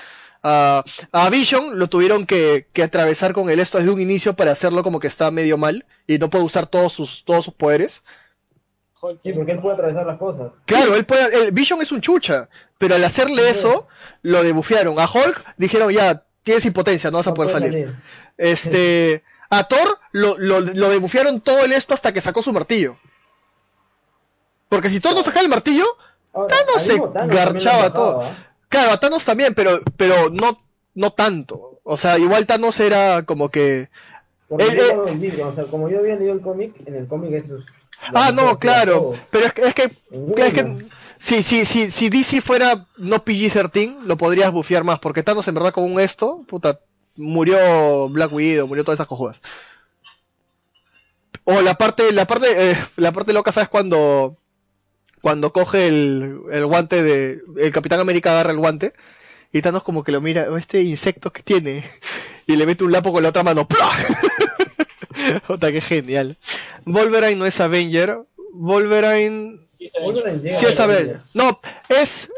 A, 0.43 0.83
a 1.11 1.29
Vision 1.29 1.77
lo 1.77 1.87
tuvieron 1.87 2.25
que, 2.25 2.67
que 2.73 2.81
atravesar 2.83 3.33
con 3.33 3.49
el 3.49 3.59
esto 3.59 3.77
desde 3.77 3.91
un 3.91 4.01
inicio 4.01 4.35
para 4.35 4.51
hacerlo 4.51 4.83
como 4.83 4.99
que 4.99 5.07
está 5.07 5.29
medio 5.31 5.57
mal 5.57 5.85
y 6.07 6.17
no 6.17 6.29
puede 6.29 6.45
usar 6.45 6.65
todos 6.67 6.93
sus, 6.93 7.23
todos 7.25 7.45
sus 7.45 7.53
poderes. 7.53 8.03
Sí, 9.23 9.33
porque 9.33 9.53
él 9.53 9.59
puede 9.59 9.75
atravesar 9.75 10.05
las 10.05 10.19
cosas. 10.19 10.51
Claro, 10.65 10.95
él 10.95 11.05
puede, 11.05 11.47
el 11.47 11.51
Vision 11.51 11.81
es 11.81 11.91
un 11.91 12.01
chucha, 12.01 12.49
pero 12.77 12.95
al 12.95 13.03
hacerle 13.03 13.49
eso, 13.49 13.87
lo 14.21 14.43
debufiaron. 14.43 14.99
A 14.99 15.05
Hulk 15.05 15.55
dijeron 15.57 15.91
ya, 15.91 16.23
tienes 16.43 16.65
impotencia, 16.65 17.09
no 17.09 17.17
vas 17.17 17.27
a 17.27 17.31
No 17.31 17.35
poder 17.35 17.51
salir. 17.51 17.95
Este, 18.37 19.23
a 19.49 19.63
Thor 19.63 19.99
lo, 20.11 20.37
lo, 20.37 20.59
lo 20.59 20.89
debufiaron 20.89 21.41
todo 21.41 21.65
el 21.65 21.73
esto 21.73 21.95
hasta 21.95 22.13
que 22.13 22.21
sacó 22.21 22.43
su 22.43 22.53
martillo. 22.53 22.97
Porque 24.69 24.89
si 24.89 24.99
Thor 24.99 25.15
no 25.15 25.23
sacaba 25.23 25.41
el 25.41 25.49
martillo, 25.49 25.85
Ahora, 26.33 26.55
Thanos 26.55 26.81
se 26.83 26.99
Thanos 26.99 27.35
garchaba 27.35 27.93
todo. 27.93 28.21
¿ah? 28.21 28.35
claro, 28.69 28.91
a 28.91 28.99
Thanos 28.99 29.25
también, 29.25 29.53
pero, 29.55 29.79
pero 29.97 30.29
no, 30.29 30.59
no 30.93 31.11
tanto. 31.11 31.79
O 31.83 31.97
sea, 31.97 32.19
igual 32.19 32.45
Thanos 32.45 32.79
era 32.79 33.23
como 33.23 33.49
que... 33.49 33.89
Yo 34.49 34.57
eh, 34.59 35.43
o 35.43 35.53
sea, 35.53 35.63
como 35.65 35.89
yo 35.89 35.99
había 35.99 36.15
leído 36.15 36.33
el 36.33 36.41
cómic, 36.41 36.75
en 36.85 36.95
el 36.95 37.07
cómic 37.07 37.33
eso 37.33 37.57
es... 37.57 37.65
Ah, 38.13 38.31
no, 38.33 38.57
claro, 38.57 39.13
pero 39.29 39.45
es 39.45 39.53
que, 39.53 39.61
es 39.67 39.75
que, 39.75 39.91
Ninguno. 40.09 40.43
es 40.43 40.53
que 40.53 40.85
si, 41.19 41.43
si, 41.43 41.65
si, 41.65 41.91
si 41.91 42.09
DC 42.09 42.41
fuera 42.41 42.87
no 42.97 43.23
PG-13, 43.23 44.01
lo 44.03 44.17
podrías 44.17 44.51
bufear 44.51 44.83
más, 44.83 44.99
porque 44.99 45.23
Thanos 45.23 45.47
en 45.47 45.55
verdad 45.55 45.71
con 45.73 45.83
un 45.83 45.99
esto, 45.99 46.43
puta, 46.47 46.79
murió 47.15 48.09
Black 48.09 48.33
Widow, 48.33 48.67
murió 48.67 48.83
todas 48.83 48.97
esas 48.97 49.07
cojudas. 49.07 49.39
O 51.43 51.61
la 51.61 51.75
parte, 51.75 52.11
la 52.11 52.25
parte, 52.25 52.71
eh, 52.71 52.77
la 52.97 53.11
parte 53.11 53.33
loca, 53.33 53.51
¿sabes? 53.51 53.69
Cuando, 53.69 54.37
cuando 55.21 55.51
coge 55.53 55.87
el, 55.87 56.39
el 56.51 56.65
guante 56.65 57.03
de, 57.03 57.41
el 57.57 57.71
Capitán 57.71 57.99
América 57.99 58.31
agarra 58.31 58.51
el 58.51 58.57
guante 58.57 58.93
y 59.51 59.61
Thanos 59.61 59.83
como 59.83 60.03
que 60.03 60.11
lo 60.11 60.21
mira, 60.21 60.47
"Oh, 60.49 60.57
este 60.57 60.81
insecto 60.83 61.31
que 61.33 61.43
tiene, 61.43 61.83
y 62.47 62.55
le 62.55 62.65
mete 62.65 62.83
un 62.83 62.91
lapo 62.91 63.11
con 63.11 63.23
la 63.23 63.29
otra 63.29 63.43
mano. 63.43 63.67
Jota, 65.47 65.71
qué 65.71 65.81
genial. 65.81 66.37
Wolverine 66.85 67.35
no 67.35 67.45
es 67.45 67.59
Avenger, 67.59 68.19
Wolverine 68.53 69.59
sí 69.77 70.65
es. 70.65 70.79
Avenger. 70.79 71.21
No, 71.33 71.59
es, 71.89 72.31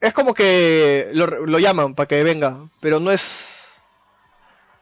es 0.00 0.12
como 0.12 0.34
que 0.34 1.10
lo, 1.12 1.26
lo 1.26 1.58
llaman 1.58 1.94
para 1.94 2.08
que 2.08 2.22
venga, 2.22 2.68
pero 2.80 3.00
no 3.00 3.10
es, 3.10 3.46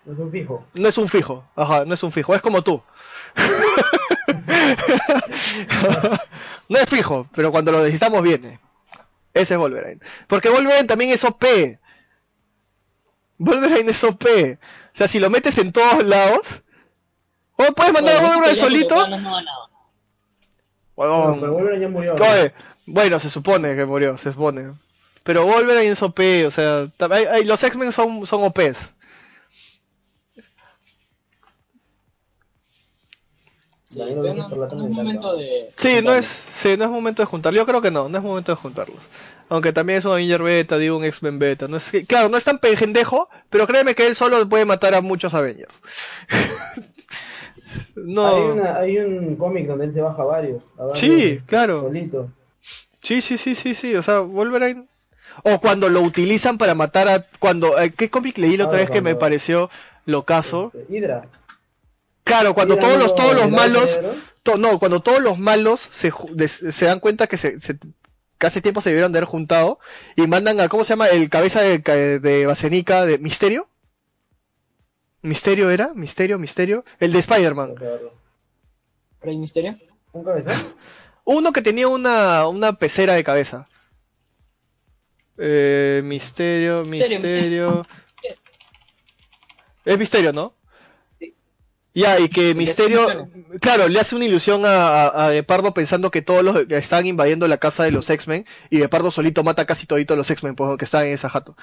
No 0.05 0.13
es 0.15 0.19
un 0.19 0.31
fijo. 0.31 0.67
no 0.75 0.89
es 0.89 0.99
un 0.99 1.09
fijo, 1.09 1.45
ajá, 1.57 1.85
no 1.85 1.95
es 1.95 2.03
un 2.03 2.13
fijo, 2.13 2.35
es 2.35 2.43
como 2.43 2.63
tú. 2.63 2.83
no 6.69 6.79
es 6.79 6.89
fijo, 6.89 7.27
pero 7.35 7.51
cuando 7.51 7.73
lo 7.73 7.83
necesitamos 7.83 8.23
viene. 8.23 8.61
Ese 9.35 9.55
es 9.55 9.61
Wolverine. 9.61 10.01
Porque 10.27 10.51
Wolverine 10.51 10.85
también 10.85 11.11
es 11.11 11.25
OP. 11.25 11.43
Wolverine 13.39 13.91
es 13.91 14.05
OP. 14.05 14.25
O 14.25 14.59
sea, 14.93 15.09
si 15.09 15.19
lo 15.19 15.31
metes 15.31 15.57
en 15.57 15.73
todos 15.73 16.05
lados, 16.05 16.61
¿cómo 17.65 17.75
puedes 17.75 17.93
mandar 17.93 18.17
a 18.17 18.27
Wolverine 18.29 18.55
solito? 18.57 19.09
No, 19.09 19.19
no, 19.19 19.41
no. 19.41 19.71
Huevón. 20.97 21.41
Pero 21.41 21.53
Wolverine 21.55 21.81
ya 21.83 21.89
murió. 21.89 22.15
Oye, 22.15 22.53
bueno, 22.87 23.19
se 23.19 23.31
supone 23.31 23.75
que 23.77 23.85
murió, 23.87 24.19
se 24.19 24.33
supone. 24.33 24.75
Pero 25.25 25.45
Wolverine 25.47 25.89
es 25.93 26.03
OP, 26.03 26.47
o 26.47 26.51
sea, 26.51 26.85
tam- 26.99 27.13
hay- 27.13 27.25
hay- 27.27 27.45
los 27.45 27.63
X-Men 27.63 27.93
son, 27.93 28.27
son 28.27 28.43
OPs. 28.45 28.93
Sí, 33.91 33.99
no, 33.99 34.49
por 34.49 34.59
la 34.59 34.67
no 34.67 34.67
es 34.67 34.71
comentario. 34.71 34.89
momento 34.95 35.37
de... 35.37 35.71
Sí, 35.77 36.01
no 36.03 36.15
es, 36.15 36.25
sí, 36.27 36.77
no 36.79 36.85
es 36.85 36.91
momento 36.91 37.21
de 37.23 37.27
juntarlos. 37.27 37.61
Yo 37.61 37.67
creo 37.67 37.83
que 37.83 37.91
no, 37.91 38.09
no 38.09 38.17
es 38.19 38.25
momento 38.25 38.51
de 38.53 38.57
juntarlos. 38.57 38.99
Aunque 39.51 39.73
también 39.75 39.99
es 39.99 40.07
un 40.07 40.13
Avenger 40.13 40.43
Beta, 40.43 40.79
digo 40.79 40.97
un 40.97 41.05
X-Men 41.05 41.39
Beta. 41.39 41.69
No 41.69 41.77
es, 41.77 41.93
claro, 42.09 42.31
no 42.31 42.39
es 42.39 42.45
tan 42.45 42.59
pendejo, 42.59 43.29
pero 43.51 43.67
créeme 43.67 43.95
que 43.95 44.07
él 44.07 44.15
solo 44.15 44.49
puede 44.49 44.65
matar 44.65 44.95
a 44.95 45.03
muchos 45.03 45.35
Avengers. 45.35 45.75
no. 47.97 48.27
Hay, 48.27 48.43
una, 48.43 48.77
hay 48.79 48.99
un 48.99 49.37
cómic 49.37 49.67
donde 49.67 49.87
él 49.87 49.93
se 49.93 50.01
baja 50.01 50.23
varios. 50.25 50.63
a 50.79 50.83
varios 50.85 50.99
Sí, 50.99 51.41
claro. 51.47 51.83
Solito. 51.83 52.29
Sí, 53.03 53.21
sí, 53.21 53.37
sí, 53.39 53.55
sí, 53.55 53.75
sí. 53.75 53.95
O 53.97 54.03
sea, 54.03 54.21
Wolverine. 54.21 54.87
O 55.45 55.59
cuando 55.61 55.89
lo 55.89 56.03
utilizan 56.03 56.59
para 56.59 56.75
matar 56.75 57.09
a. 57.09 57.27
cuando 57.39 57.79
eh, 57.81 57.93
¿Qué 57.93 58.11
cómic 58.11 58.37
leí 58.39 58.57
la 58.57 58.65
otra 58.67 58.79
Ah, 58.79 58.81
vez 58.83 58.91
que 58.91 59.01
me 59.01 59.15
pareció 59.15 59.71
locazo? 60.05 60.71
Este, 60.75 60.95
Hydra. 60.99 61.27
Claro, 62.25 62.55
cuando 62.55 62.75
Hydra 62.75 62.87
todos 62.87 62.99
los, 63.03 63.15
todos 63.15 63.35
los 63.35 63.51
malos. 63.51 63.99
to- 64.43 64.59
no, 64.59 64.79
cuando 64.79 65.01
todos 65.01 65.21
los 65.23 65.39
malos 65.39 65.89
se, 65.91 66.13
se 66.49 66.85
dan 66.87 67.01
cuenta 67.01 67.27
que 67.27 67.37
se, 67.37 67.59
se- 67.61 67.79
que 68.39 68.47
hace 68.47 68.61
tiempo 68.61 68.81
se 68.81 68.91
debieron 68.91 69.13
de 69.13 69.19
haber 69.19 69.29
juntado 69.29 69.79
y 70.17 70.27
mandan 70.27 70.61
a, 70.61 70.69
¿cómo 70.69 70.85
se 70.85 70.91
llama? 70.91 71.07
El 71.09 71.31
cabeza 71.31 71.61
de, 71.63 71.79
de 72.21 72.47
Basenica 72.47 73.05
de 73.07 73.19
Misterio. 73.19 73.69
¿Misterio 75.23 75.71
era? 75.71 75.93
¿Misterio? 75.95 76.39
¿Misterio? 76.39 76.85
El 76.99 77.13
de 77.13 77.21
Spider-Man. 77.21 77.75
¿Rey 79.21 79.39
Misterio? 79.39 79.79
¿Un 80.13 80.25
cabezón? 80.25 80.55
Uno 81.25 81.53
que 81.53 81.63
tenía 81.63 81.89
una, 81.89 82.49
una 82.49 82.73
pecera 82.73 83.15
de 83.15 83.25
cabeza. 83.25 83.69
Eh, 85.39 86.03
misterio, 86.05 86.85
Misterio, 86.85 87.21
misterio. 87.21 87.87
Es 89.85 89.99
misterio, 89.99 90.33
¿no? 90.33 90.55
Ya, 91.95 92.19
y 92.19 92.29
que 92.29 92.55
Misterio, 92.55 93.29
claro, 93.61 93.87
le 93.89 94.01
hace 94.01 94.17
una 94.17 94.25
ilusión 94.25 94.63
a, 94.65 95.29
a, 95.29 95.73
pensando 95.75 96.11
que 96.11 96.23
todos 96.23 96.43
los 96.43 96.65
que 96.67 96.79
están 96.79 97.05
invadiendo 97.05 97.47
la 97.49 97.59
casa 97.59 97.85
de 97.85 97.91
los 97.91 98.09
X-Men 98.09 98.47
y 98.71 98.79
Gepardo 98.79 99.11
solito 99.11 99.45
mata 99.45 99.67
casi 99.67 99.87
toditos 99.87 100.17
los 100.17 100.31
X-Men 100.31 100.55
pues, 100.55 100.79
que 100.79 100.87
están 100.87 101.05
en 101.05 101.13
esa 101.13 101.29
jato. 101.29 101.55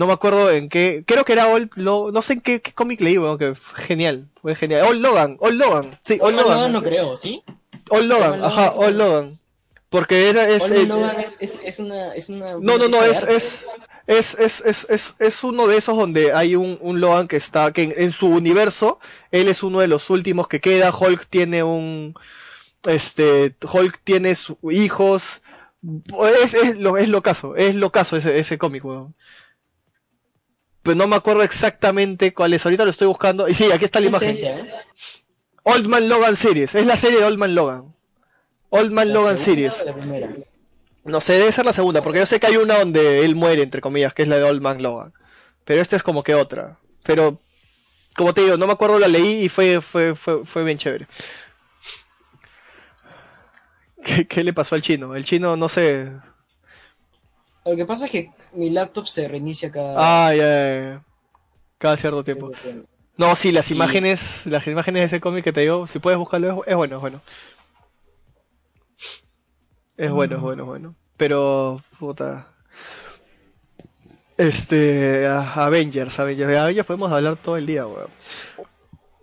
No 0.00 0.06
me 0.06 0.14
acuerdo 0.14 0.50
en 0.50 0.70
qué, 0.70 1.04
creo 1.06 1.26
que 1.26 1.34
era 1.34 1.48
Old, 1.48 1.70
Lo- 1.74 2.10
no 2.10 2.22
sé 2.22 2.32
en 2.32 2.40
qué, 2.40 2.62
qué 2.62 2.72
cómic 2.72 3.02
leí, 3.02 3.18
weón, 3.18 3.36
que 3.36 3.54
fue 3.54 3.78
genial, 3.84 4.28
fue 4.40 4.54
genial. 4.54 4.86
Old 4.88 5.02
Logan, 5.02 5.36
Old 5.40 5.58
Logan, 5.58 5.98
sí, 6.04 6.14
Old 6.14 6.22
Old 6.22 6.36
Logan. 6.36 6.56
Logan 6.56 6.72
no 6.72 6.82
creo, 6.82 7.16
¿sí? 7.16 7.42
Old 7.90 8.06
Logan, 8.08 8.42
ajá, 8.42 8.66
Logan, 8.72 8.84
Old 8.88 8.96
Logan. 8.96 9.38
Porque 9.90 10.30
era, 10.30 10.48
es, 10.48 10.62
Old 10.62 10.72
eh, 10.72 10.86
Logan 10.86 11.20
es, 11.20 11.36
es, 11.40 11.58
es 11.62 11.78
una... 11.80 12.14
Es 12.14 12.30
una 12.30 12.52
no, 12.54 12.78
no, 12.78 12.88
no, 12.88 13.02
es, 13.04 13.22
es, 13.24 13.66
es, 14.06 14.34
es, 14.38 14.62
es, 14.64 14.86
es, 14.88 15.14
es 15.18 15.44
uno 15.44 15.66
de 15.66 15.76
esos 15.76 15.96
donde 15.98 16.32
hay 16.32 16.56
un, 16.56 16.78
un 16.80 16.98
Logan 17.00 17.28
que 17.28 17.36
está, 17.36 17.70
que 17.72 17.82
en, 17.82 17.92
en 17.96 18.12
su 18.12 18.26
universo, 18.28 19.00
él 19.30 19.48
es 19.48 19.62
uno 19.62 19.80
de 19.80 19.88
los 19.88 20.08
últimos 20.08 20.48
que 20.48 20.60
queda, 20.62 20.96
Hulk 20.98 21.26
tiene 21.28 21.62
un, 21.62 22.14
este, 22.84 23.54
Hulk 23.70 24.00
tiene 24.02 24.34
su- 24.34 24.56
hijos, 24.70 25.42
es, 26.42 26.54
es 26.54 26.78
lo, 26.78 26.96
es 26.96 27.08
lo 27.10 27.22
caso, 27.22 27.54
es 27.56 27.74
lo 27.74 27.90
caso 27.92 28.16
ese, 28.16 28.38
ese 28.38 28.56
cómic, 28.56 28.82
weón. 28.84 29.14
Pero 30.82 30.94
no 30.96 31.06
me 31.06 31.16
acuerdo 31.16 31.42
exactamente 31.42 32.32
cuál 32.32 32.54
es, 32.54 32.64
ahorita 32.64 32.84
lo 32.84 32.90
estoy 32.90 33.06
buscando, 33.06 33.48
y 33.48 33.54
sí, 33.54 33.70
aquí 33.70 33.84
está 33.84 34.00
la 34.00 34.06
es 34.06 34.10
imagen. 34.12 34.30
esa, 34.30 34.48
¿eh? 34.48 34.70
Old 35.62 35.86
Man 35.86 36.08
Logan 36.08 36.36
Series, 36.36 36.74
es 36.74 36.86
la 36.86 36.96
serie 36.96 37.18
de 37.20 37.24
Old 37.26 37.38
Man 37.38 37.54
Logan. 37.54 37.94
Old 38.70 38.92
Man 38.92 39.08
¿La 39.08 39.14
Logan 39.14 39.38
Series. 39.38 39.84
No 41.04 41.20
sé, 41.20 41.34
debe 41.34 41.52
ser 41.52 41.64
la 41.64 41.72
segunda, 41.72 42.02
porque 42.02 42.18
yo 42.20 42.26
sé 42.26 42.38
que 42.40 42.46
hay 42.46 42.56
una 42.56 42.78
donde 42.78 43.24
él 43.24 43.34
muere, 43.34 43.62
entre 43.62 43.80
comillas, 43.80 44.14
que 44.14 44.22
es 44.22 44.28
la 44.28 44.36
de 44.36 44.44
Old 44.44 44.62
Man 44.62 44.82
Logan. 44.82 45.12
Pero 45.64 45.82
esta 45.82 45.96
es 45.96 46.02
como 46.02 46.22
que 46.22 46.34
otra. 46.34 46.78
Pero, 47.02 47.40
como 48.16 48.34
te 48.34 48.42
digo, 48.42 48.56
no 48.56 48.66
me 48.66 48.72
acuerdo, 48.72 48.98
la 48.98 49.08
leí 49.08 49.44
y 49.44 49.48
fue, 49.48 49.80
fue, 49.80 50.14
fue, 50.14 50.44
fue 50.44 50.64
bien 50.64 50.78
chévere. 50.78 51.06
¿Qué, 54.02 54.26
qué 54.26 54.44
le 54.44 54.52
pasó 54.52 54.74
al 54.74 54.82
chino? 54.82 55.14
El 55.14 55.24
chino, 55.24 55.56
no 55.56 55.68
sé. 55.68 56.10
Lo 57.70 57.76
que 57.76 57.86
pasa 57.86 58.06
es 58.06 58.10
que 58.10 58.30
mi 58.54 58.68
laptop 58.70 59.06
se 59.06 59.28
reinicia 59.28 59.70
cada... 59.70 59.94
Ah, 59.96 60.34
ya, 60.34 60.42
ya, 60.44 60.82
ya. 60.82 61.04
Cada 61.78 61.96
cierto 61.96 62.24
tiempo. 62.24 62.50
No, 63.16 63.36
sí, 63.36 63.52
las 63.52 63.70
Y- 63.70 63.74
imágenes, 63.74 64.44
las 64.46 64.66
imágenes 64.66 65.02
de 65.02 65.06
ese 65.06 65.20
cómic 65.20 65.44
que 65.44 65.52
te 65.52 65.60
digo, 65.60 65.86
si 65.86 66.00
puedes 66.00 66.18
buscarlo, 66.18 66.62
es, 66.64 66.68
es 66.68 66.76
bueno, 66.76 66.96
es 66.96 67.00
bueno. 67.00 67.20
Es 69.96 70.10
bueno, 70.10 70.36
es 70.36 70.42
bueno, 70.42 70.62
es 70.64 70.66
bueno. 70.66 70.94
Pero, 71.16 71.80
puta. 71.98 72.48
Este, 74.36 75.28
Avengers, 75.28 76.18
Avengers. 76.18 76.48
De 76.48 76.58
Avengers 76.58 76.86
podemos 76.86 77.12
hablar 77.12 77.36
todo 77.36 77.56
el 77.56 77.66
día, 77.66 77.86
weón. 77.86 78.10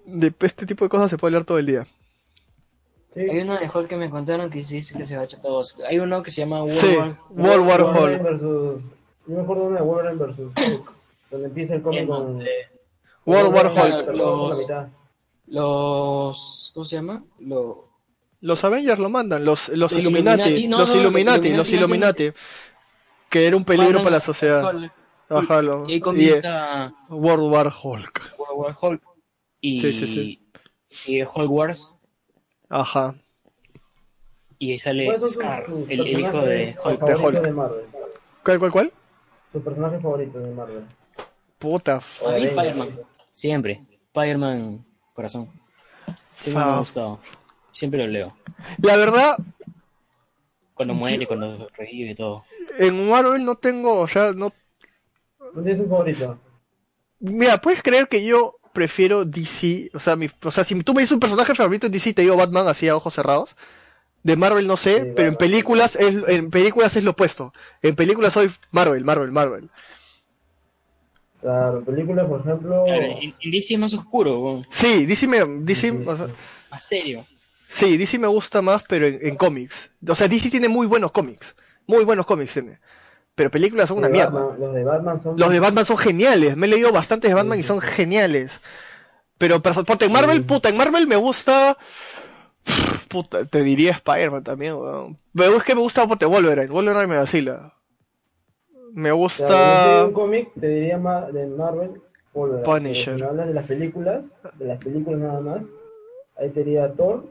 De 0.06 0.34
este 0.40 0.66
tipo 0.66 0.86
de 0.86 0.90
cosas 0.90 1.10
se 1.10 1.18
puede 1.18 1.36
hablar 1.36 1.46
todo 1.46 1.60
el 1.60 1.66
día. 1.66 1.86
Sí. 3.18 3.30
Hay 3.32 3.40
uno 3.40 3.58
de 3.58 3.68
Hulk 3.74 3.88
que 3.88 3.96
me 3.96 4.10
contaron 4.12 4.50
que 4.52 4.64
sí 4.64 4.76
dice 4.76 4.96
que 4.96 5.06
se 5.06 5.16
agacha 5.16 5.42
todos. 5.42 5.78
Hay 5.90 5.98
uno 5.98 6.22
que 6.22 6.30
se 6.30 6.42
llama 6.42 6.60
World 6.64 6.74
Sí, 6.78 6.96
War... 6.96 7.18
World 7.32 7.68
War 7.68 7.84
Hulk. 7.84 8.22
versus- 8.24 8.82
Yo 9.26 9.36
me 9.36 9.42
acuerdo 9.42 9.64
de 9.64 9.68
una 9.70 9.80
de 9.80 9.86
Wolverine 9.86 10.16
versus 10.24 10.52
Hulk, 10.56 10.92
donde 11.32 11.48
empieza 11.48 11.74
el 11.76 11.82
cómic 11.82 12.06
con... 12.08 12.44
World 13.26 13.54
War 13.56 13.68
Hulk. 13.68 14.16
Los- 14.16 14.68
los... 15.48 16.72
¿Cómo 16.74 16.86
se 16.86 16.96
llama? 16.96 17.24
Lo... 17.40 17.86
Los 18.42 18.64
Avengers 18.64 19.00
lo 19.00 19.10
mandan, 19.10 19.44
los, 19.44 19.70
los, 19.70 19.92
Los 19.92 20.04
Illuminati, 20.04 20.42
Illuminati, 20.42 20.68
no, 20.68 20.78
los 20.78 20.90
no, 20.90 20.94
los 20.96 21.02
Illuminati, 21.02 21.54
los 21.54 21.70
Illuminati 21.74 22.24
Illuminati. 22.26 22.40
Que 23.30 23.48
era 23.48 23.58
un 23.58 23.66
peligro 23.66 23.86
mandan 23.94 24.04
para 24.04 24.16
la 24.18 24.20
sociedad. 24.22 24.92
Ajá, 25.30 25.62
lo- 25.64 25.86
Y 25.88 25.94
ahí 25.94 25.94
y, 25.94 25.98
eh, 25.98 26.02
comienza 26.02 26.94
World 27.10 27.52
War 27.52 27.68
Hulk. 27.84 28.36
World 28.38 28.58
War 28.58 28.76
Hulk. 28.80 29.02
Y 29.60 29.80
Sí, 29.82 29.92
sí, 29.92 30.08
sí. 30.08 30.48
sigue 30.88 31.26
Hulk 31.36 31.50
Wars. 31.52 31.97
Ajá. 32.70 33.16
Y 34.60 34.72
ahí 34.72 34.80
sale 34.80 35.06
¿Cuáles 35.06 35.34
son 35.34 35.42
Scar, 35.42 35.66
el, 35.90 36.00
el 36.02 36.20
hijo 36.20 36.42
de 36.42 36.76
Hulk. 36.84 37.00
De 37.02 37.16
favoritos 37.16 37.24
Hulk. 37.24 37.42
de 37.44 37.52
Marvel? 37.52 37.86
¿Cuál, 38.44 38.60
cuál, 38.60 38.72
cuál? 38.72 38.94
Sus 39.52 39.64
personajes 39.64 40.02
favoritos 40.02 40.44
de 40.44 40.52
Marvel. 40.52 40.84
Puta. 41.60 41.96
A 41.96 42.00
mí 42.00 42.26
Avengers. 42.28 42.52
Spider-Man. 42.58 42.90
Siempre. 43.32 43.82
Spider-Man, 44.14 44.86
corazón. 45.14 45.50
Siempre 46.36 46.64
me 46.66 46.72
ha 46.72 46.80
gustado. 46.80 47.20
Siempre 47.72 48.00
lo 48.00 48.08
leo. 48.08 48.36
La 48.82 48.96
verdad, 48.98 49.38
Cuando 50.74 50.94
muere, 50.96 51.26
cuando 51.28 51.68
revive, 51.76 52.16
todo. 52.16 52.44
en 52.80 53.10
Marvel 53.10 53.44
no 53.46 53.56
tengo, 53.56 54.00
o 54.00 54.08
sea, 54.08 54.32
no... 54.34 54.52
¿Cuál 55.38 55.68
es 55.68 55.78
su 55.78 55.88
favorito? 55.88 56.40
Mira, 57.20 57.60
¿puedes 57.60 57.82
creer 57.82 58.08
que 58.08 58.24
yo 58.24 58.57
prefiero 58.78 59.26
DC? 59.26 59.90
O 59.96 60.00
sea, 60.00 60.16
mi, 60.16 60.30
o 60.44 60.52
sea, 60.52 60.64
si 60.64 60.80
tú 60.84 60.94
me 60.94 61.02
dices 61.02 61.14
un 61.14 61.20
personaje 61.20 61.56
favorito 61.56 61.88
en 61.88 61.92
DC, 61.92 62.14
te 62.14 62.22
digo 62.22 62.38
Batman 62.38 62.68
así 62.68 62.88
a 62.88 62.96
ojos 62.96 63.16
cerrados. 63.16 63.56
De 64.22 64.36
Marvel 64.36 64.68
no 64.68 64.78
sé, 64.78 65.00
Sí, 65.00 65.12
pero 65.16 65.30
en 65.30 65.36
películas 65.36 65.96
es, 65.96 66.16
en 66.28 66.52
películas 66.52 66.96
es 66.96 67.04
lo 67.04 67.12
opuesto. 67.12 67.54
En 67.82 67.96
películas 67.96 68.34
soy 68.34 68.52
Marvel, 68.72 69.04
Marvel, 69.04 69.32
Marvel. 69.32 69.72
Claro, 71.42 71.84
películas, 71.84 72.28
por 72.28 72.42
ejemplo... 72.42 72.84
Claro, 72.86 73.04
en, 73.20 73.34
en 73.42 73.52
DC 73.52 73.74
es 73.74 73.80
más 73.80 73.94
oscuro. 73.96 74.62
Sí, 74.70 75.08
DC 75.08 75.28
me, 75.28 75.40
DC, 75.62 75.90
Sí, 75.90 75.98
sí. 75.98 76.04
o 76.06 76.16
sea, 76.18 76.28
más 76.70 76.84
serio. 76.84 77.26
sí, 77.68 77.98
DC 77.98 78.20
me 78.20 78.28
gusta 78.28 78.62
más, 78.62 78.84
pero 78.88 79.08
en, 79.08 79.18
en 79.24 79.36
cómics. 79.38 79.90
O 80.08 80.14
sea, 80.14 80.28
DC 80.28 80.52
tiene 80.52 80.68
muy 80.68 80.86
buenos 80.86 81.12
cómics, 81.12 81.56
muy 81.88 82.04
buenos 82.06 82.28
cómics 82.28 82.54
tiene. 82.54 82.78
Pero 83.38 83.52
películas 83.52 83.88
son 83.88 84.00
una 84.00 84.10
mierda. 84.10 84.32
Batman- 84.32 84.60
los 84.60 84.74
de 84.74 84.84
Batman 84.84 85.22
son... 85.22 85.38
Los 85.40 85.50
de 85.52 85.60
Batman 85.60 85.86
son 85.86 85.98
geniales. 85.98 86.58
Me 86.58 86.66
he 86.66 86.70
leído 86.70 86.92
bastantes 86.92 87.30
de 87.30 87.36
Batman 87.36 87.60
y 87.60 87.64
son 87.64 87.80
geniales. 87.80 88.60
Pero, 89.38 89.62
pero 89.62 89.76
en 90.00 90.12
Marvel, 90.12 90.44
puta, 90.44 90.70
en 90.70 90.78
Marvel 90.78 91.06
me 91.06 91.16
gusta. 91.18 91.78
Puta, 93.10 93.46
te 93.46 93.62
diría 93.62 93.92
Spider-Man 93.92 94.44
también, 94.44 94.74
weón. 94.74 95.18
Pero 95.36 95.56
es 95.56 95.64
que 95.64 95.76
me 95.76 95.82
gusta 95.82 96.08
puta, 96.08 96.26
Wolverine. 96.26 96.66
Wolverine 96.68 97.06
me 97.06 97.18
vacila. 97.18 97.74
Me 98.94 99.12
gusta. 99.12 99.94
digo 99.98 100.08
un 100.08 100.14
cómic, 100.14 100.50
te 100.60 100.68
diría 100.68 100.98
de 100.98 101.46
Marvel, 101.46 102.02
Wolverine. 102.34 102.66
Punisher. 102.66 103.24
Hablas 103.24 103.48
de 103.50 103.54
las 103.54 103.68
películas, 103.68 104.26
de 104.58 104.66
las 104.66 104.84
películas 104.84 105.20
nada 105.20 105.40
más, 105.42 105.62
ahí 106.40 106.50
te 106.50 106.64
diría 106.64 106.92
Thor. 106.92 107.24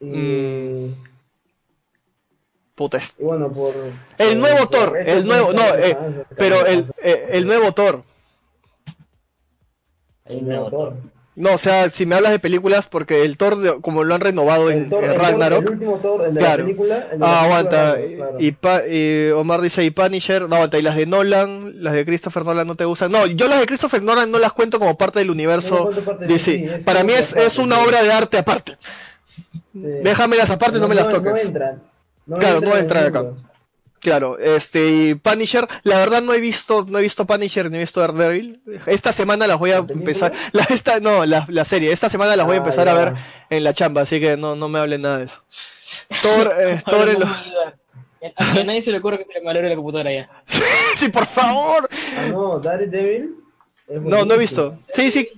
Y, 0.00 0.06
Mm. 0.06 0.94
Puta, 2.76 2.98
es- 2.98 3.16
y 3.18 3.24
bueno, 3.24 3.50
por... 3.52 3.74
El 4.18 4.28
por- 4.28 4.36
nuevo 4.36 4.58
por 4.58 4.68
Thor, 4.68 4.98
el 4.98 5.26
nuevo, 5.26 5.52
no, 5.52 5.62
eh, 5.74 5.96
pero 6.36 6.64
el, 6.66 6.86
eh, 7.02 7.30
el 7.32 7.46
nuevo 7.46 7.72
Thor. 7.72 8.02
El 10.26 10.44
nuevo 10.46 10.70
Thor. 10.70 10.94
No, 11.36 11.52
o 11.52 11.58
sea, 11.58 11.90
si 11.90 12.06
me 12.06 12.14
hablas 12.14 12.32
de 12.32 12.38
películas, 12.38 12.88
porque 12.88 13.22
el 13.22 13.36
Thor, 13.36 13.56
de- 13.58 13.80
como 13.82 14.04
lo 14.04 14.14
han 14.14 14.20
renovado 14.22 14.70
en, 14.70 14.84
El, 14.84 14.90
Thor, 14.90 15.04
en 15.04 15.10
el 15.10 15.16
Thor- 15.16 15.22
Ragnarok. 15.26 15.62
el 15.66 15.70
último 15.72 15.96
Thor, 15.98 16.24
el 16.26 16.34
de 16.34 16.40
Claro. 16.40 16.56
la 16.58 16.64
película. 16.64 16.96
el 16.96 17.10
de 17.10 17.18
la 17.18 17.26
Ah, 17.26 17.40
película 17.40 17.42
aguanta. 17.44 17.94
Claro. 18.16 18.36
Y, 18.40 18.52
Pa- 18.52 18.86
y 18.86 19.30
Omar 19.32 19.60
dice, 19.60 19.84
y 19.84 19.90
Punisher, 19.90 20.48
no 20.48 20.56
aguanta. 20.56 20.78
Y 20.78 20.82
las 20.82 20.96
de 20.96 21.06
Nolan, 21.06 21.82
las 21.82 21.92
de 21.92 22.04
Christopher 22.06 22.44
Nolan 22.44 22.66
no 22.66 22.74
te 22.74 22.84
gustan. 22.86 23.12
No, 23.12 23.26
yo 23.26 23.48
las 23.48 23.60
de 23.60 23.66
Christopher 23.66 24.02
Nolan 24.02 24.30
no 24.30 24.38
las 24.38 24.52
cuento 24.54 24.78
como 24.78 24.96
parte 24.96 25.18
del 25.18 25.28
No 25.28 25.34
universo 25.34 25.84
cuento 25.84 26.04
parte 26.04 26.24
de- 26.26 26.32
DC. 26.32 26.44
sí, 26.56 26.64
es 26.64 26.84
Para 26.84 27.04
mí 27.04 27.12
es, 27.12 27.32
parte, 27.32 27.46
es 27.46 27.58
una 27.58 27.76
sí. 27.76 27.82
obra 27.86 28.02
de 28.02 28.12
arte 28.12 28.38
aparte. 28.38 28.76
Sí. 29.72 29.80
Déjamelas 30.02 30.48
aparte, 30.50 30.78
no, 30.78 30.88
me 30.88 30.94
las 30.94 31.08
No 31.08 31.16
toques. 31.16 31.44
entran. 31.44 31.82
No 32.26 32.36
Claro, 32.36 32.56
entran 32.56 32.70
no 32.70 32.76
en 32.76 32.82
entra 32.82 33.06
acá. 33.06 33.24
Claro, 34.00 34.38
este 34.38 34.88
y 34.90 35.14
Punisher, 35.14 35.66
la 35.82 35.98
verdad 35.98 36.22
no 36.22 36.32
he 36.34 36.40
visto, 36.40 36.84
no 36.88 36.98
he 36.98 37.02
visto 37.02 37.24
Punisher 37.26 37.70
ni 37.70 37.78
he 37.78 37.80
visto 37.80 38.00
Daredevil. 38.00 38.60
Esta 38.86 39.10
semana 39.10 39.46
las 39.46 39.58
voy 39.58 39.72
a 39.72 39.78
empezar, 39.78 40.32
la, 40.52 40.64
esta, 40.64 41.00
no, 41.00 41.24
la, 41.26 41.44
la 41.48 41.64
serie, 41.64 41.90
esta 41.90 42.08
semana 42.08 42.36
las 42.36 42.46
voy 42.46 42.54
a 42.56 42.58
Ah, 42.58 42.62
empezar 42.62 42.88
a 42.88 42.94
ver 42.94 43.14
en 43.50 43.64
la 43.64 43.72
chamba, 43.74 44.02
así 44.02 44.20
que 44.20 44.36
no, 44.36 44.54
no 44.54 44.68
me 44.68 44.78
hablen 44.78 45.02
nada 45.02 45.18
de 45.18 45.24
eso. 45.24 45.42
Thor, 46.22 46.52
eh, 46.58 46.80
Thor 46.86 47.08
en. 47.08 47.20
¿cómo 47.20 47.34
ayudar? 47.34 47.76
A 48.36 48.64
nadie 48.64 48.82
se 48.82 48.92
le 48.92 48.98
ocurre 48.98 49.18
que 49.18 49.24
se 49.24 49.34
le 49.34 49.40
malore 49.40 49.68
la 49.68 49.76
computadora 49.76 50.12
ya. 50.12 50.28
sí, 50.94 51.08
por 51.08 51.26
favor. 51.26 51.88
Ah, 52.16 52.26
no, 52.30 52.58
Daredevil. 52.60 53.34
No, 53.88 54.24
no 54.24 54.34
he 54.34 54.38
visto. 54.38 54.78
Sí, 54.92 55.10
sí, 55.10 55.28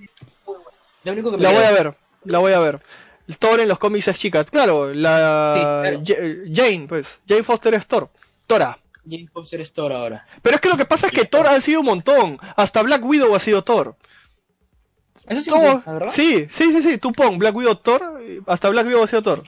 Lo 1.03 1.11
único 1.13 1.31
que 1.31 1.37
me 1.37 1.43
la 1.43 1.51
voy 1.51 1.63
a 1.63 1.71
ver, 1.71 1.93
la 2.25 2.39
voy 2.39 2.53
a 2.53 2.59
ver. 2.59 2.79
Thor 3.37 3.59
en 3.59 3.67
los 3.67 3.77
cómics 3.79 4.07
es 4.07 4.17
chica, 4.17 4.43
claro, 4.43 4.93
la 4.93 5.83
Sí, 6.03 6.03
claro. 6.03 6.03
Ja- 6.05 6.51
Jane, 6.63 6.85
pues, 6.87 7.19
Jane 7.27 7.43
Foster 7.43 7.73
es 7.75 7.85
Thor, 7.87 8.09
Tora. 8.47 8.79
Jane 9.07 9.27
Foster 9.31 9.61
es 9.61 9.71
Thor 9.73 9.91
ahora. 9.93 10.25
Pero 10.41 10.55
es 10.55 10.61
que 10.61 10.69
lo 10.69 10.77
que 10.77 10.85
pasa 10.85 11.07
es 11.07 11.13
que 11.13 11.25
Thor 11.25 11.45
ha 11.47 11.59
sido 11.61 11.81
un 11.81 11.85
montón, 11.87 12.39
hasta 12.55 12.81
Black 12.81 13.03
Widow 13.05 13.35
ha 13.35 13.39
sido 13.39 13.63
Thor. 13.63 13.95
Eso 15.27 15.41
sí, 15.41 15.49
¿Cómo? 15.51 15.61
sí, 15.61 15.81
¿la 15.85 15.91
verdad? 15.93 16.11
Sí, 16.13 16.47
sí, 16.49 16.71
sí, 16.71 16.81
sí, 16.81 16.97
tú 16.97 17.11
pon 17.11 17.37
Black 17.37 17.55
Widow 17.55 17.75
Thor, 17.75 18.21
hasta 18.47 18.69
Black 18.69 18.87
Widow 18.87 19.03
ha 19.03 19.07
sido 19.07 19.21
Thor. 19.21 19.43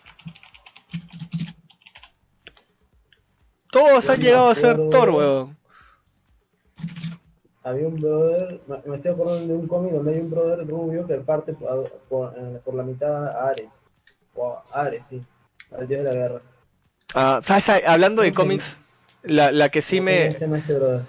Todos 3.72 4.06
Yo 4.06 4.12
han 4.12 4.20
llegado 4.20 4.50
a 4.50 4.56
ser 4.56 4.78
Thor, 4.90 5.10
weón. 5.12 5.58
Había 7.64 7.88
un 7.88 8.02
brother, 8.02 8.60
me 8.86 8.96
estoy 8.96 9.12
acordando 9.12 9.48
de 9.48 9.54
un 9.54 9.68
cómic 9.68 9.94
donde 9.94 10.14
hay 10.14 10.20
un 10.20 10.32
brother 10.32 10.68
rubio 10.68 11.06
que 11.06 11.16
parte 11.16 11.54
por, 11.54 11.90
por- 12.10 12.34
eh, 12.36 12.60
por 12.66 12.74
la 12.74 12.84
mitad 12.84 13.28
a 13.28 13.50
Ares. 13.50 13.70
O 14.36 14.54
a 14.74 14.82
Ares, 14.82 15.04
sí. 15.10 15.22
Al 15.78 15.88
dios 15.88 16.02
de 16.04 16.08
la 16.08 16.14
guerra. 16.14 16.42
Ah. 17.14 17.42
Hablando 17.86 18.22
de 18.24 18.30
Ok. 18.30 18.36
cómics, 18.36 18.78
la, 19.24 19.52
la 19.52 19.70
que 19.70 19.82
sí 19.82 19.98
¿Cómo 19.98 20.10
se 20.40 20.48
me... 20.48 20.58
este 20.58 20.74
brother? 20.76 21.02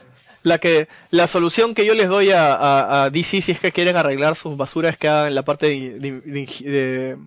La 0.42 0.58
que 0.58 0.88
la 1.10 1.28
solución 1.28 1.72
que 1.74 1.86
yo 1.86 1.94
les 1.94 2.08
doy 2.08 2.32
a, 2.32 2.52
a, 2.54 3.04
a 3.04 3.10
DC 3.10 3.40
si 3.40 3.52
es 3.52 3.60
que 3.60 3.70
quieren 3.70 3.96
arreglar 3.96 4.34
sus 4.34 4.56
basuras 4.56 4.96
que 4.98 5.08
hagan 5.08 5.34
la 5.36 5.44
parte 5.44 5.66
de, 5.66 5.98
de, 6.00 6.20
de- 6.20 6.70
de- 6.70 7.18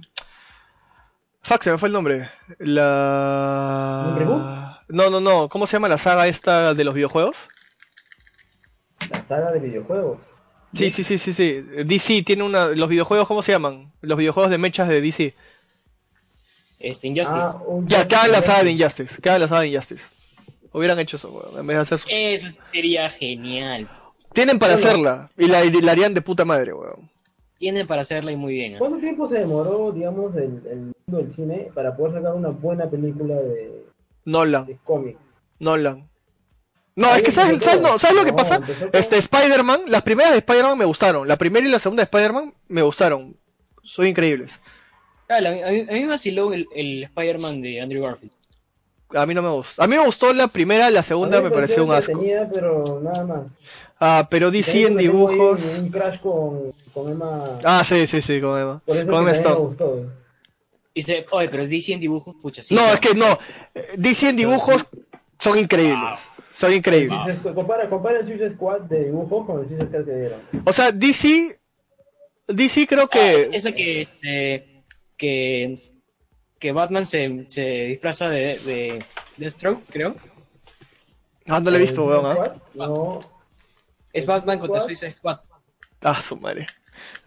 Fuck, 1.41 1.63
se 1.63 1.71
me 1.71 1.77
fue 1.77 1.87
el 1.87 1.93
nombre. 1.93 2.29
La... 2.59 4.15
¿Un? 4.19 4.95
No, 4.95 5.09
no, 5.09 5.19
no. 5.21 5.47
¿Cómo 5.49 5.65
se 5.65 5.73
llama 5.77 5.87
la 5.87 5.97
saga 5.97 6.27
esta 6.27 6.73
de 6.73 6.83
los 6.83 6.93
videojuegos? 6.93 7.47
Saga 9.27 9.51
de 9.51 9.59
videojuegos. 9.59 10.19
Sí, 10.73 10.89
sí, 10.89 11.03
sí, 11.03 11.17
sí, 11.17 11.33
sí. 11.33 11.61
DC 11.85 12.23
tiene 12.23 12.43
una... 12.43 12.67
Los 12.67 12.89
videojuegos, 12.89 13.27
¿cómo 13.27 13.41
se 13.41 13.53
llaman? 13.53 13.91
Los 14.01 14.17
videojuegos 14.17 14.51
de 14.51 14.57
mechas 14.57 14.89
de 14.89 15.01
DC. 15.01 15.33
Este, 16.79 17.07
Injustice. 17.07 17.39
Ah, 17.39 17.61
Ya, 17.87 18.01
hagan 18.01 18.31
la 18.31 18.41
saga 18.41 18.63
de 18.63 18.71
Injustice. 18.71 19.15
Hagan 19.23 19.41
la 19.41 19.47
saga 19.47 19.61
de 19.61 19.67
Injustice. 19.69 20.05
Hubieran 20.73 20.99
hecho 20.99 21.15
eso, 21.15 21.31
weón, 21.31 21.57
en 21.57 21.67
vez 21.67 21.77
de 21.77 21.81
hacer 21.81 21.97
su... 21.99 22.07
Eso 22.11 22.47
sería 22.71 23.09
genial. 23.09 23.89
Tienen 24.33 24.59
para 24.59 24.73
hacerla. 24.73 25.29
Y 25.37 25.47
la, 25.47 25.63
y 25.63 25.71
la 25.71 25.93
harían 25.93 26.13
de 26.13 26.21
puta 26.21 26.43
madre, 26.43 26.73
weón. 26.73 27.09
Tienen 27.57 27.87
para 27.87 28.01
hacerla 28.01 28.33
y 28.33 28.35
muy 28.35 28.53
bien. 28.53 28.73
¿eh? 28.73 28.77
¿Cuánto 28.77 28.99
tiempo 28.99 29.27
se 29.29 29.39
demoró, 29.39 29.93
digamos, 29.93 30.35
el, 30.35 30.61
el 30.69 30.77
mundo 31.07 31.23
del 31.23 31.33
cine 31.33 31.69
para 31.73 31.95
poder 31.95 32.15
sacar 32.15 32.33
una 32.33 32.49
buena 32.49 32.89
película 32.89 33.35
de, 33.35 33.85
Nolan. 34.25 34.65
de 34.65 34.77
cómics? 34.83 35.19
Nolan. 35.59 36.09
No, 36.95 37.13
es 37.13 37.23
que 37.23 37.31
¿sabes, 37.31 37.61
¿sabes, 37.63 37.81
no, 37.81 37.99
¿sabes 37.99 38.15
lo 38.15 38.25
que 38.25 38.33
pasa? 38.33 38.61
Este 38.93 39.17
Spider-Man, 39.17 39.81
las 39.87 40.01
primeras 40.03 40.31
de 40.31 40.37
Spider-Man 40.39 40.77
me 40.77 40.85
gustaron. 40.85 41.27
La 41.27 41.37
primera 41.37 41.67
y 41.67 41.71
la 41.71 41.79
segunda 41.79 42.01
de 42.01 42.05
Spider-Man 42.05 42.53
me 42.69 42.81
gustaron. 42.81 43.35
Son 43.83 44.07
increíbles. 44.07 44.59
Ah, 45.27 45.37
a, 45.37 45.51
mí, 45.51 45.61
a 45.61 45.91
mí 45.91 46.01
me 46.01 46.07
vaciló 46.07 46.53
el, 46.53 46.67
el 46.73 47.03
Spider-Man 47.03 47.61
de 47.61 47.81
Andrew 47.81 48.03
Garfield. 48.03 48.31
A 49.09 49.25
mí 49.25 49.33
no 49.33 49.41
me 49.41 49.49
gustó. 49.49 49.81
A 49.83 49.87
mí 49.87 49.95
me 49.95 50.05
gustó 50.05 50.33
la 50.33 50.47
primera, 50.47 50.89
la 50.89 51.03
segunda 51.03 51.41
me 51.41 51.51
pareció 51.51 51.85
un 51.85 51.91
asco. 51.91 52.13
entretenida, 52.13 52.49
pero 52.51 52.99
nada 53.03 53.25
más. 53.25 53.41
Ah, 53.99 54.27
pero 54.29 54.51
DC 54.51 54.87
en 54.87 54.97
dibujos. 54.97 55.63
Un, 55.63 55.85
un 55.85 55.89
crash 55.89 56.19
con, 56.19 56.73
con 56.93 57.11
Emma. 57.11 57.59
Ah, 57.63 57.83
sí, 57.85 58.07
sí, 58.07 58.21
sí, 58.21 58.41
con 58.41 58.59
Emma. 58.59 58.81
por 58.85 58.97
eso 58.97 59.05
Con 59.05 59.15
Emma 59.15 59.25
me 59.25 59.31
Stone. 59.31 59.75
Dice, 60.93 61.25
oye, 61.31 61.49
pero 61.49 61.67
DC 61.67 61.93
en 61.93 61.99
dibujos, 61.99 62.35
pucha, 62.41 62.61
sí. 62.61 62.73
No, 62.73 62.81
es 62.93 62.99
que 62.99 63.13
no. 63.13 63.37
DC 63.97 64.29
en 64.29 64.37
dibujos 64.37 64.85
son 65.39 65.59
increíbles. 65.59 66.19
Son 66.19 66.34
increíbles. 66.75 67.19
Suicide 67.23 67.39
Squad- 67.39 67.53
compara, 67.55 67.89
compara 67.89 68.19
el 68.19 68.25
Suicide 68.25 68.53
Squad 68.55 68.81
de 68.81 69.05
dibujos 69.05 69.45
con 69.45 69.61
el 69.61 69.67
Suicide 69.67 69.87
Squad 69.87 70.05
que 70.05 70.15
dieron. 70.15 70.41
O 70.65 70.73
sea, 70.73 70.91
DC. 70.91 71.59
DC 72.47 72.87
creo 72.87 73.03
Ah, 73.05 73.09
que. 73.11 73.35
es- 73.41 73.49
esa 73.53 73.71
que, 73.71 74.01
este, 74.03 74.83
que, 75.17 75.75
que 76.59 76.71
Batman 76.71 77.05
se, 77.05 77.45
se 77.47 77.61
disfraza 77.87 78.29
de, 78.29 78.57
de 78.59 79.03
Deathstroke, 79.37 79.81
creo. 79.89 80.15
Ah, 81.47 81.59
no 81.59 81.69
lo 81.71 81.77
he 81.77 81.79
visto, 81.81 82.03
¿El 82.03 82.09
weón. 82.25 82.37
¿ah? 82.39 82.53
No. 82.73 83.19
Es 84.13 84.23
¿El 84.23 84.27
Batman 84.27 84.59
contra? 84.59 84.81
Suicide 84.81 85.11
Squad. 85.11 85.39
Ah, 86.01 86.19
su 86.21 86.37
madre. 86.37 86.65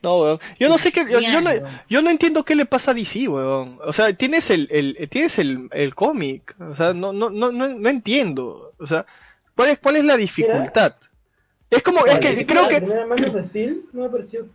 No, 0.03 0.21
weón. 0.21 0.39
Yo 0.59 0.69
no 0.69 0.79
sé 0.79 0.93
qué. 0.93 1.05
Yo, 1.11 1.21
yo 1.21 1.41
no, 1.41 1.51
yo 1.89 2.03
no 2.03 2.11
entiendo 2.11 2.45
qué 2.45 2.55
le 2.55 2.67
pasa 2.67 2.93
a 2.93 2.95
DC, 2.95 3.29
weón. 3.29 3.79
O 3.85 3.93
sea, 3.93 4.13
tienes 4.13 4.51
el, 4.51 4.69
el, 4.71 5.09
tienes 5.09 5.39
el, 5.39 5.69
el 5.73 5.95
cómic. 5.95 6.55
O 6.61 6.75
sea, 6.75 6.93
no, 6.95 7.13
no, 7.13 7.31
no, 7.31 7.51
no, 7.53 7.69
no 7.69 7.89
entiendo. 7.89 8.73
O 8.79 8.87
sea, 8.87 9.07
¿cuál 9.57 9.71
es, 9.71 9.79
cuál 9.79 9.97
es 9.97 10.05
la 10.05 10.17
dificultad? 10.17 10.95
Es 11.71 11.83
como, 11.83 12.07
es 12.07 12.19
que 12.21 12.47
creo 12.47 12.63
la 12.63 12.69
que. 12.69 12.81
primera 12.81 13.05
of 13.05 13.47
Steel 13.47 13.85
no 13.93 14.03
me 14.03 14.09
pareció. 14.09 14.47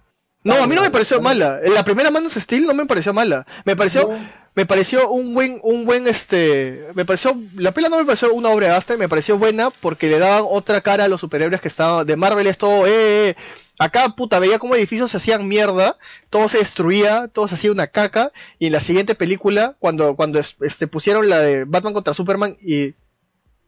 No, 0.44 0.56
a 0.56 0.68
mí 0.68 0.76
no 0.76 0.82
me 0.82 0.92
pareció 0.92 1.22
mala. 1.22 1.60
La 1.64 1.84
primera 1.84 2.12
Man 2.12 2.26
of 2.26 2.34
Steel 2.34 2.66
no 2.66 2.74
me 2.74 2.86
pareció 2.86 3.14
mala. 3.14 3.46
Me 3.64 3.76
pareció, 3.76 4.10
No. 4.10 4.18
me 4.56 4.66
pareció 4.66 5.10
un 5.10 5.34
buen, 5.34 5.60
un 5.64 5.86
buen 5.86 6.06
este, 6.08 6.88
me 6.96 7.06
pareció, 7.06 7.38
la 7.56 7.72
pela 7.72 7.88
no 7.88 7.98
me 7.98 8.06
pareció 8.06 8.34
una 8.34 8.50
obra 8.50 8.68
de 8.68 8.74
arte, 8.74 8.98
me 8.98 9.08
pareció 9.08 9.38
buena 9.38 9.70
porque 9.70 10.08
le 10.08 10.20
daban 10.20 10.44
otra 10.46 10.82
cara 10.82 11.06
a 11.06 11.08
los 11.08 11.22
superhéroes 11.22 11.62
que 11.62 11.70
estaban, 11.70 12.06
de 12.06 12.16
Marvel 12.18 12.48
es 12.48 12.58
todo, 12.58 12.86
eh, 12.86 13.30
eh. 13.30 13.36
Acá 13.80 14.10
puta, 14.16 14.40
veía 14.40 14.60
como 14.60 14.76
edificios 14.76 15.12
se 15.12 15.18
hacían 15.18 15.48
mierda, 15.48 15.98
todo 16.30 16.48
se 16.50 16.60
destruía, 16.60 17.28
todo 17.28 17.48
se 17.48 17.56
hacía 17.56 17.72
una 17.72 17.88
caca, 17.88 18.32
y 18.60 18.68
en 18.68 18.74
la 18.74 18.80
siguiente 18.80 19.16
película, 19.16 19.76
cuando, 19.80 20.16
cuando 20.16 20.40
es- 20.40 20.56
este, 20.62 20.88
pusieron 20.88 21.30
la 21.30 21.40
de 21.40 21.66
Batman 21.66 21.94
contra 21.94 22.14
Superman 22.14 22.56
y, 22.62 22.96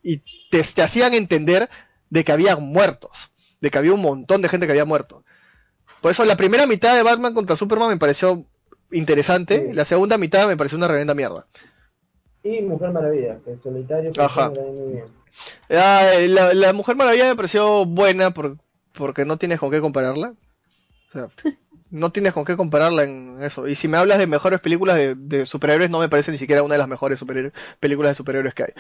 y 0.04 0.18
te, 0.52 0.62
te 0.64 0.82
hacían 0.84 1.14
entender 1.14 1.70
de 2.10 2.24
que 2.24 2.32
había 2.32 2.56
muertos, 2.56 3.32
de 3.62 3.72
que 3.72 3.78
había 3.78 3.94
un 3.94 4.02
montón 4.02 4.42
de 4.42 4.50
gente 4.50 4.66
que 4.68 4.72
había 4.74 4.86
muerto. 4.86 5.24
Por 6.02 6.12
eso 6.12 6.24
la 6.26 6.38
primera 6.38 6.68
mitad 6.68 6.96
de 6.96 7.02
Batman 7.04 7.34
contra 7.34 7.56
Superman 7.56 7.90
me 7.90 7.98
pareció 7.98 8.46
interesante, 8.92 9.68
Sí. 9.70 9.74
la 9.74 9.86
segunda 9.86 10.18
mitad 10.20 10.48
me 10.48 10.56
pareció 10.56 10.78
una 10.78 10.88
revenda 10.88 11.16
mierda. 11.16 11.48
Y 12.44 12.62
Mujer 12.62 12.92
Maravilla, 12.92 13.40
que 13.44 13.52
en 13.54 13.64
solitario 13.64 14.12
Ajá. 14.20 14.52
muy 14.52 14.94
bien. 14.94 15.06
Ah, 15.72 16.12
eh, 16.14 16.28
la, 16.28 16.54
la 16.54 16.74
Mujer 16.74 16.96
Maravilla 16.96 17.26
me 17.26 17.36
pareció 17.36 17.86
buena 17.86 18.30
por- 18.32 18.58
porque 18.98 19.26
no 19.26 19.38
tienes 19.38 19.60
con 19.60 19.72
qué 19.72 19.82
compararla. 19.82 20.34
O 21.10 21.12
sea, 21.12 21.28
no 21.92 22.12
tienes 22.12 22.34
con 22.34 22.46
qué 22.46 22.58
compararla 22.58 23.04
en 23.04 23.38
eso. 23.42 23.68
Y 23.68 23.76
si 23.76 23.88
me 23.88 23.98
hablas 23.98 24.18
de 24.18 24.28
mejores 24.28 24.60
películas 24.60 24.98
de, 24.98 25.16
de 25.16 25.46
superhéroes, 25.46 25.90
no 25.90 26.00
me 26.00 26.10
parece 26.10 26.32
ni 26.32 26.38
siquiera 26.38 26.64
una 26.64 26.76
de 26.76 26.80
las 26.80 26.88
mejores 26.88 27.24
películas 27.80 28.12
de 28.12 28.16
superhéroes 28.16 28.54
que 28.54 28.64
hay. 28.64 28.74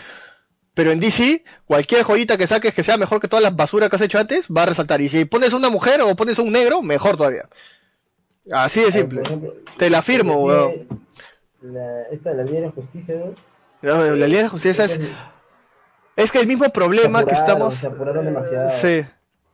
Pero 0.75 0.91
en 0.91 0.99
DC, 0.99 1.43
cualquier 1.65 2.03
joyita 2.03 2.37
que 2.37 2.47
saques 2.47 2.73
que 2.73 2.83
sea 2.83 2.97
mejor 2.97 3.21
que 3.21 3.29
todas 3.29 3.41
las 3.41 3.55
basuras 3.55 3.89
que 3.89 3.95
has 3.95 4.01
hecho 4.01 4.19
antes, 4.19 4.47
va 4.47 4.63
a 4.63 4.65
resaltar. 4.67 4.99
Y 4.99 5.07
si 5.07 5.23
pones 5.23 5.53
una 5.53 5.69
mujer 5.69 6.01
o 6.01 6.15
pones 6.15 6.37
un 6.37 6.51
negro, 6.51 6.81
mejor 6.81 7.15
todavía. 7.15 7.47
Así 8.51 8.81
de 8.81 8.91
simple. 8.91 9.21
Ejemplo, 9.21 9.53
Te 9.77 9.89
la 9.89 10.01
firmo, 10.01 10.43
weón. 10.43 10.87
La, 11.61 12.03
esta 12.11 12.31
de 12.31 12.35
la 12.35 12.43
Liga 12.43 12.59
de 12.59 12.65
la 12.65 12.71
Justicia, 12.71 13.15
¿no? 13.15 13.33
La, 13.81 14.15
la 14.15 14.27
Liga 14.27 14.37
de 14.39 14.43
la 14.43 14.49
Justicia 14.49 14.83
es, 14.85 14.99
es 16.17 16.31
que 16.31 16.39
el 16.39 16.47
mismo 16.47 16.69
problema 16.69 17.23
que 17.25 17.33
estamos. 17.33 17.75
se 17.75 17.87
apuraron 17.87 18.25
demasiado. 18.25 18.69
Sí. 18.71 19.05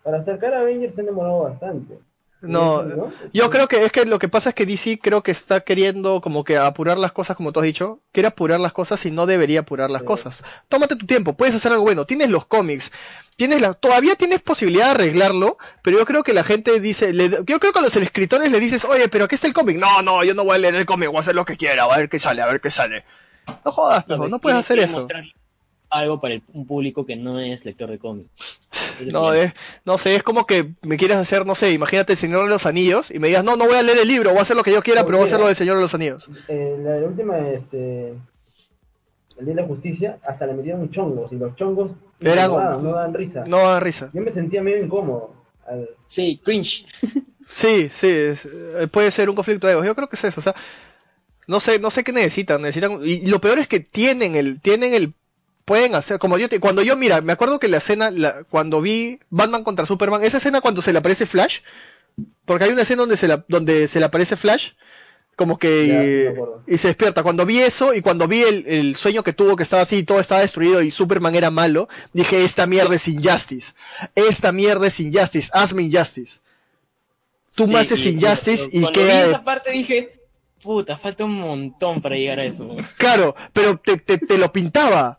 Para 0.03 0.19
acercar 0.19 0.53
a 0.53 0.59
Avengers 0.61 0.95
se 0.95 1.01
han 1.01 1.07
demorado 1.07 1.43
bastante. 1.43 1.99
No, 2.43 2.81
¿no? 2.81 3.13
yo 3.33 3.51
creo 3.51 3.67
que 3.67 3.85
es 3.85 3.91
que 3.91 4.03
lo 4.03 4.17
que 4.17 4.27
pasa 4.27 4.49
es 4.49 4.55
que 4.55 4.65
DC 4.65 4.97
creo 4.99 5.21
que 5.21 5.29
está 5.29 5.59
queriendo 5.61 6.21
como 6.21 6.43
que 6.43 6.57
apurar 6.57 6.97
las 6.97 7.11
cosas, 7.11 7.37
como 7.37 7.51
tú 7.51 7.59
has 7.59 7.65
dicho. 7.67 7.99
Quiere 8.11 8.29
apurar 8.29 8.59
las 8.59 8.73
cosas 8.73 9.05
y 9.05 9.11
no 9.11 9.27
debería 9.27 9.59
apurar 9.59 9.91
las 9.91 10.01
Sí. 10.01 10.07
cosas. 10.07 10.43
Tómate 10.67 10.95
tu 10.95 11.05
tiempo, 11.05 11.33
puedes 11.33 11.53
hacer 11.53 11.71
algo 11.71 11.83
bueno. 11.83 12.07
Tienes 12.07 12.31
los 12.31 12.47
cómics, 12.47 12.91
tienes 13.35 13.61
la, 13.61 13.73
todavía 13.75 14.15
tienes 14.15 14.41
posibilidad 14.41 14.85
de 14.85 14.91
arreglarlo, 14.91 15.59
pero 15.83 15.99
yo 15.99 16.05
creo 16.07 16.23
que 16.23 16.33
la 16.33 16.43
gente 16.43 16.79
dice, 16.79 17.13
le- 17.13 17.29
yo 17.45 17.59
creo 17.59 17.73
que 17.73 17.77
a 17.79 17.83
los 17.83 17.95
escritores 17.95 18.49
le 18.51 18.59
dices, 18.59 18.85
oye, 18.85 19.07
pero 19.07 19.25
aquí 19.25 19.35
está 19.35 19.45
el 19.45 19.53
cómic. 19.53 19.77
No, 19.77 20.01
no, 20.01 20.23
yo 20.23 20.33
no 20.33 20.43
voy 20.43 20.55
a 20.55 20.57
leer 20.57 20.73
el 20.73 20.87
cómic, 20.87 21.09
voy 21.09 21.17
a 21.17 21.19
hacer 21.19 21.35
lo 21.35 21.45
que 21.45 21.57
quiera, 21.57 21.83
a 21.83 21.95
ver 21.95 22.09
qué 22.09 22.17
sale, 22.17 22.41
a 22.41 22.47
ver 22.47 22.59
qué 22.59 22.71
sale. 22.71 23.05
No 23.63 23.71
jodas, 23.71 24.07
No, 24.07 24.39
puedes 24.39 24.57
hacer 24.57 24.79
eso. 24.79 24.95
mostrar 24.97 25.23
algo 25.91 26.19
para 26.19 26.33
el- 26.35 26.43
un 26.53 26.65
público 26.65 27.05
que 27.05 27.15
no 27.15 27.39
es 27.39 27.65
lector 27.65 27.89
de 27.89 27.99
cómics. 27.99 28.29
No, 29.11 29.33
es, 29.33 29.53
no 29.85 29.97
sé, 29.97 30.15
es 30.15 30.23
como 30.23 30.45
que 30.45 30.71
me 30.81 30.97
quieres 30.97 31.17
hacer, 31.17 31.45
no 31.45 31.53
sé, 31.55 31.71
imagínate 31.71 32.13
el 32.13 32.17
Señor 32.17 32.43
de 32.43 32.49
los 32.49 32.65
Anillos 32.65 33.11
y 33.11 33.19
me 33.19 33.27
digas, 33.27 33.43
no, 33.43 33.55
no 33.57 33.65
voy 33.65 33.75
a 33.75 33.81
leer 33.83 33.97
el 33.99 34.07
libro, 34.07 34.29
voy 34.29 34.39
a 34.39 34.43
hacer 34.43 34.55
lo 34.55 34.63
que 34.63 34.71
yo 34.71 34.81
quiera, 34.81 35.01
No, 35.01 35.05
pero 35.07 35.17
voy 35.17 35.25
a 35.25 35.27
hacer 35.27 35.39
lo 35.39 35.47
del 35.47 35.55
Señor 35.55 35.75
de 35.75 35.81
los 35.81 35.93
Anillos. 35.93 36.29
Eh, 36.47 36.77
la, 36.81 36.95
la 36.97 37.07
última, 37.07 37.37
este, 37.49 38.09
el 39.37 39.45
Día 39.45 39.55
de 39.55 39.61
la 39.61 39.67
Justicia, 39.67 40.19
hasta 40.25 40.45
le 40.45 40.53
metieron 40.53 40.89
chongos, 40.91 41.31
y 41.31 41.35
los 41.35 41.55
chongos 41.55 41.91
no, 42.19 42.35
dan, 42.35 42.83
no 42.83 42.91
dan 42.93 43.13
risa. 43.13 43.43
No 43.47 43.57
da 43.57 43.79
risa. 43.79 44.09
Yo 44.13 44.21
me 44.21 44.31
sentía 44.31 44.61
medio 44.61 44.83
incómodo. 44.83 45.33
al- 45.67 45.89
Sí, 46.07 46.39
cringe. 46.43 46.85
Sí, 47.53 47.89
sí, 47.89 48.07
es- 48.07 48.45
eh, 48.45 48.87
puede 48.89 49.11
ser 49.11 49.29
un 49.29 49.35
conflicto 49.35 49.67
de 49.67 49.73
egos. 49.73 49.85
Yo 49.85 49.93
creo 49.93 50.07
que 50.07 50.15
es 50.15 50.23
eso, 50.23 50.39
o 50.39 50.43
sea, 50.43 50.55
no 51.47 51.59
sé, 51.59 51.79
no 51.79 51.91
sé 51.91 52.01
qué 52.05 52.13
necesitan, 52.13 52.61
necesitan 52.61 53.01
y 53.03 53.25
lo 53.27 53.41
peor 53.41 53.59
es 53.59 53.67
que 53.67 53.81
tienen 53.81 54.35
el 54.37 54.61
tienen 54.61 54.93
el 54.93 55.13
pueden 55.71 55.95
hacer 55.95 56.19
como 56.19 56.37
yo 56.37 56.49
te- 56.49 56.59
cuando 56.59 56.81
yo 56.81 56.97
mira, 56.97 57.21
me 57.21 57.31
acuerdo 57.31 57.57
que 57.57 57.69
la 57.69 57.77
escena 57.77 58.11
la- 58.11 58.43
cuando 58.43 58.81
vi 58.81 59.19
Batman 59.29 59.63
contra 59.63 59.85
Superman, 59.85 60.21
esa 60.21 60.35
escena 60.35 60.59
cuando 60.59 60.81
se 60.81 60.91
le 60.91 60.99
aparece 60.99 61.25
Flash, 61.25 61.59
porque 62.43 62.65
hay 62.65 62.71
una 62.71 62.81
escena 62.81 63.03
donde 63.03 63.15
se 63.15 63.29
la, 63.29 63.45
donde 63.47 63.87
se 63.87 63.99
le 63.99 64.05
aparece 64.05 64.35
Flash 64.35 64.71
como 65.37 65.57
que 65.57 65.87
Ya, 65.87 66.03
y, 66.69 66.73
y 66.73 66.77
se 66.77 66.89
despierta. 66.89 67.23
Cuando 67.23 67.45
vi 67.45 67.59
eso 67.59 67.93
y 67.93 68.01
cuando 68.01 68.27
vi 68.27 68.41
el, 68.41 68.67
el 68.67 68.95
sueño 68.97 69.23
que 69.23 69.31
tuvo 69.31 69.55
que 69.55 69.63
estaba 69.63 69.81
así, 69.83 70.03
todo 70.03 70.19
estaba 70.19 70.41
destruido 70.41 70.81
y 70.81 70.91
Superman 70.91 71.35
era 71.35 71.49
malo, 71.51 71.87
dije, 72.11 72.43
esta 72.43 72.67
mierda 72.67 72.95
es 72.95 73.07
Injustice. 73.07 73.71
Esta 74.13 74.51
mierda 74.51 74.87
es 74.87 74.99
Injustice, 74.99 75.49
hazme 75.53 75.83
Injustice. 75.83 76.39
Tú 77.55 77.65
Sí, 77.65 77.71
me 77.71 77.79
haces 77.79 78.05
y- 78.05 78.09
Injustice 78.09 78.67
y 78.73 78.81
Cuando 78.81 78.99
vi 78.99 79.05
queda... 79.07 79.23
esa 79.23 79.43
parte 79.43 79.71
dije, 79.71 80.19
puta, 80.61 80.97
falta 80.97 81.23
un 81.23 81.39
montón 81.39 82.01
para 82.01 82.15
llegar 82.17 82.39
a 82.39 82.43
eso. 82.43 82.75
Claro, 82.97 83.33
pero 83.53 83.77
te, 83.77 83.97
te, 83.97 84.17
te 84.17 84.37
lo 84.37 84.51
pintaba. 84.51 85.17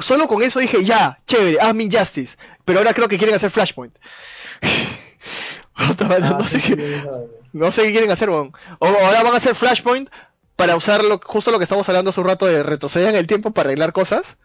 Solo 0.00 0.26
con 0.26 0.42
eso 0.42 0.60
dije, 0.60 0.84
ya, 0.84 1.20
chévere, 1.26 1.58
hazme 1.60 1.84
Injustice. 1.84 2.36
Pero 2.64 2.78
ahora 2.78 2.94
creo 2.94 3.08
que 3.08 3.18
quieren 3.18 3.36
hacer 3.36 3.50
Flashpoint. 3.50 3.96
Ah, 5.74 6.18
no, 6.20 6.46
sé 6.46 6.60
qué, 6.60 7.02
no 7.54 7.72
sé 7.72 7.82
qué 7.84 7.92
quieren 7.92 8.10
hacer, 8.10 8.28
weón. 8.28 8.52
Ahora 8.78 9.22
van 9.22 9.32
a 9.32 9.38
hacer 9.38 9.54
Flashpoint 9.54 10.10
para 10.54 10.76
usar 10.76 11.02
lo, 11.02 11.18
justo 11.18 11.50
lo 11.50 11.58
que 11.58 11.64
estamos 11.64 11.88
hablando 11.88 12.10
hace 12.10 12.20
un 12.20 12.26
rato 12.26 12.46
de 12.46 12.62
retroceder 12.62 13.08
en 13.08 13.14
el 13.14 13.26
tiempo 13.26 13.52
para 13.52 13.70
arreglar 13.70 13.94
cosas. 13.94 14.36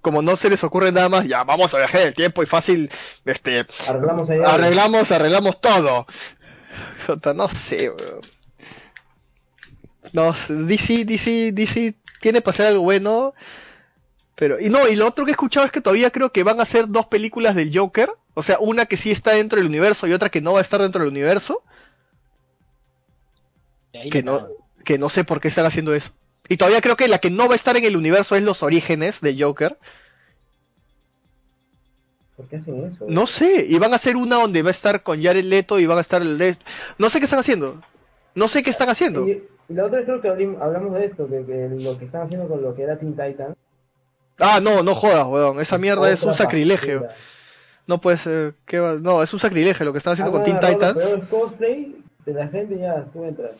Como 0.00 0.22
no 0.22 0.36
se 0.36 0.50
les 0.50 0.62
ocurre 0.62 0.92
nada 0.92 1.08
más, 1.08 1.26
ya 1.26 1.42
vamos 1.42 1.74
a 1.74 1.78
viajar 1.78 2.02
el 2.02 2.14
tiempo 2.14 2.42
y 2.42 2.46
fácil, 2.46 2.88
este, 3.24 3.66
Arreglamos 3.88 4.30
ahí. 4.30 4.38
arreglamos, 4.44 5.10
arreglamos 5.10 5.60
todo. 5.60 6.06
No 7.34 7.48
sé, 7.48 7.90
weón. 7.90 8.20
No, 10.12 10.32
DC, 10.32 11.04
DC, 11.04 11.52
DC 11.52 11.94
tiene 12.20 12.40
para 12.40 12.54
hacer 12.54 12.66
algo 12.66 12.82
bueno. 12.82 13.34
Pero, 14.34 14.58
y 14.58 14.68
no, 14.68 14.88
y 14.88 14.96
lo 14.96 15.06
otro 15.06 15.24
que 15.24 15.30
he 15.30 15.32
escuchado 15.32 15.66
es 15.66 15.72
que 15.72 15.80
todavía 15.80 16.10
creo 16.10 16.32
que 16.32 16.42
van 16.42 16.58
a 16.58 16.64
hacer 16.64 16.88
dos 16.88 17.06
películas 17.06 17.54
del 17.54 17.76
Joker. 17.76 18.10
O 18.34 18.42
sea, 18.42 18.58
una 18.58 18.86
que 18.86 18.96
sí 18.96 19.10
está 19.10 19.32
dentro 19.32 19.58
del 19.58 19.68
universo 19.68 20.06
y 20.06 20.12
otra 20.12 20.28
que 20.28 20.40
no 20.40 20.54
va 20.54 20.58
a 20.58 20.62
estar 20.62 20.80
dentro 20.80 21.02
del 21.02 21.10
universo. 21.10 21.62
Que 24.10 24.24
no, 24.24 24.48
que 24.84 24.98
no 24.98 25.08
sé 25.08 25.22
por 25.22 25.40
qué 25.40 25.48
están 25.48 25.66
haciendo 25.66 25.94
eso. 25.94 26.10
Y 26.48 26.56
todavía 26.56 26.80
creo 26.80 26.96
que 26.96 27.06
la 27.06 27.18
que 27.18 27.30
no 27.30 27.46
va 27.46 27.52
a 27.52 27.56
estar 27.56 27.76
en 27.76 27.84
el 27.84 27.96
universo 27.96 28.34
es 28.34 28.42
los 28.42 28.62
orígenes 28.62 29.20
de 29.20 29.40
Joker. 29.40 29.78
¿Por 32.36 32.48
qué 32.48 32.56
hacen 32.56 32.84
eso? 32.84 33.06
No 33.08 33.28
sé, 33.28 33.64
y 33.68 33.78
van 33.78 33.92
a 33.92 33.96
hacer 33.96 34.16
una 34.16 34.36
donde 34.36 34.62
va 34.62 34.68
a 34.68 34.72
estar 34.72 35.04
con 35.04 35.22
Jared 35.22 35.44
Leto 35.44 35.78
y 35.78 35.86
van 35.86 35.98
a 35.98 36.00
estar 36.00 36.20
el 36.20 36.36
resto. 36.36 36.64
No 36.98 37.08
sé 37.08 37.20
qué 37.20 37.26
están 37.26 37.38
haciendo. 37.38 37.80
No 38.34 38.48
sé 38.48 38.64
qué 38.64 38.70
están 38.70 38.88
haciendo. 38.88 39.26
Y, 39.28 39.44
y 39.68 39.74
la 39.74 39.86
otra 39.86 40.04
creo 40.04 40.20
que 40.20 40.28
hablamos 40.28 40.92
de 40.94 41.04
esto, 41.06 41.28
que, 41.28 41.46
que 41.46 41.68
lo 41.80 41.96
que 41.96 42.06
están 42.06 42.22
haciendo 42.22 42.48
con 42.48 42.60
lo 42.60 42.74
que 42.74 42.82
era 42.82 42.98
Teen 42.98 43.12
Titan. 43.12 43.54
Ah, 44.38 44.60
no, 44.60 44.82
no 44.82 44.94
jodas, 44.94 45.26
weón. 45.26 45.60
Esa 45.60 45.78
mierda 45.78 46.10
es 46.10 46.22
un 46.22 46.34
sacrilegio. 46.34 47.08
No 47.86 48.00
puede 48.00 48.16
ser. 48.16 48.54
¿qué 48.66 48.78
va? 48.80 48.94
No, 48.94 49.22
es 49.22 49.32
un 49.32 49.40
sacrilegio 49.40 49.84
lo 49.84 49.92
que 49.92 49.98
están 49.98 50.14
haciendo 50.14 50.32
con 50.32 50.42
Teen 50.42 50.56
Han 50.56 50.64
agarrado 50.64 50.94
Titans. 50.94 51.10
Los 51.10 51.28
peores 51.28 51.28
cosplay 51.28 51.96
de 52.26 52.32
la 52.32 52.48
gente 52.48 52.78
ya, 52.78 53.04
tú 53.12 53.24
entras. 53.24 53.54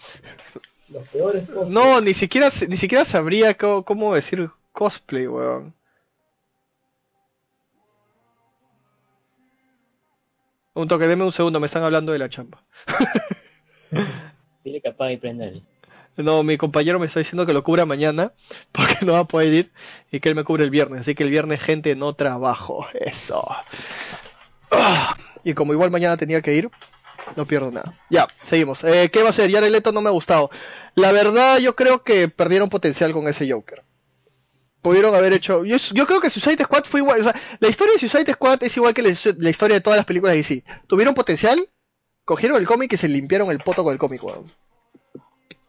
Los 0.89 1.09
peores 1.09 1.49
cosplay. 1.49 1.71
No, 1.71 2.01
ni 2.01 2.15
siquiera, 2.15 2.49
ni 2.69 2.77
siquiera 2.77 3.05
sabría 3.05 3.55
cómo 3.57 4.15
decir 4.15 4.51
cosplay, 4.73 5.27
weón. 5.27 5.75
Un 10.75 10.89
toque, 10.89 11.07
deme 11.07 11.25
un 11.25 11.33
segundo, 11.33 11.61
me 11.61 11.67
están 11.67 11.85
hablando 11.85 12.11
de 12.13 12.19
la 12.19 12.29
chamba. 12.29 12.65
Dile 14.65 14.81
que 14.81 14.89
apague 14.89 15.13
y 15.13 15.17
prenda 15.19 15.45
el- 15.47 15.63
No, 16.17 16.43
mi 16.45 16.57
compañero 16.57 16.99
me 17.01 17.07
está 17.07 17.21
diciendo 17.21 17.45
que 17.45 17.53
lo 17.53 17.65
cubra 17.65 17.87
mañana 17.87 18.33
porque 18.73 19.05
no 19.05 19.13
va 19.13 19.21
a 19.21 19.29
poder 19.29 19.53
ir 19.53 19.73
y 20.11 20.21
que 20.21 20.29
él 20.29 20.35
me 20.35 20.45
cubre 20.45 20.65
el 20.65 20.71
viernes. 20.71 21.01
Así 21.01 21.15
que 21.15 21.25
el 21.25 21.31
viernes, 21.31 21.61
gente, 21.61 21.97
no 21.97 22.15
trabajo. 22.15 22.87
Eso. 22.95 23.47
Y 25.45 25.55
como 25.55 25.73
igual 25.73 25.91
mañana 25.91 26.17
tenía 26.17 26.41
que 26.43 26.55
ir, 26.55 26.71
no 27.37 27.47
pierdo 27.47 27.71
nada. 27.71 27.99
Ya, 28.11 28.27
seguimos. 28.43 28.83
Eh, 28.85 29.11
¿Qué 29.13 29.23
va 29.23 29.31
a 29.31 29.33
ser? 29.33 29.51
Jared 29.51 29.71
Leto 29.71 29.93
no 29.93 30.01
me 30.01 30.09
ha 30.09 30.13
gustado. 30.13 30.51
La 30.95 31.13
verdad, 31.13 31.59
yo 31.59 31.75
creo 31.75 32.03
que 32.03 32.29
perdieron 32.29 32.69
potencial 32.69 33.13
con 33.13 33.29
ese 33.29 33.51
Joker. 33.51 33.83
Pudieron 34.83 35.15
haber 35.15 35.33
hecho. 35.33 35.65
Yo, 35.65 36.07
creo 36.07 36.21
que 36.21 36.29
Suicide 36.29 36.65
Squad 36.65 36.85
fue 36.85 37.01
igual. 37.01 37.21
O 37.21 37.25
sea, 37.25 37.35
la 37.59 37.69
historia 37.69 37.95
de 37.95 37.99
Suicide 37.99 38.33
Squad 38.35 38.63
es 38.63 38.77
igual 38.77 38.93
que 38.93 39.03
la, 39.03 39.13
la 39.39 39.51
historia 39.51 39.77
de 39.77 39.81
todas 39.81 39.97
las 39.97 40.07
películas 40.07 40.35
de 40.35 40.39
DC. 40.39 40.65
Tuvieron 40.87 41.15
potencial, 41.15 41.67
cogieron 42.25 42.59
el 42.59 42.67
cómic 42.67 42.93
y 42.93 42.97
se 42.97 43.09
limpiaron 43.09 43.51
el 43.51 43.59
poto 43.59 43.83
con 43.83 43.93
el 43.93 43.99
cómic, 43.99 44.23
weón. 44.23 44.53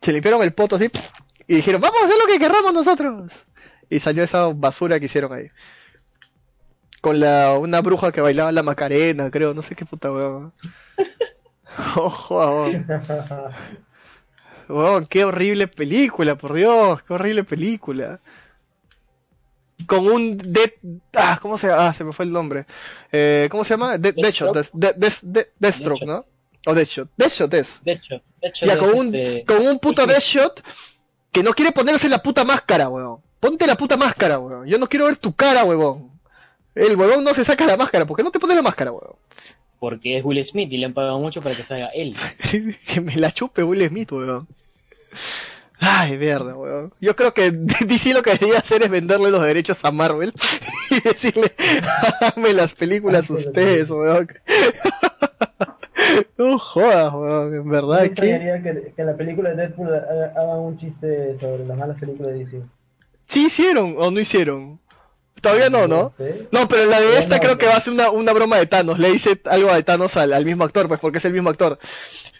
Se 0.05 0.13
limpiaron 0.13 0.43
el 0.43 0.53
poto 0.53 0.75
así 0.75 0.87
y 1.47 1.55
dijeron, 1.55 1.81
vamos 1.81 1.99
a 1.99 2.05
hacer 2.05 2.15
lo 2.19 2.27
que 2.27 2.37
querramos 2.37 2.71
nosotros. 2.73 3.45
Y 3.89 3.99
salió 3.99 4.23
esa 4.23 4.47
basura 4.53 4.99
que 4.99 5.07
hicieron 5.07 5.33
ahí. 5.33 5.47
Con 7.01 7.19
la 7.19 7.57
una 7.59 7.81
bruja 7.81 8.11
que 8.11 8.21
bailaba 8.21 8.51
la 8.51 8.61
Macarena, 8.61 9.31
creo, 9.31 9.55
no 9.55 9.63
sé 9.63 9.75
qué 9.75 9.83
puta 9.85 10.11
weón. 10.11 10.53
Ojo, 11.95 12.37
weón. 12.37 12.85
Weón, 14.69 15.05
qué 15.07 15.25
horrible 15.25 15.67
película, 15.67 16.35
por 16.35 16.53
Dios, 16.53 17.01
qué 17.01 17.13
horrible 17.13 17.43
película. 17.43 18.19
Con 19.87 20.07
un 20.07 20.37
Dead... 20.37 20.69
Ah, 21.13 21.39
¿cómo 21.41 21.57
se 21.57 21.67
llama? 21.67 21.87
Ah, 21.87 21.93
se 21.95 22.03
me 22.03 22.13
fue 22.13 22.25
el 22.25 22.31
nombre. 22.31 22.67
Eh, 23.11 23.47
¿Cómo 23.51 23.63
se 23.63 23.71
llama? 23.73 23.97
De 23.97 24.11
Deathshot, 24.11 24.55
Death- 24.55 24.71
Death- 24.73 24.95
Death- 24.97 25.23
Death- 25.23 25.51
Deathstroke, 25.59 26.05
¿no? 26.05 26.25
O 26.65 26.73
Deathshot. 26.73 27.09
Deathshot 27.17 27.53
es. 27.53 27.81
De 27.83 27.93
hecho, 27.93 28.21
de 28.41 28.47
hecho 28.49 28.65
Ya, 28.65 28.73
es, 28.73 28.79
con 28.79 28.89
un, 28.97 29.07
este, 29.07 29.45
con 29.45 29.65
un 29.65 29.79
puto 29.79 30.05
Deathshot 30.05 30.63
que 31.31 31.43
no 31.43 31.53
quiere 31.53 31.71
ponerse 31.71 32.09
la 32.09 32.21
puta 32.21 32.43
máscara, 32.43 32.89
weón. 32.89 33.19
Ponte 33.39 33.67
la 33.67 33.75
puta 33.75 33.97
máscara, 33.97 34.39
weón. 34.39 34.67
Yo 34.67 34.77
no 34.77 34.87
quiero 34.87 35.05
ver 35.05 35.17
tu 35.17 35.33
cara, 35.33 35.63
weón. 35.63 36.11
El 36.73 36.95
huevón 36.95 37.23
no 37.23 37.33
se 37.33 37.45
saca 37.45 37.65
la 37.65 37.77
máscara. 37.77 38.05
¿Por 38.05 38.17
qué 38.17 38.23
no 38.23 38.31
te 38.31 38.39
pones 38.39 38.55
la 38.55 38.61
máscara, 38.63 38.91
weón? 38.91 39.15
porque 39.85 40.17
es 40.17 40.25
Will 40.25 40.43
Smith 40.43 40.71
y 40.71 40.77
le 40.77 40.87
han 40.87 40.93
pagado 40.93 41.19
mucho 41.19 41.43
para 41.43 41.55
que 41.55 41.63
salga 41.63 41.89
él. 41.89 42.15
que 42.87 43.01
me 43.01 43.15
la 43.17 43.31
chupe 43.31 43.63
Will 43.63 43.87
Smith, 43.87 44.11
weón. 44.11 44.47
Ay, 45.79 46.17
mierda, 46.17 46.55
weón. 46.55 46.93
Yo 46.99 47.15
creo 47.15 47.35
que 47.35 47.51
DC 47.85 48.13
lo 48.13 48.23
que 48.23 48.31
debería 48.31 48.57
hacer 48.57 48.81
es 48.81 48.89
venderle 48.89 49.29
los 49.29 49.43
derechos 49.43 49.85
a 49.85 49.91
Marvel 49.91 50.33
y 50.89 51.01
decirle, 51.01 51.53
háganme 52.19 52.53
las 52.53 52.73
películas 52.73 53.29
ustedes, 53.29 53.91
weón. 53.91 54.27
no 56.37 56.57
jodas, 56.59 57.13
weón. 57.13 57.53
En 57.55 57.69
verdad 57.69 57.99
que... 57.99 58.05
extrañaría 58.05 58.61
que, 58.63 58.93
que 58.95 59.03
la 59.03 59.15
película 59.15 59.49
de 59.51 59.55
Deadpool 59.55 59.93
haga- 59.93 60.57
un 60.59 60.77
chiste 60.77 61.37
sobre 61.39 61.65
las 61.65 61.77
malas 61.77 61.99
películas 61.99 62.33
de 62.33 62.39
DC. 62.39 62.61
Sí 63.27 63.45
hicieron 63.45 63.95
o 63.97 64.11
no 64.11 64.19
hicieron. 64.19 64.79
Todavía 65.41 65.69
no, 65.69 65.87
¿no? 65.87 66.09
sé. 66.09 66.47
No, 66.51 66.67
pero 66.67 66.85
la 66.85 66.99
de 66.99 67.17
esta 67.19 67.35
no, 67.35 67.41
creo 67.41 67.57
que 67.57 67.65
no. 67.65 67.71
va 67.71 67.77
a 67.77 67.79
ser 67.79 67.93
una, 67.93 68.09
una 68.09 68.33
broma 68.33 68.57
de 68.57 68.65
Thanos. 68.65 68.97
Le 68.97 69.11
dice 69.11 69.39
algo 69.45 69.71
de 69.73 69.83
Thanos 69.83 70.15
al, 70.17 70.33
al 70.33 70.45
mismo 70.45 70.63
actor, 70.63 70.87
pues, 70.87 70.99
porque 70.99 71.17
es 71.19 71.25
el 71.25 71.33
mismo 71.33 71.49
actor. 71.49 71.77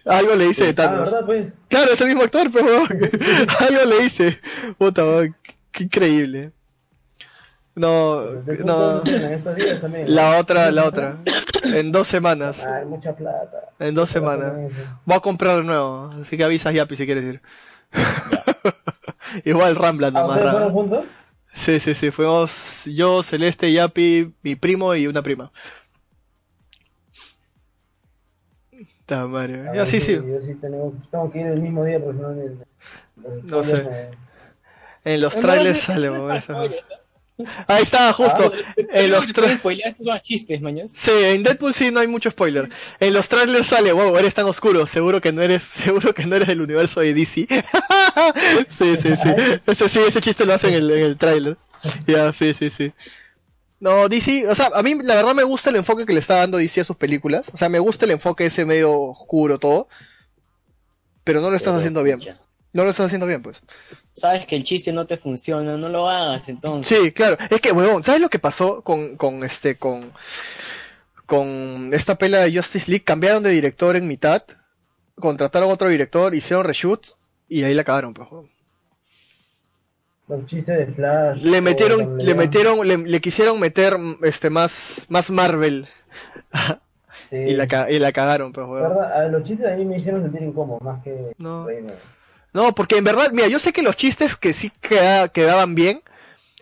Algo 0.05 0.33
le 0.35 0.47
dice 0.47 0.63
de 0.63 0.69
Ah, 0.69 0.75
Thanos. 0.75 1.11
¿verdad, 1.11 1.25
pues? 1.25 1.53
Claro, 1.67 1.91
es 1.91 2.01
el 2.01 2.07
mismo 2.07 2.23
actor, 2.23 2.49
pues, 2.51 2.63
weón. 2.63 2.87
Algo 3.59 3.85
le 3.85 4.03
dice. 4.03 4.39
Puta, 4.77 5.03
weón, 5.03 5.35
qué, 5.43 5.53
qué 5.71 5.83
increíble. 5.83 6.51
No, 7.75 8.21
no. 8.63 9.03
La 10.07 10.37
otra, 10.39 10.71
la 10.71 10.85
otra. 10.85 11.17
En 11.63 11.91
dos 11.91 12.07
semanas. 12.07 12.65
Ay, 12.65 12.85
mucha 12.85 13.13
plata. 13.13 13.69
En 13.79 13.95
dos 13.95 14.09
semanas. 14.09 14.57
Voy 15.05 15.17
a 15.17 15.19
comprar 15.19 15.57
de 15.57 15.63
nuevo. 15.63 16.09
Así 16.21 16.37
que 16.37 16.43
avisas 16.43 16.73
Yapi 16.73 16.95
si 16.95 17.05
quieres 17.05 17.25
ir. 17.25 17.41
Igual 19.43 19.75
Rambla 19.75 20.07
¿Ah, 20.07 20.11
nomás. 20.11 20.39
fueron 20.39 20.71
juntos? 20.71 21.05
Sí, 21.53 21.79
sí, 21.79 21.93
sí. 21.95 22.11
Fuimos 22.11 22.85
yo, 22.85 23.23
Celeste, 23.23 23.71
Yapi, 23.71 24.33
mi 24.41 24.55
primo 24.55 24.95
y 24.95 25.07
una 25.07 25.21
prima. 25.21 25.51
Madre. 29.27 29.69
A 29.69 29.73
Ya, 29.75 29.85
sí, 29.85 29.99
sí. 29.99 30.13
Yo 30.13 30.41
sí 30.45 30.55
tengo, 30.55 30.93
tengo 31.11 31.31
que 31.31 31.39
ir 31.41 31.47
el 31.47 31.61
mismo 31.61 31.83
día, 31.83 31.99
porque 31.99 32.17
si 32.17 32.23
no, 32.23 33.57
No 33.57 33.63
sé. 33.63 34.09
En 35.03 35.21
los 35.21 35.37
trailers 35.37 35.79
sale, 35.79 36.09
Ahí 37.67 37.83
está, 37.83 38.13
justo. 38.13 38.51
En 38.77 39.11
los 39.11 39.27
tra- 39.29 39.59
esos 39.85 40.05
son 40.05 40.19
chistes, 40.21 40.61
maños. 40.61 40.91
Sí, 40.95 41.11
en 41.11 41.43
Deadpool 41.43 41.73
sí 41.73 41.91
no 41.91 41.99
hay 41.99 42.07
mucho 42.07 42.31
spoiler. 42.31 42.69
En 42.99 43.13
los 43.13 43.27
trailers 43.27 43.67
sale, 43.67 43.91
wow, 43.91 44.15
eres 44.17 44.33
tan 44.33 44.45
oscuro, 44.45 44.87
seguro 44.87 45.19
que 45.19 45.31
no 45.33 45.41
eres, 45.41 45.63
seguro 45.63 46.13
que 46.13 46.25
no 46.25 46.35
eres 46.37 46.47
del 46.47 46.61
universo 46.61 47.01
de 47.01 47.13
DC. 47.13 47.47
sí, 48.69 48.97
sí, 48.97 49.15
sí. 49.17 49.29
Ese 49.67 49.89
sí, 49.89 49.99
ese 50.07 50.21
chiste 50.21 50.45
lo 50.45 50.53
hacen 50.53 50.69
en 50.73 50.75
el, 50.83 50.91
en 50.91 51.03
el 51.03 51.17
trailer. 51.17 51.57
Ya, 52.07 52.31
sí, 52.31 52.53
sí, 52.53 52.69
sí. 52.69 52.93
No, 53.79 54.07
DC, 54.07 54.47
o 54.47 54.55
sea, 54.55 54.71
a 54.73 54.81
mí 54.81 54.95
la 55.03 55.15
verdad 55.15 55.35
me 55.35 55.43
gusta 55.43 55.69
el 55.69 55.75
enfoque 55.75 56.05
que 56.05 56.13
le 56.13 56.19
está 56.19 56.35
dando 56.37 56.57
DC 56.57 56.81
a 56.81 56.85
sus 56.85 56.95
películas. 56.95 57.49
O 57.53 57.57
sea, 57.57 57.69
me 57.69 57.79
gusta 57.79 58.05
el 58.05 58.11
enfoque 58.11 58.45
ese 58.45 58.65
medio 58.65 58.93
oscuro 58.93 59.59
todo. 59.59 59.87
Pero 61.23 61.41
no 61.41 61.49
lo 61.49 61.57
estás 61.57 61.71
Pero, 61.71 61.77
haciendo 61.79 62.03
bien. 62.03 62.19
No 62.75 62.83
lo 62.83 62.89
estás 62.89 63.05
haciendo 63.05 63.25
bien, 63.25 63.41
pues. 63.41 63.61
Sabes 64.13 64.45
que 64.45 64.57
el 64.57 64.65
chiste 64.65 64.91
no 64.91 65.05
te 65.07 65.15
funciona, 65.15 65.77
no 65.77 65.87
lo 65.87 66.09
hagas 66.09 66.49
entonces. 66.49 66.97
Sí, 66.97 67.11
claro. 67.13 67.37
Es 67.49 67.61
que, 67.61 67.71
huevón, 67.71 68.03
¿sabes 68.03 68.19
lo 68.19 68.29
que 68.29 68.37
pasó 68.37 68.81
con, 68.81 69.15
con 69.15 69.45
este, 69.45 69.77
con, 69.77 70.11
con 71.25 71.91
esta 71.93 72.15
pela 72.17 72.39
de 72.39 72.53
Justice 72.53 72.91
League? 72.91 73.05
Cambiaron 73.05 73.43
de 73.43 73.51
director 73.51 73.95
en 73.95 74.09
mitad, 74.09 74.43
contrataron 75.17 75.71
otro 75.71 75.87
director, 75.87 76.35
hicieron 76.35 76.65
reshoots 76.65 77.17
y 77.47 77.63
ahí 77.63 77.73
la 77.73 77.85
cagaron, 77.85 78.13
pues. 78.13 78.29
huevón. 78.29 78.49
Los 80.27 80.45
chistes 80.47 80.77
de 80.77 80.87
Flash. 80.93 81.41
Le 81.43 81.61
metieron, 81.61 82.17
le 82.17 82.35
metieron, 82.35 82.85
le, 82.85 82.97
le 82.97 83.21
quisieron 83.21 83.57
meter, 83.57 83.95
este, 84.23 84.49
más, 84.49 85.05
más 85.07 85.29
Marvel 85.29 85.87
sí. 87.29 87.37
y 87.37 87.53
la, 87.53 87.89
y 87.89 87.99
la 87.99 88.11
cagaron, 88.11 88.51
pues. 88.51 88.67
La 88.67 88.71
huevón. 88.73 88.89
verdad, 88.97 89.13
a 89.13 89.27
los 89.29 89.43
chistes 89.43 89.65
de 89.65 89.73
ahí 89.73 89.85
me 89.85 89.97
hicieron 89.97 90.23
sentir 90.23 90.41
incómodo, 90.43 90.79
más 90.81 91.01
que 91.03 91.31
No. 91.37 91.65
reírme. 91.67 91.93
No, 92.55 92.73
porque 92.73 92.95
en 92.97 93.03
verdad, 93.03 93.31
mira, 93.33 93.49
yo 93.49 93.59
sé 93.59 93.73
que 93.73 93.81
los 93.83 93.97
chistes 93.97 94.37
que 94.37 94.53
sí 94.53 94.71
queda- 94.79 95.27
quedaban 95.27 95.75
bien, 95.75 96.01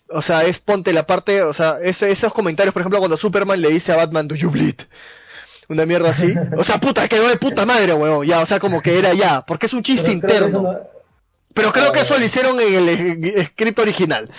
o 0.09 0.23
sea, 0.23 0.43
es 0.43 0.57
ponte 0.57 0.91
la 0.91 1.05
parte, 1.05 1.43
o 1.43 1.53
sea, 1.53 1.77
esos 1.81 2.33
comentarios, 2.33 2.73
por 2.73 2.81
ejemplo, 2.81 2.97
cuando 2.97 3.15
Superman 3.15 3.61
le 3.61 3.69
dice 3.69 3.91
a 3.93 3.97
Batman, 3.97 4.27
do 4.27 4.33
you 4.33 4.49
bleed? 4.49 4.75
Una 5.69 5.85
mierda 5.85 6.09
así. 6.09 6.33
O 6.57 6.63
sea, 6.63 6.79
puta, 6.79 7.07
quedó 7.07 7.27
de 7.27 7.37
puta 7.37 7.65
madre, 7.67 7.93
weón. 7.93 8.25
Ya, 8.25 8.41
o 8.41 8.45
sea, 8.47 8.59
como 8.59 8.81
que 8.81 8.97
era 8.97 9.13
ya, 9.13 9.45
porque 9.45 9.67
es 9.67 9.73
un 9.73 9.83
chiste 9.83 10.05
Pero 10.21 10.47
interno. 10.47 10.61
no- 10.63 10.79
Pero 11.53 11.71
creo 11.71 11.91
que 11.91 11.99
eso 11.99 12.17
lo 12.17 12.25
hicieron 12.25 12.59
en 12.59 12.73
el 12.89 13.45
script 13.45 13.77
original. 13.77 14.31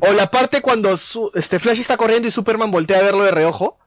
O 0.00 0.12
la 0.12 0.28
parte 0.28 0.60
cuando 0.60 0.96
su- 0.96 1.30
este 1.36 1.60
Flash 1.60 1.78
está 1.78 1.96
corriendo 1.96 2.26
y 2.26 2.32
Superman 2.32 2.72
voltea 2.72 2.98
a 2.98 3.02
verlo 3.02 3.22
de 3.22 3.30
reojo. 3.30 3.78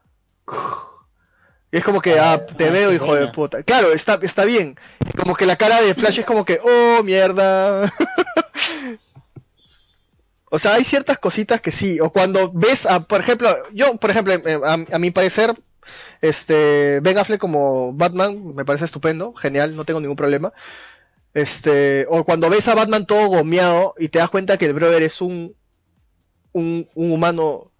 Y 1.72 1.78
es 1.78 1.84
como 1.84 2.02
que, 2.02 2.20
ah, 2.20 2.44
te 2.44 2.68
Ah, 2.68 2.70
veo, 2.70 2.90
sí, 2.90 2.96
hijo 2.96 3.14
de 3.14 3.28
puta. 3.28 3.62
Claro, 3.62 3.92
está, 3.92 4.18
está 4.22 4.44
bien. 4.44 4.78
Como 5.16 5.34
que 5.34 5.46
la 5.46 5.56
cara 5.56 5.80
de 5.80 5.94
Flash 5.94 6.20
es 6.20 6.26
como 6.26 6.44
que, 6.44 6.60
oh, 6.62 7.02
mierda. 7.02 7.90
o 10.50 10.58
sea, 10.58 10.74
hay 10.74 10.84
ciertas 10.84 11.18
cositas 11.18 11.62
que 11.62 11.72
sí. 11.72 11.98
O 11.98 12.12
cuando 12.12 12.52
ves, 12.52 12.84
a, 12.84 13.00
por 13.00 13.20
ejemplo, 13.20 13.48
yo, 13.72 13.96
por 13.96 14.10
ejemplo, 14.10 14.34
eh, 14.34 14.60
a, 14.64 14.94
a 14.94 14.98
mi 14.98 15.10
parecer, 15.10 15.54
este, 16.20 17.00
Ben 17.00 17.16
Affleck 17.16 17.40
como 17.40 17.94
Batman 17.94 18.54
me 18.54 18.66
parece 18.66 18.84
estupendo, 18.84 19.32
genial, 19.34 19.74
no 19.74 19.86
tengo 19.86 20.00
ningún 20.00 20.16
problema. 20.16 20.52
Este, 21.32 22.06
o 22.10 22.24
cuando 22.24 22.50
ves 22.50 22.68
a 22.68 22.74
Batman 22.74 23.06
todo 23.06 23.28
gomeado 23.28 23.94
y 23.98 24.08
te 24.08 24.18
das 24.18 24.28
cuenta 24.28 24.58
que 24.58 24.66
el 24.66 24.74
brother 24.74 25.02
es 25.02 25.22
un, 25.22 25.56
un, 26.52 26.86
un 26.94 27.12
humano 27.12 27.71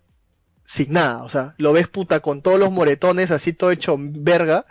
sin 0.65 0.93
nada, 0.93 1.23
o 1.23 1.29
sea, 1.29 1.55
lo 1.59 1.73
ves 1.73 1.89
puta 1.89 2.21
con 2.21 2.43
todos 2.43 2.59
los 2.59 2.71
moretones 2.71 3.31
así 3.31 3.53
todo 3.53 3.71
hecho 3.71 3.97
verga, 3.99 4.65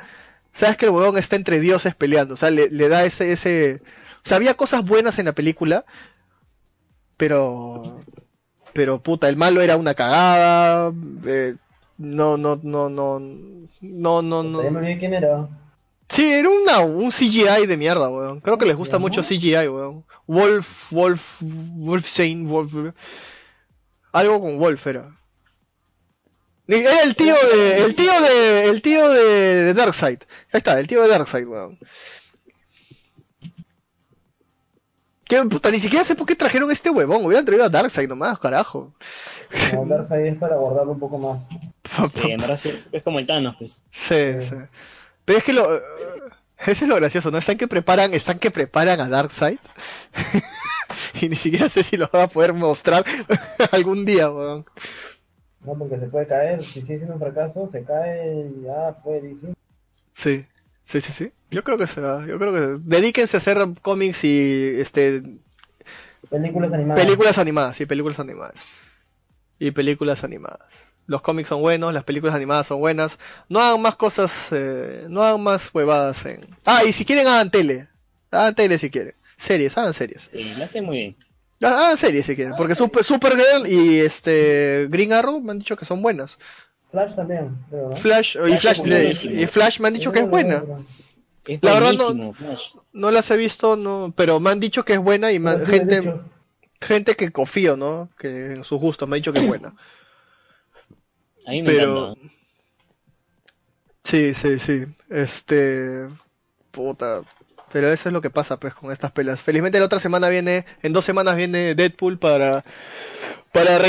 sabes 0.54 0.78
que 0.78 0.86
el 0.86 0.92
huevón 0.92 1.18
está 1.18 1.36
entre 1.36 1.60
dioses 1.60 1.96
peleando, 1.96 2.34
o 2.34 2.38
sea, 2.38 2.52
le, 2.52 2.70
le 2.70 2.90
da 2.90 3.04
ese, 3.04 3.32
ese, 3.32 3.82
o 4.18 4.28
sea, 4.28 4.38
había 4.38 4.56
cosas 4.56 4.86
buenas 4.86 5.20
en 5.20 5.26
la 5.26 5.34
película, 5.34 5.86
pero, 7.18 8.02
pero 8.74 9.02
puta, 9.02 9.30
el 9.30 9.38
malo 9.38 9.62
era 9.62 9.78
una 9.78 9.94
cagada, 9.94 10.92
eh, 11.26 11.56
no, 11.98 12.38
no, 12.38 12.60
no, 12.64 12.90
no, 12.90 13.20
no, 13.20 14.22
no, 14.22 14.44
no. 14.44 14.62
Quién 15.00 15.14
era. 15.14 15.48
Sí, 16.10 16.30
era 16.30 16.50
una, 16.50 16.80
un 16.82 17.10
CGI 17.10 17.68
de 17.68 17.78
mierda, 17.78 18.10
weón. 18.10 18.42
Creo 18.42 18.58
que 18.58 18.66
les 18.66 18.76
gusta 18.76 19.00
mucho 19.00 19.22
CGI, 19.22 19.70
weón. 19.70 20.04
Wolf, 20.28 20.92
Wolf, 20.92 21.38
Wolfsane, 21.42 22.44
Wolf. 22.44 22.74
Algo 24.12 24.42
con 24.42 24.58
Wolf 24.58 24.88
era. 24.88 25.16
Era 26.72 27.04
el 27.04 27.16
tío 27.16 27.36
de, 27.36 27.84
el 27.84 27.96
tío 27.96 28.22
de, 28.22 28.66
el 28.66 28.82
tío 28.82 29.10
de, 29.10 29.64
de 29.64 29.74
Darkseid. 29.74 30.20
Ahí 30.54 30.58
está, 30.58 30.80
el 30.80 30.88
tío 30.88 31.02
de 31.02 31.10
Darkseid, 31.10 31.46
weón. 31.46 31.78
¿Qué 35.26 35.42
puta? 35.46 35.72
Ni 35.72 35.80
siquiera 35.80 36.04
sé 36.04 36.16
por 36.16 36.26
qué 36.28 36.36
trajeron 36.36 36.72
este 36.72 36.90
huevón. 36.90 37.26
Hubieran 37.26 37.46
traído 37.46 37.66
a 37.66 37.70
Darkseid 37.70 38.08
nomás, 38.08 38.40
carajo. 38.40 38.94
No, 39.74 39.86
Darkseid 39.86 40.26
es 40.26 40.38
para 40.38 40.56
guardarlo 40.56 40.94
un 40.94 41.00
poco 41.00 41.18
más. 41.18 41.42
Sí, 42.14 42.32
en 42.32 42.38
verdad 42.38 42.56
sí, 42.56 42.72
es 42.94 43.04
como 43.04 43.20
el 43.20 43.28
Thanos, 43.28 43.56
pues. 43.60 43.82
Sí, 43.92 44.44
sí. 44.44 44.56
Pero 45.26 45.40
es 45.40 45.44
que 45.44 45.52
lo... 45.52 45.76
Eso 46.58 46.86
es 46.86 46.88
lo 46.88 46.96
gracioso, 46.96 47.32
¿no? 47.32 47.38
Están 47.38 47.58
que 47.58 47.68
preparan, 47.68 48.14
están 48.14 48.40
que 48.40 48.52
preparan 48.52 49.02
a 49.02 49.10
Darkseid. 49.10 49.58
y 51.22 51.28
ni 51.28 51.36
siquiera 51.36 51.68
sé 51.70 51.84
si 51.84 51.98
lo 51.98 52.10
van 52.12 52.24
a 52.24 52.28
poder 52.28 52.54
mostrar 52.54 53.04
algún 53.72 54.06
día, 54.06 54.30
weón. 54.30 54.66
No, 55.66 55.76
porque 55.78 56.00
se 56.00 56.08
puede 56.08 56.28
caer. 56.28 56.64
Si 56.64 56.82
sigue 56.82 56.98
siendo 56.98 57.14
un 57.14 57.20
fracaso, 57.20 57.70
se 57.72 57.84
cae 57.84 58.48
y 58.56 58.64
ya 58.64 58.96
fue 59.04 59.22
DC. 59.22 59.54
Sí, 60.14 60.46
sí, 60.84 61.02
sí, 61.02 61.14
sí. 61.14 61.32
Yo 61.52 61.64
creo 61.64 61.78
que 61.78 61.88
se 61.88 62.02
va. 62.02 62.26
Yo 62.26 62.40
creo 62.40 62.52
que 62.54 62.82
dedíquense 62.84 63.38
a 63.38 63.40
hacer 63.40 63.58
cómics 63.82 64.24
y 64.24 64.80
este 64.80 65.22
Películas 66.30 66.74
animadas. 66.74 67.04
películas 67.04 67.38
animadas, 67.38 67.78
sí, 67.78 67.86
películas 67.86 68.20
animadas. 68.20 68.64
Y 69.60 69.72
películas 69.72 70.24
animadas. 70.24 70.66
Los 71.08 71.22
cómics 71.22 71.50
son 71.50 71.62
buenos, 71.62 71.94
las 71.94 72.04
películas 72.04 72.36
animadas 72.36 72.68
son 72.68 72.80
buenas. 72.80 73.20
No 73.50 73.60
hagan 73.60 73.82
más 73.82 73.96
cosas, 73.96 74.48
eh, 74.52 75.06
no 75.10 75.24
hagan 75.24 75.42
más 75.42 75.70
huevadas 75.74 76.26
en... 76.26 76.42
Ah, 76.66 76.84
y 76.88 76.94
si 76.94 77.06
quieren 77.06 77.28
hagan 77.28 77.52
tele. 77.52 77.88
Hagan 78.32 78.56
tele 78.56 78.78
si 78.78 78.90
quieren. 78.90 79.14
Series, 79.36 79.78
hagan 79.78 79.94
series. 79.94 80.30
Sí, 80.32 80.54
lo 80.58 80.64
hace 80.64 80.82
muy 80.82 80.98
bien. 80.98 81.16
Ah, 81.62 81.94
series 81.96 82.26
si 82.26 82.36
quieren. 82.36 82.56
Porque 82.58 82.76
Super, 82.76 83.04
Supergirl 83.04 83.68
y 83.68 84.00
este 84.00 84.88
Green 84.90 85.14
Arrow 85.14 85.40
me 85.42 85.52
han 85.52 85.60
dicho 85.60 85.78
que 85.78 85.86
son 85.86 86.02
buenas. 86.02 86.38
Flash 86.92 87.16
también, 87.16 87.56
creo, 87.70 87.90
¿no? 87.90 87.96
Flash, 87.96 88.36
y 88.36 88.58
Flash 88.58 88.82
y 89.24 89.48
Flash 89.48 89.80
me 89.80 89.88
han 89.88 89.94
dicho 89.94 90.12
que 90.12 90.20
es 90.20 90.30
buena. 90.30 90.64
Es 91.48 91.60
La 91.64 91.74
verdad 91.74 91.94
no- 92.14 92.34
Flash. 92.34 92.66
No 92.94 93.12
las 93.12 93.32
he 93.32 93.38
visto, 93.38 93.76
no, 93.76 94.14
pero 94.16 94.40
me 94.40 94.50
han 94.50 94.60
dicho 94.60 94.84
que 94.84 94.94
es 94.94 95.00
buena 95.00 95.32
y 95.32 95.40
me 95.40 95.58
sí, 95.60 95.66
gente, 95.72 96.14
gente 96.82 97.16
que 97.16 97.32
confío, 97.32 97.78
¿no? 97.78 98.10
Que 98.18 98.54
en 98.54 98.64
sus 98.64 98.80
gustos 98.80 99.08
me 99.08 99.16
ha 99.16 99.18
dicho 99.18 99.32
que 99.32 99.40
es 99.40 99.48
buena. 99.48 99.74
A 101.48 101.52
mí 101.52 101.62
me 101.62 101.66
Pero 101.66 102.10
encanta. 102.14 102.32
sí, 104.04 104.34
sí, 104.34 104.60
sí. 104.60 104.86
Este 105.10 106.08
puta, 106.72 107.22
pero 107.72 107.92
eso 107.92 108.10
es 108.10 108.14
lo 108.14 108.22
que 108.22 108.30
pasa 108.30 108.58
pues 108.58 108.74
con 108.74 108.92
estas 108.92 109.12
pelas. 109.12 109.42
Felizmente 109.42 109.80
la 109.80 109.86
otra 109.86 110.00
semana 110.00 110.30
viene, 110.30 110.66
en 110.84 110.94
dos 110.94 111.06
semanas 111.06 111.36
viene 111.36 111.76
Deadpool 111.76 112.18
para 112.20 112.64
para 113.52 113.80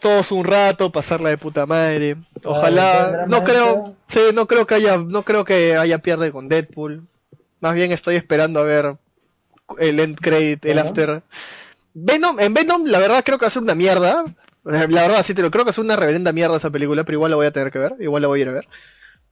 todos 0.00 0.32
un 0.32 0.44
rato, 0.44 0.90
pasarla 0.90 1.28
de 1.28 1.38
puta 1.38 1.66
madre. 1.66 2.16
Ojalá, 2.42 3.04
¿tendrá 3.04 3.26
no 3.26 3.44
creo, 3.44 3.96
sí, 4.08 4.20
no 4.32 4.46
creo 4.46 4.66
que 4.66 4.74
haya, 4.74 4.96
no 4.96 5.24
creo 5.24 5.44
que 5.44 5.76
haya 5.76 5.98
pierde 5.98 6.32
con 6.32 6.48
Deadpool. 6.48 7.06
Más 7.60 7.74
bien 7.74 7.92
estoy 7.92 8.16
esperando 8.16 8.60
a 8.60 8.64
ver 8.64 8.96
el 9.78 10.00
end 10.00 10.18
credit, 10.18 10.64
el 10.64 10.78
after. 10.78 11.22
Venom, 11.92 12.40
en 12.40 12.54
Venom 12.54 12.84
la 12.86 12.98
verdad 12.98 13.22
creo 13.24 13.38
que 13.38 13.44
va 13.44 13.48
a 13.48 13.50
ser 13.50 13.62
una 13.62 13.74
mierda. 13.74 14.24
La 14.64 14.86
verdad 14.86 15.22
sí 15.22 15.34
te 15.34 15.42
lo 15.42 15.50
creo 15.50 15.64
que 15.64 15.70
es 15.70 15.78
una 15.78 15.96
reverenda 15.96 16.32
mierda 16.32 16.56
esa 16.56 16.70
película, 16.70 17.04
pero 17.04 17.16
igual 17.16 17.30
la 17.30 17.36
voy 17.36 17.46
a 17.46 17.52
tener 17.52 17.70
que 17.70 17.78
ver, 17.78 17.96
igual 18.00 18.22
la 18.22 18.28
voy 18.28 18.40
a 18.40 18.42
ir 18.42 18.48
a 18.48 18.52
ver. 18.52 18.68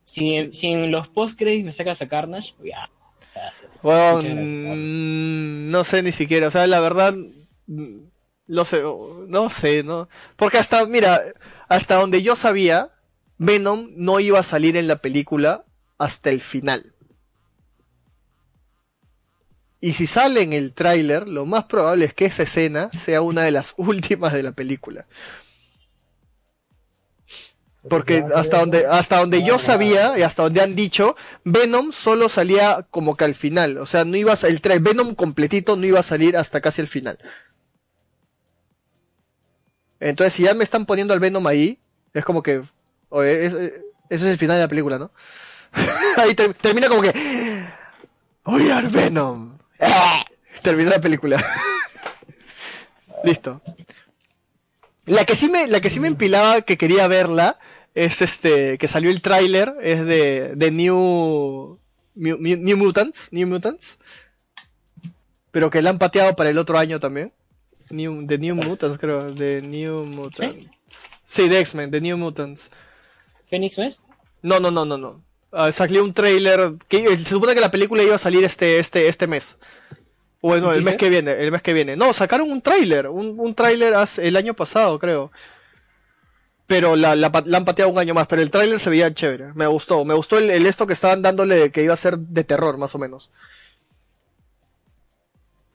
Si, 0.04 0.50
si 0.52 0.68
en 0.68 0.90
los 0.90 1.08
post-credits 1.08 1.64
me 1.64 1.72
sacas 1.72 2.02
a 2.02 2.08
Carnage, 2.08 2.54
ya. 2.62 2.90
Gracias. 3.34 3.70
Bueno, 3.82 4.20
gracias. 4.22 4.36
mm, 4.36 5.70
no 5.70 5.84
sé 5.84 6.02
ni 6.02 6.12
siquiera, 6.12 6.48
o 6.48 6.50
sea, 6.50 6.66
la 6.66 6.80
verdad, 6.80 7.14
mm, 7.66 7.98
no 8.46 8.64
sé, 8.64 8.82
no 8.82 9.50
sé, 9.50 9.82
no, 9.82 10.08
porque 10.36 10.58
hasta, 10.58 10.86
mira, 10.86 11.20
hasta 11.68 11.96
donde 11.96 12.22
yo 12.22 12.36
sabía, 12.36 12.88
Venom 13.38 13.88
no 13.96 14.20
iba 14.20 14.38
a 14.38 14.44
salir 14.44 14.76
en 14.76 14.86
la 14.86 14.96
película 14.96 15.64
hasta 15.98 16.30
el 16.30 16.40
final. 16.40 16.92
Y 19.80 19.94
si 19.94 20.06
sale 20.06 20.42
en 20.42 20.52
el 20.52 20.74
tráiler, 20.74 21.28
lo 21.28 21.44
más 21.44 21.64
probable 21.64 22.04
es 22.04 22.14
que 22.14 22.26
esa 22.26 22.44
escena 22.44 22.88
sea 22.92 23.20
una 23.20 23.42
de 23.42 23.50
las 23.50 23.74
últimas 23.78 24.32
de 24.32 24.44
la 24.44 24.52
película. 24.52 25.06
Porque 27.88 28.24
hasta 28.34 28.60
donde, 28.60 28.86
hasta 28.86 29.18
donde 29.18 29.42
yo 29.42 29.58
sabía 29.58 30.16
y 30.18 30.22
hasta 30.22 30.44
donde 30.44 30.60
han 30.60 30.76
dicho, 30.76 31.16
Venom 31.44 31.90
solo 31.92 32.28
salía 32.28 32.86
como 32.90 33.16
que 33.16 33.24
al 33.24 33.34
final. 33.34 33.78
O 33.78 33.86
sea, 33.86 34.04
no 34.04 34.16
iba 34.16 34.32
a, 34.32 34.46
el 34.46 34.62
tra- 34.62 34.80
Venom 34.80 35.14
completito 35.16 35.74
no 35.76 35.84
iba 35.86 35.98
a 35.98 36.04
salir 36.04 36.36
hasta 36.36 36.60
casi 36.60 36.80
el 36.80 36.86
final. 36.88 37.18
Entonces, 40.00 40.34
si 40.34 40.42
ya 40.44 40.54
me 40.54 40.64
están 40.64 40.86
poniendo 40.86 41.14
al 41.14 41.20
Venom 41.20 41.46
ahí, 41.46 41.78
es 42.14 42.24
como 42.24 42.42
que, 42.42 42.62
oye, 43.08 43.46
es- 43.46 43.54
eh, 43.54 43.82
ese 44.10 44.24
es 44.26 44.32
el 44.32 44.38
final 44.38 44.56
de 44.56 44.62
la 44.62 44.68
película, 44.68 44.98
¿no? 44.98 45.10
Ahí 46.18 46.34
ter- 46.34 46.54
termina 46.54 46.88
como 46.88 47.02
que. 47.02 47.12
Are 48.44 48.88
Venom. 48.88 49.56
¡Ah! 49.80 50.24
Termina 50.62 50.90
la 50.90 51.00
película. 51.00 51.42
Listo. 53.24 53.60
La 55.06 55.24
que 55.24 55.34
sí 55.34 55.48
me, 55.48 55.66
la 55.66 55.80
que 55.80 55.90
sí 55.90 56.00
me 56.00 56.08
empilaba 56.08 56.62
que 56.62 56.78
quería 56.78 57.06
verla 57.08 57.58
es 57.94 58.22
este 58.22 58.78
que 58.78 58.88
salió 58.88 59.10
el 59.10 59.20
tráiler 59.20 59.74
es 59.82 60.04
de, 60.04 60.54
de 60.54 60.70
New, 60.70 61.78
New 62.14 62.76
Mutants, 62.76 63.32
New 63.32 63.48
Mutants, 63.48 63.98
pero 65.50 65.70
que 65.70 65.82
la 65.82 65.90
han 65.90 65.98
pateado 65.98 66.36
para 66.36 66.50
el 66.50 66.58
otro 66.58 66.78
año 66.78 67.00
también. 67.00 67.32
New, 67.90 68.26
de 68.26 68.38
New 68.38 68.54
Mutants 68.54 68.98
creo, 68.98 69.32
de 69.32 69.60
New 69.60 70.04
Mutants. 70.04 70.68
Sí, 71.24 71.48
de 71.48 71.60
X-Men, 71.60 71.90
de 71.90 72.00
New 72.00 72.16
Mutants. 72.16 72.70
¿Phoenix 73.48 73.78
no 73.78 73.84
es? 73.84 74.02
No, 74.42 74.60
no, 74.60 74.70
no, 74.70 74.84
no, 74.84 74.98
no. 74.98 75.22
Ah, 75.50 75.70
salió 75.72 76.02
un 76.02 76.14
tráiler 76.14 76.74
que 76.88 77.16
se 77.16 77.24
supone 77.24 77.54
que 77.54 77.60
la 77.60 77.70
película 77.70 78.02
iba 78.02 78.14
a 78.14 78.18
salir 78.18 78.44
este 78.44 78.78
este 78.78 79.08
este 79.08 79.26
mes. 79.26 79.58
Bueno, 80.42 80.68
¿Un 80.68 80.74
el 80.74 80.82
mes 80.82 80.96
que 80.96 81.08
viene, 81.08 81.32
el 81.32 81.52
mes 81.52 81.62
que 81.62 81.72
viene. 81.72 81.96
No, 81.96 82.12
sacaron 82.12 82.50
un 82.50 82.60
tráiler, 82.62 83.08
un, 83.08 83.38
un 83.38 83.54
tráiler 83.54 83.94
el 84.18 84.36
año 84.36 84.54
pasado, 84.54 84.98
creo. 84.98 85.30
Pero 86.66 86.96
la, 86.96 87.14
la, 87.16 87.28
han 87.28 87.64
pateado 87.64 87.90
un 87.90 87.98
año 87.98 88.14
más, 88.14 88.26
pero 88.26 88.42
el 88.42 88.50
tráiler 88.50 88.80
se 88.80 88.90
veía 88.90 89.12
chévere. 89.14 89.52
Me 89.54 89.66
gustó, 89.66 90.04
me 90.04 90.14
gustó 90.14 90.38
el, 90.38 90.50
el 90.50 90.66
esto 90.66 90.86
que 90.86 90.92
estaban 90.94 91.22
dándole 91.22 91.56
de 91.56 91.70
que 91.72 91.82
iba 91.84 91.94
a 91.94 91.96
ser 91.96 92.18
de 92.18 92.44
terror, 92.44 92.78
más 92.78 92.94
o 92.94 92.98
menos. 92.98 93.30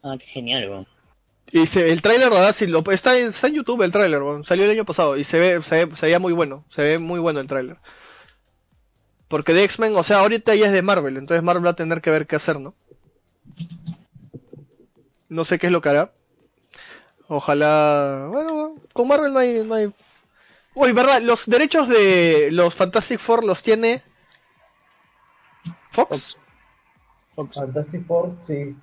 Ah, 0.04 0.16
qué 0.20 0.26
genial, 0.26 0.70
weón. 0.70 0.88
Y 1.52 1.66
se- 1.66 1.92
el 1.92 2.02
tráiler, 2.02 2.30
verdad, 2.30 2.54
sí, 2.54 2.68
lo, 2.68 2.84
está, 2.92 3.18
en, 3.18 3.28
está 3.30 3.48
en 3.48 3.56
YouTube 3.56 3.82
el 3.84 3.92
tráiler, 3.92 4.22
weón. 4.22 4.44
salió 4.46 4.66
el 4.66 4.72
año 4.72 4.86
pasado 4.86 5.18
y 5.18 5.24
se 5.24 5.40
ve, 5.40 5.62
se 5.64 5.86
ve, 5.86 5.96
se 5.96 6.06
veía 6.08 6.20
muy 6.20 6.34
bueno, 6.34 6.66
se 6.70 6.82
ve 6.82 6.98
muy 7.00 7.20
bueno 7.20 7.40
el 7.40 7.48
tráiler. 7.48 7.78
Porque 9.30 9.54
de 9.54 9.64
X-Men, 9.64 9.96
o 9.96 10.04
sea, 10.04 10.20
ahorita 10.20 10.56
ya 10.56 10.68
es 10.68 10.72
de 10.74 10.82
Marvel, 10.82 11.18
entonces 11.18 11.44
Marvel 11.44 11.66
va 11.66 11.72
a 11.72 11.76
tener 11.76 12.02
que 12.02 12.10
ver 12.12 12.28
qué 12.28 12.36
hacer, 12.36 12.60
¿no? 12.60 12.74
No 15.30 15.44
sé 15.44 15.60
qué 15.60 15.68
es 15.68 15.72
lo 15.72 15.82
que 15.82 15.90
hará. 15.90 16.14
Ojalá, 17.28 18.28
bueno, 18.30 18.76
con 18.94 19.08
Marvel 19.08 19.34
no 19.34 19.40
hay, 19.40 19.64
no 19.66 19.74
hay... 19.74 19.94
Uy, 20.74 20.92
verdad, 20.92 21.22
los 21.22 21.46
derechos 21.46 21.88
de 21.88 22.50
los 22.52 22.74
Fantastic 22.76 23.20
Four 23.20 23.44
los 23.44 23.64
tiene 23.64 24.04
Fox. 25.92 26.40
Fox. 27.36 27.56
Fantastic 27.58 28.06
Four, 28.06 28.38
sí. 28.46 28.76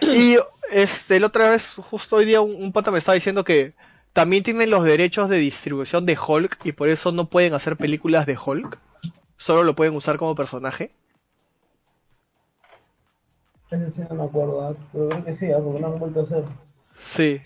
Y 0.00 0.36
este, 0.70 1.20
la 1.20 1.26
otra 1.28 1.50
vez, 1.50 1.74
justo 1.74 2.16
hoy 2.16 2.24
día, 2.24 2.40
un, 2.40 2.54
un 2.54 2.72
pata 2.72 2.90
me 2.90 2.98
estaba 2.98 3.14
diciendo 3.14 3.44
que 3.44 3.74
también 4.12 4.42
tienen 4.42 4.70
los 4.70 4.84
derechos 4.84 5.28
de 5.28 5.38
distribución 5.38 6.06
de 6.06 6.18
Hulk 6.18 6.58
y 6.64 6.72
por 6.72 6.88
eso 6.88 7.12
no 7.12 7.28
pueden 7.28 7.54
hacer 7.54 7.76
películas 7.76 8.26
de 8.26 8.38
Hulk. 8.42 8.78
Solo 9.36 9.62
lo 9.62 9.74
pueden 9.74 9.94
usar 9.94 10.18
como 10.18 10.34
personaje. 10.34 10.92
Ese 13.72 13.90
sí 13.90 14.02
no 14.08 14.14
me 14.16 14.24
acuerdo, 14.24 14.68
¿ah? 14.68 14.74
pero 14.92 15.08
creo 15.08 15.24
que 15.24 15.34
sí, 15.36 15.50
¿ah? 15.50 15.58
porque 15.62 15.80
no 15.80 15.86
han 15.88 15.98
vuelto 15.98 16.20
a 16.20 16.22
hacer. 16.24 16.44
Sí. 16.98 17.40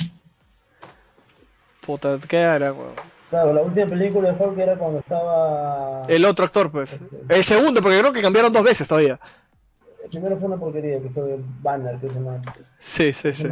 Puta, 1.86 2.18
¿qué 2.28 2.42
hará, 2.42 2.72
weón? 2.72 2.94
Claro, 3.30 3.52
la 3.52 3.62
última 3.62 3.86
película 3.86 4.32
de 4.32 4.44
Hulk 4.44 4.58
era 4.58 4.76
cuando 4.76 4.98
estaba... 5.00 6.02
El 6.08 6.24
otro 6.24 6.44
actor, 6.44 6.70
pues. 6.70 6.98
El 7.28 7.44
segundo, 7.44 7.80
porque 7.82 7.98
creo 7.98 8.12
que 8.12 8.22
cambiaron 8.22 8.52
dos 8.52 8.64
veces 8.64 8.86
todavía. 8.88 9.18
El 10.04 10.10
primero 10.10 10.36
fue 10.36 10.46
una 10.46 10.56
porquería, 10.56 11.00
que 11.00 11.10
fue 11.10 11.38
Banner, 11.60 11.96
que 11.98 12.08
se 12.08 12.14
llama... 12.14 12.40
Sí, 12.78 13.12
sí, 13.12 13.32
sí. 13.32 13.48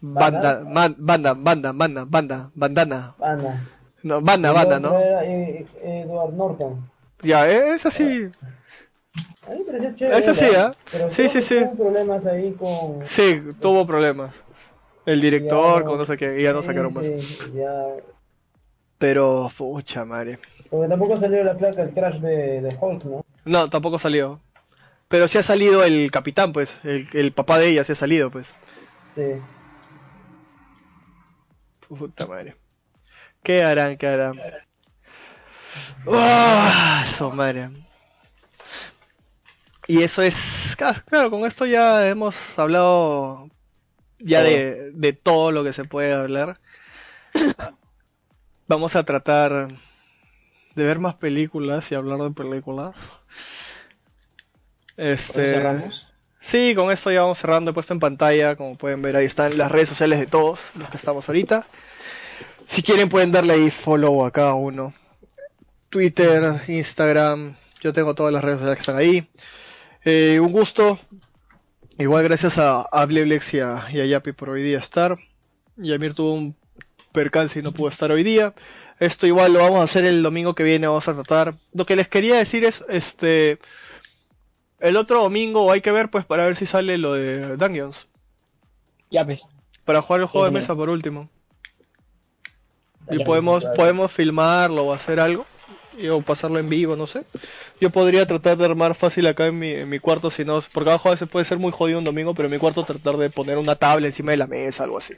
Banda, 0.00 0.62
man- 0.66 0.96
banda, 0.98 1.34
banda, 1.34 1.72
banda, 1.72 2.04
banda, 2.06 2.50
bandana. 2.54 3.14
Banner. 3.18 3.54
No, 4.02 4.20
banda, 4.20 4.52
banda, 4.52 4.78
¿no? 4.78 4.98
Era 4.98 5.24
eh, 5.24 5.66
eh, 5.82 6.02
Edward 6.06 6.34
Norton. 6.34 6.90
Ya, 7.22 7.48
es 7.48 7.86
así. 7.86 8.30
A 9.46 9.50
mí 9.50 9.58
me 9.58 9.64
pareció 9.64 9.94
chévere. 9.96 10.18
Ese 10.18 10.34
sí. 10.34 10.46
¿ah? 10.56 10.74
Pero 10.90 11.10
Sí, 11.10 11.28
sí, 11.28 11.40
sí. 11.42 11.56
tuvo 11.60 11.76
problemas 11.76 12.26
ahí 12.26 12.52
con... 12.54 13.06
Sí, 13.06 13.40
tuvo 13.60 13.86
problemas. 13.86 14.34
El 15.04 15.20
director, 15.20 15.82
Ya, 15.82 15.86
con 15.86 15.98
no 15.98 16.04
sé 16.04 16.16
qué, 16.16 16.40
y 16.40 16.42
ya 16.42 16.52
no 16.52 16.62
sacaron 16.62 16.92
más. 16.92 17.06
ya... 17.54 17.72
Pero, 18.98 19.50
pucha 19.56 20.04
madre. 20.04 20.38
Porque 20.70 20.88
tampoco 20.88 21.16
salió 21.18 21.44
la 21.44 21.54
placa, 21.56 21.82
el 21.82 21.90
crash 21.90 22.18
de, 22.20 22.62
de 22.62 22.76
Hulk, 22.80 23.04
¿no? 23.04 23.24
No, 23.44 23.70
tampoco 23.70 23.98
salió. 23.98 24.40
Pero 25.08 25.28
sí 25.28 25.38
ha 25.38 25.42
salido 25.42 25.84
el 25.84 26.10
capitán, 26.10 26.52
pues. 26.52 26.80
El, 26.82 27.06
el 27.12 27.32
papá 27.32 27.58
de 27.58 27.68
ella 27.68 27.84
sí 27.84 27.92
ha 27.92 27.94
salido, 27.94 28.30
pues. 28.30 28.56
Sí. 29.14 29.22
Puta 31.86 32.26
madre. 32.26 32.56
¿Qué 33.42 33.62
harán? 33.62 33.96
¿Qué 33.96 34.06
harán? 34.08 34.40
¡Ah! 36.08 37.04
su 37.06 37.30
madre. 37.30 37.70
Y 39.86 40.02
eso 40.02 40.22
es. 40.22 40.76
Claro, 41.06 41.30
con 41.30 41.44
esto 41.46 41.66
ya 41.66 42.08
hemos 42.08 42.58
hablado. 42.58 43.48
Ya 44.18 44.42
de, 44.42 44.92
de 44.92 45.12
todo 45.12 45.52
lo 45.52 45.62
que 45.64 45.72
se 45.72 45.84
puede 45.84 46.12
hablar. 46.12 46.58
Vamos 48.68 48.96
a 48.96 49.04
tratar 49.04 49.68
de 50.74 50.84
ver 50.84 50.98
más 50.98 51.14
películas 51.14 51.90
y 51.92 51.94
hablar 51.94 52.18
de 52.20 52.30
películas. 52.30 52.94
¿Por 55.24 55.34
eso 55.34 55.42
Este. 55.42 55.46
cerramos? 55.46 56.12
Sí, 56.40 56.74
con 56.76 56.90
esto 56.90 57.10
ya 57.10 57.22
vamos 57.22 57.38
cerrando. 57.38 57.70
He 57.70 57.74
puesto 57.74 57.92
en 57.92 58.00
pantalla, 58.00 58.56
como 58.56 58.76
pueden 58.76 59.02
ver, 59.02 59.16
ahí 59.16 59.24
están 59.26 59.58
las 59.58 59.70
redes 59.70 59.88
sociales 59.88 60.20
de 60.20 60.26
todos 60.26 60.70
los 60.76 60.88
que 60.88 60.96
estamos 60.96 61.28
ahorita. 61.28 61.66
Si 62.66 62.82
quieren 62.82 63.08
pueden 63.08 63.32
darle 63.32 63.54
ahí 63.54 63.70
follow 63.70 64.24
a 64.24 64.30
cada 64.30 64.54
uno. 64.54 64.94
Twitter, 65.88 66.62
Instagram, 66.68 67.56
yo 67.80 67.92
tengo 67.92 68.14
todas 68.14 68.32
las 68.32 68.44
redes 68.44 68.58
sociales 68.58 68.76
que 68.78 68.82
están 68.82 68.96
ahí. 68.96 69.28
Eh, 70.06 70.38
un 70.38 70.52
gusto. 70.52 71.00
Igual 71.98 72.22
gracias 72.22 72.58
a, 72.58 72.82
a 72.82 73.06
Bleblex 73.06 73.54
y 73.54 73.58
a, 73.58 73.86
y 73.92 74.00
a 74.00 74.06
Yapi 74.06 74.30
por 74.30 74.50
hoy 74.50 74.62
día 74.62 74.78
estar. 74.78 75.18
Yamir 75.76 76.14
tuvo 76.14 76.32
un 76.32 76.54
percance 77.10 77.58
y 77.58 77.62
no 77.62 77.72
pudo 77.72 77.88
estar 77.88 78.12
hoy 78.12 78.22
día. 78.22 78.54
Esto 79.00 79.26
igual 79.26 79.52
lo 79.52 79.58
vamos 79.58 79.80
a 79.80 79.82
hacer 79.82 80.04
el 80.04 80.22
domingo 80.22 80.54
que 80.54 80.62
viene, 80.62 80.86
vamos 80.86 81.08
a 81.08 81.14
tratar. 81.14 81.56
Lo 81.74 81.86
que 81.86 81.96
les 81.96 82.06
quería 82.06 82.36
decir 82.36 82.64
es, 82.64 82.84
este, 82.88 83.58
el 84.78 84.96
otro 84.96 85.24
domingo 85.24 85.72
hay 85.72 85.80
que 85.80 85.90
ver 85.90 86.08
pues 86.08 86.24
para 86.24 86.44
ver 86.44 86.54
si 86.54 86.66
sale 86.66 86.98
lo 86.98 87.14
de 87.14 87.56
Dungeons. 87.56 88.06
Ya. 89.10 89.26
Para 89.84 90.02
jugar 90.02 90.20
el 90.20 90.28
juego 90.28 90.44
de 90.44 90.52
mesa 90.52 90.76
por 90.76 90.88
último. 90.88 91.28
Y 93.10 93.24
podemos, 93.24 93.64
podemos 93.74 94.12
filmarlo 94.12 94.84
o 94.84 94.92
hacer 94.92 95.18
algo. 95.18 95.46
Y, 95.98 96.08
o 96.08 96.20
pasarlo 96.20 96.58
en 96.58 96.68
vivo, 96.68 96.96
no 96.96 97.06
sé. 97.06 97.24
Yo 97.80 97.90
podría 97.90 98.26
tratar 98.26 98.56
de 98.56 98.64
armar 98.64 98.94
fácil 98.94 99.26
acá 99.26 99.46
en 99.46 99.58
mi, 99.58 99.70
en 99.70 99.88
mi 99.88 99.98
cuarto, 99.98 100.30
si 100.30 100.44
no, 100.44 100.60
porque 100.72 100.90
abajo 100.90 101.08
a 101.08 101.12
veces 101.12 101.28
puede 101.28 101.44
ser 101.44 101.58
muy 101.58 101.72
jodido 101.72 101.98
un 101.98 102.04
domingo, 102.04 102.34
pero 102.34 102.46
en 102.46 102.52
mi 102.52 102.58
cuarto 102.58 102.84
tratar 102.84 103.16
de 103.16 103.30
poner 103.30 103.58
una 103.58 103.76
tabla 103.76 104.06
encima 104.06 104.32
de 104.32 104.36
la 104.36 104.46
mesa, 104.46 104.84
algo 104.84 104.98
así. 104.98 105.14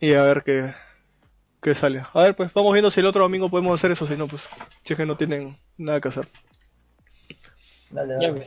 Y 0.00 0.12
a 0.14 0.22
ver 0.22 0.42
qué, 0.42 0.72
qué 1.62 1.74
sale. 1.74 2.04
A 2.12 2.20
ver, 2.20 2.36
pues 2.36 2.52
vamos 2.52 2.72
viendo 2.72 2.90
si 2.90 3.00
el 3.00 3.06
otro 3.06 3.22
domingo 3.22 3.48
podemos 3.48 3.78
hacer 3.78 3.90
eso, 3.90 4.06
si 4.06 4.16
no, 4.16 4.26
pues, 4.26 4.42
si 4.84 4.92
es 4.92 4.96
que 4.96 5.06
no 5.06 5.16
tienen 5.16 5.58
nada 5.76 6.00
que 6.00 6.08
hacer. 6.08 6.28
Dale, 7.90 8.14
Ya, 8.20 8.32
dale. 8.32 8.44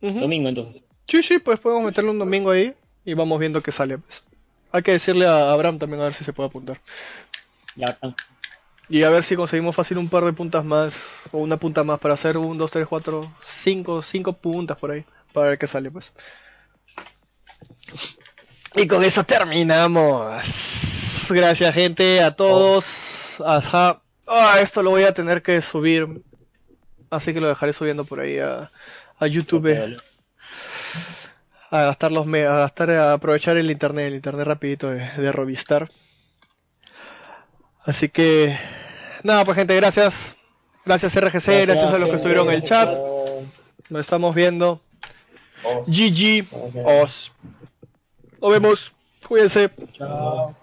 Domingo, 0.00 0.48
entonces. 0.48 0.84
Sí, 1.06 1.22
sí, 1.22 1.38
pues 1.38 1.58
podemos 1.58 1.84
meterle 1.84 2.10
un 2.10 2.18
domingo 2.18 2.50
ahí 2.50 2.74
y 3.04 3.14
vamos 3.14 3.40
viendo 3.40 3.62
qué 3.62 3.72
sale. 3.72 3.98
Pues. 3.98 4.22
Hay 4.70 4.82
que 4.82 4.92
decirle 4.92 5.26
a 5.26 5.50
Abraham 5.50 5.78
también 5.78 6.02
a 6.02 6.04
ver 6.04 6.14
si 6.14 6.24
se 6.24 6.32
puede 6.32 6.48
apuntar. 6.48 6.80
Ya. 7.74 7.98
Y 8.88 9.02
a 9.02 9.10
ver 9.10 9.22
si 9.22 9.36
conseguimos 9.36 9.76
fácil 9.76 9.98
un 9.98 10.08
par 10.08 10.24
de 10.24 10.32
puntas 10.32 10.64
más 10.64 11.02
o 11.30 11.38
una 11.38 11.58
punta 11.58 11.84
más 11.84 11.98
para 11.98 12.14
hacer 12.14 12.38
un, 12.38 12.56
dos, 12.56 12.70
tres, 12.70 12.86
cuatro, 12.86 13.30
cinco, 13.46 14.02
cinco 14.02 14.32
puntas 14.32 14.78
por 14.78 14.90
ahí 14.90 15.04
para 15.32 15.50
ver 15.50 15.58
qué 15.58 15.66
sale, 15.66 15.90
pues. 15.90 16.12
Y 18.74 18.86
con 18.86 19.02
eso 19.04 19.24
terminamos. 19.24 21.26
Gracias, 21.30 21.74
gente, 21.74 22.22
a 22.22 22.34
todos. 22.34 23.40
Ajá. 23.44 24.00
Ah, 24.26 24.58
esto 24.60 24.82
lo 24.82 24.90
voy 24.90 25.04
a 25.04 25.14
tener 25.14 25.42
que 25.42 25.60
subir. 25.60 26.06
Así 27.10 27.32
que 27.32 27.40
lo 27.40 27.48
dejaré 27.48 27.72
subiendo 27.72 28.04
por 28.04 28.20
ahí 28.20 28.38
a, 28.38 28.70
a 29.18 29.26
YouTube. 29.26 29.96
a 31.70 31.82
gastar 31.84 32.12
los 32.12 32.26
me- 32.26 32.46
a 32.46 32.58
gastar 32.58 32.90
a 32.90 33.12
aprovechar 33.14 33.56
el 33.56 33.70
internet, 33.70 34.06
el 34.08 34.14
internet 34.14 34.46
rapidito 34.46 34.90
de, 34.90 35.08
de 35.16 35.32
Robistar. 35.32 35.88
Así 37.84 38.08
que 38.08 38.58
nada, 39.22 39.44
pues 39.44 39.56
gente, 39.56 39.74
gracias. 39.76 40.36
Gracias 40.84 41.14
RGC, 41.14 41.66
gracias, 41.66 41.82
a 41.82 41.98
los 41.98 42.08
que 42.08 42.16
estuvieron 42.16 42.48
en 42.48 42.54
el 42.54 42.64
chat. 42.64 42.96
Nos 43.90 44.00
estamos 44.00 44.34
viendo. 44.34 44.80
Os. 45.62 45.86
GG. 45.86 46.46
Os. 46.84 47.32
Nos 48.40 48.50
vemos. 48.50 48.92
Cuídense. 49.26 49.70
Chao. 49.92 50.56